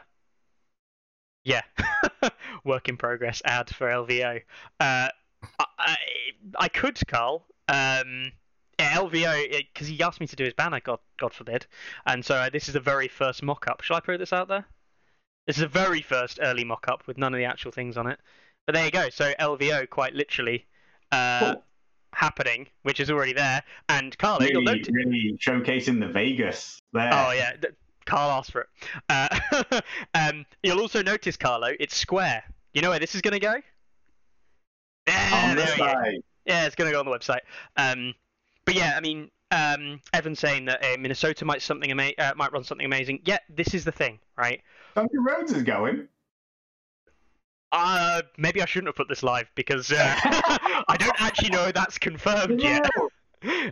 yeah, 1.44 1.62
work 2.64 2.88
in 2.88 2.96
progress 2.96 3.42
ad 3.44 3.70
for 3.70 3.88
LVO. 3.88 4.40
Uh, 4.80 5.08
I, 5.58 5.96
I, 6.58 6.68
could, 6.68 6.98
Carl. 7.06 7.46
Um, 7.68 8.32
yeah, 8.78 8.96
LVO, 8.96 9.66
because 9.72 9.86
he 9.86 10.02
asked 10.02 10.20
me 10.20 10.26
to 10.26 10.36
do 10.36 10.44
his 10.44 10.54
banner, 10.54 10.80
God, 10.80 10.98
God 11.18 11.32
forbid. 11.32 11.66
And 12.06 12.24
so 12.24 12.34
uh, 12.34 12.50
this 12.50 12.68
is 12.68 12.74
the 12.74 12.80
very 12.80 13.08
first 13.08 13.42
mock 13.42 13.68
up. 13.68 13.82
Shall 13.82 13.96
I 13.96 14.00
put 14.00 14.18
this 14.18 14.32
out 14.32 14.48
there? 14.48 14.66
This 15.46 15.56
is 15.56 15.62
the 15.62 15.68
very 15.68 16.00
first 16.00 16.38
early 16.42 16.64
mock 16.64 16.88
up 16.88 17.06
with 17.06 17.18
none 17.18 17.34
of 17.34 17.38
the 17.38 17.44
actual 17.44 17.70
things 17.70 17.96
on 17.96 18.06
it. 18.06 18.18
But 18.66 18.74
there 18.74 18.84
you 18.84 18.90
go. 18.90 19.10
So 19.10 19.32
LVO, 19.38 19.88
quite 19.90 20.14
literally, 20.14 20.66
uh, 21.12 21.54
Cool. 21.54 21.64
Happening, 22.14 22.66
which 22.82 23.00
is 23.00 23.10
already 23.10 23.32
there. 23.32 23.62
And 23.88 24.16
Carlo, 24.18 24.44
you'll 24.46 24.62
Really, 24.62 24.78
notice. 24.78 24.88
really 24.94 25.38
showcasing 25.44 26.00
the 26.00 26.08
Vegas 26.08 26.80
there. 26.92 27.10
Oh 27.12 27.32
yeah, 27.32 27.52
Carl 28.06 28.30
asked 28.30 28.52
for 28.52 28.62
it. 28.62 28.68
Uh, 29.08 29.80
um, 30.14 30.44
you'll 30.62 30.80
also 30.80 31.02
notice, 31.02 31.36
Carlo, 31.36 31.70
it's 31.80 31.96
square. 31.96 32.42
You 32.72 32.82
know 32.82 32.90
where 32.90 32.98
this 32.98 33.14
is 33.14 33.20
going 33.20 33.32
to 33.34 33.40
go? 33.40 33.54
Yeah, 35.06 35.50
on 35.50 35.56
the 35.56 35.62
there 35.62 35.76
go. 35.76 36.18
Yeah, 36.46 36.66
it's 36.66 36.74
going 36.74 36.88
to 36.88 36.92
go 36.92 37.00
on 37.00 37.06
the 37.06 37.12
website. 37.12 37.40
Um, 37.76 38.14
but 38.64 38.74
yeah, 38.74 38.94
I 38.96 39.00
mean, 39.00 39.30
um, 39.50 40.00
Evan's 40.12 40.38
saying 40.38 40.64
that 40.66 40.82
uh, 40.84 40.96
Minnesota 40.98 41.44
might 41.44 41.62
something 41.62 41.90
ama- 41.90 42.12
uh, 42.18 42.32
might 42.36 42.52
run 42.52 42.64
something 42.64 42.84
amazing. 42.84 43.20
Yeah, 43.24 43.38
this 43.48 43.74
is 43.74 43.84
the 43.84 43.92
thing, 43.92 44.18
right? 44.36 44.60
Duncan 44.94 45.22
Rhodes 45.22 45.52
is 45.52 45.62
going. 45.62 46.08
Uh, 47.72 48.22
maybe 48.38 48.62
I 48.62 48.66
shouldn't 48.66 48.88
have 48.88 48.94
put 48.96 49.08
this 49.08 49.22
live 49.22 49.50
because 49.54 49.90
uh, 49.90 49.96
I 50.88 50.96
don't 50.98 51.20
actually 51.20 51.50
know 51.50 51.72
that's 51.72 51.98
confirmed 51.98 52.60
yet. 52.62 52.88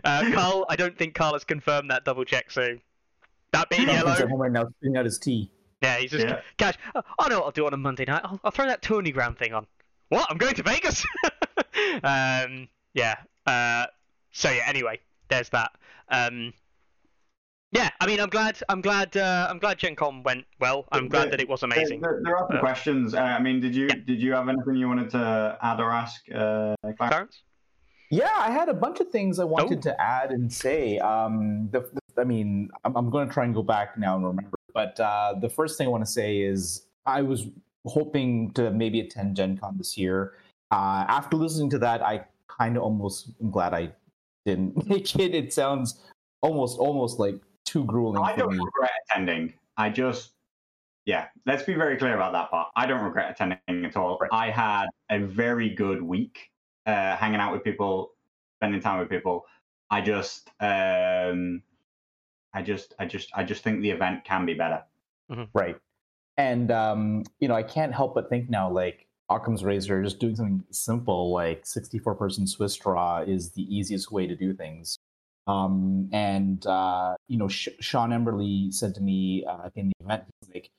Uh, 0.03 0.29
Carl, 0.35 0.67
I 0.69 0.75
don't 0.75 0.95
think 0.95 1.15
Carl 1.15 1.33
has 1.33 1.43
confirmed 1.43 1.89
that 1.89 2.05
double 2.05 2.23
check. 2.25 2.51
So 2.51 2.77
that 3.53 3.69
bit 3.69 3.79
in 3.79 3.87
He's 3.87 3.95
yellow. 3.95 4.11
at 4.11 4.29
home 4.29 4.39
right 4.39 4.51
now, 4.51 4.67
spitting 4.77 4.97
out 4.97 5.05
his 5.05 5.17
tea. 5.17 5.49
Yeah, 5.81 5.97
he's 5.97 6.11
just 6.11 6.27
Yeah. 6.27 6.41
cash. 6.57 6.75
Oh, 6.93 7.01
I 7.17 7.27
know 7.29 7.39
what 7.39 7.45
I'll 7.45 7.51
do 7.51 7.65
on 7.65 7.73
a 7.73 7.77
Monday 7.77 8.05
night. 8.05 8.21
I'll, 8.23 8.39
I'll 8.43 8.51
throw 8.51 8.67
that 8.67 8.83
Tourney 8.83 9.11
Ground 9.11 9.39
thing 9.39 9.51
on. 9.51 9.65
What? 10.09 10.27
I'm 10.29 10.37
going 10.37 10.53
to 10.53 10.61
Vegas. 10.61 11.03
um, 12.03 12.67
yeah. 12.93 13.15
Uh, 13.47 13.87
so 14.31 14.51
yeah. 14.51 14.61
Anyway, 14.67 14.99
there's 15.29 15.49
that. 15.49 15.71
Um, 16.09 16.53
yeah. 17.73 17.89
I 17.99 18.05
mean, 18.07 18.19
I'm 18.19 18.29
glad. 18.29 18.57
I'm 18.69 18.81
glad. 18.81 19.15
Uh, 19.17 19.47
I'm 19.49 19.59
glad 19.59 19.77
Gen 19.79 19.95
Con 19.95 20.23
went 20.23 20.45
well. 20.59 20.85
I'm 20.91 21.07
glad 21.07 21.31
that 21.31 21.41
it 21.41 21.49
was 21.49 21.63
amazing. 21.63 22.01
There, 22.01 22.21
there 22.23 22.37
are 22.37 22.47
some 22.47 22.57
Uh, 22.57 22.59
questions. 22.59 23.13
Uh, 23.13 23.19
I 23.21 23.41
mean, 23.41 23.59
did 23.59 23.75
you 23.75 23.87
yeah. 23.89 23.95
did 24.05 24.21
you 24.21 24.33
have 24.33 24.47
anything 24.49 24.75
you 24.75 24.87
wanted 24.87 25.09
to 25.11 25.57
add 25.61 25.79
or 25.79 25.91
ask? 25.91 26.21
Uh, 26.31 26.75
Clarence? 26.81 26.97
Clarence? 26.97 27.43
Yeah, 28.09 28.29
I 28.37 28.51
had 28.51 28.69
a 28.69 28.73
bunch 28.85 28.99
of 28.99 29.09
things 29.09 29.39
I 29.39 29.43
wanted 29.43 29.79
Oh. 29.79 29.89
to 29.89 30.01
add 30.01 30.31
and 30.31 30.51
say. 30.51 30.99
Um, 30.99 31.69
the, 31.71 31.79
the- 31.81 32.21
I 32.21 32.25
mean, 32.25 32.69
I'm, 32.85 32.95
I'm 32.95 33.09
going 33.09 33.27
to 33.27 33.33
try 33.33 33.43
and 33.43 33.55
go 33.55 33.63
back 33.63 33.97
now 33.97 34.15
and 34.15 34.23
remember. 34.23 34.55
But 34.71 34.99
uh, 34.99 35.33
the 35.41 35.49
first 35.49 35.77
thing 35.79 35.87
I 35.87 35.89
want 35.89 36.05
to 36.05 36.11
say 36.11 36.41
is 36.41 36.85
I 37.07 37.23
was 37.23 37.47
hoping 37.87 38.51
to 38.51 38.69
maybe 38.69 38.99
attend 38.99 39.35
Gen 39.35 39.57
Con 39.57 39.77
this 39.79 39.97
year. 39.97 40.33
Uh, 40.69 41.05
after 41.07 41.37
listening 41.37 41.71
to 41.71 41.79
that, 41.79 42.03
I 42.05 42.25
kind 42.47 42.77
of 42.77 42.83
almost 42.83 43.31
am 43.41 43.49
glad 43.49 43.73
I 43.73 43.91
didn't 44.45 44.87
make 44.93 45.15
it. 45.15 45.33
It 45.33 45.51
sounds 45.53 45.99
almost 46.41 46.77
almost 46.77 47.17
like 47.19 47.39
too 47.65 47.85
grueling 47.85 48.21
I 48.21 48.33
for 48.33 48.39
don't 48.41 48.57
me. 48.57 48.63
regret 48.63 48.91
attending. 49.09 49.53
I 49.77 49.89
just, 49.89 50.31
yeah, 51.05 51.27
let's 51.45 51.63
be 51.63 51.73
very 51.73 51.97
clear 51.97 52.15
about 52.15 52.33
that 52.33 52.49
part. 52.49 52.69
I 52.75 52.85
don't 52.85 53.03
regret 53.03 53.31
attending 53.31 53.85
at 53.85 53.95
all. 53.97 54.17
Right. 54.19 54.29
I 54.31 54.49
had 54.49 54.87
a 55.09 55.19
very 55.19 55.69
good 55.69 56.01
week 56.01 56.51
uh, 56.85 57.15
hanging 57.15 57.39
out 57.39 57.53
with 57.53 57.63
people, 57.63 58.13
spending 58.59 58.81
time 58.81 58.99
with 58.99 59.09
people. 59.09 59.45
I 59.89 60.01
just, 60.01 60.49
um, 60.59 61.61
I 62.53 62.61
just, 62.61 62.93
I 62.99 63.05
just, 63.05 63.29
I 63.35 63.43
just 63.43 63.63
think 63.63 63.81
the 63.81 63.91
event 63.91 64.23
can 64.23 64.45
be 64.45 64.53
better. 64.53 64.83
Right. 65.53 65.77
And 66.37 66.71
um, 66.71 67.23
you 67.39 67.47
know, 67.47 67.55
I 67.55 67.63
can't 67.63 67.93
help 67.93 68.15
but 68.15 68.29
think 68.29 68.49
now, 68.49 68.69
like 68.69 69.07
Occam's 69.29 69.63
razor, 69.63 70.03
just 70.03 70.19
doing 70.19 70.35
something 70.35 70.63
simple 70.71 71.31
like 71.31 71.65
64 71.65 72.15
person 72.15 72.47
Swiss 72.47 72.75
draw 72.75 73.19
is 73.19 73.51
the 73.51 73.63
easiest 73.75 74.11
way 74.11 74.27
to 74.27 74.35
do 74.35 74.53
things. 74.53 74.97
Um, 75.47 76.09
and 76.13 76.65
uh, 76.65 77.15
you 77.27 77.37
know, 77.37 77.47
Sh- 77.47 77.69
Sean 77.79 78.11
Emberley 78.11 78.73
said 78.73 78.95
to 78.95 79.01
me 79.01 79.45
uh, 79.45 79.69
in 79.75 79.89
the 79.89 80.05
event, 80.05 80.23
he's 80.41 80.53
like, 80.53 80.69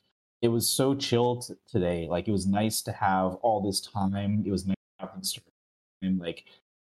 it 0.42 0.48
was 0.48 0.68
so 0.68 0.94
chill 0.94 1.36
t- 1.42 1.54
today. 1.70 2.06
Like 2.08 2.28
it 2.28 2.32
was 2.32 2.46
nice 2.46 2.82
to 2.82 2.92
have 2.92 3.34
all 3.36 3.60
this 3.60 3.80
time. 3.80 4.42
It 4.46 4.50
was 4.50 4.66
nice 4.66 4.76
to 5.00 5.06
have 5.06 5.10
and 6.02 6.18
like, 6.18 6.44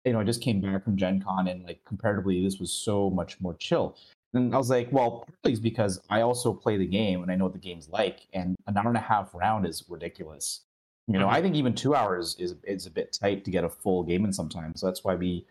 you 0.05 0.13
know, 0.13 0.21
I 0.21 0.25
just 0.25 0.43
came 0.43 0.61
back 0.61 0.85
from 0.85 0.97
Gen 0.97 1.21
Con 1.23 1.49
and 1.49 1.65
like 1.65 1.85
comparatively, 1.85 2.43
this 2.43 2.59
was 2.59 2.73
so 2.73 3.11
much 3.11 3.41
more 3.41 3.55
chill. 3.55 3.97
And 4.35 4.55
I 4.55 4.59
was 4.59 4.69
like, 4.71 4.89
well, 4.93 5.25
partly 5.27 5.53
it's 5.53 5.61
because 5.61 6.01
I 6.11 6.21
also 6.21 6.53
play 6.53 6.77
the 6.77 6.87
game 6.87 7.23
and 7.23 7.31
I 7.33 7.35
know 7.35 7.45
what 7.45 7.55
the 7.55 7.59
game's 7.59 7.89
like, 7.89 8.27
and 8.35 8.55
an 8.67 8.77
hour 8.77 8.89
and 8.89 8.97
a 8.97 9.01
half 9.01 9.35
round 9.35 9.67
is 9.67 9.85
ridiculous. 9.89 10.61
You 11.07 11.19
know, 11.19 11.27
Mhm. 11.27 11.33
I 11.33 11.41
think 11.43 11.57
even 11.57 11.75
two 11.75 11.95
hours 11.95 12.37
is 12.39 12.55
is 12.65 12.85
a 12.87 12.91
bit 12.91 13.17
tight 13.19 13.45
to 13.47 13.51
get 13.51 13.65
a 13.65 13.69
full 13.71 14.03
game 14.03 14.27
in 14.27 14.33
sometimes. 14.33 14.81
So 14.81 14.87
that's 14.87 15.05
why 15.05 15.15
we 15.15 15.47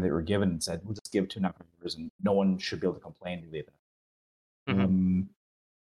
they 0.00 0.10
were 0.10 0.22
given 0.22 0.50
and 0.50 0.62
said 0.62 0.80
we'll 0.84 0.94
just 0.94 1.12
give 1.12 1.28
two 1.28 1.38
and 1.38 1.46
a 1.46 1.48
half 1.48 1.56
hours, 1.82 1.94
and 1.94 2.10
no 2.22 2.32
one 2.32 2.58
should 2.58 2.80
be 2.80 2.86
able 2.86 2.94
to 2.94 3.00
complain 3.00 3.46
really. 3.50 3.64
Mhm. 4.68 4.84
Um, 4.84 5.30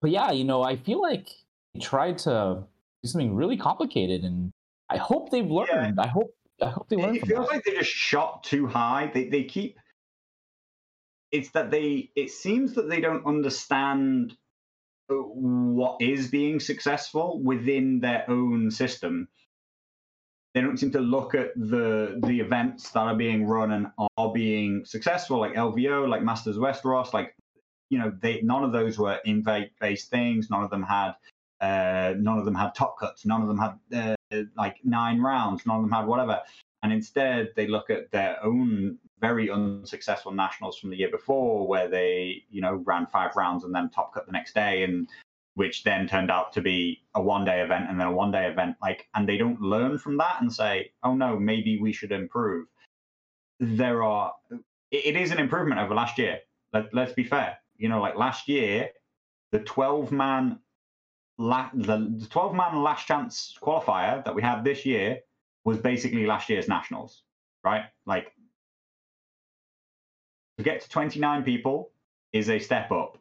but 0.01 0.11
yeah, 0.11 0.31
you 0.31 0.45
know, 0.45 0.63
I 0.63 0.77
feel 0.77 1.01
like 1.01 1.29
they 1.75 1.81
tried 1.81 2.19
to 2.19 2.65
do 3.03 3.09
something 3.09 3.35
really 3.35 3.57
complicated. 3.57 4.25
And 4.25 4.53
I 4.89 4.97
hope 4.97 5.31
they've 5.31 5.51
learned. 5.51 5.97
Yeah. 5.97 6.03
I 6.03 6.07
hope 6.07 6.35
I 6.61 6.71
hope 6.71 6.89
they 6.89 6.97
learn. 6.97 7.17
It 7.17 7.27
feels 7.27 7.47
that. 7.47 7.55
like 7.55 7.65
they 7.65 7.75
just 7.75 7.91
shot 7.91 8.45
too 8.45 8.67
high. 8.67 9.11
They 9.13 9.29
they 9.29 9.45
keep. 9.45 9.79
It's 11.31 11.51
that 11.51 11.71
they. 11.71 12.11
It 12.17 12.31
seems 12.31 12.75
that 12.75 12.89
they 12.89 13.01
don't 13.01 13.27
understand 13.27 14.37
uh, 15.11 15.15
what 15.15 16.01
is 16.01 16.29
being 16.29 16.61
successful 16.61 17.41
within 17.43 18.01
their 18.01 18.25
own 18.29 18.71
system. 18.71 19.29
They 20.59 20.65
don't 20.65 20.77
seem 20.77 20.91
to 20.91 21.01
look 21.01 21.37
at 21.37 21.55
the 21.55 22.19
the 22.27 22.41
events 22.41 22.91
that 22.91 23.07
are 23.07 23.15
being 23.15 23.47
run 23.47 23.71
and 23.71 23.87
are 24.17 24.33
being 24.33 24.85
successful, 24.85 25.39
like 25.39 25.55
LVO, 25.55 26.09
like 26.09 26.25
Masters 26.25 26.57
Westeros, 26.59 27.13
like 27.13 27.37
you 27.91 27.99
know, 28.01 28.13
they 28.21 28.41
none 28.43 28.65
of 28.65 28.73
those 28.73 28.99
were 28.99 29.21
invite 29.25 29.71
based 29.81 30.11
things. 30.11 30.51
None 30.51 30.65
of 30.65 30.71
them 30.71 30.83
had 30.83 31.13
uh, 31.61 32.15
none 32.19 32.41
of 32.41 32.45
them 32.45 32.57
had 32.57 32.75
top 32.75 32.99
cuts. 32.99 33.25
None 33.25 33.41
of 33.41 33.47
them 33.47 33.57
had 33.57 34.17
uh, 34.33 34.43
like 34.57 34.79
nine 34.83 35.21
rounds. 35.21 35.65
None 35.65 35.77
of 35.77 35.83
them 35.83 35.93
had 35.93 36.09
whatever. 36.09 36.41
And 36.83 36.93
instead, 36.93 37.51
they 37.55 37.69
look 37.69 37.89
at 37.89 38.11
their 38.11 38.45
own 38.45 38.99
very 39.21 39.51
unsuccessful 39.51 40.33
nationals 40.33 40.77
from 40.77 40.91
the 40.91 40.97
year 40.97 41.11
before, 41.13 41.69
where 41.69 41.89
they, 41.89 42.43
you 42.51 42.61
know, 42.61 42.83
ran 42.85 43.07
five 43.07 43.37
rounds 43.37 43.63
and 43.63 43.73
then 43.73 43.91
top 43.91 44.13
cut 44.13 44.27
the 44.27 44.33
next 44.33 44.57
day, 44.57 44.83
and 44.83 45.09
which 45.59 45.83
then 45.83 46.07
turned 46.07 46.31
out 46.31 46.53
to 46.53 46.61
be 46.61 47.03
a 47.17 47.21
one 47.21 47.45
day 47.45 47.61
event 47.63 47.87
and 47.89 47.99
then 47.99 48.07
a 48.07 48.13
one 48.13 48.31
day 48.31 48.47
event. 48.47 48.77
Like, 48.81 49.09
and 49.17 49.29
they 49.29 49.37
don't 49.37 49.61
learn 49.61 49.99
from 49.99 50.17
that 50.19 50.41
and 50.41 50.53
say, 50.53 50.93
oh 51.03 51.17
no, 51.17 51.37
maybe 51.37 51.81
we 51.81 51.93
should 51.93 52.13
improve. 52.13 52.69
There 53.59 54.05
are, 54.05 54.35
it 54.93 55.17
is 55.17 55.33
an 55.33 55.41
improvement 55.41 55.81
over 55.81 55.97
last 55.97 56.17
year. 56.17 56.39
Let, 56.73 56.95
let's 56.95 57.13
be 57.13 57.25
fair. 57.25 57.59
You 57.77 57.89
know, 57.89 58.01
like 58.01 58.15
last 58.15 58.47
year, 58.47 58.91
the 59.51 59.59
12 59.59 60.13
man 60.13 60.61
la- 61.39 61.71
the, 61.75 62.15
the 62.17 62.29
12 62.31 62.55
man 62.55 62.81
last 62.85 63.09
chance 63.09 63.59
qualifier 63.61 64.25
that 64.25 64.37
we 64.37 64.43
had 64.43 64.63
this 64.63 64.87
year 64.87 65.19
was 65.65 65.79
basically 65.79 66.25
last 66.25 66.49
year's 66.49 66.69
nationals, 66.69 67.25
right? 67.65 67.87
Like 68.07 68.33
to 70.57 70.63
get 70.63 70.83
to 70.83 70.89
29 70.89 71.43
people 71.43 71.91
is 72.33 72.49
a 72.49 72.61
step 72.61 72.93
up. 72.93 73.19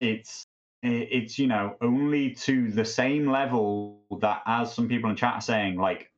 It's 0.00 0.46
it's 0.82 1.38
you 1.38 1.46
know 1.46 1.76
only 1.82 2.30
to 2.32 2.70
the 2.70 2.84
same 2.84 3.30
level 3.30 4.00
that 4.20 4.42
as 4.46 4.74
some 4.74 4.88
people 4.88 5.10
in 5.10 5.16
chat 5.16 5.34
are 5.34 5.40
saying 5.40 5.76
like 5.76 6.10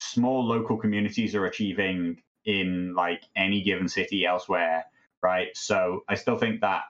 small 0.00 0.44
local 0.46 0.76
communities 0.76 1.34
are 1.34 1.46
achieving 1.46 2.20
in 2.46 2.94
like 2.94 3.22
any 3.36 3.62
given 3.62 3.86
city 3.88 4.24
elsewhere 4.24 4.84
right 5.22 5.54
so 5.54 6.02
i 6.08 6.14
still 6.14 6.38
think 6.38 6.60
that 6.62 6.84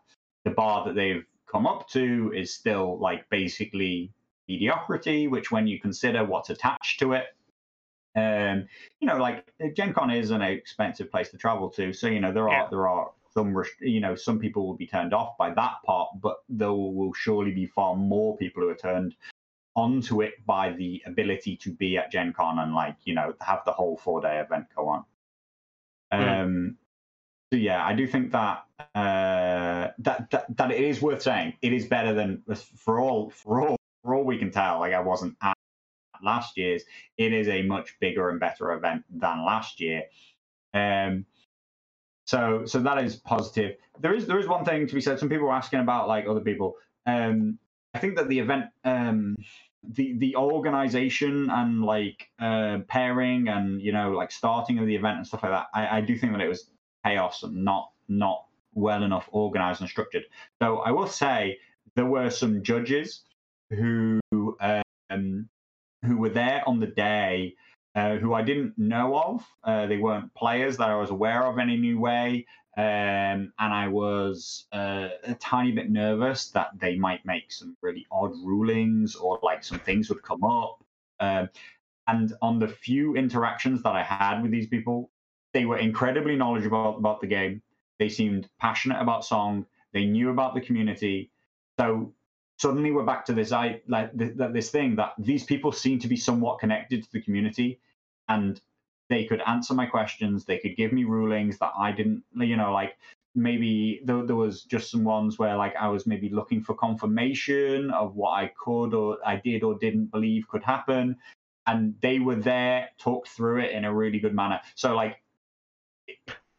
the 0.44 0.50
bar 0.50 0.84
that 0.84 0.94
they've 0.94 1.24
come 1.50 1.66
up 1.66 1.88
to 1.88 2.32
is 2.34 2.54
still 2.54 2.98
like 2.98 3.28
basically 3.28 4.12
mediocrity, 4.48 5.28
which 5.28 5.50
when 5.50 5.66
you 5.66 5.80
consider 5.80 6.24
what's 6.24 6.50
attached 6.50 6.98
to 7.00 7.12
it, 7.12 7.26
um, 8.16 8.66
you 9.00 9.06
know, 9.06 9.16
like 9.16 9.44
Gen 9.76 9.92
Con 9.92 10.10
is 10.10 10.30
an 10.30 10.42
expensive 10.42 11.10
place 11.10 11.30
to 11.30 11.36
travel 11.36 11.70
to. 11.70 11.92
So, 11.92 12.08
you 12.08 12.20
know, 12.20 12.32
there 12.32 12.48
are 12.48 12.64
yeah. 12.64 12.68
there 12.68 12.88
are 12.88 13.10
some 13.32 13.54
you 13.80 14.00
know, 14.00 14.14
some 14.14 14.38
people 14.38 14.66
will 14.66 14.76
be 14.76 14.86
turned 14.86 15.14
off 15.14 15.36
by 15.38 15.52
that 15.54 15.76
part, 15.84 16.10
but 16.20 16.38
there 16.48 16.72
will 16.72 17.12
surely 17.14 17.52
be 17.52 17.66
far 17.66 17.94
more 17.96 18.36
people 18.36 18.62
who 18.62 18.68
are 18.68 18.74
turned 18.74 19.14
onto 19.76 20.20
it 20.20 20.44
by 20.46 20.72
the 20.72 21.02
ability 21.06 21.56
to 21.56 21.72
be 21.72 21.96
at 21.96 22.10
Gen 22.10 22.32
Con 22.32 22.58
and 22.58 22.74
like, 22.74 22.96
you 23.04 23.14
know, 23.14 23.34
have 23.40 23.60
the 23.64 23.72
whole 23.72 23.96
four 23.96 24.20
day 24.20 24.40
event 24.40 24.66
go 24.74 24.88
on. 24.88 25.04
Mm. 26.12 26.44
Um 26.44 26.76
so 27.52 27.58
yeah, 27.58 27.84
I 27.84 27.94
do 27.94 28.06
think 28.06 28.30
that 28.30 28.64
uh, 28.94 29.88
that, 29.98 30.30
that 30.30 30.56
that 30.56 30.70
it 30.70 30.80
is 30.80 31.02
worth 31.02 31.22
saying. 31.22 31.54
It 31.62 31.72
is 31.72 31.86
better 31.86 32.14
than 32.14 32.42
for 32.76 33.00
all 33.00 33.30
for 33.30 33.60
all 33.60 33.76
for 34.04 34.14
all 34.14 34.24
we 34.24 34.38
can 34.38 34.52
tell. 34.52 34.78
Like 34.78 34.94
I 34.94 35.00
wasn't 35.00 35.36
at 35.42 35.56
last 36.22 36.56
year's. 36.56 36.84
It 37.18 37.32
is 37.32 37.48
a 37.48 37.62
much 37.62 37.98
bigger 37.98 38.30
and 38.30 38.38
better 38.38 38.72
event 38.72 39.04
than 39.10 39.44
last 39.44 39.80
year. 39.80 40.04
Um, 40.74 41.26
so 42.30 42.62
so 42.64 42.78
that 42.78 43.02
is 43.02 43.16
positive. 43.16 43.74
There 43.98 44.14
is 44.14 44.28
there 44.28 44.38
is 44.38 44.46
one 44.46 44.64
thing 44.64 44.86
to 44.86 44.94
be 44.94 45.00
said. 45.00 45.18
Some 45.18 45.28
people 45.28 45.48
are 45.48 45.56
asking 45.56 45.80
about 45.80 46.06
like 46.06 46.26
other 46.28 46.40
people. 46.40 46.76
Um, 47.04 47.58
I 47.92 47.98
think 47.98 48.14
that 48.18 48.28
the 48.28 48.38
event, 48.38 48.66
um, 48.84 49.36
the 49.82 50.16
the 50.16 50.36
organization 50.36 51.50
and 51.50 51.82
like 51.84 52.28
uh, 52.38 52.78
pairing 52.86 53.48
and 53.48 53.82
you 53.82 53.90
know 53.90 54.12
like 54.12 54.30
starting 54.30 54.78
of 54.78 54.86
the 54.86 54.94
event 54.94 55.16
and 55.16 55.26
stuff 55.26 55.42
like 55.42 55.50
that. 55.50 55.66
I, 55.74 55.98
I 55.98 56.00
do 56.02 56.16
think 56.16 56.30
that 56.32 56.40
it 56.40 56.46
was 56.46 56.70
chaos 57.04 57.42
and 57.42 57.64
not 57.64 57.90
not 58.06 58.44
well 58.74 59.02
enough 59.02 59.28
organized 59.32 59.80
and 59.80 59.90
structured. 59.90 60.22
So 60.62 60.78
I 60.78 60.92
will 60.92 61.08
say 61.08 61.58
there 61.96 62.06
were 62.06 62.30
some 62.30 62.62
judges 62.62 63.24
who 63.70 64.20
um, 64.30 65.48
who 66.04 66.16
were 66.16 66.30
there 66.30 66.62
on 66.64 66.78
the 66.78 66.86
day 66.86 67.56
uh, 67.94 68.16
who 68.16 68.34
I 68.34 68.42
didn't 68.42 68.78
know 68.78 69.16
of. 69.16 69.46
Uh, 69.64 69.86
they 69.86 69.98
weren't 69.98 70.34
players 70.34 70.76
that 70.76 70.88
I 70.88 70.96
was 70.96 71.10
aware 71.10 71.44
of 71.44 71.58
in 71.58 71.62
any 71.68 71.76
new 71.76 71.98
way. 71.98 72.46
Um, 72.76 73.52
and 73.58 73.74
I 73.74 73.88
was 73.88 74.66
uh, 74.72 75.08
a 75.24 75.34
tiny 75.34 75.72
bit 75.72 75.90
nervous 75.90 76.50
that 76.50 76.70
they 76.78 76.96
might 76.96 77.26
make 77.26 77.50
some 77.50 77.76
really 77.82 78.06
odd 78.12 78.32
rulings 78.44 79.16
or 79.16 79.40
like 79.42 79.64
some 79.64 79.80
things 79.80 80.08
would 80.08 80.22
come 80.22 80.44
up. 80.44 80.82
Um, 81.18 81.50
and 82.06 82.32
on 82.40 82.58
the 82.58 82.68
few 82.68 83.16
interactions 83.16 83.82
that 83.82 83.94
I 83.94 84.02
had 84.02 84.40
with 84.40 84.50
these 84.50 84.68
people, 84.68 85.10
they 85.52 85.64
were 85.64 85.78
incredibly 85.78 86.36
knowledgeable 86.36 86.96
about 86.96 87.20
the 87.20 87.26
game. 87.26 87.60
They 87.98 88.08
seemed 88.08 88.48
passionate 88.60 89.00
about 89.00 89.24
song. 89.24 89.66
They 89.92 90.06
knew 90.06 90.30
about 90.30 90.54
the 90.54 90.60
community. 90.60 91.30
So 91.78 92.14
suddenly 92.60 92.90
we're 92.90 93.04
back 93.04 93.24
to 93.24 93.32
this 93.32 93.52
I 93.52 93.80
like 93.88 94.10
this 94.14 94.70
thing 94.70 94.94
that 94.96 95.14
these 95.18 95.44
people 95.44 95.72
seem 95.72 95.98
to 96.00 96.08
be 96.08 96.16
somewhat 96.16 96.58
connected 96.58 97.02
to 97.02 97.12
the 97.12 97.22
community, 97.22 97.80
and 98.28 98.60
they 99.08 99.24
could 99.24 99.40
answer 99.46 99.72
my 99.72 99.86
questions. 99.86 100.44
They 100.44 100.58
could 100.58 100.76
give 100.76 100.92
me 100.92 101.04
rulings 101.04 101.58
that 101.58 101.72
I 101.76 101.90
didn't, 101.90 102.22
you 102.34 102.58
know, 102.58 102.72
like 102.72 102.98
maybe 103.34 104.02
there, 104.04 104.24
there 104.26 104.36
was 104.36 104.64
just 104.64 104.90
some 104.90 105.04
ones 105.04 105.38
where 105.38 105.56
like 105.56 105.74
I 105.74 105.88
was 105.88 106.06
maybe 106.06 106.28
looking 106.28 106.62
for 106.62 106.74
confirmation 106.74 107.90
of 107.92 108.14
what 108.14 108.32
I 108.32 108.52
could 108.62 108.92
or 108.92 109.16
I 109.24 109.36
did 109.36 109.62
or 109.62 109.78
didn't 109.78 110.10
believe 110.10 110.46
could 110.48 110.62
happen, 110.62 111.16
and 111.66 111.94
they 112.02 112.18
were 112.18 112.36
there, 112.36 112.90
talked 112.98 113.28
through 113.28 113.60
it 113.60 113.70
in 113.70 113.86
a 113.86 113.94
really 113.94 114.18
good 114.18 114.34
manner. 114.34 114.60
So 114.74 114.94
like 114.94 115.22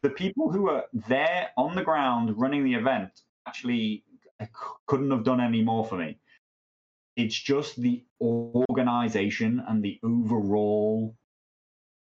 the 0.02 0.10
people 0.10 0.50
who 0.50 0.68
are 0.68 0.84
there 0.92 1.50
on 1.56 1.76
the 1.76 1.82
ground 1.82 2.36
running 2.36 2.64
the 2.64 2.74
event 2.74 3.22
actually 3.46 4.02
couldn't 4.86 5.10
have 5.10 5.24
done 5.24 5.40
any 5.40 5.62
more 5.62 5.84
for 5.84 5.96
me. 5.96 6.18
It's 7.16 7.38
just 7.38 7.80
the 7.80 8.02
organization 8.20 9.62
and 9.68 9.82
the 9.82 9.98
overall 10.02 11.14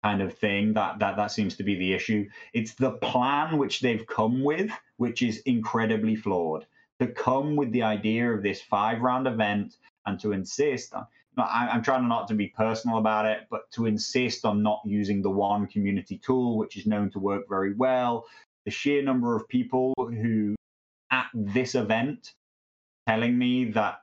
kind 0.03 0.21
of 0.21 0.37
thing 0.37 0.75
that, 0.75 0.99
that 0.99 1.17
that 1.17 1.31
seems 1.31 1.57
to 1.57 1.63
be 1.63 1.77
the 1.77 1.95
issue. 1.95 2.29
It's 2.53 2.75
the 2.75 2.91
plan 2.91 3.57
which 3.57 3.81
they've 3.81 4.07
come 4.07 4.43
with, 4.43 4.71
which 4.97 5.23
is 5.23 5.39
incredibly 5.47 6.17
flawed. 6.17 6.67
To 7.01 7.07
come 7.09 7.57
with 7.57 7.73
the 7.73 7.83
idea 7.83 8.31
of 8.33 8.43
this 8.43 8.61
five 8.61 9.01
round 9.01 9.27
event 9.27 9.77
and 10.07 10.21
to 10.21 10.33
insist 10.33 10.95
on 10.95 11.07
I'm 11.39 11.83
trying 11.83 12.09
not 12.09 12.29
to 12.29 12.35
be 12.35 12.49
personal 12.49 12.99
about 12.99 13.25
it, 13.25 13.47
but 13.51 13.71
to 13.73 13.87
insist 13.87 14.45
on 14.45 14.63
not 14.63 14.83
using 14.85 15.23
the 15.23 15.31
one 15.31 15.67
community 15.67 16.19
tool, 16.19 16.59
which 16.59 16.77
is 16.77 16.87
known 16.87 17.11
to 17.13 17.19
work 17.19 17.49
very 17.49 17.73
well. 17.73 18.27
The 18.65 18.71
sheer 18.71 19.03
number 19.03 19.35
of 19.35 19.49
people 19.49 19.95
who 19.97 20.55
at 21.13 21.29
this 21.35 21.77
event 21.77 22.33
telling 23.07 23.39
me 23.39 23.67
that 23.67 24.01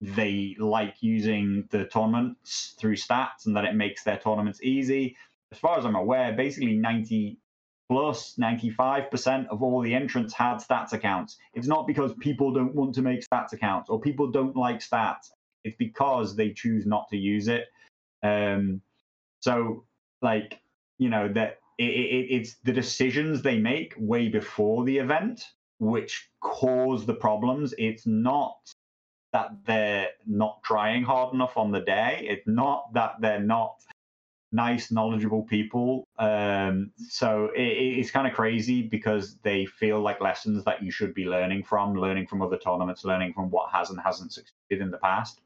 they 0.00 0.56
like 0.58 0.96
using 1.00 1.66
the 1.70 1.86
tournaments 1.86 2.74
through 2.78 2.96
stats 2.96 3.46
and 3.46 3.56
that 3.56 3.64
it 3.64 3.74
makes 3.74 4.04
their 4.04 4.18
tournaments 4.18 4.60
easy. 4.62 5.16
As 5.52 5.58
far 5.58 5.78
as 5.78 5.86
I'm 5.86 5.96
aware, 5.96 6.32
basically 6.34 6.76
90 6.76 7.38
plus 7.90 8.34
95% 8.38 9.46
of 9.48 9.62
all 9.62 9.80
the 9.80 9.94
entrants 9.94 10.34
had 10.34 10.56
stats 10.56 10.92
accounts. 10.92 11.38
It's 11.54 11.66
not 11.66 11.86
because 11.86 12.12
people 12.20 12.52
don't 12.52 12.74
want 12.74 12.94
to 12.96 13.02
make 13.02 13.26
stats 13.26 13.54
accounts 13.54 13.88
or 13.88 13.98
people 13.98 14.30
don't 14.30 14.54
like 14.54 14.80
stats 14.80 15.30
it's 15.64 15.76
because 15.76 16.36
they 16.36 16.52
choose 16.52 16.86
not 16.86 17.08
to 17.10 17.16
use 17.16 17.48
it. 17.48 17.66
Um, 18.22 18.80
so, 19.40 19.84
like, 20.22 20.60
you 20.98 21.10
know, 21.10 21.28
that 21.32 21.58
it, 21.78 21.84
it, 21.84 22.26
it's 22.30 22.56
the 22.64 22.72
decisions 22.72 23.42
they 23.42 23.58
make 23.58 23.94
way 23.96 24.28
before 24.28 24.84
the 24.84 24.98
event 24.98 25.44
which 25.78 26.28
cause 26.40 27.06
the 27.06 27.14
problems. 27.14 27.74
It's 27.78 28.06
not 28.06 28.56
that 29.32 29.50
they're 29.66 30.08
not 30.26 30.62
trying 30.64 31.04
hard 31.04 31.34
enough 31.34 31.56
on 31.56 31.70
the 31.70 31.80
day. 31.80 32.26
It's 32.28 32.46
not 32.46 32.92
that 32.94 33.16
they're 33.20 33.40
not 33.40 33.76
nice, 34.52 34.90
knowledgeable 34.90 35.42
people. 35.42 36.04
Um, 36.18 36.92
so 36.96 37.50
it, 37.54 37.62
it's 37.62 38.10
kind 38.10 38.26
of 38.26 38.32
crazy 38.32 38.82
because 38.82 39.36
they 39.42 39.66
feel 39.66 40.00
like 40.00 40.20
lessons 40.20 40.64
that 40.64 40.82
you 40.82 40.90
should 40.90 41.14
be 41.14 41.24
learning 41.24 41.64
from, 41.64 41.94
learning 41.94 42.26
from 42.26 42.42
other 42.42 42.56
tournaments, 42.56 43.04
learning 43.04 43.34
from 43.34 43.50
what 43.50 43.70
has 43.72 43.90
and 43.90 44.00
hasn't 44.00 44.32
succeeded 44.32 44.82
in 44.82 44.90
the 44.90 44.98
past. 44.98 45.40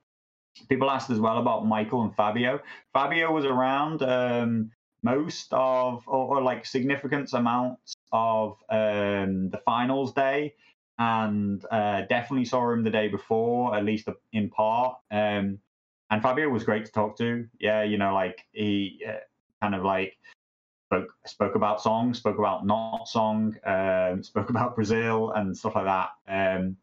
People 0.68 0.90
asked 0.90 1.10
as 1.10 1.18
well 1.18 1.38
about 1.38 1.66
Michael 1.66 2.02
and 2.02 2.14
Fabio. 2.14 2.60
Fabio 2.92 3.32
was 3.32 3.44
around 3.44 4.02
um, 4.02 4.70
most 5.02 5.48
of, 5.52 6.04
or, 6.06 6.36
or, 6.36 6.42
like 6.42 6.64
significant 6.66 7.32
amounts 7.32 7.94
of 8.12 8.56
um, 8.68 9.50
the 9.50 9.60
finals 9.64 10.12
day, 10.12 10.54
and 10.98 11.64
uh, 11.70 12.02
definitely 12.08 12.44
saw 12.44 12.70
him 12.72 12.84
the 12.84 12.90
day 12.90 13.08
before, 13.08 13.74
at 13.74 13.84
least 13.84 14.08
in 14.32 14.50
part. 14.50 14.96
Um, 15.10 15.58
and 16.10 16.22
Fabio 16.22 16.48
was 16.48 16.64
great 16.64 16.84
to 16.84 16.92
talk 16.92 17.16
to. 17.18 17.48
Yeah, 17.58 17.82
you 17.82 17.96
know, 17.98 18.14
like 18.14 18.44
he 18.52 19.02
uh, 19.08 19.20
kind 19.62 19.74
of 19.74 19.82
like 19.82 20.18
spoke 20.92 21.14
spoke 21.26 21.54
about 21.54 21.80
song, 21.80 22.12
spoke 22.12 22.38
about 22.38 22.66
not 22.66 23.08
song, 23.08 23.56
um, 23.64 24.22
spoke 24.22 24.50
about 24.50 24.76
Brazil 24.76 25.32
and 25.32 25.56
stuff 25.56 25.74
like 25.74 25.86
that. 25.86 26.10
Um, 26.28 26.76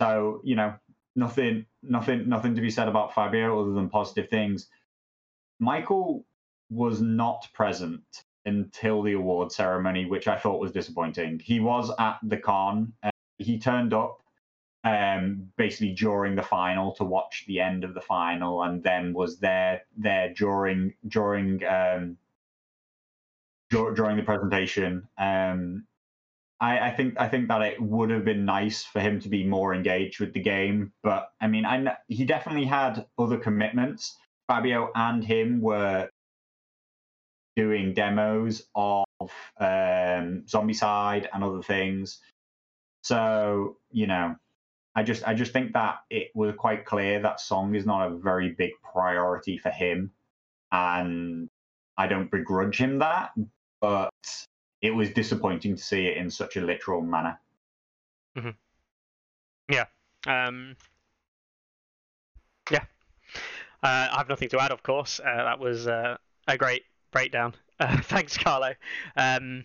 so 0.00 0.40
you 0.44 0.56
know, 0.56 0.74
nothing, 1.14 1.66
nothing, 1.82 2.28
nothing 2.28 2.54
to 2.54 2.60
be 2.60 2.70
said 2.70 2.88
about 2.88 3.14
Fabio 3.14 3.60
other 3.60 3.72
than 3.72 3.88
positive 3.88 4.28
things. 4.28 4.68
Michael 5.58 6.26
was 6.68 7.00
not 7.00 7.48
present 7.54 8.04
until 8.46 9.02
the 9.02 9.12
award 9.12 9.52
ceremony, 9.52 10.06
which 10.06 10.28
I 10.28 10.38
thought 10.38 10.60
was 10.60 10.72
disappointing. 10.72 11.40
He 11.44 11.60
was 11.60 11.90
at 11.98 12.18
the 12.22 12.36
con. 12.36 12.92
Uh, 13.02 13.10
he 13.38 13.58
turned 13.58 13.92
up 13.92 14.20
um, 14.84 15.48
basically 15.56 15.92
during 15.92 16.36
the 16.36 16.42
final 16.42 16.92
to 16.92 17.04
watch 17.04 17.44
the 17.46 17.60
end 17.60 17.84
of 17.84 17.92
the 17.94 18.00
final, 18.00 18.62
and 18.62 18.82
then 18.82 19.12
was 19.12 19.38
there 19.38 19.82
there 19.96 20.32
during 20.32 20.94
during 21.08 21.64
um, 21.64 22.16
during 23.70 24.16
the 24.16 24.22
presentation. 24.22 25.08
Um, 25.18 25.86
I, 26.60 26.88
I, 26.88 26.90
think 26.90 27.20
I 27.20 27.28
think 27.28 27.48
that 27.48 27.60
it 27.62 27.82
would 27.82 28.10
have 28.10 28.24
been 28.24 28.46
nice 28.46 28.82
for 28.82 29.00
him 29.00 29.20
to 29.20 29.28
be 29.28 29.44
more 29.44 29.74
engaged 29.74 30.20
with 30.20 30.32
the 30.32 30.40
game, 30.40 30.92
but 31.02 31.28
I 31.40 31.48
mean, 31.48 31.66
I 31.66 31.96
he 32.08 32.24
definitely 32.24 32.64
had 32.64 33.06
other 33.18 33.36
commitments. 33.36 34.16
Fabio 34.46 34.90
and 34.94 35.24
him 35.24 35.60
were 35.60 36.08
doing 37.56 37.94
demos 37.94 38.62
of 38.74 39.04
um, 39.58 40.44
Zombicide 40.46 41.26
and 41.32 41.42
other 41.42 41.62
things. 41.62 42.20
So 43.02 43.78
you 43.90 44.06
know, 44.06 44.36
I 44.94 45.02
just 45.02 45.26
I 45.26 45.34
just 45.34 45.52
think 45.52 45.72
that 45.72 45.96
it 46.10 46.28
was 46.34 46.54
quite 46.56 46.84
clear 46.84 47.20
that 47.20 47.40
song 47.40 47.74
is 47.74 47.86
not 47.86 48.06
a 48.06 48.16
very 48.16 48.50
big 48.50 48.72
priority 48.92 49.58
for 49.58 49.70
him, 49.70 50.12
and 50.70 51.48
I 51.96 52.06
don't 52.06 52.30
begrudge 52.30 52.78
him 52.78 52.98
that, 52.98 53.30
but 53.80 54.10
it 54.82 54.90
was 54.90 55.10
disappointing 55.10 55.76
to 55.76 55.82
see 55.82 56.06
it 56.06 56.16
in 56.16 56.30
such 56.30 56.56
a 56.56 56.60
literal 56.60 57.00
manner. 57.00 57.38
Mm-hmm. 58.36 58.50
Yeah. 59.70 59.84
Um, 60.26 60.76
yeah. 62.70 62.84
Uh, 63.82 64.08
I 64.12 64.14
have 64.18 64.28
nothing 64.28 64.48
to 64.50 64.60
add, 64.60 64.72
of 64.72 64.82
course. 64.82 65.20
Uh, 65.20 65.44
that 65.44 65.58
was 65.58 65.86
uh, 65.86 66.16
a 66.46 66.56
great 66.56 66.82
breakdown. 67.10 67.54
Uh, 67.78 68.00
thanks, 68.00 68.38
Carlo. 68.38 68.72
Um, 69.18 69.62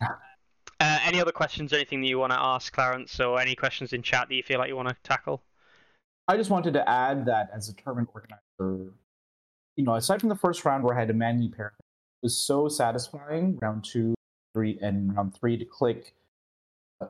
uh, 0.81 0.99
any 1.05 1.21
other 1.21 1.31
questions, 1.31 1.71
anything 1.71 2.01
that 2.01 2.07
you 2.07 2.19
want 2.19 2.33
to 2.33 2.37
ask 2.37 2.73
Clarence, 2.73 3.17
or 3.21 3.39
any 3.39 3.55
questions 3.55 3.93
in 3.93 4.01
chat 4.01 4.27
that 4.27 4.35
you 4.35 4.43
feel 4.43 4.59
like 4.59 4.67
you 4.67 4.75
want 4.75 4.89
to 4.89 4.95
tackle? 5.01 5.41
I 6.27 6.35
just 6.35 6.49
wanted 6.49 6.73
to 6.73 6.89
add 6.89 7.25
that 7.27 7.49
as 7.53 7.69
a 7.69 7.73
tournament 7.73 8.09
organizer, 8.13 8.91
you 9.77 9.85
know, 9.85 9.95
aside 9.95 10.19
from 10.19 10.27
the 10.27 10.35
first 10.35 10.65
round 10.65 10.83
where 10.83 10.93
I 10.93 10.99
had 10.99 11.07
to 11.07 11.13
manually 11.13 11.49
pair, 11.49 11.67
it 11.77 12.25
was 12.25 12.37
so 12.37 12.67
satisfying. 12.67 13.59
Round 13.61 13.83
two, 13.83 14.13
three, 14.53 14.77
and 14.81 15.15
round 15.15 15.33
three 15.33 15.55
to 15.55 15.63
click, 15.65 16.13
uh, 16.99 17.07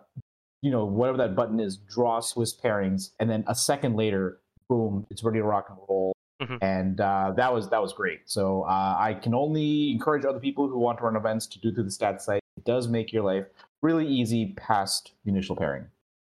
you 0.61 0.69
know, 0.69 0.85
whatever 0.85 1.17
that 1.17 1.35
button 1.35 1.59
is, 1.59 1.77
draw 1.77 2.19
Swiss 2.19 2.55
pairings, 2.55 3.11
and 3.19 3.29
then 3.29 3.43
a 3.47 3.55
second 3.55 3.95
later, 3.95 4.39
boom, 4.69 5.07
it's 5.09 5.23
ready 5.23 5.39
to 5.39 5.43
rock 5.43 5.67
and 5.69 5.77
roll. 5.89 6.13
Mm-hmm. 6.51 6.63
And 6.63 6.99
uh, 6.99 7.33
that 7.37 7.53
was 7.53 7.69
that 7.69 7.81
was 7.81 7.93
great. 7.93 8.21
So 8.25 8.63
uh, 8.63 8.97
I 8.99 9.13
can 9.13 9.33
only 9.33 9.91
encourage 9.91 10.25
other 10.25 10.39
people 10.39 10.67
who 10.67 10.79
want 10.79 10.97
to 10.97 11.05
run 11.05 11.15
events 11.15 11.47
to 11.47 11.59
do 11.59 11.73
through 11.73 11.85
the 11.85 11.89
stats 11.89 12.21
site. 12.21 12.41
It 12.57 12.65
does 12.65 12.87
make 12.87 13.13
your 13.13 13.23
life 13.23 13.45
really 13.81 14.05
easy 14.05 14.53
past 14.57 15.13
the 15.23 15.31
initial 15.31 15.55
pairing. 15.55 15.85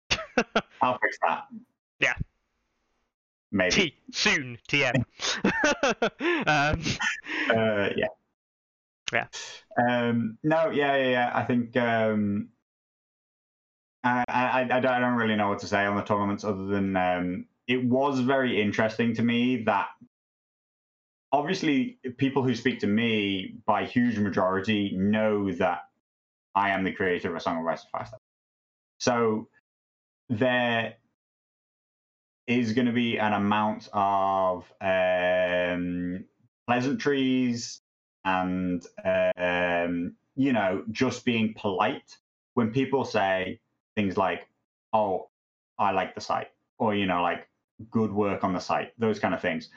I'll 0.82 0.98
fix 1.00 1.18
that. 1.28 1.44
Yeah. 2.00 2.14
Maybe. 3.52 3.72
T- 3.72 3.96
soon, 4.12 4.58
TM. 4.68 4.96
um, 6.48 6.82
uh, 7.56 7.90
yeah. 7.96 8.08
Yeah. 9.12 9.28
Um, 9.78 10.38
no, 10.42 10.72
yeah, 10.72 10.96
yeah, 10.96 11.10
yeah. 11.10 11.32
I 11.36 11.44
think 11.44 11.78
um, 11.78 12.50
I, 14.04 14.24
I, 14.28 14.62
I, 14.62 14.80
don't, 14.80 14.92
I 14.92 15.00
don't 15.00 15.16
really 15.16 15.36
know 15.36 15.50
what 15.50 15.60
to 15.60 15.68
say 15.68 15.86
on 15.86 15.96
the 15.96 16.02
tournaments 16.02 16.44
other 16.44 16.66
than 16.66 16.96
um, 16.98 17.46
it 17.68 17.84
was 17.84 18.20
very 18.20 18.60
interesting 18.60 19.14
to 19.16 19.22
me 19.22 19.64
that 19.66 19.90
obviously 21.34 21.98
people 22.18 22.44
who 22.44 22.54
speak 22.54 22.80
to 22.80 22.88
me 22.88 23.56
by 23.66 23.86
huge 23.86 24.20
majority 24.20 24.96
know 24.96 25.52
that 25.54 25.80
I 26.56 26.70
am 26.70 26.84
the 26.84 26.94
creator 26.94 27.30
of 27.30 27.36
a 27.36 27.40
song 27.40 27.58
of 27.58 27.64
Rise 27.64 27.84
Fire. 27.92 28.08
So 29.00 29.48
there 30.30 30.94
is 32.46 32.74
going 32.74 32.86
to 32.86 32.94
be 32.94 33.18
an 33.18 33.34
amount 33.34 33.90
of 33.94 34.72
um, 34.80 36.26
pleasantries 36.68 37.82
and 38.24 38.86
um, 39.04 40.16
you 40.36 40.54
know 40.54 40.84
just 40.92 41.26
being 41.26 41.54
polite 41.58 42.18
when 42.54 42.72
people 42.72 43.06
say 43.06 43.60
things 43.96 44.18
like, 44.18 44.48
"Oh, 44.94 45.30
I 45.80 45.92
like 45.92 46.14
the 46.16 46.22
site," 46.22 46.52
or 46.78 46.94
you 46.94 47.08
know, 47.08 47.22
like 47.24 47.48
good 47.90 48.14
work 48.14 48.44
on 48.44 48.54
the 48.54 48.60
site, 48.60 48.94
those 49.00 49.20
kind 49.20 49.34
of 49.34 49.42
things. 49.42 49.70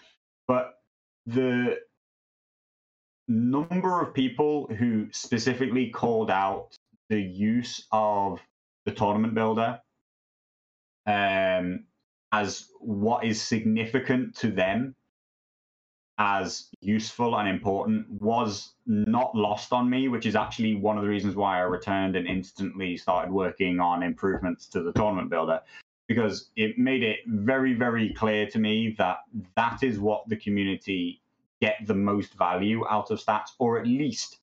But 0.46 0.75
the 1.26 1.78
number 3.28 4.00
of 4.00 4.14
people 4.14 4.68
who 4.78 5.08
specifically 5.12 5.90
called 5.90 6.30
out 6.30 6.68
the 7.08 7.20
use 7.20 7.86
of 7.92 8.40
the 8.84 8.92
tournament 8.92 9.34
builder 9.34 9.80
um, 11.06 11.84
as 12.32 12.68
what 12.80 13.24
is 13.24 13.40
significant 13.40 14.36
to 14.36 14.50
them 14.50 14.94
as 16.18 16.68
useful 16.80 17.36
and 17.36 17.48
important 17.48 18.06
was 18.10 18.72
not 18.86 19.34
lost 19.34 19.72
on 19.72 19.90
me, 19.90 20.08
which 20.08 20.24
is 20.24 20.34
actually 20.34 20.74
one 20.74 20.96
of 20.96 21.02
the 21.02 21.08
reasons 21.08 21.34
why 21.34 21.58
I 21.58 21.62
returned 21.62 22.16
and 22.16 22.26
instantly 22.26 22.96
started 22.96 23.30
working 23.30 23.80
on 23.80 24.02
improvements 24.02 24.66
to 24.68 24.82
the 24.82 24.92
tournament 24.92 25.28
builder 25.28 25.60
because 26.06 26.50
it 26.56 26.78
made 26.78 27.02
it 27.02 27.20
very, 27.26 27.74
very 27.74 28.12
clear 28.12 28.46
to 28.46 28.58
me 28.58 28.94
that 28.98 29.18
that 29.56 29.82
is 29.82 29.98
what 29.98 30.28
the 30.28 30.36
community 30.36 31.20
get 31.60 31.76
the 31.86 31.94
most 31.94 32.34
value 32.34 32.86
out 32.88 33.10
of 33.10 33.18
stats, 33.18 33.50
or 33.58 33.78
at 33.80 33.86
least 33.86 34.38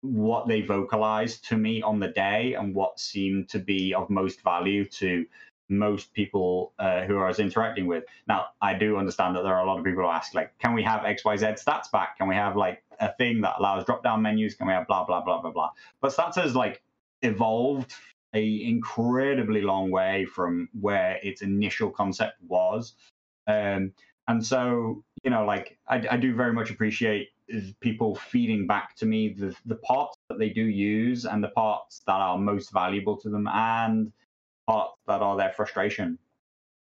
what 0.00 0.46
they 0.46 0.62
vocalized 0.62 1.44
to 1.48 1.56
me 1.56 1.82
on 1.82 1.98
the 2.00 2.08
day 2.08 2.54
and 2.54 2.74
what 2.74 2.98
seemed 2.98 3.48
to 3.48 3.58
be 3.58 3.94
of 3.94 4.08
most 4.10 4.42
value 4.42 4.84
to 4.84 5.26
most 5.68 6.12
people 6.12 6.72
uh, 6.78 7.02
who 7.02 7.18
I 7.18 7.26
was 7.26 7.40
interacting 7.40 7.86
with. 7.86 8.04
Now, 8.28 8.46
I 8.60 8.74
do 8.74 8.96
understand 8.96 9.34
that 9.36 9.42
there 9.42 9.54
are 9.54 9.64
a 9.64 9.66
lot 9.66 9.78
of 9.78 9.84
people 9.84 10.04
who 10.04 10.08
ask, 10.08 10.34
like, 10.34 10.56
can 10.58 10.74
we 10.74 10.82
have 10.84 11.00
XYZ 11.00 11.62
stats 11.62 11.90
back? 11.90 12.18
Can 12.18 12.28
we 12.28 12.36
have 12.36 12.56
like 12.56 12.82
a 13.00 13.12
thing 13.14 13.40
that 13.40 13.56
allows 13.58 13.84
drop 13.84 14.02
down 14.04 14.22
menus? 14.22 14.54
Can 14.54 14.68
we 14.68 14.72
have 14.72 14.86
blah, 14.86 15.04
blah, 15.04 15.22
blah, 15.22 15.40
blah, 15.40 15.50
blah? 15.50 15.70
But 16.00 16.12
stats 16.12 16.36
has 16.36 16.54
like 16.54 16.82
evolved 17.22 17.92
a 18.36 18.64
incredibly 18.64 19.62
long 19.62 19.90
way 19.90 20.26
from 20.26 20.68
where 20.78 21.18
its 21.22 21.40
initial 21.42 21.90
concept 21.90 22.36
was. 22.46 22.94
Um, 23.46 23.92
and 24.28 24.44
so, 24.44 25.02
you 25.24 25.30
know, 25.30 25.44
like 25.44 25.78
I, 25.88 26.04
I, 26.10 26.16
do 26.16 26.34
very 26.34 26.52
much 26.52 26.70
appreciate 26.70 27.28
people 27.80 28.16
feeding 28.16 28.66
back 28.66 28.96
to 28.96 29.06
me 29.06 29.28
the, 29.32 29.54
the 29.66 29.76
parts 29.76 30.16
that 30.28 30.38
they 30.38 30.50
do 30.50 30.64
use 30.64 31.24
and 31.24 31.42
the 31.42 31.48
parts 31.48 32.02
that 32.06 32.12
are 32.12 32.36
most 32.36 32.72
valuable 32.72 33.16
to 33.18 33.30
them 33.30 33.46
and 33.46 34.12
parts 34.66 34.96
that 35.06 35.22
are 35.22 35.36
their 35.36 35.52
frustration, 35.52 36.18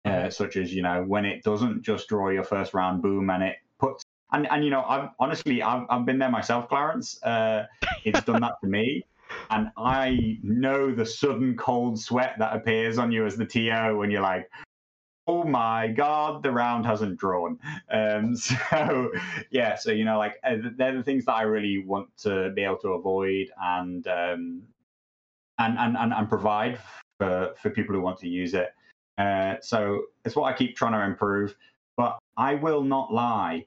uh, 0.05 0.29
such 0.29 0.57
as, 0.57 0.73
you 0.73 0.81
know, 0.81 1.03
when 1.03 1.23
it 1.23 1.43
doesn't 1.43 1.83
just 1.83 2.09
draw 2.09 2.29
your 2.29 2.43
first 2.43 2.73
round 2.73 3.01
boom 3.01 3.29
and 3.29 3.43
it 3.43 3.57
puts, 3.79 4.03
and, 4.31 4.47
and 4.51 4.65
you 4.65 4.71
know, 4.71 4.83
I've 4.83 5.09
honestly, 5.19 5.61
I've, 5.61 5.85
I've 5.89 6.05
been 6.05 6.17
there 6.17 6.31
myself, 6.31 6.67
Clarence. 6.67 7.21
Uh, 7.23 7.67
it's 8.03 8.23
done 8.23 8.41
that 8.41 8.55
to 8.63 8.67
me 8.67 9.05
and 9.49 9.69
I 9.77 10.37
know 10.43 10.93
the 10.93 11.05
sudden 11.05 11.55
cold 11.55 11.99
sweat 11.99 12.35
that 12.39 12.55
appears 12.55 12.97
on 12.97 13.11
you 13.11 13.25
as 13.25 13.35
the 13.35 13.45
TO 13.45 13.97
when 13.97 14.11
you're 14.11 14.21
like, 14.21 14.49
oh 15.27 15.43
my 15.43 15.87
god, 15.87 16.43
the 16.43 16.51
round 16.51 16.85
hasn't 16.85 17.17
drawn. 17.17 17.59
Um, 17.91 18.35
so 18.37 19.11
yeah, 19.51 19.75
so 19.75 19.91
you 19.91 20.05
know, 20.05 20.17
like 20.17 20.39
uh, 20.43 20.57
they're 20.77 20.95
the 20.95 21.03
things 21.03 21.25
that 21.25 21.33
I 21.33 21.43
really 21.43 21.79
want 21.79 22.09
to 22.19 22.51
be 22.51 22.63
able 22.63 22.77
to 22.77 22.89
avoid 22.89 23.49
and 23.61 24.05
um, 24.07 24.63
and, 25.59 25.77
and 25.77 25.97
and 25.97 26.13
and 26.13 26.29
provide 26.29 26.79
for 27.19 27.53
for 27.61 27.69
people 27.69 27.95
who 27.95 28.01
want 28.01 28.19
to 28.19 28.27
use 28.27 28.53
it. 28.53 28.73
Uh, 29.17 29.55
so 29.61 30.03
it's 30.25 30.35
what 30.35 30.53
I 30.53 30.57
keep 30.57 30.75
trying 30.75 30.93
to 30.93 31.03
improve. 31.03 31.55
But 31.97 32.19
I 32.35 32.55
will 32.55 32.83
not 32.83 33.13
lie, 33.13 33.65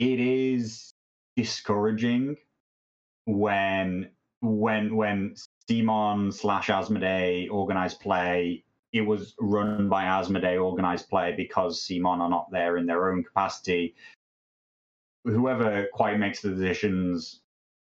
it 0.00 0.18
is 0.18 0.92
discouraging 1.36 2.36
when 3.26 4.10
when 4.44 4.94
when 4.94 5.34
CMON 5.68 6.32
slash 6.32 6.68
Asmodee 6.68 7.50
organized 7.50 8.00
play, 8.00 8.62
it 8.92 9.00
was 9.00 9.34
run 9.40 9.88
by 9.88 10.04
Asmodee 10.04 10.62
organized 10.62 11.08
play 11.08 11.34
because 11.36 11.86
CMON 11.86 12.20
are 12.20 12.28
not 12.28 12.50
there 12.50 12.76
in 12.76 12.86
their 12.86 13.10
own 13.10 13.24
capacity. 13.24 13.94
Whoever 15.24 15.88
quite 15.94 16.18
makes 16.18 16.42
the 16.42 16.50
decisions, 16.50 17.40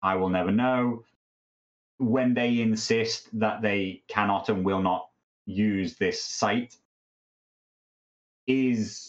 I 0.02 0.16
will 0.16 0.28
never 0.28 0.52
know. 0.52 1.04
When 1.98 2.34
they 2.34 2.60
insist 2.60 3.28
that 3.38 3.62
they 3.62 4.02
cannot 4.08 4.50
and 4.50 4.64
will 4.64 4.82
not 4.82 5.08
use 5.46 5.96
this 5.96 6.22
site, 6.22 6.76
is 8.46 9.08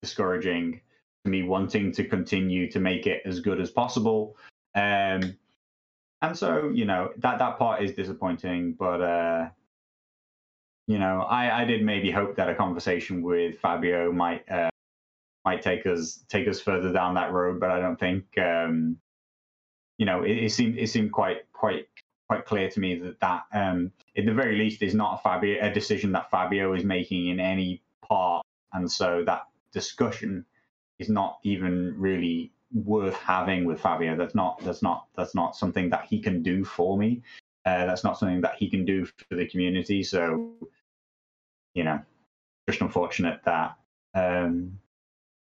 discouraging 0.00 0.80
to 1.24 1.30
me 1.30 1.42
wanting 1.42 1.92
to 1.92 2.04
continue 2.04 2.70
to 2.70 2.80
make 2.80 3.06
it 3.06 3.22
as 3.26 3.40
good 3.40 3.60
as 3.60 3.70
possible. 3.70 4.36
Um, 4.74 5.36
and 6.22 6.38
so 6.38 6.70
you 6.72 6.84
know 6.84 7.10
that 7.18 7.40
that 7.40 7.58
part 7.58 7.82
is 7.82 7.92
disappointing, 7.94 8.74
but 8.78 9.02
uh, 9.02 9.48
you 10.86 10.98
know 10.98 11.22
I, 11.22 11.62
I 11.62 11.64
did 11.64 11.82
maybe 11.82 12.10
hope 12.10 12.36
that 12.36 12.48
a 12.48 12.54
conversation 12.54 13.22
with 13.22 13.58
Fabio 13.58 14.12
might 14.12 14.48
uh, 14.50 14.70
might 15.44 15.62
take 15.62 15.84
us 15.84 16.24
take 16.28 16.48
us 16.48 16.60
further 16.60 16.92
down 16.92 17.14
that 17.14 17.32
road, 17.32 17.58
but 17.58 17.70
I 17.70 17.80
don't 17.80 17.98
think 17.98 18.38
um, 18.38 18.98
you 19.98 20.06
know 20.06 20.22
it, 20.22 20.38
it 20.44 20.52
seemed 20.52 20.78
it 20.78 20.88
seemed 20.88 21.12
quite 21.12 21.52
quite 21.52 21.88
quite 22.28 22.46
clear 22.46 22.70
to 22.70 22.80
me 22.80 23.00
that 23.00 23.20
that 23.20 23.42
um, 23.52 23.90
at 24.16 24.24
the 24.24 24.32
very 24.32 24.56
least 24.56 24.80
is 24.82 24.94
not 24.94 25.18
a 25.18 25.22
Fabio 25.22 25.58
a 25.60 25.74
decision 25.74 26.12
that 26.12 26.30
Fabio 26.30 26.72
is 26.74 26.84
making 26.84 27.28
in 27.28 27.40
any 27.40 27.82
part, 28.00 28.46
and 28.72 28.90
so 28.90 29.24
that 29.26 29.42
discussion 29.72 30.46
is 31.00 31.08
not 31.08 31.40
even 31.42 31.94
really 31.98 32.52
worth 32.74 33.14
having 33.16 33.64
with 33.64 33.80
Fabio. 33.80 34.16
That's 34.16 34.34
not 34.34 34.60
that's 34.64 34.82
not 34.82 35.06
that's 35.14 35.34
not 35.34 35.56
something 35.56 35.90
that 35.90 36.06
he 36.06 36.20
can 36.20 36.42
do 36.42 36.64
for 36.64 36.96
me. 36.96 37.22
Uh, 37.64 37.86
that's 37.86 38.04
not 38.04 38.18
something 38.18 38.40
that 38.40 38.56
he 38.56 38.68
can 38.68 38.84
do 38.84 39.04
for 39.04 39.36
the 39.36 39.46
community. 39.46 40.02
So, 40.02 40.52
you 41.74 41.84
know, 41.84 42.00
just 42.68 42.80
unfortunate 42.80 43.40
that 43.44 43.76
um, 44.14 44.78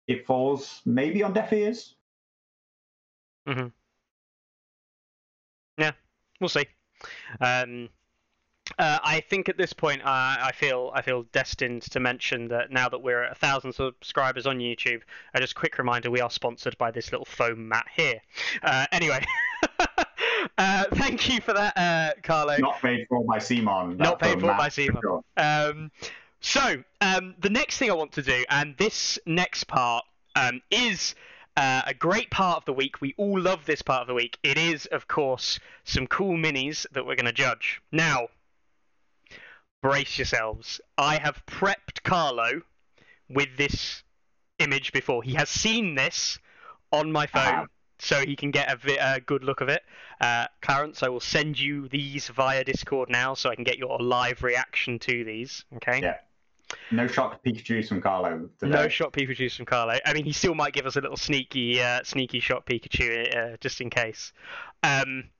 it 0.09 0.27
falls 0.27 0.81
maybe 0.87 1.23
on 1.23 1.35
deaf 1.35 1.53
ears. 1.53 1.95
Mm-hmm. 3.47 3.69
Yeah, 5.79 5.93
we'll 6.41 6.49
see. 6.49 6.67
Um, 7.41 7.91
uh, 8.79 8.99
I 9.03 9.21
think 9.21 9.49
at 9.49 9.57
this 9.57 9.73
point, 9.73 10.03
uh, 10.03 10.37
I 10.41 10.53
feel 10.55 10.91
I 10.95 11.03
feel 11.03 11.23
destined 11.33 11.83
to 11.83 12.01
mention 12.01 12.49
that 12.49 12.71
now 12.71 12.89
that 12.89 12.99
we're 12.99 13.23
at 13.23 13.33
a 13.33 13.35
thousand 13.35 13.73
subscribers 13.73 14.47
on 14.47 14.59
YouTube, 14.59 15.03
uh, 15.35 15.41
just 15.41 15.53
a 15.53 15.55
quick 15.55 15.79
reminder: 15.79 16.11
we 16.11 16.21
are 16.21 16.31
sponsored 16.31 16.77
by 16.77 16.91
this 16.91 17.13
little 17.13 17.25
foam 17.25 17.69
mat 17.69 17.87
here. 17.95 18.21
Uh, 18.63 18.87
anyway, 18.93 19.25
uh, 20.59 20.85
thank 20.95 21.29
you 21.33 21.41
for 21.41 21.53
that, 21.53 21.77
uh, 21.77 22.21
Carlo. 22.23 22.57
Not 22.59 22.81
paid 22.81 23.07
for 23.09 23.25
by 23.25 23.39
CMON. 23.39 23.97
Not 23.97 24.19
paid 24.19 24.41
for 24.41 24.49
by 24.49 24.69
CMON. 24.69 25.01
Sure. 25.01 25.25
Um, 25.37 25.91
so 26.41 26.83
um, 27.01 27.35
the 27.41 27.51
next 27.51 27.79
thing 27.79 27.91
I 27.91 27.95
want 27.95 28.13
to 28.13 28.23
do, 28.23 28.45
and 28.51 28.77
this 28.77 29.19
next 29.27 29.65
part 29.65 30.05
um, 30.35 30.61
is. 30.71 31.15
Uh, 31.59 31.81
a 31.87 31.95
great 31.95 32.29
part 32.29 32.59
of 32.59 32.67
the 32.67 32.73
week. 32.75 33.01
We 33.01 33.15
all 33.17 33.41
love 33.41 33.65
this 33.65 33.81
part 33.81 34.03
of 34.03 34.09
the 34.09 34.13
week. 34.13 34.37
It 34.43 34.59
is, 34.59 34.85
of 34.85 35.09
course, 35.09 35.59
some 35.85 36.07
cool 36.07 36.37
minis 36.37 36.85
that 36.93 37.07
we're 37.07 37.15
going 37.15 37.25
to 37.25 37.33
judge. 37.33 37.81
Now, 37.91 38.29
brace 39.87 40.19
yourselves. 40.19 40.81
I 40.99 41.19
have 41.19 41.43
prepped 41.47 42.03
Carlo 42.03 42.63
with 43.29 43.57
this 43.57 44.03
image 44.59 44.93
before. 44.93 45.23
He 45.23 45.35
has 45.35 45.49
seen 45.49 45.95
this 45.95 46.39
on 46.93 47.13
my 47.13 47.27
phone. 47.27 47.43
Uh-huh. 47.43 47.67
So 47.99 48.21
he 48.21 48.37
can 48.37 48.51
get 48.51 48.69
a, 48.69 49.15
a 49.15 49.21
good 49.21 49.43
look 49.43 49.63
of 49.63 49.71
it. 49.71 49.83
Uh, 50.21 50.47
Clarence, 50.61 51.03
I 51.03 51.09
will 51.09 51.21
send 51.21 51.59
you 51.59 51.89
these 51.89 52.29
via 52.29 52.63
Discord 52.63 53.09
now, 53.09 53.33
so 53.33 53.49
I 53.49 53.55
can 53.55 53.65
get 53.65 53.79
your 53.79 53.99
live 53.99 54.43
reaction 54.43 54.99
to 54.99 55.25
these. 55.25 55.65
Okay. 55.77 56.03
Yeah. 56.03 56.17
No 56.91 57.07
shock 57.07 57.43
Pikachu 57.43 57.89
from 57.89 58.03
Carlo. 58.03 58.51
Today. 58.59 58.71
No 58.71 58.89
shot 58.89 59.15
Pikachu 59.15 59.51
from 59.51 59.65
Carlo. 59.65 59.99
I 60.05 60.13
mean, 60.13 60.27
he 60.27 60.33
still 60.33 60.55
might 60.55 60.75
give 60.75 60.85
us 60.85 60.97
a 60.97 61.01
little 61.01 61.17
sneaky, 61.17 61.81
uh, 61.81 62.01
sneaky 62.05 62.41
shot 62.41 62.67
Pikachu 62.67 63.35
uh, 63.35 63.57
just 63.61 63.81
in 63.81 63.89
case. 63.89 64.33
Um, 64.83 65.31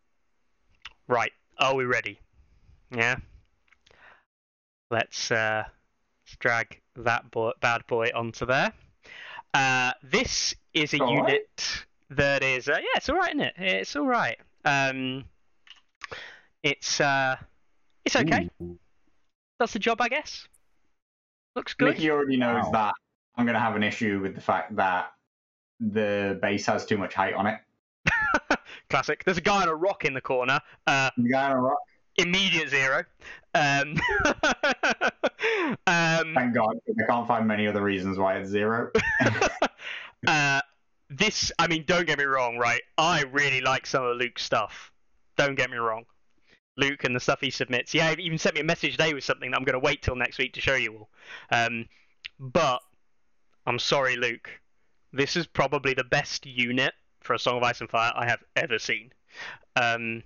right. 1.09 1.33
Are 1.59 1.75
we 1.75 1.85
ready? 1.85 2.21
Yeah. 2.91 3.17
Let's, 4.91 5.31
uh, 5.31 5.65
let's 5.67 6.37
drag 6.39 6.81
that 6.97 7.31
boy, 7.31 7.53
bad 7.61 7.87
boy 7.87 8.11
onto 8.15 8.47
there. 8.47 8.73
Uh, 9.55 9.93
this 10.03 10.55
is 10.75 10.95
a 10.95 11.01
all 11.01 11.13
unit 11.13 11.51
right. 11.59 11.87
that 12.11 12.43
is, 12.43 12.69
uh, 12.69 12.79
yeah, 12.79 12.97
it's 12.97 13.09
all 13.09 13.17
right, 13.17 13.35
isn't 13.35 13.41
it? 13.41 13.55
It's 13.57 13.97
all 13.97 14.07
right. 14.07 14.39
Um, 14.65 15.25
it's 16.63 17.01
uh, 17.01 17.37
it's 18.05 18.17
okay. 18.17 18.51
Ooh. 18.63 18.79
Does 19.61 19.73
the 19.73 19.79
job, 19.79 20.01
I 20.01 20.09
guess. 20.09 20.47
Looks 21.55 21.75
good. 21.75 21.91
Mickey 21.91 22.11
already 22.11 22.37
knows 22.37 22.65
wow. 22.65 22.71
that 22.73 22.95
I'm 23.37 23.47
going 23.47 23.55
to 23.55 23.61
have 23.61 23.77
an 23.77 23.83
issue 23.83 24.21
with 24.21 24.35
the 24.35 24.41
fact 24.41 24.77
that 24.77 25.13
the 25.81 26.39
base 26.43 26.67
has 26.67 26.85
too 26.85 26.99
much 26.99 27.15
height 27.15 27.35
on 27.35 27.47
it. 27.47 27.59
Classic. 28.91 29.23
There's 29.25 29.39
a 29.39 29.43
guy 29.43 29.63
on 29.63 29.69
a 29.69 29.75
rock 29.75 30.05
in 30.05 30.13
the 30.13 30.21
corner. 30.21 30.61
Uh, 30.87 31.11
the 31.17 31.29
guy 31.29 31.47
on 31.47 31.53
a 31.53 31.61
rock 31.61 31.79
immediate 32.19 32.69
zero. 32.71 33.05
Um, 33.55 33.97
um, 35.87 36.35
Thank 36.35 36.55
God, 36.55 36.77
I 36.89 37.07
can't 37.09 37.27
find 37.27 37.47
many 37.47 37.67
other 37.67 37.83
reasons 37.83 38.19
why 38.19 38.37
it's 38.37 38.51
zero. 38.51 38.91
uh, 40.27 40.61
this, 41.11 41.53
I 41.59 41.67
mean, 41.67 41.85
don't 41.87 42.07
get 42.07 42.19
me 42.19 42.25
wrong, 42.25 42.59
right? 42.59 42.83
I 42.99 43.23
really 43.33 43.61
like 43.61 43.87
some 43.87 44.05
of 44.05 44.17
Luke's 44.17 44.43
stuff. 44.45 44.93
Don't 45.37 45.55
get 45.55 45.71
me 45.71 45.77
wrong. 45.77 46.05
Luke 46.77 47.05
and 47.05 47.17
the 47.17 47.21
stuff 47.21 47.41
he 47.41 47.51
submits. 47.51 47.95
Yeah, 47.95 48.15
he 48.15 48.23
even 48.23 48.39
sent 48.39 48.55
me 48.55 48.61
a 48.61 48.65
message 48.65 48.93
today 48.93 49.15
with 49.15 49.25
something 49.25 49.51
that 49.51 49.57
I'm 49.57 49.65
going 49.65 49.81
to 49.81 49.85
wait 49.85 50.03
till 50.03 50.17
next 50.17 50.39
week 50.39 50.53
to 50.55 50.61
show 50.61 50.75
you 50.75 50.99
all. 50.99 51.09
Um, 51.51 51.87
but 52.39 52.81
I'm 53.67 53.79
sorry, 53.79 54.17
Luke. 54.17 54.51
This 55.13 55.37
is 55.37 55.47
probably 55.47 55.95
the 55.95 56.05
best 56.05 56.45
unit 56.45 56.93
for 57.21 57.35
a 57.35 57.39
Song 57.39 57.57
of 57.57 57.63
Ice 57.63 57.81
and 57.81 57.89
Fire 57.89 58.13
I 58.15 58.27
have 58.27 58.43
ever 58.55 58.79
seen. 58.79 59.13
Um, 59.75 60.23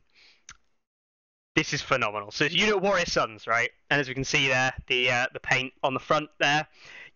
this 1.60 1.74
is 1.74 1.82
phenomenal. 1.82 2.30
So 2.30 2.46
you 2.46 2.68
know 2.68 2.78
Warrior 2.78 3.04
Sons, 3.04 3.46
right? 3.46 3.70
And 3.90 4.00
as 4.00 4.08
we 4.08 4.14
can 4.14 4.24
see 4.24 4.48
there, 4.48 4.72
the 4.86 5.10
uh, 5.10 5.26
the 5.34 5.40
paint 5.40 5.74
on 5.82 5.92
the 5.92 6.00
front 6.00 6.30
there, 6.38 6.66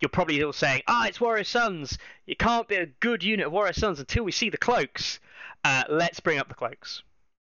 you're 0.00 0.10
probably 0.10 0.42
all 0.42 0.52
saying, 0.52 0.82
"Ah, 0.86 1.06
it's 1.06 1.18
Warrior 1.18 1.44
Sons. 1.44 1.96
It 2.26 2.38
can't 2.38 2.68
be 2.68 2.76
a 2.76 2.84
good 2.84 3.24
unit 3.24 3.46
of 3.46 3.52
Warrior 3.52 3.72
Sons 3.72 4.00
until 4.00 4.22
we 4.22 4.32
see 4.32 4.50
the 4.50 4.58
cloaks." 4.58 5.18
Uh, 5.64 5.84
let's 5.88 6.20
bring 6.20 6.38
up 6.38 6.48
the 6.48 6.54
cloaks. 6.54 7.02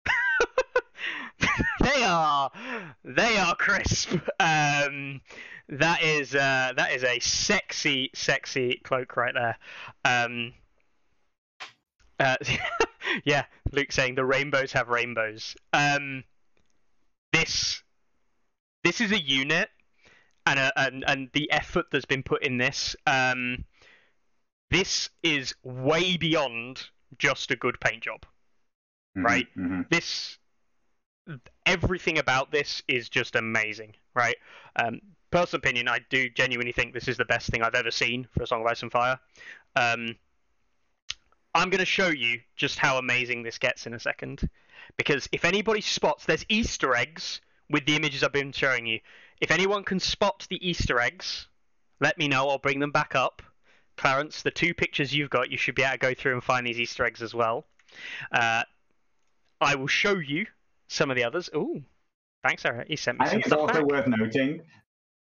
they 1.81 2.03
are 2.03 2.49
they 3.03 3.37
are 3.37 3.55
crisp. 3.55 4.13
Um, 4.39 5.21
that 5.67 6.01
is 6.01 6.33
uh, 6.33 6.73
that 6.75 6.91
is 6.93 7.03
a 7.03 7.19
sexy 7.19 8.09
sexy 8.15 8.81
cloak 8.83 9.15
right 9.15 9.35
there. 9.35 9.57
Um, 10.03 10.53
uh, 12.19 12.37
yeah, 13.25 13.45
Luke 13.71 13.91
saying 13.91 14.15
the 14.15 14.25
rainbows 14.25 14.71
have 14.71 14.89
rainbows. 14.89 15.55
Um, 15.71 16.23
this 17.39 17.83
this 18.83 19.01
is 19.01 19.11
a 19.11 19.21
unit 19.21 19.69
and 20.45 20.59
a, 20.59 20.71
and 20.79 21.03
and 21.07 21.29
the 21.33 21.51
effort 21.51 21.85
that's 21.91 22.05
been 22.05 22.23
put 22.23 22.43
in 22.43 22.57
this 22.57 22.95
um, 23.07 23.65
this 24.69 25.09
is 25.23 25.53
way 25.63 26.17
beyond 26.17 26.81
just 27.17 27.51
a 27.51 27.55
good 27.55 27.79
paint 27.79 28.03
job. 28.03 28.25
Mm-hmm, 29.17 29.25
right? 29.25 29.47
mm-hmm. 29.57 29.81
this 29.89 30.37
everything 31.65 32.17
about 32.17 32.51
this 32.51 32.81
is 32.87 33.09
just 33.09 33.35
amazing 33.35 33.93
right? 34.15 34.35
Um, 34.75 34.99
personal 35.31 35.59
opinion 35.59 35.87
i 35.87 35.99
do 36.09 36.27
genuinely 36.27 36.71
think 36.71 36.91
this 36.91 37.07
is 37.07 37.15
the 37.15 37.25
best 37.25 37.51
thing 37.51 37.61
i've 37.61 37.75
ever 37.75 37.91
seen 37.91 38.27
for 38.31 38.41
a 38.41 38.47
song 38.47 38.61
of 38.61 38.67
ice 38.67 38.81
and 38.81 38.91
fire. 38.91 39.19
Um, 39.75 40.15
i'm 41.53 41.69
going 41.69 41.79
to 41.79 41.85
show 41.85 42.07
you 42.07 42.39
just 42.55 42.79
how 42.79 42.97
amazing 42.97 43.43
this 43.43 43.59
gets 43.59 43.85
in 43.85 43.93
a 43.93 43.99
second 43.99 44.49
because 44.97 45.27
if 45.31 45.45
anybody 45.45 45.81
spots, 45.81 46.25
there's 46.25 46.45
Easter 46.49 46.95
eggs 46.95 47.41
with 47.69 47.85
the 47.85 47.95
images 47.95 48.23
I've 48.23 48.31
been 48.31 48.51
showing 48.51 48.85
you. 48.85 48.99
If 49.41 49.51
anyone 49.51 49.83
can 49.83 49.99
spot 49.99 50.45
the 50.49 50.67
Easter 50.67 50.99
eggs, 50.99 51.47
let 51.99 52.17
me 52.17 52.27
know. 52.27 52.49
I'll 52.49 52.57
bring 52.57 52.79
them 52.79 52.91
back 52.91 53.15
up. 53.15 53.41
Clarence, 53.97 54.41
the 54.41 54.51
two 54.51 54.73
pictures 54.73 55.13
you've 55.13 55.29
got, 55.29 55.51
you 55.51 55.57
should 55.57 55.75
be 55.75 55.83
able 55.83 55.93
to 55.93 55.97
go 55.97 56.13
through 56.13 56.33
and 56.33 56.43
find 56.43 56.65
these 56.65 56.79
Easter 56.79 57.05
eggs 57.05 57.21
as 57.21 57.33
well. 57.33 57.65
Uh, 58.31 58.63
I 59.61 59.75
will 59.75 59.87
show 59.87 60.15
you 60.15 60.45
some 60.87 61.09
of 61.09 61.17
the 61.17 61.23
others. 61.23 61.49
Ooh, 61.55 61.83
thanks, 62.43 62.63
Sarah. 62.63 62.85
He 62.87 62.95
sent 62.95 63.19
me. 63.19 63.25
I 63.25 63.29
think 63.29 63.43
it's 63.43 63.53
also 63.53 63.73
back. 63.73 63.85
worth 63.85 64.07
noting, 64.07 64.61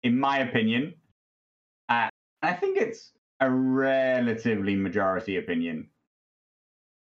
in 0.02 0.18
my 0.18 0.38
opinion, 0.38 0.94
uh, 1.88 2.08
I 2.42 2.52
think 2.52 2.78
it's 2.78 3.12
a 3.40 3.50
relatively 3.50 4.76
majority 4.76 5.36
opinion. 5.36 5.88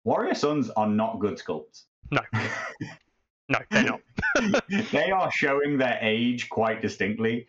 Warrior 0.05 0.35
Sons 0.35 0.69
are 0.71 0.87
not 0.87 1.19
good 1.19 1.37
sculpts. 1.37 1.83
No. 2.11 2.21
No, 3.49 3.59
they're 3.71 3.83
not. 3.83 4.01
they 4.91 5.11
are 5.11 5.31
showing 5.31 5.77
their 5.77 5.97
age 6.01 6.49
quite 6.49 6.81
distinctly, 6.81 7.47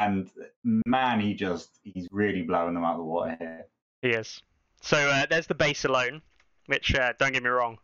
and 0.00 0.28
man, 0.64 1.20
he 1.20 1.34
just 1.34 1.78
he's 1.84 2.08
really 2.10 2.42
blowing 2.42 2.74
them 2.74 2.84
out 2.84 2.94
of 2.94 2.98
the 2.98 3.04
water 3.04 3.36
here. 3.38 3.66
He 4.02 4.08
is. 4.08 4.42
So 4.82 4.96
uh, 4.96 5.26
there's 5.30 5.46
the 5.46 5.54
base 5.54 5.84
alone, 5.84 6.22
which 6.66 6.94
uh, 6.94 7.12
don't 7.18 7.32
get 7.32 7.42
me 7.44 7.50
wrong, 7.50 7.78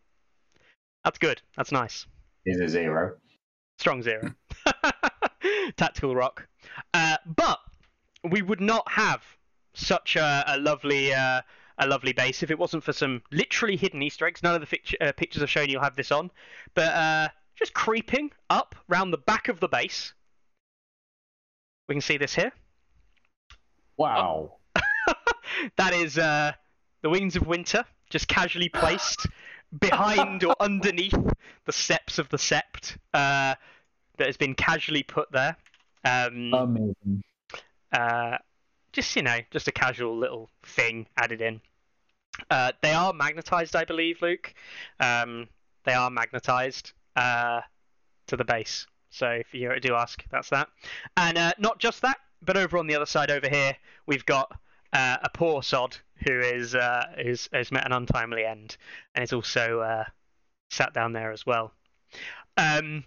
that's 1.05 1.19
good. 1.19 1.39
That's 1.55 1.71
nice. 1.71 2.07
Is 2.47 2.59
a 2.59 2.67
zero. 2.67 3.17
Strong 3.77 4.01
zero. 4.01 4.33
Tactical 5.77 6.15
rock. 6.15 6.47
Uh, 6.95 7.17
but 7.27 7.59
we 8.23 8.41
would 8.41 8.59
not 8.59 8.89
have 8.91 9.21
such 9.75 10.15
a, 10.15 10.43
a 10.47 10.57
lovely 10.57 11.13
uh, 11.13 11.41
a 11.77 11.87
lovely 11.87 12.13
base 12.13 12.43
if 12.43 12.51
it 12.51 12.59
wasn't 12.59 12.83
for 12.83 12.93
some 12.93 13.21
literally 13.31 13.75
hidden 13.75 14.01
Easter 14.01 14.25
eggs. 14.25 14.41
None 14.43 14.55
of 14.55 14.61
the 14.61 14.67
fict- 14.67 14.95
uh, 15.01 15.11
pictures 15.13 15.43
I've 15.43 15.49
shown 15.49 15.69
you 15.69 15.79
have 15.79 15.95
this 15.95 16.11
on, 16.11 16.31
but 16.73 16.93
uh, 16.93 17.29
just 17.55 17.73
creeping 17.73 18.31
up 18.49 18.75
round 18.87 19.11
the 19.11 19.17
back 19.17 19.47
of 19.47 19.59
the 19.59 19.67
base. 19.67 20.13
We 21.87 21.95
can 21.95 22.01
see 22.01 22.17
this 22.17 22.33
here. 22.33 22.51
Wow. 23.97 24.55
that 25.77 25.93
is 25.93 26.17
uh, 26.17 26.53
the 27.01 27.09
Wings 27.09 27.35
of 27.35 27.45
Winter, 27.45 27.85
just 28.09 28.27
casually 28.27 28.69
placed 28.69 29.27
behind 29.79 30.43
or 30.43 30.55
underneath 30.59 31.15
the 31.65 31.71
steps 31.71 32.17
of 32.17 32.29
the 32.29 32.37
sept, 32.37 32.97
uh, 33.13 33.55
that 34.17 34.27
has 34.27 34.37
been 34.37 34.55
casually 34.55 35.03
put 35.03 35.31
there. 35.31 35.55
Um, 36.03 36.53
Amazing. 36.53 37.23
uh, 37.91 38.37
just 38.95 39.15
you 39.15 39.21
know, 39.21 39.37
just 39.51 39.67
a 39.67 39.71
casual 39.71 40.17
little 40.17 40.49
thing 40.63 41.05
added 41.17 41.41
in. 41.41 41.61
Uh, 42.49 42.71
they 42.81 42.91
are 42.91 43.13
magnetized, 43.13 43.75
I 43.75 43.85
believe, 43.85 44.21
Luke. 44.21 44.53
Um, 44.99 45.47
they 45.83 45.93
are 45.93 46.09
magnetized 46.09 46.93
uh, 47.15 47.61
to 48.27 48.37
the 48.37 48.45
base. 48.45 48.87
So 49.09 49.29
if 49.29 49.53
you 49.53 49.71
do 49.79 49.95
ask, 49.95 50.23
that's 50.31 50.49
that. 50.49 50.69
And 51.15 51.37
uh, 51.37 51.53
not 51.59 51.79
just 51.79 52.01
that, 52.01 52.17
but 52.41 52.57
over 52.57 52.77
on 52.77 52.87
the 52.87 52.95
other 52.95 53.05
side, 53.05 53.31
over 53.31 53.47
here, 53.47 53.75
we've 54.05 54.25
got 54.25 54.51
uh, 54.93 55.17
a 55.23 55.29
poor 55.29 55.61
sod 55.61 55.97
who 56.25 56.39
is 56.39 56.75
uh, 56.75 57.05
is 57.17 57.49
has 57.53 57.71
met 57.71 57.85
an 57.85 57.91
untimely 57.91 58.45
end, 58.45 58.77
and 59.13 59.23
is 59.23 59.33
also 59.33 59.81
uh, 59.81 60.03
sat 60.69 60.93
down 60.93 61.13
there 61.13 61.31
as 61.31 61.45
well. 61.45 61.73
Um, 62.57 63.03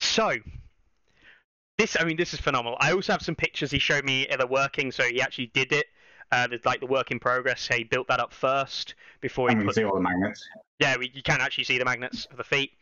so 0.00 0.32
this, 1.78 1.96
I 1.98 2.04
mean, 2.04 2.16
this 2.16 2.34
is 2.34 2.40
phenomenal. 2.40 2.76
I 2.80 2.92
also 2.92 3.12
have 3.12 3.22
some 3.22 3.34
pictures 3.34 3.70
he 3.70 3.78
showed 3.78 4.04
me 4.04 4.26
of 4.28 4.38
the 4.40 4.46
working, 4.46 4.90
so 4.92 5.04
he 5.04 5.20
actually 5.22 5.46
did 5.54 5.72
it. 5.72 5.86
Uh, 6.30 6.46
there's 6.46 6.64
like 6.66 6.80
the 6.80 6.86
work 6.86 7.10
in 7.10 7.18
progress. 7.18 7.66
He 7.68 7.84
built 7.84 8.08
that 8.08 8.20
up 8.20 8.32
first 8.34 8.94
before 9.20 9.48
he 9.48 9.52
And 9.52 9.60
we 9.62 9.66
put. 9.66 9.76
see 9.76 9.84
all 9.84 9.94
the 9.94 10.00
magnets. 10.00 10.46
Yeah, 10.78 10.96
we, 10.98 11.10
you 11.14 11.22
can 11.22 11.40
actually 11.40 11.64
see 11.64 11.78
the 11.78 11.84
magnets 11.84 12.26
of 12.30 12.36
the 12.36 12.44
feet. 12.44 12.72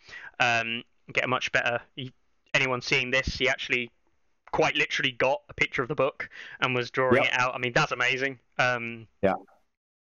Um, 0.40 0.82
get 1.12 1.24
a 1.24 1.28
much 1.28 1.52
better. 1.52 1.80
He, 1.94 2.12
anyone 2.54 2.80
seeing 2.80 3.10
this, 3.10 3.36
he 3.36 3.48
actually 3.48 3.90
quite 4.50 4.74
literally 4.74 5.12
got 5.12 5.42
a 5.48 5.54
picture 5.54 5.82
of 5.82 5.88
the 5.88 5.94
book 5.94 6.28
and 6.60 6.74
was 6.74 6.90
drawing 6.90 7.22
Yep. 7.22 7.32
it 7.32 7.38
out. 7.38 7.54
I 7.54 7.58
mean, 7.58 7.72
that's 7.72 7.92
amazing. 7.92 8.38
Um, 8.58 9.06
Yeah. 9.22 9.34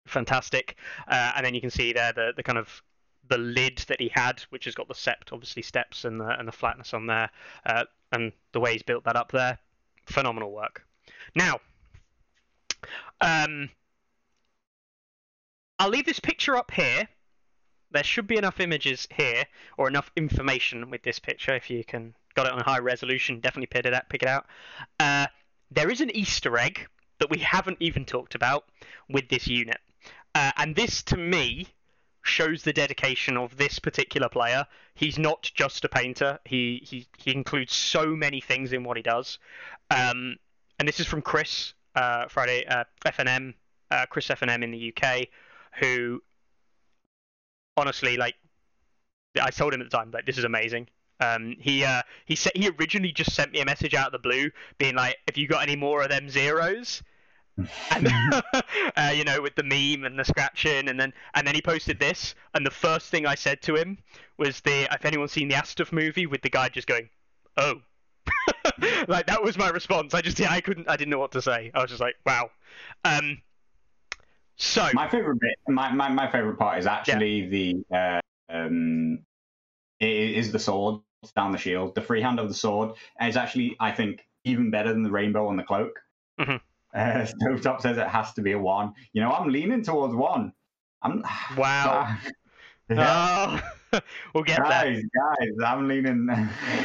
Fantastic. 0.06 0.76
Uh, 1.08 1.32
and 1.36 1.46
then 1.46 1.54
you 1.54 1.60
can 1.60 1.70
see 1.70 1.92
there 1.92 2.12
the, 2.12 2.32
the 2.36 2.42
kind 2.42 2.58
of 2.58 2.82
the 3.32 3.38
lid 3.38 3.78
that 3.88 3.98
he 3.98 4.10
had, 4.12 4.40
which 4.50 4.66
has 4.66 4.74
got 4.74 4.88
the 4.88 4.94
sept, 4.94 5.32
obviously 5.32 5.62
steps 5.62 6.04
and 6.04 6.20
the 6.20 6.38
and 6.38 6.46
the 6.46 6.52
flatness 6.52 6.92
on 6.92 7.06
there, 7.06 7.30
uh, 7.64 7.84
and 8.12 8.30
the 8.52 8.60
way 8.60 8.72
he's 8.74 8.82
built 8.82 9.04
that 9.04 9.16
up 9.16 9.32
there, 9.32 9.58
phenomenal 10.04 10.52
work. 10.52 10.84
Now, 11.34 11.60
um, 13.22 13.70
I'll 15.78 15.88
leave 15.88 16.04
this 16.04 16.20
picture 16.20 16.56
up 16.56 16.72
here. 16.72 17.08
There 17.90 18.04
should 18.04 18.26
be 18.26 18.36
enough 18.36 18.60
images 18.60 19.08
here, 19.10 19.46
or 19.78 19.88
enough 19.88 20.10
information 20.14 20.90
with 20.90 21.02
this 21.02 21.18
picture. 21.18 21.54
If 21.54 21.70
you 21.70 21.84
can 21.84 22.14
got 22.34 22.46
it 22.46 22.52
on 22.52 22.60
high 22.60 22.80
resolution, 22.80 23.40
definitely 23.40 23.68
pick 23.68 23.86
it 23.86 23.94
out. 23.94 24.10
Pick 24.10 24.24
it 24.24 24.28
out. 24.28 24.44
Uh, 25.00 25.26
there 25.70 25.90
is 25.90 26.02
an 26.02 26.14
Easter 26.14 26.58
egg 26.58 26.86
that 27.18 27.30
we 27.30 27.38
haven't 27.38 27.78
even 27.80 28.04
talked 28.04 28.34
about 28.34 28.66
with 29.08 29.30
this 29.30 29.46
unit, 29.46 29.80
uh, 30.34 30.52
and 30.58 30.76
this 30.76 31.02
to 31.04 31.16
me 31.16 31.68
shows 32.22 32.62
the 32.62 32.72
dedication 32.72 33.36
of 33.36 33.56
this 33.56 33.78
particular 33.78 34.28
player. 34.28 34.66
He's 34.94 35.18
not 35.18 35.50
just 35.54 35.84
a 35.84 35.88
painter. 35.88 36.38
He 36.44 36.82
he 36.84 37.06
he 37.18 37.32
includes 37.32 37.74
so 37.74 38.14
many 38.14 38.40
things 38.40 38.72
in 38.72 38.84
what 38.84 38.96
he 38.96 39.02
does. 39.02 39.38
Um, 39.90 40.36
and 40.78 40.88
this 40.88 41.00
is 41.00 41.06
from 41.06 41.22
Chris 41.22 41.74
uh, 41.94 42.28
Friday 42.28 42.64
uh, 42.66 42.84
FNM, 43.04 43.54
uh, 43.90 44.06
Chris 44.06 44.28
FNM 44.28 44.62
in 44.62 44.70
the 44.70 44.94
UK, 44.96 45.28
who 45.80 46.22
honestly 47.76 48.16
like 48.16 48.36
I 49.40 49.50
told 49.50 49.74
him 49.74 49.80
at 49.80 49.90
the 49.90 49.96
time 49.96 50.10
like 50.10 50.26
this 50.26 50.38
is 50.38 50.44
amazing. 50.44 50.88
Um, 51.20 51.56
he 51.58 51.84
uh, 51.84 52.02
he 52.24 52.34
said 52.34 52.52
he 52.54 52.68
originally 52.68 53.12
just 53.12 53.34
sent 53.34 53.52
me 53.52 53.60
a 53.60 53.64
message 53.64 53.94
out 53.94 54.06
of 54.06 54.12
the 54.12 54.18
blue, 54.18 54.50
being 54.78 54.94
like, 54.94 55.16
"If 55.26 55.38
you 55.38 55.46
got 55.46 55.62
any 55.62 55.76
more 55.76 56.02
of 56.02 56.08
them 56.08 56.28
zeros?" 56.28 57.02
And 57.90 58.08
uh, 58.96 59.12
you 59.14 59.24
know, 59.24 59.40
with 59.42 59.54
the 59.54 59.62
meme 59.62 60.04
and 60.04 60.18
the 60.18 60.24
scratching, 60.24 60.88
and 60.88 60.98
then 60.98 61.12
and 61.34 61.46
then 61.46 61.54
he 61.54 61.62
posted 61.62 61.98
this, 61.98 62.34
and 62.54 62.64
the 62.64 62.70
first 62.70 63.08
thing 63.10 63.26
I 63.26 63.34
said 63.34 63.62
to 63.62 63.76
him 63.76 63.98
was 64.38 64.60
the 64.60 64.92
if 64.92 65.04
anyone's 65.04 65.32
seen 65.32 65.48
the 65.48 65.54
Astov 65.54 65.92
movie 65.92 66.26
with 66.26 66.42
the 66.42 66.50
guy 66.50 66.68
just 66.68 66.86
going, 66.86 67.08
"Oh," 67.56 67.82
like 69.08 69.26
that 69.26 69.42
was 69.42 69.56
my 69.58 69.68
response. 69.68 70.14
I 70.14 70.20
just 70.20 70.38
yeah, 70.38 70.52
I 70.52 70.60
couldn't 70.60 70.88
I 70.88 70.96
didn't 70.96 71.10
know 71.10 71.18
what 71.18 71.32
to 71.32 71.42
say. 71.42 71.70
I 71.74 71.82
was 71.82 71.90
just 71.90 72.00
like, 72.00 72.16
"Wow." 72.24 72.50
Um, 73.04 73.42
so 74.56 74.88
My 74.94 75.08
favorite 75.08 75.40
bit, 75.40 75.56
my, 75.68 75.92
my, 75.92 76.08
my 76.08 76.30
favorite 76.30 76.58
part 76.58 76.78
is 76.78 76.86
actually 76.86 77.48
the 77.48 77.84
uh, 77.94 78.20
um, 78.48 79.18
is 80.00 80.52
the 80.52 80.58
sword 80.58 81.02
down 81.36 81.52
the 81.52 81.58
shield. 81.58 81.94
The 81.94 82.00
freehand 82.00 82.38
of 82.38 82.48
the 82.48 82.54
sword 82.54 82.92
is 83.20 83.36
actually, 83.36 83.76
I 83.80 83.92
think, 83.92 84.20
even 84.44 84.70
better 84.70 84.92
than 84.92 85.02
the 85.02 85.10
rainbow 85.10 85.48
on 85.48 85.56
the 85.56 85.62
cloak. 85.62 86.00
Mhm. 86.38 86.60
Uh, 86.94 87.26
Stovetop 87.42 87.80
says 87.80 87.98
it 87.98 88.08
has 88.08 88.32
to 88.34 88.42
be 88.42 88.52
a 88.52 88.58
one. 88.58 88.92
You 89.12 89.22
know, 89.22 89.32
I'm 89.32 89.48
leaning 89.48 89.82
towards 89.82 90.14
one. 90.14 90.52
I'm 91.02 91.24
Wow. 91.56 92.16
Yeah. 92.90 93.60
oh, 93.92 94.00
we'll 94.34 94.44
get 94.44 94.58
guys, 94.58 95.02
guys, 95.14 95.48
I'm 95.64 95.88
leaning. 95.88 96.28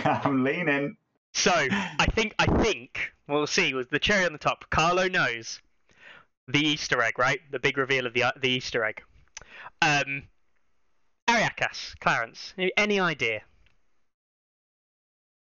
I'm 0.06 0.42
leaning. 0.44 0.96
So 1.34 1.52
I 1.52 2.06
think 2.14 2.34
I 2.40 2.46
think 2.46 3.12
we'll 3.28 3.48
see. 3.48 3.74
Was 3.74 3.88
the 3.88 4.00
cherry 4.00 4.26
on 4.26 4.32
the 4.32 4.38
top, 4.38 4.70
Carlo 4.70 5.10
knows 5.10 5.60
the 6.48 6.60
Easter 6.60 7.02
egg, 7.02 7.20
right? 7.20 7.42
The 7.52 7.60
big 7.60 7.78
reveal 7.78 8.06
of 8.06 8.14
the 8.14 8.34
the 8.40 8.50
Easter 8.50 8.86
egg. 8.86 9.02
Um, 9.82 10.24
Ariakas, 11.28 12.00
Clarence, 12.00 12.54
any 12.78 13.00
idea? 13.02 13.42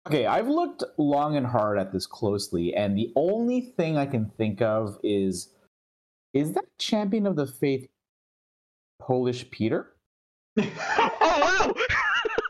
Okay, 0.06 0.26
I've 0.26 0.48
looked 0.48 0.84
long 0.98 1.36
and 1.36 1.46
hard 1.46 1.78
at 1.78 1.90
this 1.92 2.06
closely, 2.06 2.74
and 2.74 2.96
the 2.96 3.10
only 3.16 3.60
thing 3.62 3.96
I 3.96 4.04
can 4.04 4.30
think 4.36 4.60
of 4.60 4.98
is 5.02 5.48
is 6.34 6.52
that 6.52 6.66
champion 6.78 7.26
of 7.26 7.36
the 7.36 7.46
faith 7.46 7.88
Polish 9.00 9.50
Peter? 9.50 9.94
oh 10.58 10.64
wow! 11.20 11.74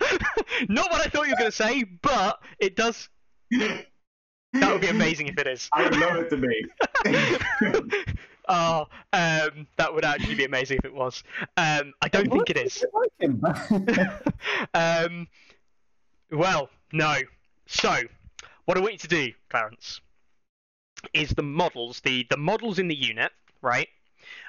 Not 0.68 0.90
what 0.90 1.00
I 1.00 1.08
thought 1.08 1.26
you 1.26 1.32
were 1.32 1.38
going 1.38 1.50
to 1.50 1.52
say, 1.52 1.84
but 2.02 2.40
it 2.58 2.74
does. 2.76 3.08
That 3.50 4.72
would 4.72 4.80
be 4.80 4.88
amazing 4.88 5.28
if 5.28 5.38
it 5.38 5.46
is. 5.46 5.68
I 5.72 5.84
would 5.84 5.96
love 5.96 6.16
it 6.16 6.30
to 6.30 6.36
be. 6.36 8.04
oh, 8.48 8.86
um, 9.12 9.66
that 9.76 9.92
would 9.92 10.04
actually 10.04 10.36
be 10.36 10.44
amazing 10.44 10.78
if 10.78 10.84
it 10.84 10.94
was. 10.94 11.24
Um, 11.56 11.92
I 12.02 12.08
don't 12.08 12.30
think 12.30 12.50
it 12.50 12.56
is. 12.56 12.84
Like 12.92 13.10
him. 13.18 13.44
um, 14.74 15.26
well, 16.30 16.70
no. 16.92 17.16
So, 17.66 18.02
what 18.64 18.76
I 18.76 18.80
want 18.80 18.92
you 18.92 18.98
to 18.98 19.08
do, 19.08 19.32
Clarence, 19.50 20.00
is 21.12 21.30
the 21.30 21.42
models, 21.42 22.00
the 22.00 22.26
the 22.30 22.36
models 22.36 22.78
in 22.78 22.88
the 22.88 22.94
unit, 22.94 23.32
right? 23.62 23.88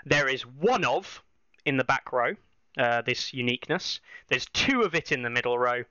There 0.05 0.27
is 0.27 0.45
one 0.45 0.85
of 0.85 1.23
in 1.65 1.77
the 1.77 1.83
back 1.83 2.11
row, 2.11 2.35
uh, 2.77 3.01
this 3.01 3.33
uniqueness. 3.33 3.99
There's 4.27 4.45
two 4.47 4.81
of 4.81 4.95
it 4.95 5.11
in 5.11 5.21
the 5.23 5.29
middle 5.29 5.57
row, 5.57 5.83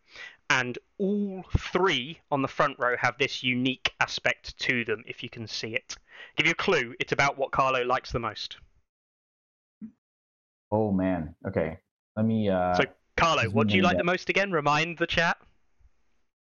and 0.50 0.78
all 0.98 1.44
three 1.58 2.20
on 2.30 2.42
the 2.42 2.48
front 2.48 2.78
row 2.78 2.96
have 2.98 3.18
this 3.18 3.42
unique 3.42 3.92
aspect 4.00 4.56
to 4.58 4.84
them. 4.84 5.04
If 5.06 5.22
you 5.22 5.28
can 5.28 5.46
see 5.46 5.74
it, 5.74 5.96
give 6.36 6.46
you 6.46 6.52
a 6.52 6.56
clue. 6.56 6.94
It's 7.00 7.12
about 7.12 7.36
what 7.38 7.50
Carlo 7.50 7.84
likes 7.84 8.12
the 8.12 8.20
most. 8.20 8.56
oh 10.70 10.92
man. 10.92 11.34
Okay. 11.46 11.78
Let 12.16 12.26
me 12.26 12.48
uh 12.48 12.74
So, 12.74 12.84
Carlo, 13.16 13.48
what 13.50 13.68
do 13.68 13.76
you 13.76 13.82
like 13.82 13.94
there. 13.94 14.00
the 14.00 14.04
most 14.04 14.28
again? 14.28 14.52
Remind 14.52 14.98
the 14.98 15.06
chat. 15.06 15.36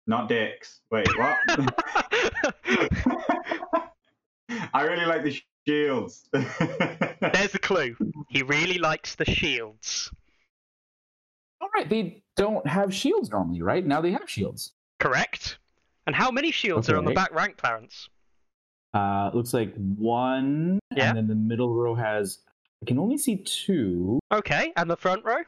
Not 0.06 0.28
dicks. 0.28 0.80
Wait, 0.90 1.08
what? 1.18 1.36
I 4.72 4.82
really 4.82 5.04
like 5.06 5.24
the 5.24 5.40
shields. 5.66 6.28
There's 6.32 7.54
a 7.54 7.58
clue. 7.58 7.96
He 8.28 8.42
really 8.42 8.78
likes 8.78 9.16
the 9.16 9.24
shields. 9.24 10.10
All 11.60 11.68
right, 11.74 11.88
they 11.88 12.22
don't 12.36 12.66
have 12.66 12.94
shields 12.94 13.30
normally, 13.30 13.62
right? 13.62 13.84
Now 13.84 14.00
they 14.00 14.12
have 14.12 14.28
shields. 14.30 14.72
Correct. 15.00 15.58
And 16.06 16.14
how 16.14 16.30
many 16.30 16.52
shields 16.52 16.88
are 16.88 16.96
on 16.96 17.04
the 17.04 17.12
back 17.12 17.34
rank, 17.34 17.56
Clarence? 17.56 18.08
Uh 18.94 19.30
looks 19.34 19.52
like 19.52 19.74
one 19.74 20.78
Yeah. 20.94 21.08
and 21.10 21.18
then 21.18 21.26
the 21.26 21.34
middle 21.34 21.74
row 21.74 21.94
has 21.96 22.38
I 22.82 22.86
can 22.86 22.98
only 22.98 23.18
see 23.18 23.38
two. 23.38 24.20
Okay, 24.32 24.72
and 24.76 24.88
the 24.88 24.96
front 24.96 25.24
row? 25.24 25.38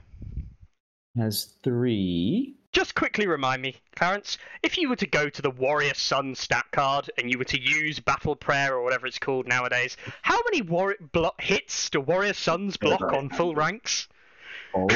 Has 1.16 1.54
three. 1.62 2.56
Just 2.78 2.94
quickly 2.94 3.26
remind 3.26 3.60
me, 3.60 3.74
Clarence, 3.96 4.38
if 4.62 4.78
you 4.78 4.88
were 4.88 4.94
to 4.94 5.06
go 5.08 5.28
to 5.28 5.42
the 5.42 5.50
Warrior 5.50 5.94
Son 5.94 6.36
stat 6.36 6.64
card 6.70 7.10
and 7.18 7.28
you 7.28 7.36
were 7.36 7.44
to 7.46 7.60
use 7.60 7.98
Battle 7.98 8.36
Prayer 8.36 8.76
or 8.76 8.84
whatever 8.84 9.08
it's 9.08 9.18
called 9.18 9.48
nowadays, 9.48 9.96
how 10.22 10.38
many 10.44 10.62
war- 10.62 10.94
blo- 11.10 11.34
hits 11.40 11.90
do 11.90 11.98
Warrior 12.00 12.34
Sons 12.34 12.76
block 12.76 13.02
on 13.02 13.30
full 13.30 13.56
ranks? 13.56 14.06
Oh 14.76 14.86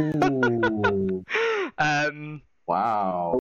um, 1.78 2.42
wow. 2.66 3.38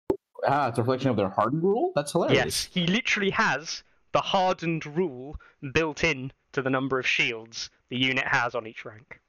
Ah, 0.45 0.67
it's 0.67 0.77
a 0.77 0.81
reflection 0.81 1.09
of 1.09 1.15
their 1.15 1.29
hardened 1.29 1.63
rule? 1.63 1.93
That's 1.95 2.11
hilarious. 2.11 2.35
yes, 2.37 2.67
he 2.73 2.87
literally 2.87 3.29
has 3.29 3.81
the 4.11 4.19
hardened 4.19 4.85
rule 4.85 5.37
built 5.71 6.03
in 6.03 6.33
to 6.51 6.61
the 6.61 6.69
number 6.69 6.99
of 6.99 7.07
shields 7.07 7.69
the 7.87 7.95
unit 7.95 8.27
has 8.27 8.55
on 8.55 8.67
each 8.67 8.83
rank. 8.83 9.21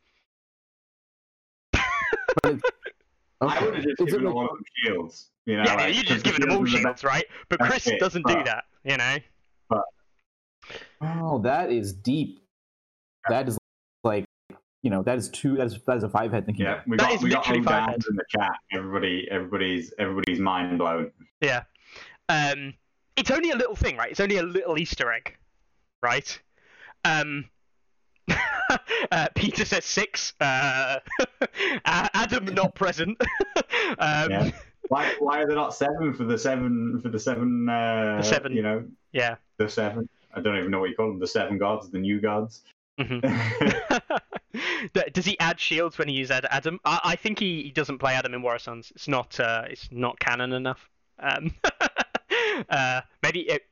I 3.41 3.65
would 3.65 3.75
have 3.75 3.85
just 3.85 4.01
Is 4.01 4.07
given 4.13 4.25
like- 4.25 4.35
all 4.35 4.45
of 4.45 4.51
them 4.51 4.65
shields. 4.85 5.31
You 5.45 5.57
know, 5.59 5.63
yeah, 5.65 5.75
like, 5.75 5.95
you 5.95 6.03
just 6.03 6.25
because 6.25 6.39
giving 6.39 6.41
the 6.41 6.47
them 6.47 6.57
all 6.57 6.63
are 6.65 6.67
shields, 6.67 7.05
right? 7.05 7.25
But 7.49 7.61
Chris 7.61 7.87
it, 7.87 8.01
doesn't 8.01 8.27
do 8.27 8.43
that, 8.45 8.65
you 8.85 8.97
know? 8.97 9.17
But, 9.69 9.85
Oh, 11.01 11.39
that 11.43 11.71
is 11.71 11.93
deep. 11.93 12.41
That 13.29 13.49
is 13.49 13.57
like 14.03 14.25
you 14.83 14.91
know 14.91 15.03
that 15.03 15.19
is 15.19 15.29
two. 15.29 15.57
That 15.57 15.67
is 15.67 15.79
that 15.87 15.97
is 15.99 16.03
a 16.03 16.09
five 16.09 16.33
head 16.33 16.47
thinking. 16.47 16.65
Yeah, 16.65 16.81
we 16.87 16.97
That 16.97 17.05
got 17.05 17.13
is 17.15 17.23
we 17.23 17.31
got 17.31 17.39
literally 17.41 17.61
low 17.61 17.71
five 17.71 17.87
downs 17.91 18.07
in 18.09 18.17
the 18.17 18.25
chat. 18.29 18.53
Everybody, 18.73 19.29
everybody's 19.31 19.93
everybody's 19.99 20.41
mind 20.41 20.79
blown. 20.79 21.13
Yeah. 21.41 21.63
Um, 22.29 22.75
it's 23.17 23.31
only 23.31 23.51
a 23.51 23.57
little 23.57 23.77
thing, 23.77 23.97
right? 23.97 24.11
It's 24.11 24.21
only 24.21 24.39
a 24.39 24.43
little 24.43 24.79
Easter 24.79 25.13
egg, 25.13 25.37
right? 26.03 26.41
Um, 27.05 27.45
uh, 29.11 29.29
Peter 29.35 29.65
says 29.65 29.85
six. 29.85 30.35
Uh, 30.41 30.99
Adam 31.85 32.47
not 32.55 32.75
present. 32.75 33.21
um, 33.99 34.31
Yeah. 34.31 34.51
Why 34.89 35.13
why 35.19 35.43
are 35.43 35.47
there 35.47 35.57
not 35.57 35.75
seven 35.75 36.15
for 36.15 36.25
the 36.25 36.39
seven 36.39 37.01
for 37.03 37.09
the 37.09 37.19
seven? 37.19 37.69
Uh, 37.69 38.19
The 38.19 38.23
seven. 38.23 38.53
You 38.53 38.63
know, 38.63 38.85
yeah. 39.13 39.37
the 39.59 39.69
seven. 39.69 40.09
I 40.33 40.41
don't 40.41 40.57
even 40.59 40.71
know 40.71 40.79
what 40.81 40.91
you 40.91 40.97
call 40.97 41.09
them. 41.09 41.19
The 41.19 41.27
seven 41.27 41.59
gods, 41.59 41.91
the 41.91 41.99
new 41.99 42.21
gods. 42.21 42.63
Mhm. 43.01 43.21
Does 45.13 45.25
he 45.25 45.39
add 45.41 45.59
shields 45.61 45.99
when 45.99 46.09
he 46.09 46.15
uses 46.15 46.41
Adam? 46.51 46.79
I, 46.85 47.01
I 47.05 47.17
think 47.17 47.39
he, 47.39 47.63
he 47.65 47.71
doesn't 47.71 47.99
play 47.99 48.15
Adam 48.15 48.33
in 48.33 48.43
War 48.43 48.59
Sons. 48.59 48.93
It's 48.95 49.09
not 49.09 49.39
uh, 49.41 49.65
it's 49.69 49.89
not 49.91 50.19
canon 50.21 50.53
enough. 50.53 50.89
Um, 51.19 51.55
uh, 52.69 53.01
maybe 53.23 53.41
it. 53.41 53.63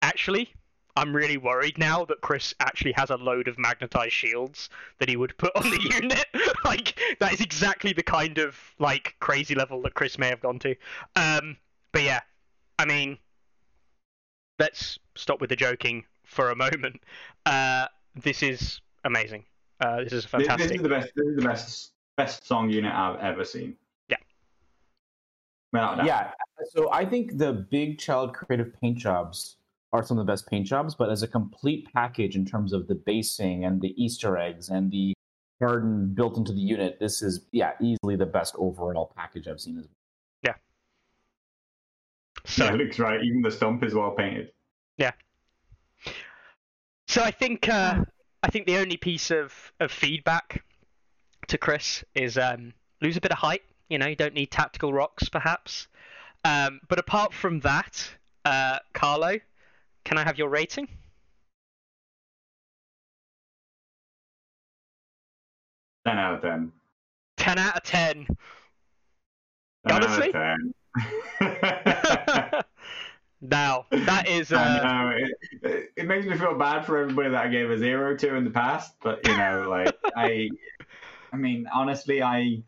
Actually, 0.00 0.52
I'm 0.98 1.14
really 1.14 1.36
worried 1.36 1.78
now 1.78 2.04
that 2.06 2.20
Chris 2.22 2.52
actually 2.58 2.90
has 2.92 3.10
a 3.10 3.16
load 3.16 3.46
of 3.46 3.56
magnetized 3.56 4.12
shields 4.12 4.68
that 4.98 5.08
he 5.08 5.16
would 5.16 5.36
put 5.38 5.54
on 5.54 5.70
the 5.70 5.80
unit. 5.94 6.26
like 6.64 6.98
that 7.20 7.32
is 7.32 7.40
exactly 7.40 7.92
the 7.92 8.02
kind 8.02 8.38
of 8.38 8.56
like 8.80 9.14
crazy 9.20 9.54
level 9.54 9.80
that 9.82 9.94
Chris 9.94 10.18
may 10.18 10.26
have 10.28 10.40
gone 10.40 10.58
to. 10.58 10.74
Um, 11.14 11.56
but 11.92 12.02
yeah, 12.02 12.20
I 12.80 12.84
mean, 12.84 13.16
let's 14.58 14.98
stop 15.14 15.40
with 15.40 15.50
the 15.50 15.56
joking 15.56 16.04
for 16.24 16.50
a 16.50 16.56
moment. 16.56 17.00
Uh, 17.46 17.86
this 18.16 18.42
is 18.42 18.80
amazing. 19.04 19.44
Uh, 19.80 19.98
this 20.02 20.12
is 20.12 20.24
This, 20.24 20.32
this 20.32 20.46
fantastic. 20.48 20.76
is 20.78 20.82
the 20.82 20.88
best. 20.88 21.12
This 21.14 21.26
is 21.28 21.36
the 21.36 21.42
best 21.48 21.92
best 22.16 22.44
song 22.44 22.68
unit 22.68 22.92
I've 22.92 23.20
ever 23.20 23.44
seen. 23.44 23.76
Yeah. 24.08 24.16
Without 25.72 25.94
a 25.94 25.96
doubt. 25.98 26.06
Yeah. 26.06 26.32
So 26.72 26.92
I 26.92 27.04
think 27.04 27.38
the 27.38 27.52
big 27.70 28.00
child 28.00 28.34
creative 28.34 28.72
paint 28.80 28.98
jobs 28.98 29.57
are 29.92 30.04
some 30.04 30.18
of 30.18 30.26
the 30.26 30.30
best 30.30 30.46
paint 30.48 30.66
jobs, 30.66 30.94
but 30.94 31.10
as 31.10 31.22
a 31.22 31.28
complete 31.28 31.88
package 31.94 32.36
in 32.36 32.44
terms 32.44 32.72
of 32.72 32.88
the 32.88 32.94
basing 32.94 33.64
and 33.64 33.80
the 33.80 33.94
Easter 34.02 34.36
eggs 34.36 34.68
and 34.68 34.90
the 34.90 35.14
garden 35.60 36.12
built 36.14 36.36
into 36.36 36.52
the 36.52 36.60
unit, 36.60 36.98
this 37.00 37.22
is 37.22 37.46
yeah 37.52 37.72
easily 37.80 38.16
the 38.16 38.26
best 38.26 38.54
overall 38.58 39.12
package 39.16 39.48
I've 39.48 39.60
seen. 39.60 39.78
As 39.78 39.88
So, 42.44 42.64
Yeah, 42.64 42.74
it 42.74 42.76
looks 42.76 42.98
right. 42.98 43.22
Even 43.22 43.42
the 43.42 43.50
stump 43.50 43.84
is 43.84 43.94
well 43.94 44.12
painted. 44.12 44.50
Yeah. 44.96 45.12
So 47.06 47.22
I 47.22 47.30
think 47.30 47.68
uh, 47.68 48.04
I 48.42 48.50
think 48.50 48.66
the 48.66 48.76
only 48.76 48.96
piece 48.96 49.30
of, 49.30 49.52
of 49.80 49.90
feedback 49.90 50.64
to 51.48 51.58
Chris 51.58 52.04
is 52.14 52.38
um, 52.38 52.72
lose 53.00 53.16
a 53.16 53.20
bit 53.20 53.32
of 53.32 53.38
height. 53.38 53.62
You 53.88 53.98
know, 53.98 54.06
you 54.06 54.16
don't 54.16 54.34
need 54.34 54.50
tactical 54.50 54.92
rocks, 54.92 55.28
perhaps. 55.28 55.88
Um, 56.44 56.80
but 56.88 56.98
apart 56.98 57.32
from 57.32 57.60
that, 57.60 58.10
uh, 58.44 58.78
Carlo, 58.92 59.38
can 60.08 60.16
I 60.16 60.24
have 60.24 60.38
your 60.38 60.48
rating? 60.48 60.88
Ten 66.06 66.18
out 66.18 66.36
of 66.36 66.40
ten. 66.40 66.72
Ten 67.36 67.58
out 67.58 67.76
of 67.76 67.82
ten. 67.82 68.26
10 69.86 69.96
Honestly? 70.02 70.34
out 70.34 70.56
of 70.56 71.60
10. 72.40 72.64
now 73.42 73.84
that 73.90 74.26
is 74.26 74.50
uh, 74.50 74.56
I 74.56 75.02
know, 75.02 75.26
it, 75.62 75.90
it, 75.94 76.06
makes 76.06 76.24
me 76.24 76.38
feel 76.38 76.54
bad 76.54 76.86
for 76.86 76.96
everybody 76.96 77.28
that 77.28 77.44
I 77.44 77.48
gave 77.48 77.70
a 77.70 77.76
zero 77.76 78.16
to 78.16 78.34
in 78.34 78.44
the 78.44 78.50
past, 78.50 78.94
but 79.02 79.24
you 79.28 79.36
know, 79.36 79.66
like 79.68 79.94
I, 80.16 80.48
I 81.34 81.36
mean, 81.36 81.68
honestly, 81.72 82.22
I, 82.22 82.62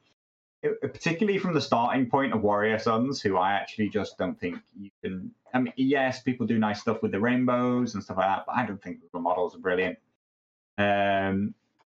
particularly 0.63 1.39
from 1.39 1.55
the 1.55 1.61
starting 1.61 2.09
point 2.09 2.33
of 2.33 2.43
Warrior 2.43 2.79
Sons, 2.79 3.21
who 3.21 3.37
I 3.37 3.53
actually 3.53 3.89
just 3.89 4.19
don't 4.19 4.39
think 4.39 4.59
you 4.79 4.91
can. 5.03 5.31
I 5.55 5.61
mean, 5.61 5.73
yes, 5.77 6.23
people 6.23 6.47
do 6.47 6.59
nice 6.59 6.81
stuff 6.81 7.03
with 7.03 7.13
the 7.13 7.21
rainbows 7.21 7.95
and 7.95 8.03
stuff 8.03 8.19
like 8.19 8.27
that, 8.27 8.45
but 8.47 8.57
I 8.57 8.67
don't 8.67 8.83
think 8.83 8.99
the 9.13 9.19
models 9.19 9.55
are 9.55 9.59
brilliant. 9.59 9.99
Um, 10.79 11.55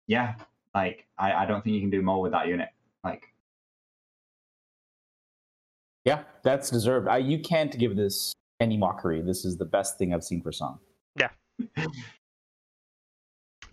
yeah, 0.08 0.36
like 0.74 1.06
I, 1.18 1.34
I 1.34 1.46
don't 1.46 1.64
think 1.64 1.76
you 1.76 1.82
can 1.82 1.90
do 1.90 2.02
more 2.02 2.22
with 2.22 2.32
that 2.32 2.48
unit. 2.48 2.70
Like, 3.04 3.34
yeah, 6.06 6.24
that's 6.44 6.70
deserved. 6.70 7.08
I, 7.08 7.18
you 7.18 7.40
can't 7.40 7.78
give 7.78 7.96
this 7.96 8.34
any 8.60 8.78
mockery. 8.78 9.22
This 9.22 9.46
is 9.46 9.58
the 9.58 9.66
best 9.66 9.98
thing 9.98 10.14
I've 10.14 10.24
seen 10.24 10.42
for 10.42 10.52
Song. 10.52 10.80
there 11.16 11.32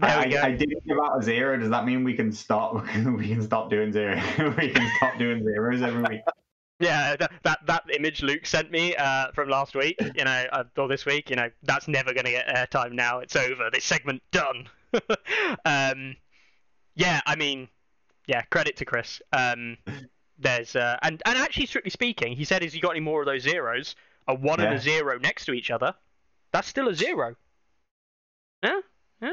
I. 0.02 0.38
I, 0.42 0.50
didn't 0.52 0.86
give 0.86 0.98
out 0.98 1.18
a 1.18 1.22
zero. 1.22 1.58
Does 1.58 1.70
that 1.70 1.84
mean 1.84 2.04
we 2.04 2.14
can 2.14 2.32
stop? 2.32 2.74
we 2.96 3.28
can 3.28 3.42
stop 3.42 3.70
doing 3.70 3.92
zero. 3.92 4.16
we 4.58 4.70
can 4.70 4.90
stop 4.96 5.18
doing 5.18 5.42
zeros 5.44 5.82
every 5.82 6.02
week. 6.02 6.20
Yeah, 6.80 7.14
that, 7.16 7.32
that 7.42 7.58
that 7.66 7.84
image 7.94 8.22
Luke 8.22 8.46
sent 8.46 8.70
me 8.70 8.96
uh, 8.96 9.32
from 9.32 9.50
last 9.50 9.74
week, 9.74 9.96
you 10.16 10.24
know, 10.24 10.44
uh, 10.50 10.64
or 10.78 10.88
this 10.88 11.04
week, 11.04 11.28
you 11.28 11.36
know, 11.36 11.50
that's 11.62 11.88
never 11.88 12.14
going 12.14 12.24
to 12.24 12.30
get 12.30 12.48
airtime 12.48 12.92
now. 12.92 13.18
It's 13.18 13.36
over. 13.36 13.68
This 13.70 13.84
segment 13.84 14.22
done. 14.30 14.66
um, 15.66 16.16
yeah, 16.94 17.20
I 17.26 17.36
mean, 17.36 17.68
yeah, 18.26 18.42
credit 18.42 18.78
to 18.78 18.86
Chris. 18.86 19.20
Um, 19.32 19.76
there's 20.38 20.74
uh, 20.74 20.96
and 21.02 21.22
and 21.26 21.38
actually, 21.38 21.66
strictly 21.66 21.90
speaking, 21.90 22.34
he 22.34 22.44
said, 22.44 22.62
"Has 22.62 22.72
he 22.72 22.80
got 22.80 22.90
any 22.90 23.00
more 23.00 23.20
of 23.20 23.26
those 23.26 23.42
zeros? 23.42 23.94
A 24.26 24.34
one 24.34 24.60
and 24.60 24.74
a 24.74 24.78
zero 24.78 25.18
next 25.18 25.44
to 25.46 25.52
each 25.52 25.70
other. 25.70 25.94
That's 26.52 26.68
still 26.68 26.88
a 26.88 26.94
zero. 26.94 27.36
Yeah, 28.62 28.80
yeah. 29.20 29.32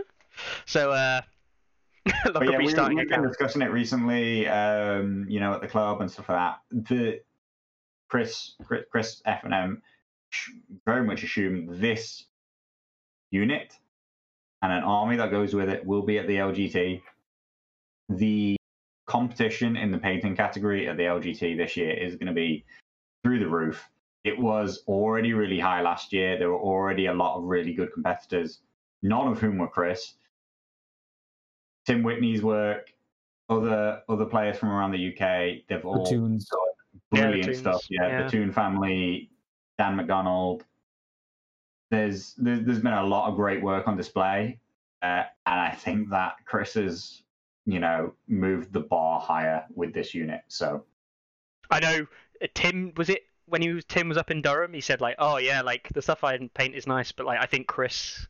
So, 0.65 0.91
uh, 0.91 1.21
at 2.07 2.43
yeah, 2.43 2.57
we, 2.57 2.65
we've 2.65 3.09
been 3.09 3.27
discussing 3.27 3.61
it 3.61 3.71
recently, 3.71 4.47
um, 4.47 5.25
you 5.29 5.39
know, 5.39 5.53
at 5.53 5.61
the 5.61 5.67
club 5.67 6.01
and 6.01 6.09
stuff 6.09 6.29
like 6.29 6.37
that. 6.37 6.87
The 6.89 7.19
Chris, 8.09 8.55
Chris, 8.63 8.85
Chris 8.91 9.21
FNM 9.27 9.81
very 10.85 11.05
much 11.05 11.23
assume 11.23 11.79
this 11.79 12.25
unit 13.31 13.73
and 14.61 14.71
an 14.71 14.83
army 14.83 15.17
that 15.17 15.31
goes 15.31 15.53
with 15.53 15.69
it 15.69 15.85
will 15.85 16.01
be 16.01 16.17
at 16.17 16.27
the 16.27 16.35
LGT. 16.35 17.01
The 18.09 18.57
competition 19.05 19.77
in 19.77 19.91
the 19.91 19.97
painting 19.97 20.35
category 20.35 20.87
at 20.87 20.97
the 20.97 21.03
LGT 21.03 21.57
this 21.57 21.77
year 21.77 21.91
is 21.91 22.15
going 22.15 22.27
to 22.27 22.33
be 22.33 22.65
through 23.23 23.39
the 23.39 23.47
roof. 23.47 23.89
It 24.23 24.37
was 24.37 24.83
already 24.87 25.33
really 25.33 25.59
high 25.59 25.81
last 25.81 26.11
year. 26.11 26.37
There 26.37 26.49
were 26.49 26.59
already 26.59 27.05
a 27.05 27.13
lot 27.13 27.37
of 27.37 27.43
really 27.43 27.73
good 27.73 27.93
competitors, 27.93 28.59
none 29.01 29.27
of 29.27 29.39
whom 29.39 29.57
were 29.57 29.67
Chris. 29.67 30.15
Tim 31.87 32.03
Whitney's 32.03 32.43
work, 32.43 32.93
other 33.49 34.01
other 34.09 34.25
players 34.25 34.57
from 34.57 34.69
around 34.69 34.91
the 34.91 35.07
UK, 35.07 35.63
they've 35.69 35.85
all 35.85 36.03
Platoons. 36.03 36.49
got 36.49 36.59
Yeah, 37.13 37.21
brilliant 37.21 37.45
Toons, 37.45 37.59
stuff. 37.59 37.85
Yeah, 37.89 38.07
yeah. 38.07 38.23
the 38.23 38.29
Toon 38.29 38.51
family, 38.51 39.29
Dan 39.77 39.95
McDonald. 39.95 40.65
There's, 41.89 42.33
there's 42.37 42.65
there's 42.65 42.79
been 42.79 42.91
a 42.91 43.05
lot 43.05 43.29
of 43.29 43.37
great 43.37 43.63
work 43.63 43.87
on 43.87 43.95
display, 43.95 44.59
uh, 45.01 45.23
and 45.45 45.59
I 45.59 45.71
think 45.71 46.09
that 46.09 46.33
Chris 46.43 46.73
has, 46.73 47.23
you 47.65 47.79
know, 47.79 48.13
moved 48.27 48.73
the 48.73 48.81
bar 48.81 49.21
higher 49.21 49.63
with 49.73 49.93
this 49.93 50.13
unit. 50.13 50.41
So 50.49 50.83
I 51.71 51.79
know 51.79 52.05
uh, 52.41 52.47
Tim 52.53 52.91
was 52.97 53.07
it 53.07 53.23
when 53.45 53.61
he 53.61 53.71
was 53.71 53.85
Tim 53.85 54.09
was 54.09 54.17
up 54.17 54.29
in 54.29 54.41
Durham. 54.41 54.73
He 54.73 54.81
said 54.81 54.99
like, 54.99 55.15
oh 55.19 55.37
yeah, 55.37 55.61
like 55.61 55.87
the 55.93 56.01
stuff 56.01 56.25
I 56.25 56.37
paint 56.53 56.75
is 56.75 56.85
nice, 56.85 57.13
but 57.13 57.25
like 57.25 57.39
I 57.39 57.45
think 57.45 57.67
Chris 57.67 58.27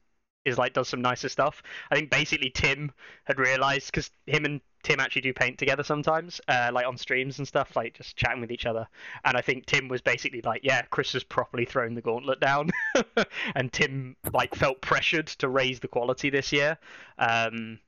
is 0.48 0.58
like 0.58 0.74
does 0.74 0.88
some 0.88 1.02
nicer 1.02 1.30
stuff. 1.30 1.62
I 1.92 1.96
think 1.96 2.10
basically 2.10 2.50
Tim 2.50 2.92
had 3.26 3.40
realized 3.40 3.88
because 3.88 4.10
him 4.26 4.46
and 4.46 4.62
Tim 4.84 5.00
actually 5.00 5.24
do 5.24 5.34
paint 5.34 5.58
together 5.58 5.84
sometimes, 5.84 6.40
uh, 6.48 6.70
like 6.74 6.86
on 6.86 6.98
streams 6.98 7.40
and 7.40 7.48
stuff, 7.48 7.76
like 7.76 7.96
just 7.96 8.16
chatting 8.16 8.42
with 8.42 8.52
each 8.52 8.66
other. 8.66 8.88
And 9.26 9.36
I 9.36 9.42
think 9.42 9.66
Tim 9.66 9.88
was 9.88 10.02
basically 10.02 10.42
like, 10.42 10.62
yeah, 10.64 10.84
Chris 10.84 11.14
has 11.14 11.24
properly 11.24 11.66
thrown 11.66 11.94
the 11.94 12.02
gauntlet 12.02 12.40
down, 12.40 12.70
and 13.56 13.72
Tim 13.72 14.16
like 14.34 14.56
felt 14.56 14.82
pressured 14.82 15.28
to 15.28 15.50
raise 15.50 15.80
the 15.80 15.88
quality 15.88 16.30
this 16.30 16.54
year. 16.54 16.78
Um, 17.18 17.80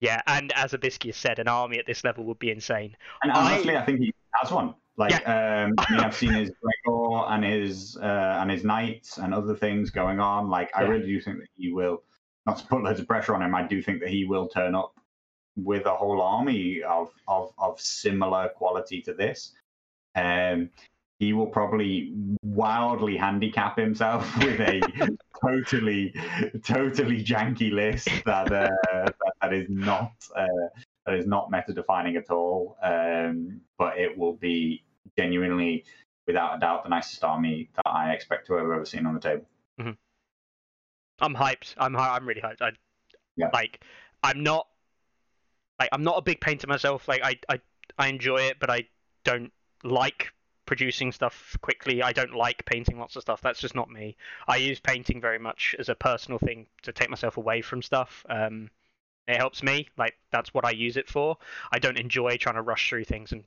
yeah, 0.00 0.20
and 0.26 0.52
as 0.54 0.72
Abiscius 0.72 1.14
said, 1.14 1.38
an 1.38 1.48
army 1.48 1.78
at 1.78 1.86
this 1.86 2.04
level 2.04 2.24
would 2.24 2.38
be 2.38 2.50
insane. 2.50 2.96
And 3.22 3.32
I- 3.32 3.52
honestly, 3.52 3.76
I, 3.76 3.84
think 3.84 4.00
he 4.00 4.14
has 4.34 4.50
one. 4.50 4.74
Like, 4.98 5.14
um, 5.28 5.74
I 5.78 5.90
mean, 5.90 6.00
I've 6.00 6.16
seen 6.16 6.32
his 6.34 6.50
Gregor 6.50 7.26
and 7.28 7.44
his 7.44 7.96
uh, 7.96 8.38
and 8.40 8.50
his 8.50 8.64
knights 8.64 9.18
and 9.18 9.34
other 9.34 9.54
things 9.54 9.90
going 9.90 10.20
on. 10.20 10.48
Like, 10.48 10.70
I 10.74 10.82
really 10.82 11.06
do 11.06 11.20
think 11.20 11.38
that 11.38 11.48
he 11.56 11.72
will. 11.72 12.02
Not 12.46 12.58
to 12.58 12.66
put 12.66 12.84
loads 12.84 13.00
of 13.00 13.08
pressure 13.08 13.34
on 13.34 13.42
him, 13.42 13.54
I 13.56 13.66
do 13.66 13.82
think 13.82 14.00
that 14.00 14.08
he 14.08 14.24
will 14.24 14.46
turn 14.46 14.76
up 14.76 14.94
with 15.56 15.86
a 15.86 15.94
whole 15.94 16.20
army 16.20 16.82
of 16.82 17.10
of, 17.26 17.52
of 17.58 17.80
similar 17.80 18.48
quality 18.50 19.02
to 19.02 19.14
this. 19.14 19.52
Um, 20.14 20.70
he 21.18 21.32
will 21.32 21.46
probably 21.46 22.12
wildly 22.42 23.16
handicap 23.16 23.78
himself 23.78 24.36
with 24.44 24.60
a 24.60 24.80
totally, 25.42 26.14
totally 26.62 27.24
janky 27.24 27.72
list 27.72 28.08
that 28.24 28.52
uh, 28.52 28.68
that, 28.92 29.14
that 29.40 29.52
is 29.52 29.66
not 29.68 30.12
uh, 30.34 30.46
that 31.06 31.14
is 31.14 31.26
not 31.26 31.50
meta 31.50 31.72
defining 31.72 32.16
at 32.16 32.30
all. 32.30 32.76
Um, 32.82 33.60
but 33.78 33.98
it 33.98 34.16
will 34.16 34.34
be 34.34 34.82
genuinely, 35.18 35.84
without 36.26 36.56
a 36.56 36.60
doubt, 36.60 36.84
the 36.84 36.90
nicest 36.90 37.22
army 37.24 37.68
that 37.76 37.86
I 37.86 38.12
expect 38.12 38.46
to 38.48 38.54
have 38.54 38.64
ever 38.64 38.84
seen 38.84 39.06
on 39.06 39.14
the 39.14 39.20
table. 39.20 39.46
I'm 41.20 41.34
hyped. 41.34 41.74
I'm 41.78 41.96
I'm 41.96 42.26
really 42.26 42.42
hyped. 42.42 42.60
I 42.60 42.72
Yeah. 43.36 43.48
like 43.52 43.82
I'm 44.22 44.42
not 44.42 44.68
like 45.80 45.88
I'm 45.92 46.02
not 46.02 46.18
a 46.18 46.22
big 46.22 46.40
painter 46.40 46.66
myself. 46.66 47.08
Like 47.08 47.22
I 47.22 47.38
I 47.48 47.60
I 47.98 48.08
enjoy 48.08 48.42
it, 48.42 48.58
but 48.60 48.70
I 48.70 48.86
don't 49.24 49.52
like 49.82 50.32
producing 50.66 51.12
stuff 51.12 51.56
quickly. 51.62 52.02
I 52.02 52.12
don't 52.12 52.34
like 52.34 52.64
painting 52.66 52.98
lots 52.98 53.16
of 53.16 53.22
stuff. 53.22 53.40
That's 53.40 53.60
just 53.60 53.74
not 53.74 53.88
me. 53.88 54.16
I 54.48 54.56
use 54.56 54.80
painting 54.80 55.20
very 55.20 55.38
much 55.38 55.74
as 55.78 55.88
a 55.88 55.94
personal 55.94 56.38
thing 56.38 56.66
to 56.82 56.92
take 56.92 57.08
myself 57.08 57.36
away 57.36 57.62
from 57.62 57.82
stuff. 57.82 58.24
Um, 58.28 58.68
it 59.26 59.36
helps 59.36 59.62
me. 59.62 59.88
Like 59.96 60.18
that's 60.30 60.52
what 60.52 60.64
I 60.66 60.72
use 60.72 60.96
it 60.96 61.08
for. 61.08 61.38
I 61.72 61.78
don't 61.78 61.98
enjoy 61.98 62.36
trying 62.36 62.56
to 62.56 62.62
rush 62.62 62.88
through 62.88 63.04
things 63.04 63.32
and. 63.32 63.44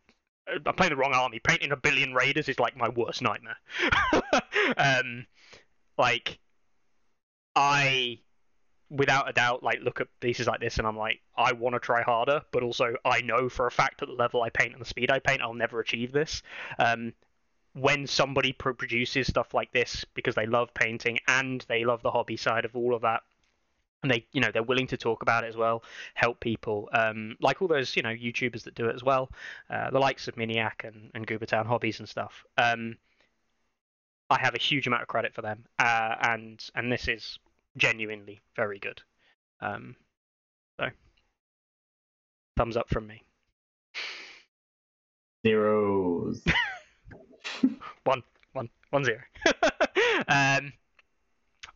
I'm 0.65 0.73
playing 0.75 0.91
the 0.91 0.95
wrong 0.95 1.13
army. 1.13 1.39
Painting 1.39 1.71
a 1.71 1.77
billion 1.77 2.13
raiders 2.13 2.49
is 2.49 2.59
like 2.59 2.75
my 2.77 2.89
worst 2.89 3.21
nightmare. 3.21 3.57
um, 4.77 5.25
like, 5.97 6.39
I 7.55 8.19
without 8.89 9.29
a 9.29 9.33
doubt 9.33 9.61
like 9.61 9.79
look 9.81 10.01
at 10.01 10.07
pieces 10.19 10.47
like 10.47 10.59
this 10.59 10.77
and 10.77 10.87
I'm 10.87 10.97
like 10.97 11.21
I 11.37 11.51
want 11.51 11.75
to 11.75 11.79
try 11.79 12.01
harder 12.01 12.41
but 12.51 12.63
also 12.63 12.95
I 13.05 13.21
know 13.21 13.47
for 13.47 13.67
a 13.67 13.71
fact 13.71 14.01
at 14.01 14.07
the 14.07 14.15
level 14.15 14.41
I 14.41 14.49
paint 14.49 14.73
and 14.73 14.81
the 14.81 14.85
speed 14.85 15.11
I 15.11 15.19
paint 15.19 15.41
I'll 15.41 15.53
never 15.53 15.79
achieve 15.79 16.11
this 16.11 16.41
um, 16.79 17.13
when 17.73 18.07
somebody 18.07 18.51
pro- 18.51 18.73
produces 18.73 19.27
stuff 19.27 19.53
like 19.53 19.71
this 19.71 20.05
because 20.15 20.33
they 20.33 20.47
love 20.47 20.73
painting 20.73 21.19
and 21.27 21.63
they 21.69 21.85
love 21.85 22.01
the 22.01 22.09
hobby 22.09 22.35
side 22.35 22.65
of 22.65 22.75
all 22.75 22.95
of 22.95 23.03
that 23.03 23.21
and 24.03 24.11
they 24.11 24.25
you 24.31 24.41
know 24.41 24.49
they're 24.51 24.63
willing 24.63 24.87
to 24.87 24.97
talk 24.97 25.21
about 25.21 25.43
it 25.43 25.47
as 25.47 25.57
well 25.57 25.83
help 26.13 26.39
people 26.39 26.89
um, 26.93 27.35
like 27.41 27.61
all 27.61 27.67
those 27.67 27.95
you 27.95 28.01
know 28.01 28.09
youtubers 28.09 28.63
that 28.63 28.75
do 28.75 28.87
it 28.87 28.95
as 28.95 29.03
well 29.03 29.29
uh, 29.69 29.89
the 29.91 29.99
likes 29.99 30.27
of 30.27 30.35
miniac 30.35 30.83
and, 30.83 31.11
and 31.13 31.27
goobertown 31.27 31.65
hobbies 31.65 31.99
and 31.99 32.07
stuff 32.07 32.45
um, 32.57 32.95
i 34.29 34.39
have 34.39 34.55
a 34.55 34.59
huge 34.59 34.87
amount 34.87 35.01
of 35.01 35.07
credit 35.07 35.33
for 35.33 35.41
them 35.41 35.65
uh, 35.79 36.15
and 36.21 36.69
and 36.75 36.91
this 36.91 37.07
is 37.07 37.39
genuinely 37.77 38.41
very 38.55 38.79
good. 38.79 39.01
Um, 39.61 39.95
so, 40.79 40.89
thumbs 42.57 42.77
up 42.77 42.89
from 42.89 43.07
me. 43.07 43.23
Zeros. 45.45 46.43
one, 48.03 48.21
one, 48.53 48.69
one 48.91 49.03
zero. 49.03 49.21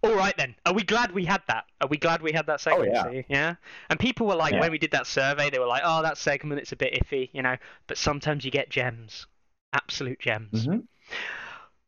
all 0.04 0.16
right 0.16 0.36
then. 0.38 0.56
Are 0.66 0.74
we 0.74 0.84
glad 0.84 1.12
we 1.14 1.26
had 1.26 1.42
that? 1.48 1.66
Are 1.82 1.88
we 1.88 1.98
glad 1.98 2.22
we 2.22 2.32
had 2.34 2.46
that 2.48 2.60
segment? 2.62 2.92
yeah. 2.94 3.22
Yeah. 3.30 3.56
And 3.90 4.00
people 4.00 4.28
were 4.28 4.36
like, 4.36 4.54
Yeah. 4.54 4.60
when 4.60 4.72
we 4.72 4.78
did 4.78 4.92
that 4.92 5.08
survey, 5.08 5.50
they 5.50 5.60
were 5.60 5.66
like, 5.66 5.84
"Oh, 5.86 6.02
that 6.04 6.18
segment, 6.18 6.60
it's 6.62 6.72
a 6.72 6.76
bit 6.76 6.94
iffy," 6.94 7.30
you 7.34 7.42
know. 7.42 7.56
But 7.88 7.98
sometimes 7.98 8.44
you 8.46 8.52
get 8.52 8.70
gems, 8.70 9.28
absolute 9.72 10.20
gems. 10.20 10.68
Mhm. 10.68 10.84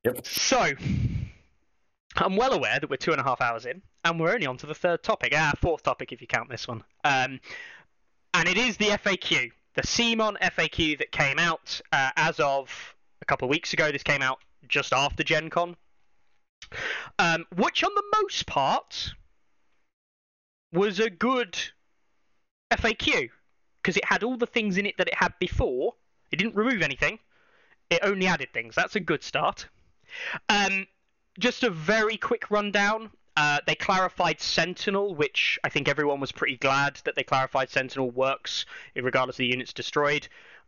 Yep. 0.06 0.26
So, 0.26 0.74
I'm 2.18 2.35
well 2.38 2.53
aware 2.53 2.80
that 2.80 2.90
we're 2.90 2.95
two 2.95 3.11
and 3.11 3.19
a 3.19 3.24
half 3.24 3.42
hours 3.42 3.66
in, 3.66 3.82
and 4.03 4.19
we're 4.19 4.32
only 4.34 4.45
on 4.45 4.58
to 4.58 4.66
the 4.68 4.76
third 4.76 5.03
topic. 5.03 5.34
Ah, 5.35 5.52
fourth 5.61 5.84
topic 5.84 6.11
if 6.11 6.22
you 6.22 6.27
count 6.27 6.50
this 6.50 6.68
one. 6.68 6.84
Um, 7.03 7.40
and 8.34 8.48
it 8.48 8.58
is 8.58 8.77
the 8.77 8.85
FAQ, 8.92 9.52
the 9.74 9.82
CMON 9.82 10.38
FAQ 10.40 10.98
that 11.00 11.11
came 11.11 11.40
out 11.40 11.82
uh, 11.92 12.11
as 12.16 12.40
of 12.40 12.95
a 13.22 13.26
couple 13.26 13.45
of 13.48 13.50
weeks 13.50 13.74
ago. 13.74 13.92
This 13.92 14.03
came 14.03 14.22
out 14.22 14.40
just 14.68 14.94
after 14.94 15.24
Gen 15.24 15.50
Con, 15.50 15.76
um, 17.19 17.45
which 17.56 17.84
on 17.84 17.92
the 17.95 18.03
most 18.22 18.45
part 18.45 19.14
was 20.72 21.00
a 21.00 21.10
good 21.10 21.58
FAQ 22.72 23.30
because 23.82 23.98
it 23.98 24.06
had 24.06 24.24
all 24.24 24.38
the 24.38 24.48
things 24.48 24.77
in 24.77 24.85
it 24.85 24.98
that 24.98 25.08
it 25.08 25.16
had 25.16 25.34
before. 25.40 25.94
It 26.32 26.38
didn't 26.38 26.56
remove 26.56 26.82
anything. 26.82 27.19
It 27.90 28.00
only 28.02 28.27
added 28.27 28.52
things. 28.52 28.76
That's 28.76 28.95
a 28.95 29.00
good 29.00 29.24
start. 29.24 29.68
Um, 30.50 30.88
just 31.40 31.64
a 31.64 31.69
very 31.69 32.18
quick 32.18 32.50
rundown. 32.50 33.11
Uh, 33.38 33.60
they 33.68 33.76
clarified 33.76 34.40
Sentinel, 34.40 35.14
which 35.14 35.60
I 35.64 35.69
think 35.69 35.90
everyone 35.90 36.19
was 36.19 36.32
pretty 36.32 36.58
glad 36.58 37.02
that 37.03 37.16
they 37.16 37.24
clarified 37.24 37.69
Sentinel 37.69 38.10
works 38.10 38.66
regardless 38.95 39.35
of 39.35 39.40
the 39.40 39.48
units 39.48 39.74
destroyed. 39.74 40.27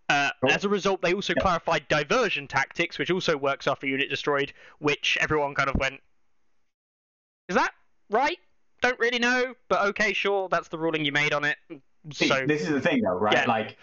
Uh, 0.09 0.29
Cool. 0.41 0.51
As 0.51 0.63
a 0.63 0.69
result, 0.69 1.01
they 1.01 1.13
also 1.13 1.33
Yeah. 1.35 1.41
clarified 1.41 1.87
diversion 1.89 2.47
tactics, 2.47 2.97
which 2.97 3.11
also 3.11 3.35
works 3.35 3.67
after 3.67 3.87
unit 3.87 4.09
destroyed, 4.09 4.53
which 4.79 5.17
everyone 5.19 5.53
kind 5.53 5.69
of 5.69 5.75
went, 5.75 6.01
"Is 7.49 7.55
that 7.55 7.73
right? 8.09 8.37
Don't 8.81 8.97
really 8.99 9.19
know, 9.19 9.55
but 9.67 9.81
okay, 9.87 10.13
sure, 10.13 10.47
that's 10.49 10.69
the 10.69 10.77
ruling 10.77 11.03
you 11.03 11.11
made 11.11 11.33
on 11.33 11.43
it." 11.43 11.57
See, 12.13 12.27
So 12.29 12.45
this 12.45 12.61
is 12.61 12.69
the 12.69 12.79
thing, 12.79 13.01
though, 13.01 13.17
right? 13.17 13.33
Yeah. 13.33 13.45
Like, 13.47 13.77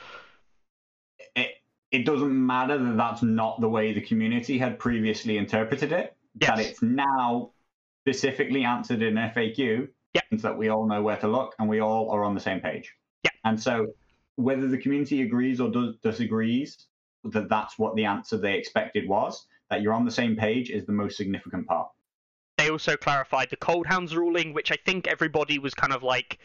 it, 1.36 1.56
it 1.90 2.06
doesn't 2.06 2.46
matter 2.46 2.78
that 2.78 2.96
that's 2.96 3.22
not 3.22 3.60
the 3.60 3.68
way 3.68 3.92
the 3.92 4.00
community 4.00 4.56
had 4.56 4.78
previously 4.78 5.36
interpreted 5.36 5.92
it. 5.92 6.16
Yes. 6.40 6.56
That 6.56 6.66
it's 6.66 6.82
now 6.82 7.52
specifically 8.06 8.64
answered 8.64 9.02
in 9.02 9.14
FAQ, 9.18 9.88
Yeah. 10.14 10.22
means 10.30 10.42
that 10.42 10.56
we 10.56 10.68
all 10.68 10.86
know 10.86 11.02
where 11.02 11.16
to 11.18 11.28
look 11.28 11.54
and 11.58 11.68
we 11.68 11.80
all 11.80 12.10
are 12.10 12.24
on 12.24 12.34
the 12.34 12.40
same 12.40 12.60
page. 12.60 12.94
Yeah. 13.24 13.30
And 13.44 13.60
so, 13.60 13.94
whether 14.36 14.68
the 14.68 14.78
community 14.78 15.22
agrees 15.22 15.60
or 15.60 15.70
does, 15.70 15.96
disagrees 16.02 16.86
that 17.24 17.48
that's 17.48 17.78
what 17.78 17.94
the 17.96 18.04
answer 18.04 18.36
they 18.36 18.54
expected 18.54 19.08
was, 19.08 19.46
that 19.70 19.80
you're 19.82 19.92
on 19.94 20.04
the 20.04 20.10
same 20.10 20.36
page 20.36 20.70
is 20.70 20.84
the 20.86 20.92
most 20.92 21.16
significant 21.16 21.66
part. 21.66 21.88
they 22.58 22.70
also 22.70 22.96
clarified 22.96 23.48
the 23.50 23.56
Cold 23.56 23.86
Hands 23.86 24.14
ruling, 24.14 24.52
which 24.52 24.70
I 24.70 24.76
think 24.84 25.06
everybody 25.06 25.58
was 25.58 25.74
kind 25.74 25.92
of 25.92 26.02
like, 26.02 26.38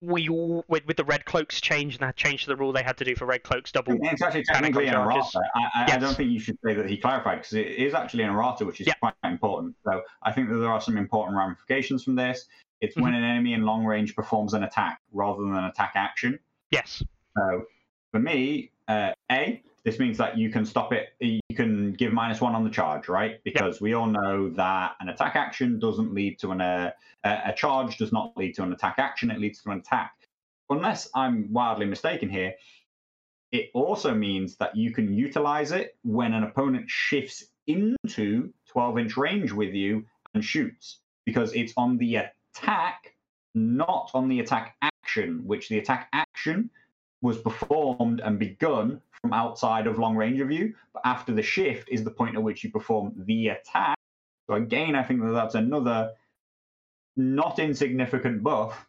we 0.00 0.28
all 0.28 0.64
with, 0.68 0.84
with 0.86 0.96
the 0.96 1.04
red 1.04 1.24
cloaks 1.24 1.60
change 1.60 1.94
and 1.94 2.02
that 2.02 2.16
changed 2.16 2.44
to 2.44 2.48
the 2.50 2.56
rule 2.56 2.72
they 2.72 2.82
had 2.82 2.96
to 2.98 3.04
do 3.04 3.14
for 3.14 3.24
red 3.24 3.44
cloaks 3.44 3.70
double. 3.70 3.96
It's 4.02 4.20
actually 4.20 4.42
technically 4.44 4.88
an 4.88 4.94
errata. 4.96 5.40
I, 5.54 5.84
I, 5.92 5.94
I 5.94 5.98
don't 5.98 6.16
think 6.16 6.32
you 6.32 6.40
should 6.40 6.58
say 6.64 6.74
that 6.74 6.90
he 6.90 6.96
clarified 6.96 7.38
because 7.38 7.54
it 7.54 7.68
is 7.68 7.94
actually 7.94 8.24
an 8.24 8.30
errata, 8.30 8.64
which 8.64 8.80
is 8.80 8.88
Yeah. 8.88 8.94
quite 8.94 9.14
important. 9.22 9.76
So 9.84 10.02
I 10.24 10.32
think 10.32 10.48
that 10.48 10.56
there 10.56 10.70
are 10.70 10.80
some 10.80 10.96
important 10.96 11.36
ramifications 11.36 12.02
from 12.02 12.16
this. 12.16 12.46
It's 12.80 12.96
when 12.96 13.12
Mm-hmm. 13.12 13.22
an 13.22 13.30
enemy 13.30 13.52
in 13.54 13.62
long 13.62 13.84
range 13.86 14.16
performs 14.16 14.54
an 14.54 14.64
attack 14.64 14.98
rather 15.12 15.40
than 15.42 15.54
an 15.54 15.64
attack 15.66 15.92
action. 15.94 16.38
Yes. 16.72 17.04
So 17.36 17.66
for 18.10 18.18
me, 18.18 18.70
uh, 18.88 19.12
A, 19.30 19.62
this 19.84 19.98
means 19.98 20.18
that 20.18 20.38
you 20.38 20.50
can 20.50 20.64
stop 20.64 20.92
it. 20.92 21.10
You 21.20 21.40
can 21.54 21.92
give 21.92 22.12
minus 22.12 22.40
one 22.40 22.54
on 22.54 22.64
the 22.64 22.70
charge, 22.70 23.08
right? 23.08 23.42
Because 23.44 23.80
we 23.80 23.94
all 23.94 24.06
know 24.06 24.50
that 24.50 24.96
an 25.00 25.08
attack 25.08 25.36
action 25.36 25.78
doesn't 25.78 26.14
lead 26.14 26.38
to 26.40 26.52
an 26.52 26.60
uh, 26.60 26.92
a 27.24 27.52
charge 27.52 27.98
does 27.98 28.12
not 28.12 28.36
lead 28.36 28.54
to 28.54 28.62
an 28.62 28.72
attack 28.72 28.96
action. 28.98 29.30
It 29.30 29.38
leads 29.38 29.62
to 29.62 29.70
an 29.70 29.78
attack. 29.78 30.12
Unless 30.70 31.10
I'm 31.14 31.52
wildly 31.52 31.86
mistaken 31.86 32.30
here, 32.30 32.54
it 33.50 33.70
also 33.74 34.14
means 34.14 34.56
that 34.56 34.76
you 34.76 34.92
can 34.92 35.12
utilize 35.12 35.72
it 35.72 35.96
when 36.02 36.32
an 36.32 36.44
opponent 36.44 36.88
shifts 36.88 37.44
into 37.66 38.52
12 38.68 38.98
inch 38.98 39.16
range 39.16 39.52
with 39.52 39.74
you 39.74 40.04
and 40.34 40.44
shoots 40.44 40.98
because 41.26 41.52
it's 41.52 41.74
on 41.76 41.98
the 41.98 42.16
attack, 42.16 43.14
not 43.54 44.10
on 44.14 44.28
the 44.28 44.40
attack 44.40 44.76
action, 45.12 45.42
which 45.46 45.68
the 45.68 45.78
attack 45.78 46.08
action 46.12 46.70
was 47.20 47.38
performed 47.38 48.20
and 48.20 48.38
begun 48.38 49.00
from 49.20 49.32
outside 49.32 49.86
of 49.86 49.98
long 49.98 50.16
range 50.16 50.40
of 50.40 50.50
you. 50.50 50.74
But 50.92 51.02
after 51.04 51.32
the 51.32 51.42
shift 51.42 51.88
is 51.88 52.02
the 52.04 52.10
point 52.10 52.36
at 52.36 52.42
which 52.42 52.64
you 52.64 52.70
perform 52.70 53.12
the 53.16 53.48
attack. 53.48 53.96
So 54.48 54.56
again, 54.56 54.94
I 54.96 55.02
think 55.02 55.20
that 55.22 55.32
that's 55.32 55.54
another 55.54 56.12
not 57.16 57.58
insignificant 57.58 58.42
buff 58.42 58.86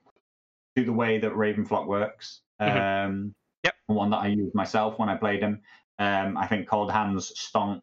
to 0.75 0.83
the 0.83 0.93
way 0.93 1.19
that 1.19 1.33
Ravenflock 1.33 1.87
works. 1.87 2.41
Mhm. 2.59 3.05
Um, 3.07 3.35
Yep. 3.63 3.75
One 3.87 4.09
that 4.09 4.17
I 4.17 4.27
used 4.27 4.53
myself 4.53 4.99
when 4.99 5.07
I 5.07 5.15
played 5.15 5.41
him. 5.41 5.61
Um, 5.97 6.35
I 6.37 6.47
think 6.47 6.67
Cold 6.67 6.91
Hands 6.91 7.31
stonk 7.33 7.81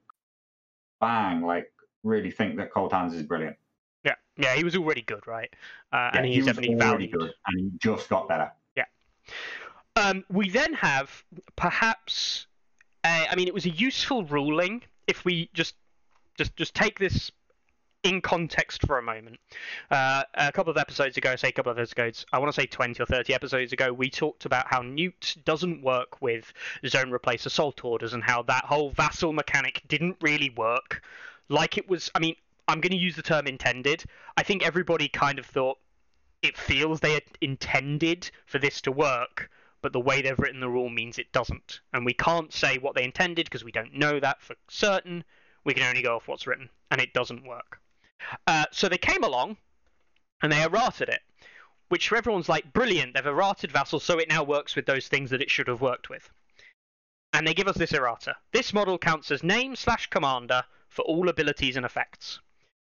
bang. 1.01 1.41
Like 1.41 1.73
really 2.03 2.31
think 2.31 2.57
that 2.57 2.71
Cold 2.71 2.93
Hands 2.93 3.15
is 3.15 3.23
brilliant. 3.23 3.57
Yeah. 4.05 4.15
Yeah. 4.37 4.55
He 4.55 4.65
was 4.65 4.77
already 4.77 5.03
good, 5.03 5.27
right? 5.27 5.51
Uh, 5.93 6.11
and 6.15 6.27
Yeah, 6.27 6.33
he's 6.33 6.45
was 6.45 6.47
definitely 6.57 6.77
already 6.77 7.07
valued. 7.07 7.19
good, 7.19 7.35
and 7.47 7.61
he 7.61 7.79
just 7.79 8.09
got 8.09 8.29
better. 8.29 8.51
Yeah. 8.77 8.85
Um, 9.97 10.25
we 10.31 10.49
then 10.51 10.73
have 10.75 11.25
perhaps, 11.57 12.47
uh, 13.05 13.27
I 13.31 13.35
mean, 13.37 13.49
it 13.49 13.55
was 13.55 13.67
a 13.67 13.71
useful 13.71 14.25
ruling 14.25 14.83
if 15.07 15.25
we 15.25 15.51
just 15.53 15.75
just 16.39 16.57
just 16.57 16.75
take 16.75 16.99
this 16.99 17.31
in 18.03 18.23
context 18.23 18.87
for 18.87 18.97
a 18.97 19.03
moment. 19.03 19.39
Uh, 19.91 20.23
a 20.35 20.51
couple 20.53 20.71
of 20.71 20.79
episodes 20.79 21.19
ago, 21.19 21.37
say 21.37 21.49
a 21.49 21.53
couple 21.53 21.71
of 21.71 21.79
episodes, 21.79 22.25
I 22.33 22.39
want 22.39 22.51
to 22.51 22.59
say 22.59 22.67
20 22.67 23.03
or 23.03 23.05
30 23.05 23.35
episodes 23.35 23.75
ago, 23.75 23.93
we 23.93 24.09
talked 24.09 24.47
about 24.47 24.67
how 24.69 24.81
Newt 24.81 25.37
doesn't 25.45 25.83
work 25.83 26.23
with 26.23 26.51
zone 26.87 27.11
replace 27.11 27.45
assault 27.45 27.85
orders 27.85 28.15
and 28.15 28.23
how 28.25 28.41
that 28.45 28.65
whole 28.65 28.89
vassal 28.91 29.35
mechanic 29.35 29.83
didn't 29.87 30.17
really 30.23 30.49
work. 30.49 31.03
Like 31.51 31.77
it 31.77 31.91
was, 31.91 32.11
I 32.15 32.21
mean, 32.21 32.37
I'm 32.71 32.81
going 32.81 32.93
to 32.93 32.97
use 32.97 33.17
the 33.17 33.23
term 33.23 33.49
intended. 33.49 34.05
I 34.37 34.45
think 34.45 34.65
everybody 34.65 35.09
kind 35.09 35.41
of 35.41 35.47
thought 35.47 35.79
it 36.41 36.57
feels 36.57 37.01
they 37.01 37.21
intended 37.41 38.31
for 38.47 38.61
this 38.61 38.81
to 38.83 38.93
work, 38.93 39.51
but 39.83 39.93
the 39.93 40.01
way 40.01 40.23
they've 40.23 40.39
written 40.39 40.61
the 40.61 40.69
rule 40.69 40.89
means 40.89 41.19
it 41.19 41.33
doesn't. 41.33 41.81
And 41.93 42.07
we 42.07 42.15
can't 42.15 42.53
say 42.53 42.79
what 42.79 42.95
they 42.95 43.03
intended 43.03 43.47
because 43.47 43.65
we 43.65 43.73
don't 43.73 43.95
know 43.95 44.21
that 44.21 44.41
for 44.41 44.55
certain. 44.69 45.25
We 45.65 45.75
can 45.75 45.83
only 45.83 46.01
go 46.01 46.15
off 46.15 46.29
what's 46.29 46.47
written, 46.47 46.71
and 46.93 47.01
it 47.01 47.13
doesn't 47.13 47.45
work. 47.45 47.81
Uh, 48.47 48.67
so 48.71 48.89
they 48.89 48.99
came 48.99 49.25
along 49.25 49.57
and 50.41 50.53
they 50.53 50.63
errated 50.63 51.09
it, 51.09 51.23
which 51.89 52.09
for 52.09 52.17
everyone's 52.17 52.49
like 52.49 52.73
brilliant. 52.73 53.15
They've 53.15 53.27
errated 53.27 53.73
vassal, 53.73 53.99
so 53.99 54.19
it 54.19 54.29
now 54.29 54.45
works 54.45 54.77
with 54.77 54.87
those 54.87 55.09
things 55.09 55.31
that 55.31 55.43
it 55.43 55.51
should 55.51 55.67
have 55.67 55.81
worked 55.81 56.09
with. 56.09 56.31
And 57.33 57.47
they 57.47 57.55
give 57.55 57.69
us 57.69 57.77
this 57.77 57.93
errata. 57.93 58.37
This 58.53 58.73
model 58.73 58.97
counts 58.97 59.31
as 59.33 59.43
name 59.43 59.75
slash 59.75 60.07
commander 60.07 60.63
for 60.89 61.03
all 61.03 61.29
abilities 61.29 61.77
and 61.77 61.85
effects, 61.85 62.41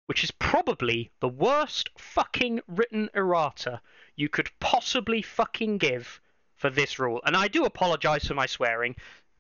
which 0.07 0.25
is 0.25 0.31
probably 0.31 1.11
the 1.21 1.29
worst 1.29 1.91
fucking 1.99 2.61
written 2.67 3.11
errata 3.15 3.81
you 4.17 4.29
could 4.29 4.51
possibly 4.61 5.21
fucking 5.21 5.79
give 5.79 6.21
for 6.57 6.71
this 6.71 6.99
rule, 6.99 7.21
and 7.27 7.37
I 7.37 7.49
do 7.49 7.65
apologize 7.65 8.25
for 8.25 8.35
my 8.35 8.47
swearing. 8.47 8.97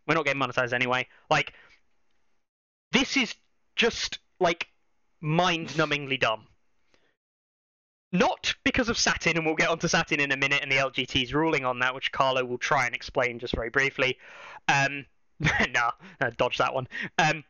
We're 0.07 0.15
not 0.15 0.27
getting 0.27 0.41
monetized 0.41 0.75
anyway. 0.75 1.09
Like, 1.31 1.55
this 2.93 3.17
is 3.17 3.35
just 3.75 4.19
like 4.39 4.69
mind-numbingly 5.21 6.21
dumb. 6.21 6.47
Not 8.13 8.55
because 8.65 8.89
of 8.89 8.99
Satin, 8.99 9.37
and 9.37 9.45
we'll 9.45 9.57
get 9.57 9.69
onto 9.69 9.89
Satin 9.89 10.21
in 10.21 10.31
a 10.31 10.37
minute 10.37 10.61
and 10.63 10.71
the 10.71 10.77
LGT's 10.77 11.35
ruling 11.35 11.65
on 11.65 11.81
that, 11.81 11.95
which 11.95 12.13
Carlo 12.13 12.45
will 12.45 12.59
try 12.59 12.87
and 12.87 12.95
explain 12.95 13.39
just 13.39 13.55
very 13.55 13.71
briefly. 13.71 14.19
Um, 14.69 15.07
nah, 15.41 15.91
dodge 16.37 16.59
that 16.59 16.75
one. 16.75 16.87
Um, 17.19 17.45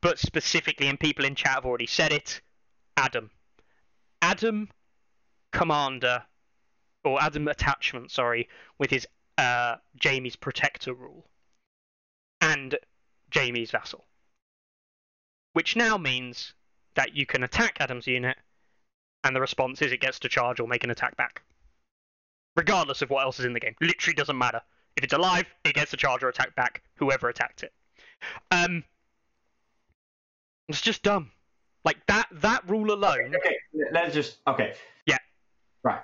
but 0.00 0.18
specifically, 0.18 0.88
and 0.88 0.98
people 0.98 1.24
in 1.24 1.34
chat 1.34 1.52
have 1.54 1.66
already 1.66 1.86
said 1.86 2.12
it, 2.12 2.40
Adam. 3.00 3.30
Adam 4.20 4.68
Commander, 5.52 6.22
or 7.02 7.20
Adam 7.22 7.48
Attachment, 7.48 8.10
sorry, 8.10 8.46
with 8.78 8.90
his 8.90 9.06
uh, 9.38 9.76
Jamie's 9.96 10.36
Protector 10.36 10.92
rule 10.92 11.26
and 12.42 12.76
Jamie's 13.30 13.70
Vassal. 13.70 14.04
Which 15.54 15.76
now 15.76 15.96
means 15.96 16.52
that 16.94 17.16
you 17.16 17.24
can 17.24 17.42
attack 17.42 17.78
Adam's 17.80 18.06
unit, 18.06 18.36
and 19.24 19.34
the 19.34 19.40
response 19.40 19.80
is 19.80 19.92
it 19.92 20.00
gets 20.00 20.18
to 20.20 20.28
charge 20.28 20.60
or 20.60 20.68
make 20.68 20.84
an 20.84 20.90
attack 20.90 21.16
back. 21.16 21.42
Regardless 22.54 23.00
of 23.00 23.08
what 23.08 23.24
else 23.24 23.38
is 23.38 23.46
in 23.46 23.54
the 23.54 23.60
game. 23.60 23.76
Literally 23.80 24.14
doesn't 24.14 24.36
matter. 24.36 24.60
If 24.96 25.04
it's 25.04 25.14
alive, 25.14 25.46
it 25.64 25.74
gets 25.74 25.92
to 25.92 25.96
charge 25.96 26.22
or 26.22 26.28
attack 26.28 26.54
back, 26.54 26.82
whoever 26.96 27.30
attacked 27.30 27.62
it. 27.62 27.72
Um, 28.50 28.84
it's 30.68 30.82
just 30.82 31.02
dumb. 31.02 31.32
Like 31.84 32.04
that 32.06 32.28
that 32.32 32.68
rule 32.68 32.92
alone. 32.92 33.34
Okay, 33.34 33.56
let's 33.92 34.14
just 34.14 34.38
okay. 34.46 34.74
Yeah. 35.06 35.18
Right. 35.82 36.00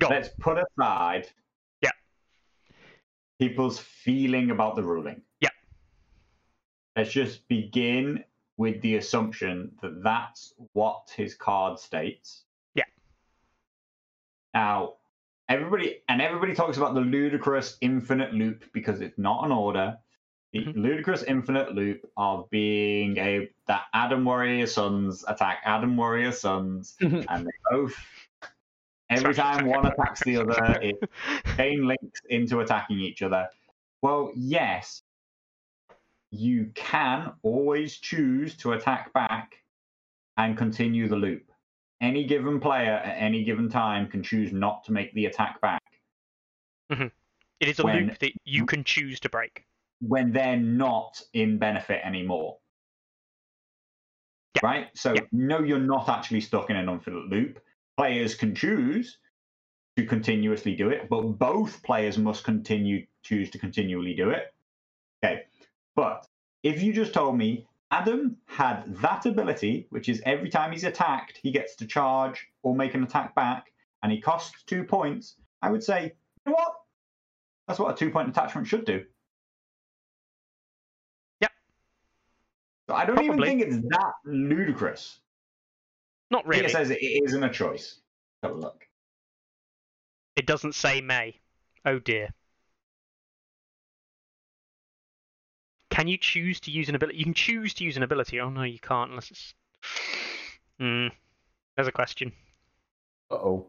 Go. 0.00 0.08
Let's 0.08 0.28
put 0.38 0.58
aside. 0.58 1.28
Yeah. 1.82 1.90
People's 3.38 3.78
feeling 3.78 4.50
about 4.50 4.76
the 4.76 4.82
ruling. 4.82 5.22
Yeah. 5.40 5.48
Let's 6.96 7.12
just 7.12 7.48
begin 7.48 8.24
with 8.58 8.80
the 8.82 8.96
assumption 8.96 9.72
that 9.82 10.02
that's 10.02 10.54
what 10.72 11.10
his 11.14 11.34
card 11.34 11.78
states. 11.78 12.44
Yeah. 12.74 12.84
Now, 14.54 14.94
everybody 15.48 16.02
and 16.08 16.20
everybody 16.20 16.54
talks 16.54 16.76
about 16.76 16.94
the 16.94 17.00
ludicrous 17.00 17.76
infinite 17.80 18.34
loop 18.34 18.64
because 18.72 19.00
it's 19.00 19.18
not 19.18 19.44
an 19.44 19.52
order. 19.52 19.98
The 20.52 20.60
Mhm. 20.64 20.76
ludicrous 20.76 21.22
infinite 21.24 21.74
loop 21.74 22.10
of 22.16 22.48
being 22.50 23.18
a 23.18 23.48
that 23.66 23.86
Adam 23.92 24.24
Warrior 24.24 24.66
Sons 24.66 25.24
attack 25.28 25.60
Adam 25.64 25.96
Warrior 25.96 26.32
Sons, 26.32 26.96
and 27.00 27.46
they 27.46 27.50
both 27.70 27.94
every 29.10 29.34
time 29.34 29.66
one 29.66 29.86
attacks 29.86 30.22
the 30.24 30.36
other, 30.38 30.54
it 30.82 30.96
chain 31.56 31.86
links 31.86 32.20
into 32.30 32.60
attacking 32.60 32.98
each 33.00 33.22
other. 33.22 33.48
Well, 34.02 34.32
yes, 34.34 35.02
you 36.30 36.70
can 36.74 37.32
always 37.42 37.96
choose 37.98 38.56
to 38.58 38.72
attack 38.72 39.12
back 39.12 39.62
and 40.36 40.56
continue 40.56 41.08
the 41.08 41.16
loop. 41.16 41.50
Any 42.00 42.24
given 42.24 42.60
player 42.60 42.92
at 42.92 43.16
any 43.16 43.42
given 43.44 43.68
time 43.68 44.06
can 44.08 44.22
choose 44.22 44.52
not 44.52 44.84
to 44.84 44.92
make 44.92 45.12
the 45.14 45.26
attack 45.26 45.60
back 45.60 45.82
It 46.90 47.10
is 47.60 47.78
a 47.78 47.84
when- 47.84 48.08
loop 48.08 48.18
that 48.18 48.32
you 48.44 48.64
can 48.66 48.84
choose 48.84 49.18
to 49.20 49.28
break. 49.28 49.64
When 50.00 50.32
they're 50.32 50.56
not 50.58 51.20
in 51.32 51.58
benefit 51.58 52.00
anymore. 52.04 52.58
Yeah. 54.56 54.60
Right? 54.64 54.86
So, 54.94 55.14
Yeah. 55.14 55.20
no, 55.32 55.60
you're 55.60 55.78
not 55.78 56.08
actually 56.08 56.40
stuck 56.40 56.70
in 56.70 56.76
an 56.76 56.88
infinite 56.88 57.26
loop. 57.28 57.62
Players 57.96 58.34
can 58.34 58.54
choose 58.54 59.18
to 59.96 60.06
continuously 60.06 60.74
do 60.74 60.90
it, 60.90 61.08
but 61.08 61.22
both 61.22 61.82
players 61.82 62.18
must 62.18 62.44
continue 62.44 63.06
choose 63.22 63.50
to 63.50 63.58
continually 63.58 64.14
do 64.14 64.30
it. 64.30 64.54
Okay. 65.24 65.44
But 65.94 66.26
if 66.62 66.82
you 66.82 66.92
just 66.92 67.14
told 67.14 67.36
me 67.38 67.66
Adam 67.90 68.36
had 68.46 68.94
that 68.96 69.24
ability, 69.26 69.86
which 69.90 70.08
is 70.08 70.22
every 70.26 70.50
time 70.50 70.72
he's 70.72 70.84
attacked, 70.84 71.38
he 71.42 71.50
gets 71.50 71.76
to 71.76 71.86
charge 71.86 72.46
or 72.62 72.74
make 72.74 72.94
an 72.94 73.02
attack 73.02 73.34
back, 73.34 73.72
and 74.02 74.12
he 74.12 74.20
costs 74.20 74.62
two 74.64 74.84
points, 74.84 75.36
I 75.62 75.70
would 75.70 75.82
say, 75.82 76.12
you 76.44 76.52
know 76.52 76.52
what? 76.52 76.74
That's 77.66 77.78
what 77.80 77.94
a 77.94 77.96
two 77.96 78.10
point 78.10 78.28
attachment 78.28 78.66
should 78.66 78.84
do. 78.84 79.04
So 82.88 82.94
I 82.94 83.04
don't 83.04 83.16
Probably. 83.16 83.48
even 83.48 83.58
think 83.58 83.62
it's 83.62 83.88
that 83.88 84.12
ludicrous. 84.24 85.18
Not 86.30 86.46
really. 86.46 86.66
it 86.66 86.70
says 86.70 86.90
it 86.90 87.02
isn't 87.02 87.42
a 87.42 87.50
choice. 87.50 88.00
Have 88.42 88.52
a 88.52 88.54
look. 88.54 88.86
It 90.36 90.46
doesn't 90.46 90.74
say 90.74 91.00
may. 91.00 91.40
Oh 91.84 91.98
dear. 91.98 92.30
Can 95.90 96.08
you 96.08 96.18
choose 96.18 96.60
to 96.60 96.70
use 96.70 96.88
an 96.88 96.94
ability? 96.94 97.18
You 97.18 97.24
can 97.24 97.34
choose 97.34 97.74
to 97.74 97.84
use 97.84 97.96
an 97.96 98.02
ability. 98.02 98.38
Oh 98.40 98.50
no, 98.50 98.62
you 98.62 98.78
can't 98.78 99.10
unless 99.10 99.30
it's. 99.30 99.54
Hmm. 100.78 101.08
There's 101.74 101.88
a 101.88 101.92
question. 101.92 102.32
Uh 103.30 103.34
oh. 103.34 103.66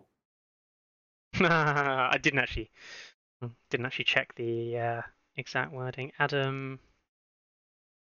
I 1.39 2.17
didn't 2.21 2.39
actually 2.39 2.71
didn't 3.69 3.85
actually 3.85 4.05
check 4.05 4.33
the 4.35 4.77
uh, 4.77 5.01
exact 5.35 5.71
wording. 5.71 6.11
Adam, 6.19 6.79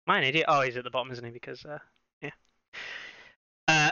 am 0.07 0.13
I 0.13 0.17
an 0.19 0.23
idiot? 0.23 0.45
Oh, 0.47 0.61
he's 0.61 0.77
at 0.77 0.83
the 0.83 0.89
bottom, 0.89 1.11
isn't 1.11 1.23
he? 1.25 1.31
Because 1.31 1.65
uh, 1.65 1.79
yeah. 2.21 2.31
Uh, 3.67 3.89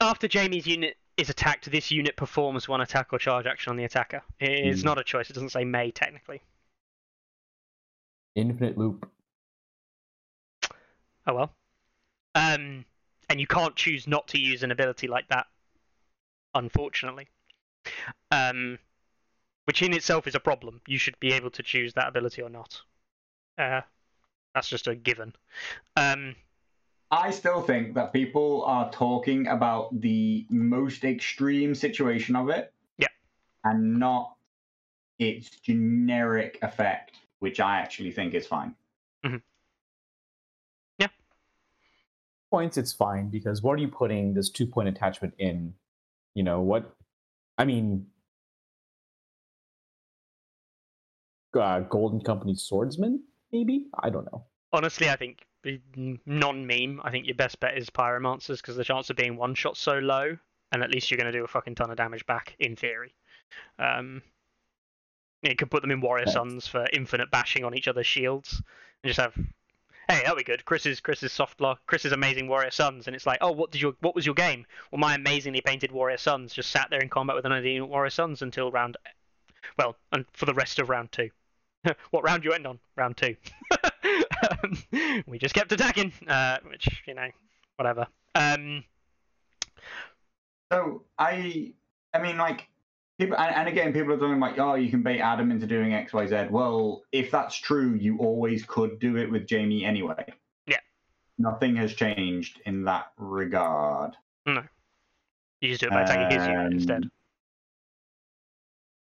after 0.00 0.28
Jamie's 0.28 0.66
unit 0.66 0.96
is 1.16 1.30
attacked, 1.30 1.70
this 1.70 1.90
unit 1.90 2.16
performs 2.16 2.68
one 2.68 2.80
attack 2.80 3.12
or 3.12 3.18
charge 3.18 3.46
action 3.46 3.70
on 3.70 3.76
the 3.76 3.84
attacker. 3.84 4.22
It's 4.40 4.82
Hmm. 4.82 4.86
not 4.86 4.98
a 4.98 5.04
choice. 5.04 5.30
It 5.30 5.34
doesn't 5.34 5.50
say 5.50 5.64
may 5.64 5.90
technically. 5.90 6.42
Infinite 8.34 8.76
loop. 8.76 9.08
Oh 11.26 11.34
well. 11.34 11.52
Um, 12.34 12.84
and 13.30 13.40
you 13.40 13.46
can't 13.46 13.76
choose 13.76 14.06
not 14.06 14.28
to 14.28 14.38
use 14.38 14.62
an 14.62 14.72
ability 14.72 15.06
like 15.06 15.28
that, 15.28 15.46
unfortunately. 16.52 17.28
Um, 18.30 18.78
which 19.66 19.82
in 19.82 19.94
itself 19.94 20.26
is 20.26 20.34
a 20.34 20.40
problem. 20.40 20.80
You 20.86 20.98
should 20.98 21.18
be 21.20 21.32
able 21.32 21.50
to 21.52 21.62
choose 21.62 21.94
that 21.94 22.08
ability 22.08 22.42
or 22.42 22.50
not. 22.50 22.82
Uh, 23.56 23.82
that's 24.54 24.68
just 24.68 24.86
a 24.86 24.94
given. 24.94 25.34
Um, 25.96 26.36
I 27.10 27.30
still 27.30 27.62
think 27.62 27.94
that 27.94 28.12
people 28.12 28.64
are 28.64 28.90
talking 28.90 29.46
about 29.48 30.00
the 30.00 30.46
most 30.50 31.04
extreme 31.04 31.74
situation 31.74 32.36
of 32.36 32.48
it. 32.48 32.72
Yeah. 32.98 33.08
And 33.64 33.98
not 33.98 34.36
its 35.18 35.50
generic 35.50 36.58
effect, 36.62 37.18
which 37.38 37.60
I 37.60 37.78
actually 37.78 38.10
think 38.10 38.34
is 38.34 38.46
fine. 38.46 38.74
Yeah. 40.98 41.08
Points, 42.50 42.76
it's 42.76 42.92
fine 42.92 43.28
because 43.28 43.62
what 43.62 43.74
are 43.74 43.82
you 43.82 43.88
putting 43.88 44.34
this 44.34 44.50
two 44.50 44.66
point 44.66 44.88
attachment 44.88 45.34
in? 45.38 45.74
You 46.34 46.42
know 46.42 46.60
what? 46.60 46.94
I 47.58 47.64
mean, 47.64 48.06
uh, 51.58 51.80
Golden 51.80 52.20
Company 52.20 52.54
swordsman, 52.54 53.22
maybe? 53.54 53.86
I 54.02 54.10
don't 54.10 54.26
know. 54.30 54.44
honestly, 54.72 55.08
I 55.08 55.16
think 55.16 55.46
non 56.26 56.66
meme. 56.66 57.00
I 57.04 57.10
think 57.10 57.26
your 57.26 57.36
best 57.36 57.60
bet 57.60 57.78
is 57.78 57.88
pyromancers 57.88 58.58
because 58.58 58.76
the 58.76 58.84
chance 58.84 59.08
of 59.08 59.16
being 59.16 59.36
one 59.36 59.54
shot 59.54 59.76
so 59.76 59.98
low, 59.98 60.36
and 60.72 60.82
at 60.82 60.90
least 60.90 61.10
you're 61.10 61.18
going 61.18 61.32
to 61.32 61.38
do 61.38 61.44
a 61.44 61.48
fucking 61.48 61.76
ton 61.76 61.90
of 61.90 61.96
damage 61.96 62.26
back 62.26 62.56
in 62.58 62.76
theory. 62.76 63.14
Um, 63.78 64.22
you 65.42 65.54
could 65.54 65.70
put 65.70 65.82
them 65.82 65.90
in 65.90 66.00
warrior 66.00 66.26
sons 66.26 66.66
for 66.66 66.86
infinite 66.92 67.30
bashing 67.30 67.64
on 67.64 67.74
each 67.74 67.88
other's 67.88 68.06
shields, 68.06 68.60
and 69.02 69.08
just 69.08 69.20
have. 69.20 69.34
Hey, 70.06 70.20
that'll 70.20 70.36
be 70.36 70.44
good. 70.44 70.66
Chris's 70.66 71.00
Chris's 71.00 71.32
soft 71.32 71.62
lock, 71.62 71.80
Chris's 71.86 72.12
amazing 72.12 72.46
warrior 72.46 72.70
sons, 72.70 73.06
and 73.06 73.16
it's 73.16 73.26
like, 73.26 73.38
oh, 73.40 73.52
what 73.52 73.70
did 73.70 73.80
your 73.80 73.94
what 74.00 74.14
was 74.14 74.26
your 74.26 74.34
game? 74.34 74.66
Well, 74.90 74.98
my 74.98 75.14
amazingly 75.14 75.62
painted 75.62 75.92
warrior 75.92 76.18
sons 76.18 76.52
just 76.52 76.70
sat 76.70 76.88
there 76.90 77.00
in 77.00 77.08
combat 77.08 77.36
with 77.36 77.46
another 77.46 77.66
unit 77.66 77.88
warrior 77.88 78.10
sons 78.10 78.42
until 78.42 78.70
round, 78.70 78.98
well, 79.78 79.96
and 80.12 80.26
for 80.34 80.44
the 80.44 80.52
rest 80.52 80.78
of 80.78 80.90
round 80.90 81.10
two. 81.12 81.30
what 82.10 82.24
round 82.24 82.44
you 82.44 82.52
end 82.52 82.66
on? 82.66 82.78
Round 82.96 83.16
two. 83.16 83.36
um, 84.62 85.24
we 85.26 85.38
just 85.38 85.54
kept 85.54 85.72
attacking, 85.72 86.12
uh, 86.28 86.58
which 86.68 86.88
you 87.06 87.14
know, 87.14 87.28
whatever. 87.76 88.06
Um, 88.34 88.84
So 90.72 91.02
I, 91.18 91.72
I 92.12 92.18
mean, 92.20 92.36
like 92.36 92.68
people, 93.18 93.36
and, 93.36 93.54
and 93.54 93.68
again, 93.68 93.92
people 93.92 94.12
are 94.12 94.18
talking 94.18 94.40
like, 94.40 94.58
oh, 94.58 94.74
you 94.74 94.90
can 94.90 95.02
bait 95.02 95.20
Adam 95.20 95.50
into 95.50 95.66
doing 95.66 95.94
X, 95.94 96.12
Y, 96.12 96.26
Z. 96.26 96.46
Well, 96.50 97.02
if 97.12 97.30
that's 97.30 97.56
true, 97.56 97.94
you 97.94 98.18
always 98.18 98.64
could 98.64 98.98
do 98.98 99.16
it 99.16 99.30
with 99.30 99.46
Jamie 99.46 99.84
anyway. 99.84 100.24
Yeah. 100.66 100.78
Nothing 101.38 101.76
has 101.76 101.94
changed 101.94 102.60
in 102.66 102.84
that 102.84 103.12
regard. 103.16 104.16
No. 104.46 104.62
You 105.60 105.68
just 105.70 105.80
do 105.80 105.86
it 105.86 105.90
by 105.90 106.02
attacking 106.02 106.38
his 106.38 106.46
unit 106.46 106.66
Um, 106.66 106.72
instead. 106.72 107.10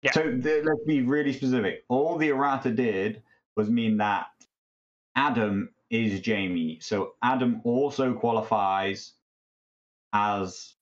Yeah. 0.02 0.12
So 0.12 0.24
let's 0.44 0.84
be 0.86 1.02
really 1.02 1.34
specific. 1.34 1.84
All 1.90 2.18
the 2.18 2.30
errata 2.30 2.72
did 2.72 3.22
was 3.56 3.70
mean 3.70 3.98
that 3.98 4.28
Adam 5.16 5.70
is 5.90 6.20
Jamie. 6.22 6.80
So 6.82 7.14
Adam 7.22 7.62
also 7.64 8.14
qualifies 8.14 9.14
as 10.14 10.76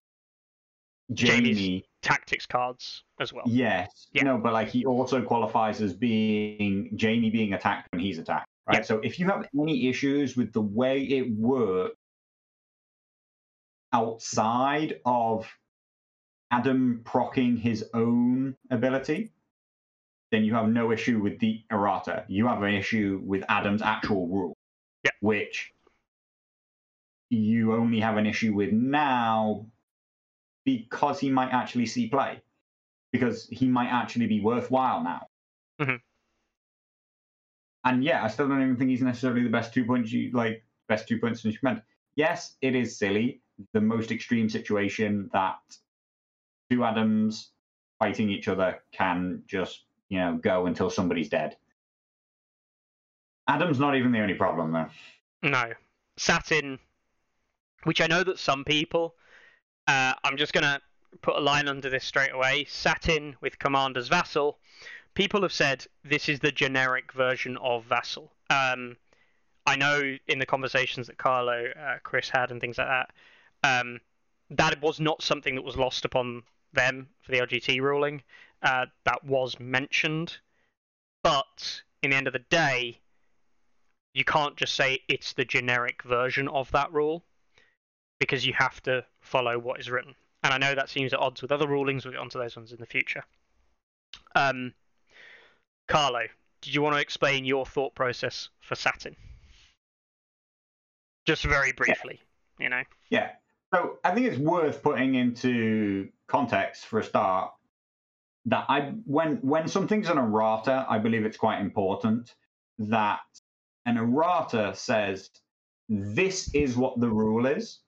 Jamie's- 1.12 1.58
Jamie 1.58 1.86
tactics 2.02 2.46
cards 2.46 3.04
as 3.20 3.34
well. 3.34 3.44
Yes. 3.46 4.08
Yeah. 4.14 4.24
No, 4.24 4.38
but 4.38 4.54
like 4.54 4.70
he 4.70 4.86
also 4.86 5.22
qualifies 5.22 5.82
as 5.82 5.94
being 5.94 6.92
Jamie 6.96 7.30
being 7.30 7.54
attacked 7.54 7.92
when 7.92 8.00
he's 8.00 8.20
attacked. 8.20 8.48
Right. 8.68 8.78
Yeah. 8.78 8.84
So 8.84 9.00
if 9.00 9.20
you 9.20 9.26
have 9.26 9.48
any 9.60 9.90
issues 9.90 10.38
with 10.38 10.54
the 10.54 10.62
way 10.62 11.04
it 11.04 11.30
works 11.32 11.96
outside 13.92 15.02
of 15.06 15.52
Adam 16.52 17.02
procking 17.06 17.58
his 17.58 17.86
own 17.94 18.56
ability, 18.72 19.32
then 20.32 20.44
you 20.44 20.54
have 20.54 20.68
no 20.68 20.92
issue 20.92 21.20
with 21.20 21.40
the 21.40 21.64
errata. 21.72 22.26
You 22.28 22.48
have 22.48 22.62
an 22.64 22.74
issue 22.74 23.22
with 23.24 23.44
Adam's 23.50 23.82
actual 23.82 24.28
rule. 24.28 24.58
Yeah. 25.04 25.12
Which 25.22 25.74
you 27.30 27.74
only 27.74 28.00
have 28.00 28.18
an 28.18 28.26
issue 28.26 28.54
with 28.54 28.72
now 28.72 29.66
because 30.66 31.20
he 31.20 31.30
might 31.30 31.52
actually 31.52 31.86
see 31.86 32.08
play. 32.08 32.42
Because 33.12 33.48
he 33.48 33.68
might 33.68 33.90
actually 33.90 34.28
be 34.28 34.42
worthwhile 34.42 35.04
now. 35.04 35.28
Mhm. 35.80 36.02
And 37.84 38.04
yeah, 38.04 38.24
I 38.24 38.28
still 38.28 38.48
don't 38.48 38.62
even 38.62 38.76
think 38.78 38.90
he's 38.90 39.02
necessarily 39.02 39.44
the 39.44 39.50
best 39.50 39.74
two 39.74 39.86
points 39.86 40.12
you 40.12 40.32
like 40.32 40.64
best 40.88 41.08
two 41.08 41.20
points 41.20 41.46
in. 41.46 41.82
Yes, 42.16 42.58
it 42.62 42.76
is 42.76 42.98
silly. 42.98 43.42
The 43.74 43.82
most 43.82 44.12
extreme 44.12 44.50
situation 44.50 45.30
that 45.34 45.60
two 46.70 46.84
Adams 46.84 47.52
fighting 47.98 48.30
each 48.30 48.48
other 48.48 48.80
can 48.92 49.44
just, 49.48 49.84
you 50.10 50.20
know, 50.20 50.40
go 50.42 50.66
until 50.66 50.90
somebody's 50.90 51.30
dead. 51.30 51.58
Adam's 53.48 53.80
not 53.80 53.96
even 53.96 54.12
the 54.12 54.20
only 54.20 54.36
problem 54.36 54.72
though. 54.72 54.88
No, 55.42 55.74
Satin, 56.18 56.80
which 57.84 58.02
I 58.02 58.08
know 58.08 58.24
that 58.24 58.38
some 58.38 58.64
people, 58.64 59.16
uh, 59.88 60.14
I'm 60.24 60.38
just 60.38 60.54
gonna 60.54 60.80
put 61.22 61.36
a 61.36 61.40
line 61.40 61.68
under 61.68 61.90
this 61.90 62.06
straight 62.06 62.34
away. 62.34 62.66
Satin 62.70 63.36
with 63.42 63.58
Commander's 63.60 64.08
Vassal. 64.08 64.60
People 65.16 65.42
have 65.42 65.52
said 65.52 65.86
this 66.04 66.30
is 66.30 66.40
the 66.40 66.52
generic 66.52 67.12
version 67.14 67.58
of 67.58 67.84
Vassal. 67.86 68.32
Um, 68.50 68.96
I 69.66 69.76
know 69.76 70.18
in 70.28 70.40
the 70.40 70.46
conversations 70.46 71.08
that 71.08 71.18
Carlo, 71.18 71.66
uh, 71.72 71.98
Chris 72.04 72.30
had, 72.30 72.52
and 72.52 72.62
things 72.62 72.78
like 72.78 72.88
that, 72.88 73.12
um, 73.64 74.00
that 74.52 74.82
was 74.82 75.00
not 75.00 75.22
something 75.22 75.56
that 75.56 75.64
was 75.64 75.76
lost 75.76 76.06
upon 76.06 76.44
them 76.74 77.10
for 77.22 77.32
the 77.32 77.40
LGT 77.40 77.82
ruling. 77.82 78.24
Uh, 78.62 78.88
that 79.06 79.24
was 79.24 79.60
mentioned, 79.60 80.38
but 81.24 81.82
in 82.04 82.12
the 82.12 82.18
end 82.18 82.28
of 82.28 82.34
the 82.34 82.40
day, 82.50 83.00
you 84.14 84.26
can't 84.26 84.58
just 84.58 84.76
say 84.76 85.00
it's 85.08 85.34
the 85.34 85.46
generic 85.46 86.04
version 86.04 86.48
of 86.50 86.70
that 86.72 86.92
rule 86.92 87.24
because 88.20 88.46
you 88.46 88.54
have 88.54 88.82
to 88.84 89.06
follow 89.22 89.58
what 89.58 89.80
is 89.80 89.90
written. 89.90 90.14
And 90.44 90.54
I 90.54 90.58
know 90.58 90.76
that 90.76 90.90
seems 90.90 91.14
at 91.14 91.20
odds 91.20 91.42
with 91.42 91.52
other 91.52 91.68
rulings. 91.68 92.06
We'll 92.06 92.14
get 92.14 92.22
onto 92.22 92.40
those 92.40 92.56
ones 92.56 92.72
in 92.72 92.80
the 92.80 92.86
future. 92.86 93.24
Um, 94.36 94.74
Carlo, 95.88 96.24
did 96.62 96.74
you 96.74 96.82
want 96.82 96.96
to 96.96 97.02
explain 97.02 97.46
your 97.46 97.66
thought 97.66 97.96
process 97.96 98.50
for 98.62 98.76
Satin? 98.76 99.16
Just 101.26 101.44
very 101.44 101.72
briefly, 101.72 102.22
you 102.60 102.70
know. 102.70 102.84
Yeah. 103.10 103.32
So 103.74 104.00
I 104.04 104.12
think 104.12 104.28
it's 104.28 104.38
worth 104.38 104.82
putting 104.82 105.16
into 105.16 106.10
context 106.30 106.86
for 106.86 107.00
a 107.00 107.04
start 107.04 107.52
that 108.46 108.66
I 108.70 108.94
when 109.06 109.38
when 109.38 109.68
something's 109.68 110.10
an 110.10 110.18
errata, 110.18 110.86
I 110.90 110.98
believe 111.00 111.26
it's 111.26 111.38
quite 111.38 111.60
important 111.60 112.36
that 112.80 113.20
an 113.86 113.98
errata 113.98 114.74
says 114.76 115.30
this 115.90 116.54
is 116.54 116.78
what 116.78 117.00
the 117.00 117.10
rule 117.10 117.46
is, 117.46 117.80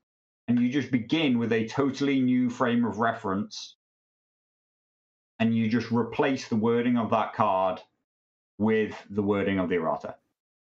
and 0.48 0.60
you 0.60 0.70
just 0.70 0.92
begin 0.92 1.40
with 1.40 1.52
a 1.54 1.68
totally 1.68 2.20
new 2.20 2.50
frame 2.50 2.86
of 2.86 3.00
reference, 3.00 3.76
and 5.40 5.56
you 5.56 5.70
just 5.70 5.92
replace 5.92 6.48
the 6.48 6.56
wording 6.56 6.98
of 6.98 7.10
that 7.12 7.34
card 7.34 7.80
with 8.58 8.94
the 9.10 9.24
wording 9.24 9.60
of 9.60 9.70
the 9.70 9.76
errata, 9.76 10.16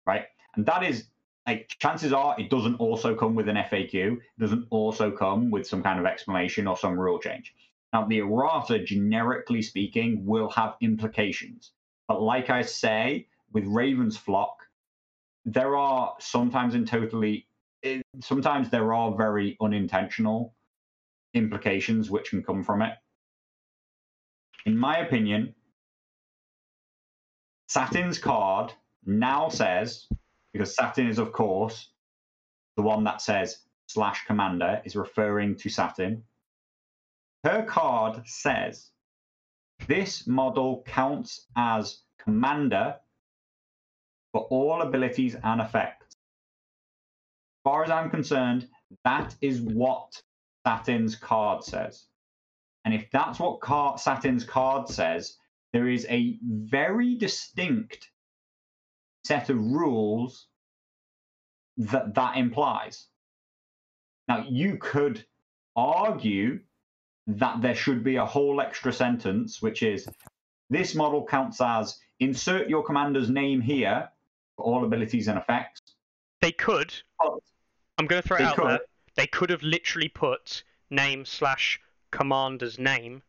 right? 0.07 0.27
And 0.55 0.65
that 0.67 0.83
is 0.83 1.07
like 1.47 1.75
chances 1.79 2.13
are 2.13 2.37
it 2.39 2.49
doesn't 2.49 2.77
also 2.77 3.15
come 3.15 3.35
with 3.35 3.49
an 3.49 3.57
FAQ, 3.57 3.95
it 3.95 4.21
doesn't 4.39 4.67
also 4.71 5.11
come 5.11 5.51
with 5.51 5.67
some 5.67 5.83
kind 5.83 5.99
of 5.99 6.07
explanation 6.07 6.67
or 6.67 6.77
some 6.77 6.99
rule 6.99 7.19
change. 7.19 7.55
Now, 7.93 8.07
the 8.07 8.19
errata, 8.19 8.79
generically 8.79 9.63
speaking, 9.63 10.25
will 10.25 10.49
have 10.51 10.77
implications. 10.81 11.73
But 12.07 12.23
like 12.23 12.51
I 12.51 12.63
say, 12.63 13.27
with 13.53 13.65
Raven's 13.67 14.17
Flock, 14.17 14.57
there 15.45 15.77
are 15.77 16.15
sometimes 16.21 16.75
in 16.75 16.85
totally, 16.85 17.47
it, 17.83 18.03
sometimes 18.21 18.71
there 18.71 18.93
are 18.93 19.17
very 19.17 19.57
unintentional 19.61 20.55
implications 21.35 22.11
which 22.11 22.31
can 22.31 22.43
come 22.43 22.63
from 22.63 22.83
it. 22.83 22.95
In 24.67 24.77
my 24.77 24.99
opinion, 24.99 25.55
Satin's 27.69 28.19
card 28.19 28.73
now 29.07 29.49
says, 29.49 30.07
because 30.53 30.75
Satin 30.75 31.09
is, 31.09 31.19
of 31.19 31.33
course, 31.33 31.91
the 32.77 32.83
one 32.83 33.05
that 33.05 33.23
says 33.23 33.59
slash 33.87 34.25
commander 34.27 34.83
is 34.85 34.97
referring 34.97 35.57
to 35.57 35.69
Satin. 35.69 36.23
Her 37.45 37.65
card 37.65 38.27
says 38.27 38.91
this 39.87 40.27
model 40.27 40.83
counts 40.87 41.47
as 41.57 42.03
commander 42.19 42.97
for 44.33 44.43
all 44.43 44.83
abilities 44.83 45.37
and 45.43 45.61
effects. 45.61 46.07
As 46.11 47.63
far 47.65 47.85
as 47.85 47.91
I'm 47.91 48.11
concerned, 48.11 48.69
that 49.05 49.35
is 49.41 49.61
what 49.61 50.23
Satin's 50.67 51.17
card 51.17 51.65
says. 51.65 52.07
And 52.85 52.95
if 52.95 53.11
that's 53.11 53.39
what 53.39 53.61
car- 53.61 53.99
Satin's 53.99 54.45
card 54.45 54.89
says, 54.89 55.39
there 55.73 55.89
is 55.89 56.07
a 56.09 56.39
very 56.43 57.15
distinct 57.17 58.11
set 59.25 59.51
of 59.51 59.59
rules 59.59 60.47
that 61.77 62.15
that 62.15 62.37
implies. 62.37 63.07
Now, 64.29 64.47
you 64.49 64.77
could 64.77 65.25
argue 65.77 66.61
that 67.39 67.61
there 67.63 67.75
should 67.75 68.03
be 68.03 68.17
a 68.17 68.25
whole 68.25 68.61
extra 68.61 68.93
sentence, 68.93 69.61
which 69.63 69.83
is 69.83 70.09
this 70.71 70.95
model 70.95 71.25
counts 71.27 71.61
as 71.61 71.99
insert 72.21 72.69
your 72.69 72.83
commander's 72.83 73.31
name 73.31 73.61
here 73.61 74.09
for 74.57 74.65
all 74.65 74.85
abilities 74.85 75.29
and 75.29 75.39
effects. 75.39 75.81
They 76.41 76.53
could. 76.53 76.95
But 77.19 77.33
I'm 77.99 78.07
going 78.07 78.23
to 78.23 78.27
throw 78.29 78.37
it 78.39 78.43
out 78.43 78.57
could. 78.57 78.69
there. 78.71 78.81
They 79.17 79.27
could 79.27 79.51
have 79.51 79.63
literally 79.63 80.09
put 80.09 80.63
name 80.91 81.25
slash 81.25 81.81
commander's 82.11 82.79
name. 82.79 83.23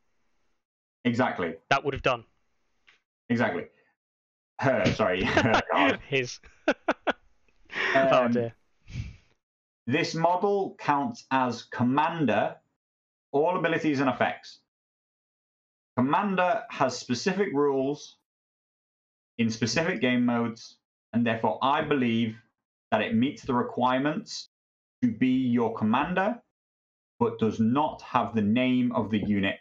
exactly, 1.04 1.56
That 1.70 1.84
would 1.84 1.94
have 1.94 2.04
done. 2.04 2.24
exactly. 3.30 3.66
Her, 4.60 4.86
sorry, 4.94 5.24
her. 5.26 5.62
His. 6.08 6.40
oh 6.68 6.74
Um, 8.26 8.32
dear. 8.32 8.54
This 9.88 10.14
model 10.14 10.76
counts 10.80 11.26
as 11.32 11.64
commander, 11.64 12.56
all 13.32 13.58
abilities 13.58 14.00
and 14.00 14.10
effects. 14.10 14.60
Commander 15.98 16.64
has 16.70 16.98
specific 16.98 17.50
rules 17.54 18.18
in 19.38 19.50
specific 19.50 20.02
game 20.02 20.26
modes, 20.26 20.78
and 21.14 21.26
therefore 21.26 21.60
I 21.62 21.82
believe 21.82 22.36
that 22.92 23.02
it 23.02 23.16
meets 23.16 23.44
the 23.44 23.54
requirements 23.54 24.50
to 25.02 25.12
be 25.12 25.28
your 25.28 25.74
commander, 25.76 26.42
but 27.20 27.40
does 27.40 27.60
not 27.60 28.02
have 28.02 28.36
the 28.36 28.42
name 28.42 28.92
of 28.94 29.10
the 29.10 29.20
unit. 29.20 29.60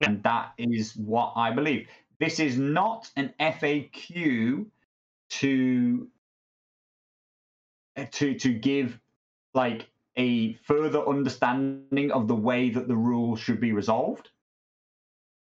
And 0.00 0.22
that 0.22 0.52
is 0.58 0.96
what 0.96 1.32
I 1.36 1.52
believe. 1.52 1.88
This 2.20 2.40
is 2.40 2.56
not 2.56 3.10
an 3.16 3.34
FAQ 3.40 4.66
to 5.30 6.08
to 8.12 8.34
to 8.34 8.52
give 8.54 8.98
like 9.54 9.88
a 10.18 10.54
further 10.64 11.06
understanding 11.08 12.10
of 12.10 12.26
the 12.26 12.34
way 12.34 12.70
that 12.70 12.88
the 12.88 12.96
rules 12.96 13.40
should 13.40 13.60
be 13.60 13.72
resolved. 13.72 14.28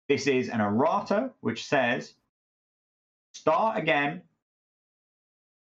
This 0.10 0.28
is 0.28 0.50
an 0.50 0.62
errata 0.62 1.32
which 1.40 1.66
says 1.66 2.14
start 3.34 3.78
again. 3.78 4.22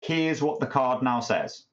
Here's 0.03 0.43
what 0.43 0.61
the 0.61 0.67
card 0.67 1.03
now 1.03 1.21
says. 1.21 1.65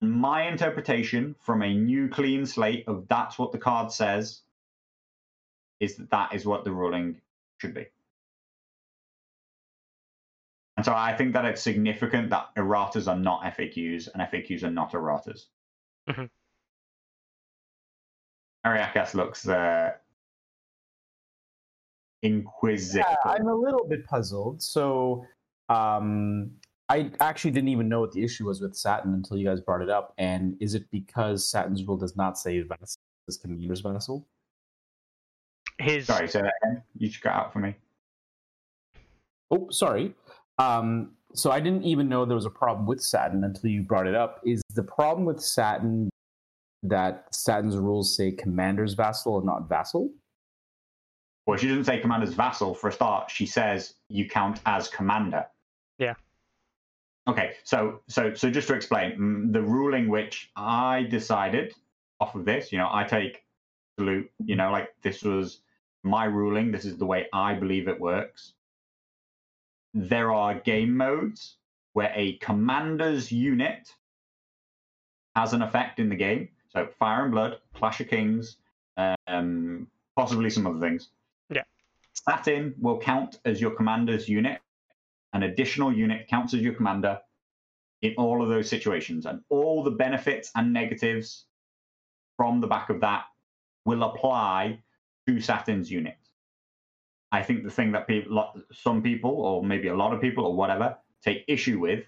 My 0.00 0.48
interpretation 0.48 1.36
from 1.40 1.62
a 1.62 1.74
new 1.74 2.08
clean 2.08 2.46
slate 2.46 2.84
of 2.88 3.06
that's 3.08 3.38
what 3.38 3.52
the 3.52 3.58
card 3.58 3.92
says 3.92 4.42
is 5.78 5.96
that 5.96 6.10
that 6.10 6.34
is 6.34 6.46
what 6.46 6.64
the 6.64 6.72
ruling 6.72 7.20
should 7.58 7.74
be. 7.74 7.86
And 10.76 10.84
so 10.84 10.94
I 10.94 11.14
think 11.14 11.34
that 11.34 11.44
it's 11.44 11.62
significant 11.62 12.30
that 12.30 12.54
erratas 12.56 13.06
are 13.06 13.18
not 13.18 13.42
FAQs 13.42 14.08
and 14.12 14.22
FAQs 14.22 14.62
are 14.62 14.70
not 14.70 14.92
erratas. 14.92 15.46
Mhm. 16.08 16.30
Ariakas 18.66 19.14
looks 19.14 19.48
uh, 19.48 19.92
inquisitive. 22.22 23.06
Yeah, 23.08 23.30
I'm 23.30 23.48
a 23.48 23.54
little 23.54 23.86
bit 23.88 24.06
puzzled. 24.06 24.62
So, 24.62 25.24
um, 25.68 26.50
I 26.88 27.10
actually 27.20 27.52
didn't 27.52 27.68
even 27.68 27.88
know 27.88 28.00
what 28.00 28.12
the 28.12 28.24
issue 28.24 28.46
was 28.46 28.60
with 28.60 28.74
Satin 28.74 29.14
until 29.14 29.36
you 29.36 29.46
guys 29.46 29.60
brought 29.60 29.80
it 29.80 29.88
up. 29.88 30.12
And 30.18 30.56
is 30.60 30.74
it 30.74 30.90
because 30.90 31.48
Satin's 31.48 31.84
rule 31.84 31.96
does 31.96 32.16
not 32.16 32.36
say 32.36 32.60
Vassal? 32.60 33.00
as 33.30 33.36
commander's 33.36 33.80
vassal. 33.80 34.26
His 35.78 36.06
Sorry, 36.06 36.28
say 36.28 36.42
that 36.42 36.52
again. 36.62 36.82
You 36.98 37.08
just 37.08 37.22
got 37.22 37.34
out 37.34 37.52
for 37.52 37.60
me. 37.60 37.74
Oh, 39.50 39.68
sorry. 39.70 40.14
Um, 40.58 41.12
so 41.32 41.50
I 41.50 41.60
didn't 41.60 41.84
even 41.84 42.08
know 42.08 42.24
there 42.24 42.34
was 42.34 42.44
a 42.44 42.50
problem 42.50 42.86
with 42.86 43.00
Satin 43.00 43.44
until 43.44 43.70
you 43.70 43.82
brought 43.82 44.06
it 44.06 44.14
up. 44.14 44.40
Is 44.44 44.62
the 44.74 44.82
problem 44.82 45.24
with 45.24 45.40
Satin 45.40 46.10
that 46.82 47.32
Satin's 47.32 47.76
rules 47.76 48.16
say 48.16 48.32
commander's 48.32 48.94
vassal 48.94 49.36
and 49.38 49.46
not 49.46 49.68
vassal? 49.68 50.10
Well, 51.46 51.58
she 51.58 51.68
doesn't 51.68 51.84
say 51.84 51.98
commander's 51.98 52.34
vassal 52.34 52.74
for 52.74 52.88
a 52.88 52.92
start. 52.92 53.30
She 53.30 53.46
says 53.46 53.94
you 54.08 54.28
count 54.28 54.60
as 54.66 54.88
commander. 54.88 55.46
Yeah. 55.98 56.14
Okay, 57.28 57.54
so 57.64 58.00
so 58.08 58.34
so 58.34 58.50
just 58.50 58.68
to 58.68 58.74
explain, 58.74 59.18
mm, 59.18 59.52
the 59.52 59.62
ruling 59.62 60.08
which 60.08 60.50
I 60.56 61.04
decided 61.04 61.74
off 62.18 62.34
of 62.34 62.44
this, 62.44 62.72
you 62.72 62.78
know, 62.78 62.88
I 62.90 63.04
take 63.04 63.44
salute, 63.98 64.30
you 64.44 64.56
know, 64.56 64.70
like 64.70 64.94
this 65.02 65.22
was 65.22 65.60
my 66.02 66.24
ruling. 66.24 66.72
This 66.72 66.84
is 66.84 66.96
the 66.96 67.06
way 67.06 67.26
I 67.32 67.54
believe 67.54 67.88
it 67.88 68.00
works. 68.00 68.54
There 69.92 70.32
are 70.32 70.54
game 70.54 70.96
modes 70.96 71.56
where 71.92 72.12
a 72.14 72.36
commander's 72.38 73.30
unit 73.30 73.94
has 75.36 75.52
an 75.52 75.62
effect 75.62 75.98
in 75.98 76.08
the 76.08 76.16
game. 76.16 76.48
So 76.72 76.88
Fire 76.98 77.24
and 77.24 77.32
Blood, 77.32 77.58
Clash 77.74 78.00
of 78.00 78.08
Kings, 78.08 78.56
um, 79.26 79.88
possibly 80.16 80.50
some 80.50 80.66
other 80.66 80.80
things. 80.80 81.08
Yeah. 81.48 81.62
Satin 82.12 82.74
will 82.80 82.98
count 82.98 83.38
as 83.44 83.60
your 83.60 83.72
commander's 83.72 84.28
unit. 84.28 84.60
An 85.32 85.42
additional 85.44 85.92
unit 85.92 86.26
counts 86.28 86.54
as 86.54 86.60
your 86.60 86.74
commander 86.74 87.20
in 88.02 88.14
all 88.16 88.42
of 88.42 88.48
those 88.48 88.68
situations. 88.68 89.26
And 89.26 89.42
all 89.48 89.82
the 89.82 89.90
benefits 89.90 90.50
and 90.54 90.72
negatives 90.72 91.46
from 92.36 92.60
the 92.60 92.66
back 92.66 92.90
of 92.90 93.00
that 93.00 93.24
will 93.84 94.02
apply 94.02 94.80
to 95.26 95.40
Satin's 95.40 95.90
unit. 95.90 96.16
I 97.32 97.42
think 97.42 97.62
the 97.62 97.70
thing 97.70 97.92
that 97.92 98.08
people, 98.08 98.52
some 98.72 99.02
people, 99.02 99.30
or 99.30 99.64
maybe 99.64 99.88
a 99.88 99.94
lot 99.94 100.12
of 100.12 100.20
people, 100.20 100.44
or 100.46 100.54
whatever, 100.54 100.96
take 101.22 101.44
issue 101.46 101.78
with, 101.78 102.04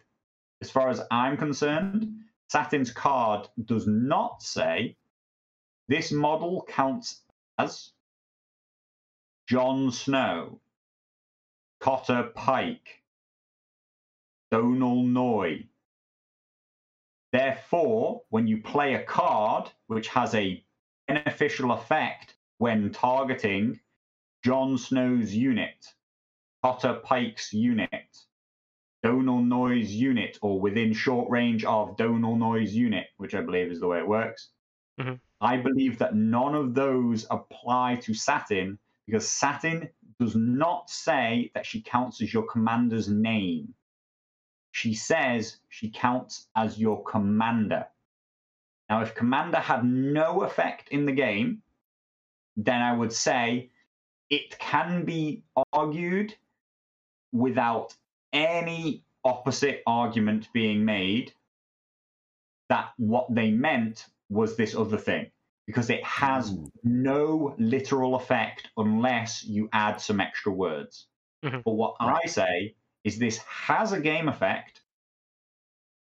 as 0.61 0.71
far 0.71 0.89
as 0.89 1.01
I'm 1.11 1.37
concerned, 1.37 2.22
Satin's 2.53 2.91
card 2.91 3.49
does 3.65 3.87
not 3.87 4.43
say 4.43 4.99
this 5.89 6.13
model 6.13 6.67
counts 6.69 7.23
as 7.57 7.93
Jon 9.49 9.91
Snow, 9.91 10.61
Cotter 11.81 12.25
Pyke, 12.35 13.03
Donal 14.51 15.03
Noye. 15.03 15.69
Therefore, 17.33 18.21
when 18.29 18.47
you 18.47 18.61
play 18.61 18.97
a 18.97 19.03
card 19.03 19.71
which 19.87 20.09
has 20.09 20.35
a 20.35 20.63
beneficial 21.09 21.73
effect 21.73 22.35
when 22.59 22.93
targeting 22.93 23.81
Jon 24.45 24.77
Snow's 24.77 25.35
unit, 25.35 25.87
Cotter 26.63 27.01
Pyke's 27.03 27.55
unit, 27.55 28.19
Donal 29.03 29.43
Noye's 29.43 29.93
unit, 29.93 30.39
or 30.43 30.61
within 30.61 30.93
short 30.93 31.31
range 31.31 31.65
of 31.65 31.97
Donal 31.97 32.37
Noye's 32.37 32.75
unit, 32.75 33.09
which 33.17 33.35
I 33.35 33.41
believe 33.41 33.71
is 33.71 33.81
the 33.81 33.89
way 33.89 33.99
it 33.99 34.07
works. 34.07 34.51
Mhm. 34.99 35.21
I 35.41 35.57
believe 35.57 35.99
that 35.99 36.15
none 36.15 36.55
of 36.55 36.75
those 36.75 37.27
apply 37.31 37.97
to 38.03 38.15
Satin 38.15 38.79
because 39.07 39.29
Satin 39.29 39.91
does 40.21 40.37
not 40.37 40.89
say 40.89 41.51
that 41.55 41.67
she 41.67 41.83
counts 41.83 42.23
as 42.23 42.33
your 42.33 42.45
commander's 42.45 43.09
name. 43.09 43.75
She 44.71 44.95
says 44.95 45.59
she 45.69 45.91
counts 45.91 46.49
as 46.55 46.79
your 46.79 47.03
commander. 47.03 47.89
Now, 48.89 49.03
if 49.03 49.15
commander 49.15 49.59
had 49.59 49.85
no 49.85 50.43
effect 50.43 50.89
in 50.91 51.07
the 51.07 51.13
game, 51.13 51.63
then 52.57 52.81
I 52.81 52.93
would 52.93 53.13
say 53.13 53.71
it 54.31 54.59
can 54.59 55.05
be 55.05 55.43
argued 55.73 56.37
without 57.33 57.97
any 58.33 59.05
opposite 59.25 59.83
argument 59.87 60.49
being 60.53 60.85
made 60.85 61.33
that 62.69 62.93
what 62.97 63.33
they 63.35 63.51
meant 63.51 64.07
was 64.31 64.57
this 64.57 64.75
other 64.75 64.97
thing 64.97 65.31
because 65.67 65.91
it 65.91 66.03
has 66.05 66.53
Ooh. 66.53 66.71
no 66.83 67.55
literal 67.59 68.15
effect 68.15 68.71
unless 68.77 69.45
you 69.45 69.69
add 69.73 70.01
some 70.01 70.21
extra 70.21 70.53
words. 70.53 71.07
Mhm. 71.45 71.63
But 71.65 71.73
what 71.73 71.97
I 72.01 72.27
say 72.27 72.75
is 73.05 73.19
this 73.19 73.39
has 73.39 73.93
a 73.93 74.01
game 74.01 74.29
effect. 74.29 74.83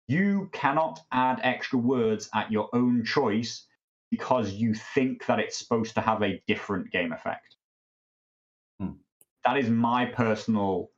You 0.07 0.49
cannot 0.53 0.99
add 1.11 1.39
extra 1.43 1.79
words 1.79 2.29
at 2.33 2.51
your 2.51 2.69
own 2.73 3.03
choice 3.05 3.67
because 4.11 4.51
you 4.51 4.73
think 4.73 5.25
that 5.25 5.39
it's 5.39 5.57
supposed 5.57 5.95
to 5.95 6.01
have 6.01 6.21
a 6.21 6.41
different 6.47 6.91
game 6.91 7.11
effect. 7.11 7.55
Hmm. 8.79 8.93
That 9.43 9.57
is 9.57 9.69
my 9.69 10.05
personal 10.05 10.91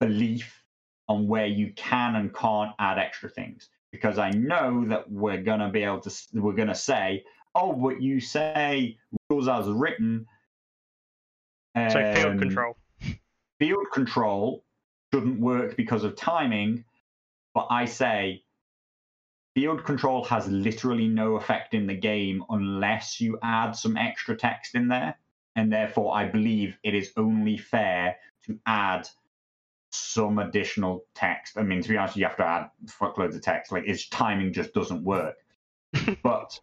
belief 0.00 0.62
on 1.08 1.28
where 1.28 1.46
you 1.46 1.72
can 1.76 2.16
and 2.16 2.34
can't 2.34 2.72
add 2.78 2.98
extra 2.98 3.28
things 3.28 3.68
because 3.92 4.18
I 4.18 4.30
know 4.30 4.84
that 4.88 5.10
we're 5.10 5.42
gonna 5.42 5.70
be 5.70 5.82
able 5.82 6.00
to 6.00 6.12
we're 6.34 6.52
gonna 6.52 6.74
say, 6.74 7.24
oh, 7.54 7.72
but 7.72 8.00
you 8.00 8.20
say 8.20 8.96
rules 9.28 9.48
as 9.48 9.68
written. 9.68 10.26
so 11.76 12.14
field 12.14 12.32
um, 12.32 12.38
control. 12.38 12.76
field 13.58 13.86
control 13.92 14.64
shouldn't 15.12 15.40
work 15.40 15.76
because 15.76 16.04
of 16.04 16.16
timing, 16.16 16.84
but 17.54 17.66
I 17.70 17.84
say 17.84 18.44
field 19.54 19.84
control 19.84 20.24
has 20.24 20.46
literally 20.48 21.08
no 21.08 21.34
effect 21.36 21.74
in 21.74 21.86
the 21.86 21.94
game 21.94 22.44
unless 22.50 23.20
you 23.20 23.38
add 23.42 23.72
some 23.72 23.96
extra 23.96 24.36
text 24.36 24.74
in 24.74 24.88
there. 24.88 25.16
And 25.56 25.72
therefore, 25.72 26.14
I 26.14 26.26
believe 26.26 26.76
it 26.84 26.94
is 26.94 27.10
only 27.16 27.58
fair 27.58 28.16
to 28.46 28.58
add 28.66 29.08
some 29.90 30.38
additional 30.38 31.04
text. 31.14 31.58
I 31.58 31.62
mean, 31.62 31.82
to 31.82 31.88
be 31.88 31.96
honest, 31.96 32.16
you 32.16 32.24
have 32.24 32.36
to 32.36 32.46
add 32.46 32.70
fuckloads 32.86 33.34
of 33.34 33.42
text. 33.42 33.72
Like, 33.72 33.84
its 33.86 34.08
timing 34.08 34.52
just 34.52 34.72
doesn't 34.72 35.04
work. 35.04 35.36
but 36.22 36.58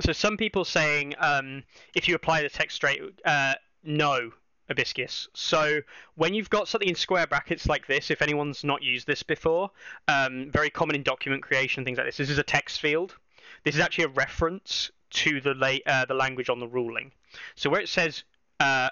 So 0.00 0.12
some 0.12 0.36
people 0.36 0.64
saying 0.64 1.14
um, 1.18 1.62
if 1.94 2.08
you 2.08 2.14
apply 2.14 2.42
the 2.42 2.48
text 2.48 2.76
straight, 2.76 3.02
uh, 3.24 3.54
no, 3.84 4.32
Abiscus. 4.70 5.28
So 5.34 5.80
when 6.14 6.32
you've 6.32 6.48
got 6.48 6.68
something 6.68 6.88
in 6.88 6.94
square 6.94 7.26
brackets 7.26 7.66
like 7.66 7.86
this, 7.86 8.10
if 8.10 8.22
anyone's 8.22 8.64
not 8.64 8.82
used 8.82 9.06
this 9.06 9.22
before, 9.22 9.70
um, 10.08 10.50
very 10.50 10.70
common 10.70 10.96
in 10.96 11.02
document 11.02 11.42
creation, 11.42 11.84
things 11.84 11.98
like 11.98 12.06
this. 12.06 12.16
This 12.16 12.30
is 12.30 12.38
a 12.38 12.42
text 12.42 12.80
field. 12.80 13.16
This 13.64 13.74
is 13.74 13.80
actually 13.80 14.04
a 14.04 14.08
reference 14.08 14.90
to 15.10 15.40
the 15.40 15.54
la- 15.54 15.84
uh, 15.86 16.04
the 16.06 16.14
language 16.14 16.48
on 16.48 16.60
the 16.60 16.68
ruling. 16.68 17.12
So 17.56 17.68
where 17.68 17.80
it 17.80 17.88
says 17.88 18.24
uh, 18.58 18.88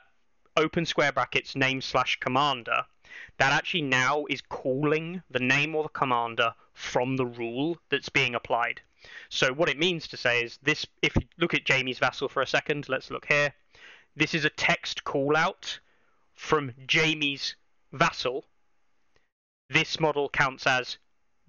open 0.58 0.84
square 0.84 1.12
brackets 1.12 1.56
name 1.56 1.80
slash 1.80 2.18
commander, 2.20 2.84
that 3.38 3.52
actually 3.52 3.82
now 3.82 4.26
is 4.28 4.42
calling 4.42 5.22
the 5.30 5.38
name 5.38 5.74
or 5.74 5.84
the 5.84 5.88
commander 5.88 6.52
from 6.74 7.16
the 7.16 7.26
rule 7.26 7.78
that's 7.88 8.08
being 8.08 8.34
applied. 8.34 8.80
So 9.30 9.52
what 9.52 9.68
it 9.68 9.78
means 9.78 10.08
to 10.08 10.16
say 10.16 10.42
is 10.42 10.58
this: 10.62 10.86
if 11.02 11.14
you 11.16 11.22
look 11.38 11.54
at 11.54 11.64
Jamie's 11.64 11.98
vassal 11.98 12.28
for 12.28 12.42
a 12.42 12.46
second, 12.46 12.88
let's 12.88 13.10
look 13.10 13.26
here. 13.26 13.54
This 14.16 14.34
is 14.34 14.44
a 14.44 14.50
text 14.50 15.04
call 15.04 15.36
out 15.36 15.78
from 16.34 16.72
Jamie's 16.86 17.54
vassal. 17.92 18.44
This 19.70 20.00
model 20.00 20.28
counts 20.28 20.66
as 20.66 20.98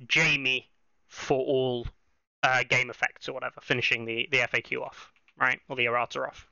Jamie 0.08 0.70
for 1.08 1.40
all 1.40 1.88
uh, 2.44 2.64
game 2.70 2.90
effects 2.90 3.28
or 3.28 3.34
whatever, 3.34 3.60
finishing 3.62 4.06
the, 4.06 4.28
the 4.32 4.40
FAQ 4.40 4.82
off, 4.82 5.12
right, 5.38 5.60
or 5.68 5.76
the 5.76 5.86
errata 5.86 6.22
off. 6.22 6.49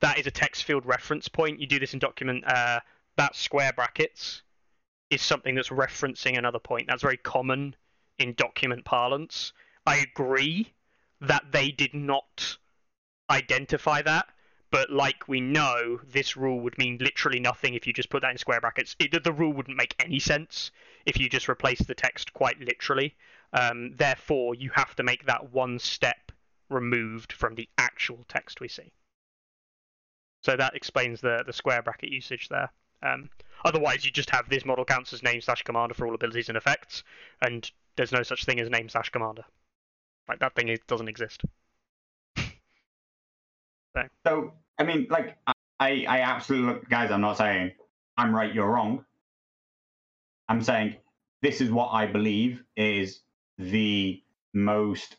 That 0.00 0.18
is 0.18 0.26
a 0.26 0.30
text 0.30 0.64
field 0.64 0.86
reference 0.86 1.28
point. 1.28 1.60
You 1.60 1.66
do 1.66 1.78
this 1.78 1.92
in 1.92 1.98
document. 1.98 2.44
Uh, 2.46 2.80
that 3.16 3.36
square 3.36 3.72
brackets 3.72 4.42
is 5.10 5.22
something 5.22 5.54
that's 5.54 5.68
referencing 5.68 6.36
another 6.36 6.58
point. 6.58 6.86
That's 6.88 7.02
very 7.02 7.16
common 7.16 7.76
in 8.18 8.34
document 8.34 8.84
parlance. 8.84 9.52
I 9.86 9.96
agree 9.96 10.72
that 11.20 11.52
they 11.52 11.70
did 11.70 11.94
not 11.94 12.56
identify 13.30 14.02
that, 14.02 14.26
but 14.70 14.90
like 14.90 15.28
we 15.28 15.40
know, 15.40 16.00
this 16.04 16.36
rule 16.36 16.60
would 16.60 16.76
mean 16.78 16.98
literally 17.00 17.40
nothing 17.40 17.74
if 17.74 17.86
you 17.86 17.92
just 17.92 18.10
put 18.10 18.22
that 18.22 18.30
in 18.30 18.38
square 18.38 18.60
brackets. 18.60 18.96
It, 18.98 19.22
the 19.22 19.32
rule 19.32 19.52
wouldn't 19.52 19.76
make 19.76 19.94
any 19.98 20.18
sense 20.18 20.70
if 21.06 21.18
you 21.18 21.28
just 21.28 21.48
replace 21.48 21.80
the 21.80 21.94
text 21.94 22.32
quite 22.32 22.60
literally. 22.60 23.14
Um, 23.52 23.94
therefore, 23.96 24.54
you 24.54 24.70
have 24.74 24.96
to 24.96 25.02
make 25.02 25.26
that 25.26 25.52
one 25.52 25.78
step 25.78 26.32
removed 26.70 27.32
from 27.32 27.54
the 27.54 27.68
actual 27.78 28.24
text 28.28 28.60
we 28.60 28.68
see. 28.68 28.90
So 30.44 30.56
that 30.56 30.76
explains 30.76 31.22
the, 31.22 31.42
the 31.46 31.54
square 31.54 31.80
bracket 31.80 32.10
usage 32.10 32.48
there. 32.50 32.70
Um, 33.02 33.30
otherwise, 33.64 34.04
you 34.04 34.10
just 34.10 34.28
have 34.28 34.46
this 34.50 34.66
model 34.66 34.84
counts 34.84 35.14
as 35.14 35.22
name 35.22 35.40
slash 35.40 35.62
commander 35.62 35.94
for 35.94 36.06
all 36.06 36.14
abilities 36.14 36.50
and 36.50 36.58
effects, 36.58 37.02
and 37.40 37.70
there's 37.96 38.12
no 38.12 38.22
such 38.22 38.44
thing 38.44 38.60
as 38.60 38.68
name 38.68 38.90
slash 38.90 39.08
commander. 39.08 39.44
Like 40.28 40.40
that 40.40 40.54
thing 40.54 40.76
doesn't 40.86 41.08
exist. 41.08 41.42
So, 44.26 44.52
I 44.76 44.82
mean, 44.82 45.06
like, 45.08 45.36
I, 45.78 46.04
I 46.08 46.20
absolutely, 46.22 46.82
guys, 46.90 47.12
I'm 47.12 47.20
not 47.20 47.38
saying 47.38 47.70
I'm 48.16 48.34
right, 48.34 48.52
you're 48.52 48.68
wrong. 48.68 49.04
I'm 50.48 50.62
saying 50.62 50.96
this 51.42 51.60
is 51.60 51.70
what 51.70 51.90
I 51.90 52.06
believe 52.06 52.64
is 52.76 53.20
the 53.56 54.20
most 54.52 55.14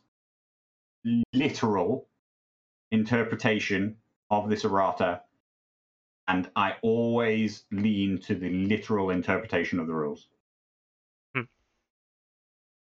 literal 1.31 2.09
interpretation 2.91 3.95
of 4.29 4.49
this 4.49 4.65
errata, 4.65 5.21
and 6.27 6.49
I 6.55 6.75
always 6.81 7.65
lean 7.71 8.19
to 8.23 8.35
the 8.35 8.49
literal 8.49 9.11
interpretation 9.11 9.79
of 9.79 9.87
the 9.87 9.93
rules. 9.93 10.27
Hmm. 11.35 11.43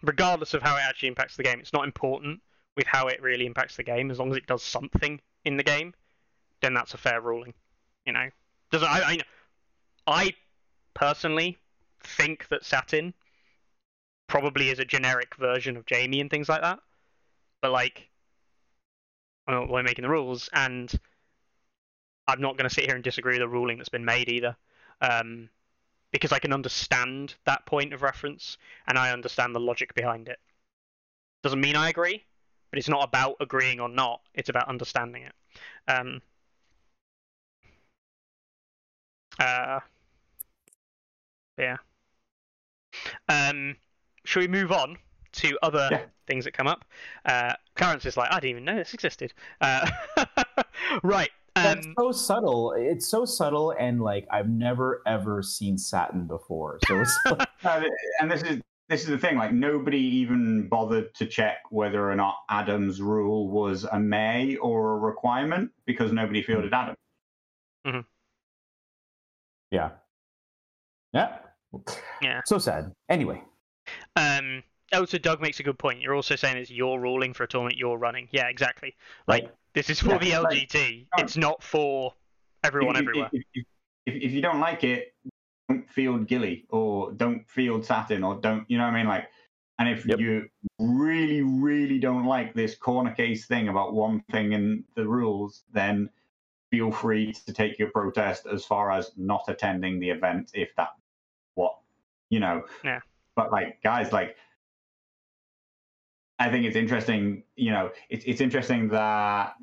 regardless 0.03 0.55
of 0.55 0.63
how 0.63 0.77
it 0.77 0.83
actually 0.83 1.09
impacts 1.09 1.37
the 1.37 1.43
game. 1.43 1.61
It's 1.61 1.73
not 1.73 1.85
important 1.85 2.41
with 2.77 2.87
how 2.87 3.09
it 3.09 3.23
really 3.23 3.47
impacts 3.47 3.77
the 3.77 3.83
game. 3.83 4.11
As 4.11 4.19
long 4.19 4.31
as 4.31 4.37
it 4.37 4.47
does 4.47 4.63
something 4.63 5.21
in 5.45 5.57
the 5.57 5.63
game, 5.63 5.95
then 6.61 6.75
that's 6.75 6.95
a 6.95 6.99
fair 6.99 7.21
ruling. 7.21 7.55
You 8.07 8.13
know, 8.13 8.29
does 8.71 8.83
I 8.83 9.01
I, 9.01 9.19
I 10.07 10.35
personally 10.95 11.59
think 12.03 12.49
that 12.49 12.65
Satin 12.65 13.15
probably 14.27 14.71
is 14.71 14.79
a 14.79 14.85
generic 14.85 15.35
version 15.37 15.77
of 15.77 15.87
Jamie 15.87 16.21
and 16.21 16.31
things 16.31 16.49
like 16.49 16.63
that. 16.63 16.81
But 17.63 17.73
like, 17.73 18.09
well, 19.47 19.67
we're 19.69 19.83
making 19.83 20.03
the 20.03 20.11
rules, 20.11 20.49
and 20.53 20.93
I'm 22.27 22.41
not 22.41 22.57
going 22.57 22.69
to 22.69 22.75
sit 22.75 22.87
here 22.87 22.95
and 22.95 23.05
disagree 23.05 23.35
with 23.35 23.41
the 23.41 23.49
ruling 23.49 23.79
that's 23.79 23.89
been 23.89 24.05
made 24.05 24.29
either. 24.29 24.57
Um, 25.01 25.49
because 26.13 26.31
I 26.33 26.39
can 26.39 26.53
understand 26.53 27.35
that 27.45 27.67
point 27.67 27.93
of 27.93 28.03
reference 28.03 28.57
and 28.87 28.97
I 28.97 29.11
understand 29.13 29.55
the 29.55 29.61
logic 29.61 29.95
behind 29.95 30.29
it. 30.29 30.39
Doesn't 31.43 31.61
mean 31.61 31.75
I 31.77 31.89
agree, 31.91 32.23
but 32.71 32.79
it's 32.79 32.89
not 32.89 33.03
about 33.03 33.37
agreeing 33.41 33.81
or 33.81 33.89
not. 33.89 34.21
It's 34.33 34.49
about 34.49 34.69
understanding 34.69 35.25
it. 35.25 35.33
Um, 35.89 36.23
uh, 39.41 39.81
yeah. 41.59 41.77
Um, 43.29 43.77
shall 44.25 44.41
we 44.43 44.49
move 44.49 44.73
on 44.73 44.97
to 45.33 45.59
other 45.63 45.89
Yeah. 45.91 46.05
things 46.27 46.45
that 46.45 46.53
come 46.55 46.69
up? 46.69 46.85
Uh, 47.25 47.55
Clarence 47.75 48.07
is 48.07 48.17
like, 48.17 48.31
I 48.31 48.37
didn't 48.37 48.51
even 48.51 48.65
know 48.65 48.77
this 48.77 48.95
existed. 48.95 49.35
Uh, 49.61 49.91
right. 51.03 51.31
That's 51.55 51.87
Um, 51.87 51.95
so 51.99 52.13
subtle. 52.13 52.73
It's 52.77 53.07
so 53.09 53.25
subtle, 53.25 53.73
and 53.79 54.01
like 54.03 54.27
I've 54.31 54.49
never 54.49 55.03
ever 55.07 55.43
seen 55.43 55.79
satin 55.79 56.27
before. 56.27 56.79
So 56.87 57.01
it's 57.01 57.19
like, 57.31 57.49
No, 57.65 57.81
th- 57.81 57.93
and 58.21 58.31
this 58.31 58.43
is 58.43 58.61
this 58.89 59.03
is 59.03 59.07
the 59.09 59.19
thing. 59.19 59.37
Like 59.37 59.53
nobody 59.53 59.99
even 59.99 60.69
bothered 60.69 61.15
to 61.15 61.27
check 61.27 61.59
whether 61.71 62.11
or 62.11 62.17
not 62.17 62.37
Adam's 62.51 63.01
rule 63.01 63.49
was 63.49 63.85
a 63.85 63.99
may 64.01 64.57
or 64.57 64.95
a 64.95 64.99
requirement 64.99 65.71
because 65.87 66.13
nobody 66.13 66.43
fielded 66.43 66.75
Adam. 66.75 66.95
Mm. 67.87 68.05
yeah, 69.71 69.91
yeah, 71.13 71.39
Yeah. 72.23 72.41
So 72.47 72.59
sad. 72.59 72.93
Anyway, 73.09 73.43
Um, 74.17 74.63
oh, 74.93 75.05
so 75.05 75.19
Doug 75.19 75.41
makes 75.41 75.61
a 75.61 75.63
good 75.63 75.79
point. 75.79 76.01
You're 76.01 76.15
also 76.15 76.35
saying 76.37 76.57
it's 76.57 76.71
your 76.71 76.99
ruling 77.01 77.35
for 77.35 77.45
a 77.45 77.49
tournament 77.49 77.77
you're 77.79 77.99
running. 77.99 78.29
Yeah, 78.33 78.49
exactly. 78.49 78.97
Like 79.27 79.51
this 79.75 79.91
is 79.91 80.01
for 80.01 80.11
Yeah, 80.13 80.19
the 80.19 80.43
like- 80.43 80.59
LGT. 80.71 81.07
Oh. 81.19 81.23
it's 81.23 81.37
not 81.37 81.63
for 81.63 82.15
everyone 82.63 82.97
if, 82.97 83.03
if- 83.03 83.09
everywhere. 83.09 83.31
If, 83.33 83.43
if, 83.55 83.65
if, 84.07 84.23
if 84.23 84.33
you 84.33 84.41
don't 84.43 84.61
like 84.61 84.85
it, 84.85 85.15
don't 85.69 85.89
field 85.91 86.27
Gilly 86.27 86.67
or 86.71 87.13
don't 87.13 87.49
field 87.49 87.85
Satin 87.85 88.23
or 88.23 88.37
don't, 88.37 88.65
you 88.69 88.79
know 88.79 88.85
what 88.85 88.95
I 88.95 88.97
mean? 88.97 89.07
Like, 89.07 89.29
and 89.79 89.89
if 89.89 90.07
Yep. 90.07 90.19
you 90.21 90.49
really, 90.79 91.43
really 91.43 91.99
don't 91.99 92.27
like 92.27 92.55
this 92.55 92.77
corner 92.77 93.13
case 93.13 93.47
thing 93.47 93.69
about 93.69 93.93
one 93.95 94.23
thing 94.31 94.53
in 94.53 94.85
the 94.95 95.07
rules, 95.07 95.65
then 95.73 96.09
feel 96.71 96.93
free 96.93 97.33
to 97.33 97.53
take 97.53 97.79
your 97.79 97.91
protest 97.91 98.47
as 98.47 98.65
far 98.65 98.93
as 98.93 99.11
not 99.17 99.45
attending 99.49 99.99
the 99.99 100.11
event 100.11 100.51
if 100.55 100.75
that 100.77 100.91
what 101.55 101.77
you 102.31 102.39
know. 102.41 102.63
Yeah. 102.85 103.01
But 103.37 103.51
like, 103.51 103.83
guys, 103.83 104.13
like. 104.13 104.37
I 106.39 106.51
think 106.51 106.67
it's 106.67 106.77
interesting, 106.77 107.45
you 107.57 107.71
know, 107.71 107.91
it's 108.11 108.25
it's 108.27 108.41
interesting 108.41 108.89
that 108.89 109.55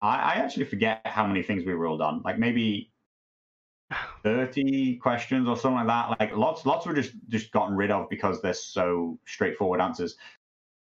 I, 0.00 0.16
I 0.16 0.34
actually 0.36 0.64
forget 0.64 1.02
how 1.04 1.26
many 1.26 1.42
things 1.42 1.64
we 1.64 1.72
ruled 1.72 2.00
on. 2.00 2.22
Like 2.24 2.38
maybe 2.38 2.90
30 4.22 4.96
questions 4.96 5.48
or 5.48 5.56
something 5.56 5.86
like 5.86 5.86
that. 5.86 6.20
Like 6.20 6.36
lots 6.36 6.64
lots 6.66 6.86
were 6.86 6.94
just 6.94 7.12
just 7.28 7.52
gotten 7.52 7.76
rid 7.76 7.90
of 7.90 8.08
because 8.08 8.40
they're 8.40 8.54
so 8.54 9.18
straightforward 9.26 9.80
answers. 9.80 10.16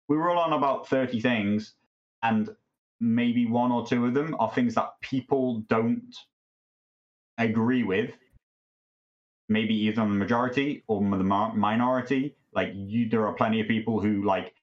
We 0.08 0.16
roll 0.16 0.38
on 0.38 0.52
about 0.52 0.88
30 0.88 1.20
things 1.20 1.74
and 2.22 2.48
maybe 3.00 3.46
one 3.46 3.70
or 3.70 3.86
two 3.86 4.06
of 4.06 4.14
them 4.14 4.34
are 4.38 4.50
things 4.50 4.74
that 4.74 5.00
people 5.00 5.60
don't 5.68 6.14
agree 7.38 7.84
with. 7.84 8.10
Maybe 9.48 9.74
either 9.74 10.02
the 10.02 10.06
majority 10.06 10.82
or 10.88 11.00
the 11.00 11.24
minority. 11.24 12.36
Like 12.52 12.72
you 12.74 13.08
there 13.08 13.26
are 13.26 13.34
plenty 13.34 13.60
of 13.60 13.68
people 13.68 14.00
who 14.00 14.24
like 14.24 14.54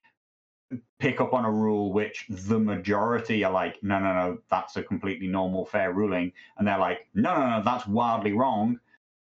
pick 1.00 1.22
up 1.22 1.34
on 1.34 1.46
a 1.46 1.52
rule 1.52 1.94
which 1.94 2.26
the 2.30 2.60
majority 2.60 3.44
are 3.44 3.52
like, 3.52 3.82
no, 3.84 4.00
no, 4.00 4.14
no, 4.14 4.38
that's 4.50 4.76
a 4.78 4.84
completely 4.84 5.28
normal, 5.28 5.66
fair 5.66 5.92
ruling, 5.94 6.32
and 6.58 6.68
they're 6.68 6.80
like, 6.80 7.08
no, 7.14 7.36
no, 7.40 7.58
no, 7.58 7.64
that's 7.64 7.88
wildly 7.88 8.34
wrong, 8.34 8.80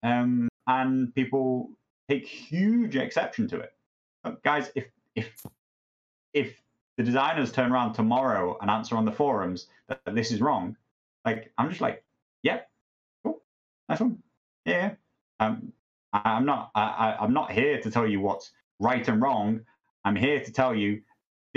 um, 0.04 0.50
and 0.68 1.14
people 1.16 1.70
take 2.10 2.26
huge 2.26 2.96
exception 2.96 3.48
to 3.48 3.60
it. 3.60 3.74
But 4.24 4.44
guys, 4.44 4.72
if 4.76 4.88
if 5.16 5.46
if 6.34 6.62
the 6.98 7.04
designers 7.04 7.52
turn 7.52 7.72
around 7.72 7.94
tomorrow 7.94 8.58
and 8.62 8.70
answer 8.70 8.96
on 8.96 9.06
the 9.06 9.12
forums 9.12 9.68
that 9.88 10.02
this 10.06 10.32
is 10.32 10.42
wrong, 10.42 10.76
like 11.26 11.52
I'm 11.58 11.70
just 11.70 11.82
like, 11.82 12.04
yeah, 12.44 12.62
cool, 13.24 13.42
that's 13.88 14.02
one, 14.02 14.22
yeah. 14.66 14.96
Um, 15.40 15.74
I'm 16.12 16.46
not, 16.46 16.72
I, 16.76 16.82
I, 16.82 17.18
I'm 17.24 17.34
not 17.34 17.52
here 17.52 17.80
to 17.82 17.92
tell 17.92 18.08
you 18.08 18.20
what's 18.20 18.52
right 18.80 19.08
and 19.08 19.22
wrong. 19.22 19.62
I'm 20.04 20.16
here 20.16 20.44
to 20.44 20.52
tell 20.52 20.74
you 20.74 21.02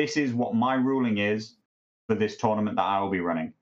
this 0.02 0.16
is 0.16 0.34
what 0.34 0.52
my 0.52 0.74
ruling 0.74 1.18
is 1.18 1.54
for 2.08 2.16
this 2.16 2.36
tournament 2.36 2.76
that 2.76 2.82
I 2.82 3.00
will 3.00 3.10
be 3.10 3.20
running. 3.20 3.52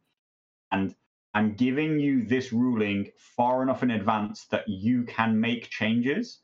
And 0.73 0.95
I'm 1.35 1.53
giving 1.53 2.01
you 2.01 2.25
this 2.25 2.51
ruling 2.51 3.11
far 3.37 3.63
enough 3.63 3.83
in 3.83 3.91
advance 3.91 4.47
that 4.47 4.67
you 4.67 5.03
can 5.05 5.39
make 5.39 5.69
changes 5.69 6.39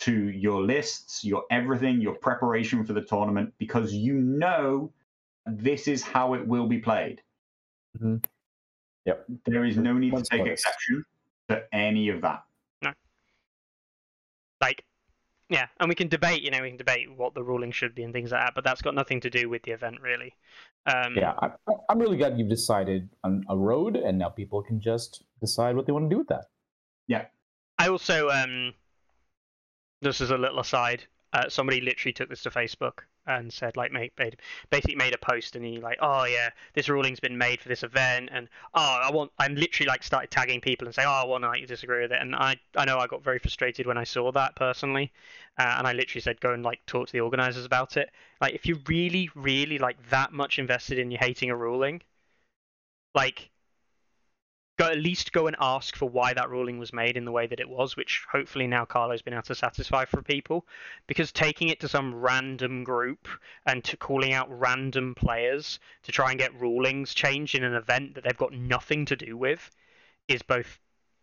to 0.00 0.12
your 0.12 0.60
lists, 0.60 1.22
your 1.22 1.44
everything, 1.52 2.00
your 2.00 2.16
preparation 2.16 2.84
for 2.84 2.94
the 2.94 3.02
tournament, 3.02 3.52
because 3.58 3.94
you 3.94 4.14
know 4.14 4.92
this 5.46 5.86
is 5.86 6.02
how 6.02 6.34
it 6.34 6.44
will 6.44 6.66
be 6.66 6.78
played. 6.78 7.22
Mhm. 7.96 8.24
Yep. 9.04 9.26
There 9.44 9.64
is 9.64 9.76
no 9.76 9.92
need 9.96 10.16
to 10.16 10.22
take 10.24 10.40
noticed. 10.40 10.66
exception 10.66 11.04
to 11.48 11.62
any 11.72 12.08
of 12.08 12.22
that. 12.22 12.42
like, 14.60 14.84
yeah, 15.52 15.66
and 15.78 15.88
we 15.88 15.94
can 15.94 16.08
debate. 16.08 16.42
You 16.42 16.50
know, 16.50 16.62
we 16.62 16.68
can 16.68 16.78
debate 16.78 17.08
what 17.14 17.34
the 17.34 17.42
ruling 17.42 17.70
should 17.70 17.94
be 17.94 18.02
and 18.02 18.12
things 18.12 18.32
like 18.32 18.40
that. 18.40 18.54
But 18.54 18.64
that's 18.64 18.82
got 18.82 18.94
nothing 18.94 19.20
to 19.20 19.30
do 19.30 19.48
with 19.48 19.62
the 19.62 19.72
event, 19.72 20.00
really. 20.00 20.34
Um, 20.86 21.14
yeah, 21.14 21.34
I, 21.40 21.50
I'm 21.88 21.98
really 21.98 22.16
glad 22.16 22.38
you've 22.38 22.48
decided 22.48 23.08
on 23.22 23.44
a 23.48 23.56
road, 23.56 23.96
and 23.96 24.18
now 24.18 24.30
people 24.30 24.62
can 24.62 24.80
just 24.80 25.24
decide 25.40 25.76
what 25.76 25.86
they 25.86 25.92
want 25.92 26.08
to 26.08 26.14
do 26.14 26.18
with 26.18 26.28
that. 26.28 26.46
Yeah. 27.06 27.26
I 27.78 27.88
also, 27.88 28.30
um, 28.30 28.74
this 30.00 30.20
is 30.20 30.30
a 30.30 30.38
little 30.38 30.60
aside. 30.60 31.04
Uh, 31.32 31.48
somebody 31.48 31.80
literally 31.80 32.12
took 32.12 32.28
this 32.28 32.42
to 32.42 32.50
Facebook 32.50 33.00
and 33.26 33.52
said, 33.52 33.76
like, 33.76 33.92
made, 33.92 34.10
made 34.18 34.36
basically 34.70 34.96
made 34.96 35.14
a 35.14 35.18
post, 35.18 35.56
and 35.56 35.64
he 35.64 35.78
like, 35.78 35.98
oh 36.00 36.24
yeah, 36.24 36.50
this 36.74 36.88
ruling's 36.88 37.20
been 37.20 37.38
made 37.38 37.60
for 37.60 37.68
this 37.68 37.82
event, 37.82 38.30
and 38.32 38.48
oh, 38.74 39.00
I 39.02 39.10
want, 39.12 39.30
I'm 39.38 39.54
literally 39.54 39.88
like 39.88 40.02
started 40.02 40.30
tagging 40.30 40.60
people 40.60 40.86
and 40.86 40.94
saying, 40.94 41.08
oh, 41.08 41.22
I 41.22 41.24
want 41.24 41.44
to 41.44 41.48
like 41.48 41.66
disagree 41.66 42.02
with 42.02 42.12
it, 42.12 42.18
and 42.20 42.34
I, 42.34 42.56
I 42.76 42.84
know 42.84 42.98
I 42.98 43.06
got 43.06 43.22
very 43.22 43.38
frustrated 43.38 43.86
when 43.86 43.98
I 43.98 44.04
saw 44.04 44.32
that 44.32 44.56
personally, 44.56 45.12
uh, 45.58 45.76
and 45.78 45.86
I 45.86 45.92
literally 45.92 46.22
said, 46.22 46.40
go 46.40 46.52
and 46.52 46.62
like 46.62 46.84
talk 46.86 47.06
to 47.06 47.12
the 47.12 47.20
organizers 47.20 47.64
about 47.64 47.96
it. 47.96 48.10
Like, 48.40 48.54
if 48.54 48.66
you're 48.66 48.80
really, 48.86 49.30
really 49.34 49.78
like 49.78 49.96
that 50.10 50.32
much 50.32 50.58
invested 50.58 50.98
in 50.98 51.10
you 51.10 51.18
hating 51.20 51.50
a 51.50 51.56
ruling, 51.56 52.02
like 53.14 53.51
go 54.82 54.90
at 54.90 54.98
least 54.98 55.32
go 55.32 55.46
and 55.46 55.56
ask 55.60 55.96
for 55.96 56.08
why 56.08 56.34
that 56.34 56.50
ruling 56.50 56.78
was 56.78 56.92
made 56.92 57.16
in 57.16 57.24
the 57.24 57.32
way 57.32 57.46
that 57.46 57.60
it 57.60 57.68
was, 57.68 57.96
which 57.96 58.24
hopefully 58.30 58.66
now 58.66 58.84
Carlo's 58.84 59.22
been 59.22 59.34
able 59.34 59.42
to 59.44 59.54
satisfy 59.54 60.04
for 60.04 60.22
people. 60.22 60.66
Because 61.06 61.32
taking 61.32 61.68
it 61.68 61.80
to 61.80 61.88
some 61.88 62.14
random 62.14 62.84
group 62.84 63.28
and 63.66 63.82
to 63.84 63.96
calling 63.96 64.32
out 64.32 64.48
random 64.50 65.14
players 65.14 65.78
to 66.02 66.12
try 66.12 66.30
and 66.30 66.38
get 66.38 66.58
rulings 66.60 67.14
changed 67.14 67.54
in 67.54 67.64
an 67.64 67.74
event 67.74 68.14
that 68.14 68.24
they've 68.24 68.36
got 68.36 68.52
nothing 68.52 69.04
to 69.06 69.16
do 69.16 69.36
with 69.36 69.70
is 70.28 70.42
both 70.42 70.78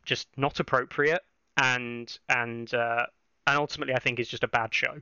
just 0.05 0.27
not 0.37 0.59
appropriate 0.59 1.21
and 1.57 2.17
and 2.29 2.73
uh, 2.73 3.05
and 3.47 3.57
ultimately 3.57 3.93
I 3.93 3.99
think 3.99 4.19
is 4.19 4.27
just 4.29 4.43
a 4.43 4.47
bad 4.47 4.73
show. 4.73 5.01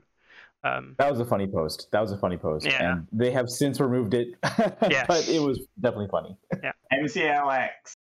Um, 0.64 0.96
That 0.98 1.08
was 1.10 1.20
a 1.20 1.24
funny 1.24 1.46
post. 1.46 1.86
That 1.92 2.00
was 2.00 2.10
a 2.10 2.18
funny 2.18 2.36
post, 2.36 2.66
Yeah. 2.66 2.92
and 2.92 3.06
they 3.12 3.30
have 3.30 3.48
since 3.48 3.78
removed 3.78 4.12
it. 4.14 4.34
Yes. 4.90 5.04
but 5.06 5.28
it 5.28 5.40
was 5.40 5.60
definitely 5.80 6.08
funny. 6.10 6.36
Yeah. 6.62 6.72
MCLX, 6.92 7.68
a- 7.70 8.07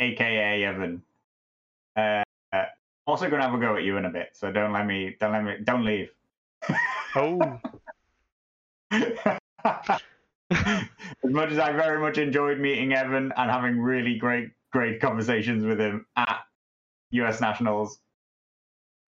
aka 0.00 0.64
Evan. 0.64 1.02
Uh, 1.96 2.22
uh, 2.52 2.64
also 3.06 3.28
gonna 3.28 3.42
have 3.42 3.54
a 3.54 3.58
go 3.58 3.76
at 3.76 3.82
you 3.82 3.96
in 3.96 4.04
a 4.04 4.10
bit, 4.10 4.30
so 4.32 4.52
don't 4.52 4.72
let 4.72 4.86
me, 4.86 5.16
don't 5.20 5.32
let 5.32 5.44
me, 5.44 5.54
don't 5.64 5.84
leave. 5.84 6.10
oh, 7.16 7.60
as 8.90 10.00
much 11.24 11.50
as 11.50 11.58
I 11.58 11.72
very 11.72 12.00
much 12.00 12.18
enjoyed 12.18 12.58
meeting 12.58 12.92
Evan 12.92 13.32
and 13.36 13.50
having 13.50 13.78
really 13.80 14.16
great, 14.16 14.50
great 14.72 15.00
conversations 15.00 15.64
with 15.64 15.80
him 15.80 16.06
at 16.16 16.40
US 17.12 17.40
Nationals, 17.40 18.00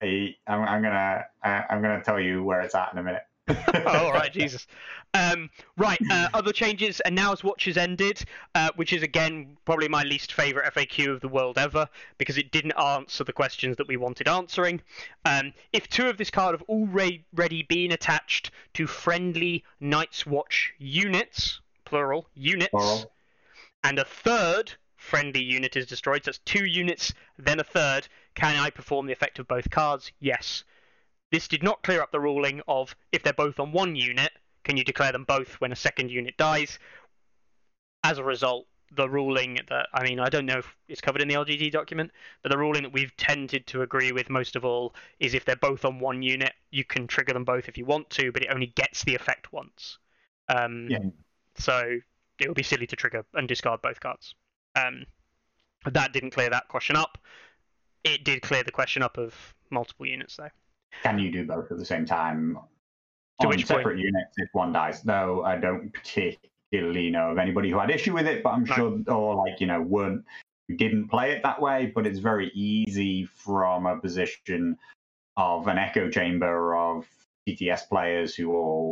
I, 0.01 0.35
I'm, 0.47 0.61
I'm 0.61 0.81
gonna, 0.81 1.25
I, 1.43 1.63
I'm 1.69 1.81
gonna 1.81 2.03
tell 2.03 2.19
you 2.19 2.43
where 2.43 2.61
it's 2.61 2.75
at 2.75 2.91
in 2.93 2.99
a 2.99 3.03
minute. 3.03 3.23
all 3.85 4.13
right, 4.13 4.31
Jesus. 4.31 4.67
Um, 5.13 5.49
right, 5.77 5.99
uh, 6.09 6.29
other 6.33 6.53
changes, 6.53 7.01
and 7.01 7.13
now 7.13 7.33
as 7.33 7.43
Watch 7.43 7.65
has 7.65 7.77
ended, 7.77 8.23
uh, 8.55 8.69
which 8.77 8.93
is 8.93 9.03
again 9.03 9.57
probably 9.65 9.89
my 9.89 10.03
least 10.03 10.33
favourite 10.33 10.73
FAQ 10.73 11.13
of 11.13 11.21
the 11.21 11.27
world 11.27 11.57
ever 11.57 11.87
because 12.17 12.37
it 12.37 12.51
didn't 12.51 12.71
answer 12.73 13.23
the 13.23 13.33
questions 13.33 13.75
that 13.77 13.87
we 13.87 13.97
wanted 13.97 14.29
answering. 14.29 14.81
Um, 15.25 15.53
if 15.73 15.89
two 15.89 16.07
of 16.07 16.17
this 16.17 16.31
card 16.31 16.53
have 16.53 16.67
already 16.69 17.63
been 17.67 17.91
attached 17.91 18.51
to 18.75 18.87
friendly 18.87 19.65
Night's 19.81 20.25
Watch 20.25 20.73
units, 20.77 21.59
plural 21.83 22.29
units, 22.35 22.69
Plural. 22.71 23.11
and 23.83 23.99
a 23.99 24.05
third 24.05 24.71
friendly 24.95 25.43
unit 25.43 25.75
is 25.75 25.85
destroyed, 25.85 26.23
so 26.23 26.31
that's 26.31 26.39
two 26.39 26.65
units, 26.65 27.13
then 27.37 27.59
a 27.59 27.63
third, 27.63 28.07
can 28.35 28.55
I 28.55 28.69
perform 28.69 29.05
the 29.05 29.13
effect 29.13 29.37
of 29.37 29.49
both 29.49 29.69
cards? 29.69 30.13
Yes. 30.21 30.63
This 31.33 31.47
did 31.47 31.63
not 31.63 31.81
clear 31.81 31.99
up 31.99 32.11
the 32.11 32.19
ruling 32.19 32.61
of 32.67 32.95
if 33.11 33.23
they're 33.23 33.33
both 33.33 33.59
on 33.59 33.71
one 33.71 33.95
unit, 33.95 34.31
can 34.63 34.77
you 34.77 34.83
declare 34.83 35.11
them 35.11 35.23
both 35.23 35.59
when 35.59 35.71
a 35.71 35.75
second 35.75 36.11
unit 36.11 36.37
dies? 36.37 36.77
As 38.03 38.19
a 38.19 38.23
result, 38.23 38.67
the 38.91 39.09
ruling 39.09 39.59
that 39.67 39.87
I 39.95 40.03
mean, 40.03 40.19
I 40.19 40.29
don't 40.29 40.45
know 40.45 40.59
if 40.59 40.77
it's 40.87 41.01
covered 41.01 41.23
in 41.23 41.27
the 41.27 41.33
LGT 41.33 41.71
document, 41.71 42.11
but 42.43 42.51
the 42.51 42.57
ruling 42.59 42.83
that 42.83 42.93
we've 42.93 43.17
tended 43.17 43.65
to 43.67 43.81
agree 43.81 44.11
with 44.11 44.29
most 44.29 44.55
of 44.55 44.63
all 44.63 44.93
is 45.19 45.33
if 45.33 45.43
they're 45.43 45.55
both 45.55 45.85
on 45.85 45.97
one 45.97 46.21
unit, 46.21 46.53
you 46.69 46.83
can 46.83 47.07
trigger 47.07 47.33
them 47.33 47.45
both 47.45 47.67
if 47.67 47.79
you 47.79 47.85
want 47.85 48.11
to, 48.11 48.31
but 48.31 48.43
it 48.43 48.49
only 48.53 48.67
gets 48.67 49.03
the 49.03 49.15
effect 49.15 49.51
once. 49.51 49.97
Um, 50.49 50.87
Yeah. 50.87 50.99
So 51.55 51.97
it 52.39 52.47
would 52.47 52.57
be 52.57 52.61
silly 52.61 52.85
to 52.85 52.95
trigger 52.95 53.25
and 53.33 53.47
discard 53.47 53.81
both 53.81 53.99
cards. 53.99 54.35
Um, 54.75 55.07
that 55.91 56.13
didn't 56.13 56.29
clear 56.29 56.51
that 56.51 56.67
question 56.67 56.95
up. 56.95 57.17
It 58.03 58.23
did 58.23 58.43
clear 58.43 58.61
the 58.61 58.71
question 58.71 59.01
up 59.01 59.17
of 59.17 59.55
multiple 59.71 60.05
units, 60.05 60.35
though. 60.35 60.51
Can 61.01 61.19
you 61.19 61.31
do 61.31 61.45
both 61.45 61.71
at 61.71 61.77
the 61.77 61.85
same 61.85 62.05
time 62.05 62.57
To 63.41 63.47
on 63.47 63.49
which 63.49 63.67
point? 63.67 63.79
separate 63.79 63.99
units 63.99 64.33
if 64.37 64.49
one 64.53 64.71
dies? 64.71 65.01
Though 65.01 65.43
I 65.43 65.57
don't 65.57 65.91
particularly 65.93 67.09
know 67.09 67.31
of 67.31 67.37
anybody 67.37 67.69
who 67.71 67.79
had 67.79 67.89
issue 67.89 68.13
with 68.13 68.27
it, 68.27 68.43
but 68.43 68.51
I'm 68.51 68.63
No. 68.63 68.75
sure, 68.75 68.99
or 69.07 69.35
like 69.35 69.59
you 69.59 69.67
know, 69.67 69.81
weren't 69.81 70.23
didn't 70.77 71.09
play 71.09 71.31
it 71.31 71.43
that 71.43 71.61
way. 71.61 71.91
But 71.93 72.05
it's 72.07 72.19
very 72.19 72.49
easy 72.53 73.25
from 73.25 73.85
a 73.85 73.97
position 73.99 74.77
of 75.35 75.67
an 75.67 75.77
echo 75.77 76.09
chamber 76.09 76.75
of 76.75 77.07
TTS 77.47 77.89
players 77.89 78.35
who 78.35 78.53
all 78.53 78.91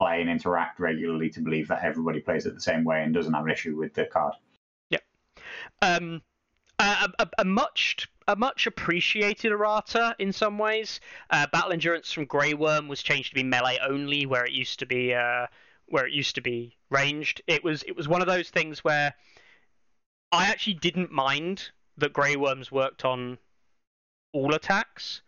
play 0.00 0.20
and 0.20 0.30
interact 0.30 0.80
regularly 0.80 1.28
to 1.30 1.40
believe 1.40 1.68
that 1.68 1.84
everybody 1.84 2.20
plays 2.20 2.46
it 2.46 2.54
the 2.54 2.60
same 2.60 2.84
way 2.84 3.02
and 3.02 3.12
doesn't 3.12 3.34
have 3.34 3.44
an 3.44 3.50
issue 3.50 3.76
with 3.76 3.92
the 3.94 4.06
card. 4.06 4.34
um, 5.82 6.22
a, 6.78 7.08
a, 7.18 7.28
a 7.38 7.44
much 7.44 8.08
a 8.26 8.36
much 8.36 8.66
appreciated 8.66 9.52
errata 9.52 10.14
in 10.18 10.32
some 10.32 10.58
ways. 10.58 11.00
Uh, 11.30 11.46
battle 11.52 11.72
endurance 11.72 12.12
from 12.12 12.24
Grey 12.24 12.54
Worm 12.54 12.88
was 12.88 13.02
changed 13.02 13.30
to 13.30 13.34
be 13.34 13.42
melee 13.42 13.78
only, 13.86 14.26
where 14.26 14.44
it 14.44 14.52
used 14.52 14.78
to 14.78 14.86
be 14.86 15.14
uh, 15.14 15.46
where 15.86 16.06
it 16.06 16.12
used 16.12 16.34
to 16.36 16.40
be 16.40 16.76
ranged. 16.90 17.42
It 17.46 17.62
was 17.62 17.82
it 17.84 17.96
was 17.96 18.08
one 18.08 18.20
of 18.20 18.26
those 18.26 18.50
things 18.50 18.82
where 18.82 19.14
I 20.32 20.46
actually 20.46 20.74
didn't 20.74 21.12
mind 21.12 21.70
that 21.98 22.12
Grey 22.12 22.36
Worms 22.36 22.72
worked 22.72 23.04
on 23.04 23.38
all 24.32 24.54
attacks. 24.54 25.22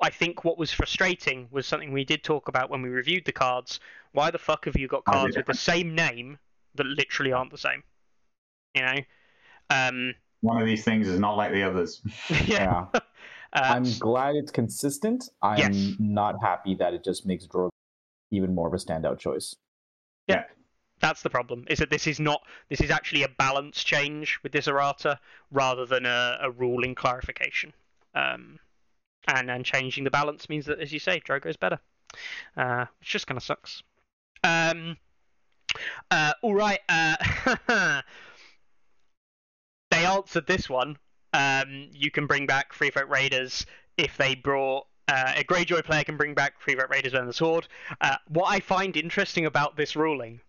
I 0.00 0.10
think 0.10 0.42
what 0.42 0.58
was 0.58 0.72
frustrating 0.72 1.46
was 1.52 1.64
something 1.66 1.92
we 1.92 2.04
did 2.04 2.24
talk 2.24 2.48
about 2.48 2.70
when 2.70 2.82
we 2.82 2.88
reviewed 2.88 3.24
the 3.24 3.32
cards. 3.32 3.78
Why 4.10 4.32
the 4.32 4.38
fuck 4.38 4.64
have 4.64 4.76
you 4.76 4.88
got 4.88 5.04
cards 5.04 5.36
with 5.36 5.46
the 5.46 5.54
same 5.54 5.94
name 5.94 6.38
that 6.74 6.86
literally 6.86 7.32
aren't 7.32 7.52
the 7.52 7.58
same? 7.58 7.84
You 8.74 8.82
know. 8.82 8.98
Um, 9.70 10.14
One 10.42 10.60
of 10.60 10.66
these 10.66 10.84
things 10.84 11.08
is 11.08 11.18
not 11.18 11.36
like 11.36 11.52
the 11.52 11.62
others. 11.62 12.02
yeah. 12.46 12.86
Yeah. 12.94 13.00
Uh, 13.54 13.60
I'm 13.64 13.84
glad 13.98 14.34
it's 14.34 14.50
consistent. 14.50 15.28
I'm 15.42 15.58
Yes. 15.58 15.92
not 15.98 16.36
happy 16.40 16.74
that 16.76 16.94
it 16.94 17.04
just 17.04 17.26
makes 17.26 17.46
Drogo 17.46 17.68
even 18.30 18.54
more 18.54 18.66
of 18.66 18.72
a 18.72 18.78
standout 18.78 19.18
choice. 19.18 19.54
Yeah. 20.26 20.44
That's 21.00 21.20
the 21.20 21.28
problem. 21.28 21.66
Is 21.68 21.78
that 21.80 21.90
this 21.90 22.06
is 22.06 22.18
not 22.18 22.40
this 22.70 22.80
is 22.80 22.90
actually 22.90 23.24
a 23.24 23.28
balance 23.28 23.84
change 23.84 24.38
with 24.42 24.52
this 24.52 24.68
errata 24.68 25.20
rather 25.50 25.84
than 25.84 26.06
a, 26.06 26.38
a 26.40 26.50
ruling 26.50 26.94
clarification. 26.94 27.74
Um, 28.14 28.58
and 29.28 29.50
and 29.50 29.66
changing 29.66 30.04
the 30.04 30.10
balance 30.10 30.48
means 30.48 30.64
that, 30.64 30.80
as 30.80 30.90
you 30.90 30.98
say, 30.98 31.20
Drogo 31.20 31.44
is 31.48 31.58
better, 31.58 31.78
uh, 32.56 32.86
which 33.00 33.10
just 33.10 33.26
kind 33.26 33.36
of 33.36 33.42
sucks. 33.44 33.82
Um, 34.44 34.96
uh, 36.10 36.32
all 36.40 36.54
right. 36.54 36.80
Uh, 36.88 38.00
they 40.02 40.08
answered 40.08 40.48
this 40.48 40.68
one. 40.68 40.98
Um, 41.32 41.88
you 41.92 42.10
can 42.10 42.26
bring 42.26 42.46
back 42.46 42.72
Free 42.72 42.90
Folk 42.90 43.08
Raiders 43.08 43.66
if 43.96 44.16
they 44.16 44.34
brought. 44.34 44.86
Uh, 45.06 45.34
a 45.36 45.44
Greyjoy 45.44 45.84
player 45.84 46.02
can 46.02 46.16
bring 46.16 46.34
back 46.34 46.60
Free 46.60 46.74
Folk 46.74 46.88
Raiders 46.88 47.14
and 47.14 47.28
the 47.28 47.32
Sword. 47.32 47.68
Uh, 48.00 48.16
what 48.28 48.46
I 48.50 48.58
find 48.58 48.96
interesting 48.96 49.46
about 49.46 49.76
this 49.76 49.94
ruling 49.94 50.40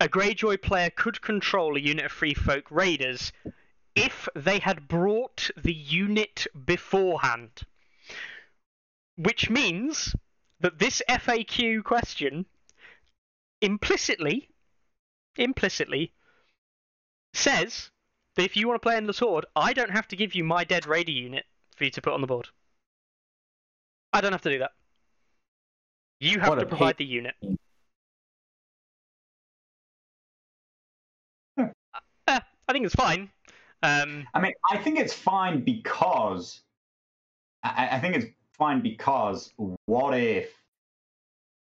a 0.00 0.08
Greyjoy 0.08 0.60
player 0.60 0.90
could 0.90 1.20
control 1.20 1.76
a 1.76 1.80
unit 1.80 2.06
of 2.06 2.12
Free 2.12 2.34
Folk 2.34 2.70
Raiders 2.70 3.32
if 3.94 4.28
they 4.34 4.58
had 4.58 4.88
brought 4.88 5.50
the 5.56 5.74
unit 5.74 6.46
beforehand. 6.64 7.62
Which 9.16 9.48
means 9.48 10.16
that 10.58 10.78
this 10.78 11.02
FAQ 11.08 11.84
question 11.84 12.46
implicitly, 13.60 14.48
implicitly, 15.36 16.12
says 17.32 17.91
that 18.36 18.42
if 18.44 18.56
you 18.56 18.68
want 18.68 18.80
to 18.80 18.86
play 18.86 18.96
in 18.96 19.06
the 19.06 19.12
sword, 19.12 19.46
I 19.54 19.72
don't 19.72 19.90
have 19.90 20.08
to 20.08 20.16
give 20.16 20.34
you 20.34 20.44
my 20.44 20.64
dead 20.64 20.86
raider 20.86 21.10
unit 21.12 21.44
for 21.76 21.84
you 21.84 21.90
to 21.90 22.00
put 22.02 22.12
on 22.12 22.20
the 22.20 22.26
board. 22.26 22.48
I 24.12 24.20
don't 24.20 24.32
have 24.32 24.42
to 24.42 24.50
do 24.50 24.58
that. 24.60 24.72
You 26.20 26.38
have 26.40 26.50
What 26.50 26.56
to 26.56 26.66
provide 26.66 26.96
pain. 26.98 27.06
the 27.06 27.12
unit. 27.12 27.34
Hmm. 31.58 31.64
Uh, 32.26 32.40
I 32.68 32.72
think 32.72 32.86
it's 32.86 32.94
fine. 32.94 33.30
Um, 33.82 34.26
I 34.32 34.40
mean, 34.40 34.52
I 34.70 34.78
think 34.78 34.98
it's 34.98 35.12
fine 35.12 35.62
because 35.64 36.60
I, 37.64 37.88
I 37.92 38.00
think 38.00 38.16
it's 38.16 38.26
fine 38.56 38.80
because 38.80 39.52
what 39.86 40.16
if 40.16 40.50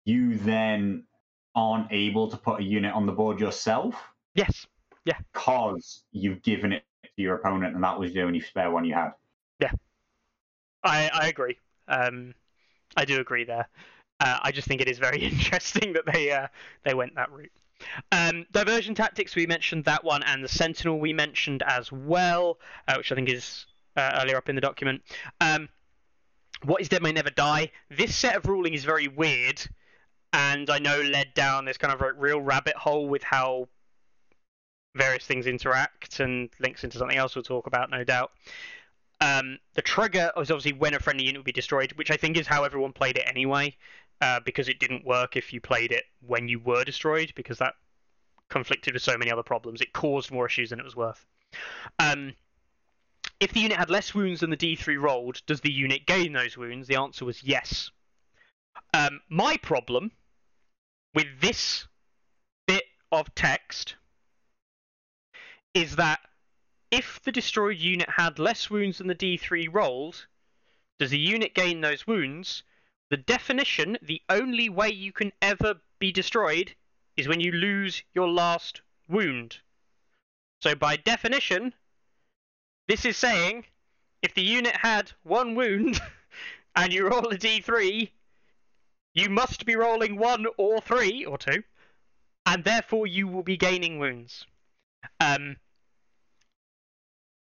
you 0.05 0.37
then 0.39 1.05
aren't 1.55 1.93
able 1.93 2.29
to 2.29 2.37
put 2.37 2.61
a 2.61 2.63
unit 2.65 2.93
on 2.93 3.07
the 3.07 3.13
board 3.13 3.39
yourself 3.39 3.95
yes. 4.35 4.67
Because 5.33 6.05
you've 6.13 6.43
given 6.43 6.73
it 6.73 6.85
to 7.05 7.11
your 7.17 7.37
opponent 7.37 7.75
and 7.75 7.85
that 7.85 7.99
was 7.99 8.13
the 8.13 8.23
only 8.23 8.41
spare 8.41 8.71
one 8.71 8.85
you 8.85 8.95
had? 8.95 9.11
Yeah. 9.61 9.73
I, 10.83 11.11
I 11.13 11.29
agree. 11.29 11.59
Um, 11.89 12.35
I 12.97 13.05
do 13.05 13.21
agree 13.21 13.45
there. 13.45 13.69
Uh, 14.21 14.39
I 14.43 14.53
just 14.53 14.69
think 14.69 14.81
it 14.81 14.89
is 14.89 14.99
very 14.99 15.19
interesting 15.25 15.93
that 15.95 16.05
they 16.13 16.31
uh, 16.31 16.49
they 16.85 16.95
went 16.95 17.15
that 17.15 17.31
route. 17.33 17.53
Um, 18.13 18.47
diversion 18.53 18.95
tactics 18.95 19.35
we 19.35 19.47
mentioned 19.47 19.85
that 19.87 20.05
one, 20.05 20.23
and 20.23 20.45
the 20.45 20.49
sentinel 20.49 21.01
we 21.01 21.13
mentioned 21.13 21.63
as 21.67 21.91
well, 21.91 22.59
uh, 22.87 22.95
which 22.97 23.11
I 23.11 23.15
think 23.15 23.31
is 23.31 23.67
uh, 23.97 24.21
earlier 24.23 24.37
up 24.37 24.49
in 24.49 24.55
the 24.55 24.61
document. 24.61 25.03
Um, 25.41 25.69
what 26.65 26.83
is 26.83 26.91
dead 26.91 27.03
may 27.03 27.13
never 27.13 27.31
die. 27.31 27.71
This 27.91 28.15
set 28.15 28.37
of 28.37 28.47
ruling 28.47 28.75
is 28.75 28.85
very 28.85 29.09
weird, 29.09 29.63
and 30.35 30.69
I 30.69 30.79
know 30.79 31.01
led 31.01 31.33
down 31.33 31.65
this 31.65 31.79
kind 31.79 31.93
of 31.93 32.03
real 32.19 32.41
rabbit 32.41 32.77
hole 32.77 33.09
with 33.09 33.23
how 33.23 33.69
various 34.95 35.25
things 35.25 35.47
interact 35.47 36.21
and 36.21 36.51
links 36.59 36.85
into 36.85 36.99
something 36.99 37.17
else 37.17 37.35
we'll 37.35 37.43
talk 37.43 37.67
about, 37.67 37.91
no 37.91 38.05
doubt. 38.05 38.33
Um, 39.21 39.59
the 39.75 39.83
trigger 39.83 40.33
was 40.37 40.51
obviously 40.51 40.73
when 40.73 40.95
a 40.95 40.99
friendly 40.99 41.25
unit 41.25 41.41
would 41.41 41.45
be 41.45 41.53
destroyed, 41.53 41.93
which 41.93 42.11
I 42.11 42.17
think 42.17 42.37
is 42.37 42.47
how 42.47 42.65
everyone 42.65 42.93
played 42.93 43.19
it 43.19 43.25
anyway, 43.27 43.77
uh, 44.21 44.41
because 44.45 44.69
it 44.69 44.81
didn't 44.81 45.05
work 45.05 45.37
if 45.37 45.53
you 45.53 45.61
played 45.61 45.93
it 45.93 46.05
when 46.27 46.49
you 46.49 46.59
were 46.59 46.85
destroyed, 46.85 47.33
because 47.37 47.59
that 47.59 47.75
conflicted 48.49 48.95
with 48.95 49.03
so 49.03 49.17
many 49.17 49.31
other 49.31 49.43
problems. 49.43 49.81
It 49.81 49.93
caused 49.93 50.31
more 50.31 50.47
issues 50.47 50.71
than 50.71 50.81
it 50.81 50.85
was 50.85 50.97
worth. 50.97 51.25
Um, 51.99 52.35
if 53.39 53.53
the 53.53 53.61
unit 53.61 53.79
had 53.79 53.91
less 53.91 54.15
wounds 54.15 54.41
than 54.41 54.51
the 54.51 54.57
D3 54.57 55.01
rolled, 55.01 55.43
does 55.47 55.61
the 55.61 55.73
unit 55.73 56.07
gain 56.07 56.33
those 56.33 56.57
wounds? 56.57 56.89
The 56.89 56.97
answer 56.97 57.25
was 57.25 57.43
yes. 57.43 57.91
Um, 58.93 59.21
my 59.29 59.57
problem 59.57 60.13
with 61.15 61.27
this 61.41 61.87
bit 62.67 62.85
of 63.13 63.35
text 63.35 63.97
is 65.75 65.97
that 65.97 66.21
if 66.91 67.21
the 67.23 67.33
destroyed 67.33 67.79
unit 67.79 68.09
had 68.11 68.39
less 68.39 68.69
wounds 68.69 68.99
than 68.99 69.07
the 69.07 69.15
D3 69.15 69.73
rolled, 69.73 70.27
does 70.99 71.11
the 71.11 71.19
unit 71.19 71.55
gain 71.55 71.81
those 71.81 72.07
wounds? 72.07 72.63
The 73.11 73.17
definition, 73.17 73.99
the 74.03 74.23
only 74.29 74.69
way 74.69 74.91
you 74.91 75.13
can 75.13 75.33
ever 75.41 75.81
be 75.99 76.13
destroyed 76.13 76.75
is 77.17 77.29
when 77.29 77.41
you 77.41 77.53
lose 77.53 78.03
your 78.15 78.29
last 78.29 78.83
wound. 79.09 79.59
So 80.61 80.75
by 80.75 80.97
definition, 80.97 81.75
this 82.89 83.05
is 83.05 83.17
saying 83.17 83.67
if 84.23 84.35
the 84.35 84.43
unit 84.43 84.77
had 84.77 85.13
one 85.23 85.55
wound 85.55 86.01
and 86.77 86.93
you 86.93 87.09
roll 87.09 87.29
a 87.29 87.39
D3, 87.39 88.11
you 89.15 89.29
must 89.29 89.65
be 89.65 89.77
rolling 89.77 90.17
one 90.17 90.47
or 90.57 90.81
three 90.81 91.25
or 91.25 91.39
two, 91.39 91.63
and 92.47 92.65
therefore 92.65 93.07
you 93.07 93.27
will 93.27 93.43
be 93.43 93.57
gaining 93.57 93.99
wounds. 93.99 94.47
Um, 95.21 95.57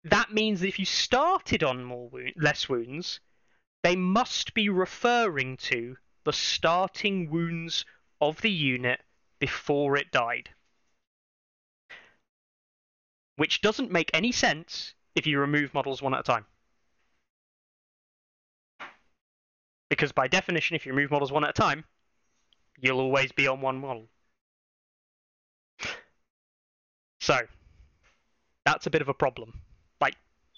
that 0.04 0.32
means 0.32 0.60
that 0.60 0.68
if 0.68 0.78
you 0.78 0.84
started 0.84 1.62
on 1.62 1.84
more 1.84 2.08
wound, 2.08 2.32
less 2.36 2.68
wounds, 2.68 3.20
they 3.82 3.96
must 3.96 4.54
be 4.54 4.68
referring 4.68 5.56
to 5.58 5.96
the 6.24 6.32
starting 6.32 7.30
wounds 7.30 7.84
of 8.20 8.40
the 8.40 8.50
unit 8.50 9.00
before 9.38 9.96
it 9.96 10.10
died. 10.12 10.50
Which 13.36 13.62
doesn't 13.62 13.90
make 13.90 14.10
any 14.12 14.32
sense 14.32 14.94
if 15.14 15.26
you 15.26 15.38
remove 15.38 15.72
models 15.72 16.02
one 16.02 16.14
at 16.14 16.20
a 16.20 16.22
time. 16.22 16.46
Because 19.88 20.12
by 20.12 20.28
definition, 20.28 20.76
if 20.76 20.86
you 20.86 20.92
remove 20.92 21.10
models 21.10 21.32
one 21.32 21.44
at 21.44 21.50
a 21.50 21.54
time, 21.54 21.84
you'll 22.78 23.00
always 23.00 23.32
be 23.32 23.48
on 23.48 23.60
one 23.60 23.80
model. 23.80 24.08
So, 27.30 27.42
that's 28.66 28.88
a 28.88 28.90
bit 28.90 29.02
of 29.02 29.08
a 29.08 29.14
problem. 29.14 29.60
Like, 30.00 30.16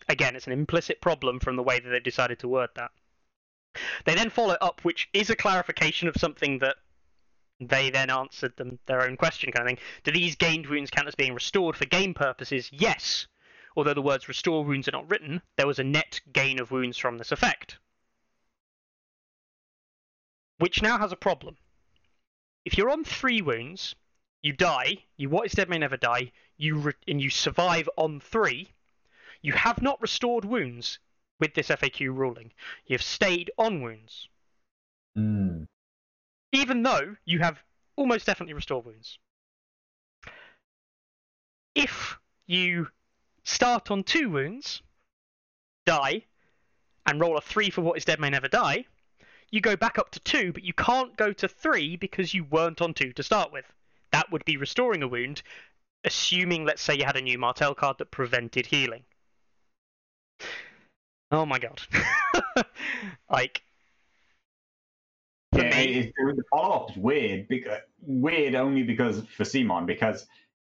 again, 0.09 0.34
it's 0.34 0.47
an 0.47 0.55
implicit 0.55 1.02
problem 1.02 1.39
from 1.39 1.57
the 1.57 1.62
way 1.62 1.78
that 1.78 1.91
they 1.91 2.01
decided 2.01 2.39
to 2.39 2.49
word 2.49 2.70
that. 2.76 2.92
They 4.07 4.15
then 4.15 4.31
follow 4.31 4.57
up, 4.59 4.83
which 4.83 5.07
is 5.12 5.28
a 5.28 5.36
clarification 5.36 6.09
of 6.09 6.17
something 6.17 6.60
that 6.60 6.76
they 7.60 7.91
then 7.91 8.09
answered 8.09 8.57
them 8.57 8.78
their 8.86 9.02
own 9.02 9.18
question 9.18 9.52
kind 9.52 9.68
of 9.68 9.68
thing. 9.68 9.84
Do 10.05 10.12
these 10.12 10.34
gained 10.34 10.65
wounds 10.65 10.91
count 10.91 11.09
as 11.09 11.15
being 11.15 11.34
restored 11.34 11.76
for 11.76 11.84
game 11.84 12.15
purposes? 12.15 12.70
Yes. 12.73 13.26
Although 13.76 13.92
the 13.92 14.01
words 14.01 14.26
restore 14.26 14.65
wounds 14.65 14.89
are 14.89 14.92
not 14.92 15.10
written, 15.10 15.42
there 15.59 15.67
was 15.67 15.78
a 15.78 15.84
net 15.84 16.23
gain 16.33 16.59
of 16.59 16.70
wounds 16.70 16.97
from 16.97 17.18
this 17.18 17.33
effect. 17.33 17.76
Which 20.57 20.81
now 20.81 20.97
has 20.97 21.12
a 21.12 21.17
problem. 21.17 21.59
If 22.65 22.78
you're 22.78 22.89
on 22.89 23.05
three 23.05 23.42
wounds, 23.42 23.94
you 24.42 24.52
die, 24.52 24.98
you 25.16 25.28
what 25.28 25.46
is 25.46 25.52
dead 25.52 25.68
may 25.68 25.78
never 25.78 25.96
die, 25.96 26.32
you 26.56 26.76
re- 26.76 26.92
and 27.08 27.20
you 27.20 27.30
survive 27.30 27.88
on 27.96 28.20
three, 28.20 28.70
you 29.40 29.52
have 29.52 29.82
not 29.82 30.00
restored 30.00 30.44
wounds 30.44 30.98
with 31.40 31.54
this 31.54 31.68
FAQ 31.68 32.14
ruling. 32.16 32.52
You 32.86 32.94
have 32.94 33.02
stayed 33.02 33.50
on 33.58 33.82
wounds. 33.82 34.28
Mm. 35.16 35.66
even 36.52 36.82
though 36.82 37.16
you 37.26 37.40
have 37.40 37.62
almost 37.96 38.24
definitely 38.24 38.54
restored 38.54 38.86
wounds. 38.86 39.18
If 41.74 42.18
you 42.46 42.88
start 43.44 43.90
on 43.90 44.04
two 44.04 44.30
wounds, 44.30 44.80
die, 45.84 46.24
and 47.06 47.20
roll 47.20 47.36
a 47.36 47.42
three 47.42 47.68
for 47.68 47.82
what 47.82 47.98
is 47.98 48.06
dead 48.06 48.20
may 48.20 48.30
never 48.30 48.48
die, 48.48 48.86
you 49.50 49.60
go 49.60 49.76
back 49.76 49.98
up 49.98 50.10
to 50.12 50.20
two, 50.20 50.52
but 50.52 50.62
you 50.62 50.72
can't 50.72 51.16
go 51.16 51.32
to 51.32 51.48
three 51.48 51.96
because 51.96 52.32
you 52.32 52.44
weren't 52.44 52.80
on 52.80 52.94
two 52.94 53.12
to 53.12 53.22
start 53.22 53.52
with. 53.52 53.66
That 54.12 54.31
would 54.31 54.44
be 54.44 54.57
restoring 54.57 55.02
a 55.02 55.08
wound, 55.08 55.42
assuming, 56.05 56.65
let's 56.65 56.82
say, 56.82 56.94
you 56.97 57.05
had 57.05 57.16
a 57.16 57.23
new 57.23 57.39
Martell 57.39 57.74
card 57.74 57.99
that 57.99 58.10
prevented 58.10 58.66
healing. 58.66 59.05
Oh 61.31 61.47
my 61.47 61.58
god. 61.58 61.81
like, 63.31 63.62
for 65.55 65.62
Yeah, 65.62 65.70
me, 65.70 65.84
it, 65.84 66.07
it, 66.07 66.36
the 66.36 66.42
follow 66.50 66.84
up 66.84 66.91
is 66.91 66.97
weird. 66.97 67.49
Because, 67.49 67.81
weird 68.00 68.55
only 68.55 68.82
because 68.82 69.23
for 69.26 69.44
CMON 69.44 69.86
because 69.86 70.26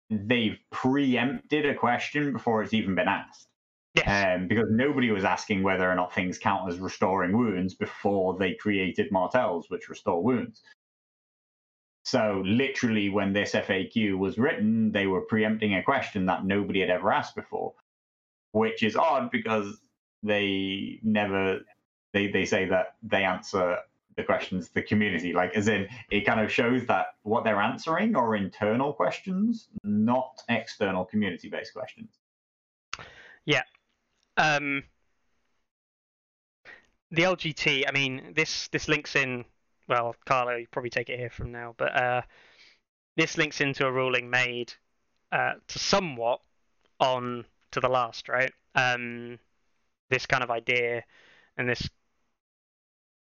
they've 0.09 0.57
preempted 0.71 1.65
a 1.65 1.75
question 1.75 2.31
before 2.33 2.63
it's 2.63 2.73
even 2.73 2.95
been 2.95 3.07
asked. 3.07 3.47
yes. 3.93 4.37
Um, 4.37 4.47
because 4.47 4.67
nobody 4.69 5.11
was 5.11 5.23
asking 5.23 5.63
whether 5.63 5.89
or 5.89 5.95
not 5.95 6.13
things 6.13 6.37
count 6.37 6.69
as 6.71 6.79
restoring 6.79 7.37
wounds 7.37 7.73
before 7.75 8.37
they 8.37 8.53
created 8.53 9.11
Martells, 9.11 9.65
which 9.69 9.89
restore 9.89 10.23
wounds. 10.23 10.61
So 12.03 12.43
literally, 12.45 13.09
when 13.09 13.33
this 13.33 13.53
FAQ 13.53 14.17
was 14.17 14.37
written, 14.37 14.91
they 14.91 15.07
were 15.07 15.21
preempting 15.21 15.75
a 15.75 15.83
question 15.83 16.25
that 16.25 16.45
nobody 16.45 16.81
had 16.81 16.89
ever 16.89 17.11
asked 17.11 17.35
before, 17.35 17.73
which 18.51 18.83
is 18.83 18.95
odd 18.95 19.31
because 19.31 19.77
they 20.21 20.99
never 21.01 21.59
they 22.13 22.27
they 22.27 22.45
say 22.45 22.65
that 22.65 22.95
they 23.01 23.23
answer 23.23 23.77
the 24.15 24.23
questions 24.23 24.69
the 24.69 24.81
community 24.81 25.33
like 25.33 25.53
as 25.55 25.67
in 25.67 25.87
it 26.11 26.21
kind 26.21 26.39
of 26.39 26.51
shows 26.51 26.85
that 26.85 27.07
what 27.23 27.43
they're 27.43 27.59
answering 27.59 28.15
are 28.15 28.35
internal 28.35 28.93
questions 28.93 29.69
not 29.83 30.39
external 30.49 31.03
community 31.03 31.49
based 31.49 31.73
questions 31.73 32.19
yeah 33.45 33.63
um, 34.37 34.83
the 37.11 37.23
LGT. 37.23 37.83
I 37.87 37.91
mean, 37.91 38.33
this 38.35 38.67
this 38.69 38.87
links 38.87 39.15
in. 39.15 39.45
Well, 39.93 40.15
Carlo, 40.25 40.55
you 40.55 40.65
probably 40.71 40.89
take 40.89 41.09
it 41.09 41.19
here 41.19 41.29
from 41.29 41.51
now, 41.51 41.75
but 41.77 41.95
uh, 41.95 42.23
this 43.15 43.37
links 43.37 43.61
into 43.61 43.85
a 43.85 43.91
ruling 43.91 44.27
made 44.27 44.73
uh, 45.31 45.53
to 45.67 45.77
somewhat 45.77 46.39
on 46.99 47.45
to 47.73 47.79
the 47.79 47.89
last, 47.89 48.27
right? 48.27 48.51
Um, 48.73 49.37
this 50.09 50.25
kind 50.25 50.43
of 50.43 50.49
idea 50.49 51.03
and 51.57 51.69
this 51.69 51.87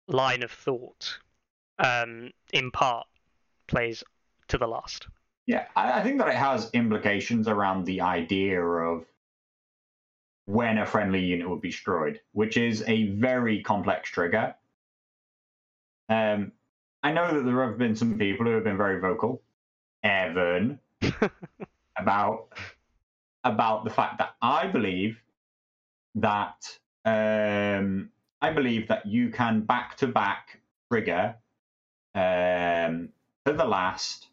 line 0.06 0.42
of 0.42 0.50
thought, 0.50 1.18
um, 1.78 2.30
in 2.52 2.70
part, 2.70 3.06
plays 3.66 4.05
to 4.48 4.58
the 4.58 4.66
last. 4.66 5.06
Yeah, 5.47 5.64
I, 5.74 6.00
I 6.00 6.02
think 6.02 6.18
that 6.18 6.28
it 6.28 6.34
has 6.34 6.68
implications 6.74 7.48
around 7.48 7.86
the 7.86 8.02
idea 8.02 8.62
of 8.62 9.06
when 10.44 10.76
a 10.76 10.84
friendly 10.84 11.20
unit 11.20 11.48
would 11.48 11.62
be 11.62 11.70
destroyed, 11.70 12.20
which 12.32 12.58
is 12.58 12.84
a 12.86 13.06
very 13.12 13.62
complex 13.62 14.10
trigger. 14.10 14.55
Um, 16.10 16.52
I 17.05 17.12
know 17.12 17.32
that 17.32 17.44
there 17.44 17.66
have 17.66 17.78
been 17.78 17.97
some 17.97 18.18
people 18.18 18.44
who 18.44 18.52
have 18.52 18.64
been 18.64 18.76
very 18.76 19.00
vocal, 19.00 19.40
Evan, 20.02 20.80
about 21.98 22.48
about 23.44 23.84
the 23.84 23.90
fact 23.90 24.18
that 24.18 24.34
I 24.42 24.66
believe 24.66 25.18
that 26.16 26.78
um, 27.05 28.10
I 28.42 28.50
believe 28.50 28.89
that 28.89 29.06
you 29.06 29.30
can 29.30 29.60
back 29.60 29.97
to 29.98 30.08
back 30.08 30.60
trigger 30.90 31.36
um, 32.14 33.10
to 33.47 33.52
the 33.52 33.64
last, 33.64 34.26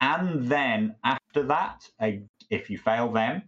and 0.00 0.48
then 0.48 0.96
after 1.02 1.44
that, 1.44 1.88
if 2.50 2.68
you 2.68 2.76
fail 2.76 3.10
them, 3.10 3.42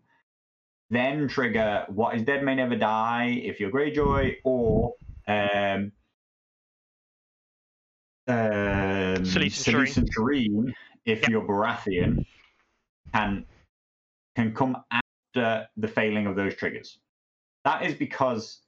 then 0.91 1.29
trigger 1.29 1.85
what 1.89 2.17
is 2.17 2.23
dead 2.23 2.43
may 2.43 2.55
never 2.55 2.77
die 2.77 3.41
if 3.43 3.61
you're 3.61 3.71
Greyjoy, 3.71 4.37
or 4.43 4.95
um, 5.29 5.93
um, 8.27 8.37
Selyse 9.25 9.67
and 9.67 9.77
Selyse 9.77 9.97
and 9.99 10.15
Shireen 10.15 10.73
if 11.05 11.23
Yep. 11.23 11.31
you're 11.31 11.47
Baratheon, 11.47 12.25
can 13.13 13.45
can 14.37 14.55
come 14.55 14.77
after 14.91 15.69
the 15.77 15.89
failing 15.89 16.27
of 16.27 16.35
those 16.37 16.55
triggers. 16.55 16.99
That 17.65 17.85
is 17.85 17.95
because 17.95 18.61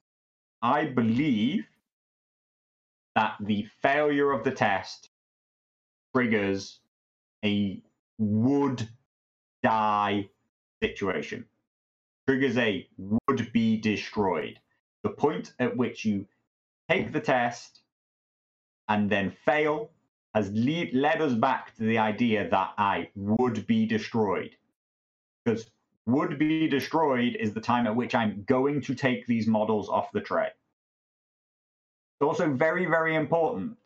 I 0.62 0.84
believe 0.86 1.66
that 3.14 3.36
the 3.40 3.66
failure 3.82 4.30
of 4.30 4.44
the 4.44 4.50
test 4.52 5.10
triggers 6.14 6.80
a 7.44 7.82
would 8.18 8.88
die 9.62 10.28
situation. 10.82 11.46
Triggers 12.28 12.56
a 12.58 12.86
would 12.98 13.52
be 13.52 13.76
destroyed. 13.78 14.58
The 15.02 15.10
point 15.10 15.52
at 15.58 15.76
which 15.76 16.04
you 16.04 16.26
take 16.88 17.12
the 17.12 17.20
test 17.20 17.80
and 18.88 19.10
then 19.10 19.30
fail 19.44 19.90
has 20.34 20.50
lead, 20.52 20.94
led 20.94 21.22
us 21.22 21.32
back 21.32 21.74
to 21.76 21.82
the 21.82 21.98
idea 21.98 22.48
that 22.48 22.74
I 22.76 23.08
would 23.14 23.66
be 23.66 23.86
destroyed. 23.86 24.54
Because 25.44 25.70
would 26.06 26.38
be 26.38 26.68
destroyed 26.68 27.36
is 27.36 27.52
the 27.52 27.60
time 27.60 27.86
at 27.86 27.96
which 27.96 28.14
I'm 28.14 28.44
going 28.44 28.80
to 28.82 28.94
take 28.94 29.26
these 29.26 29.46
models 29.46 29.88
off 29.88 30.12
the 30.12 30.20
tray. 30.20 30.46
It's 30.46 32.26
also 32.26 32.52
very, 32.52 32.86
very 32.86 33.16
important 33.16 33.76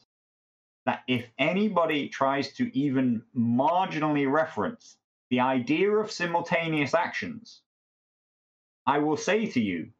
that 0.87 1.03
if 1.09 1.27
anybody 1.39 2.09
tries 2.09 2.53
to 2.55 2.77
even 2.77 3.23
marginally 3.37 4.31
reference 4.31 4.97
the 5.31 5.41
idea 5.41 5.91
of 5.91 6.11
simultaneous 6.11 6.95
actions, 6.95 7.63
I 8.87 8.99
will 8.99 9.17
say 9.17 9.47
to 9.47 9.61
you, 9.61 9.91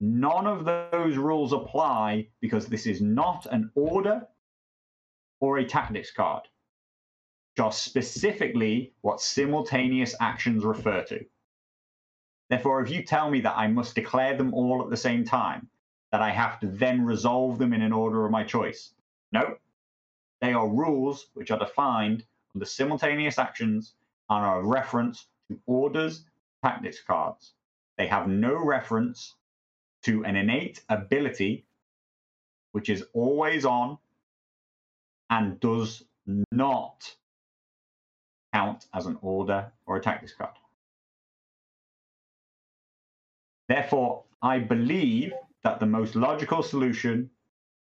none 0.00 0.46
of 0.46 0.64
those 0.64 1.16
rules 1.16 1.52
apply 1.52 2.28
because 2.40 2.66
this 2.66 2.86
is 2.86 3.00
not 3.00 3.46
an 3.46 3.70
order 3.74 4.26
or 5.40 5.58
a 5.58 5.64
tactics 5.64 6.10
card, 6.10 6.42
just 7.56 7.82
specifically 7.82 8.92
what 9.02 9.20
simultaneous 9.20 10.14
actions 10.20 10.64
refer 10.64 11.02
to. 11.04 11.24
Therefore, 12.50 12.82
if 12.82 12.90
you 12.90 13.02
tell 13.02 13.30
me 13.30 13.40
that 13.40 13.56
I 13.56 13.68
must 13.68 13.94
declare 13.94 14.36
them 14.36 14.52
all 14.54 14.82
at 14.82 14.90
the 14.90 14.96
same 14.96 15.24
time, 15.24 15.68
that 16.12 16.22
I 16.22 16.30
have 16.30 16.60
to 16.60 16.66
then 16.66 17.04
resolve 17.04 17.58
them 17.58 17.72
in 17.72 17.82
an 17.82 17.92
order 17.92 18.24
of 18.24 18.30
my 18.30 18.44
choice, 18.44 18.92
no. 19.32 19.56
They 20.40 20.52
are 20.52 20.68
rules 20.68 21.26
which 21.34 21.50
are 21.50 21.58
defined 21.58 22.24
under 22.54 22.66
simultaneous 22.66 23.38
actions 23.38 23.94
and 24.28 24.44
are 24.44 24.60
a 24.60 24.64
reference 24.64 25.26
to 25.48 25.58
orders, 25.66 26.24
tactics 26.62 27.00
cards. 27.00 27.54
They 27.96 28.06
have 28.06 28.28
no 28.28 28.54
reference 28.64 29.34
to 30.04 30.24
an 30.24 30.36
innate 30.36 30.82
ability 30.88 31.64
which 32.72 32.88
is 32.88 33.04
always 33.12 33.64
on 33.64 33.98
and 35.30 35.60
does 35.60 36.02
not 36.50 37.14
count 38.52 38.86
as 38.92 39.06
an 39.06 39.18
order 39.22 39.72
or 39.86 39.96
a 39.96 40.00
tactics 40.00 40.34
card. 40.34 40.54
Therefore, 43.68 44.24
I 44.42 44.58
believe 44.58 45.32
that 45.62 45.80
the 45.80 45.86
most 45.86 46.14
logical 46.14 46.62
solution 46.62 47.30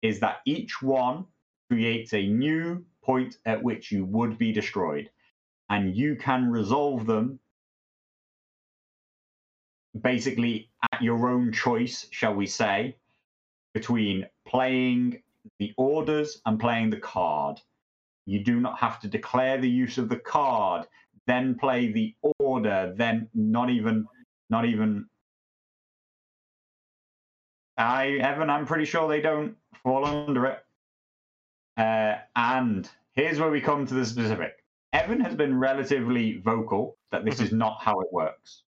is 0.01 0.19
that 0.21 0.37
each 0.45 0.81
one 0.81 1.25
creates 1.69 2.13
a 2.13 2.27
new 2.27 2.85
point 3.03 3.37
at 3.45 3.61
which 3.61 3.91
you 3.91 4.05
would 4.05 4.37
be 4.37 4.51
destroyed. 4.51 5.09
And 5.69 5.95
you 5.95 6.15
can 6.15 6.51
resolve 6.51 7.05
them 7.05 7.39
basically 10.01 10.69
at 10.91 11.01
your 11.01 11.29
own 11.29 11.51
choice, 11.51 12.07
shall 12.11 12.33
we 12.33 12.45
say, 12.45 12.95
between 13.73 14.25
playing 14.47 15.21
the 15.59 15.73
orders 15.77 16.41
and 16.45 16.59
playing 16.59 16.89
the 16.89 16.99
card. 16.99 17.59
You 18.25 18.43
do 18.43 18.59
not 18.59 18.79
have 18.79 18.99
to 19.01 19.07
declare 19.07 19.59
the 19.59 19.69
use 19.69 19.97
of 19.97 20.09
the 20.09 20.17
card, 20.17 20.87
then 21.27 21.55
play 21.55 21.91
the 21.91 22.15
order, 22.39 22.93
then 22.95 23.29
not 23.33 23.69
even 23.69 24.05
not 24.49 24.65
even 24.65 25.07
I 27.77 28.17
Evan, 28.21 28.49
I'm 28.49 28.65
pretty 28.65 28.85
sure 28.85 29.07
they 29.07 29.21
don't 29.21 29.55
fall 29.83 30.05
under 30.05 30.45
it. 30.45 30.59
Uh, 31.77 32.15
and 32.35 32.89
here's 33.13 33.39
where 33.39 33.51
we 33.51 33.61
come 33.61 33.85
to 33.85 33.93
the 33.93 34.05
specific. 34.05 34.63
Evan 34.93 35.19
has 35.19 35.35
been 35.35 35.59
relatively 35.59 36.37
vocal 36.37 36.97
that 37.11 37.25
this 37.25 37.41
is 37.41 37.51
not 37.51 37.81
how 37.81 37.99
it 37.99 38.07
works. 38.13 38.63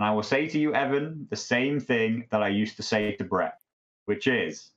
And 0.00 0.06
I 0.06 0.12
will 0.12 0.22
say 0.22 0.48
to 0.48 0.58
you, 0.58 0.72
Evan, 0.72 1.26
the 1.28 1.36
same 1.36 1.78
thing 1.78 2.26
that 2.30 2.42
I 2.42 2.48
used 2.48 2.76
to 2.76 2.82
say 2.82 3.14
to 3.16 3.24
Brett, 3.24 3.60
which 4.06 4.26
is 4.26 4.70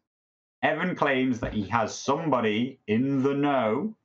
Evan 0.61 0.98
claims 0.98 1.40
that 1.40 1.53
he 1.53 1.64
has 1.69 1.98
somebody 1.98 2.82
in 2.88 3.24
the 3.24 3.34
know 3.34 3.95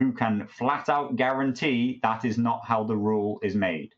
who 0.00 0.12
can 0.12 0.46
flat 0.46 0.88
out 0.88 1.16
guarantee 1.16 2.00
that 2.02 2.24
is 2.24 2.38
not 2.38 2.64
how 2.64 2.82
the 2.82 2.96
rule 2.96 3.40
is 3.42 3.54
made. 3.54 3.94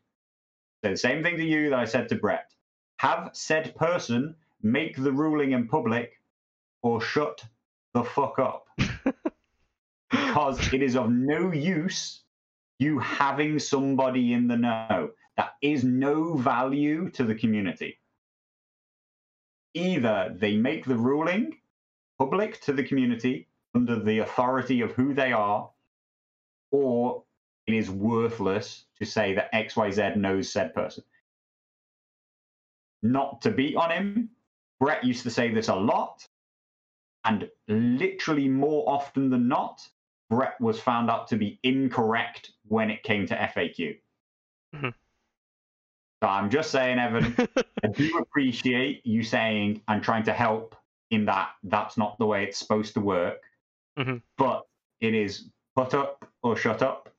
So 0.83 0.91
the 0.91 0.97
same 0.97 1.23
thing 1.23 1.37
to 1.37 1.45
you 1.45 1.69
that 1.69 1.79
I 1.79 1.85
said 1.85 2.09
to 2.09 2.15
Brett. 2.15 2.51
Have 2.97 3.29
said 3.31 3.73
person 3.77 4.35
make 4.61 4.97
the 4.97 5.13
ruling 5.13 5.53
in 5.53 5.69
public 5.69 6.19
or 6.81 6.99
shut 6.99 7.45
the 7.93 8.03
fuck 8.03 8.39
up. 8.39 8.67
because 10.09 10.73
it 10.73 10.83
is 10.83 10.97
of 10.97 11.11
no 11.11 11.53
use 11.53 12.23
you 12.79 12.99
having 12.99 13.59
somebody 13.59 14.33
in 14.33 14.47
the 14.47 14.57
know. 14.57 15.11
That 15.37 15.53
is 15.61 15.83
no 15.83 16.35
value 16.35 17.09
to 17.11 17.23
the 17.23 17.35
community. 17.35 17.99
Either 19.73 20.35
they 20.35 20.57
make 20.57 20.85
the 20.85 20.95
ruling 20.95 21.57
public 22.17 22.59
to 22.61 22.73
the 22.73 22.83
community 22.83 23.47
under 23.75 23.99
the 23.99 24.19
authority 24.19 24.81
of 24.81 24.91
who 24.93 25.13
they 25.13 25.31
are, 25.31 25.69
or 26.71 27.23
it 27.67 27.75
is 27.75 27.89
worthless 27.89 28.85
to 28.97 29.05
say 29.05 29.35
that 29.35 29.53
XYZ 29.53 30.15
knows 30.15 30.51
said 30.51 30.73
person. 30.73 31.03
Not 33.03 33.41
to 33.43 33.51
beat 33.51 33.75
on 33.75 33.91
him, 33.91 34.29
Brett 34.79 35.03
used 35.03 35.23
to 35.23 35.29
say 35.29 35.53
this 35.53 35.67
a 35.67 35.75
lot, 35.75 36.27
and 37.25 37.49
literally 37.67 38.47
more 38.47 38.89
often 38.89 39.29
than 39.29 39.47
not, 39.47 39.87
was 40.29 40.79
found 40.79 41.09
out 41.09 41.27
to 41.29 41.37
be 41.37 41.59
incorrect 41.63 42.51
when 42.67 42.89
it 42.89 43.03
came 43.03 43.25
to 43.27 43.35
FAQ. 43.35 43.97
Mhm. 44.75 44.93
So 46.21 46.27
I'm 46.27 46.49
just 46.49 46.71
saying, 46.71 46.99
Evan, 46.99 47.35
I 47.83 47.87
do 47.87 48.17
appreciate 48.17 49.05
you 49.05 49.23
saying 49.23 49.81
and 49.87 50.01
trying 50.03 50.23
to 50.23 50.33
help 50.33 50.75
in 51.11 51.25
that 51.25 51.51
that's 51.63 51.97
not 51.97 52.17
the 52.17 52.25
way 52.25 52.43
it's 52.43 52.57
supposed 52.57 52.93
to 52.95 52.99
work. 52.99 53.43
Mhm. 53.97 54.21
But 54.37 54.65
it 54.99 55.13
is 55.13 55.49
put 55.75 55.93
up 55.93 56.29
or 56.41 56.57
shut 56.57 56.81
up. 56.81 57.13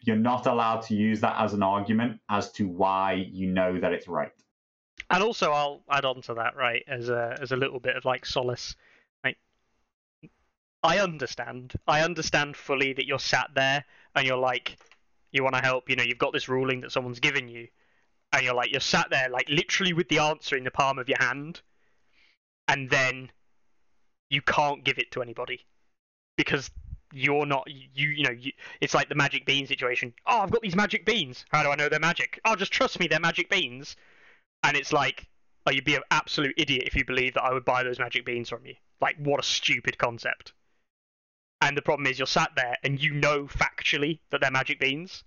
You're 0.00 0.16
not 0.16 0.46
allowed 0.46 0.82
to 0.82 0.94
use 0.94 1.20
that 1.20 1.36
as 1.40 1.52
an 1.54 1.62
argument 1.62 2.20
as 2.28 2.50
to 2.52 2.66
why 2.68 3.12
you 3.30 3.48
know 3.48 3.78
that 3.80 3.92
it's 3.92 4.08
right. 4.08 4.32
and 5.10 5.22
also 5.22 5.52
I'll 5.52 5.82
add 5.90 6.04
on 6.04 6.22
to 6.22 6.34
that, 6.34 6.56
right, 6.56 6.84
as 6.86 7.08
a 7.10 7.36
as 7.40 7.52
a 7.52 7.56
little 7.56 7.80
bit 7.80 7.96
of 7.96 8.04
like 8.04 8.24
solace. 8.24 8.76
I 10.82 10.98
understand. 10.98 11.74
I 11.86 12.00
understand 12.02 12.56
fully 12.56 12.92
that 12.94 13.06
you're 13.06 13.18
sat 13.18 13.50
there 13.54 13.84
and 14.14 14.26
you're 14.26 14.36
like 14.36 14.76
you 15.30 15.42
want 15.42 15.54
to 15.54 15.62
help, 15.62 15.88
you 15.88 15.96
know, 15.96 16.02
you've 16.02 16.18
got 16.18 16.34
this 16.34 16.48
ruling 16.48 16.82
that 16.82 16.92
someone's 16.92 17.20
given 17.20 17.48
you 17.48 17.68
and 18.32 18.44
you're 18.44 18.54
like 18.54 18.70
you're 18.70 18.80
sat 18.80 19.08
there 19.10 19.28
like 19.28 19.48
literally 19.48 19.92
with 19.92 20.08
the 20.08 20.18
answer 20.18 20.56
in 20.56 20.64
the 20.64 20.70
palm 20.70 20.98
of 20.98 21.08
your 21.08 21.18
hand 21.20 21.60
and 22.68 22.90
then 22.90 23.30
you 24.30 24.42
can't 24.42 24.84
give 24.84 24.98
it 24.98 25.10
to 25.10 25.22
anybody 25.22 25.60
because 26.36 26.70
you're 27.12 27.44
not 27.44 27.66
you 27.68 28.08
you 28.08 28.24
know 28.24 28.30
you, 28.30 28.52
it's 28.80 28.94
like 28.94 29.10
the 29.10 29.14
magic 29.14 29.44
bean 29.44 29.66
situation 29.66 30.14
oh 30.26 30.40
i've 30.40 30.50
got 30.50 30.62
these 30.62 30.74
magic 30.74 31.04
beans 31.04 31.44
how 31.50 31.62
do 31.62 31.68
i 31.68 31.74
know 31.74 31.90
they're 31.90 32.00
magic 32.00 32.40
oh 32.46 32.56
just 32.56 32.72
trust 32.72 32.98
me 32.98 33.06
they're 33.06 33.20
magic 33.20 33.50
beans 33.50 33.96
and 34.62 34.78
it's 34.78 34.94
like 34.94 35.28
oh, 35.66 35.70
you'd 35.70 35.84
be 35.84 35.94
an 35.94 36.02
absolute 36.10 36.54
idiot 36.56 36.84
if 36.86 36.94
you 36.94 37.04
believe 37.04 37.34
that 37.34 37.42
I 37.42 37.52
would 37.52 37.64
buy 37.64 37.82
those 37.82 37.98
magic 37.98 38.24
beans 38.24 38.48
from 38.48 38.66
you. 38.66 38.74
Like, 39.00 39.16
what 39.18 39.40
a 39.40 39.42
stupid 39.42 39.98
concept. 39.98 40.52
And 41.62 41.76
the 41.76 41.82
problem 41.82 42.08
is, 42.08 42.18
you're 42.18 42.26
sat 42.26 42.50
there 42.56 42.76
and 42.82 43.00
you 43.00 43.14
know 43.14 43.44
factually 43.44 44.18
that 44.30 44.40
they're 44.40 44.50
magic 44.50 44.80
beans, 44.80 45.22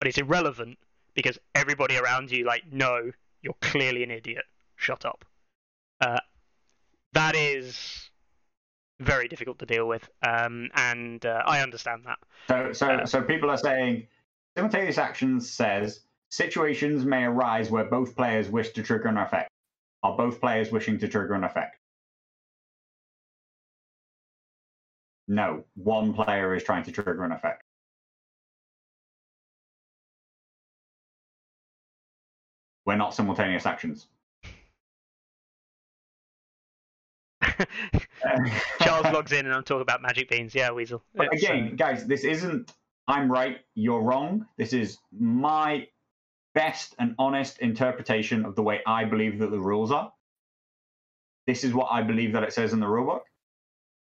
but 0.00 0.08
it's 0.08 0.18
irrelevant 0.18 0.76
because 1.14 1.38
everybody 1.54 1.96
around 1.96 2.32
you, 2.32 2.44
like, 2.44 2.64
no, 2.72 3.12
you're 3.42 3.54
clearly 3.60 4.02
an 4.02 4.10
idiot. 4.10 4.44
Shut 4.74 5.04
up. 5.04 5.24
Uh, 6.00 6.18
that 7.12 7.36
is 7.36 8.10
very 8.98 9.28
difficult 9.28 9.60
to 9.60 9.66
deal 9.66 9.86
with, 9.86 10.08
um, 10.26 10.68
and 10.74 11.24
uh, 11.24 11.42
I 11.46 11.60
understand 11.60 12.02
that. 12.06 12.18
So, 12.48 12.72
so, 12.72 12.86
Uh, 12.88 13.06
so 13.06 13.22
people 13.22 13.48
are 13.48 13.56
saying 13.56 14.08
simultaneous 14.56 14.98
actions 14.98 15.48
says 15.48 16.00
situations 16.28 17.04
may 17.04 17.22
arise 17.22 17.70
where 17.70 17.84
both 17.84 18.16
players 18.16 18.48
wish 18.48 18.70
to 18.72 18.82
trigger 18.82 19.08
an 19.08 19.16
effect. 19.16 19.48
Are 20.02 20.16
both 20.16 20.40
players 20.40 20.72
wishing 20.72 20.98
to 20.98 21.08
trigger 21.08 21.34
an 21.34 21.44
effect? 21.44 21.78
No, 25.28 25.64
one 25.74 26.12
player 26.12 26.54
is 26.54 26.62
trying 26.62 26.84
to 26.84 26.92
trigger 26.92 27.24
an 27.24 27.32
effect. 27.32 27.62
We're 32.84 32.96
not 32.96 33.14
simultaneous 33.14 33.66
actions. 33.66 34.06
Charles 38.80 39.06
logs 39.12 39.32
in 39.32 39.46
and 39.46 39.54
I'm 39.54 39.64
talking 39.64 39.82
about 39.82 40.02
magic 40.02 40.30
beans. 40.30 40.54
Yeah, 40.54 40.70
Weasel. 40.70 41.02
But 41.14 41.28
It's, 41.32 41.42
again, 41.42 41.74
guys, 41.74 42.06
this 42.06 42.22
isn't 42.22 42.72
I'm 43.08 43.30
right, 43.30 43.58
you're 43.74 44.00
wrong. 44.00 44.46
This 44.58 44.72
is 44.72 44.98
my 45.12 45.86
best 46.54 46.94
and 46.98 47.14
honest 47.18 47.58
interpretation 47.58 48.44
of 48.44 48.56
the 48.56 48.62
way 48.62 48.80
I 48.86 49.04
believe 49.04 49.38
that 49.38 49.50
the 49.50 49.60
rules 49.60 49.92
are. 49.92 50.12
This 51.46 51.62
is 51.62 51.72
what 51.72 51.88
I 51.90 52.02
believe 52.02 52.32
that 52.32 52.42
it 52.42 52.52
says 52.52 52.72
in 52.72 52.80
the 52.80 52.86
rulebook. 52.86 53.20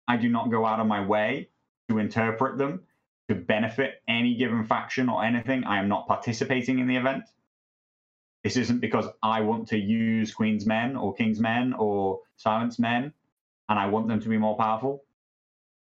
I 0.09 0.17
do 0.17 0.29
not 0.29 0.51
go 0.51 0.67
out 0.67 0.81
of 0.81 0.87
my 0.87 1.05
way 1.05 1.49
to 1.89 1.99
interpret 1.99 2.59
them 2.59 2.83
to 3.29 3.35
benefit 3.35 4.03
any 4.09 4.35
given 4.35 4.65
faction 4.65 5.09
or 5.09 5.25
anything. 5.25 5.65
I 5.65 5.79
am 5.79 5.89
not 5.89 6.07
participating 6.07 6.79
in 6.79 6.87
the 6.87 6.97
event. 6.97 7.25
This 8.45 8.57
isn't 8.57 8.81
because 8.81 9.07
I 9.23 9.43
want 9.43 9.69
to 9.69 9.79
use 9.79 10.35
Queen's 10.35 10.67
Men 10.67 10.97
or 10.97 11.15
King's 11.15 11.39
Men 11.39 11.73
or 11.75 12.21
Silence 12.37 12.79
Men 12.79 13.13
and 13.69 13.79
I 13.79 13.87
want 13.87 14.09
them 14.09 14.21
to 14.21 14.29
be 14.29 14.37
more 14.37 14.57
powerful. 14.57 15.05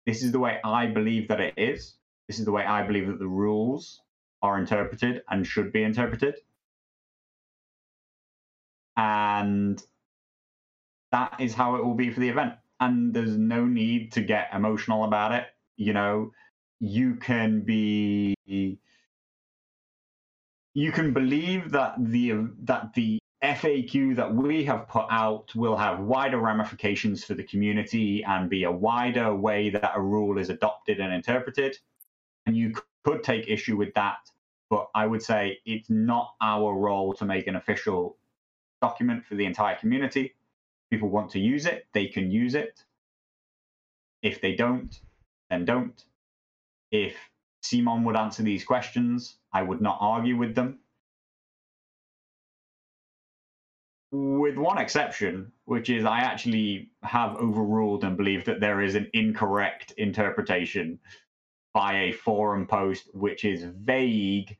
This 0.05 0.23
is 0.23 0.31
the 0.31 0.39
way 0.39 0.59
I 0.63 0.87
believe 0.87 1.29
that 1.29 1.39
it 1.39 1.53
is. 1.57 1.95
This 2.27 2.39
is 2.39 2.45
the 2.45 2.51
way 2.51 2.63
I 2.63 2.85
believe 2.85 3.07
that 3.07 3.19
the 3.19 3.27
rules 3.27 4.01
are 4.41 4.59
interpreted 4.59 5.23
and 5.29 5.45
should 5.45 5.71
be 5.71 5.83
interpreted. 5.83 6.35
And 8.95 9.81
that 11.11 11.37
is 11.39 11.53
how 11.53 11.75
it 11.75 11.85
will 11.85 11.95
be 11.95 12.11
for 12.11 12.19
the 12.19 12.29
event. 12.29 12.53
And 12.79 13.13
there's 13.13 13.37
no 13.37 13.65
need 13.65 14.13
to 14.13 14.21
get 14.21 14.49
emotional 14.53 15.03
about 15.03 15.33
it. 15.33 15.47
You 15.75 15.93
know, 15.93 16.31
you 16.79 17.15
can 17.15 17.61
be 17.61 18.35
you 20.73 20.91
can 20.91 21.13
believe 21.13 21.71
that 21.71 21.95
the 21.97 22.33
that 22.63 22.93
the 22.93 23.19
FAQ 23.43 24.15
that 24.17 24.33
we 24.33 24.65
have 24.65 24.87
put 24.87 25.05
out 25.09 25.53
will 25.55 25.77
have 25.77 25.99
wider 26.01 26.37
ramifications 26.37 27.23
for 27.23 27.33
the 27.33 27.43
community 27.43 28.23
and 28.23 28.49
be 28.49 28.63
a 28.63 28.71
wider 28.71 29.33
way 29.33 29.69
that 29.69 29.91
a 29.95 30.01
rule 30.01 30.37
is 30.37 30.49
adopted 30.49 30.99
and 30.99 31.13
interpreted. 31.13 31.77
And 32.45 32.55
you 32.55 32.73
could 33.05 33.23
take 33.23 33.49
issue 33.49 33.77
with 33.77 33.93
that, 33.93 34.17
but 34.69 34.89
I 34.93 35.07
would 35.07 35.23
say 35.23 35.59
it's 35.65 35.89
not 35.89 36.35
our 36.41 36.73
role 36.73 37.13
to 37.13 37.25
make 37.25 37.47
an 37.47 37.55
official 37.55 38.17
document 38.81 39.25
for 39.25 39.35
the 39.35 39.45
entire 39.45 39.75
community. 39.75 40.35
People 40.91 41.09
want 41.09 41.31
to 41.31 41.39
use 41.39 41.65
it, 41.65 41.87
they 41.93 42.07
can 42.07 42.31
use 42.31 42.55
it. 42.55 42.83
If 44.21 44.41
they 44.41 44.55
don't, 44.55 44.99
then 45.49 45.65
don't. 45.65 46.03
If 46.91 47.15
CMON 47.63 48.03
would 48.05 48.15
answer 48.15 48.43
these 48.43 48.63
questions, 48.63 49.37
I 49.53 49.61
would 49.61 49.81
not 49.81 49.97
argue 50.01 50.37
with 50.37 50.55
them. 50.55 50.79
With 54.11 54.57
one 54.57 54.79
exception, 54.79 55.51
which 55.65 55.89
is 55.89 56.03
I 56.03 56.19
actually 56.19 56.89
have 57.03 57.35
overruled 57.35 58.03
and 58.03 58.17
believe 58.17 58.45
that 58.45 58.59
there 58.59 58.81
is 58.81 58.95
an 58.95 59.09
incorrect 59.13 59.93
interpretation 59.97 60.99
by 61.73 61.93
a 62.01 62.11
forum 62.11 62.65
post 62.65 63.09
which 63.13 63.45
is 63.45 63.63
vague 63.63 64.57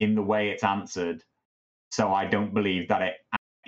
in 0.00 0.14
the 0.14 0.22
way 0.22 0.50
it's 0.50 0.64
answered. 0.64 1.24
So 1.90 2.12
I 2.12 2.26
don't 2.26 2.52
believe 2.52 2.88
that 2.88 3.02
it 3.02 3.14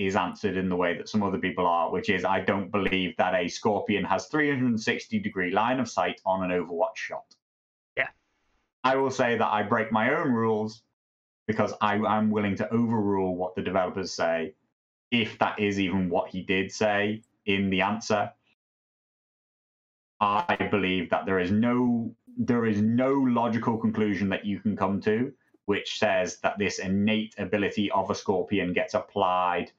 is 0.06 0.16
answered 0.16 0.56
in 0.56 0.68
the 0.68 0.76
way 0.76 0.96
that 0.96 1.08
some 1.08 1.22
other 1.22 1.38
people 1.38 1.66
are, 1.66 1.90
which 1.90 2.08
is 2.08 2.24
I 2.24 2.40
don't 2.40 2.70
believe 2.70 3.16
that 3.18 3.34
a 3.34 3.48
Scorpion 3.48 4.04
has 4.04 4.26
360 4.26 5.18
degree 5.18 5.50
line 5.50 5.80
of 5.80 5.88
sight 5.88 6.20
on 6.24 6.50
an 6.50 6.50
Overwatch 6.50 6.96
shot. 6.96 7.34
Yeah. 7.96 8.08
I 8.84 8.96
will 8.96 9.10
say 9.10 9.36
that 9.36 9.52
I 9.52 9.62
break 9.62 9.92
my 9.92 10.14
own 10.14 10.32
rules 10.32 10.82
because 11.46 11.72
I, 11.80 11.94
I'm 11.94 12.30
willing 12.30 12.56
to 12.56 12.72
overrule 12.72 13.36
what 13.36 13.54
the 13.54 13.62
developers 13.62 14.12
say, 14.12 14.54
if 15.10 15.38
that 15.38 15.58
is 15.58 15.78
even 15.78 16.08
what 16.08 16.30
he 16.30 16.42
did 16.42 16.70
say 16.70 17.22
in 17.46 17.70
the 17.70 17.80
answer. 17.80 18.30
I 20.20 20.68
believe 20.70 21.10
that 21.10 21.26
there 21.26 21.40
is 21.40 21.50
no 21.50 22.14
there 22.38 22.64
is 22.64 22.80
no 22.80 23.12
logical 23.12 23.76
conclusion 23.76 24.28
that 24.30 24.46
you 24.46 24.60
can 24.60 24.76
come 24.76 25.00
to 25.02 25.32
which 25.66 25.98
says 25.98 26.38
that 26.42 26.58
this 26.58 26.78
innate 26.78 27.34
ability 27.38 27.90
of 27.92 28.10
a 28.10 28.14
scorpion 28.14 28.72
gets 28.72 28.94
applied 28.94 29.70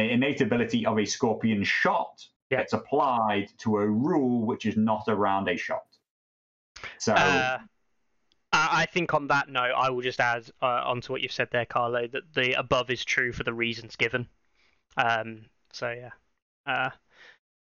innate 0.00 0.40
ability 0.40 0.86
of 0.86 0.98
a 0.98 1.04
scorpion 1.04 1.64
shot 1.64 2.24
Yeah. 2.50 2.58
gets 2.58 2.72
applied 2.72 3.48
to 3.58 3.78
a 3.78 3.86
rule 3.86 4.46
which 4.46 4.66
is 4.66 4.76
not 4.76 5.04
around 5.08 5.48
a 5.48 5.56
shot. 5.56 5.84
So 6.98 7.14
Uh, 7.14 7.58
I 8.52 8.82
I 8.82 8.86
think 8.86 9.14
on 9.14 9.26
that 9.28 9.48
note, 9.48 9.74
I 9.76 9.90
will 9.90 10.02
just 10.02 10.20
add 10.20 10.50
uh, 10.62 10.82
onto 10.84 11.12
what 11.12 11.20
you've 11.22 11.32
said 11.32 11.48
there, 11.50 11.66
Carlo, 11.66 12.06
that 12.06 12.32
the 12.34 12.52
above 12.58 12.90
is 12.90 13.04
true 13.04 13.32
for 13.32 13.44
the 13.44 13.52
reasons 13.52 13.96
given. 13.96 14.28
Um, 14.96 15.46
so 15.72 15.90
yeah, 15.90 16.10
uh, 16.66 16.90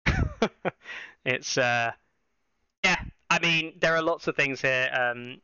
it's 1.24 1.58
uh, 1.58 1.92
yeah. 2.84 3.02
I 3.28 3.38
mean, 3.40 3.74
there 3.80 3.96
are 3.96 4.02
lots 4.02 4.28
of 4.28 4.36
things 4.36 4.60
here 4.60 4.88
um, 4.92 5.40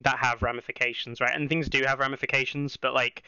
that 0.00 0.18
have 0.18 0.42
ramifications, 0.42 1.20
right? 1.20 1.34
And 1.34 1.48
things 1.48 1.68
do 1.68 1.82
have 1.84 1.98
ramifications, 1.98 2.76
but 2.78 2.94
like 2.94 3.22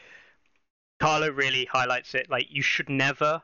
Carlo 1.03 1.29
really 1.29 1.65
highlights 1.65 2.15
it. 2.15 2.29
Like 2.29 2.47
you 2.49 2.61
should 2.61 2.87
never 2.87 3.41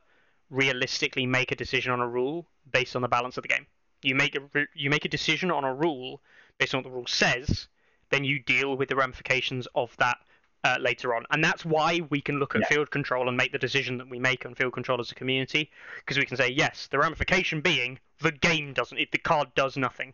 realistically 0.50 1.26
make 1.26 1.52
a 1.52 1.58
decision 1.58 1.92
on 1.92 2.00
a 2.00 2.08
rule 2.08 2.48
based 2.72 2.96
on 2.96 3.02
the 3.02 3.10
balance 3.10 3.36
of 3.36 3.42
the 3.42 3.50
game. 3.50 3.68
You 4.02 4.16
make 4.16 4.34
a 4.36 4.42
you 4.74 4.90
make 4.90 5.04
a 5.04 5.10
decision 5.10 5.52
on 5.52 5.66
a 5.66 5.74
rule 5.74 6.22
based 6.58 6.74
on 6.74 6.78
what 6.80 6.90
the 6.90 6.96
rule 6.96 7.06
says, 7.06 7.68
then 8.12 8.24
you 8.24 8.40
deal 8.40 8.78
with 8.78 8.88
the 8.88 8.96
ramifications 8.96 9.68
of 9.76 9.94
that 9.98 10.18
uh, 10.64 10.78
later 10.80 11.14
on. 11.14 11.26
And 11.32 11.44
that's 11.44 11.66
why 11.66 12.00
we 12.10 12.22
can 12.22 12.40
look 12.40 12.56
at 12.56 12.62
Yeah. 12.62 12.68
field 12.68 12.92
control 12.92 13.28
and 13.28 13.36
make 13.36 13.52
the 13.52 13.60
decision 13.60 13.98
that 13.98 14.10
we 14.10 14.20
make 14.20 14.46
on 14.46 14.56
field 14.56 14.72
control 14.72 15.02
as 15.02 15.12
a 15.12 15.16
community, 15.16 15.70
because 15.98 16.18
we 16.18 16.26
can 16.26 16.38
say, 16.38 16.50
yes, 16.50 16.88
the 16.88 17.00
ramification 17.00 17.60
being 17.60 18.00
the 18.22 18.32
game 18.32 18.74
doesn't, 18.74 18.98
it, 18.98 19.12
the 19.12 19.18
card 19.18 19.54
does 19.56 19.76
nothing. 19.76 20.14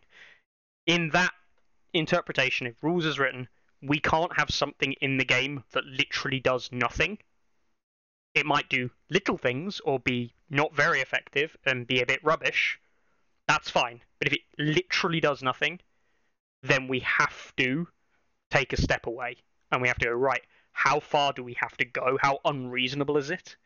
In 0.86 1.10
that 1.10 1.32
interpretation, 1.92 2.66
if 2.66 2.82
rules 2.82 3.06
is 3.06 3.20
written, 3.20 3.48
we 3.82 4.00
can't 4.00 4.36
have 4.36 4.50
something 4.50 4.94
in 5.00 5.16
the 5.16 5.24
game 5.24 5.62
that 5.72 5.84
literally 5.84 6.40
does 6.40 6.70
nothing. 6.72 7.18
It 8.36 8.46
might 8.46 8.68
do 8.68 8.90
little 9.10 9.38
things 9.38 9.80
or 9.80 9.98
be 9.98 10.34
not 10.50 10.76
very 10.76 11.00
effective 11.00 11.56
and 11.64 11.86
be 11.86 12.00
a 12.00 12.06
bit 12.06 12.22
rubbish. 12.22 12.78
That's 13.48 13.70
fine. 13.70 14.02
But 14.18 14.28
if 14.28 14.34
it 14.34 14.40
literally 14.58 15.20
does 15.20 15.42
nothing, 15.42 15.80
then 16.62 16.86
we 16.86 17.00
have 17.00 17.56
to 17.56 17.88
take 18.50 18.72
a 18.72 18.80
step 18.80 19.06
away 19.06 19.36
and 19.72 19.82
we 19.82 19.88
have 19.88 19.98
to 19.98 20.06
go 20.06 20.12
right 20.12 20.42
how 20.72 21.00
far 21.00 21.32
do 21.32 21.42
we 21.42 21.56
have 21.58 21.76
to 21.76 21.84
go 21.84 22.18
how 22.20 22.38
unreasonable 22.44 23.16
is 23.16 23.30
it 23.30 23.56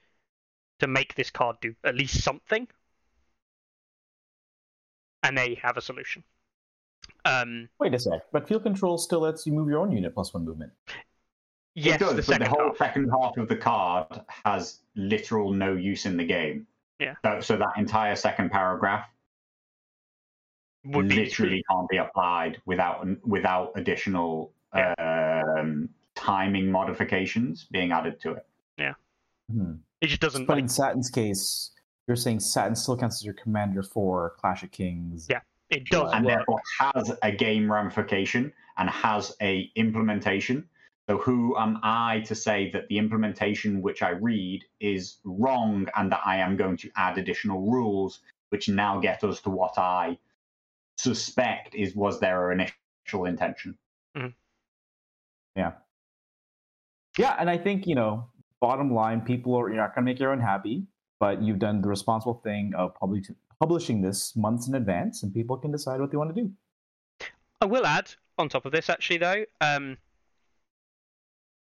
to 0.78 0.86
make 0.86 1.14
this 1.14 1.30
card 1.30 1.56
do 1.60 1.74
at 1.84 1.94
least 1.94 2.22
something 2.22 2.66
and 5.22 5.36
there 5.36 5.48
you 5.48 5.56
have 5.60 5.76
a 5.76 5.82
solution 5.82 6.22
um 7.24 7.68
Wait 7.78 7.92
a 7.92 7.98
sec, 7.98 8.22
but 8.32 8.48
field 8.48 8.62
control 8.62 8.96
still 8.96 9.20
lets 9.20 9.46
you 9.46 9.52
move 9.52 9.68
your 9.68 9.80
own 9.80 9.92
unit 9.92 10.14
plus 10.14 10.32
one 10.32 10.44
movement. 10.44 10.72
Yes 11.74 11.96
it 11.96 12.04
does, 12.04 12.10
the 12.10 12.16
but 12.16 12.24
second 12.24 12.44
the 12.44 12.50
whole 12.50 12.68
half 12.68 12.76
second 12.78 13.10
half 13.10 13.36
of 13.36 13.48
the 13.48 13.56
card 13.56 14.06
has 14.44 14.80
literal 14.96 15.52
no 15.52 15.74
use 15.74 16.06
in 16.06 16.16
the 16.16 16.24
game. 16.24 16.66
Yeah. 16.98 17.14
So, 17.24 17.40
so 17.40 17.56
that 17.56 17.72
entire 17.76 18.14
second 18.16 18.50
paragraph 18.50 19.06
would 20.84 21.08
be 21.08 21.16
literally 21.16 21.62
can't 21.70 21.88
be 21.88 21.98
applied 21.98 22.60
without 22.66 23.06
without 23.26 23.72
additional 23.76 24.52
um, 24.72 25.88
timing 26.14 26.70
modifications 26.70 27.66
being 27.70 27.92
added 27.92 28.20
to 28.20 28.32
it. 28.32 28.46
Hmm. 29.52 29.72
it 30.00 30.06
just 30.06 30.20
doesn't 30.20 30.46
But 30.46 30.54
like, 30.54 30.62
in 30.62 30.68
Satin's 30.68 31.10
case, 31.10 31.72
you're 32.06 32.16
saying 32.16 32.40
Satin 32.40 32.76
still 32.76 32.96
counts 32.96 33.20
as 33.20 33.24
your 33.24 33.34
commander 33.34 33.82
for 33.82 34.34
Clash 34.38 34.62
of 34.62 34.70
Kings. 34.70 35.26
Yeah. 35.28 35.40
it 35.70 35.86
does 35.86 36.12
and 36.12 36.24
work 36.24 36.36
therefore 36.36 36.60
has 36.78 37.12
a 37.22 37.32
game 37.32 37.70
ramification 37.70 38.52
and 38.78 38.88
has 38.90 39.34
a 39.42 39.70
implementation. 39.76 40.68
So 41.10 41.18
who 41.18 41.58
am 41.58 41.80
I 41.82 42.20
to 42.26 42.36
say 42.36 42.70
that 42.70 42.86
the 42.86 42.96
implementation 42.96 43.82
which 43.82 44.00
I 44.00 44.10
read 44.10 44.64
is 44.78 45.16
wrong 45.24 45.88
and 45.96 46.12
that 46.12 46.20
I 46.24 46.36
am 46.36 46.56
going 46.56 46.76
to 46.76 46.90
add 46.94 47.18
additional 47.18 47.68
rules 47.68 48.20
which 48.50 48.68
now 48.68 49.00
get 49.00 49.24
us 49.24 49.40
to 49.40 49.50
what 49.50 49.76
I 49.76 50.18
suspect 50.96 51.74
is 51.74 51.96
was 51.96 52.20
their 52.20 52.52
initial 52.52 53.24
intention. 53.24 53.76
Yeah. 55.56 55.72
Yeah, 57.18 57.34
and 57.40 57.50
I 57.50 57.58
think, 57.58 57.88
you 57.88 57.96
know, 57.96 58.28
bottom 58.60 58.94
line, 58.94 59.20
people 59.22 59.56
are 59.56 59.68
you're 59.68 59.78
not 59.78 59.96
gonna 59.96 60.04
make 60.04 60.20
your 60.20 60.30
own 60.30 60.38
happy, 60.38 60.86
but 61.18 61.42
you've 61.42 61.58
done 61.58 61.80
the 61.80 61.88
responsible 61.88 62.40
thing 62.44 62.72
of 62.76 62.94
public, 62.94 63.24
publishing 63.58 64.00
this 64.00 64.36
months 64.36 64.68
in 64.68 64.76
advance 64.76 65.24
and 65.24 65.34
people 65.34 65.56
can 65.56 65.72
decide 65.72 65.98
what 65.98 66.12
they 66.12 66.16
want 66.16 66.32
to 66.32 66.40
do. 66.40 66.52
I 67.60 67.64
will 67.64 67.84
add 67.84 68.12
on 68.38 68.48
top 68.48 68.64
of 68.64 68.70
this 68.70 68.88
actually 68.88 69.18
though, 69.18 69.44
um, 69.60 69.96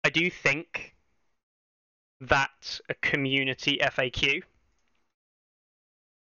I 0.03 0.09
do 0.09 0.29
think 0.29 0.95
that 2.21 2.79
a 2.89 2.93
community 2.95 3.79
FAQ 3.81 4.43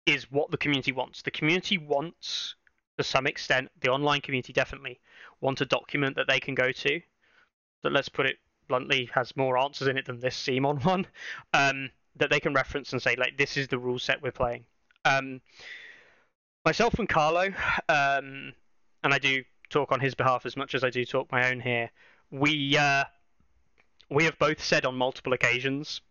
is 0.05 0.31
what 0.31 0.51
the 0.51 0.57
community 0.57 0.91
wants. 0.91 1.21
The 1.21 1.31
community 1.31 1.77
wants, 1.77 2.55
to 2.97 3.03
some 3.03 3.27
extent, 3.27 3.69
the 3.81 3.89
online 3.89 4.21
community 4.21 4.53
definitely 4.53 4.99
want 5.39 5.61
a 5.61 5.65
document 5.65 6.15
that 6.15 6.27
they 6.27 6.39
can 6.39 6.55
go 6.55 6.71
to 6.71 7.01
that, 7.83 7.91
let's 7.91 8.09
put 8.09 8.25
it 8.25 8.37
bluntly, 8.67 9.09
has 9.13 9.35
more 9.35 9.57
answers 9.57 9.87
in 9.87 9.97
it 9.97 10.05
than 10.05 10.19
this 10.19 10.35
CMON 10.35 10.83
one, 10.85 11.07
um, 11.53 11.89
that 12.15 12.29
they 12.29 12.39
can 12.39 12.53
reference 12.53 12.93
and 12.93 13.01
say 13.01 13.15
like, 13.15 13.37
this 13.37 13.57
is 13.57 13.67
the 13.67 13.79
rule 13.79 13.99
set 13.99 14.21
we're 14.21 14.31
playing. 14.31 14.65
Um, 15.05 15.41
myself 16.65 16.99
and 16.99 17.09
Carlo, 17.09 17.47
um, 17.89 18.53
and 19.03 19.13
I 19.13 19.17
do 19.19 19.43
talk 19.69 19.91
on 19.91 19.99
his 19.99 20.13
behalf 20.13 20.45
as 20.45 20.55
much 20.55 20.75
as 20.75 20.83
I 20.83 20.89
do 20.89 21.05
talk 21.05 21.31
my 21.31 21.49
own 21.49 21.59
here. 21.59 21.89
We 22.29 22.77
uh, 22.77 23.05
we 24.11 24.25
have 24.25 24.38
both 24.38 24.61
said 24.61 24.85
on 24.85 24.95
multiple 24.95 25.31
occasions 25.31 26.01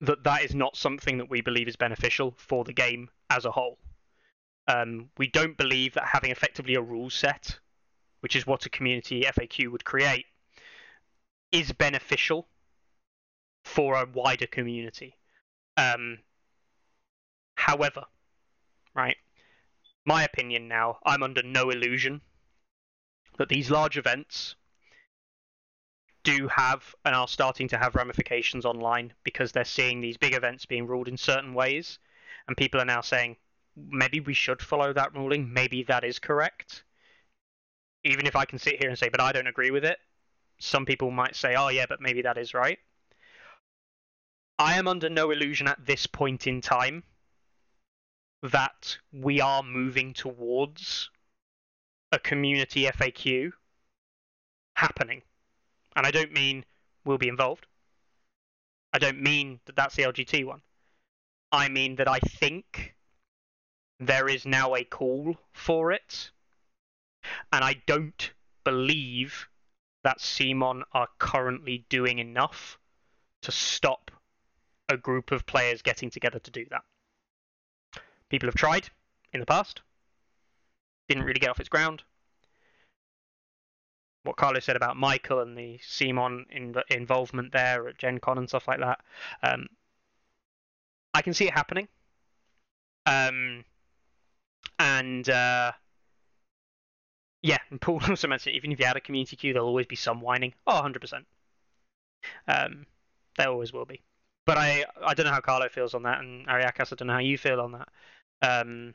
that 0.00 0.22
that 0.22 0.42
is 0.42 0.54
not 0.54 0.76
something 0.76 1.18
that 1.18 1.28
we 1.28 1.40
believe 1.40 1.66
is 1.66 1.76
beneficial 1.76 2.34
for 2.38 2.62
the 2.62 2.72
game 2.72 3.10
as 3.28 3.44
a 3.44 3.50
whole. 3.50 3.76
Um, 4.68 5.10
we 5.18 5.26
don't 5.26 5.56
believe 5.56 5.94
that 5.94 6.06
having 6.06 6.30
effectively 6.30 6.76
a 6.76 6.80
rule 6.80 7.10
set, 7.10 7.58
which 8.20 8.36
is 8.36 8.46
what 8.46 8.66
a 8.66 8.70
community 8.70 9.22
FAQ 9.22 9.70
would 9.72 9.84
create, 9.84 10.26
is 11.50 11.72
beneficial 11.72 12.46
for 13.64 13.96
a 13.96 14.06
wider 14.06 14.46
community. 14.46 15.16
Um, 15.76 16.18
however, 17.56 18.04
right, 18.94 19.16
my 20.04 20.22
opinion 20.22 20.68
now, 20.68 20.98
I'm 21.04 21.24
under 21.24 21.42
no 21.42 21.70
illusion 21.70 22.20
that 23.38 23.48
these 23.48 23.70
large 23.70 23.98
events 23.98 24.54
do 26.26 26.48
have 26.48 26.94
and 27.04 27.14
are 27.14 27.28
starting 27.28 27.68
to 27.68 27.78
have 27.78 27.94
ramifications 27.94 28.64
online 28.64 29.12
because 29.22 29.52
they're 29.52 29.64
seeing 29.64 30.00
these 30.00 30.16
big 30.16 30.34
events 30.34 30.66
being 30.66 30.86
ruled 30.86 31.06
in 31.06 31.16
certain 31.16 31.54
ways, 31.54 32.00
and 32.48 32.56
people 32.56 32.80
are 32.80 32.84
now 32.84 33.00
saying 33.00 33.36
maybe 33.76 34.18
we 34.18 34.34
should 34.34 34.60
follow 34.60 34.92
that 34.92 35.14
ruling, 35.14 35.52
maybe 35.52 35.84
that 35.84 36.02
is 36.02 36.18
correct. 36.18 36.82
Even 38.04 38.26
if 38.26 38.34
I 38.34 38.44
can 38.44 38.58
sit 38.58 38.80
here 38.80 38.88
and 38.88 38.98
say, 38.98 39.08
but 39.08 39.20
I 39.20 39.30
don't 39.30 39.46
agree 39.46 39.70
with 39.70 39.84
it, 39.84 39.98
some 40.58 40.84
people 40.84 41.12
might 41.12 41.36
say, 41.36 41.54
oh 41.54 41.68
yeah, 41.68 41.86
but 41.88 42.00
maybe 42.00 42.22
that 42.22 42.38
is 42.38 42.54
right. 42.54 42.78
I 44.58 44.78
am 44.78 44.88
under 44.88 45.08
no 45.08 45.30
illusion 45.30 45.68
at 45.68 45.86
this 45.86 46.06
point 46.08 46.48
in 46.48 46.60
time 46.60 47.04
that 48.42 48.98
we 49.12 49.40
are 49.40 49.62
moving 49.62 50.12
towards 50.12 51.08
a 52.10 52.18
community 52.18 52.84
FAQ 52.84 53.52
happening. 54.74 55.22
And 55.96 56.06
I 56.06 56.10
don't 56.10 56.32
mean 56.32 56.64
we'll 57.04 57.18
be 57.18 57.28
involved. 57.28 57.66
I 58.92 58.98
don't 58.98 59.20
mean 59.20 59.60
that 59.64 59.76
that's 59.76 59.96
the 59.96 60.04
LGT 60.04 60.44
one. 60.44 60.60
I 61.50 61.68
mean 61.68 61.96
that 61.96 62.08
I 62.08 62.18
think 62.20 62.94
there 63.98 64.28
is 64.28 64.44
now 64.44 64.74
a 64.74 64.84
call 64.84 65.36
for 65.52 65.90
it. 65.90 66.30
And 67.52 67.64
I 67.64 67.82
don't 67.86 68.30
believe 68.64 69.48
that 70.04 70.18
CMON 70.18 70.82
are 70.92 71.08
currently 71.18 71.84
doing 71.88 72.18
enough 72.18 72.78
to 73.42 73.50
stop 73.50 74.10
a 74.88 74.96
group 74.96 75.32
of 75.32 75.46
players 75.46 75.82
getting 75.82 76.10
together 76.10 76.38
to 76.38 76.50
do 76.50 76.64
that. 76.70 76.82
People 78.28 78.46
have 78.46 78.54
tried 78.54 78.88
in 79.32 79.40
the 79.40 79.46
past, 79.46 79.82
didn't 81.08 81.24
really 81.24 81.40
get 81.40 81.50
off 81.50 81.60
its 81.60 81.68
ground. 81.68 82.02
What 84.26 84.36
Carlos 84.36 84.64
said 84.64 84.76
about 84.76 84.96
Michael 84.96 85.40
and 85.40 85.56
the 85.56 85.78
CMON 85.78 86.44
in, 86.50 86.74
involvement 86.90 87.52
there 87.52 87.88
at 87.88 87.98
Gen 87.98 88.18
Con 88.18 88.38
and 88.38 88.48
stuff 88.48 88.68
like 88.68 88.80
that. 88.80 89.00
Um, 89.42 89.66
I 91.14 91.22
can 91.22 91.34
see 91.34 91.46
it 91.46 91.52
happening. 91.52 91.88
Um, 93.06 93.64
and 94.78 95.28
uh, 95.28 95.72
yeah, 97.42 97.58
and 97.70 97.80
Paul 97.80 98.00
also 98.08 98.28
mentioned 98.28 98.56
even 98.56 98.72
if 98.72 98.80
you 98.80 98.86
had 98.86 98.96
a 98.96 99.00
community 99.00 99.36
queue, 99.36 99.52
there'll 99.52 99.68
always 99.68 99.86
be 99.86 99.96
some 99.96 100.20
whining. 100.20 100.52
Oh, 100.66 100.82
100%. 100.84 101.24
Um, 102.48 102.86
there 103.36 103.48
always 103.48 103.72
will 103.72 103.84
be. 103.84 104.02
But 104.46 104.58
I 104.58 104.84
I 105.04 105.14
don't 105.14 105.26
know 105.26 105.32
how 105.32 105.40
Carlo 105.40 105.68
feels 105.68 105.94
on 105.94 106.04
that, 106.04 106.20
and 106.20 106.46
Ariakas, 106.46 106.92
I 106.92 106.96
don't 106.96 107.08
know 107.08 107.14
how 107.14 107.18
you 107.18 107.36
feel 107.36 107.60
on 107.60 107.72
that. 107.72 107.88
Um, 108.42 108.94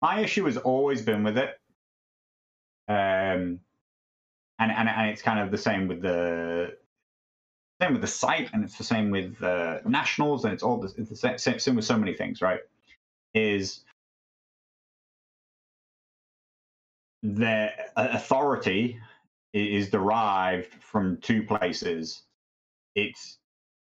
My 0.00 0.20
issue 0.20 0.44
has 0.44 0.56
always 0.56 1.02
been 1.02 1.24
with 1.24 1.36
it. 1.36 1.58
Um, 2.88 3.60
and, 4.70 4.72
and 4.72 4.88
and 4.88 5.10
it's 5.10 5.22
kind 5.22 5.38
of 5.40 5.50
the 5.50 5.58
same 5.58 5.88
with 5.88 6.02
the 6.02 6.76
same 7.82 7.92
with 7.92 8.02
the 8.02 8.08
site, 8.08 8.50
and 8.52 8.64
it's 8.64 8.78
the 8.78 8.84
same 8.84 9.10
with 9.10 9.42
uh, 9.42 9.80
nationals, 9.84 10.44
and 10.44 10.54
it's 10.54 10.62
all 10.62 10.78
the, 10.78 10.92
it's 10.96 11.10
the 11.10 11.38
same, 11.38 11.58
same 11.58 11.76
with 11.76 11.84
so 11.84 11.98
many 11.98 12.14
things, 12.14 12.40
right? 12.40 12.60
Is 13.34 13.80
the 17.22 17.70
authority 17.96 18.98
is 19.52 19.90
derived 19.90 20.72
from 20.80 21.18
two 21.18 21.42
places. 21.42 22.22
It's 22.94 23.38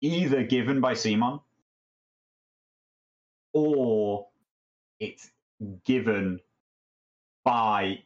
either 0.01 0.43
given 0.43 0.81
by 0.81 0.93
CMON 0.93 1.41
or 3.53 4.27
it's 4.99 5.29
given 5.85 6.39
by 7.43 8.03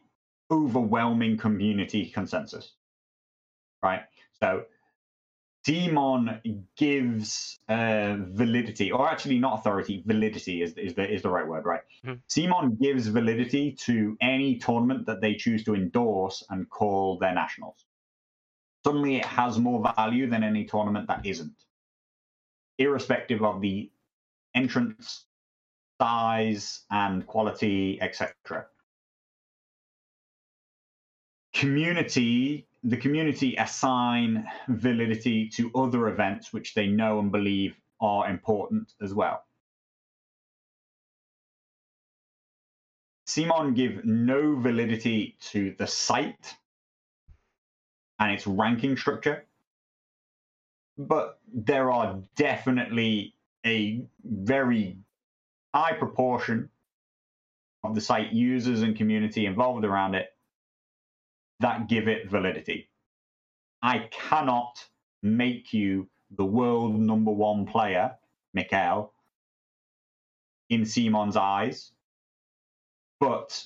overwhelming 0.50 1.36
community 1.36 2.06
consensus. 2.06 2.72
Right? 3.82 4.02
So 4.40 4.64
CMON 5.66 6.62
gives 6.76 7.58
uh, 7.68 8.16
validity, 8.20 8.92
or 8.92 9.08
actually 9.08 9.40
not 9.40 9.58
authority, 9.58 10.00
validity 10.06 10.62
is, 10.62 10.74
is, 10.74 10.94
the, 10.94 11.12
is 11.12 11.22
the 11.22 11.28
right 11.28 11.46
word, 11.46 11.64
right? 11.64 11.80
CMON 12.28 12.80
gives 12.80 13.08
validity 13.08 13.72
to 13.72 14.16
any 14.20 14.58
tournament 14.58 15.06
that 15.06 15.20
they 15.20 15.34
choose 15.34 15.64
to 15.64 15.74
endorse 15.74 16.44
and 16.50 16.70
call 16.70 17.18
their 17.18 17.34
nationals. 17.34 17.84
Suddenly 18.84 19.16
it 19.16 19.24
has 19.24 19.58
more 19.58 19.92
value 19.96 20.30
than 20.30 20.44
any 20.44 20.66
tournament 20.66 21.08
that 21.08 21.26
isn't, 21.26 21.56
irrespective 22.78 23.42
of 23.42 23.60
the 23.60 23.90
entrance 24.54 25.24
size 26.00 26.84
and 26.92 27.26
quality, 27.26 27.98
etc. 28.00 28.66
Community, 31.56 32.66
the 32.84 32.98
community 32.98 33.56
assign 33.56 34.46
validity 34.68 35.48
to 35.48 35.70
other 35.74 36.08
events 36.08 36.52
which 36.52 36.74
they 36.74 36.86
know 36.86 37.18
and 37.18 37.32
believe 37.32 37.74
are 37.98 38.28
important 38.28 38.92
as 39.00 39.14
well. 39.14 39.42
CMON 43.26 43.74
give 43.74 44.04
no 44.04 44.56
validity 44.56 45.34
to 45.40 45.74
the 45.78 45.86
site 45.86 46.56
and 48.18 48.32
its 48.32 48.46
ranking 48.46 48.98
structure, 48.98 49.46
but 50.98 51.38
there 51.54 51.90
are 51.90 52.18
definitely 52.36 53.34
a 53.64 54.04
very 54.22 54.98
high 55.74 55.94
proportion 55.94 56.68
of 57.82 57.94
the 57.94 58.00
site 58.02 58.34
users 58.34 58.82
and 58.82 58.94
community 58.94 59.46
involved 59.46 59.86
around 59.86 60.14
it 60.14 60.35
that 61.60 61.88
give 61.88 62.08
it 62.08 62.30
validity. 62.30 62.88
I 63.82 64.08
cannot 64.10 64.84
make 65.22 65.72
you 65.72 66.08
the 66.36 66.44
world 66.44 66.98
number 66.98 67.30
one 67.30 67.66
player, 67.66 68.16
Mikhail, 68.54 69.12
in 70.68 70.82
CMON's 70.82 71.36
eyes, 71.36 71.92
but 73.20 73.64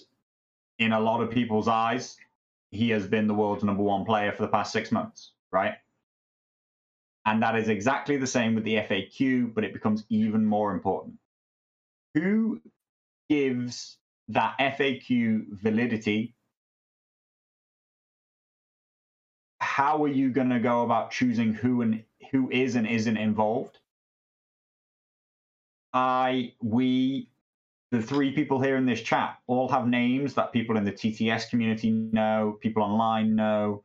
in 0.78 0.92
a 0.92 1.00
lot 1.00 1.22
of 1.22 1.30
people's 1.30 1.68
eyes, 1.68 2.16
he 2.70 2.90
has 2.90 3.06
been 3.06 3.26
the 3.26 3.34
world's 3.34 3.64
number 3.64 3.82
one 3.82 4.04
player 4.04 4.32
for 4.32 4.42
the 4.42 4.48
past 4.48 4.72
six 4.72 4.92
months, 4.92 5.32
right? 5.50 5.74
And 7.26 7.42
that 7.42 7.56
is 7.56 7.68
exactly 7.68 8.16
the 8.16 8.26
same 8.26 8.54
with 8.54 8.64
the 8.64 8.76
FAQ, 8.76 9.54
but 9.54 9.64
it 9.64 9.72
becomes 9.72 10.04
even 10.08 10.44
more 10.44 10.72
important. 10.72 11.16
Who 12.14 12.60
gives 13.28 13.98
that 14.28 14.56
FAQ 14.58 15.60
validity? 15.62 16.34
How 19.60 20.02
are 20.04 20.08
you 20.08 20.30
going 20.30 20.50
to 20.50 20.60
go 20.60 20.82
about 20.82 21.10
choosing 21.10 21.52
who 21.52 21.82
and 21.82 22.02
who 22.30 22.50
is 22.50 22.76
and 22.76 22.86
isn't 22.86 23.16
involved? 23.16 23.78
I, 25.92 26.54
we, 26.62 27.28
the 27.90 28.00
three 28.00 28.32
people 28.32 28.60
here 28.60 28.76
in 28.76 28.86
this 28.86 29.02
chat 29.02 29.38
all 29.46 29.68
have 29.68 29.86
names 29.86 30.34
that 30.34 30.52
people 30.52 30.76
in 30.76 30.84
the 30.84 30.92
TTS 30.92 31.50
community 31.50 31.90
know, 31.90 32.58
people 32.60 32.82
online 32.82 33.34
know, 33.34 33.82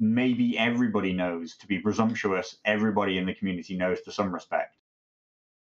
maybe 0.00 0.56
everybody 0.58 1.12
knows. 1.12 1.56
To 1.56 1.66
be 1.66 1.78
presumptuous, 1.78 2.56
everybody 2.64 3.18
in 3.18 3.26
the 3.26 3.34
community 3.34 3.76
knows 3.76 4.00
to 4.02 4.12
some 4.12 4.32
respect. 4.32 4.76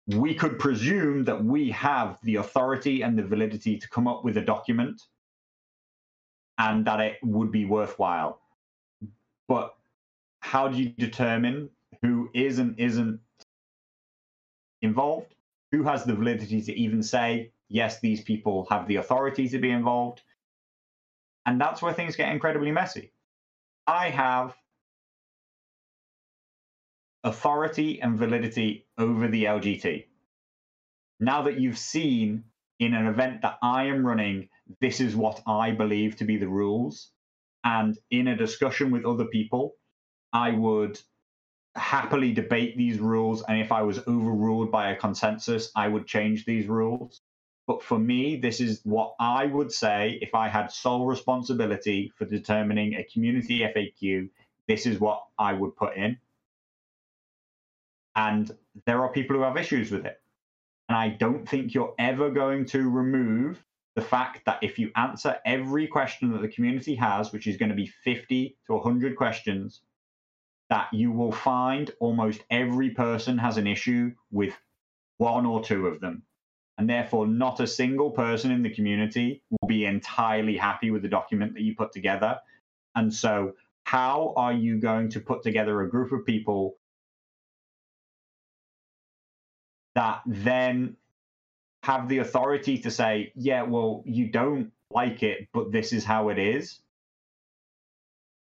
We 0.08 0.34
could 0.34 0.60
presume 0.60 1.24
that 1.26 1.44
we 1.44 1.70
have 1.72 2.18
the 2.24 2.36
authority 2.36 3.04
and 3.04 3.18
the 3.18 3.24
validity 3.24 3.78
to 3.78 3.90
come 3.90 4.08
up 4.08 4.26
with 4.26 4.38
a 4.38 4.42
document 4.42 5.02
and 6.58 6.86
that 6.86 7.00
it 7.00 7.18
would 7.24 7.52
be 7.52 7.66
worthwhile. 7.66 8.40
But 9.48 9.76
how 10.40 10.68
do 10.68 10.78
you 10.78 10.90
determine 10.90 11.70
who 12.02 12.30
is 12.34 12.60
and 12.60 12.80
isn't 12.80 13.20
involved? 14.82 15.34
Who 15.72 15.84
has 15.84 16.04
the 16.04 16.16
validity 16.16 16.62
to 16.62 16.74
even 16.74 17.02
say, 17.02 17.52
yes, 17.70 18.00
these 18.00 18.22
people 18.22 18.68
have 18.70 18.88
the 18.88 18.98
authority 18.98 19.50
to 19.50 19.60
be 19.60 19.72
involved? 19.72 20.22
And 21.46 21.60
that's 21.60 21.82
where 21.82 21.94
things 21.94 22.16
get 22.16 22.32
incredibly 22.32 22.72
messy. 22.72 23.12
I 23.88 24.10
have 24.10 24.56
authority 27.24 28.02
and 28.02 28.18
validity 28.18 28.86
over 28.98 29.28
the 29.28 29.46
LGT. 29.46 30.06
Now 31.20 31.44
that 31.44 31.60
you've 31.60 31.78
seen 31.78 32.44
in 32.80 32.94
an 32.94 33.08
event 33.08 33.42
that 33.42 33.58
I 33.62 33.86
am 33.86 34.06
running, 34.06 34.50
this 34.82 35.00
is 35.00 35.16
what 35.16 35.42
I 35.48 35.72
believe 35.72 36.18
to 36.18 36.26
be 36.26 36.38
the 36.38 36.48
rules. 36.50 37.10
And 37.64 37.98
in 38.12 38.28
a 38.28 38.36
discussion 38.36 38.92
with 38.92 39.06
other 39.06 39.26
people, 39.26 39.76
I 40.32 40.52
would 40.52 41.00
happily 41.76 42.34
debate 42.34 42.78
these 42.78 43.00
rules. 43.00 43.44
And 43.44 43.60
if 43.60 43.72
I 43.72 43.82
was 43.84 44.00
overruled 44.00 44.72
by 44.72 44.92
a 44.92 44.96
consensus, 44.96 45.72
I 45.76 45.88
would 45.88 46.06
change 46.06 46.46
these 46.46 46.68
rules. 46.68 47.22
But 47.66 47.82
for 47.82 47.98
me, 47.98 48.36
this 48.36 48.60
is 48.60 48.82
what 48.84 49.16
I 49.20 49.46
would 49.46 49.72
say 49.72 50.20
if 50.22 50.36
I 50.36 50.50
had 50.50 50.72
sole 50.72 51.06
responsibility 51.06 52.12
for 52.18 52.26
determining 52.26 52.96
a 52.96 53.06
community 53.06 53.60
FAQ. 53.60 54.30
This 54.68 54.86
is 54.86 55.00
what 55.00 55.24
I 55.38 55.54
would 55.54 55.76
put 55.76 55.96
in. 55.96 56.18
And 58.16 58.52
there 58.86 59.02
are 59.02 59.12
people 59.12 59.38
who 59.38 59.44
have 59.44 59.58
issues 59.58 59.92
with 59.92 60.06
it. 60.06 60.20
And 60.90 60.98
I 60.98 61.10
don't 61.10 61.48
think 61.48 61.74
you're 61.74 61.96
ever 61.98 62.30
going 62.30 62.66
to 62.68 62.90
remove 62.90 63.64
the 63.96 64.02
fact 64.02 64.46
that 64.46 64.60
if 64.64 64.80
you 64.80 64.92
answer 64.96 65.38
every 65.46 65.88
question 65.88 66.32
that 66.32 66.42
the 66.42 66.48
community 66.48 66.96
has, 66.96 67.32
which 67.32 67.48
is 67.48 67.58
going 67.58 67.70
to 67.70 67.76
be 67.76 67.88
50 68.04 68.58
to 68.68 68.74
100 68.74 69.16
questions, 69.16 69.82
that 70.70 70.88
you 70.92 71.12
will 71.12 71.32
find 71.32 71.92
almost 72.00 72.42
every 72.50 72.90
person 72.90 73.38
has 73.38 73.58
an 73.58 73.68
issue 73.68 74.12
with 74.32 74.54
one 75.18 75.46
or 75.46 75.64
two 75.64 75.88
of 75.88 76.00
them 76.00 76.24
and 76.78 76.90
therefore 76.90 77.28
not 77.28 77.60
a 77.60 77.68
single 77.68 78.12
person 78.12 78.52
in 78.52 78.64
the 78.64 78.70
community 78.70 79.44
will 79.50 79.68
be 79.68 79.86
entirely 79.86 80.58
happy 80.58 80.92
with 80.92 81.02
the 81.02 81.08
document 81.08 81.54
that 81.54 81.62
you 81.62 81.76
put 81.76 81.92
together. 81.92 82.40
And 82.96 83.14
so, 83.14 83.54
how 83.86 84.34
are 84.38 84.54
you 84.54 84.80
going 84.80 85.10
to 85.10 85.20
put 85.20 85.44
together 85.44 85.82
a 85.82 85.90
group 85.90 86.12
of 86.12 86.26
people 86.26 86.78
that 89.96 90.22
then 90.26 90.96
have 91.84 92.08
the 92.08 92.20
authority 92.20 92.78
to 92.80 92.90
say, 92.90 93.34
yeah, 93.36 93.64
well, 93.64 94.04
you 94.06 94.30
don't 94.30 94.72
like 94.90 95.22
it, 95.22 95.50
but 95.54 95.72
this 95.72 95.92
is 95.92 96.06
how 96.06 96.30
it 96.30 96.40
is? 96.40 96.80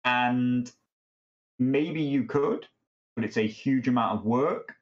And 0.04 0.72
maybe 1.60 2.02
you 2.02 2.24
could, 2.26 2.68
but 3.16 3.24
it's 3.24 3.38
a 3.38 3.46
huge 3.46 3.88
amount 3.88 4.20
of 4.20 4.26
work. 4.26 4.74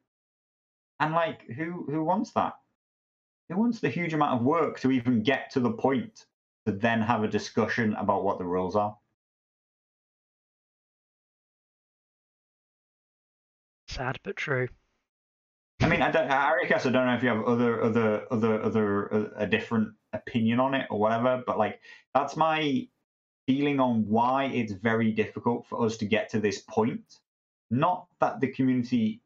And 1.01 1.13
like, 1.13 1.41
who 1.49 1.85
who 1.89 2.03
wants 2.05 2.31
that? 2.31 2.53
Who 3.49 3.57
wants 3.57 3.81
the 3.81 3.89
huge 3.89 4.13
amount 4.13 4.39
of 4.39 4.45
work 4.45 4.79
to 4.79 4.91
even 4.91 5.23
get 5.23 5.51
to 5.51 5.59
the 5.59 5.71
point 5.71 6.25
to 6.65 6.71
then 6.71 7.01
have 7.01 7.23
a 7.23 7.27
discussion 7.27 7.93
about 7.95 8.23
what 8.23 8.39
the 8.39 8.45
rules 8.45 8.75
are? 8.77 8.97
sad 13.95 14.19
but 14.23 14.35
true. 14.35 14.67
I 15.85 15.87
mean, 15.87 16.01
I 16.01 16.09
don't. 16.09 16.27
I 16.27 16.63
guess 16.67 16.87
I 16.87 16.89
don't 16.89 17.05
know 17.05 17.13
if 17.13 17.21
you 17.21 17.29
have 17.29 17.43
other, 17.43 17.83
other, 17.83 18.25
other, 18.31 18.59
other, 18.59 19.13
uh, 19.13 19.29
a 19.35 19.45
different 19.45 19.93
opinion 20.13 20.59
on 20.59 20.73
it 20.73 20.87
or 20.89 20.97
whatever. 20.97 21.43
But 21.45 21.59
like, 21.59 21.79
that's 22.11 22.35
my 22.35 22.87
feeling 23.45 23.79
on 23.79 24.07
why 24.07 24.45
it's 24.45 24.73
very 24.73 25.11
difficult 25.11 25.67
for 25.67 25.85
us 25.85 25.97
to 25.97 26.05
get 26.07 26.29
to 26.29 26.39
this 26.39 26.63
point. 26.67 27.19
Not 27.69 28.07
that 28.19 28.39
the 28.39 28.47
community 28.47 29.21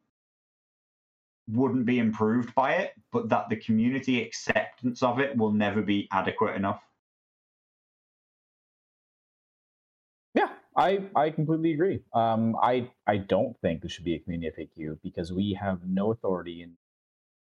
wouldn't 1.48 1.86
be 1.86 1.98
improved 1.98 2.54
by 2.56 2.74
it, 2.74 2.92
but 3.14 3.30
that 3.30 3.48
the 3.48 3.56
community 3.56 4.22
acceptance 4.22 5.02
of 5.02 5.22
it 5.22 5.38
will 5.38 5.54
never 5.54 5.82
be 5.82 6.10
adequate 6.12 6.58
enough. 6.58 6.84
I 10.80 11.00
I 11.14 11.30
completely 11.30 11.74
agree. 11.74 12.00
Um, 12.14 12.56
I 12.64 12.90
I 13.06 13.18
don't 13.18 13.60
think 13.60 13.82
there 13.82 13.90
should 13.90 14.06
be 14.06 14.16
a 14.16 14.20
community 14.20 14.50
FAQ 14.58 15.00
because 15.04 15.34
we 15.34 15.58
have 15.60 15.82
no 15.86 16.12
authority 16.12 16.62
and 16.62 16.74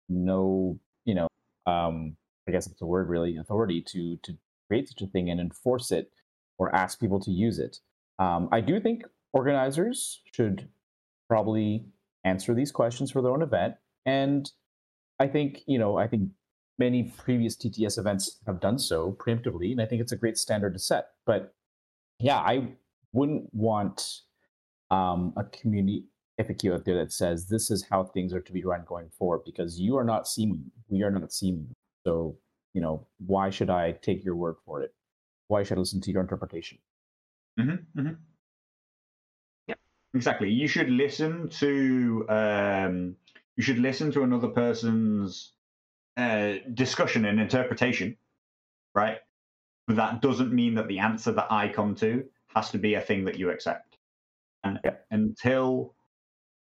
no 0.08 0.78
you 1.04 1.14
know 1.14 1.28
um, 1.66 2.16
I 2.48 2.52
guess 2.52 2.66
it's 2.66 2.80
a 2.80 2.86
word 2.86 3.10
really 3.10 3.36
authority 3.36 3.82
to 3.88 4.16
to 4.22 4.38
create 4.68 4.88
such 4.88 5.02
a 5.02 5.06
thing 5.06 5.28
and 5.30 5.38
enforce 5.38 5.92
it 5.92 6.10
or 6.58 6.74
ask 6.74 6.98
people 6.98 7.20
to 7.20 7.30
use 7.30 7.58
it. 7.58 7.78
Um, 8.18 8.48
I 8.50 8.62
do 8.62 8.80
think 8.80 9.04
organizers 9.34 10.22
should 10.32 10.70
probably 11.28 11.84
answer 12.24 12.54
these 12.54 12.72
questions 12.72 13.10
for 13.10 13.20
their 13.20 13.32
own 13.32 13.42
event, 13.42 13.74
and 14.06 14.50
I 15.20 15.26
think 15.26 15.60
you 15.66 15.78
know 15.78 15.98
I 15.98 16.06
think 16.08 16.30
many 16.78 17.12
previous 17.18 17.54
TTS 17.54 17.98
events 17.98 18.38
have 18.46 18.60
done 18.60 18.78
so 18.78 19.12
preemptively, 19.12 19.72
and 19.72 19.82
I 19.82 19.84
think 19.84 20.00
it's 20.00 20.12
a 20.12 20.16
great 20.16 20.38
standard 20.38 20.72
to 20.72 20.78
set. 20.78 21.08
But 21.26 21.54
yeah, 22.18 22.38
I 22.38 22.68
wouldn't 23.12 23.48
want 23.52 24.20
um, 24.90 25.32
a 25.36 25.44
community 25.44 26.04
FAQ 26.40 26.74
out 26.74 26.84
there 26.84 26.98
that 26.98 27.12
says 27.12 27.46
this 27.46 27.70
is 27.70 27.86
how 27.90 28.04
things 28.04 28.32
are 28.32 28.40
to 28.40 28.52
be 28.52 28.64
run 28.64 28.84
going 28.86 29.08
forward 29.18 29.42
because 29.44 29.80
you 29.80 29.96
are 29.96 30.04
not 30.04 30.24
CMON, 30.24 30.64
we 30.88 31.02
are 31.02 31.10
not 31.10 31.30
CMON. 31.30 31.68
So, 32.04 32.36
you 32.74 32.80
know, 32.80 33.06
why 33.18 33.50
should 33.50 33.70
I 33.70 33.92
take 33.92 34.24
your 34.24 34.36
word 34.36 34.56
for 34.64 34.82
it? 34.82 34.94
Why 35.48 35.62
should 35.62 35.78
I 35.78 35.80
listen 35.80 36.00
to 36.02 36.10
your 36.10 36.20
interpretation? 36.20 36.78
Mm-hmm, 37.58 38.00
mm-hmm. 38.00 38.14
Yep. 39.68 39.78
Exactly. 40.14 40.50
You 40.50 40.68
should 40.68 40.90
listen 40.90 41.48
to 41.48 42.26
um, 42.28 43.16
you 43.56 43.62
should 43.62 43.78
listen 43.78 44.12
to 44.12 44.22
another 44.22 44.48
person's 44.48 45.52
uh, 46.16 46.54
discussion 46.74 47.24
and 47.24 47.40
interpretation, 47.40 48.16
right? 48.94 49.18
But 49.86 49.96
that 49.96 50.20
doesn't 50.20 50.52
mean 50.52 50.74
that 50.74 50.88
the 50.88 50.98
answer 50.98 51.32
that 51.32 51.50
I 51.50 51.68
come 51.68 51.94
to 51.96 52.24
has 52.56 52.70
to 52.70 52.78
be 52.78 52.94
a 52.94 53.00
thing 53.00 53.24
that 53.26 53.38
you 53.38 53.50
accept. 53.50 53.98
And 54.64 54.80
Yeah. 54.82 54.96
until 55.10 55.94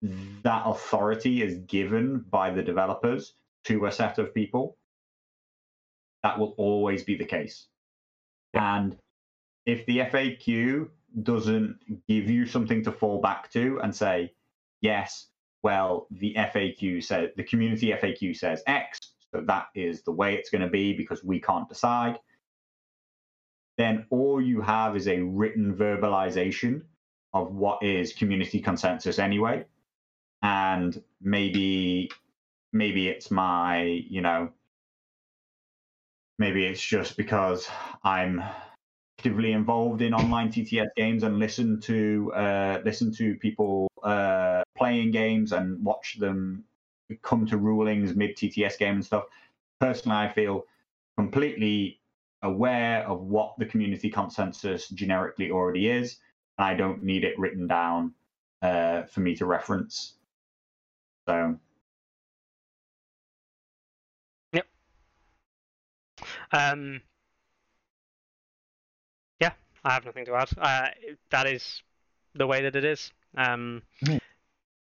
that 0.01 0.63
authority 0.65 1.41
is 1.41 1.55
given 1.59 2.19
by 2.19 2.51
the 2.51 2.61
developers 2.61 3.33
to 3.65 3.85
a 3.85 3.91
set 3.91 4.17
of 4.19 4.33
people, 4.33 4.77
that 6.23 6.37
will 6.37 6.53
always 6.57 7.03
be 7.03 7.15
the 7.15 7.25
case. 7.25 7.67
And 8.53 8.97
if 9.65 9.85
the 9.85 9.99
FAQ 9.99 10.89
doesn't 11.23 11.79
give 12.07 12.29
you 12.29 12.45
something 12.45 12.83
to 12.83 12.91
fall 12.91 13.21
back 13.21 13.49
to 13.51 13.79
and 13.81 13.95
say, 13.95 14.33
yes, 14.81 15.27
well, 15.63 16.07
the 16.11 16.33
FAQ 16.35 17.03
says 17.03 17.31
the 17.35 17.43
community 17.43 17.87
FAQ 17.87 18.35
says 18.35 18.63
X, 18.67 18.99
so 19.33 19.41
that 19.41 19.67
is 19.75 20.01
the 20.03 20.11
way 20.11 20.35
it's 20.35 20.49
going 20.49 20.61
to 20.61 20.69
be 20.69 20.93
because 20.93 21.23
we 21.23 21.39
can't 21.39 21.69
decide. 21.69 22.19
Then 23.79 24.05
all 24.09 24.41
you 24.41 24.59
have 24.59 24.97
is 24.97 25.07
a 25.07 25.21
written 25.21 25.73
verbalization 25.73 26.81
of 27.33 27.55
what 27.55 27.81
is 27.81 28.11
community 28.11 28.59
consensus 28.59 29.19
anyway. 29.19 29.65
And 30.43 31.01
maybe 31.21 32.11
maybe 32.73 33.07
it's 33.07 33.31
my, 33.31 33.83
you 33.83 34.19
know, 34.19 34.49
maybe 36.37 36.65
it's 36.65 36.81
just 36.81 37.15
because 37.15 37.69
I'm 38.03 38.43
actively 39.17 39.53
involved 39.53 40.01
in 40.01 40.13
online 40.13 40.49
TTS 40.51 40.89
games 40.97 41.23
and 41.23 41.39
listen 41.39 41.79
to 41.81 42.33
uh, 42.35 42.81
listen 42.83 43.13
to 43.13 43.35
people 43.35 43.87
uh, 44.03 44.61
playing 44.77 45.11
games 45.11 45.53
and 45.53 45.81
watch 45.85 46.17
them 46.19 46.65
come 47.21 47.45
to 47.45 47.57
rulings 47.57 48.13
mid 48.13 48.35
TTS 48.35 48.77
game 48.77 48.95
and 48.95 49.05
stuff. 49.05 49.23
Personally, 49.79 50.17
I 50.17 50.27
feel 50.27 50.65
completely 51.17 51.98
aware 52.41 53.07
of 53.07 53.21
what 53.21 53.55
the 53.57 53.65
community 53.65 54.09
consensus 54.09 54.87
generically 54.89 55.51
already 55.51 55.89
is. 55.89 56.17
and 56.57 56.65
I 56.67 56.73
don't 56.75 57.03
need 57.03 57.23
it 57.23 57.37
written 57.37 57.67
down 57.67 58.13
uh, 58.61 59.03
for 59.03 59.19
me 59.21 59.35
to 59.35 59.45
reference. 59.45 60.13
So 61.27 61.57
Yep. 64.53 64.67
Um, 66.51 67.01
yeah, 69.39 69.51
I 69.83 69.93
have 69.93 70.05
nothing 70.05 70.25
to 70.25 70.35
add. 70.35 70.49
Uh, 70.57 70.87
that 71.29 71.47
is 71.47 71.81
the 72.35 72.47
way 72.47 72.63
that 72.63 72.75
it 72.75 72.85
is. 72.85 73.11
Um, 73.37 73.83
uh, 74.07 74.17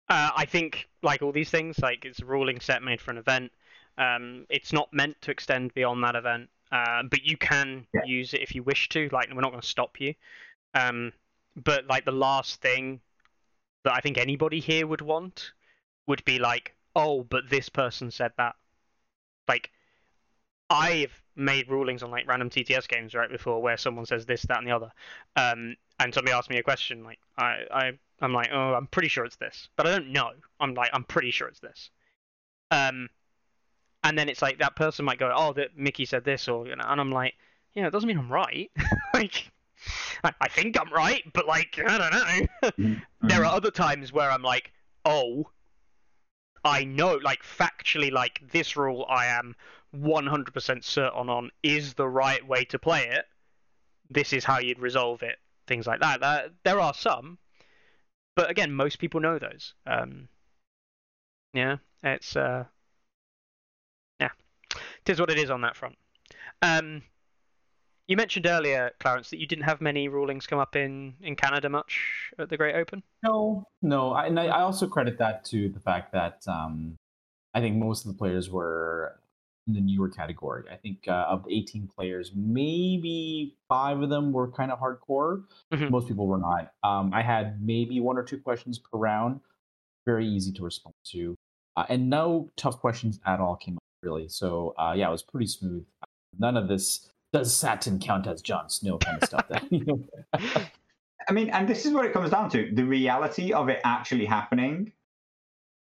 I 0.09 0.45
think, 0.45 0.87
like 1.01 1.21
all 1.21 1.31
these 1.31 1.49
things, 1.49 1.79
like 1.79 2.05
it's 2.05 2.21
a 2.21 2.25
ruling 2.25 2.59
set 2.59 2.83
made 2.83 3.01
for 3.01 3.11
an 3.11 3.17
event. 3.17 3.51
Um, 3.97 4.45
it's 4.49 4.71
not 4.71 4.93
meant 4.93 5.19
to 5.21 5.31
extend 5.31 5.73
beyond 5.73 6.03
that 6.03 6.15
event, 6.15 6.49
uh, 6.71 7.03
but 7.03 7.23
you 7.23 7.37
can 7.37 7.87
Yeah. 7.93 8.03
use 8.05 8.33
it 8.33 8.41
if 8.41 8.55
you 8.55 8.63
wish 8.63 8.89
to. 8.89 9.09
Like, 9.11 9.29
we're 9.33 9.41
not 9.41 9.51
going 9.51 9.61
to 9.61 9.67
stop 9.67 9.99
you. 9.99 10.13
Um, 10.73 11.13
but 11.55 11.87
like 11.87 12.05
the 12.05 12.11
last 12.11 12.61
thing 12.61 13.01
that 13.83 13.93
I 13.93 13.99
think 13.99 14.17
anybody 14.17 14.59
here 14.59 14.85
would 14.85 15.01
want 15.01 15.53
would 16.07 16.23
be 16.25 16.39
like, 16.39 16.75
oh, 16.95 17.23
but 17.23 17.49
this 17.49 17.69
person 17.69 18.11
said 18.11 18.31
that. 18.37 18.55
Like, 19.47 19.71
I've 20.69 21.23
made 21.35 21.69
rulings 21.69 22.03
on 22.03 22.11
like 22.11 22.27
random 22.27 22.49
TTS 22.49 22.87
games 22.87 23.13
right 23.13 23.29
before 23.29 23.61
where 23.61 23.77
someone 23.77 24.05
says 24.05 24.25
this, 24.25 24.41
that, 24.43 24.57
and 24.57 24.67
the 24.67 24.75
other, 24.75 24.91
um, 25.35 25.75
and 25.99 26.13
somebody 26.13 26.33
asks 26.33 26.49
me 26.49 26.57
a 26.57 26.63
question 26.63 27.03
like 27.03 27.19
I, 27.37 27.61
I, 27.71 27.91
I'm 28.19 28.33
like, 28.33 28.49
oh, 28.51 28.73
I'm 28.73 28.87
pretty 28.87 29.07
sure 29.07 29.23
it's 29.25 29.37
this, 29.37 29.69
but 29.77 29.87
I 29.87 29.91
don't 29.91 30.11
know. 30.11 30.31
I'm 30.59 30.73
like, 30.73 30.89
I'm 30.93 31.03
pretty 31.05 31.31
sure 31.31 31.47
it's 31.47 31.59
this. 31.59 31.89
Um, 32.71 33.09
and 34.03 34.17
then 34.17 34.29
it's 34.29 34.41
like 34.41 34.59
that 34.59 34.75
person 34.75 35.05
might 35.05 35.19
go, 35.19 35.31
oh, 35.35 35.53
that 35.53 35.77
Mickey 35.77 36.05
said 36.05 36.23
this, 36.23 36.47
or 36.47 36.67
you 36.67 36.75
know, 36.75 36.83
and 36.85 36.99
I'm 36.99 37.11
like, 37.11 37.33
yeah, 37.73 37.87
it 37.87 37.91
doesn't 37.91 38.07
mean 38.07 38.17
I'm 38.17 38.31
right. 38.31 38.71
like, 39.13 39.51
I, 40.23 40.33
I 40.41 40.47
think 40.47 40.79
I'm 40.79 40.91
right, 40.91 41.23
but 41.33 41.45
like, 41.47 41.79
I 41.85 41.97
don't 41.97 42.11
know. 42.11 42.69
mm-hmm. 42.69 42.93
there 43.27 43.45
are 43.45 43.53
other 43.53 43.71
times 43.71 44.11
where 44.11 44.31
I'm 44.31 44.43
like, 44.43 44.71
oh, 45.05 45.49
I 46.63 46.83
know, 46.83 47.19
like 47.23 47.43
factually, 47.43 48.11
like 48.11 48.41
this 48.51 48.75
rule 48.75 49.05
I 49.09 49.27
am 49.27 49.55
100% 49.95 50.83
certain 50.83 51.29
on 51.29 51.51
is 51.63 51.93
the 51.93 52.07
right 52.07 52.45
way 52.45 52.65
to 52.65 52.79
play 52.79 53.07
it. 53.07 53.25
This 54.09 54.33
is 54.33 54.43
how 54.43 54.59
you'd 54.59 54.79
resolve 54.79 55.23
it. 55.23 55.37
Things 55.67 55.85
like 55.85 55.99
that. 55.99 56.21
that 56.21 56.53
there 56.63 56.79
are 56.79 56.93
some, 56.93 57.37
but 58.35 58.49
again, 58.49 58.71
most 58.71 58.99
people 58.99 59.19
know 59.19 59.37
those. 59.39 59.73
Um, 59.85 60.29
yeah, 61.53 61.77
it's 62.03 62.35
uh, 62.35 62.65
it 65.07 65.13
is 65.13 65.19
what 65.19 65.29
it 65.29 65.37
is 65.37 65.49
on 65.49 65.61
that 65.61 65.75
front. 65.75 65.95
Um, 66.61 67.03
you 68.07 68.15
mentioned 68.15 68.45
earlier, 68.45 68.91
Clarence, 68.99 69.29
that 69.29 69.39
you 69.39 69.47
didn't 69.47 69.65
have 69.65 69.81
many 69.81 70.07
rulings 70.07 70.47
come 70.47 70.59
up 70.59 70.75
in 70.75 71.15
in 71.21 71.35
Canada 71.35 71.69
much 71.69 72.31
at 72.39 72.49
the 72.49 72.57
Great 72.57 72.75
Open. 72.75 73.03
No, 73.23 73.65
no, 73.81 74.11
I, 74.11 74.27
and 74.27 74.39
I, 74.39 74.45
I 74.47 74.61
also 74.61 74.87
credit 74.87 75.17
that 75.19 75.43
to 75.45 75.69
the 75.69 75.79
fact 75.79 76.13
that 76.13 76.41
um, 76.47 76.95
I 77.53 77.59
think 77.59 77.75
most 77.75 78.05
of 78.05 78.11
the 78.11 78.17
players 78.17 78.49
were 78.49 79.19
in 79.67 79.73
the 79.73 79.81
newer 79.81 80.07
category. 80.07 80.63
I 80.71 80.77
think 80.77 80.99
uh, 81.09 81.25
of 81.27 81.43
the 81.43 81.53
18 81.53 81.89
players, 81.93 82.31
maybe 82.33 83.57
five 83.67 84.01
of 84.01 84.09
them 84.09 84.31
were 84.31 84.49
kind 84.49 84.71
of 84.71 84.79
hardcore. 84.79 85.43
Mhm. 85.73 85.89
Most 85.89 86.07
people 86.07 86.27
were 86.27 86.37
not. 86.37 86.71
Um, 86.83 87.13
I 87.13 87.21
had 87.21 87.61
maybe 87.61 87.99
one 87.99 88.17
or 88.17 88.23
two 88.23 88.39
questions 88.39 88.79
per 88.79 88.97
round, 88.97 89.41
very 90.05 90.25
easy 90.25 90.53
to 90.53 90.63
respond 90.63 90.95
to, 91.11 91.35
uh, 91.75 91.85
and 91.89 92.09
no 92.09 92.49
tough 92.55 92.79
questions 92.79 93.19
at 93.25 93.41
all 93.41 93.57
came 93.57 93.75
up 93.75 93.83
really. 94.01 94.27
So 94.27 94.73
uh, 94.77 94.93
yeah, 94.95 95.07
it 95.07 95.11
was 95.11 95.23
pretty 95.23 95.47
smooth. 95.47 95.85
None 96.37 96.57
of 96.57 96.67
this 96.67 97.09
does 97.33 97.55
Satin 97.55 97.99
count 97.99 98.27
as 98.27 98.41
Jon 98.41 98.69
Snow 98.69 98.97
kind 98.97 99.21
of 99.21 99.27
stuff. 99.27 99.47
That 99.49 99.63
you 99.71 99.83
know. 99.85 100.03
I 101.29 101.33
mean, 101.33 101.49
and 101.49 101.67
this 101.67 101.85
is 101.85 101.93
what 101.93 102.05
it 102.05 102.13
comes 102.13 102.29
down 102.31 102.49
to. 102.51 102.69
The 102.73 102.83
reality 102.83 103.51
of 103.51 103.69
it 103.69 103.81
actually 103.83 104.25
happening 104.25 104.93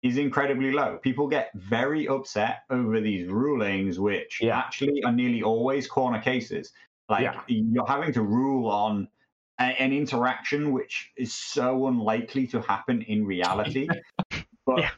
is 0.03 0.17
incredibly 0.19 0.73
low. 0.73 0.99
People 1.03 1.29
get 1.29 1.51
very 1.55 2.09
upset 2.09 2.63
over 2.71 3.01
these 3.01 3.29
rulings, 3.29 3.99
which 3.99 4.41
Yeah. 4.41 4.59
actually 4.59 5.03
are 5.05 5.13
nearly 5.13 5.43
always 5.43 5.87
corner 5.87 6.21
cases. 6.21 6.73
Like 7.09 7.23
Yeah. 7.23 7.41
you're 7.47 7.87
having 7.87 8.13
to 8.15 8.23
rule 8.23 8.69
on 8.71 9.09
a, 9.61 9.65
an 9.81 9.93
interaction 9.93 10.73
which 10.73 11.13
is 11.17 11.33
so 11.33 11.87
unlikely 11.87 12.47
to 12.49 12.61
happen 12.61 13.03
in 13.03 13.25
reality. 13.25 13.89
but 14.67 14.79
Yeah. 14.81 14.91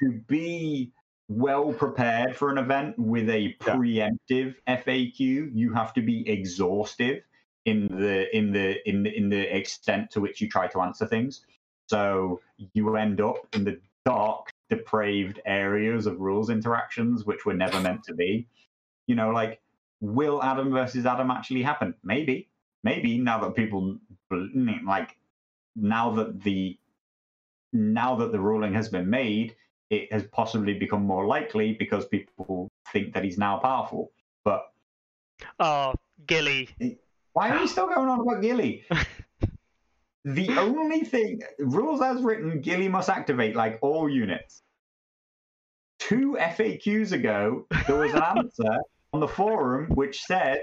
to 0.00 0.12
be 0.26 0.92
well 1.28 1.72
prepared 1.72 2.36
for 2.36 2.50
an 2.50 2.58
event 2.58 2.98
with 2.98 3.28
a 3.28 3.54
preemptive 3.60 4.54
FAQ, 4.68 5.50
you 5.52 5.72
have 5.72 5.92
to 5.94 6.02
be 6.02 6.28
exhaustive 6.28 7.22
in 7.64 7.88
the 7.88 8.34
in 8.36 8.52
the 8.52 8.88
in 8.88 9.02
the 9.02 9.16
in 9.16 9.28
the 9.28 9.56
extent 9.56 10.10
to 10.12 10.20
which 10.20 10.40
you 10.40 10.48
try 10.48 10.66
to 10.68 10.80
answer 10.80 11.06
things. 11.06 11.44
So 11.88 12.40
you 12.74 12.96
end 12.96 13.20
up 13.20 13.36
in 13.52 13.64
the 13.64 13.80
dark, 14.04 14.52
depraved 14.70 15.40
areas 15.46 16.06
of 16.06 16.20
rules 16.20 16.50
interactions 16.50 17.24
which 17.24 17.44
were 17.44 17.54
never 17.54 17.80
meant 17.80 18.04
to 18.04 18.14
be. 18.14 18.46
You 19.06 19.16
know, 19.16 19.30
like 19.30 19.60
will 20.00 20.42
Adam 20.42 20.70
versus 20.70 21.06
Adam 21.06 21.30
actually 21.30 21.62
happen? 21.62 21.94
Maybe, 22.04 22.48
maybe 22.84 23.18
now 23.18 23.38
that 23.40 23.54
people 23.54 23.98
like 24.30 25.16
now 25.74 26.10
that 26.12 26.42
the 26.42 26.78
now 27.72 28.16
that 28.16 28.32
the 28.32 28.40
ruling 28.40 28.74
has 28.74 28.88
been 28.88 29.10
made, 29.10 29.54
it 29.90 30.12
has 30.12 30.24
possibly 30.24 30.74
become 30.74 31.02
more 31.02 31.26
likely 31.26 31.74
because 31.74 32.06
people 32.06 32.68
think 32.92 33.14
that 33.14 33.24
he's 33.24 33.38
now 33.38 33.58
powerful. 33.58 34.12
But 34.44 34.62
Oh, 35.60 35.94
Gilly. 36.26 36.68
why 37.32 37.50
are 37.50 37.60
we 37.60 37.66
still 37.66 37.86
going 37.86 38.08
on 38.08 38.20
about 38.20 38.42
Gilly? 38.42 38.84
the 40.24 40.50
only 40.58 41.00
thing 41.00 41.40
rules 41.58 42.00
as 42.02 42.22
written, 42.22 42.60
Gilly 42.60 42.88
must 42.88 43.08
activate 43.08 43.54
like 43.54 43.78
all 43.82 44.08
units. 44.08 44.62
Two 45.98 46.36
FAQs 46.38 47.12
ago, 47.12 47.66
there 47.86 47.96
was 47.96 48.12
an 48.12 48.22
answer 48.36 48.78
on 49.12 49.20
the 49.20 49.28
forum 49.28 49.88
which 49.94 50.22
said, 50.22 50.62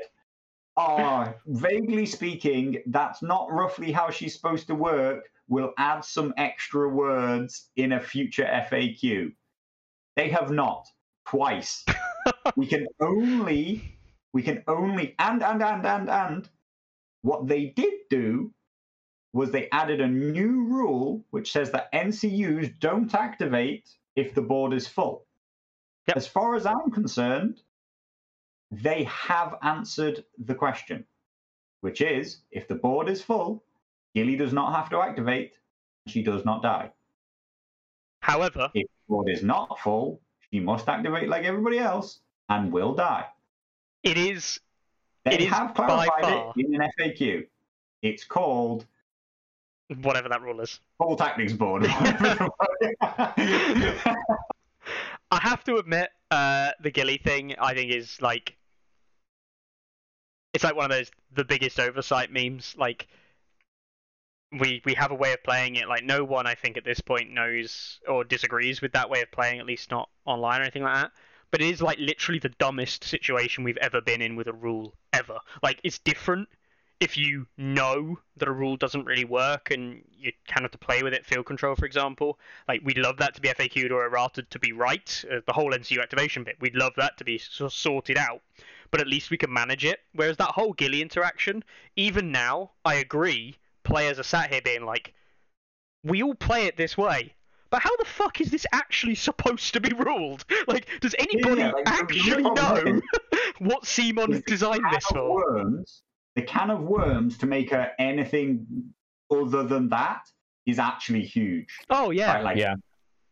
"Oh, 0.78 1.34
vaguely 1.48 2.06
speaking, 2.06 2.84
that's 2.88 3.22
not 3.22 3.52
roughly 3.52 3.92
how 3.92 4.10
she's 4.10 4.36
supposed 4.36 4.68
to 4.68 4.76
work. 4.76 5.30
We'll 5.48 5.74
add 5.78 6.06
some 6.06 6.34
extra 6.38 6.90
words 6.90 7.70
in 7.76 7.92
a 7.92 8.00
future 8.00 8.46
FAQ." 8.46 9.34
They 10.16 10.30
have 10.30 10.52
not 10.52 10.88
twice. 11.28 11.86
we 12.56 12.68
can 12.68 12.88
only, 13.00 13.84
we 14.34 14.44
can 14.44 14.64
only, 14.68 15.16
and 15.20 15.44
and 15.44 15.62
and 15.62 15.86
and 15.86 16.10
and. 16.10 16.50
What 17.22 17.48
they 17.48 17.68
did 17.68 17.94
do 18.10 18.54
was 19.34 19.52
they 19.52 19.70
added 19.72 20.02
a 20.02 20.08
new 20.08 20.66
rule 20.66 21.26
which 21.32 21.52
says 21.52 21.72
that 21.72 21.92
NCUs 21.94 22.80
don't 22.80 23.14
activate 23.14 23.90
if 24.16 24.36
the 24.36 24.42
board 24.42 24.74
is 24.74 24.88
full. 24.88 25.26
Yep. 26.08 26.18
As 26.18 26.28
far 26.28 26.56
as 26.56 26.66
I'm 26.66 26.92
concerned, 26.92 27.62
they 28.72 29.04
have 29.06 29.56
answered 29.62 30.26
the 30.38 30.56
question, 30.56 31.06
which 31.82 32.02
is 32.02 32.42
if 32.52 32.68
the 32.68 32.76
board 32.76 33.10
is 33.10 33.24
full, 33.24 33.64
Gilly 34.16 34.36
does 34.36 34.54
not 34.54 34.74
have 34.76 34.90
to 34.92 35.00
activate, 35.02 35.54
she 36.08 36.22
does 36.24 36.46
not 36.46 36.62
die. 36.62 36.92
However, 38.22 38.72
If 38.74 38.88
the 38.88 38.90
board 39.10 39.30
is 39.30 39.44
not 39.44 39.80
full, 39.80 40.22
she 40.52 40.60
must 40.60 40.88
activate 40.88 41.28
like 41.30 41.44
everybody 41.44 41.80
else 41.80 42.20
and 42.50 42.72
will 42.72 42.94
die. 42.94 43.28
it 44.04 44.18
is 44.18 44.60
They 45.26 45.34
It 45.36 45.42
is 45.42 45.50
have 45.50 45.74
by 45.74 45.86
clarified 45.88 46.54
it 46.58 46.66
in 46.66 46.82
an 46.82 46.90
FAQ. 47.00 47.48
It's 48.02 48.24
called 48.24 48.86
whatever 50.02 50.30
that 50.30 50.42
rule 50.42 50.60
is. 50.62 50.80
Full 50.98 51.16
Tactics 51.16 51.54
Board. 51.54 51.86
I 55.32 55.40
have 55.42 55.64
to 55.66 55.78
admit, 55.78 56.10
uh, 56.32 56.72
the 56.82 56.92
Gilly 56.92 57.18
thing 57.18 57.56
I 57.60 57.74
think 57.74 57.92
is 57.92 58.22
like 58.22 58.56
it's 60.54 60.64
like 60.64 60.76
one 60.76 60.86
of 60.86 60.92
those 60.98 61.10
the 61.34 61.44
biggest 61.46 61.80
oversight 61.80 62.32
memes. 62.32 62.76
Like 62.78 63.08
we 64.60 64.82
we 64.86 64.94
have 64.94 65.12
a 65.12 65.16
way 65.16 65.34
of 65.34 65.44
playing 65.44 65.76
it. 65.76 65.88
Like 65.88 66.04
no 66.04 66.24
one 66.24 66.48
I 66.48 66.56
think 66.56 66.78
at 66.78 66.86
this 66.86 67.02
point 67.02 67.32
knows 67.32 68.00
or 68.08 68.24
disagrees 68.24 68.82
with 68.82 68.94
that 68.94 69.10
way 69.10 69.22
of 69.22 69.32
playing, 69.32 69.60
at 69.60 69.66
least 69.66 69.92
not 69.92 70.10
online 70.26 70.60
or 70.60 70.64
anything 70.64 70.84
like 70.84 70.96
that. 70.96 71.12
But 71.52 71.62
it 71.62 71.70
is 71.70 71.82
like 71.82 72.00
literally 72.00 72.40
the 72.40 72.50
dumbest 72.50 73.04
situation 73.04 73.64
we've 73.64 73.78
ever 73.78 74.02
been 74.02 74.22
in 74.22 74.36
with 74.36 74.48
a 74.48 74.54
rule 74.54 74.96
ever. 75.12 75.40
Like 75.62 75.80
it's 75.84 76.00
different 76.00 76.50
if 77.00 77.18
you 77.18 77.46
know 77.58 78.18
that 78.38 78.48
a 78.48 78.52
rule 78.52 78.78
doesn't 78.78 79.06
really 79.06 79.26
work 79.26 79.72
and 79.72 80.02
you 80.18 80.32
kind 80.48 80.66
of 80.66 80.72
have 80.72 80.80
to 80.80 80.86
play 80.86 81.04
with 81.04 81.14
it, 81.14 81.26
field 81.26 81.46
control, 81.46 81.76
for 81.76 81.86
example. 81.86 82.40
Like 82.68 82.82
we'd 82.84 82.98
love 82.98 83.18
that 83.18 83.36
to 83.36 83.42
be 83.42 83.50
FAQ'd 83.50 83.92
or 83.92 84.06
errated 84.06 84.50
to 84.52 84.60
be 84.60 84.72
right, 84.72 85.26
uh, 85.30 85.42
the 85.46 85.52
whole 85.52 85.72
NCU 85.72 86.02
activation 86.02 86.46
bit. 86.46 86.56
We'd 86.62 86.76
love 86.76 86.94
that 86.96 87.18
to 87.18 87.26
be 87.26 87.38
sorted 87.38 88.18
out, 88.18 88.42
but 88.90 89.02
at 89.02 89.08
least 89.08 89.32
we 89.32 89.38
can 89.38 89.52
manage 89.52 89.84
it. 89.84 90.00
Whereas 90.14 90.38
that 90.38 90.52
whole 90.52 90.72
Gilly 90.74 91.02
interaction, 91.02 91.64
even 91.98 92.32
now, 92.32 92.72
I 92.86 92.96
agree. 92.96 93.58
Players 93.84 94.20
are 94.20 94.24
sat 94.24 94.52
here 94.52 94.62
being 94.62 94.86
like, 94.86 95.14
"We 96.04 96.24
all 96.24 96.36
play 96.36 96.66
it 96.66 96.78
this 96.78 96.98
way." 96.98 97.34
But 97.70 97.82
how 97.82 97.96
the 97.98 98.06
fuck 98.06 98.40
is 98.40 98.52
this 98.52 98.68
actually 98.72 99.16
supposed 99.16 99.74
to 99.74 99.80
be 99.82 99.94
ruled? 99.94 100.46
Like, 100.68 100.88
does 101.02 101.16
anybody 101.18 101.62
Yeah, 101.62 101.72
like, 101.72 101.88
actually 101.88 102.44
know 102.44 103.02
what 103.60 103.84
CMON 103.84 104.30
is 104.30 104.44
the 104.44 104.52
designed 104.52 104.86
this 104.92 105.06
can 105.08 105.18
of 105.18 105.24
for? 105.26 105.36
worms, 105.56 106.04
the 106.36 106.44
can 106.44 106.70
of 106.70 106.82
worms 106.82 107.38
to 107.40 107.46
make 107.48 107.72
her 107.72 107.92
anything 108.00 108.94
other 109.32 109.64
than 109.64 109.90
that 109.90 110.22
is 110.68 110.78
actually 110.80 111.24
huge. 111.26 111.80
Oh 111.90 112.12
yeah, 112.12 112.36
Right? 112.36 112.44
Like 112.44 112.58
Yeah. 112.58 112.76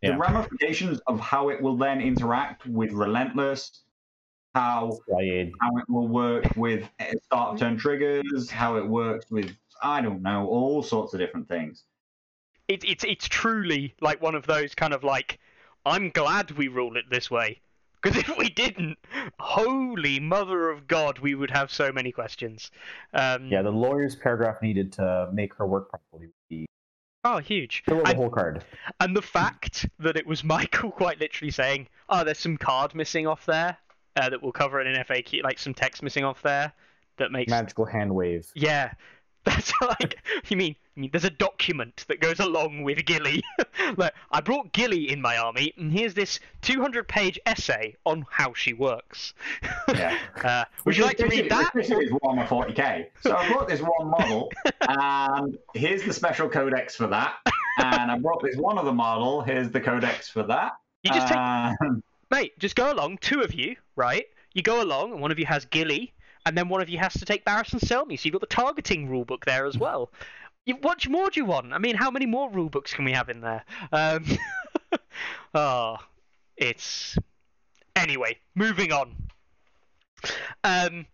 the 0.01 0.09
Yeah. 0.09 0.17
ramifications 0.17 0.99
of 1.07 1.19
how 1.19 1.49
it 1.49 1.61
will 1.61 1.77
then 1.77 2.01
interact 2.01 2.65
with 2.65 2.91
Relentless, 2.91 3.83
how 4.55 4.97
how 5.61 5.77
it 5.77 5.87
will 5.87 6.07
work 6.07 6.45
with 6.57 6.89
start 7.23 7.53
of 7.53 7.59
turn 7.59 7.77
triggers, 7.77 8.49
how 8.49 8.75
it 8.77 8.85
works 8.87 9.29
with 9.29 9.55
I 9.81 10.01
don't 10.01 10.21
know 10.21 10.47
all 10.47 10.83
sorts 10.83 11.13
of 11.13 11.19
different 11.19 11.47
things. 11.47 11.83
it, 12.67 12.83
it's 12.83 13.03
it's 13.03 13.27
truly 13.27 13.95
like 14.01 14.21
one 14.21 14.35
of 14.35 14.45
those 14.47 14.75
kind 14.75 14.93
of 14.93 15.03
like 15.03 15.39
I'm 15.85 16.09
glad 16.09 16.51
we 16.51 16.67
rule 16.67 16.95
it 16.97 17.05
this 17.09 17.31
way 17.31 17.59
because 18.01 18.17
if 18.29 18.37
we 18.37 18.49
didn't, 18.49 18.97
holy 19.39 20.19
mother 20.19 20.69
of 20.69 20.87
God, 20.87 21.19
we 21.19 21.35
would 21.35 21.51
have 21.51 21.71
so 21.71 21.91
many 21.91 22.11
questions. 22.11 22.71
Um, 23.13 23.47
Yeah, 23.47 23.61
the 23.61 23.71
lawyer's 23.71 24.15
paragraph 24.15 24.61
needed 24.61 24.91
to 24.93 25.29
make 25.33 25.53
her 25.55 25.65
work 25.67 25.89
properly 25.89 26.27
would 26.27 26.33
be 26.49 26.65
Oh, 27.23 27.37
huge. 27.37 27.83
fill 27.85 27.99
out 27.99 28.05
the 28.05 28.09
And, 28.11 28.17
whole 28.17 28.29
card. 28.31 28.63
and 28.99 29.15
the 29.15 29.21
fact 29.21 29.87
that 29.99 30.17
it 30.17 30.25
was 30.25 30.43
Michael 30.55 30.91
quite 30.91 31.19
literally 31.19 31.51
saying, 31.51 31.87
"Oh, 32.09 32.23
there's 32.23 32.39
some 32.39 32.57
card 32.57 32.95
missing 32.95 33.27
off 33.27 33.45
there 33.45 33.77
uh, 34.15 34.29
that 34.29 34.41
we'll 34.41 34.51
cover 34.51 34.81
in 34.81 34.87
an 34.87 35.03
FAQ, 35.03 35.43
like 35.43 35.59
some 35.59 35.73
text 35.75 36.01
missing 36.01 36.23
off 36.23 36.41
there 36.41 36.73
that 37.17 37.31
makes 37.31 37.49
Magical 37.51 37.85
hand 37.85 38.13
wave. 38.15 38.47
Yeah, 38.55 38.93
that's 39.45 39.71
like 39.81 40.17
you 40.49 40.57
mean. 40.57 40.75
You 40.95 41.03
mean 41.03 41.11
there's 41.13 41.23
a 41.23 41.29
document 41.29 42.03
that 42.09 42.19
goes 42.19 42.39
along 42.39 42.83
with 42.83 43.05
Gilly. 43.05 43.41
like 43.97 44.13
I 44.29 44.41
brought 44.41 44.73
Gilly 44.73 45.09
in 45.09 45.21
my 45.21 45.37
army, 45.37 45.73
and 45.77 45.91
here's 45.91 46.13
this 46.13 46.39
200-page 46.63 47.39
essay 47.45 47.95
on 48.05 48.25
how 48.29 48.53
she 48.53 48.73
works. 48.73 49.33
Yeah. 49.95 50.17
uh, 50.43 50.65
would 50.85 50.95
you 50.95 51.03
like 51.03 51.17
to 51.17 51.27
read 51.27 51.49
that? 51.49 51.71
This 51.73 51.89
is 51.91 52.11
one 52.21 52.39
of 52.39 52.47
40k. 52.47 53.07
So 53.21 53.35
I 53.35 53.51
brought 53.51 53.67
this 53.67 53.81
one 53.81 54.09
model, 54.09 54.51
and 54.87 55.57
here's 55.73 56.03
the 56.03 56.13
special 56.13 56.47
codex 56.47 56.95
for 56.95 57.07
that. 57.07 57.35
And 57.79 58.09
I 58.11 58.17
brought 58.17 58.41
this 58.43 58.55
one 58.57 58.77
other 58.77 58.93
model. 58.93 59.41
Here's 59.41 59.69
the 59.69 59.81
codex 59.81 60.29
for 60.29 60.43
that. 60.43 60.73
You 61.03 61.11
just 61.11 61.27
take, 61.27 61.37
Um, 61.37 62.03
mate, 62.29 62.57
just 62.59 62.75
go 62.75 62.91
along. 62.93 63.17
Two 63.19 63.41
of 63.41 63.53
you, 63.53 63.75
right? 63.95 64.25
You 64.53 64.61
go 64.61 64.81
along, 64.83 65.11
and 65.13 65.21
one 65.21 65.31
of 65.31 65.39
you 65.39 65.45
has 65.45 65.65
Gilly, 65.65 66.13
and 66.45 66.57
then 66.57 66.69
one 66.69 66.81
of 66.81 66.89
you 66.89 66.97
has 66.97 67.13
to 67.13 67.25
take 67.25 67.45
Barristan 67.45 67.79
Selmy. 67.79 68.17
So 68.17 68.25
you've 68.25 68.33
got 68.33 68.41
the 68.41 68.47
targeting 68.47 69.07
rulebook 69.09 69.45
there 69.45 69.65
as 69.65 69.77
well. 69.77 70.11
You, 70.65 70.75
what 70.81 71.07
more 71.07 71.29
do 71.29 71.39
you 71.39 71.45
want? 71.45 71.73
I 71.73 71.79
mean, 71.79 71.95
how 71.95 72.11
many 72.11 72.25
more 72.25 72.49
rulebooks 72.51 72.93
can 72.93 73.05
we 73.05 73.13
have 73.13 73.29
in 73.29 73.41
there? 73.41 73.63
Um, 73.91 74.25
oh, 75.53 75.97
it's 76.57 77.17
anyway. 77.95 78.37
Moving 78.55 78.91
on. 78.91 79.15
Um, 80.63 81.05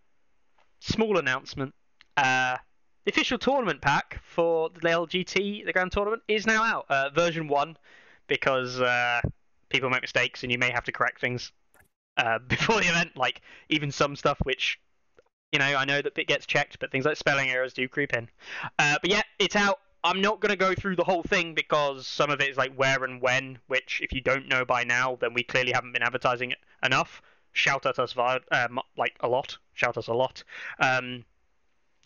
small 0.80 1.18
announcement. 1.18 1.74
Uh, 2.16 2.56
the 3.04 3.12
official 3.12 3.38
tournament 3.38 3.80
pack 3.80 4.20
for 4.22 4.68
the 4.70 4.80
LGT, 4.80 5.64
the 5.64 5.72
Grand 5.72 5.92
Tournament, 5.92 6.22
is 6.28 6.46
now 6.46 6.62
out. 6.62 6.86
Uh, 6.90 7.08
version 7.10 7.48
one, 7.48 7.76
because 8.26 8.80
uh, 8.80 9.20
people 9.70 9.88
make 9.88 10.02
mistakes 10.02 10.42
and 10.42 10.52
you 10.52 10.58
may 10.58 10.70
have 10.70 10.84
to 10.84 10.92
correct 10.92 11.20
things 11.20 11.52
uh, 12.18 12.38
before 12.48 12.80
the 12.80 12.88
event. 12.88 13.16
Like 13.16 13.40
even 13.70 13.90
some 13.90 14.14
stuff 14.14 14.38
which, 14.42 14.78
you 15.52 15.58
know, 15.58 15.64
I 15.64 15.84
know 15.84 16.02
that 16.02 16.18
it 16.18 16.26
gets 16.26 16.46
checked, 16.46 16.78
but 16.78 16.90
things 16.90 17.04
like 17.04 17.16
spelling 17.16 17.50
errors 17.50 17.72
do 17.72 17.88
creep 17.88 18.12
in. 18.12 18.28
Uh, 18.78 18.98
but 19.00 19.10
yeah, 19.10 19.22
it's 19.38 19.56
out. 19.56 19.80
I'm 20.04 20.20
not 20.20 20.40
going 20.40 20.50
to 20.50 20.56
go 20.56 20.74
through 20.74 20.96
the 20.96 21.04
whole 21.04 21.22
thing 21.22 21.54
because 21.54 22.06
some 22.06 22.30
of 22.30 22.40
it 22.40 22.48
is 22.48 22.56
like 22.56 22.74
where 22.74 23.02
and 23.02 23.20
when, 23.20 23.58
which 23.66 24.00
if 24.02 24.12
you 24.12 24.20
don't 24.20 24.46
know 24.46 24.64
by 24.64 24.84
now, 24.84 25.16
then 25.20 25.34
we 25.34 25.42
clearly 25.42 25.72
haven't 25.72 25.92
been 25.92 26.02
advertising 26.02 26.52
it 26.52 26.58
enough. 26.82 27.20
Shout 27.52 27.86
at 27.86 27.98
us 27.98 28.12
via, 28.12 28.40
um, 28.52 28.78
like 28.96 29.16
a 29.20 29.28
lot. 29.28 29.58
Shout 29.74 29.96
us 29.96 30.06
a 30.06 30.14
lot. 30.14 30.44
Um, 30.78 31.24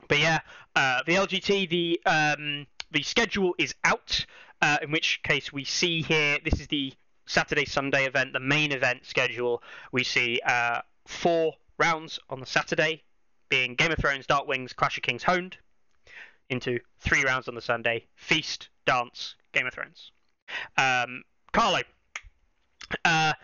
but 0.08 0.18
yeah, 0.18 0.40
uh, 0.74 1.02
the 1.06 1.14
LGT, 1.14 1.68
the 1.68 2.00
um, 2.06 2.66
the 2.90 3.02
schedule 3.02 3.54
is 3.58 3.74
out. 3.84 4.24
Uh, 4.60 4.78
in 4.80 4.92
which 4.92 5.20
case 5.24 5.52
we 5.52 5.64
see 5.64 6.02
here, 6.02 6.38
this 6.44 6.60
is 6.60 6.68
the 6.68 6.92
Saturday 7.26 7.64
Sunday 7.64 8.06
event, 8.06 8.32
the 8.32 8.40
main 8.40 8.70
event 8.70 9.04
schedule. 9.04 9.62
We 9.90 10.04
see 10.04 10.40
uh, 10.46 10.82
four 11.06 11.54
rounds 11.78 12.20
on 12.30 12.38
the 12.38 12.46
Saturday, 12.46 13.02
being 13.52 13.74
Game 13.74 13.92
of 13.92 13.98
Thrones, 13.98 14.26
Dark 14.26 14.48
Wings, 14.48 14.72
Clash 14.72 14.96
of 14.96 15.02
Kings, 15.02 15.22
Honed, 15.22 15.58
into 16.48 16.80
three 17.00 17.22
rounds 17.22 17.48
on 17.48 17.54
the 17.54 17.60
Sunday, 17.60 18.06
Feast, 18.16 18.70
Dance, 18.86 19.34
Game 19.52 19.66
of 19.66 19.74
Thrones. 19.74 20.10
Um, 20.78 21.22
Carlo, 21.52 21.80
uh, 23.04 23.34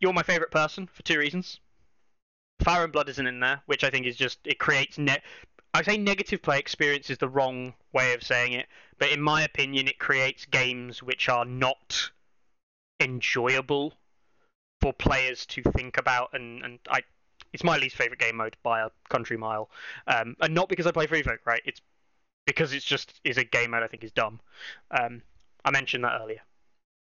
you're 0.00 0.12
my 0.12 0.24
favourite 0.24 0.50
person 0.50 0.88
for 0.92 1.00
two 1.04 1.20
reasons. 1.20 1.60
Fire 2.60 2.82
and 2.82 2.92
Blood 2.92 3.08
isn't 3.08 3.26
in 3.26 3.38
there, 3.38 3.62
which 3.66 3.84
I 3.84 3.90
think 3.90 4.04
is 4.04 4.16
just 4.16 4.40
it 4.44 4.58
creates 4.58 4.98
net. 4.98 5.22
I 5.72 5.82
say 5.82 5.96
negative 5.96 6.42
play 6.42 6.58
experience 6.58 7.08
is 7.08 7.18
the 7.18 7.28
wrong 7.28 7.74
way 7.92 8.14
of 8.14 8.24
saying 8.24 8.52
it, 8.52 8.66
but 8.98 9.12
in 9.12 9.22
my 9.22 9.44
opinion, 9.44 9.86
it 9.86 10.00
creates 10.00 10.44
games 10.44 11.04
which 11.04 11.28
are 11.28 11.44
not 11.44 12.10
enjoyable 12.98 13.94
for 14.80 14.92
players 14.92 15.46
to 15.46 15.62
think 15.62 15.98
about, 15.98 16.30
and, 16.32 16.64
and 16.64 16.80
I, 16.90 17.02
it's 17.56 17.64
my 17.64 17.78
least 17.78 17.96
favorite 17.96 18.20
game 18.20 18.36
mode 18.36 18.54
by 18.62 18.82
a 18.82 18.90
country 19.08 19.38
mile, 19.38 19.70
um, 20.08 20.36
and 20.42 20.54
not 20.54 20.68
because 20.68 20.86
I 20.86 20.90
play 20.90 21.06
Free 21.06 21.22
Folk, 21.22 21.40
right? 21.46 21.62
It's 21.64 21.80
because 22.44 22.74
it's 22.74 22.84
just 22.84 23.18
is 23.24 23.38
a 23.38 23.44
game 23.44 23.70
mode 23.70 23.82
I 23.82 23.86
think 23.86 24.04
is 24.04 24.12
dumb. 24.12 24.40
Um, 24.90 25.22
I 25.64 25.70
mentioned 25.70 26.04
that 26.04 26.20
earlier. 26.20 26.42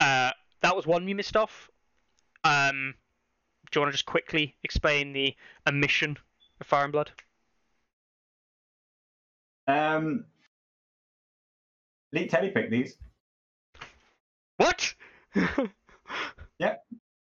Uh, 0.02 0.32
that 0.60 0.76
was 0.76 0.86
one 0.86 1.08
you 1.08 1.16
missed 1.16 1.38
off. 1.38 1.70
Um, 2.44 2.94
do 3.72 3.80
you 3.80 3.82
want 3.84 3.94
to 3.94 3.94
just 3.94 4.06
quickly 4.06 4.54
explain 4.66 5.14
the 5.14 5.34
omission 5.66 6.18
of 6.60 6.68
Fire 6.68 6.84
and 6.84 6.92
Blood? 6.92 7.12
Um, 9.66 10.26
Lee 12.12 12.28
Teddy 12.28 12.50
picked 12.50 12.70
these. 12.70 12.98
What? 14.58 14.94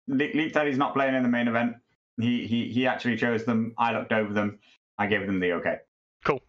Le- 0.07 0.33
Leap 0.33 0.53
Teddy's 0.53 0.77
not 0.77 0.93
playing 0.93 1.13
in 1.13 1.23
the 1.23 1.29
main 1.29 1.49
event. 1.49 1.75
He 2.19 2.45
he 2.47 2.69
he 2.69 2.87
actually 2.87 3.17
chose 3.17 3.45
them. 3.45 3.73
I 3.77 3.93
looked 3.93 4.11
over 4.11 4.33
them. 4.33 4.59
I 4.97 5.07
gave 5.07 5.25
them 5.25 5.39
the 5.39 5.53
okay. 5.53 5.77
Cool. 6.25 6.41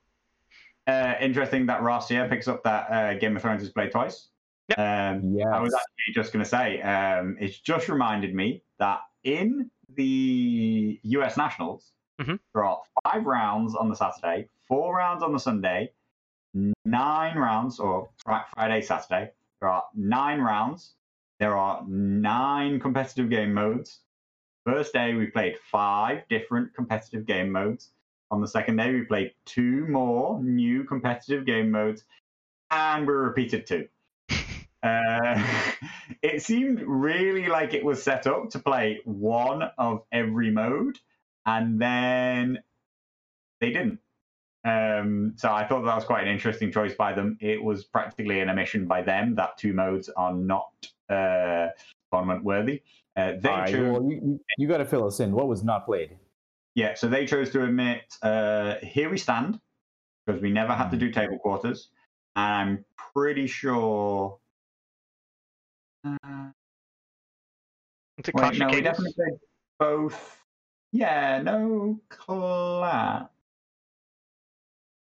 Uh, 0.86 1.14
interesting 1.20 1.66
that 1.66 1.82
Ross 1.82 2.08
picks 2.08 2.48
up 2.48 2.64
that 2.64 2.90
uh, 2.90 3.14
Game 3.14 3.36
of 3.36 3.42
Thrones 3.42 3.62
has 3.62 3.70
played 3.70 3.92
twice. 3.92 4.28
Yep. 4.68 4.78
Um, 4.78 5.34
Yeah. 5.36 5.48
I 5.48 5.60
was 5.60 5.74
actually 5.74 6.14
just 6.14 6.32
going 6.32 6.44
to 6.44 6.48
say, 6.48 6.80
um, 6.82 7.36
it's 7.40 7.58
just 7.60 7.88
reminded 7.88 8.34
me 8.34 8.62
that 8.78 9.00
in 9.24 9.70
the 9.94 10.98
US 11.02 11.36
Nationals, 11.36 11.92
Mhm. 12.20 12.38
there 12.54 12.64
are 12.64 12.80
five 13.04 13.24
rounds 13.24 13.74
on 13.74 13.88
the 13.88 13.94
Saturday, 13.96 14.48
four 14.66 14.96
rounds 14.96 15.22
on 15.22 15.32
the 15.32 15.38
Sunday, 15.40 15.92
nine 16.84 17.36
rounds, 17.38 17.78
or 17.78 18.10
Friday, 18.24 18.82
Saturday. 18.82 19.32
There 19.60 19.68
are 19.68 19.84
nine 19.94 20.40
rounds. 20.40 20.94
There 21.38 21.56
are 21.56 21.84
nine 21.88 22.80
competitive 22.80 23.30
game 23.30 23.54
modes. 23.54 24.00
First 24.64 24.92
day, 24.92 25.14
we 25.14 25.26
played 25.26 25.56
five 25.70 26.22
different 26.28 26.74
competitive 26.74 27.26
game 27.26 27.50
modes. 27.50 27.90
On 28.30 28.40
the 28.40 28.46
second 28.46 28.76
day, 28.76 28.92
we 28.92 29.02
played 29.02 29.32
two 29.44 29.86
more 29.88 30.42
new 30.42 30.84
competitive 30.84 31.44
game 31.44 31.70
modes, 31.70 32.04
and 32.70 33.06
we 33.06 33.12
repeated 33.12 33.66
two. 33.66 33.88
Uh, 34.84 35.40
it 36.22 36.42
seemed 36.42 36.82
really 36.84 37.46
like 37.46 37.72
it 37.72 37.84
was 37.84 38.02
set 38.02 38.26
up 38.26 38.50
to 38.50 38.58
play 38.58 38.98
one 39.04 39.62
of 39.78 40.02
every 40.10 40.50
mode, 40.50 40.98
and 41.46 41.80
then 41.80 42.58
they 43.60 43.70
didn't. 43.70 44.00
Um, 44.64 45.34
so 45.36 45.52
I 45.52 45.68
thought 45.68 45.84
that 45.84 45.94
was 45.94 46.04
quite 46.04 46.26
an 46.26 46.32
interesting 46.32 46.72
choice 46.72 46.96
by 46.96 47.12
them. 47.12 47.38
It 47.40 47.62
was 47.62 47.84
practically 47.84 48.40
an 48.40 48.50
omission 48.50 48.86
by 48.86 49.02
them 49.02 49.36
that 49.36 49.56
two 49.56 49.72
modes 49.72 50.08
are 50.08 50.34
not 50.34 50.72
uh, 51.08 51.68
tournament 52.12 52.42
worthy. 52.42 52.82
Uh, 53.16 53.32
they 53.40 53.48
All 53.48 53.58
right, 53.58 53.70
chose, 53.72 53.92
well, 54.00 54.02
you, 54.10 54.20
you, 54.24 54.40
you 54.58 54.68
got 54.68 54.78
to 54.78 54.86
fill 54.86 55.06
us 55.06 55.20
in. 55.20 55.32
What 55.32 55.48
was 55.48 55.62
not 55.62 55.84
played? 55.86 56.16
yeah, 56.74 56.94
so 56.94 57.06
they 57.08 57.26
chose 57.26 57.50
to 57.50 57.60
omit 57.62 58.02
uh, 58.22 58.76
here 58.82 59.10
we 59.10 59.18
stand 59.18 59.60
because 60.26 60.40
we 60.40 60.50
never 60.50 60.72
had 60.72 60.90
to 60.90 60.96
do 60.96 61.10
table 61.10 61.38
quarters. 61.38 61.90
And 62.36 62.44
I'm 62.70 62.84
pretty 63.14 63.46
sure. 63.46 64.38
Uh, 66.04 66.16
It's 68.16 68.28
a 68.28 68.32
Wait, 68.34 68.40
Clash 68.40 68.58
no, 68.58 68.66
of 68.66 68.70
we 68.70 68.76
Kings. 68.80 68.84
definitely 68.84 69.12
played 69.12 69.38
both. 69.78 70.38
Yeah, 70.92 71.42
no 71.42 72.00
clash. 72.08 73.26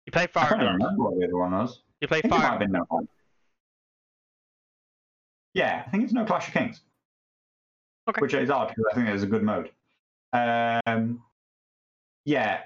You 0.07 0.13
play 0.13 0.27
fire. 0.27 0.45
I 0.45 0.49
Fire 0.49 0.59
can't 0.59 0.73
remember 0.73 1.05
what 1.05 1.19
the 1.19 1.25
other 1.27 1.37
one 1.37 1.53
was. 1.53 1.83
You 2.01 2.09
play 2.09 2.19
I 2.19 2.23
think 2.23 2.33
it 2.33 2.37
might 2.37 2.41
Fire. 2.43 2.51
have 2.51 2.59
been 2.59 2.73
no 2.73 2.85
clash. 2.87 3.05
Yeah, 5.55 5.85
I 5.87 5.91
think 5.91 6.05
it's 6.05 6.13
no 6.13 6.25
Clash 6.25 6.49
of 6.49 6.55
Kings. 6.55 6.81
Okay. 8.11 8.21
Which 8.21 8.35
is 8.35 8.51
odd 8.51 8.69
because 8.69 8.85
I 8.91 8.95
think 8.95 9.09
it's 9.09 9.23
a 9.23 9.27
good 9.27 9.43
mode. 9.43 9.71
Um, 10.33 11.23
yeah. 12.25 12.63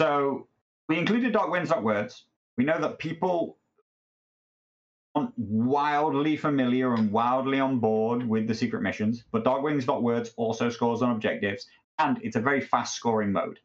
So 0.00 0.46
we 0.88 0.98
included 0.98 1.32
Dark 1.32 1.50
Wings, 1.50 1.68
Dark 1.68 1.82
Words. 1.82 2.24
We 2.56 2.64
know 2.64 2.80
that 2.80 2.98
people 2.98 3.58
aren't 5.14 5.36
wildly 5.36 6.36
familiar 6.36 6.94
and 6.94 7.10
wildly 7.10 7.60
on 7.60 7.78
board 7.78 8.26
with 8.26 8.46
the 8.46 8.54
secret 8.54 8.82
missions, 8.82 9.24
but 9.32 9.44
Dark 9.44 9.62
Wings, 9.62 9.84
Dark 9.84 10.02
Words 10.02 10.32
also 10.36 10.70
scores 10.70 11.02
on 11.02 11.10
objectives, 11.10 11.66
and 11.98 12.18
it's 12.22 12.36
a 12.36 12.40
very 12.40 12.60
fast 12.60 12.94
scoring 12.94 13.32
mode. 13.32 13.58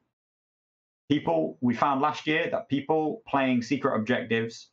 People, 1.09 1.57
we 1.61 1.73
found 1.73 2.01
last 2.01 2.27
year 2.27 2.49
that 2.51 2.67
people 2.67 3.21
playing 3.27 3.61
secret 3.61 3.95
objectives 3.95 4.71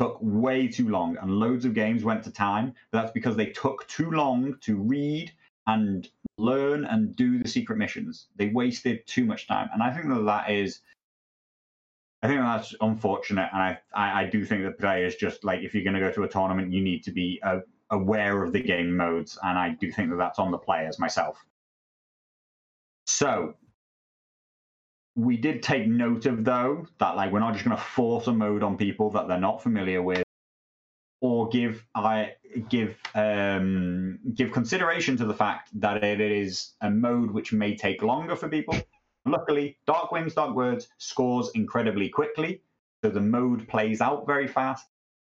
took 0.00 0.18
way 0.20 0.68
too 0.68 0.88
long, 0.88 1.16
and 1.18 1.30
loads 1.30 1.64
of 1.64 1.74
games 1.74 2.04
went 2.04 2.24
to 2.24 2.30
time. 2.30 2.74
But 2.90 3.02
that's 3.02 3.12
because 3.12 3.36
they 3.36 3.46
took 3.46 3.86
too 3.88 4.10
long 4.10 4.56
to 4.62 4.76
read 4.76 5.32
and 5.66 6.08
learn 6.38 6.84
and 6.84 7.14
do 7.14 7.38
the 7.42 7.48
secret 7.48 7.78
missions. 7.78 8.26
They 8.36 8.48
wasted 8.48 9.06
too 9.06 9.24
much 9.24 9.46
time, 9.46 9.68
and 9.72 9.82
I 9.82 9.92
think 9.92 10.08
that 10.08 10.24
that 10.24 10.50
is. 10.50 10.80
I 12.24 12.28
think 12.28 12.40
that's 12.40 12.72
unfortunate, 12.80 13.48
and 13.52 13.60
I, 13.60 13.78
I, 13.92 14.22
I 14.22 14.24
do 14.26 14.44
think 14.44 14.62
that 14.62 14.78
players 14.78 15.16
just 15.16 15.42
like 15.42 15.62
if 15.62 15.74
you're 15.74 15.82
going 15.82 15.94
to 15.94 16.00
go 16.00 16.12
to 16.12 16.22
a 16.22 16.28
tournament, 16.28 16.72
you 16.72 16.80
need 16.80 17.02
to 17.04 17.10
be 17.10 17.40
uh, 17.42 17.60
aware 17.90 18.44
of 18.44 18.52
the 18.52 18.60
game 18.60 18.96
modes, 18.96 19.38
and 19.42 19.58
I 19.58 19.70
do 19.70 19.90
think 19.90 20.10
that 20.10 20.16
that's 20.16 20.38
on 20.38 20.52
the 20.52 20.58
players 20.58 21.00
myself. 21.00 21.44
So 23.06 23.54
we 25.14 25.36
did 25.36 25.62
take 25.62 25.86
note 25.86 26.26
of 26.26 26.44
though 26.44 26.86
that 26.98 27.16
like 27.16 27.32
we're 27.32 27.40
not 27.40 27.52
just 27.52 27.64
going 27.64 27.76
to 27.76 27.82
force 27.82 28.26
a 28.26 28.32
mode 28.32 28.62
on 28.62 28.76
people 28.76 29.10
that 29.10 29.28
they're 29.28 29.38
not 29.38 29.62
familiar 29.62 30.02
with 30.02 30.22
or 31.20 31.48
give 31.48 31.84
i 31.94 32.32
give 32.68 32.96
um 33.14 34.18
give 34.34 34.52
consideration 34.52 35.16
to 35.16 35.24
the 35.24 35.34
fact 35.34 35.68
that 35.80 36.02
it 36.02 36.20
is 36.20 36.72
a 36.80 36.90
mode 36.90 37.30
which 37.30 37.52
may 37.52 37.74
take 37.74 38.02
longer 38.02 38.36
for 38.36 38.48
people. 38.48 38.76
Luckily 39.24 39.78
dark 39.86 40.10
wings 40.12 40.34
dark 40.34 40.54
words 40.54 40.88
scores 40.98 41.50
incredibly 41.54 42.08
quickly 42.08 42.60
so 43.04 43.10
the 43.10 43.20
mode 43.20 43.68
plays 43.68 44.00
out 44.00 44.26
very 44.26 44.48
fast. 44.48 44.86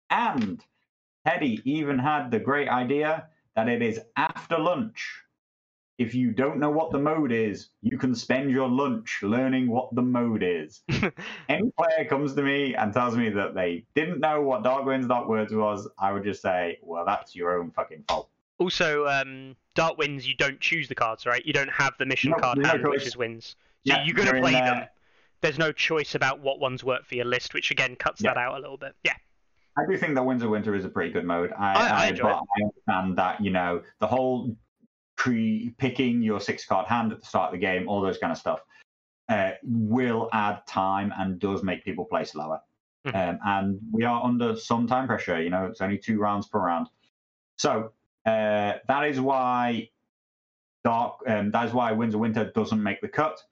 And 0.09 0.63
teddy 1.25 1.61
even 1.65 1.99
had 1.99 2.31
the 2.31 2.39
great 2.39 2.69
idea 2.69 3.27
that 3.55 3.67
it 3.67 3.81
is 3.81 3.99
after 4.15 4.57
lunch 4.57 5.21
if 6.01 6.15
you 6.15 6.31
don't 6.31 6.57
know 6.59 6.71
what 6.71 6.91
the 6.91 6.97
mode 6.97 7.31
is, 7.31 7.69
you 7.81 7.97
can 7.97 8.15
spend 8.15 8.49
your 8.49 8.67
lunch 8.67 9.19
learning 9.21 9.69
what 9.69 9.93
the 9.93 10.01
mode 10.01 10.41
is. 10.41 10.81
Any 11.49 11.71
player 11.77 12.05
comes 12.09 12.33
to 12.33 12.41
me 12.41 12.73
and 12.75 12.91
tells 12.91 13.15
me 13.15 13.29
that 13.29 13.53
they 13.53 13.83
didn't 13.93 14.19
know 14.19 14.41
what 14.41 14.63
Dark 14.63 14.85
Wings, 14.85 15.07
Dark 15.07 15.27
Words 15.27 15.53
was, 15.53 15.87
I 15.99 16.11
would 16.11 16.23
just 16.23 16.41
say, 16.41 16.79
well, 16.81 17.05
that's 17.05 17.35
your 17.35 17.59
own 17.59 17.69
fucking 17.71 18.03
fault. 18.07 18.29
Also, 18.57 19.05
um, 19.07 19.55
Dark 19.75 19.97
Wings, 19.99 20.27
you 20.27 20.33
don't 20.35 20.59
choose 20.59 20.87
the 20.87 20.95
cards, 20.95 21.25
right? 21.27 21.45
You 21.45 21.53
don't 21.53 21.71
have 21.71 21.93
the 21.99 22.05
mission 22.05 22.31
No, 22.31 22.37
card 22.37 22.57
no 22.57 22.69
hand, 22.69 22.87
which 22.87 23.05
is 23.05 23.15
wins. 23.15 23.55
So 23.85 23.93
Yeah, 23.93 24.03
you're 24.03 24.15
going 24.15 24.33
to 24.33 24.41
play 24.41 24.53
there. 24.53 24.61
them. 24.65 24.83
There's 25.41 25.57
no 25.59 25.71
choice 25.71 26.15
about 26.15 26.39
what 26.39 26.59
ones 26.59 26.83
work 26.83 27.05
for 27.05 27.15
your 27.15 27.25
list, 27.25 27.53
which 27.53 27.69
again 27.71 27.95
cuts 27.95 28.21
Yeah. 28.21 28.33
that 28.33 28.39
out 28.39 28.57
a 28.57 28.59
little 28.61 28.77
bit. 28.77 28.93
Yeah. 29.03 29.13
I 29.77 29.83
do 29.89 29.97
think 29.97 30.15
that 30.15 30.23
Winds 30.23 30.43
of 30.43 30.49
Winter 30.49 30.75
is 30.75 30.83
a 30.85 30.89
pretty 30.89 31.11
good 31.11 31.25
mode. 31.25 31.51
I, 31.57 31.73
I- 31.73 31.87
I 31.87 32.05
I 32.05 32.63
understand 32.63 33.17
that, 33.17 33.41
you 33.43 33.51
know, 33.51 33.81
the 33.99 34.07
whole 34.07 34.55
pre 35.21 35.71
picking 35.77 36.23
your 36.23 36.39
six 36.39 36.65
card 36.65 36.87
hand 36.87 37.11
at 37.11 37.19
the 37.19 37.25
start 37.25 37.53
of 37.53 37.59
the 37.59 37.63
game, 37.63 37.87
all 37.87 38.01
those 38.01 38.17
kind 38.17 38.31
of 38.31 38.39
stuff, 38.39 38.59
uh, 39.29 39.51
will 39.63 40.27
add 40.33 40.65
time 40.65 41.13
and 41.15 41.39
does 41.39 41.61
make 41.61 41.85
people 41.85 42.05
play 42.05 42.25
slower. 42.25 42.59
Mhm. 43.05 43.15
Um, 43.15 43.39
and 43.45 43.79
we 43.91 44.03
are 44.03 44.23
under 44.23 44.55
some 44.55 44.87
time 44.87 45.05
pressure. 45.05 45.39
You 45.39 45.51
know, 45.51 45.67
it's 45.67 45.79
only 45.79 45.99
two 45.99 46.17
rounds 46.17 46.47
per 46.47 46.59
round. 46.59 46.87
So 47.57 47.91
uh, 48.25 48.73
that 48.87 49.03
is 49.05 49.19
why 49.19 49.89
Dark. 50.83 51.19
Um, 51.27 51.51
that 51.51 51.67
is 51.67 51.73
why 51.73 51.91
Winds 51.91 52.15
of 52.15 52.21
Winter 52.21 52.51
doesn't 52.55 52.81
make 52.81 53.01
the 53.01 53.07
cut. 53.07 53.43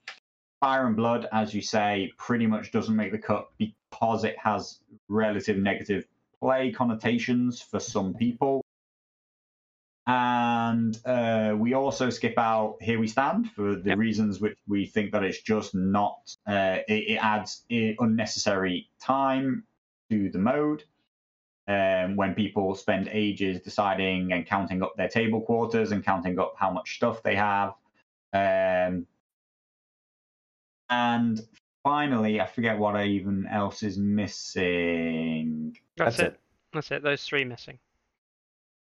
Fire 0.62 0.88
and 0.88 0.96
Blood, 0.96 1.28
as 1.32 1.54
you 1.54 1.62
say, 1.62 2.12
pretty 2.18 2.48
much 2.48 2.72
doesn't 2.72 2.96
make 2.96 3.12
the 3.12 3.20
cut 3.20 3.50
because 3.60 4.24
it 4.24 4.38
has 4.40 4.80
relative 5.08 5.58
negative 5.58 6.08
play 6.40 6.72
connotations 6.72 7.62
for 7.62 7.80
some 7.80 8.16
people. 8.16 8.64
And 10.10 11.00
uh, 11.06 11.56
we 11.56 11.76
also 11.76 12.10
skip 12.10 12.34
out 12.40 12.78
Here 12.82 13.00
We 13.00 13.08
Stand 13.08 13.52
for 13.52 13.76
the 13.76 13.90
Yep. 13.90 13.98
reasons 14.00 14.40
which 14.40 14.58
we 14.68 14.88
think 14.88 15.12
that 15.12 15.24
it's 15.24 15.40
just 15.40 15.76
not, 15.76 16.36
uh, 16.48 16.80
it, 16.88 17.12
it 17.12 17.24
adds 17.24 17.64
unnecessary 17.70 18.90
time 19.00 19.66
to 20.10 20.32
the 20.32 20.40
mode. 20.40 20.84
Um, 21.68 22.16
when 22.16 22.34
people 22.34 22.74
spend 22.74 23.08
ages 23.12 23.62
deciding 23.62 24.34
and 24.34 24.48
counting 24.48 24.82
up 24.82 24.96
their 24.98 25.10
table 25.10 25.42
quarters 25.42 25.92
and 25.92 26.04
counting 26.04 26.40
up 26.40 26.56
how 26.58 26.72
much 26.72 26.96
stuff 26.96 27.22
they 27.22 27.36
have. 27.36 27.76
Um, 28.34 29.06
and 30.90 31.40
finally, 31.84 32.42
I 32.42 32.48
forget 32.48 32.80
what 32.80 32.96
I 32.96 33.06
even 33.06 33.46
else 33.46 33.84
is 33.84 34.00
missing. 34.00 35.78
That's, 35.96 36.18
That's 36.18 36.34
it. 36.34 36.40
That's 36.74 36.90
it. 36.90 37.04
Those 37.04 37.24
three 37.24 37.44
missing. 37.44 37.78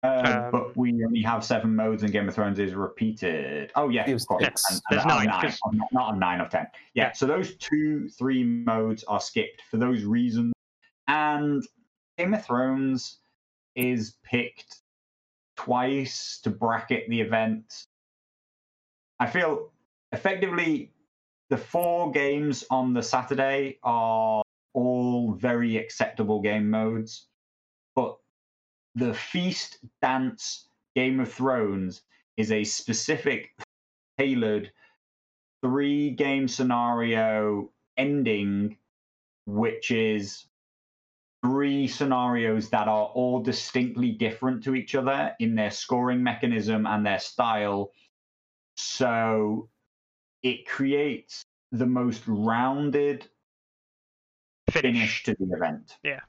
Um, 0.03 0.25
Um, 0.25 0.51
but 0.51 0.77
we 0.77 1.03
only 1.03 1.21
have 1.23 1.43
seven 1.43 1.75
modes, 1.75 2.03
and 2.03 2.11
Game 2.11 2.27
of 2.29 2.35
Thrones 2.35 2.59
is 2.59 2.73
repeated. 2.75 3.71
Oh 3.75 3.89
yeah, 3.89 4.07
It 4.07 4.13
was 4.13 4.23
of 4.23 4.27
course. 4.29 4.43
six. 4.43 4.71
And- 4.71 4.81
There's 4.91 5.01
and 5.01 5.09
nine, 5.09 5.25
nine, 5.27 5.41
'cause- 5.41 5.59
not, 5.73 5.91
not 5.93 6.15
a 6.15 6.17
nine 6.17 6.39
of 6.41 6.49
ten. 6.49 6.67
Yeah, 6.93 7.05
Yeah. 7.07 7.11
so 7.13 7.25
those 7.25 7.55
two, 7.57 8.07
three 8.09 8.43
modes 8.43 9.03
are 9.05 9.19
skipped 9.19 9.63
for 9.71 9.77
those 9.77 10.03
reasons. 10.03 10.53
And 11.07 11.63
Game 12.17 12.33
of 12.33 12.45
Thrones 12.45 13.19
is 13.75 14.17
picked 14.23 14.81
twice 15.55 16.39
to 16.43 16.49
bracket 16.51 17.09
the 17.09 17.19
event. 17.21 17.85
I 19.19 19.27
feel 19.27 19.71
effectively 20.11 20.93
the 21.49 21.57
four 21.57 22.11
games 22.11 22.63
on 22.69 22.93
the 22.93 23.01
Saturday 23.01 23.79
are 23.83 24.43
all 24.73 25.33
very 25.33 25.77
acceptable 25.77 26.39
game 26.41 26.69
modes, 26.69 27.27
but 27.29 27.36
the 28.97 29.13
feast, 29.13 29.77
dance, 30.01 30.67
Game 30.95 31.19
of 31.19 31.31
Thrones 31.31 32.01
is 32.35 32.51
a 32.51 32.63
specific, 32.63 33.51
tailored 34.17 34.71
three 35.63 36.09
game 36.09 36.47
scenario 36.47 37.71
ending, 37.95 38.77
which 39.45 39.91
is 39.91 40.45
three 41.45 41.87
scenarios 41.87 42.71
that 42.71 42.87
are 42.87 43.05
all 43.05 43.39
distinctly 43.39 44.11
different 44.11 44.63
to 44.63 44.73
each 44.73 44.95
other 44.95 45.35
in 45.39 45.53
their 45.53 45.69
scoring 45.69 46.23
mechanism 46.23 46.87
and 46.87 47.05
their 47.05 47.19
style. 47.19 47.91
So 48.77 49.69
it 50.41 50.67
creates 50.67 51.43
the 51.71 51.85
most 51.85 52.23
rounded 52.25 53.27
Finish. 54.71 54.95
finish 54.95 55.23
to 55.25 55.35
the 55.39 55.55
event. 55.55 55.97
Yeah. 56.03 56.21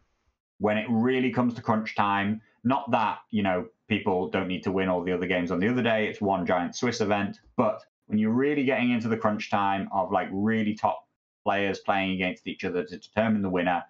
When 0.58 0.76
it 0.76 0.86
really 0.90 1.30
comes 1.30 1.54
to 1.54 1.62
crunch 1.62 1.94
time, 1.94 2.42
not 2.68 2.90
that, 2.90 3.18
you 3.30 3.42
know, 3.42 3.66
people 3.88 4.28
don't 4.28 4.46
need 4.46 4.62
to 4.64 4.72
win 4.72 4.88
all 4.88 5.02
the 5.02 5.12
other 5.12 5.26
games 5.26 5.50
on 5.50 5.58
the 5.58 5.68
other 5.68 5.82
day, 5.82 6.06
it's 6.06 6.20
one 6.20 6.46
giant 6.46 6.76
Swiss 6.76 7.00
event, 7.00 7.40
but 7.56 7.82
when 8.06 8.18
you're 8.18 8.30
really 8.30 8.64
getting 8.64 8.90
into 8.90 9.08
the 9.08 9.16
crunch 9.16 9.50
time 9.50 9.88
of 9.92 10.12
like 10.12 10.28
really 10.30 10.74
top 10.74 11.06
players 11.44 11.78
playing 11.80 12.12
against 12.12 12.46
each 12.46 12.64
other 12.64 12.84
to 12.84 12.98
determine 12.98 13.42
the 13.42 13.50
winner, 13.50 13.82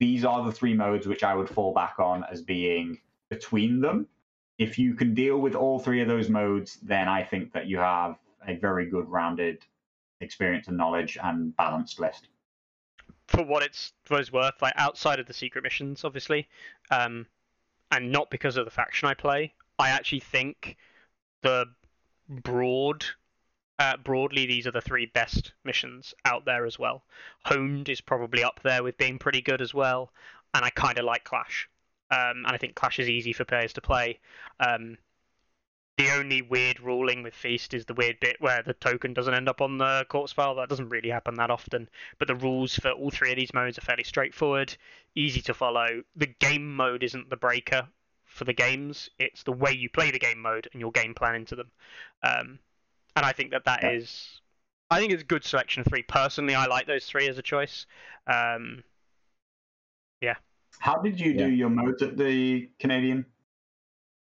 these 0.00 0.24
are 0.24 0.44
the 0.44 0.52
three 0.52 0.74
modes 0.74 1.06
which 1.06 1.22
I 1.22 1.34
would 1.34 1.48
fall 1.48 1.74
back 1.74 1.96
on 1.98 2.24
as 2.30 2.42
being 2.42 2.98
between 3.30 3.80
them. 3.80 4.08
If 4.58 4.78
you 4.78 4.94
can 4.94 5.14
deal 5.14 5.38
with 5.38 5.54
all 5.54 5.78
three 5.78 6.00
of 6.00 6.08
those 6.08 6.28
modes, 6.28 6.78
then 6.82 7.08
I 7.08 7.22
think 7.22 7.52
that 7.52 7.66
you 7.66 7.78
have 7.78 8.18
a 8.46 8.56
very 8.56 8.88
good 8.88 9.08
rounded 9.08 9.64
experience 10.20 10.68
and 10.68 10.76
knowledge 10.76 11.18
and 11.22 11.56
balanced 11.56 12.00
list. 12.00 12.28
for 13.28 13.44
what 13.44 13.62
it's 13.62 13.92
for 14.04 14.18
it's 14.18 14.32
worth, 14.32 14.60
like 14.62 14.72
outside 14.76 15.20
of 15.20 15.26
the 15.26 15.34
secret 15.34 15.62
missions, 15.62 16.04
obviously, 16.04 16.48
um, 16.90 17.26
and 17.90 18.12
not 18.12 18.30
because 18.30 18.56
of 18.56 18.64
the 18.64 18.70
faction 18.70 19.08
I 19.08 19.14
play, 19.14 19.54
I 19.78 19.90
actually 19.90 20.20
think 20.20 20.76
the 21.42 21.66
broad, 22.28 23.04
uh, 23.78 23.96
broadly, 23.96 24.46
these 24.46 24.66
are 24.66 24.72
the 24.72 24.80
three 24.80 25.06
best 25.06 25.52
missions 25.64 26.14
out 26.24 26.44
there 26.44 26.66
as 26.66 26.78
well. 26.78 27.04
Honed 27.44 27.88
is 27.88 28.00
probably 28.00 28.42
up 28.44 28.60
there 28.62 28.82
with 28.82 28.98
being 28.98 29.18
pretty 29.18 29.40
good 29.40 29.62
as 29.62 29.72
well, 29.72 30.12
and 30.54 30.64
I 30.64 30.70
kind 30.70 30.98
of 30.98 31.04
like 31.04 31.24
Clash, 31.24 31.68
um, 32.10 32.44
and 32.44 32.46
I 32.46 32.56
think 32.58 32.74
Clash 32.74 32.98
is 32.98 33.08
easy 33.08 33.32
for 33.32 33.44
players 33.44 33.72
to 33.74 33.80
play. 33.80 34.18
Um, 34.60 34.98
the 35.98 36.10
only 36.12 36.42
weird 36.42 36.78
ruling 36.78 37.24
with 37.24 37.34
Feast 37.34 37.74
is 37.74 37.84
the 37.84 37.92
weird 37.92 38.20
bit 38.20 38.36
where 38.40 38.62
the 38.62 38.72
token 38.72 39.12
doesn't 39.12 39.34
end 39.34 39.48
up 39.48 39.60
on 39.60 39.78
the 39.78 40.06
corpse 40.08 40.32
pile. 40.32 40.54
That 40.54 40.68
doesn't 40.68 40.90
really 40.90 41.10
happen 41.10 41.34
that 41.34 41.50
often. 41.50 41.88
But 42.18 42.28
the 42.28 42.36
rules 42.36 42.76
for 42.76 42.92
all 42.92 43.10
three 43.10 43.32
of 43.32 43.36
these 43.36 43.52
modes 43.52 43.78
are 43.78 43.82
fairly 43.82 44.04
straightforward, 44.04 44.76
easy 45.16 45.40
to 45.42 45.54
follow. 45.54 46.04
The 46.14 46.28
game 46.38 46.74
mode 46.76 47.02
isn't 47.02 47.28
the 47.30 47.36
breaker 47.36 47.88
for 48.24 48.44
the 48.44 48.52
games; 48.52 49.10
it's 49.18 49.42
the 49.42 49.52
way 49.52 49.72
you 49.72 49.90
play 49.90 50.12
the 50.12 50.20
game 50.20 50.40
mode 50.40 50.68
and 50.72 50.80
your 50.80 50.92
game 50.92 51.14
plan 51.14 51.34
into 51.34 51.56
them. 51.56 51.70
Um, 52.22 52.60
and 53.16 53.26
I 53.26 53.32
think 53.32 53.50
that 53.50 53.64
that 53.64 53.82
Yeah. 53.82 53.90
is, 53.90 54.40
I 54.90 55.00
think 55.00 55.12
it's 55.12 55.22
a 55.22 55.26
good 55.26 55.44
selection 55.44 55.80
of 55.80 55.88
three. 55.88 56.04
Personally, 56.04 56.54
I 56.54 56.66
like 56.66 56.86
those 56.86 57.06
three 57.06 57.28
as 57.28 57.38
a 57.38 57.42
choice. 57.42 57.86
Um, 58.28 58.84
yeah. 60.20 60.36
How 60.78 60.98
did 60.98 61.18
you 61.18 61.34
do 61.34 61.50
your 61.50 61.70
modes 61.70 62.02
at 62.02 62.16
the 62.16 62.70
Canadian? 62.78 63.26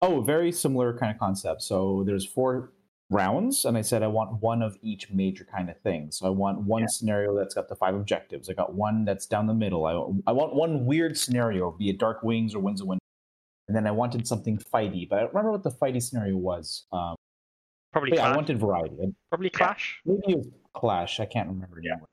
Oh, 0.02 0.22
very 0.22 0.52
similar 0.52 0.98
kind 0.98 1.12
of 1.12 1.20
concept. 1.20 1.62
So 1.64 2.04
there's 2.06 2.26
four 2.26 2.72
rounds, 3.10 3.66
and 3.66 3.78
I 3.78 3.82
said 3.82 4.04
I 4.04 4.08
want 4.08 4.42
one 4.42 4.62
of 4.62 4.78
each 4.82 5.10
major 5.12 5.46
kind 5.46 5.70
of 5.70 5.80
thing. 5.82 6.12
So 6.12 6.26
I 6.26 6.30
want 6.30 6.60
one 6.62 6.82
Yeah. 6.84 6.88
scenario 6.88 7.36
that's 7.36 7.54
got 7.54 7.70
the 7.70 7.76
five 7.76 7.96
objectives. 7.96 8.50
I 8.50 8.54
got 8.54 8.74
one 8.74 9.06
that's 9.06 9.26
down 9.26 9.48
the 9.48 9.54
middle. 9.54 9.86
I, 9.86 10.30
I 10.30 10.34
want 10.34 10.56
one 10.56 10.86
weird 10.86 11.18
scenario, 11.18 11.72
be 11.72 11.90
it 11.90 11.98
Dark 12.00 12.24
Wings 12.24 12.54
or 12.56 12.60
Winds 12.60 12.82
of 12.82 12.88
Wind. 12.88 13.00
And 13.68 13.76
then 13.76 13.88
I 13.88 13.92
wanted 13.92 14.28
something 14.28 14.58
fighty, 14.58 15.08
but 15.10 15.18
I 15.18 15.22
don't 15.22 15.34
remember 15.34 15.52
what 15.52 15.64
the 15.64 15.72
fighty 15.72 16.02
scenario 16.02 16.38
was. 16.38 16.86
Um, 16.92 17.16
probably 17.94 18.16
yeah, 18.16 18.32
I 18.32 18.36
wanted 18.36 18.60
variety. 18.60 19.16
Probably 19.30 19.50
Clash. 19.50 20.02
Maybe 20.06 20.22
it 20.34 20.38
was 20.38 20.48
Clash. 20.76 21.20
I 21.20 21.26
can't 21.26 21.48
remember 21.50 21.80
Yeah. 21.82 21.94
anymore. 21.94 22.08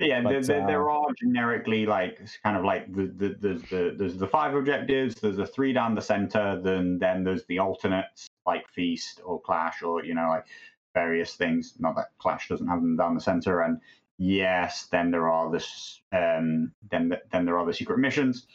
Yeah, 0.00 0.20
But, 0.22 0.46
they're, 0.46 0.66
they're, 0.66 0.90
uh, 0.90 0.92
all 0.92 1.12
generically 1.20 1.84
like 1.84 2.20
kind 2.44 2.56
of 2.56 2.64
like 2.64 2.92
the, 2.94 3.06
the, 3.06 3.36
there's 3.40 3.62
the 3.62 3.94
there's 3.96 4.16
the 4.16 4.28
five 4.28 4.54
objectives, 4.54 5.16
there's 5.16 5.36
the 5.36 5.46
three 5.46 5.72
down 5.72 5.96
the 5.96 6.00
center, 6.00 6.60
then 6.62 6.98
then 7.00 7.24
there's 7.24 7.44
the 7.46 7.58
alternates 7.58 8.28
like 8.46 8.68
feast 8.68 9.20
or 9.24 9.40
clash 9.40 9.82
or 9.82 10.04
you 10.04 10.14
know 10.14 10.28
like 10.28 10.46
various 10.94 11.34
things. 11.34 11.74
Not 11.80 11.96
that 11.96 12.10
clash 12.18 12.48
doesn't 12.48 12.68
have 12.68 12.80
them 12.80 12.96
down 12.96 13.14
the 13.14 13.20
center, 13.20 13.62
and 13.62 13.80
yes, 14.18 14.86
then 14.86 15.10
there 15.10 15.28
are 15.28 15.50
this 15.50 16.00
um 16.12 16.72
then 16.90 17.12
then 17.32 17.44
there 17.44 17.58
are 17.58 17.66
the 17.66 17.74
secret 17.74 17.98
missions, 17.98 18.46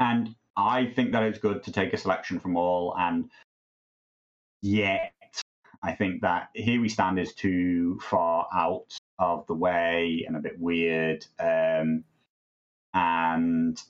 and 0.00 0.34
I 0.56 0.86
think 0.86 1.12
that 1.12 1.22
it's 1.22 1.38
good 1.38 1.62
to 1.62 1.72
take 1.72 1.92
a 1.92 1.96
selection 1.96 2.40
from 2.40 2.56
all, 2.56 2.96
and 2.98 3.30
yet 4.60 5.12
I 5.84 5.92
think 5.92 6.22
that 6.22 6.48
here 6.54 6.80
we 6.80 6.88
stand 6.88 7.20
is 7.20 7.32
too 7.32 8.00
far 8.00 8.48
out 8.52 8.98
of 9.18 9.46
the 9.46 9.54
way 9.54 10.24
and 10.26 10.36
a 10.36 10.40
bit 10.40 10.58
weird. 10.58 11.26
Um, 11.38 12.04
and 12.92 13.80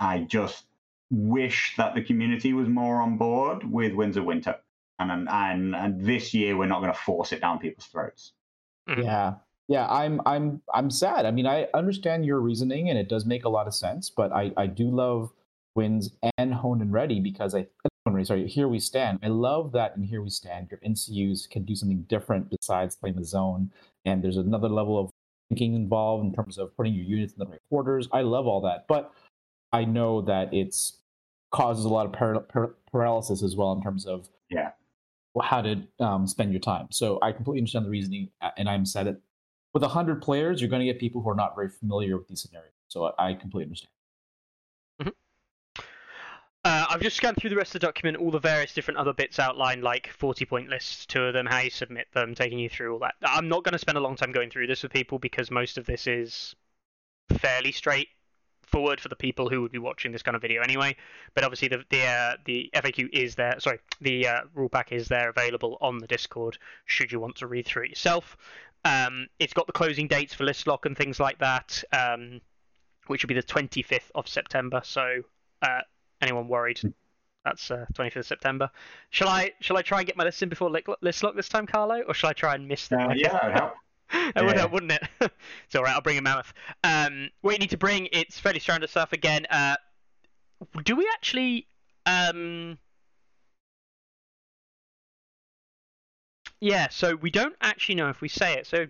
I 0.00 0.20
just 0.20 0.64
wish 1.10 1.74
that 1.76 1.94
the 1.94 2.02
community 2.02 2.52
was 2.52 2.68
more 2.68 3.00
on 3.00 3.16
board 3.16 3.70
with 3.70 3.92
Winds 3.94 4.16
of 4.16 4.24
Winter. 4.24 4.58
And, 4.98 5.28
and, 5.28 5.74
and 5.76 6.04
this 6.04 6.32
year, 6.32 6.56
we're 6.56 6.66
not 6.66 6.80
going 6.80 6.92
to 6.92 6.98
force 6.98 7.32
it 7.32 7.40
down 7.40 7.58
people's 7.58 7.86
throats. 7.86 8.32
Mhm. 8.88 9.04
Yeah. 9.04 9.34
Yeah, 9.68 9.88
I'm 9.88 10.20
I'm 10.24 10.62
I'm 10.72 10.90
sad. 10.90 11.26
I 11.26 11.32
mean, 11.32 11.46
I 11.46 11.66
understand 11.74 12.24
your 12.24 12.40
reasoning 12.40 12.88
and 12.88 12.96
it 12.96 13.08
does 13.08 13.26
make 13.26 13.44
a 13.44 13.48
lot 13.48 13.66
of 13.66 13.74
sense, 13.74 14.10
but 14.10 14.30
I 14.32 14.52
I 14.56 14.68
do 14.68 14.88
love 14.88 15.32
Wins 15.74 16.12
and 16.38 16.54
Honed 16.54 16.82
and 16.82 16.92
Ready 16.92 17.18
because 17.18 17.52
I 17.52 17.66
sorry, 18.22 18.46
Here 18.46 18.68
We 18.68 18.78
Stand. 18.78 19.18
I 19.24 19.28
love 19.28 19.72
that 19.72 19.96
in 19.96 20.04
Here 20.04 20.22
We 20.22 20.30
Stand, 20.30 20.68
your 20.70 20.78
NCUs 20.86 21.50
can 21.50 21.64
do 21.64 21.74
something 21.74 22.02
different 22.02 22.48
besides 22.48 22.94
playing 22.94 23.16
the 23.16 23.24
zone, 23.24 23.72
and 24.06 24.22
there's 24.22 24.36
another 24.38 24.68
level 24.68 24.98
of 24.98 25.10
thinking 25.50 25.74
involved 25.74 26.24
in 26.24 26.32
terms 26.32 26.56
of 26.58 26.74
putting 26.76 26.94
your 26.94 27.04
units 27.04 27.34
in 27.34 27.40
the 27.40 27.46
right 27.46 27.60
quarters. 27.68 28.08
I 28.12 28.22
love 28.22 28.46
all 28.46 28.60
that, 28.62 28.86
but 28.88 29.12
I 29.72 29.84
know 29.84 30.22
that 30.22 30.54
it's 30.54 31.00
causes 31.52 31.84
a 31.84 31.88
lot 31.88 32.06
of 32.06 32.12
par- 32.12 32.40
par- 32.40 32.74
paralysis 32.90 33.42
as 33.42 33.54
well 33.56 33.72
in 33.72 33.82
terms 33.82 34.06
of 34.06 34.28
Yeah. 34.50 34.72
how 35.42 35.60
to 35.62 35.82
um, 36.00 36.26
spend 36.26 36.52
your 36.52 36.60
time. 36.60 36.88
So 36.90 37.18
I 37.22 37.32
completely 37.32 37.60
understand 37.60 37.84
the 37.84 37.90
reasoning, 37.90 38.30
uh, 38.40 38.50
and 38.56 38.68
I'm 38.68 38.84
sad 38.86 39.06
that 39.06 39.20
with 39.74 39.82
100 39.82 40.22
players, 40.22 40.60
you're 40.60 40.70
going 40.70 40.80
to 40.80 40.86
get 40.86 40.98
people 40.98 41.20
who 41.22 41.28
are 41.30 41.34
not 41.36 41.54
very 41.54 41.68
familiar 41.68 42.16
with 42.16 42.28
these 42.28 42.42
scenarios. 42.42 42.72
So 42.88 43.12
I 43.18 43.34
completely 43.34 43.64
understand. 43.66 43.90
Uh, 46.66 46.84
I've 46.90 47.00
just 47.00 47.16
scanned 47.16 47.36
through 47.36 47.50
the 47.50 47.56
rest 47.56 47.76
of 47.76 47.80
the 47.80 47.86
document, 47.86 48.16
all 48.16 48.32
the 48.32 48.40
various 48.40 48.74
different 48.74 48.98
other 48.98 49.12
bits 49.12 49.38
outlined, 49.38 49.84
like 49.84 50.08
40 50.08 50.44
point 50.46 50.68
lists, 50.68 51.06
two 51.06 51.22
of 51.22 51.32
them, 51.32 51.46
how 51.46 51.60
you 51.60 51.70
submit 51.70 52.08
them, 52.12 52.34
taking 52.34 52.58
you 52.58 52.68
through 52.68 52.92
all 52.92 52.98
that. 52.98 53.14
I'm 53.22 53.48
not 53.48 53.62
going 53.62 53.74
to 53.74 53.78
spend 53.78 53.96
a 53.96 54.00
long 54.00 54.16
time 54.16 54.32
going 54.32 54.50
through 54.50 54.66
this 54.66 54.82
with 54.82 54.92
people 54.92 55.20
because 55.20 55.48
most 55.48 55.78
of 55.78 55.86
this 55.86 56.08
is 56.08 56.56
fairly 57.38 57.70
straightforward 57.70 59.00
for 59.00 59.08
the 59.08 59.14
people 59.14 59.48
who 59.48 59.62
would 59.62 59.70
be 59.70 59.78
watching 59.78 60.10
this 60.10 60.24
kind 60.24 60.34
of 60.34 60.42
video 60.42 60.60
anyway. 60.60 60.96
But 61.36 61.44
obviously, 61.44 61.68
the 61.68 61.84
the, 61.88 62.02
uh, 62.02 62.36
the 62.46 62.68
FAQ 62.74 63.10
is 63.12 63.36
there, 63.36 63.54
sorry, 63.60 63.78
the 64.00 64.26
uh, 64.26 64.40
rule 64.52 64.68
pack 64.68 64.90
is 64.90 65.06
there 65.06 65.30
available 65.30 65.78
on 65.80 65.98
the 65.98 66.08
Discord 66.08 66.58
should 66.84 67.12
you 67.12 67.20
want 67.20 67.36
to 67.36 67.46
read 67.46 67.66
through 67.66 67.84
it 67.84 67.90
yourself. 67.90 68.36
Um, 68.84 69.28
it's 69.38 69.52
got 69.52 69.68
the 69.68 69.72
closing 69.72 70.08
dates 70.08 70.34
for 70.34 70.42
list 70.42 70.66
lock 70.66 70.84
and 70.84 70.98
things 70.98 71.20
like 71.20 71.38
that, 71.38 71.84
um, 71.92 72.40
which 73.06 73.22
will 73.22 73.28
be 73.28 73.34
the 73.34 73.42
25th 73.44 74.10
of 74.16 74.26
September. 74.26 74.80
So, 74.82 75.22
uh, 75.62 75.82
anyone 76.20 76.48
worried? 76.48 76.80
That's 77.44 77.70
uh, 77.70 77.86
25th 77.94 78.16
of 78.16 78.26
September. 78.26 78.70
Shall 79.10 79.28
I 79.28 79.52
shall 79.60 79.76
I 79.76 79.82
try 79.82 79.98
and 79.98 80.06
get 80.06 80.16
my 80.16 80.24
list 80.24 80.42
in 80.42 80.48
before 80.48 80.68
list 81.00 81.22
lock 81.22 81.36
this 81.36 81.48
time, 81.48 81.66
Carlo, 81.66 82.00
or 82.02 82.12
shall 82.12 82.30
I 82.30 82.32
try 82.32 82.54
and 82.56 82.66
miss 82.66 82.88
them? 82.88 83.10
Uh, 83.10 83.14
yeah, 83.14 83.52
help. 83.52 83.74
it 84.12 84.44
would 84.44 84.56
Yeah. 84.56 84.60
help, 84.60 84.72
wouldn't 84.72 84.92
it? 84.92 85.02
it's 85.64 85.74
all 85.76 85.84
right. 85.84 85.94
I'll 85.94 86.00
bring 86.00 86.18
a 86.18 86.22
mammoth. 86.22 86.52
Um, 86.82 87.30
what 87.42 87.52
you 87.52 87.58
need 87.58 87.70
to 87.70 87.76
bring, 87.76 88.08
it's 88.12 88.38
fairly 88.38 88.58
standard 88.58 88.90
stuff 88.90 89.12
again. 89.12 89.46
Uh, 89.48 89.76
do 90.84 90.96
we 90.96 91.08
actually? 91.14 91.68
Um, 92.04 92.78
yeah. 96.60 96.88
So 96.88 97.14
we 97.14 97.30
don't 97.30 97.54
actually 97.60 97.94
know 97.94 98.08
if 98.08 98.20
we 98.20 98.28
say 98.28 98.54
it. 98.54 98.66
So 98.66 98.86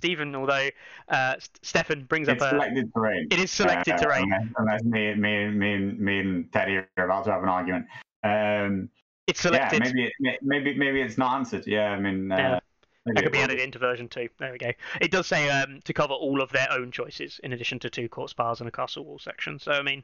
Stephen, 0.00 0.34
although 0.34 0.68
uh, 1.10 1.34
Stefan 1.60 2.04
brings 2.04 2.26
It's 2.28 2.40
up 2.40 2.48
a, 2.48 2.56
selected 2.56 2.90
terrain. 2.94 3.28
it 3.30 3.38
is 3.38 3.50
selected 3.50 3.94
Uh, 3.94 3.98
terrain. 3.98 4.32
Unless, 4.32 4.52
unless 4.56 4.82
me, 4.84 5.14
me, 5.14 5.48
me, 5.50 5.76
me 5.78 6.18
and 6.20 6.52
Teddy 6.52 6.76
are 6.76 6.88
about 7.04 7.24
to 7.24 7.32
have 7.32 7.42
an 7.42 7.50
argument. 7.50 7.86
Um, 8.24 8.88
It's 9.26 9.44
yeah, 9.44 9.68
selected. 9.68 9.80
maybe, 9.82 10.04
it, 10.20 10.38
maybe, 10.42 10.74
maybe 10.74 11.02
it's 11.02 11.18
not 11.18 11.36
answered. 11.36 11.66
Yeah, 11.66 11.90
I 11.90 12.00
mean, 12.00 12.32
uh, 12.32 12.36
Yeah. 12.36 12.60
That 13.06 13.22
could 13.22 13.32
be 13.32 13.38
added 13.38 13.58
into 13.58 13.78
version 13.78 14.08
two. 14.08 14.28
There 14.38 14.52
we 14.52 14.58
go. 14.58 14.72
It 15.00 15.10
does 15.10 15.26
say 15.26 15.48
um, 15.48 15.80
to 15.84 15.92
cover 15.92 16.12
all 16.12 16.40
of 16.42 16.52
their 16.52 16.70
own 16.70 16.90
choices, 16.92 17.40
in 17.42 17.52
addition 17.52 17.78
to 17.80 17.90
two 17.90 18.08
court 18.08 18.30
spars 18.30 18.60
and 18.60 18.68
a 18.68 18.70
castle 18.70 19.04
wall 19.06 19.18
section. 19.18 19.58
So 19.58 19.72
I 19.72 19.82
mean, 19.82 20.02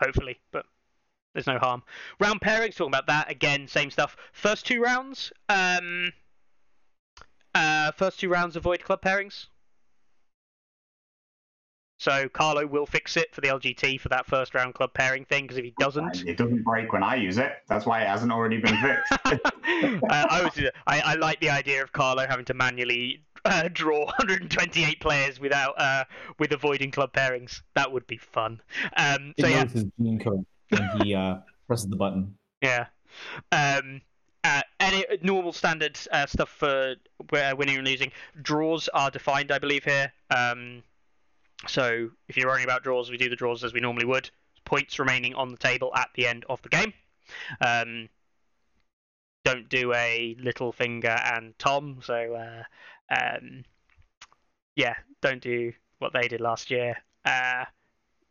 hopefully, 0.00 0.38
but 0.52 0.64
there's 1.34 1.48
no 1.48 1.58
harm. 1.58 1.82
Round 2.20 2.40
pairings, 2.40 2.76
talking 2.76 2.92
about 2.94 3.08
that 3.08 3.28
again, 3.30 3.66
same 3.66 3.90
stuff. 3.90 4.16
First 4.32 4.64
two 4.64 4.80
rounds, 4.80 5.32
um, 5.48 6.12
uh, 7.54 7.92
first 7.92 8.20
two 8.20 8.28
rounds 8.28 8.56
avoid 8.56 8.82
club 8.82 9.02
pairings. 9.02 9.46
So 11.98 12.28
Carlo 12.28 12.64
will 12.64 12.86
fix 12.86 13.16
it 13.16 13.34
for 13.34 13.40
the 13.40 13.48
LGT 13.48 14.00
for 14.00 14.08
that 14.10 14.24
first 14.24 14.54
round 14.54 14.74
club 14.74 14.94
pairing 14.94 15.24
thing 15.24 15.44
because 15.44 15.58
if 15.58 15.64
he 15.64 15.74
doesn't, 15.80 16.24
It 16.24 16.36
doesn't 16.36 16.62
break 16.62 16.92
when 16.92 17.02
I 17.02 17.16
use 17.16 17.38
it. 17.38 17.52
That's 17.68 17.86
why 17.86 18.02
it 18.02 18.06
hasn't 18.06 18.30
already 18.30 18.58
been 18.58 18.76
fixed. 18.76 19.12
uh, 19.24 19.38
I, 20.08 20.42
was, 20.44 20.70
I, 20.86 21.00
I 21.00 21.14
like 21.14 21.40
the 21.40 21.50
idea 21.50 21.82
of 21.82 21.90
Carlo 21.90 22.24
having 22.28 22.44
to 22.46 22.54
manually 22.54 23.24
uh, 23.44 23.68
draw 23.72 24.04
128 24.18 25.00
players 25.00 25.40
without 25.40 25.74
uh, 25.80 26.04
with 26.38 26.52
avoiding 26.52 26.92
club 26.92 27.12
pairings. 27.12 27.62
That 27.74 27.90
would 27.90 28.06
be 28.06 28.16
fun. 28.16 28.60
Um, 28.96 29.34
so 29.40 29.48
yeah, 29.48 29.64
knows 29.64 29.72
his 29.72 29.84
gene 30.00 30.20
code 30.20 30.46
when 30.70 30.88
he 31.02 31.16
uh, 31.16 31.38
presses 31.66 31.88
the 31.88 31.96
button. 31.96 32.34
yeah. 32.62 32.86
Um, 33.50 34.02
uh, 34.44 34.62
any 34.80 35.04
normal 35.22 35.52
standard 35.52 35.98
uh, 36.12 36.26
stuff 36.26 36.48
for 36.48 36.94
uh, 37.32 37.54
winning 37.56 37.78
and 37.78 37.86
losing. 37.86 38.12
Draws 38.40 38.88
are 38.88 39.10
defined, 39.10 39.50
I 39.50 39.58
believe, 39.58 39.84
here. 39.84 40.12
Um, 40.30 40.82
so 41.66 42.10
if 42.28 42.36
you're 42.36 42.46
worrying 42.46 42.64
about 42.64 42.84
draws, 42.84 43.10
we 43.10 43.16
do 43.16 43.28
the 43.28 43.36
draws 43.36 43.64
as 43.64 43.72
we 43.72 43.80
normally 43.80 44.06
would. 44.06 44.30
Points 44.64 44.98
remaining 44.98 45.34
on 45.34 45.50
the 45.50 45.56
table 45.56 45.90
at 45.94 46.10
the 46.14 46.26
end 46.26 46.44
of 46.48 46.62
the 46.62 46.68
game. 46.68 46.92
Um, 47.60 48.08
don't 49.44 49.68
do 49.68 49.94
a 49.94 50.36
little 50.40 50.72
finger 50.72 51.16
and 51.24 51.58
Tom. 51.58 52.00
So 52.02 52.34
uh, 52.34 52.62
um, 53.14 53.64
yeah, 54.76 54.94
don't 55.20 55.42
do 55.42 55.72
what 55.98 56.12
they 56.12 56.28
did 56.28 56.40
last 56.40 56.70
year 56.70 56.96
uh, 57.24 57.64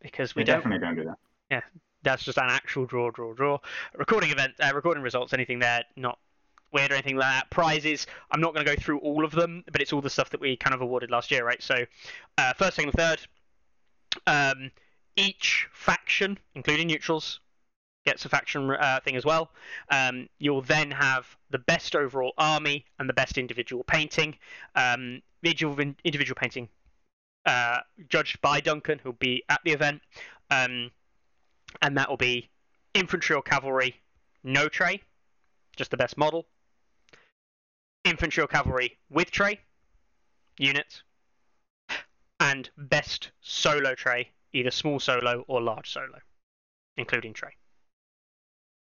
because 0.00 0.34
we 0.34 0.40
we 0.40 0.44
don't 0.44 0.58
definitely 0.58 0.86
don't 0.86 0.96
do 0.96 1.04
that. 1.04 1.18
That's 2.02 2.24
just 2.24 2.38
an 2.38 2.46
actual 2.48 2.86
draw, 2.86 3.10
draw, 3.10 3.32
draw. 3.34 3.58
Recording 3.94 4.30
event, 4.30 4.54
uh, 4.60 4.72
recording 4.74 5.02
results, 5.02 5.32
anything 5.32 5.58
there, 5.58 5.84
not 5.96 6.18
weird 6.72 6.90
or 6.90 6.94
anything 6.94 7.16
like 7.16 7.28
that. 7.28 7.50
Prizes, 7.50 8.06
I'm 8.30 8.40
not 8.40 8.54
going 8.54 8.64
to 8.64 8.76
go 8.76 8.80
through 8.80 8.98
all 8.98 9.24
of 9.24 9.32
them, 9.32 9.64
but 9.70 9.80
it's 9.80 9.92
all 9.92 10.00
the 10.00 10.10
stuff 10.10 10.30
that 10.30 10.40
we 10.40 10.56
kind 10.56 10.74
of 10.74 10.80
awarded 10.80 11.10
last 11.10 11.30
year, 11.30 11.44
right? 11.44 11.62
So, 11.62 11.84
uh, 12.36 12.52
first, 12.54 12.76
second, 12.76 12.92
third. 12.92 13.20
Um, 14.26 14.70
each 15.16 15.66
faction, 15.72 16.38
including 16.54 16.86
neutrals, 16.86 17.40
gets 18.06 18.24
a 18.24 18.28
faction 18.28 18.70
uh, 18.70 19.00
thing 19.04 19.16
as 19.16 19.24
well. 19.24 19.50
Um, 19.90 20.28
you'll 20.38 20.62
then 20.62 20.90
have 20.90 21.36
the 21.50 21.58
best 21.58 21.96
overall 21.96 22.32
army 22.38 22.84
and 22.98 23.08
the 23.08 23.12
best 23.12 23.36
individual 23.38 23.84
painting. 23.84 24.36
Um, 24.74 25.20
individual, 25.42 25.94
individual 26.04 26.36
painting 26.38 26.68
uh, 27.48 27.78
judged 28.08 28.40
by 28.40 28.60
Duncan, 28.60 29.00
who'll 29.02 29.12
be 29.14 29.42
at 29.48 29.60
the 29.64 29.72
event. 29.72 30.02
Um, 30.50 30.90
and 31.82 31.96
that 31.96 32.08
will 32.08 32.16
be 32.16 32.48
infantry 32.94 33.34
or 33.36 33.42
cavalry, 33.42 33.96
no 34.44 34.68
tray, 34.68 35.02
just 35.76 35.90
the 35.90 35.96
best 35.96 36.16
model. 36.16 36.46
Infantry 38.04 38.42
or 38.42 38.46
cavalry 38.46 38.96
with 39.10 39.30
tray, 39.30 39.60
units, 40.58 41.02
and 42.40 42.70
best 42.76 43.32
solo 43.40 43.94
tray, 43.94 44.30
either 44.52 44.70
small 44.70 44.98
solo 45.00 45.44
or 45.48 45.60
large 45.60 45.90
solo, 45.90 46.18
including 46.96 47.32
tray. 47.34 47.50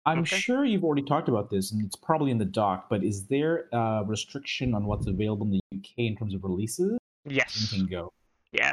I'm 0.04 0.20
Okay. 0.20 0.36
sure 0.38 0.64
you've 0.64 0.84
already 0.84 1.02
talked 1.02 1.28
about 1.28 1.50
this, 1.50 1.72
and 1.72 1.84
it's 1.84 1.96
probably 1.96 2.30
in 2.30 2.38
the 2.38 2.44
doc. 2.44 2.88
But 2.88 3.04
is 3.04 3.26
there 3.26 3.68
a 3.72 4.02
restriction 4.06 4.74
on 4.74 4.84
what's 4.86 5.06
available 5.06 5.46
in 5.46 5.52
the 5.52 5.60
UK 5.78 5.90
in 5.98 6.16
terms 6.16 6.34
of 6.34 6.42
releases? 6.44 6.98
Yes, 7.24 7.70
Anything 7.72 7.88
go? 7.90 8.12
yeah, 8.52 8.72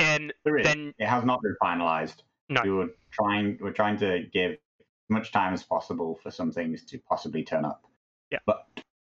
and 0.00 0.32
There 0.44 0.58
is. 0.58 0.64
then 0.66 0.92
It 0.98 1.06
has 1.06 1.24
not 1.24 1.40
been 1.42 1.54
finalized. 1.62 2.22
No. 2.52 2.60
We 2.62 2.70
were 2.70 2.88
trying. 3.10 3.58
We're 3.60 3.72
trying 3.72 3.98
to 3.98 4.24
give 4.32 4.52
as 4.52 4.58
much 5.08 5.32
time 5.32 5.54
as 5.54 5.62
possible 5.62 6.18
for 6.22 6.30
some 6.30 6.52
things 6.52 6.84
to 6.86 6.98
possibly 6.98 7.42
turn 7.44 7.64
up. 7.64 7.84
Yeah. 8.30 8.38
But 8.46 8.66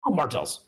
Oh, 0.04 0.12
Martells. 0.12 0.64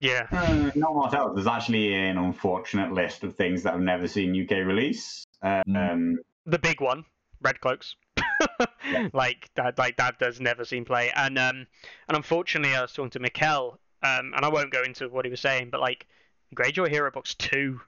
yeah, 0.00 0.26
uh, 0.30 0.70
not 0.74 0.94
much 0.94 1.14
else. 1.14 1.32
There's 1.34 1.46
actually 1.46 1.94
an 1.94 2.16
unfortunate 2.16 2.92
list 2.92 3.24
of 3.24 3.34
things 3.34 3.62
that 3.64 3.74
I've 3.74 3.80
never 3.80 4.06
seen 4.06 4.40
UK 4.40 4.64
release. 4.66 5.24
Mm. 5.44 5.92
Um, 5.92 6.18
the 6.46 6.58
big 6.58 6.80
one, 6.80 7.04
red 7.40 7.60
cloaks. 7.60 7.96
like 9.12 9.50
that, 9.56 9.78
like 9.78 9.96
that 9.96 10.18
does 10.18 10.40
never 10.40 10.64
seen 10.64 10.84
play, 10.84 11.10
and 11.16 11.38
um, 11.38 11.66
and 12.08 12.16
unfortunately, 12.16 12.74
I 12.74 12.82
was 12.82 12.92
talking 12.92 13.10
to 13.10 13.20
Mikel, 13.20 13.78
um, 14.02 14.32
and 14.36 14.44
I 14.44 14.48
won't 14.48 14.72
go 14.72 14.82
into 14.82 15.08
what 15.08 15.24
he 15.24 15.30
was 15.30 15.40
saying, 15.40 15.70
but 15.70 15.80
like 15.80 16.06
Greyjoy 16.54 16.88
Hero 16.88 17.10
Box 17.10 17.34
Two 17.34 17.80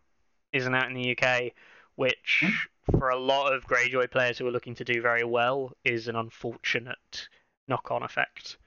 isn't 0.52 0.74
out 0.74 0.88
in 0.88 0.94
the 0.94 1.16
UK, 1.16 1.52
which 1.96 2.44
for 2.90 3.10
a 3.10 3.18
lot 3.18 3.52
of 3.52 3.66
Greyjoy 3.66 4.10
players 4.10 4.38
who 4.38 4.46
are 4.46 4.50
looking 4.50 4.74
to 4.76 4.84
do 4.84 5.00
very 5.00 5.24
well 5.24 5.72
is 5.84 6.08
an 6.08 6.16
unfortunate 6.16 7.28
knock-on 7.68 8.02
effect. 8.02 8.58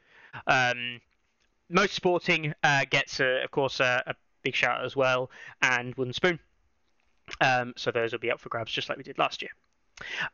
Um, 0.46 1.02
most 1.70 1.94
sporting 1.94 2.54
uh, 2.64 2.86
gets, 2.90 3.20
a, 3.20 3.44
of 3.44 3.52
course, 3.52 3.80
a, 3.80 4.04
a 4.08 4.16
big 4.44 4.56
shout 4.56 4.84
as 4.84 4.96
well, 4.96 5.30
and 5.62 5.96
Wooden 5.96 6.14
Spoon. 6.14 6.40
Um, 7.42 7.74
so 7.76 7.92
those 7.92 8.12
will 8.12 8.20
be 8.20 8.32
up 8.32 8.40
for 8.40 8.50
grabs 8.50 8.72
just 8.72 8.90
like 8.90 8.98
we 8.98 9.04
did 9.04 9.18
last 9.18 9.42
year. 9.42 9.52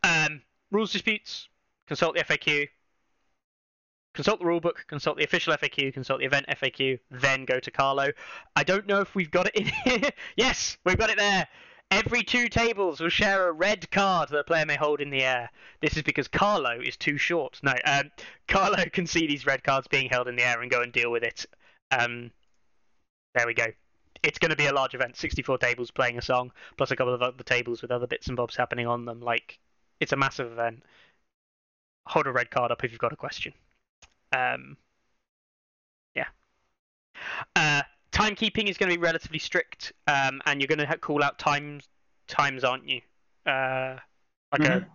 Um, 0.03 0.41
rules 0.71 0.91
disputes, 0.91 1.49
consult 1.87 2.15
the 2.15 2.23
FAQ, 2.23 2.67
consult 4.13 4.39
the 4.39 4.45
rulebook, 4.45 4.85
consult 4.87 5.17
the 5.17 5.23
official 5.23 5.53
FAQ, 5.53 5.93
consult 5.93 6.19
the 6.19 6.25
event 6.25 6.45
FAQ, 6.49 6.99
then 7.09 7.45
go 7.45 7.59
to 7.59 7.71
Carlo. 7.71 8.11
I 8.55 8.63
don't 8.63 8.85
know 8.85 9.01
if 9.01 9.15
we've 9.15 9.31
got 9.31 9.47
it 9.47 9.55
in 9.55 9.65
here. 9.85 10.11
yes, 10.37 10.77
we've 10.85 10.97
got 10.97 11.09
it 11.09 11.17
there. 11.17 11.47
Every 11.93 12.23
two 12.23 12.49
tables 12.49 12.99
will 12.99 13.09
share 13.09 13.47
a 13.47 13.51
red 13.51 13.91
card 13.91 14.30
that 14.30 14.39
a 14.39 14.43
player 14.43 14.65
may 14.65 14.75
hold 14.75 14.99
in 14.99 15.11
the 15.11 15.22
air. 15.22 15.51
This 15.80 15.95
is 15.95 16.01
because 16.01 16.27
Carlo 16.27 16.80
is 16.80 16.97
too 16.97 17.19
short. 17.19 17.59
No, 17.61 17.75
um, 17.85 18.09
Carlo 18.47 18.83
can 18.85 19.05
see 19.05 19.27
these 19.27 19.45
red 19.45 19.63
cards 19.63 19.88
being 19.88 20.09
held 20.09 20.27
in 20.27 20.35
the 20.35 20.43
air 20.43 20.59
and 20.59 20.72
go 20.72 20.81
and 20.81 20.91
deal 20.91 21.11
with 21.11 21.22
it. 21.22 21.45
Um, 21.91 22.31
there 23.35 23.45
we 23.45 23.53
go. 23.53 23.67
It's 24.23 24.39
going 24.39 24.49
to 24.49 24.57
be 24.57 24.65
a 24.65 24.73
large 24.73 24.95
event. 24.95 25.17
64 25.17 25.59
tables 25.59 25.91
playing 25.91 26.17
a 26.17 26.22
song, 26.23 26.51
plus 26.77 26.89
a 26.89 26.95
couple 26.95 27.13
of 27.13 27.22
other 27.22 27.43
tables 27.43 27.83
with 27.83 27.91
other 27.91 28.07
bits 28.07 28.25
and 28.25 28.35
bobs 28.35 28.55
happening 28.55 28.88
on 28.88 29.05
them. 29.05 29.22
Like, 29.22 29.59
it's 29.99 30.13
a 30.13 30.17
massive 30.17 30.51
event. 30.51 30.81
Hold 32.07 32.25
a 32.25 32.31
red 32.31 32.49
card 32.49 32.72
up 32.72 32.83
if 32.83 32.91
you've 32.91 32.99
got 32.99 33.13
a 33.13 33.17
question. 33.17 33.53
Um, 34.35 34.77
yeah. 36.15 36.27
Uh, 37.55 37.83
timekeeping 38.14 38.69
is 38.69 38.77
going 38.77 38.90
to 38.92 38.98
be 38.98 39.01
relatively 39.01 39.40
strict, 39.40 39.92
um, 40.08 40.42
and 40.45 40.61
you're 40.61 40.67
going 40.67 40.88
to 40.88 40.98
call 40.98 41.22
out 41.24 41.38
times, 41.40 41.90
times, 42.27 42.64
aren't 42.64 42.88
you? 42.88 43.01
Uh, 43.45 43.98
like 44.51 44.61
Mhm. 44.61 44.83
a 44.83 44.88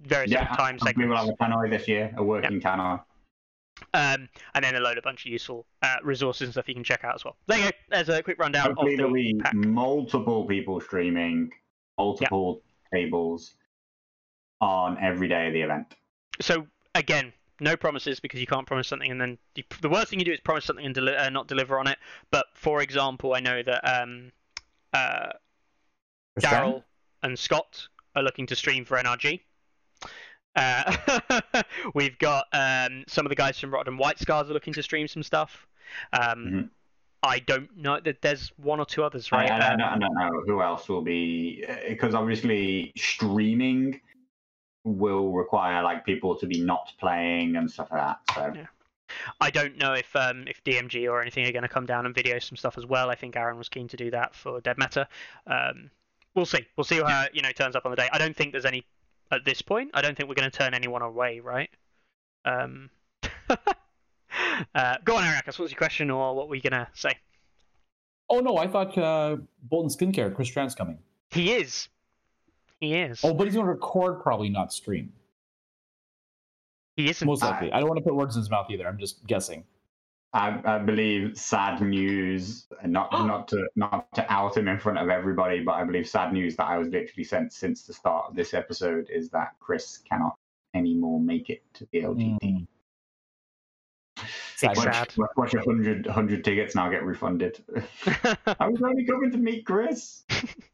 very 0.00 0.28
yeah, 0.28 0.46
time 0.56 0.78
we 0.96 1.06
will 1.06 1.16
have 1.16 1.28
a 1.28 1.32
tannoy 1.32 1.68
this 1.68 1.86
year, 1.86 2.14
a 2.16 2.22
working 2.24 2.60
tannoy. 2.60 3.02
Um, 3.94 4.28
and 4.54 4.64
then 4.64 4.76
a 4.76 4.80
load 4.80 4.96
of 4.96 5.04
bunch 5.04 5.26
of 5.26 5.32
useful 5.32 5.66
uh, 5.82 5.96
resources 6.04 6.42
and 6.42 6.52
stuff 6.54 6.68
you 6.68 6.74
can 6.74 6.84
check 6.84 7.02
out 7.04 7.16
as 7.16 7.24
well. 7.24 7.36
There 7.46 7.58
you 7.58 7.64
go. 7.64 7.70
There's 7.88 8.08
a 8.08 8.22
quick 8.22 8.38
rundown 8.38 8.70
of 8.70 8.76
Hopefully, 8.76 8.96
there'll 8.96 9.12
be 9.12 9.34
pack. 9.34 9.54
multiple 9.54 10.46
people 10.46 10.80
streaming, 10.80 11.50
multiple 11.98 12.62
tables 12.94 13.56
on 14.60 14.98
every 15.00 15.26
day 15.26 15.48
of 15.48 15.52
the 15.52 15.62
event. 15.62 15.94
So 16.40 16.66
again, 16.94 17.32
no 17.62 17.76
promises 17.76 18.20
because 18.20 18.40
you 18.40 18.46
can't 18.46 18.66
promise 18.66 18.88
something 18.88 19.10
and 19.10 19.20
then 19.20 19.38
you, 19.54 19.62
the 19.80 19.88
worst 19.88 20.10
thing 20.10 20.18
you 20.18 20.24
do 20.24 20.32
is 20.32 20.40
promise 20.40 20.64
something 20.64 20.84
and 20.84 20.94
deli- 20.94 21.16
uh, 21.16 21.30
not 21.30 21.48
deliver 21.48 21.78
on 21.78 21.86
it. 21.86 21.98
But 22.30 22.46
for 22.54 22.82
example, 22.82 23.34
I 23.34 23.40
know 23.40 23.62
that 23.62 23.80
um, 24.02 24.32
uh, 24.92 25.30
Daryl 26.40 26.82
and 27.22 27.38
Scott 27.38 27.88
are 28.16 28.22
looking 28.22 28.46
to 28.48 28.56
stream 28.56 28.84
for 28.84 28.96
NRG. 28.98 29.40
Uh, 30.54 31.62
we've 31.94 32.18
got 32.18 32.46
um, 32.52 33.04
some 33.08 33.24
of 33.24 33.30
the 33.30 33.36
guys 33.36 33.58
from 33.58 33.72
Rotterdam 33.72 33.96
White 33.96 34.18
Scars 34.18 34.50
are 34.50 34.52
looking 34.52 34.74
to 34.74 34.82
stream 34.82 35.08
some 35.08 35.22
stuff. 35.22 35.66
Um, 36.12 36.20
Mhm. 36.46 36.68
I 37.24 37.38
don't 37.38 37.74
know 37.76 38.00
that 38.00 38.20
there's 38.20 38.48
one 38.56 38.80
or 38.80 38.84
two 38.84 39.04
others, 39.04 39.30
right? 39.30 39.48
I, 39.48 39.56
I 39.58 39.72
Um, 39.72 39.78
don't, 39.78 39.88
I 39.88 39.98
don't 39.98 40.14
know 40.14 40.42
who 40.44 40.60
else 40.60 40.88
will 40.88 41.02
be 41.02 41.64
because 41.88 42.14
obviously 42.16 42.92
streaming 42.96 44.00
will 44.84 45.32
require 45.32 45.82
like 45.82 46.04
people 46.04 46.36
to 46.36 46.46
be 46.46 46.60
not 46.60 46.92
playing 46.98 47.56
and 47.56 47.70
stuff 47.70 47.88
like 47.90 48.00
that. 48.00 48.34
So 48.34 48.52
Yeah. 48.54 48.66
I 49.40 49.50
don't 49.50 49.76
know 49.76 49.92
if 49.92 50.14
um, 50.16 50.46
if 50.48 50.62
DMG 50.64 51.08
or 51.10 51.20
anything 51.20 51.46
are 51.46 51.52
going 51.52 51.62
to 51.62 51.68
come 51.68 51.86
down 51.86 52.06
and 52.06 52.14
video 52.14 52.38
some 52.38 52.56
stuff 52.56 52.78
as 52.78 52.86
well. 52.86 53.10
I 53.10 53.14
think 53.14 53.36
Aaron 53.36 53.58
was 53.58 53.68
keen 53.68 53.88
to 53.88 53.96
do 53.96 54.10
that 54.10 54.34
for 54.34 54.60
Dead 54.60 54.78
Matter. 54.78 55.06
Um, 55.46 55.90
we'll 56.34 56.46
see. 56.46 56.66
We'll 56.76 56.84
see 56.84 56.96
how 56.96 57.26
you 57.32 57.42
know 57.42 57.52
turns 57.52 57.76
up 57.76 57.84
on 57.84 57.90
the 57.90 57.96
day. 57.96 58.08
I 58.12 58.18
don't 58.18 58.34
think 58.34 58.52
there's 58.52 58.64
any 58.64 58.86
at 59.30 59.44
this 59.44 59.62
point. 59.62 59.90
I 59.94 60.02
don't 60.02 60.16
think 60.16 60.28
we're 60.28 60.34
going 60.34 60.50
to 60.50 60.56
turn 60.56 60.74
anyone 60.74 61.02
away, 61.02 61.40
right? 61.40 61.70
Um, 62.44 62.90
uh, 63.50 64.96
go 65.04 65.16
on, 65.16 65.24
Arakas. 65.24 65.58
What's 65.58 65.72
your 65.72 65.78
question, 65.78 66.10
or 66.10 66.34
what 66.34 66.48
were 66.48 66.54
you 66.54 66.62
going 66.62 66.72
to 66.72 66.88
say? 66.94 67.14
Oh 68.28 68.40
no, 68.40 68.56
I 68.56 68.66
thought 68.66 68.96
uh, 68.96 69.36
Bolton 69.64 69.90
Skincare, 69.90 70.34
Chris 70.34 70.48
Strand's 70.48 70.74
coming. 70.74 70.98
He 71.30 71.52
is. 71.52 71.88
He 72.82 72.94
is. 72.96 73.20
Oh, 73.22 73.32
but 73.32 73.46
he's 73.46 73.54
going 73.54 73.64
to 73.66 73.72
record, 73.72 74.20
probably 74.20 74.48
not 74.48 74.72
stream. 74.72 75.12
he 76.96 77.08
isn't. 77.08 77.24
Most 77.24 77.40
likely. 77.40 77.72
I 77.72 77.78
don't 77.78 77.88
want 77.88 77.98
to 77.98 78.02
put 78.02 78.16
words 78.16 78.34
in 78.34 78.42
his 78.42 78.50
mouth 78.50 78.66
either. 78.70 78.88
I'm 78.88 78.98
just 78.98 79.24
guessing. 79.28 79.62
I, 80.32 80.60
I 80.64 80.78
believe 80.78 81.38
sad 81.38 81.80
news, 81.80 82.66
not 82.84 83.12
not 83.26 83.46
to 83.48 83.68
not 83.76 84.12
to 84.14 84.32
out 84.32 84.56
him 84.56 84.66
in 84.66 84.80
front 84.80 84.98
of 84.98 85.08
everybody, 85.10 85.60
but 85.62 85.74
I 85.74 85.84
believe 85.84 86.08
sad 86.08 86.32
news 86.32 86.56
that 86.56 86.64
I 86.64 86.76
was 86.76 86.88
literally 86.88 87.22
sent 87.22 87.52
since 87.52 87.84
the 87.84 87.92
start 87.92 88.30
of 88.30 88.34
this 88.34 88.52
episode 88.52 89.08
is 89.10 89.30
that 89.30 89.52
Chris 89.60 89.98
cannot 89.98 90.34
anymore 90.74 91.20
make 91.20 91.50
it 91.50 91.62
to 91.74 91.86
the 91.92 92.02
LGT. 92.02 92.38
Mm. 92.42 92.66
It's 94.18 94.30
Sad. 94.56 94.76
sad. 94.76 95.12
Watch, 95.16 95.30
watch 95.36 95.54
100, 95.54 96.06
100 96.06 96.44
tickets 96.44 96.74
now 96.74 96.88
get 96.90 97.04
refunded. 97.04 97.62
I 98.58 98.66
was 98.66 98.82
only 98.82 99.04
coming 99.04 99.30
to 99.30 99.38
meet 99.38 99.64
Chris. 99.66 100.24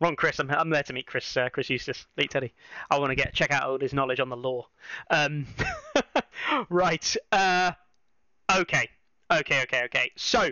Wrong, 0.00 0.16
Chris. 0.16 0.38
I'm, 0.38 0.50
I'm 0.50 0.70
there 0.70 0.82
to 0.82 0.92
meet 0.92 1.06
Chris. 1.06 1.36
Uh, 1.36 1.48
Chris 1.48 1.70
Eustace, 1.70 2.06
Leet 2.16 2.30
Teddy. 2.30 2.52
I 2.90 2.98
want 2.98 3.10
to 3.10 3.14
get 3.14 3.34
check 3.34 3.50
out 3.50 3.64
all 3.64 3.78
his 3.78 3.94
knowledge 3.94 4.20
on 4.20 4.28
the 4.28 4.36
law. 4.36 4.66
Um, 5.10 5.46
right. 6.68 7.16
Uh, 7.32 7.72
okay. 8.54 8.88
Okay. 9.30 9.62
Okay. 9.62 9.84
Okay. 9.84 10.10
So 10.16 10.50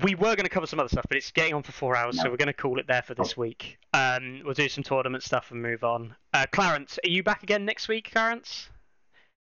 we 0.00 0.14
were 0.14 0.34
going 0.36 0.44
to 0.44 0.48
cover 0.48 0.66
some 0.66 0.80
other 0.80 0.88
stuff, 0.88 1.04
but 1.08 1.16
it's 1.16 1.30
getting 1.30 1.54
on 1.54 1.62
for 1.62 1.72
four 1.72 1.96
hours, 1.96 2.20
so 2.20 2.30
we're 2.30 2.38
going 2.38 2.46
to 2.46 2.54
call 2.54 2.78
it 2.78 2.86
there 2.86 3.02
for 3.02 3.14
this 3.14 3.36
week. 3.36 3.78
Um, 3.92 4.40
we'll 4.44 4.54
do 4.54 4.68
some 4.68 4.82
tournament 4.82 5.22
stuff 5.22 5.50
and 5.50 5.60
move 5.60 5.84
on. 5.84 6.14
Uh, 6.32 6.46
Clarence, 6.50 6.98
are 7.04 7.10
you 7.10 7.22
back 7.22 7.42
again 7.42 7.66
next 7.66 7.88
week, 7.88 8.10
Clarence? 8.10 8.70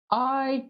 I 0.10 0.66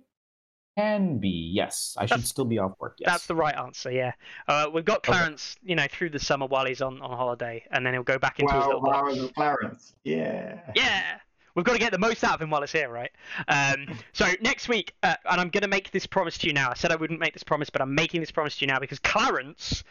can 0.78 1.18
be. 1.20 1.52
Yes, 1.54 1.96
I 2.00 2.06
should 2.06 2.26
still 2.26 2.46
be 2.46 2.58
off 2.60 2.74
work. 2.80 2.96
Yes. 3.00 3.10
That's 3.12 3.28
the 3.28 3.36
right 3.36 3.56
answer. 3.56 3.92
Yeah. 3.92 4.14
Uh, 4.48 4.70
we've 4.74 4.86
got 4.86 4.98
Okay. 4.98 5.12
Clarence, 5.12 5.56
you 5.64 5.76
know, 5.76 5.86
through 5.90 6.10
the 6.12 6.20
summer 6.20 6.46
while 6.46 6.66
he's 6.66 6.82
on, 6.82 7.02
on 7.02 7.12
holiday, 7.18 7.64
and 7.72 7.86
then 7.86 7.94
he'll 7.94 8.04
go 8.04 8.18
back 8.18 8.40
into 8.40 8.54
his 8.54 8.66
little 8.66 8.82
Twelve 8.82 9.06
box. 9.06 9.14
hours 9.18 9.24
of 9.24 9.34
Clarence. 9.36 9.96
Yeah. 10.04 10.60
Yeah. 10.76 11.18
We've 11.56 11.64
got 11.66 11.74
to 11.74 11.80
get 11.80 11.92
the 11.92 12.00
most 12.00 12.24
out 12.24 12.34
of 12.36 12.42
him 12.42 12.50
while 12.50 12.64
it's 12.64 12.72
here, 12.72 12.90
right? 12.90 13.12
Um, 13.48 14.00
so 14.14 14.26
next 14.42 14.68
week, 14.68 14.96
uh, 15.04 15.16
and 15.30 15.40
I'm 15.40 15.50
going 15.50 15.62
to 15.62 15.68
make 15.68 15.92
this 15.92 16.08
promise 16.08 16.38
to 16.40 16.48
you 16.48 16.54
now. 16.54 16.72
I 16.72 16.74
said 16.74 16.92
I 16.92 16.96
wouldn't 16.96 17.20
make 17.20 17.34
this 17.34 17.44
promise, 17.44 17.70
but 17.70 17.82
I'm 17.82 17.94
making 17.94 18.22
this 18.22 18.32
promise 18.32 18.58
to 18.58 18.66
you 18.66 18.68
now 18.72 18.80
because 18.80 18.98
Clarence 19.00 19.84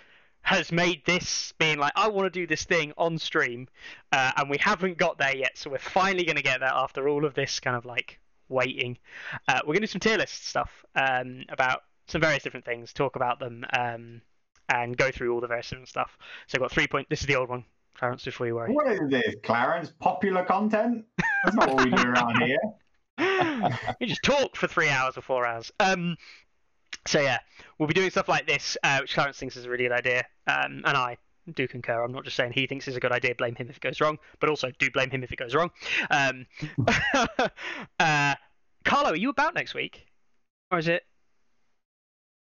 has 0.45 0.73
made 0.73 1.07
this 1.07 1.55
being 1.61 1.79
like, 1.79 1.93
I 1.95 2.09
want 2.09 2.27
to 2.27 2.31
do 2.41 2.49
this 2.49 2.65
thing 2.65 2.93
on 2.99 3.17
stream, 3.17 3.69
uh, 4.11 4.33
and 4.37 4.51
we 4.51 4.59
haven't 4.59 4.99
got 4.99 5.19
there 5.19 5.37
yet. 5.37 5.57
So 5.57 5.71
we're 5.71 5.79
finally 5.79 6.25
going 6.25 6.35
to 6.35 6.43
get 6.43 6.59
there 6.59 6.73
after 6.75 7.09
all 7.09 7.25
of 7.25 7.35
this 7.35 7.61
kind 7.61 7.77
of 7.77 7.85
like 7.85 8.19
waiting. 8.53 8.99
Uh, 9.49 9.61
we're 9.63 9.75
going 9.75 9.81
to 9.83 9.87
do 9.87 9.93
some 9.93 10.01
tier 10.01 10.19
list 10.19 10.47
stuff 10.47 10.85
um, 10.95 11.45
about 11.49 11.83
some 12.07 12.21
various 12.21 12.43
different 12.43 12.65
things, 12.65 12.93
talk 12.93 13.17
about 13.17 13.39
them, 13.39 13.65
um, 13.73 14.21
and 14.69 14.97
go 14.97 15.11
through 15.11 15.35
all 15.35 15.41
the 15.41 15.47
various 15.47 15.69
different 15.69 15.89
stuff. 15.89 16.17
So 16.47 16.57
I've 16.57 16.61
got 16.61 16.73
three 16.73 16.87
point. 16.87 17.09
This 17.09 17.21
is 17.21 17.27
the 17.27 17.37
old 17.37 17.49
one, 17.49 17.65
Clarence. 17.97 18.25
Before 18.25 18.47
you 18.47 18.55
worry. 18.55 18.73
What 18.73 18.91
is 18.91 19.01
this, 19.09 19.35
Clarence? 19.43 19.93
Popular 19.99 20.45
content? 20.45 21.05
That's 21.45 21.57
not 21.57 21.75
what 21.75 21.85
we 21.85 21.91
do 21.91 22.03
around 22.03 22.43
here. 22.43 22.59
you 24.01 24.07
just 24.07 24.23
talk 24.23 24.57
for 24.57 24.67
three 24.67 24.89
hours 24.89 25.17
or 25.17 25.23
four 25.23 25.47
hours. 25.47 25.71
Um, 25.81 26.17
so 27.07 27.21
yeah, 27.21 27.39
we'll 27.79 27.89
be 27.89 27.95
doing 27.95 28.11
stuff 28.11 28.29
like 28.29 28.47
this, 28.47 28.77
uh, 28.83 28.99
which 29.01 29.15
Clarence 29.15 29.39
thinks 29.39 29.57
is 29.57 29.67
a 29.67 29.71
really 29.71 29.85
good 29.85 29.93
idea, 29.93 30.25
um, 30.47 30.83
and 30.85 30.97
I 30.97 31.19
do 31.55 31.67
concur. 31.67 32.03
I'm 32.03 32.13
not 32.13 32.25
just 32.25 32.37
saying 32.37 32.53
he 32.53 32.67
thinks 32.67 32.87
it's 32.89 32.97
a 32.97 33.01
good 33.01 33.13
idea. 33.13 33.35
Blame 33.35 33.55
him 33.55 33.69
if 33.69 33.77
it 33.77 33.83
goes 33.83 34.01
wrong, 34.01 34.19
but 34.41 34.49
also 34.49 34.71
do 34.79 34.91
blame 34.91 35.11
him 35.11 35.23
if 35.25 35.33
it 35.33 35.37
goes 35.37 35.55
wrong. 35.55 35.71
Um, 36.11 36.47
uh, 37.99 38.35
Carlo, 38.85 39.11
are 39.11 39.17
you 39.17 39.31
about 39.31 39.55
next 39.55 39.75
week, 39.75 40.07
or 40.71 40.79
is 40.79 40.89
it? 40.89 41.05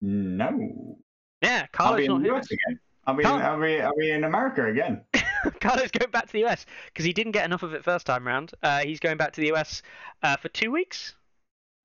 No. 0.02 0.98
Yeah, 1.42 1.68
Carlo's 1.68 2.08
not 2.08 2.20
the 2.20 2.26
here. 2.26 2.36
US 2.36 2.46
again. 2.52 2.80
I'll 3.08 3.16
be, 3.16 3.24
Can't- 3.24 3.44
I'll, 3.44 3.62
be, 3.62 3.82
I'll 3.82 3.96
be 3.96 4.12
in 4.12 4.24
America 4.24 4.66
again. 4.66 5.02
Carlo's 5.60 5.92
going 5.92 6.10
back 6.12 6.26
to 6.28 6.34
the 6.34 6.44
US 6.46 6.66
because 6.88 7.06
he 7.06 7.14
didn't 7.14 7.34
get 7.34 7.46
enough 7.46 7.64
of 7.64 7.74
it 7.74 7.84
first 7.84 8.06
time 8.06 8.26
round. 8.26 8.54
Uh, 8.64 8.80
he's 8.80 9.00
going 9.00 9.18
back 9.18 9.34
to 9.34 9.42
the 9.42 9.54
US 9.54 9.84
uh, 10.24 10.38
for 10.38 10.50
two 10.50 10.72
weeks. 10.72 11.14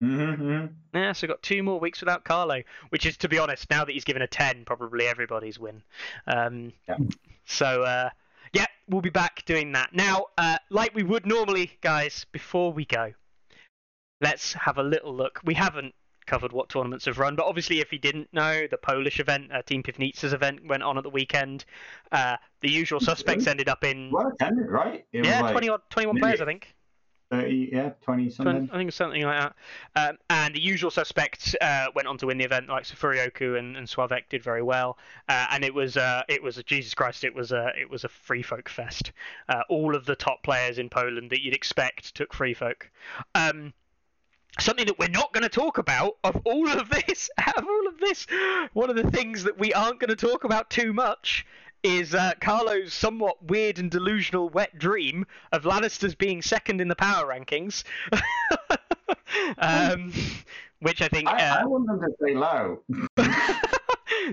Mm-hmm. 0.02 0.66
Yeah, 0.94 1.12
so 1.12 1.26
we've 1.26 1.30
got 1.30 1.42
two 1.42 1.62
more 1.62 1.78
weeks 1.78 2.00
without 2.00 2.24
Carlo, 2.24 2.62
which 2.88 3.04
is, 3.06 3.16
to 3.18 3.28
be 3.28 3.38
honest, 3.38 3.68
now 3.70 3.84
that 3.84 3.92
he's 3.92 4.04
given 4.04 4.22
a 4.22 4.26
10, 4.26 4.64
probably 4.64 5.06
everybody's 5.06 5.58
win. 5.58 5.82
Um, 6.26 6.72
Yeah. 6.88 6.96
So, 7.44 7.82
uh, 7.82 8.10
yeah, 8.52 8.66
we'll 8.88 9.02
be 9.02 9.10
back 9.10 9.44
doing 9.44 9.72
that. 9.72 9.92
Now, 9.92 10.26
uh, 10.38 10.58
like 10.70 10.94
we 10.94 11.02
would 11.02 11.26
normally, 11.26 11.72
guys, 11.80 12.26
before 12.32 12.72
we 12.72 12.84
go, 12.84 13.12
let's 14.20 14.52
have 14.54 14.78
a 14.78 14.82
little 14.82 15.14
look. 15.14 15.40
We 15.44 15.54
haven't 15.54 15.94
covered 16.26 16.52
what 16.52 16.68
tournaments 16.68 17.06
have 17.06 17.18
run, 17.18 17.34
but 17.34 17.46
obviously, 17.46 17.80
if 17.80 17.92
you 17.92 17.98
didn't 17.98 18.32
know, 18.32 18.66
the 18.70 18.76
Polish 18.76 19.18
event, 19.18 19.50
uh, 19.52 19.62
Team 19.62 19.82
Pivnitsa's 19.82 20.32
event, 20.32 20.66
went 20.66 20.82
on 20.82 20.96
at 20.96 21.02
the 21.02 21.10
weekend. 21.10 21.64
Uh, 22.12 22.36
the 22.60 22.70
usual 22.70 23.00
suspects 23.00 23.46
ended 23.46 23.68
up 23.68 23.82
in. 23.82 24.10
Well 24.12 24.28
attended, 24.28 24.70
right? 24.70 25.04
It 25.12 25.24
Yeah, 25.24 25.40
like 25.42 25.52
20 25.52 25.68
odd, 25.68 25.80
21 25.90 26.18
players, 26.18 26.40
I 26.40 26.44
think. 26.44 26.74
30, 27.30 27.70
yeah, 27.72 27.90
20 28.02 28.30
something. 28.30 28.68
I 28.72 28.76
think 28.76 28.88
it's 28.88 28.96
something 28.96 29.22
like 29.22 29.40
that. 29.40 29.54
Um, 29.94 30.18
and 30.30 30.54
the 30.54 30.60
usual 30.60 30.90
suspects 30.90 31.54
uh, 31.60 31.86
went 31.94 32.08
on 32.08 32.18
to 32.18 32.26
win 32.26 32.38
the 32.38 32.44
event, 32.44 32.68
like 32.68 32.84
Furioku 32.84 33.58
and, 33.58 33.76
and 33.76 33.86
Suavek 33.86 34.28
did 34.28 34.42
very 34.42 34.62
well. 34.62 34.98
Uh, 35.28 35.46
and 35.50 35.64
it 35.64 35.72
was 35.72 35.96
uh, 35.96 36.22
it 36.28 36.42
was 36.42 36.60
Jesus 36.66 36.94
Christ, 36.94 37.22
it 37.22 37.34
was 37.34 37.52
a 37.52 37.70
it 37.80 37.88
was 37.88 38.04
a 38.04 38.08
free 38.08 38.42
folk 38.42 38.68
fest. 38.68 39.12
Uh, 39.48 39.62
all 39.68 39.94
of 39.94 40.06
the 40.06 40.16
top 40.16 40.42
players 40.42 40.78
in 40.78 40.88
Poland 40.88 41.30
that 41.30 41.40
you'd 41.42 41.54
expect 41.54 42.14
took 42.14 42.34
free 42.34 42.54
folk. 42.54 42.90
Um, 43.34 43.72
something 44.58 44.86
that 44.86 44.98
we're 44.98 45.08
not 45.08 45.32
going 45.32 45.42
to 45.42 45.48
talk 45.48 45.78
about 45.78 46.16
of 46.24 46.40
all 46.44 46.68
of 46.68 46.90
this, 46.90 47.30
out 47.38 47.56
of 47.58 47.64
all 47.64 47.86
of 47.86 47.98
this, 47.98 48.26
one 48.72 48.90
of 48.90 48.96
the 48.96 49.08
things 49.10 49.44
that 49.44 49.58
we 49.58 49.72
aren't 49.72 50.00
going 50.00 50.14
to 50.14 50.16
talk 50.16 50.42
about 50.44 50.70
too 50.70 50.92
much 50.92 51.46
is 51.82 52.14
uh, 52.14 52.32
Carlo's 52.40 52.92
somewhat 52.92 53.42
weird 53.44 53.78
and 53.78 53.90
delusional 53.90 54.48
wet 54.48 54.78
dream 54.78 55.26
of 55.52 55.64
Lannisters 55.64 56.16
being 56.16 56.42
second 56.42 56.80
in 56.80 56.88
the 56.88 56.96
power 56.96 57.26
rankings, 57.26 57.84
um, 59.58 60.12
which 60.80 61.02
I 61.02 61.08
think 61.08 61.28
I, 61.28 61.48
uh, 61.48 61.60
I 61.62 61.64
want 61.64 61.86
them 61.86 62.00
to 62.00 62.08
stay 62.22 62.34
low. 62.34 62.82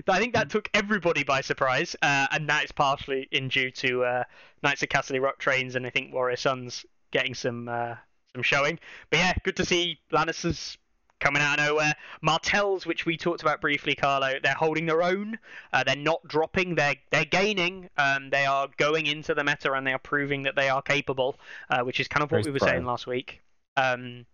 I 0.06 0.18
think 0.18 0.34
that 0.34 0.50
took 0.50 0.68
everybody 0.74 1.24
by 1.24 1.40
surprise, 1.40 1.96
uh, 2.02 2.26
and 2.32 2.48
that 2.48 2.64
is 2.64 2.72
partially 2.72 3.28
in 3.30 3.48
due 3.48 3.70
to 3.72 4.04
uh, 4.04 4.24
Knights 4.62 4.82
of 4.82 4.88
Casterly 4.88 5.20
Rock 5.20 5.38
trains 5.38 5.76
and 5.76 5.86
I 5.86 5.90
think 5.90 6.12
Warrior 6.12 6.36
Sons 6.36 6.84
getting 7.10 7.34
some 7.34 7.68
uh, 7.68 7.94
some 8.34 8.42
showing. 8.42 8.78
But 9.10 9.18
yeah, 9.18 9.34
good 9.42 9.56
to 9.56 9.64
see 9.64 10.00
Lannisters 10.12 10.76
coming 11.20 11.42
out 11.42 11.58
of 11.58 11.66
nowhere. 11.66 11.94
Martells, 12.20 12.86
which 12.86 13.06
we 13.06 13.16
talked 13.16 13.42
about 13.42 13.60
briefly, 13.60 13.94
Carlo, 13.94 14.34
they're 14.42 14.54
holding 14.54 14.86
their 14.86 15.02
own. 15.02 15.38
Uh, 15.72 15.84
they're 15.84 15.96
not 15.96 16.26
dropping. 16.26 16.74
They're 16.74 16.96
they're 17.10 17.24
gaining. 17.24 17.88
Um, 17.96 18.30
they 18.30 18.46
are 18.46 18.68
going 18.76 19.06
into 19.06 19.34
the 19.34 19.44
meta 19.44 19.72
and 19.72 19.86
they 19.86 19.92
are 19.92 19.98
proving 19.98 20.42
that 20.44 20.56
they 20.56 20.68
are 20.68 20.82
capable, 20.82 21.38
uh, 21.70 21.82
which 21.82 22.00
is 22.00 22.08
kind 22.08 22.22
of 22.22 22.30
what 22.30 22.44
we 22.44 22.50
were 22.52 22.58
saying 22.58 22.84
last 22.84 23.06
week. 23.06 23.40
Um, 23.76 24.26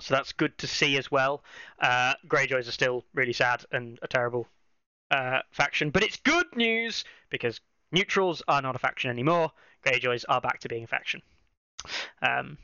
so 0.00 0.14
that's 0.14 0.32
good 0.32 0.56
to 0.58 0.66
see 0.66 0.96
as 0.96 1.10
well. 1.10 1.44
Uh, 1.78 2.14
Greyjoys 2.26 2.68
are 2.68 2.72
still 2.72 3.04
really 3.14 3.32
sad 3.32 3.64
and 3.72 3.98
a 4.02 4.08
terrible 4.08 4.48
uh, 5.10 5.40
faction, 5.50 5.90
but 5.90 6.02
it's 6.02 6.16
good 6.16 6.46
news 6.56 7.04
because 7.30 7.60
neutrals 7.92 8.42
are 8.48 8.62
not 8.62 8.74
a 8.74 8.78
faction 8.78 9.10
anymore. 9.10 9.52
Greyjoys 9.84 10.24
are 10.28 10.40
back 10.40 10.60
to 10.60 10.68
being 10.68 10.84
a 10.84 10.86
faction. 10.86 11.22
Um, 12.22 12.56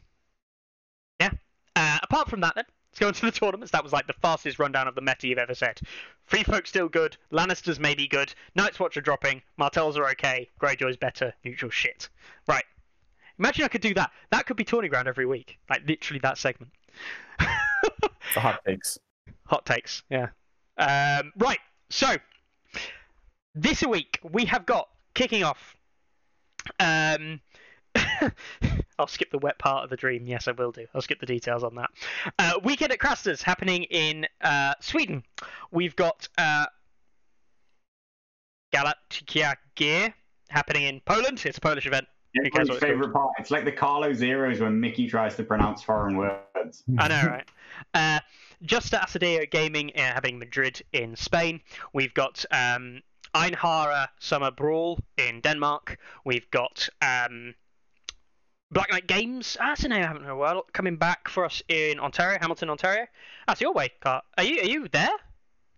yeah. 1.20 1.30
Uh, 1.76 1.98
apart 2.02 2.28
from 2.30 2.40
that, 2.40 2.54
then 2.54 2.64
let's 3.00 3.20
go 3.20 3.26
into 3.26 3.32
the 3.32 3.46
tournaments. 3.46 3.70
That 3.70 3.84
was 3.84 3.92
like 3.92 4.08
the 4.08 4.12
fastest 4.14 4.58
rundown 4.58 4.88
of 4.88 4.94
the 4.94 5.00
meta 5.00 5.28
you've 5.28 5.38
ever 5.38 5.54
said. 5.54 5.80
Free 6.26 6.42
folk 6.42 6.66
still 6.66 6.88
good. 6.88 7.16
Lannisters 7.32 7.78
may 7.78 7.94
be 7.94 8.08
good. 8.08 8.34
Night's 8.56 8.80
Watch 8.80 8.96
are 8.96 9.00
dropping. 9.00 9.42
Martells 9.56 9.96
are 9.96 10.08
okay. 10.10 10.48
Greyjoys 10.60 10.98
better. 10.98 11.32
Neutral 11.44 11.70
shit. 11.70 12.08
Right. 12.48 12.64
Imagine 13.38 13.64
I 13.64 13.68
could 13.68 13.82
do 13.82 13.94
that. 13.94 14.10
That 14.32 14.46
could 14.46 14.56
be 14.56 14.64
tourney 14.64 14.88
ground 14.88 15.06
every 15.06 15.26
week. 15.26 15.58
Like 15.70 15.86
literally 15.86 16.18
that 16.20 16.38
segment. 16.38 16.72
Hot 18.34 18.64
takes. 18.66 18.98
Hot 19.46 19.64
takes, 19.64 20.02
yeah. 20.10 20.28
Um, 20.76 21.32
right, 21.38 21.60
so 21.90 22.16
this 23.54 23.82
week 23.82 24.18
we 24.28 24.44
have 24.46 24.66
got 24.66 24.88
kicking 25.14 25.44
off. 25.44 25.76
Um, 26.80 27.40
I'll 28.98 29.06
skip 29.06 29.30
the 29.30 29.38
wet 29.38 29.58
part 29.58 29.84
of 29.84 29.90
the 29.90 29.96
dream. 29.96 30.26
Yes, 30.26 30.48
I 30.48 30.52
will 30.52 30.72
do. 30.72 30.86
I'll 30.94 31.00
skip 31.00 31.20
the 31.20 31.26
details 31.26 31.62
on 31.62 31.74
that. 31.76 31.90
Uh, 32.38 32.54
weekend 32.64 32.92
at 32.92 32.98
Craster's 32.98 33.42
happening 33.42 33.84
in 33.84 34.26
uh, 34.40 34.74
Sweden. 34.80 35.22
We've 35.70 35.94
got 35.96 36.28
uh, 36.36 36.66
Galactica 38.74 39.56
Gear 39.74 40.14
happening 40.48 40.84
in 40.84 41.00
Poland. 41.00 41.42
It's 41.44 41.58
a 41.58 41.60
Polish 41.60 41.86
event. 41.86 42.06
Who 42.34 42.42
cares 42.50 42.68
Everybody's 42.68 42.68
it's 42.68 42.80
called? 42.80 42.90
favorite 42.90 43.12
part. 43.12 43.30
It's 43.38 43.50
like 43.50 43.64
the 43.64 43.72
Carlo 43.72 44.12
Zeros 44.12 44.60
when 44.60 44.78
Mickey 44.78 45.08
tries 45.08 45.34
to 45.36 45.44
pronounce 45.44 45.82
foreign 45.82 46.16
words. 46.16 46.84
I 46.98 47.08
know, 47.08 47.22
right? 47.26 47.48
Uh, 47.94 48.20
Just 48.62 48.92
Asadeo 48.92 49.50
Gaming 49.50 49.92
uh, 49.96 50.00
having 50.00 50.38
Madrid 50.38 50.82
in 50.92 51.16
Spain. 51.16 51.60
We've 51.94 52.12
got 52.14 52.44
um, 52.50 53.00
Einhara 53.34 54.08
Summer 54.20 54.50
Brawl 54.50 54.98
in 55.16 55.40
Denmark. 55.40 55.98
We've 56.24 56.50
got 56.50 56.88
um, 57.00 57.54
Black 58.70 58.90
Knight 58.90 59.06
Games. 59.06 59.56
Ah, 59.60 59.68
That's 59.68 59.84
a 59.84 59.88
name 59.88 60.02
I 60.02 60.06
haven't 60.06 60.24
heard 60.24 60.32
a 60.32 60.36
while. 60.36 60.64
Coming 60.72 60.96
back 60.96 61.28
for 61.28 61.44
us 61.44 61.62
in 61.68 61.98
Ontario, 61.98 62.38
Hamilton, 62.40 62.68
Ontario. 62.68 63.06
That's 63.46 63.60
your 63.60 63.72
way, 63.72 63.90
Car. 64.00 64.22
Are 64.36 64.44
you 64.44 64.60
are 64.60 64.66
you 64.66 64.88
there, 64.88 65.08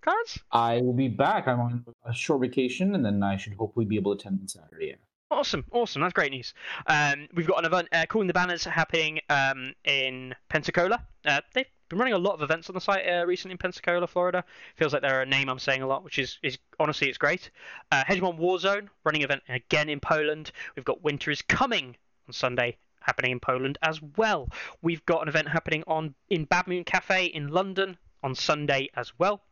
Cards? 0.00 0.40
I 0.50 0.80
will 0.80 0.92
be 0.92 1.08
back. 1.08 1.46
I'm 1.46 1.60
on 1.60 1.84
a 2.04 2.12
short 2.12 2.40
vacation, 2.40 2.94
and 2.96 3.04
then 3.04 3.22
I 3.22 3.36
should 3.36 3.54
hopefully 3.54 3.86
be 3.86 3.96
able 3.96 4.16
to 4.16 4.20
attend 4.20 4.40
on 4.40 4.48
Saturday. 4.48 4.88
Yeah. 4.88 4.94
Awesome, 5.32 5.64
awesome. 5.70 6.02
That's 6.02 6.12
great 6.12 6.32
news. 6.32 6.52
Um, 6.88 7.28
we've 7.34 7.46
got 7.46 7.60
an 7.60 7.64
event 7.64 7.86
uh, 7.92 8.06
calling 8.08 8.26
the 8.26 8.34
banners 8.34 8.64
happening 8.64 9.20
um, 9.30 9.72
in 9.84 10.34
Pensacola. 10.48 11.06
Uh, 11.24 11.40
they've 11.54 11.66
been 11.88 12.00
running 12.00 12.14
a 12.14 12.18
lot 12.18 12.34
of 12.34 12.42
events 12.42 12.68
on 12.68 12.74
the 12.74 12.80
site 12.80 13.06
uh, 13.08 13.24
recently 13.24 13.52
in 13.52 13.58
Pensacola, 13.58 14.08
Florida. 14.08 14.42
Feels 14.74 14.92
like 14.92 15.02
they're 15.02 15.22
a 15.22 15.26
name 15.26 15.48
I'm 15.48 15.60
saying 15.60 15.82
a 15.82 15.86
lot, 15.86 16.02
which 16.02 16.18
is, 16.18 16.40
is 16.42 16.58
honestly 16.80 17.08
it's 17.08 17.18
great. 17.18 17.52
Uh, 17.92 18.02
Hegemon 18.02 18.40
Warzone 18.40 18.88
running 19.04 19.22
event 19.22 19.44
again 19.48 19.88
in 19.88 20.00
Poland. 20.00 20.50
We've 20.74 20.84
got 20.84 21.04
Winter 21.04 21.30
is 21.30 21.42
Coming 21.42 21.96
on 22.30 22.34
Sunday 22.34 22.76
happening 23.00 23.32
in 23.32 23.40
Poland 23.40 23.76
as 23.82 24.00
well. 24.16 24.48
We've 24.82 25.04
got 25.04 25.22
an 25.22 25.28
event 25.28 25.48
happening 25.48 25.82
on 25.88 26.14
in 26.28 26.44
Bad 26.44 26.68
Moon 26.68 26.84
Cafe 26.84 27.26
in 27.26 27.48
London 27.48 27.98
on 28.22 28.36
Sunday 28.36 28.88
as 28.94 29.12
well. 29.18 29.42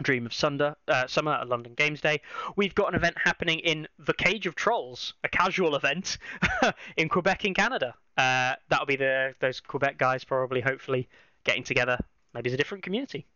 Dream 0.00 0.26
of 0.26 0.32
Sunder, 0.32 0.76
uh, 0.86 1.08
Summer 1.08 1.32
at 1.32 1.48
London 1.48 1.74
Games 1.74 2.00
Day. 2.00 2.20
We've 2.54 2.74
got 2.76 2.88
an 2.88 2.94
event 2.94 3.16
happening 3.18 3.58
in 3.58 3.88
the 3.98 4.14
Cage 4.14 4.46
of 4.46 4.54
Trolls, 4.54 5.14
a 5.24 5.28
casual 5.28 5.74
event 5.74 6.18
in 6.96 7.08
Quebec, 7.08 7.44
in 7.44 7.52
Canada. 7.52 7.94
Uh, 8.16 8.54
that'll 8.68 8.86
be 8.86 8.94
the 8.94 9.34
those 9.40 9.58
Quebec 9.58 9.98
guys 9.98 10.22
probably, 10.22 10.60
hopefully, 10.60 11.08
getting 11.42 11.64
together. 11.64 11.98
Maybe 12.32 12.48
it's 12.48 12.54
a 12.54 12.58
different 12.58 12.84
community. 12.84 13.26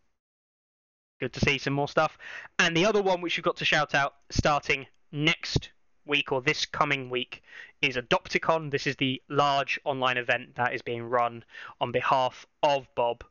Good 1.18 1.32
to 1.32 1.40
see 1.40 1.58
some 1.58 1.72
more 1.72 1.88
stuff. 1.88 2.16
And 2.60 2.76
the 2.76 2.86
other 2.86 3.02
one 3.02 3.22
which 3.22 3.36
you've 3.36 3.44
got 3.44 3.56
to 3.56 3.64
shout 3.64 3.92
out, 3.92 4.14
starting 4.30 4.86
next 5.10 5.70
week 6.06 6.32
or 6.32 6.40
this 6.40 6.66
coming 6.66 7.10
week, 7.10 7.42
is 7.80 7.96
Adopticon. 7.96 8.70
This 8.70 8.86
is 8.86 8.96
the 8.96 9.20
large 9.28 9.78
online 9.84 10.16
event 10.16 10.54
that 10.56 10.74
is 10.74 10.82
being 10.82 11.02
run 11.02 11.44
on 11.80 11.92
behalf 11.92 12.46
of 12.62 12.86
Bob, 12.94 13.24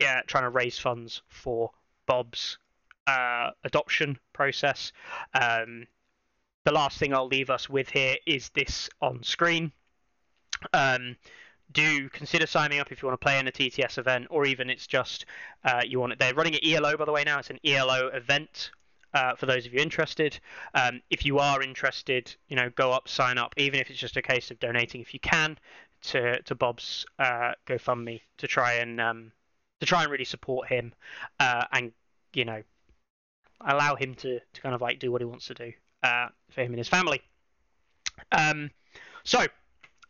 yeah, 0.00 0.20
trying 0.26 0.44
to 0.44 0.50
raise 0.50 0.78
funds 0.78 1.22
for 1.28 1.70
Bob's 2.06 2.58
uh, 3.06 3.50
adoption 3.64 4.18
process. 4.32 4.92
Um, 5.34 5.86
the 6.64 6.72
last 6.72 6.98
thing 6.98 7.14
I'll 7.14 7.26
leave 7.26 7.50
us 7.50 7.68
with 7.68 7.90
here 7.90 8.16
is 8.26 8.50
this 8.50 8.88
on 9.00 9.22
screen. 9.22 9.72
Um, 10.72 11.16
do 11.72 12.08
consider 12.10 12.46
signing 12.46 12.78
up 12.78 12.92
if 12.92 13.02
you 13.02 13.08
want 13.08 13.20
to 13.20 13.24
play 13.24 13.38
in 13.38 13.48
a 13.48 13.52
TTS 13.52 13.98
event, 13.98 14.26
or 14.30 14.46
even 14.46 14.70
it's 14.70 14.86
just 14.86 15.26
uh, 15.64 15.82
you 15.84 16.00
want 16.00 16.12
it. 16.12 16.18
They're 16.18 16.34
running 16.34 16.54
an 16.54 16.60
ELO 16.64 16.96
by 16.96 17.04
the 17.04 17.12
way 17.12 17.24
now. 17.24 17.38
It's 17.38 17.50
an 17.50 17.58
ELO 17.64 18.08
event 18.08 18.70
uh, 19.14 19.34
for 19.36 19.46
those 19.46 19.64
of 19.66 19.72
you 19.72 19.80
interested. 19.80 20.38
Um, 20.74 21.00
if 21.10 21.24
you 21.24 21.38
are 21.38 21.62
interested, 21.62 22.34
you 22.48 22.56
know, 22.56 22.70
go 22.70 22.92
up, 22.92 23.08
sign 23.08 23.38
up, 23.38 23.54
even 23.56 23.80
if 23.80 23.90
it's 23.90 23.98
just 23.98 24.16
a 24.16 24.22
case 24.22 24.50
of 24.50 24.58
donating 24.58 25.00
if 25.00 25.14
you 25.14 25.20
can 25.20 25.56
to 26.02 26.42
to 26.42 26.54
Bob's 26.54 27.06
uh, 27.18 27.52
GoFundMe 27.66 28.20
to 28.38 28.46
try 28.46 28.74
and 28.74 29.00
um, 29.00 29.32
to 29.80 29.86
try 29.86 30.02
and 30.02 30.12
really 30.12 30.24
support 30.24 30.68
him 30.68 30.92
uh, 31.40 31.64
and 31.72 31.92
you 32.34 32.44
know 32.44 32.62
allow 33.60 33.94
him 33.94 34.14
to, 34.16 34.40
to 34.40 34.60
kind 34.60 34.74
of 34.74 34.82
like 34.82 34.98
do 34.98 35.10
what 35.10 35.20
he 35.20 35.24
wants 35.24 35.46
to 35.46 35.54
do 35.54 35.72
uh, 36.02 36.28
for 36.50 36.60
him 36.62 36.72
and 36.72 36.78
his 36.78 36.88
family. 36.88 37.22
Um, 38.32 38.70
so 39.22 39.46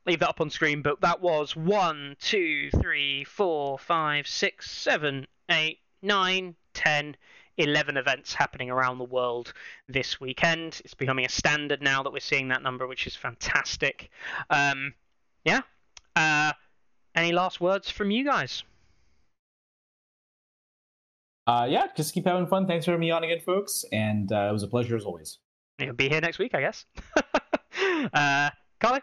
leave 0.06 0.20
that 0.20 0.28
up 0.28 0.40
on 0.40 0.50
screen. 0.50 0.82
But 0.82 1.00
that 1.02 1.20
was 1.20 1.54
one, 1.54 2.16
two, 2.20 2.70
three, 2.80 3.24
four, 3.24 3.78
five, 3.78 4.26
six, 4.26 4.70
seven, 4.70 5.26
eight, 5.50 5.78
nine, 6.02 6.56
ten. 6.72 7.16
11 7.58 7.96
events 7.96 8.34
happening 8.34 8.70
around 8.70 8.98
the 8.98 9.04
world 9.04 9.52
this 9.88 10.20
weekend. 10.20 10.80
It's 10.84 10.94
becoming 10.94 11.24
a 11.24 11.28
standard 11.28 11.82
now 11.82 12.02
that 12.02 12.12
we're 12.12 12.20
seeing 12.20 12.48
that 12.48 12.62
number, 12.62 12.86
which 12.86 13.06
is 13.06 13.14
fantastic. 13.14 14.10
Um, 14.50 14.94
yeah. 15.44 15.60
Uh, 16.16 16.52
any 17.14 17.32
last 17.32 17.60
words 17.60 17.90
from 17.90 18.10
you 18.10 18.24
guys? 18.24 18.64
Uh, 21.46 21.66
yeah, 21.68 21.86
just 21.96 22.14
keep 22.14 22.26
having 22.26 22.46
fun. 22.46 22.66
Thanks 22.66 22.86
for 22.86 22.92
having 22.92 23.00
me 23.00 23.10
on 23.10 23.22
again, 23.22 23.40
folks. 23.40 23.84
And 23.92 24.32
uh, 24.32 24.48
it 24.48 24.52
was 24.52 24.62
a 24.62 24.68
pleasure 24.68 24.96
as 24.96 25.04
always. 25.04 25.38
You'll 25.78 25.94
be 25.94 26.08
here 26.08 26.20
next 26.20 26.38
week, 26.38 26.54
I 26.54 26.60
guess. 26.60 26.86
uh, 28.12 28.50
Carly? 28.80 29.00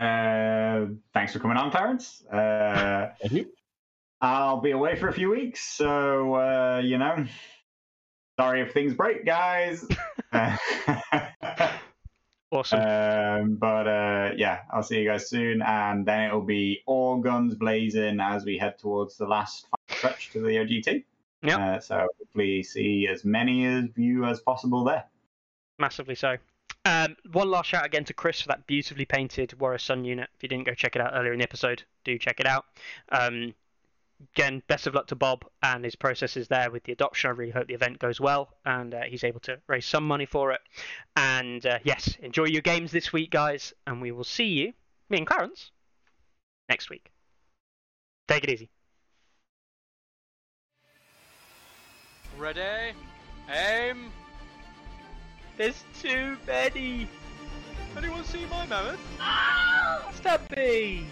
Uh, 0.00 0.86
thanks 1.14 1.32
for 1.32 1.38
coming 1.38 1.56
on, 1.56 1.70
Clarence. 1.70 2.24
Uh, 2.26 3.08
Thank 3.20 3.32
you. 3.32 3.46
I'll 4.24 4.60
be 4.60 4.70
away 4.70 4.96
for 4.96 5.08
a 5.08 5.12
few 5.12 5.30
weeks, 5.30 5.60
so 5.62 6.34
uh, 6.34 6.80
you 6.82 6.96
know, 6.96 7.26
sorry 8.40 8.62
if 8.62 8.72
things 8.72 8.94
break, 8.94 9.26
guys. 9.26 9.86
awesome. 12.50 12.80
Um, 12.80 13.56
but 13.56 13.86
uh, 13.86 14.30
yeah, 14.34 14.60
I'll 14.72 14.82
see 14.82 15.00
you 15.00 15.08
guys 15.08 15.28
soon, 15.28 15.60
and 15.60 16.06
then 16.06 16.28
it'll 16.28 16.40
be 16.40 16.80
all 16.86 17.18
guns 17.18 17.54
blazing 17.54 18.18
as 18.18 18.46
we 18.46 18.56
head 18.56 18.78
towards 18.78 19.18
the 19.18 19.26
last 19.26 19.66
stretch 19.90 20.30
to 20.32 20.40
the 20.40 20.56
OGT. 20.56 21.04
Yeah. 21.42 21.74
Uh, 21.74 21.80
so 21.80 22.08
hopefully 22.18 22.62
see 22.62 23.06
as 23.06 23.26
many 23.26 23.66
of 23.66 23.98
you 23.98 24.24
as 24.24 24.40
possible 24.40 24.84
there. 24.84 25.04
Massively 25.78 26.14
so. 26.14 26.38
Um, 26.86 27.16
one 27.32 27.50
last 27.50 27.66
shout 27.66 27.84
again 27.84 28.04
to 28.06 28.14
Chris 28.14 28.40
for 28.40 28.48
that 28.48 28.66
beautifully 28.66 29.04
painted 29.04 29.58
Warrior 29.60 29.78
Son 29.78 30.02
unit. 30.02 30.30
If 30.34 30.42
you 30.42 30.48
didn't 30.48 30.64
go 30.64 30.72
check 30.72 30.96
it 30.96 31.02
out 31.02 31.12
earlier 31.14 31.34
in 31.34 31.40
the 31.40 31.44
episode, 31.44 31.82
do 32.04 32.18
check 32.18 32.40
it 32.40 32.46
out. 32.46 32.64
Um, 33.10 33.54
again, 34.32 34.62
best 34.68 34.86
of 34.86 34.94
luck 34.94 35.06
to 35.08 35.14
Bob 35.14 35.44
and 35.62 35.84
his 35.84 35.96
processes 35.96 36.48
there 36.48 36.70
with 36.70 36.84
the 36.84 36.92
adoption. 36.92 37.28
I 37.28 37.32
really 37.32 37.52
hope 37.52 37.68
the 37.68 37.74
event 37.74 37.98
goes 37.98 38.20
well 38.20 38.54
and 38.64 38.94
uh, 38.94 39.02
he's 39.02 39.24
able 39.24 39.40
to 39.40 39.58
raise 39.66 39.86
some 39.86 40.06
money 40.06 40.26
for 40.26 40.52
it. 40.52 40.60
And 41.16 41.64
uh, 41.64 41.78
yes, 41.84 42.16
enjoy 42.20 42.44
your 42.44 42.62
games 42.62 42.90
this 42.90 43.12
week, 43.12 43.30
guys, 43.30 43.72
and 43.86 44.00
we 44.00 44.12
will 44.12 44.24
see 44.24 44.46
you, 44.46 44.72
me 45.08 45.18
and 45.18 45.26
Clarence, 45.26 45.70
next 46.68 46.90
week. 46.90 47.10
Take 48.28 48.44
it 48.44 48.50
easy. 48.50 48.70
Ready? 52.38 52.94
Aim! 53.48 54.10
There's 55.56 55.84
too 56.00 56.36
many. 56.46 57.08
Anyone 57.96 58.24
see 58.24 58.44
my 58.46 58.66
mammoth? 58.66 58.98
Stubby! 60.16 61.06